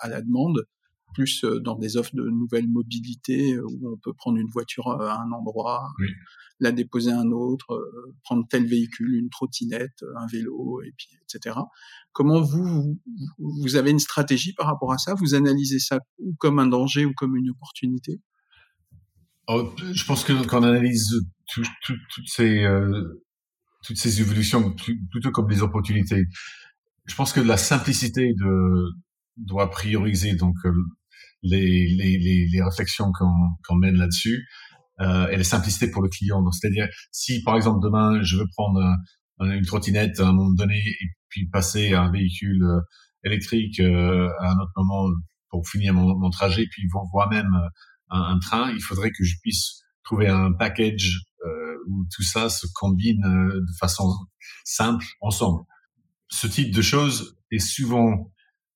à 0.00 0.08
la 0.08 0.22
demande 0.22 0.66
plus 1.12 1.44
euh, 1.44 1.60
dans 1.60 1.76
des 1.76 1.96
offres 1.96 2.14
de 2.14 2.22
nouvelles 2.22 2.68
mobilités 2.68 3.54
euh, 3.54 3.64
où 3.64 3.92
on 3.92 3.96
peut 3.96 4.12
prendre 4.12 4.38
une 4.38 4.48
voiture 4.48 4.88
à 4.88 5.20
un 5.22 5.32
endroit, 5.32 5.92
la 6.60 6.72
déposer 6.72 7.10
à 7.10 7.18
un 7.18 7.30
autre, 7.30 7.72
euh, 7.74 8.14
prendre 8.24 8.46
tel 8.48 8.66
véhicule, 8.66 9.14
une 9.14 9.30
trottinette, 9.30 10.04
un 10.16 10.26
vélo, 10.26 10.82
et 10.82 10.92
puis 10.96 11.08
etc. 11.22 11.56
Comment 12.12 12.40
vous, 12.40 12.98
vous 13.38 13.76
avez 13.76 13.90
une 13.90 13.98
stratégie 13.98 14.52
par 14.52 14.66
rapport 14.66 14.92
à 14.92 14.98
ça? 14.98 15.14
Vous 15.14 15.34
analysez 15.34 15.78
ça 15.78 15.98
comme 16.38 16.58
un 16.58 16.66
danger 16.66 17.04
ou 17.04 17.12
comme 17.14 17.36
une 17.36 17.50
opportunité? 17.50 18.20
Oh, 19.48 19.74
Je 19.92 20.04
pense 20.04 20.24
que 20.24 20.32
quand 20.46 20.60
on 20.60 20.64
analyse 20.64 21.20
toutes 21.48 21.66
ces 22.26 22.64
toutes 23.84 23.96
ces 23.96 24.20
évolutions 24.20 24.76
plutôt 25.10 25.32
comme 25.32 25.48
des 25.48 25.60
opportunités, 25.60 26.26
je 27.06 27.14
pense 27.16 27.32
que 27.32 27.40
la 27.40 27.56
simplicité 27.56 28.32
de 28.34 28.92
doit 29.36 29.70
prioriser 29.70 30.34
donc 30.34 30.54
les, 31.42 31.86
les, 31.88 32.18
les, 32.18 32.46
les 32.52 32.62
réflexions 32.62 33.12
qu'on 33.12 33.76
mène 33.76 33.96
là-dessus 33.96 34.46
euh, 35.00 35.28
et 35.28 35.36
la 35.36 35.44
simplicité 35.44 35.90
pour 35.90 36.02
le 36.02 36.08
client. 36.08 36.44
C'est-à-dire, 36.50 36.88
si 37.10 37.42
par 37.42 37.56
exemple 37.56 37.80
demain 37.82 38.22
je 38.22 38.36
veux 38.36 38.46
prendre 38.56 38.80
une 39.40 39.64
trottinette 39.64 40.20
à 40.20 40.28
un 40.28 40.32
moment 40.32 40.52
donné 40.52 40.78
et 40.78 41.06
puis 41.28 41.48
passer 41.48 41.94
à 41.94 42.02
un 42.02 42.12
véhicule 42.12 42.62
euh, 42.62 42.80
électrique 43.24 43.80
euh, 43.80 44.28
à 44.40 44.52
un 44.52 44.58
autre 44.58 44.72
moment 44.76 45.08
pour 45.48 45.68
finir 45.68 45.94
mon, 45.94 46.18
mon 46.18 46.30
trajet, 46.30 46.66
puis 46.70 46.86
voir 46.90 47.28
même 47.30 47.50
un, 48.10 48.20
un, 48.20 48.38
train, 48.38 48.70
il 48.72 48.82
faudrait 48.82 49.10
que 49.10 49.24
je 49.24 49.36
puisse 49.42 49.82
trouver 50.04 50.28
un 50.28 50.52
package 50.52 51.20
euh, 51.44 51.76
où 51.88 52.04
tout 52.14 52.22
ça 52.22 52.48
se 52.48 52.66
combine 52.74 53.24
euh, 53.24 53.60
de 53.60 53.72
façon 53.78 54.08
simple 54.64 55.04
ensemble. 55.20 55.64
Ce 56.28 56.46
type 56.46 56.74
de 56.74 56.82
choses 56.82 57.36
est 57.50 57.58
souvent 57.58 58.32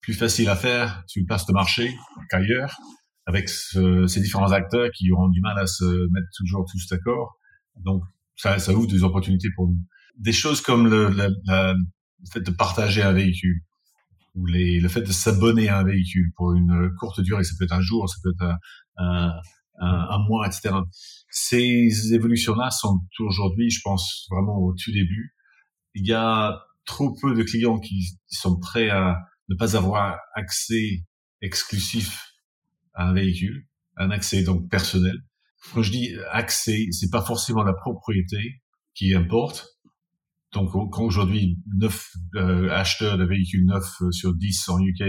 plus 0.07 0.13
facile 0.13 0.47
à 0.47 0.55
faire 0.55 1.03
sur 1.05 1.19
une 1.19 1.25
place 1.25 1.45
de 1.45 1.51
marché 1.51 1.93
qu'ailleurs, 2.29 2.77
avec 3.25 3.49
ces 3.49 4.21
différents 4.21 4.53
acteurs 4.53 4.89
qui 4.95 5.11
auront 5.11 5.27
du 5.27 5.41
mal 5.41 5.59
à 5.59 5.67
se 5.67 5.83
mettre 6.13 6.27
toujours 6.37 6.65
tous 6.71 6.87
d'accord. 6.87 7.37
Donc, 7.83 8.03
ça, 8.37 8.57
ça 8.57 8.71
ouvre 8.71 8.87
des 8.87 9.03
opportunités 9.03 9.49
pour 9.53 9.67
nous. 9.67 9.77
Des 10.17 10.31
choses 10.31 10.61
comme 10.61 10.87
le, 10.87 11.09
le, 11.09 11.27
le 11.45 11.75
fait 12.31 12.39
de 12.39 12.51
partager 12.51 13.01
un 13.03 13.11
véhicule 13.11 13.59
ou 14.35 14.45
les, 14.45 14.79
le 14.79 14.87
fait 14.87 15.01
de 15.01 15.11
s'abonner 15.11 15.67
à 15.67 15.79
un 15.79 15.83
véhicule 15.83 16.31
pour 16.37 16.53
une 16.53 16.89
courte 16.97 17.19
durée, 17.19 17.43
ça 17.43 17.55
peut 17.59 17.65
être 17.65 17.73
un 17.73 17.81
jour, 17.81 18.07
ça 18.07 18.15
peut 18.23 18.31
être 18.31 18.49
un, 18.95 19.33
un, 19.79 20.07
un 20.09 20.19
mois, 20.29 20.47
etc. 20.47 20.73
Ces 21.29 22.13
évolutions-là 22.13 22.71
sont 22.71 23.01
aujourd'hui, 23.19 23.69
je 23.71 23.81
pense, 23.83 24.25
vraiment 24.31 24.57
au 24.57 24.73
tout 24.73 24.93
début. 24.93 25.35
Il 25.95 26.07
y 26.07 26.13
a 26.13 26.61
trop 26.85 27.13
peu 27.21 27.35
de 27.35 27.43
clients 27.43 27.79
qui 27.79 28.05
sont 28.27 28.57
prêts 28.57 28.89
à 28.89 29.17
ne 29.49 29.55
pas 29.55 29.75
avoir 29.77 30.17
accès 30.35 31.03
exclusif 31.41 32.33
à 32.93 33.09
un 33.09 33.13
véhicule, 33.13 33.67
un 33.97 34.11
accès 34.11 34.43
donc 34.43 34.69
personnel. 34.69 35.15
Quand 35.73 35.81
je 35.81 35.91
dis 35.91 36.15
accès, 36.31 36.87
c'est 36.91 37.09
pas 37.09 37.21
forcément 37.21 37.63
la 37.63 37.73
propriété 37.73 38.61
qui 38.93 39.13
importe. 39.13 39.67
Donc 40.53 40.71
quand 40.71 41.03
aujourd'hui 41.03 41.59
9 41.79 42.11
euh, 42.35 42.69
acheteurs 42.69 43.17
de 43.17 43.25
véhicules 43.25 43.65
neufs 43.65 44.01
euh, 44.01 44.11
sur 44.11 44.33
10 44.33 44.69
en 44.69 44.79
UK 44.79 45.03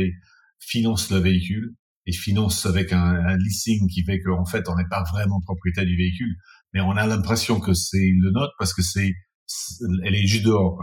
financent 0.59 1.11
le 1.11 1.19
véhicule 1.19 1.75
et 2.07 2.13
financent 2.13 2.67
avec 2.67 2.93
un, 2.93 2.99
un 2.99 3.37
leasing 3.37 3.89
qui 3.89 4.05
fait 4.05 4.21
qu'en 4.21 4.45
fait 4.45 4.69
on 4.69 4.75
n'est 4.75 4.89
pas 4.91 5.05
vraiment 5.05 5.41
propriétaire 5.41 5.87
du 5.87 5.97
véhicule, 5.97 6.37
mais 6.75 6.81
on 6.81 6.93
a 6.93 7.07
l'impression 7.07 7.61
que 7.61 7.73
c'est 7.73 8.13
le 8.21 8.31
nôtre 8.33 8.53
parce 8.59 8.75
que 8.75 8.83
c'est 8.83 9.15
elle 10.05 10.15
est 10.15 10.27
juste 10.27 10.45
dehors. 10.45 10.83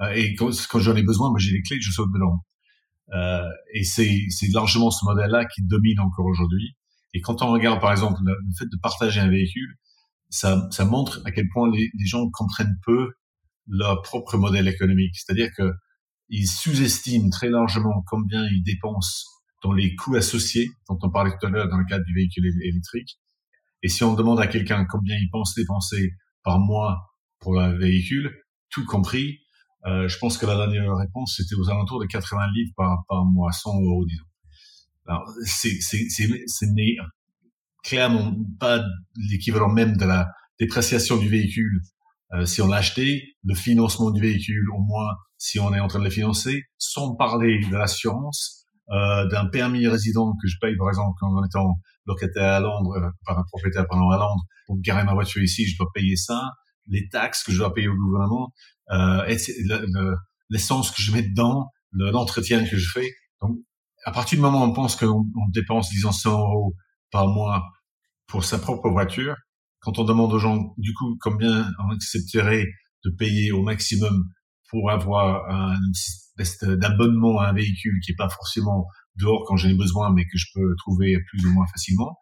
Euh, 0.00 0.12
et 0.12 0.34
quand, 0.34 0.50
quand 0.68 0.80
j'en 0.80 0.94
ai 0.96 1.02
besoin, 1.02 1.30
moi 1.30 1.38
j'ai 1.38 1.52
les 1.52 1.62
clés, 1.62 1.80
je 1.80 1.90
saute 1.90 2.12
dedans. 2.12 2.44
Euh, 3.12 3.48
et 3.72 3.84
c'est, 3.84 4.08
largement 4.52 4.90
ce 4.90 5.04
modèle-là 5.04 5.44
qui 5.46 5.62
domine 5.62 6.00
encore 6.00 6.26
aujourd'hui. 6.26 6.76
Et 7.12 7.20
quand 7.20 7.42
on 7.42 7.52
regarde, 7.52 7.80
par 7.80 7.92
exemple, 7.92 8.20
le, 8.24 8.34
fait 8.58 8.66
de 8.66 8.76
partager 8.82 9.20
un 9.20 9.28
véhicule, 9.28 9.76
ça, 10.30 10.68
ça 10.70 10.84
montre 10.84 11.20
à 11.24 11.30
quel 11.30 11.48
point 11.52 11.70
les, 11.70 11.90
les, 11.94 12.06
gens 12.06 12.28
comprennent 12.30 12.76
peu 12.84 13.12
leur 13.68 14.02
propre 14.02 14.36
modèle 14.36 14.66
économique. 14.66 15.14
C'est-à-dire 15.16 15.50
que 15.56 15.70
ils 16.28 16.46
sous-estiment 16.46 17.28
très 17.30 17.50
largement 17.50 18.02
combien 18.06 18.46
ils 18.46 18.62
dépensent 18.62 19.26
dans 19.62 19.72
les 19.72 19.94
coûts 19.94 20.16
associés, 20.16 20.68
dont 20.88 20.98
on 21.02 21.10
parlait 21.10 21.32
tout 21.38 21.46
à 21.46 21.50
l'heure 21.50 21.68
dans 21.68 21.78
le 21.78 21.84
cadre 21.84 22.04
du 22.04 22.14
véhicule 22.14 22.46
électrique. 22.62 23.18
Et 23.82 23.88
si 23.88 24.02
on 24.04 24.14
demande 24.14 24.40
à 24.40 24.46
quelqu'un 24.46 24.84
combien 24.86 25.16
il 25.16 25.28
pense 25.30 25.54
dépenser 25.54 26.12
par 26.42 26.58
mois 26.58 27.14
pour 27.38 27.60
un 27.60 27.76
véhicule, 27.76 28.32
tout 28.70 28.84
compris, 28.84 29.38
euh, 29.86 30.08
je 30.08 30.18
pense 30.18 30.38
que 30.38 30.46
la 30.46 30.56
dernière 30.56 30.96
réponse, 30.96 31.34
c'était 31.36 31.54
aux 31.54 31.68
alentours 31.70 32.00
de 32.00 32.06
80 32.06 32.46
livres 32.54 32.72
par, 32.76 33.04
par 33.08 33.24
mois, 33.24 33.52
100 33.52 33.70
euros, 33.82 34.04
disons. 34.06 34.24
Alors, 35.06 35.28
c'est, 35.44 35.76
c'est, 35.80 36.08
c'est, 36.08 36.26
ce 36.46 36.64
n'est 36.64 36.96
clairement 37.82 38.34
pas 38.58 38.82
l'équivalent 39.30 39.68
même 39.68 39.96
de 39.96 40.04
la 40.06 40.28
dépréciation 40.58 41.18
du 41.18 41.28
véhicule 41.28 41.82
euh, 42.34 42.46
si 42.46 42.62
on 42.62 42.68
l'a 42.68 42.78
acheté, 42.78 43.36
le 43.44 43.54
financement 43.54 44.10
du 44.10 44.20
véhicule, 44.20 44.68
au 44.70 44.78
moins 44.78 45.14
si 45.38 45.60
on 45.60 45.72
est 45.74 45.80
en 45.80 45.88
train 45.88 46.00
de 46.00 46.04
le 46.04 46.10
financer, 46.10 46.64
sans 46.78 47.14
parler 47.14 47.60
de 47.60 47.76
l'assurance, 47.76 48.66
euh, 48.90 49.28
d'un 49.28 49.46
permis 49.46 49.86
résident 49.86 50.32
que 50.42 50.48
je 50.48 50.56
paye, 50.60 50.76
par 50.76 50.88
exemple, 50.88 51.16
en 51.22 51.44
étant 51.44 51.78
locataire 52.06 52.54
à 52.54 52.60
Londres, 52.60 52.96
euh, 52.96 53.10
par 53.24 53.38
un 53.38 53.44
propriétaire 53.44 53.86
pendant 53.88 54.10
à 54.10 54.16
Londres, 54.16 54.42
pour 54.66 54.80
garer 54.80 55.04
ma 55.04 55.14
voiture 55.14 55.42
ici, 55.42 55.66
je 55.66 55.76
dois 55.76 55.88
payer 55.94 56.16
ça, 56.16 56.50
les 56.86 57.08
taxes 57.08 57.42
que 57.42 57.52
je 57.52 57.58
dois 57.58 57.72
payer 57.72 57.88
au 57.88 57.96
gouvernement, 57.96 58.52
euh, 58.90 59.36
l'essence 60.50 60.90
que 60.90 61.02
je 61.02 61.12
mets 61.12 61.22
dedans, 61.22 61.70
l'entretien 61.92 62.64
que 62.64 62.76
je 62.76 62.90
fais. 62.90 63.10
Donc, 63.40 63.58
à 64.04 64.12
partir 64.12 64.36
du 64.36 64.42
moment 64.42 64.62
où 64.62 64.70
on 64.70 64.72
pense 64.72 64.96
qu'on 64.96 65.24
dépense, 65.52 65.88
disons, 65.90 66.12
100 66.12 66.30
euros 66.30 66.74
par 67.10 67.28
mois 67.28 67.62
pour 68.26 68.44
sa 68.44 68.58
propre 68.58 68.90
voiture, 68.90 69.36
quand 69.80 69.98
on 69.98 70.04
demande 70.04 70.32
aux 70.32 70.38
gens, 70.38 70.74
du 70.78 70.92
coup, 70.94 71.16
combien 71.20 71.70
on 71.78 71.94
accepterait 71.94 72.66
de 73.04 73.10
payer 73.10 73.52
au 73.52 73.62
maximum 73.62 74.24
pour 74.70 74.90
avoir 74.90 75.48
un 75.48 75.78
espèce 76.38 76.68
d'abonnement 76.68 77.38
à 77.40 77.48
un 77.48 77.52
véhicule 77.52 78.00
qui 78.04 78.12
est 78.12 78.16
pas 78.16 78.28
forcément 78.28 78.86
dehors 79.16 79.44
quand 79.46 79.56
j'en 79.56 79.68
ai 79.68 79.74
besoin, 79.74 80.12
mais 80.12 80.24
que 80.24 80.36
je 80.36 80.46
peux 80.54 80.74
trouver 80.78 81.16
plus 81.28 81.46
ou 81.46 81.52
moins 81.52 81.66
facilement, 81.66 82.18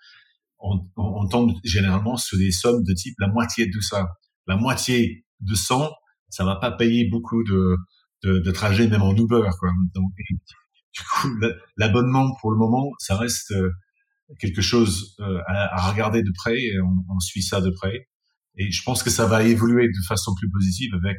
on, 0.62 1.26
tombe 1.28 1.52
généralement 1.65 2.16
sur 2.16 2.39
des 2.39 2.50
sommes 2.50 2.82
de 2.84 2.92
type 2.92 3.15
la 3.18 3.28
moitié 3.28 3.66
de 3.66 3.81
ça. 3.81 4.07
La 4.47 4.57
moitié 4.57 5.25
de 5.41 5.55
100, 5.55 5.91
ça 6.29 6.45
va 6.45 6.57
pas 6.57 6.73
payer 6.73 7.09
beaucoup 7.09 7.43
de, 7.45 7.77
de, 8.25 8.39
de 8.39 8.51
trajets, 8.51 8.89
même 8.89 9.03
en 9.03 9.15
Uber. 9.15 9.49
Quoi. 9.59 9.71
Donc, 9.95 10.12
du 10.95 11.03
coup, 11.03 11.29
l'abonnement, 11.77 12.35
pour 12.41 12.51
le 12.51 12.59
moment, 12.59 12.91
ça 12.99 13.17
reste 13.17 13.53
euh, 13.53 13.71
quelque 14.39 14.62
chose 14.62 15.17
euh, 15.21 15.39
à, 15.47 15.91
regarder 15.91 16.23
de 16.23 16.31
près. 16.35 16.59
Et 16.59 16.81
on, 16.81 17.15
on, 17.15 17.21
suit 17.21 17.43
ça 17.43 17.61
de 17.61 17.71
près. 17.71 18.09
Et 18.57 18.71
je 18.71 18.83
pense 18.83 19.03
que 19.03 19.11
ça 19.11 19.27
va 19.27 19.43
évoluer 19.43 19.87
de 19.87 20.07
façon 20.07 20.35
plus 20.35 20.51
positive 20.51 20.95
avec 20.95 21.19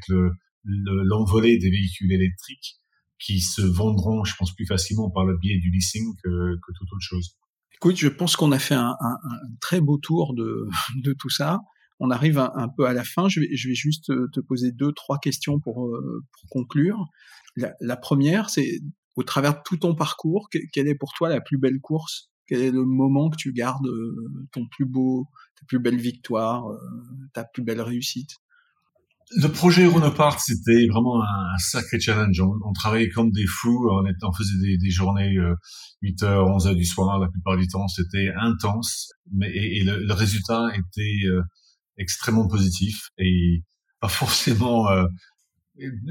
l'envolée 0.64 1.53
le, 1.53 1.60
des 1.60 1.69
véhicules 1.69 2.11
électriques 2.11 2.76
qui 3.19 3.40
se 3.40 3.61
vendront, 3.61 4.24
je 4.24 4.34
pense, 4.38 4.53
plus 4.53 4.66
facilement 4.66 5.10
par 5.10 5.26
le 5.26 5.38
biais 5.38 5.58
du 5.58 5.72
leasing 5.72 6.14
que, 6.24 6.30
que 6.30 6.72
toute 6.77 6.92
autre 6.92 7.02
chose. 7.02 7.38
Écoute, 7.74 7.98
je 7.98 8.08
pense 8.08 8.35
qu'on 8.35 8.52
a 8.52 8.60
fait 8.60 8.76
un, 8.76 8.95
un, 9.00 9.18
un, 9.24 9.40
très 9.61 9.82
beau 9.82 9.98
tour 9.98 10.34
de, 10.35 10.68
de 11.03 11.14
tout 11.14 11.30
ça 11.30 11.60
on 12.03 12.11
arrive 12.11 12.38
un, 12.38 12.67
peu 12.75 12.85
à 12.85 12.91
la 12.91 13.06
fin. 13.06 13.30
Je 13.30 13.40
vais, 13.40 13.48
juste 13.56 14.11
te 14.33 14.40
poser 14.41 14.73
deux, 14.73 14.91
trois 14.91 15.19
questions 15.19 15.59
pour, 15.61 15.88
euh, 15.88 16.22
conclure. 16.49 17.06
La, 17.56 17.95
première, 17.95 18.49
c'est 18.49 18.82
au 19.15 19.23
travers 19.23 19.53
de 19.53 19.59
tout 19.64 19.77
ton 19.77 19.95
parcours, 19.95 20.49
quelle 20.73 20.88
est 20.88 20.95
pour 20.95 21.14
toi 21.14 21.30
la 21.30 21.40
plus 21.40 21.57
belle 21.57 21.80
course? 21.80 22.30
Quel 22.45 22.61
est 22.61 22.72
le 22.72 22.83
moment 22.83 23.30
que 23.30 23.38
tu 23.38 23.53
gardes 23.53 23.88
euh, 23.88 24.48
ton 24.51 24.67
plus 24.67 24.85
beau, 24.85 25.30
ta 25.57 25.65
plus 25.65 25.80
belle 25.80 25.98
victoire, 25.98 26.67
euh, 26.67 26.77
ta 27.33 27.45
plus 27.45 27.64
belle 27.64 27.80
réussite? 27.80 28.32
Le 29.38 29.48
projet 29.48 29.85
Runopart, 29.85 30.41
c'était 30.41 30.88
vraiment 30.88 31.23
un, 31.23 31.57
sacré 31.57 32.01
challenge. 32.01 32.41
On, 32.41 32.73
travaillait 32.73 33.09
comme 33.09 33.32
des 33.32 33.45
fous, 33.48 33.90
on, 33.90 34.33
faisait 34.33 34.77
des, 34.77 34.90
journées 34.90 35.38
euh, 35.38 35.56
8h, 36.03 36.25
11h 36.25 36.75
du 36.75 36.83
soir, 36.83 37.17
la 37.17 37.30
plupart 37.30 37.56
du 37.56 37.65
temps, 37.67 37.88
c'était 37.88 38.30
intense, 38.38 39.14
mais 39.32 39.49
et, 39.56 39.83
le, 39.85 40.14
résultat 40.14 40.67
était 40.75 41.22
extrêmement 41.97 42.47
positif 42.47 43.09
et 43.17 43.63
pas 43.99 44.09
forcément 44.09 44.89
euh, 44.89 45.05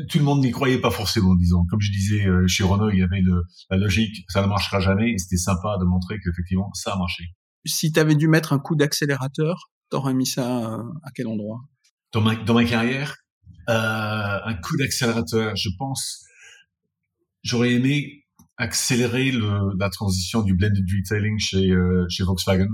tout 0.08 0.18
le 0.18 0.24
monde 0.24 0.40
n'y 0.40 0.50
croyait 0.50 0.80
pas 0.80 0.90
forcément, 0.90 1.34
disons. 1.36 1.64
Comme 1.70 1.80
je 1.80 1.92
disais 1.92 2.26
euh, 2.26 2.46
chez 2.48 2.64
Renault, 2.64 2.90
il 2.90 2.98
y 2.98 3.02
avait 3.02 3.20
le, 3.20 3.42
la 3.70 3.76
logique, 3.76 4.24
ça 4.28 4.42
ne 4.42 4.46
marchera 4.46 4.80
jamais, 4.80 5.12
et 5.12 5.18
c'était 5.18 5.36
sympa 5.36 5.76
de 5.80 5.84
montrer 5.84 6.18
qu'effectivement, 6.18 6.72
ça 6.74 6.92
a 6.92 6.98
marché. 6.98 7.24
Si 7.64 7.92
tu 7.92 8.00
avais 8.00 8.16
dû 8.16 8.28
mettre 8.28 8.52
un 8.52 8.58
coup 8.58 8.74
d'accélérateur, 8.74 9.70
t'aurais 9.88 10.14
mis 10.14 10.26
ça 10.26 10.74
euh, 10.74 10.82
à 11.04 11.10
quel 11.14 11.28
endroit? 11.28 11.60
Dans 12.12 12.20
ma, 12.20 12.34
dans 12.34 12.54
ma 12.54 12.64
carrière, 12.64 13.16
euh, 13.68 14.38
un 14.44 14.54
coup 14.54 14.76
d'accélérateur, 14.76 15.54
je 15.54 15.68
pense, 15.78 16.24
j'aurais 17.42 17.72
aimé 17.72 18.24
accéléré 18.56 19.30
le, 19.30 19.76
la 19.78 19.90
transition 19.90 20.42
du 20.42 20.54
blended 20.54 20.84
retailing 20.92 21.38
chez, 21.38 21.70
euh, 21.70 22.04
chez 22.08 22.24
Volkswagen, 22.24 22.68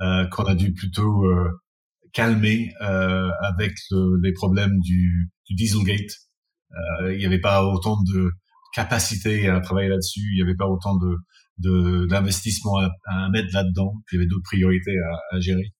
euh, 0.00 0.26
qu'on 0.28 0.44
a 0.44 0.54
dû 0.54 0.72
plutôt 0.72 1.24
calmer 2.12 2.72
euh, 2.82 3.28
avec 3.42 3.72
le, 3.90 4.20
les 4.22 4.32
problèmes 4.32 4.78
du, 4.80 5.30
du 5.48 5.54
Dieselgate. 5.54 6.10
Euh, 6.72 7.12
il 7.12 7.18
n'y 7.18 7.26
avait 7.26 7.40
pas 7.40 7.64
autant 7.64 7.96
de 8.02 8.30
capacité 8.74 9.48
à 9.48 9.60
travailler 9.60 9.88
là-dessus, 9.88 10.20
il 10.32 10.36
n'y 10.36 10.42
avait 10.42 10.56
pas 10.56 10.66
autant 10.66 10.96
de 10.96 11.16
d'investissement 12.08 12.78
à, 12.78 12.88
à, 13.04 13.28
mettre 13.28 13.52
là-dedans, 13.52 13.92
il 14.10 14.14
y 14.14 14.18
avait 14.18 14.26
d'autres 14.26 14.44
priorités 14.44 14.96
à, 14.98 15.36
à 15.36 15.40
gérer. 15.40 15.74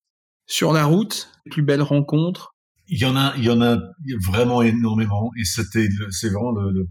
Sur 0.47 0.75
la 0.75 0.85
route, 0.85 1.33
plus 1.51 1.63
belle 1.63 1.81
rencontre? 1.81 2.55
Il 2.87 2.99
y 2.99 3.07
en 3.07 3.17
a, 3.17 3.33
il 3.39 3.45
y 3.45 3.49
en 3.49 3.63
a 3.63 3.79
vraiment 4.27 4.61
énormément, 4.61 5.31
et 5.39 5.45
c'était, 5.45 5.89
c'est 6.11 6.29
vraiment 6.29 6.53
le, 6.53 6.71
le 6.71 6.87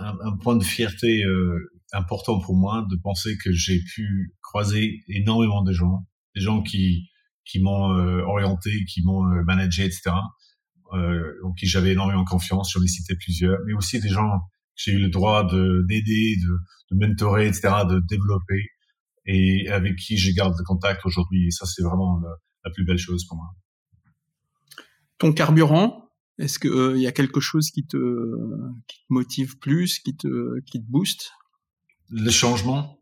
un, 0.00 0.14
un, 0.22 0.36
point 0.36 0.56
de 0.56 0.64
fierté 0.64 1.24
euh, 1.24 1.70
important 1.92 2.40
pour 2.40 2.56
moi 2.56 2.84
de 2.90 2.96
penser 3.02 3.36
que 3.42 3.52
j'ai 3.52 3.80
pu 3.94 4.34
croiser 4.42 5.02
énormément 5.08 5.62
de 5.62 5.72
gens, 5.72 6.06
des 6.34 6.42
gens 6.42 6.62
qui 6.62 7.08
qui 7.46 7.60
m'ont 7.60 7.92
euh, 7.92 8.22
orienté, 8.22 8.84
qui 8.84 9.02
m'ont 9.02 9.24
euh, 9.24 9.42
managé, 9.44 9.84
etc. 9.84 10.10
Euh, 10.92 11.32
en 11.44 11.52
qui 11.52 11.66
j'avais 11.66 11.92
énormément 11.92 12.24
confiance, 12.24 12.72
j'en 12.72 12.82
ai 12.82 12.86
cité 12.86 13.16
plusieurs, 13.16 13.58
mais 13.66 13.72
aussi 13.72 14.00
des 14.00 14.08
gens 14.08 14.30
que 14.30 14.82
j'ai 14.82 14.92
eu 14.92 14.98
le 14.98 15.08
droit 15.08 15.44
de 15.44 15.84
d'aider, 15.88 16.36
de, 16.36 16.96
de 16.96 17.06
mentorer, 17.06 17.46
etc., 17.46 17.68
de 17.88 18.00
développer, 18.08 18.62
et 19.24 19.68
avec 19.68 19.96
qui 19.96 20.16
je 20.16 20.32
garde 20.32 20.54
le 20.58 20.64
contact 20.64 21.04
aujourd'hui. 21.06 21.46
Et 21.46 21.50
ça, 21.50 21.66
c'est 21.66 21.82
vraiment 21.82 22.20
la, 22.20 22.30
la, 22.64 22.70
plus 22.70 22.84
belle 22.84 22.98
chose 22.98 23.24
pour 23.26 23.36
moi. 23.36 23.46
Ton 25.18 25.32
carburant, 25.32 26.10
est-ce 26.38 26.58
qu'il 26.58 26.70
euh, 26.70 26.98
y 26.98 27.06
a 27.06 27.12
quelque 27.12 27.40
chose 27.40 27.70
qui 27.70 27.86
te, 27.86 27.96
qui 28.86 28.98
te 28.98 29.06
motive 29.08 29.58
plus, 29.58 29.98
qui 29.98 30.16
te, 30.16 30.60
qui 30.66 30.80
te 30.84 30.90
booste? 30.90 31.32
Le 32.10 32.30
changement? 32.30 32.95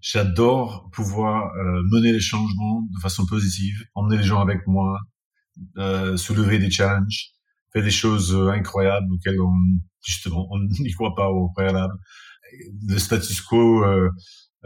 J'adore 0.00 0.90
pouvoir 0.92 1.52
euh, 1.56 1.82
mener 1.90 2.12
les 2.12 2.20
changements 2.20 2.82
de 2.82 3.00
façon 3.00 3.26
positive, 3.26 3.84
emmener 3.94 4.18
les 4.18 4.22
gens 4.24 4.40
avec 4.40 4.66
moi, 4.66 5.00
euh, 5.78 6.16
soulever 6.16 6.58
des 6.58 6.70
challenges, 6.70 7.32
faire 7.72 7.82
des 7.82 7.90
choses 7.90 8.34
euh, 8.34 8.50
incroyables 8.50 9.12
auxquelles 9.12 9.40
on 9.40 9.52
justement 10.04 10.46
on 10.52 10.60
n'y 10.80 10.92
croit 10.92 11.14
pas 11.16 11.28
au 11.30 11.50
préalable. 11.50 11.94
Le 12.86 12.98
status 12.98 13.40
quo, 13.40 13.84
euh, 13.84 14.08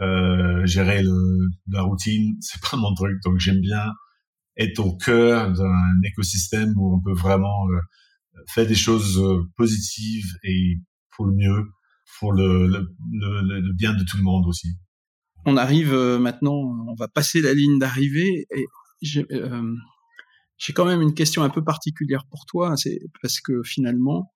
euh, 0.01 0.65
gérer 0.65 1.03
le, 1.03 1.49
la 1.67 1.81
routine, 1.81 2.35
c'est 2.39 2.61
pas 2.61 2.77
mon 2.77 2.93
truc. 2.93 3.21
Donc 3.23 3.39
j'aime 3.39 3.59
bien 3.61 3.85
être 4.57 4.79
au 4.79 4.95
cœur 4.97 5.51
d'un 5.51 6.01
écosystème 6.05 6.73
où 6.77 6.95
on 6.95 7.01
peut 7.01 7.19
vraiment 7.19 7.67
euh, 7.71 7.79
faire 8.53 8.67
des 8.67 8.75
choses 8.75 9.21
positives 9.57 10.27
et 10.43 10.79
pour 11.15 11.25
le 11.25 11.33
mieux, 11.33 11.65
pour 12.19 12.33
le, 12.33 12.67
le, 12.67 12.81
le 13.11 13.73
bien 13.73 13.93
de 13.93 14.03
tout 14.03 14.17
le 14.17 14.23
monde 14.23 14.45
aussi 14.47 14.77
on 15.45 15.57
arrive 15.57 15.93
euh, 15.93 16.19
maintenant, 16.19 16.55
on 16.87 16.95
va 16.95 17.07
passer 17.07 17.41
la 17.41 17.53
ligne 17.53 17.79
d'arrivée 17.79 18.47
et 18.55 18.65
j'ai 19.01 19.25
euh, 19.31 19.75
quand 20.73 20.85
même 20.85 21.01
une 21.01 21.13
question 21.13 21.43
un 21.43 21.49
peu 21.49 21.63
particulière 21.63 22.25
pour 22.29 22.45
toi, 22.45 22.77
c'est 22.77 22.99
parce 23.21 23.41
que 23.41 23.61
finalement, 23.63 24.33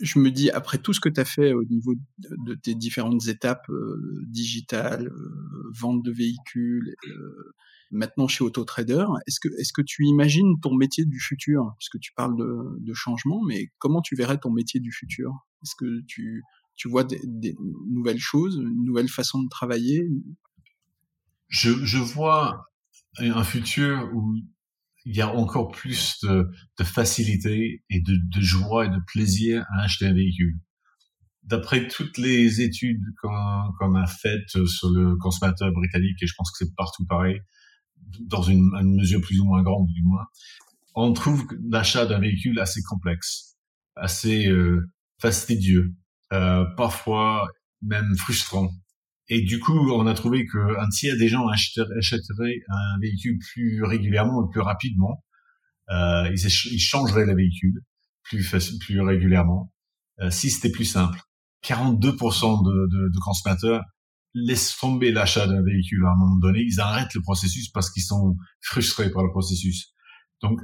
je 0.00 0.18
me 0.18 0.30
dis, 0.30 0.50
après 0.50 0.78
tout 0.78 0.92
ce 0.92 1.00
que 1.00 1.08
tu 1.08 1.20
as 1.20 1.24
fait 1.24 1.52
au 1.52 1.64
niveau 1.64 1.94
de, 2.18 2.54
tes 2.54 2.74
différentes 2.74 3.26
étapes 3.28 3.68
euh, 3.70 4.22
digitales, 4.26 5.08
euh, 5.08 5.72
vente 5.74 6.04
de 6.04 6.12
véhicules, 6.12 6.94
euh, 7.06 7.54
maintenant 7.90 8.28
chez 8.28 8.44
Autotrader, 8.44 9.06
est-ce 9.26 9.40
que, 9.40 9.48
est-ce 9.58 9.72
que 9.72 9.82
tu 9.82 10.04
imagines 10.04 10.60
ton 10.60 10.74
métier 10.74 11.04
du 11.04 11.20
futur? 11.20 11.72
Parce 11.78 11.88
que 11.88 11.98
tu 11.98 12.12
parles 12.12 12.36
de, 12.36 12.78
de 12.78 12.94
changement, 12.94 13.42
mais 13.46 13.68
comment 13.78 14.02
tu 14.02 14.14
verrais 14.14 14.38
ton 14.38 14.50
métier 14.50 14.80
du 14.80 14.92
futur? 14.92 15.32
Est-ce 15.62 15.74
que 15.74 16.02
tu, 16.06 16.42
tu 16.78 16.88
vois 16.88 17.04
des, 17.04 17.20
nouvelles 17.90 18.20
choses, 18.20 18.56
une 18.56 18.84
nouvelle 18.84 19.08
façon 19.08 19.42
de 19.42 19.48
travailler? 19.48 20.08
Je, 21.48 21.70
je 21.84 21.98
vois 21.98 22.64
un 23.18 23.44
futur 23.44 24.08
où 24.14 24.34
il 25.04 25.16
y 25.16 25.20
a 25.20 25.34
encore 25.34 25.70
plus 25.70 26.18
de, 26.22 26.48
de 26.78 26.84
facilité 26.84 27.82
et 27.90 28.00
de, 28.00 28.16
de, 28.16 28.40
joie 28.40 28.86
et 28.86 28.90
de 28.90 29.00
plaisir 29.06 29.64
à 29.74 29.82
acheter 29.82 30.06
un 30.06 30.14
véhicule. 30.14 30.58
D'après 31.42 31.88
toutes 31.88 32.18
les 32.18 32.60
études 32.60 33.02
qu'on 33.20 33.72
qu 33.78 33.96
a 33.96 34.06
faites 34.06 34.66
sur 34.66 34.90
le 34.90 35.16
consommateur 35.16 35.72
britannique, 35.72 36.22
et 36.22 36.26
je 36.26 36.34
pense 36.36 36.50
que 36.52 36.64
c'est 36.64 36.74
partout 36.76 37.06
pareil, 37.06 37.40
dans 38.20 38.42
une, 38.42 38.70
une, 38.80 38.96
mesure 38.96 39.20
plus 39.20 39.40
ou 39.40 39.46
moins 39.46 39.62
grande 39.62 39.88
du 39.88 40.02
moins, 40.02 40.26
on 40.94 41.12
trouve 41.12 41.46
l'achat 41.70 42.06
d'un 42.06 42.20
véhicule 42.20 42.60
assez 42.60 42.82
complexe, 42.82 43.56
assez 43.96 44.46
euh, 44.46 44.90
fastidieux, 45.20 45.94
euh, 46.32 46.64
parfois 46.76 47.48
même 47.82 48.16
frustrant. 48.16 48.70
Et 49.28 49.42
du 49.42 49.58
coup, 49.60 49.90
on 49.92 50.06
a 50.06 50.14
trouvé 50.14 50.46
qu'un 50.46 50.88
tiers 50.88 51.16
des 51.16 51.28
gens 51.28 51.46
achèteraient 51.48 52.60
un 52.68 52.98
véhicule 53.00 53.38
plus 53.52 53.84
régulièrement 53.84 54.38
ou 54.38 54.48
plus 54.48 54.60
rapidement. 54.60 55.24
Euh, 55.90 56.30
ils, 56.32 56.46
ils, 56.72 56.80
changeraient 56.80 57.26
le 57.26 57.34
véhicule 57.34 57.80
plus, 58.24 58.78
plus 58.80 59.00
régulièrement 59.00 59.72
euh, 60.20 60.30
si 60.30 60.50
c'était 60.50 60.70
plus 60.70 60.84
simple. 60.84 61.20
42% 61.64 62.64
de, 62.64 62.86
de, 62.86 63.08
de, 63.08 63.18
consommateurs 63.20 63.82
laissent 64.34 64.76
tomber 64.78 65.10
l'achat 65.10 65.46
d'un 65.46 65.62
véhicule 65.62 66.04
à 66.06 66.10
un 66.10 66.16
moment 66.16 66.36
donné. 66.36 66.60
Ils 66.60 66.80
arrêtent 66.80 67.14
le 67.14 67.22
processus 67.22 67.68
parce 67.68 67.90
qu'ils 67.90 68.02
sont 68.04 68.36
frustrés 68.60 69.10
par 69.10 69.24
le 69.24 69.30
processus. 69.30 69.92
Donc, 70.42 70.60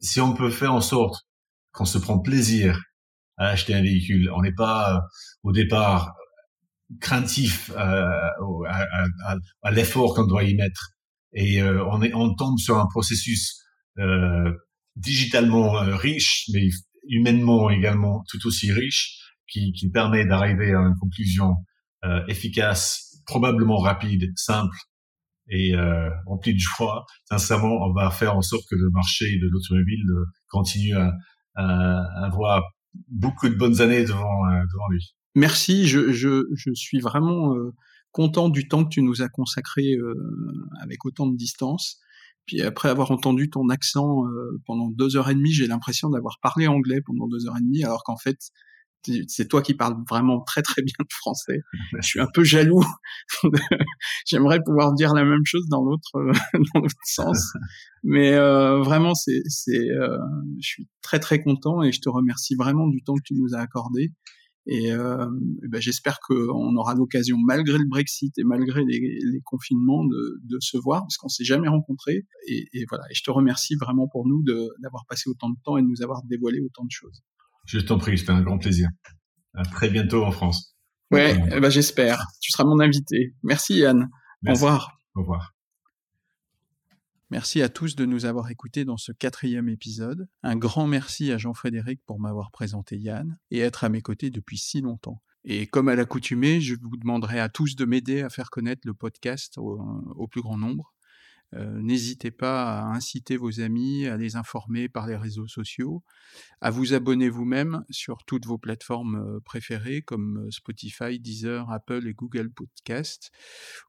si 0.00 0.20
on 0.20 0.34
peut 0.34 0.50
faire 0.50 0.74
en 0.74 0.80
sorte 0.80 1.26
qu'on 1.72 1.84
se 1.84 1.98
prend 1.98 2.18
plaisir 2.18 2.80
à 3.36 3.48
acheter 3.48 3.74
un 3.74 3.82
véhicule. 3.82 4.30
On 4.34 4.42
n'est 4.42 4.54
pas 4.54 4.96
euh, 4.96 5.00
au 5.42 5.52
départ 5.52 6.12
craintif 7.00 7.70
euh, 7.70 7.76
à, 8.68 8.86
à, 9.26 9.36
à 9.62 9.70
l'effort 9.70 10.14
qu'on 10.14 10.26
doit 10.26 10.44
y 10.44 10.54
mettre. 10.54 10.90
Et 11.32 11.60
euh, 11.60 11.84
on, 11.90 12.02
est, 12.02 12.14
on 12.14 12.34
tombe 12.34 12.58
sur 12.58 12.78
un 12.78 12.86
processus 12.86 13.60
euh, 13.98 14.52
digitalement 14.96 15.76
euh, 15.78 15.96
riche, 15.96 16.44
mais 16.52 16.68
humainement 17.08 17.70
également 17.70 18.22
tout 18.28 18.46
aussi 18.46 18.72
riche, 18.72 19.18
qui, 19.48 19.72
qui 19.72 19.90
permet 19.90 20.24
d'arriver 20.24 20.72
à 20.72 20.78
une 20.78 20.94
conclusion 21.00 21.54
efficace, 22.28 23.22
probablement 23.24 23.78
rapide, 23.78 24.30
simple 24.36 24.76
et 25.48 25.74
remplie 26.26 26.52
de 26.54 26.58
joie. 26.58 27.04
Sincèrement, 27.30 27.78
on 27.86 27.92
va 27.94 28.10
faire 28.10 28.36
en 28.36 28.42
sorte 28.42 28.64
que 28.70 28.76
le 28.76 28.90
marché 28.90 29.38
de 29.38 29.48
l'automobile 29.50 30.04
continue 30.48 30.94
à, 30.96 31.12
à 31.54 32.26
avoir 32.26 32.62
beaucoup 33.08 33.48
de 33.48 33.54
bonnes 33.54 33.80
années 33.80 34.04
devant, 34.04 34.46
euh, 34.46 34.60
devant 34.72 34.88
lui. 34.90 35.14
Merci, 35.34 35.86
je, 35.86 36.12
je, 36.12 36.44
je 36.54 36.72
suis 36.74 37.00
vraiment 37.00 37.54
euh, 37.54 37.74
content 38.12 38.48
du 38.48 38.68
temps 38.68 38.84
que 38.84 38.90
tu 38.90 39.02
nous 39.02 39.22
as 39.22 39.28
consacré 39.28 39.94
euh, 39.94 40.14
avec 40.80 41.04
autant 41.04 41.26
de 41.26 41.36
distance. 41.36 41.98
Puis 42.46 42.60
après 42.60 42.88
avoir 42.88 43.10
entendu 43.10 43.50
ton 43.50 43.68
accent 43.68 44.26
euh, 44.26 44.60
pendant 44.66 44.90
deux 44.90 45.16
heures 45.16 45.30
et 45.30 45.34
demie, 45.34 45.52
j'ai 45.52 45.66
l'impression 45.66 46.10
d'avoir 46.10 46.38
parlé 46.40 46.66
anglais 46.66 47.00
pendant 47.00 47.26
deux 47.26 47.46
heures 47.46 47.56
et 47.56 47.62
demie, 47.62 47.82
alors 47.84 48.04
qu'en 48.04 48.16
fait, 48.16 48.38
c'est 49.28 49.48
toi 49.48 49.62
qui 49.62 49.74
parles 49.74 49.96
vraiment 50.08 50.40
très 50.40 50.62
très 50.62 50.82
bien 50.82 50.94
le 50.98 51.06
français. 51.10 51.60
Je 52.00 52.06
suis 52.06 52.20
un 52.20 52.28
peu 52.32 52.44
jaloux. 52.44 52.84
J'aimerais 54.26 54.60
pouvoir 54.64 54.92
dire 54.94 55.14
la 55.14 55.24
même 55.24 55.44
chose 55.44 55.66
dans 55.68 55.82
l'autre 55.82 56.10
dans 56.74 56.80
l'autre 56.80 56.94
sens, 57.04 57.52
mais 58.02 58.32
euh, 58.34 58.80
vraiment 58.82 59.14
c'est 59.14 59.42
c'est 59.46 59.90
euh, 59.90 60.18
je 60.60 60.66
suis 60.66 60.88
très 61.02 61.20
très 61.20 61.42
content 61.42 61.82
et 61.82 61.92
je 61.92 62.00
te 62.00 62.08
remercie 62.08 62.54
vraiment 62.54 62.88
du 62.88 63.02
temps 63.02 63.14
que 63.14 63.22
tu 63.24 63.34
nous 63.34 63.54
as 63.54 63.60
accordé. 63.60 64.12
Et, 64.66 64.92
euh, 64.92 65.26
et 65.62 65.68
ben, 65.68 65.80
j'espère 65.80 66.20
qu'on 66.20 66.74
aura 66.76 66.94
l'occasion, 66.94 67.36
malgré 67.36 67.76
le 67.76 67.86
Brexit 67.86 68.32
et 68.38 68.44
malgré 68.44 68.82
les, 68.84 68.98
les 68.98 69.40
confinements, 69.44 70.04
de, 70.06 70.40
de, 70.42 70.58
se 70.60 70.78
voir, 70.78 71.02
parce 71.02 71.18
qu'on 71.18 71.28
s'est 71.28 71.44
jamais 71.44 71.68
rencontrés. 71.68 72.26
Et, 72.48 72.66
et, 72.72 72.86
voilà. 72.88 73.04
Et 73.10 73.14
je 73.14 73.22
te 73.22 73.30
remercie 73.30 73.74
vraiment 73.74 74.08
pour 74.08 74.26
nous 74.26 74.42
d'avoir 74.82 75.04
passé 75.06 75.28
autant 75.28 75.50
de 75.50 75.56
temps 75.62 75.76
et 75.76 75.82
de 75.82 75.86
nous 75.86 76.02
avoir 76.02 76.22
dévoilé 76.22 76.60
autant 76.60 76.84
de 76.84 76.90
choses. 76.90 77.22
Je 77.64 77.78
t'en 77.78 77.98
prie, 77.98 78.18
c'était 78.18 78.32
un 78.32 78.42
grand 78.42 78.58
plaisir. 78.58 78.88
À 79.54 79.64
très 79.64 79.88
bientôt 79.88 80.24
en 80.24 80.30
France. 80.30 80.76
Ouais, 81.10 81.36
eh 81.52 81.60
ben 81.60 81.70
j'espère. 81.70 82.26
Tu 82.40 82.50
seras 82.50 82.64
mon 82.64 82.80
invité. 82.80 83.34
Merci 83.42 83.78
Yann. 83.78 84.08
Merci. 84.42 84.62
Au 84.62 84.66
revoir. 84.66 84.98
Au 85.14 85.20
revoir. 85.20 85.54
Merci 87.30 87.62
à 87.62 87.68
tous 87.68 87.96
de 87.96 88.04
nous 88.04 88.26
avoir 88.26 88.50
écoutés 88.50 88.84
dans 88.84 88.96
ce 88.96 89.10
quatrième 89.10 89.68
épisode. 89.68 90.28
Un 90.42 90.56
grand 90.56 90.86
merci 90.86 91.32
à 91.32 91.38
Jean-Frédéric 91.38 92.00
pour 92.06 92.20
m'avoir 92.20 92.50
présenté 92.50 92.96
Yann 92.96 93.38
et 93.50 93.60
être 93.60 93.84
à 93.84 93.88
mes 93.88 94.02
côtés 94.02 94.30
depuis 94.30 94.58
si 94.58 94.80
longtemps. 94.80 95.22
Et 95.44 95.66
comme 95.66 95.88
à 95.88 95.94
l'accoutumée, 95.94 96.60
je 96.60 96.74
vous 96.80 96.96
demanderai 96.96 97.40
à 97.40 97.48
tous 97.48 97.76
de 97.76 97.84
m'aider 97.84 98.22
à 98.22 98.30
faire 98.30 98.50
connaître 98.50 98.82
le 98.84 98.94
podcast 98.94 99.58
au, 99.58 99.80
au 100.16 100.26
plus 100.26 100.42
grand 100.42 100.56
nombre. 100.56 100.93
Euh, 101.54 101.80
N'hésitez 101.80 102.30
pas 102.30 102.80
à 102.80 102.84
inciter 102.94 103.36
vos 103.36 103.60
amis, 103.60 104.06
à 104.06 104.16
les 104.16 104.36
informer 104.36 104.88
par 104.88 105.06
les 105.06 105.16
réseaux 105.16 105.46
sociaux, 105.46 106.02
à 106.60 106.70
vous 106.70 106.94
abonner 106.94 107.28
vous-même 107.28 107.84
sur 107.90 108.24
toutes 108.26 108.46
vos 108.46 108.58
plateformes 108.58 109.16
euh, 109.16 109.40
préférées 109.40 110.02
comme 110.02 110.50
Spotify, 110.50 111.18
Deezer, 111.18 111.70
Apple 111.70 112.06
et 112.06 112.14
Google 112.14 112.50
Podcast 112.50 113.30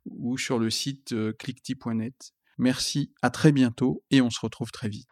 ou 0.05 0.37
sur 0.37 0.59
le 0.59 0.69
site 0.69 1.13
euh, 1.13 1.33
clickty.net. 1.33 2.33
Merci, 2.57 3.13
à 3.21 3.29
très 3.29 3.51
bientôt 3.51 4.03
et 4.11 4.21
on 4.21 4.29
se 4.29 4.39
retrouve 4.39 4.71
très 4.71 4.89
vite. 4.89 5.09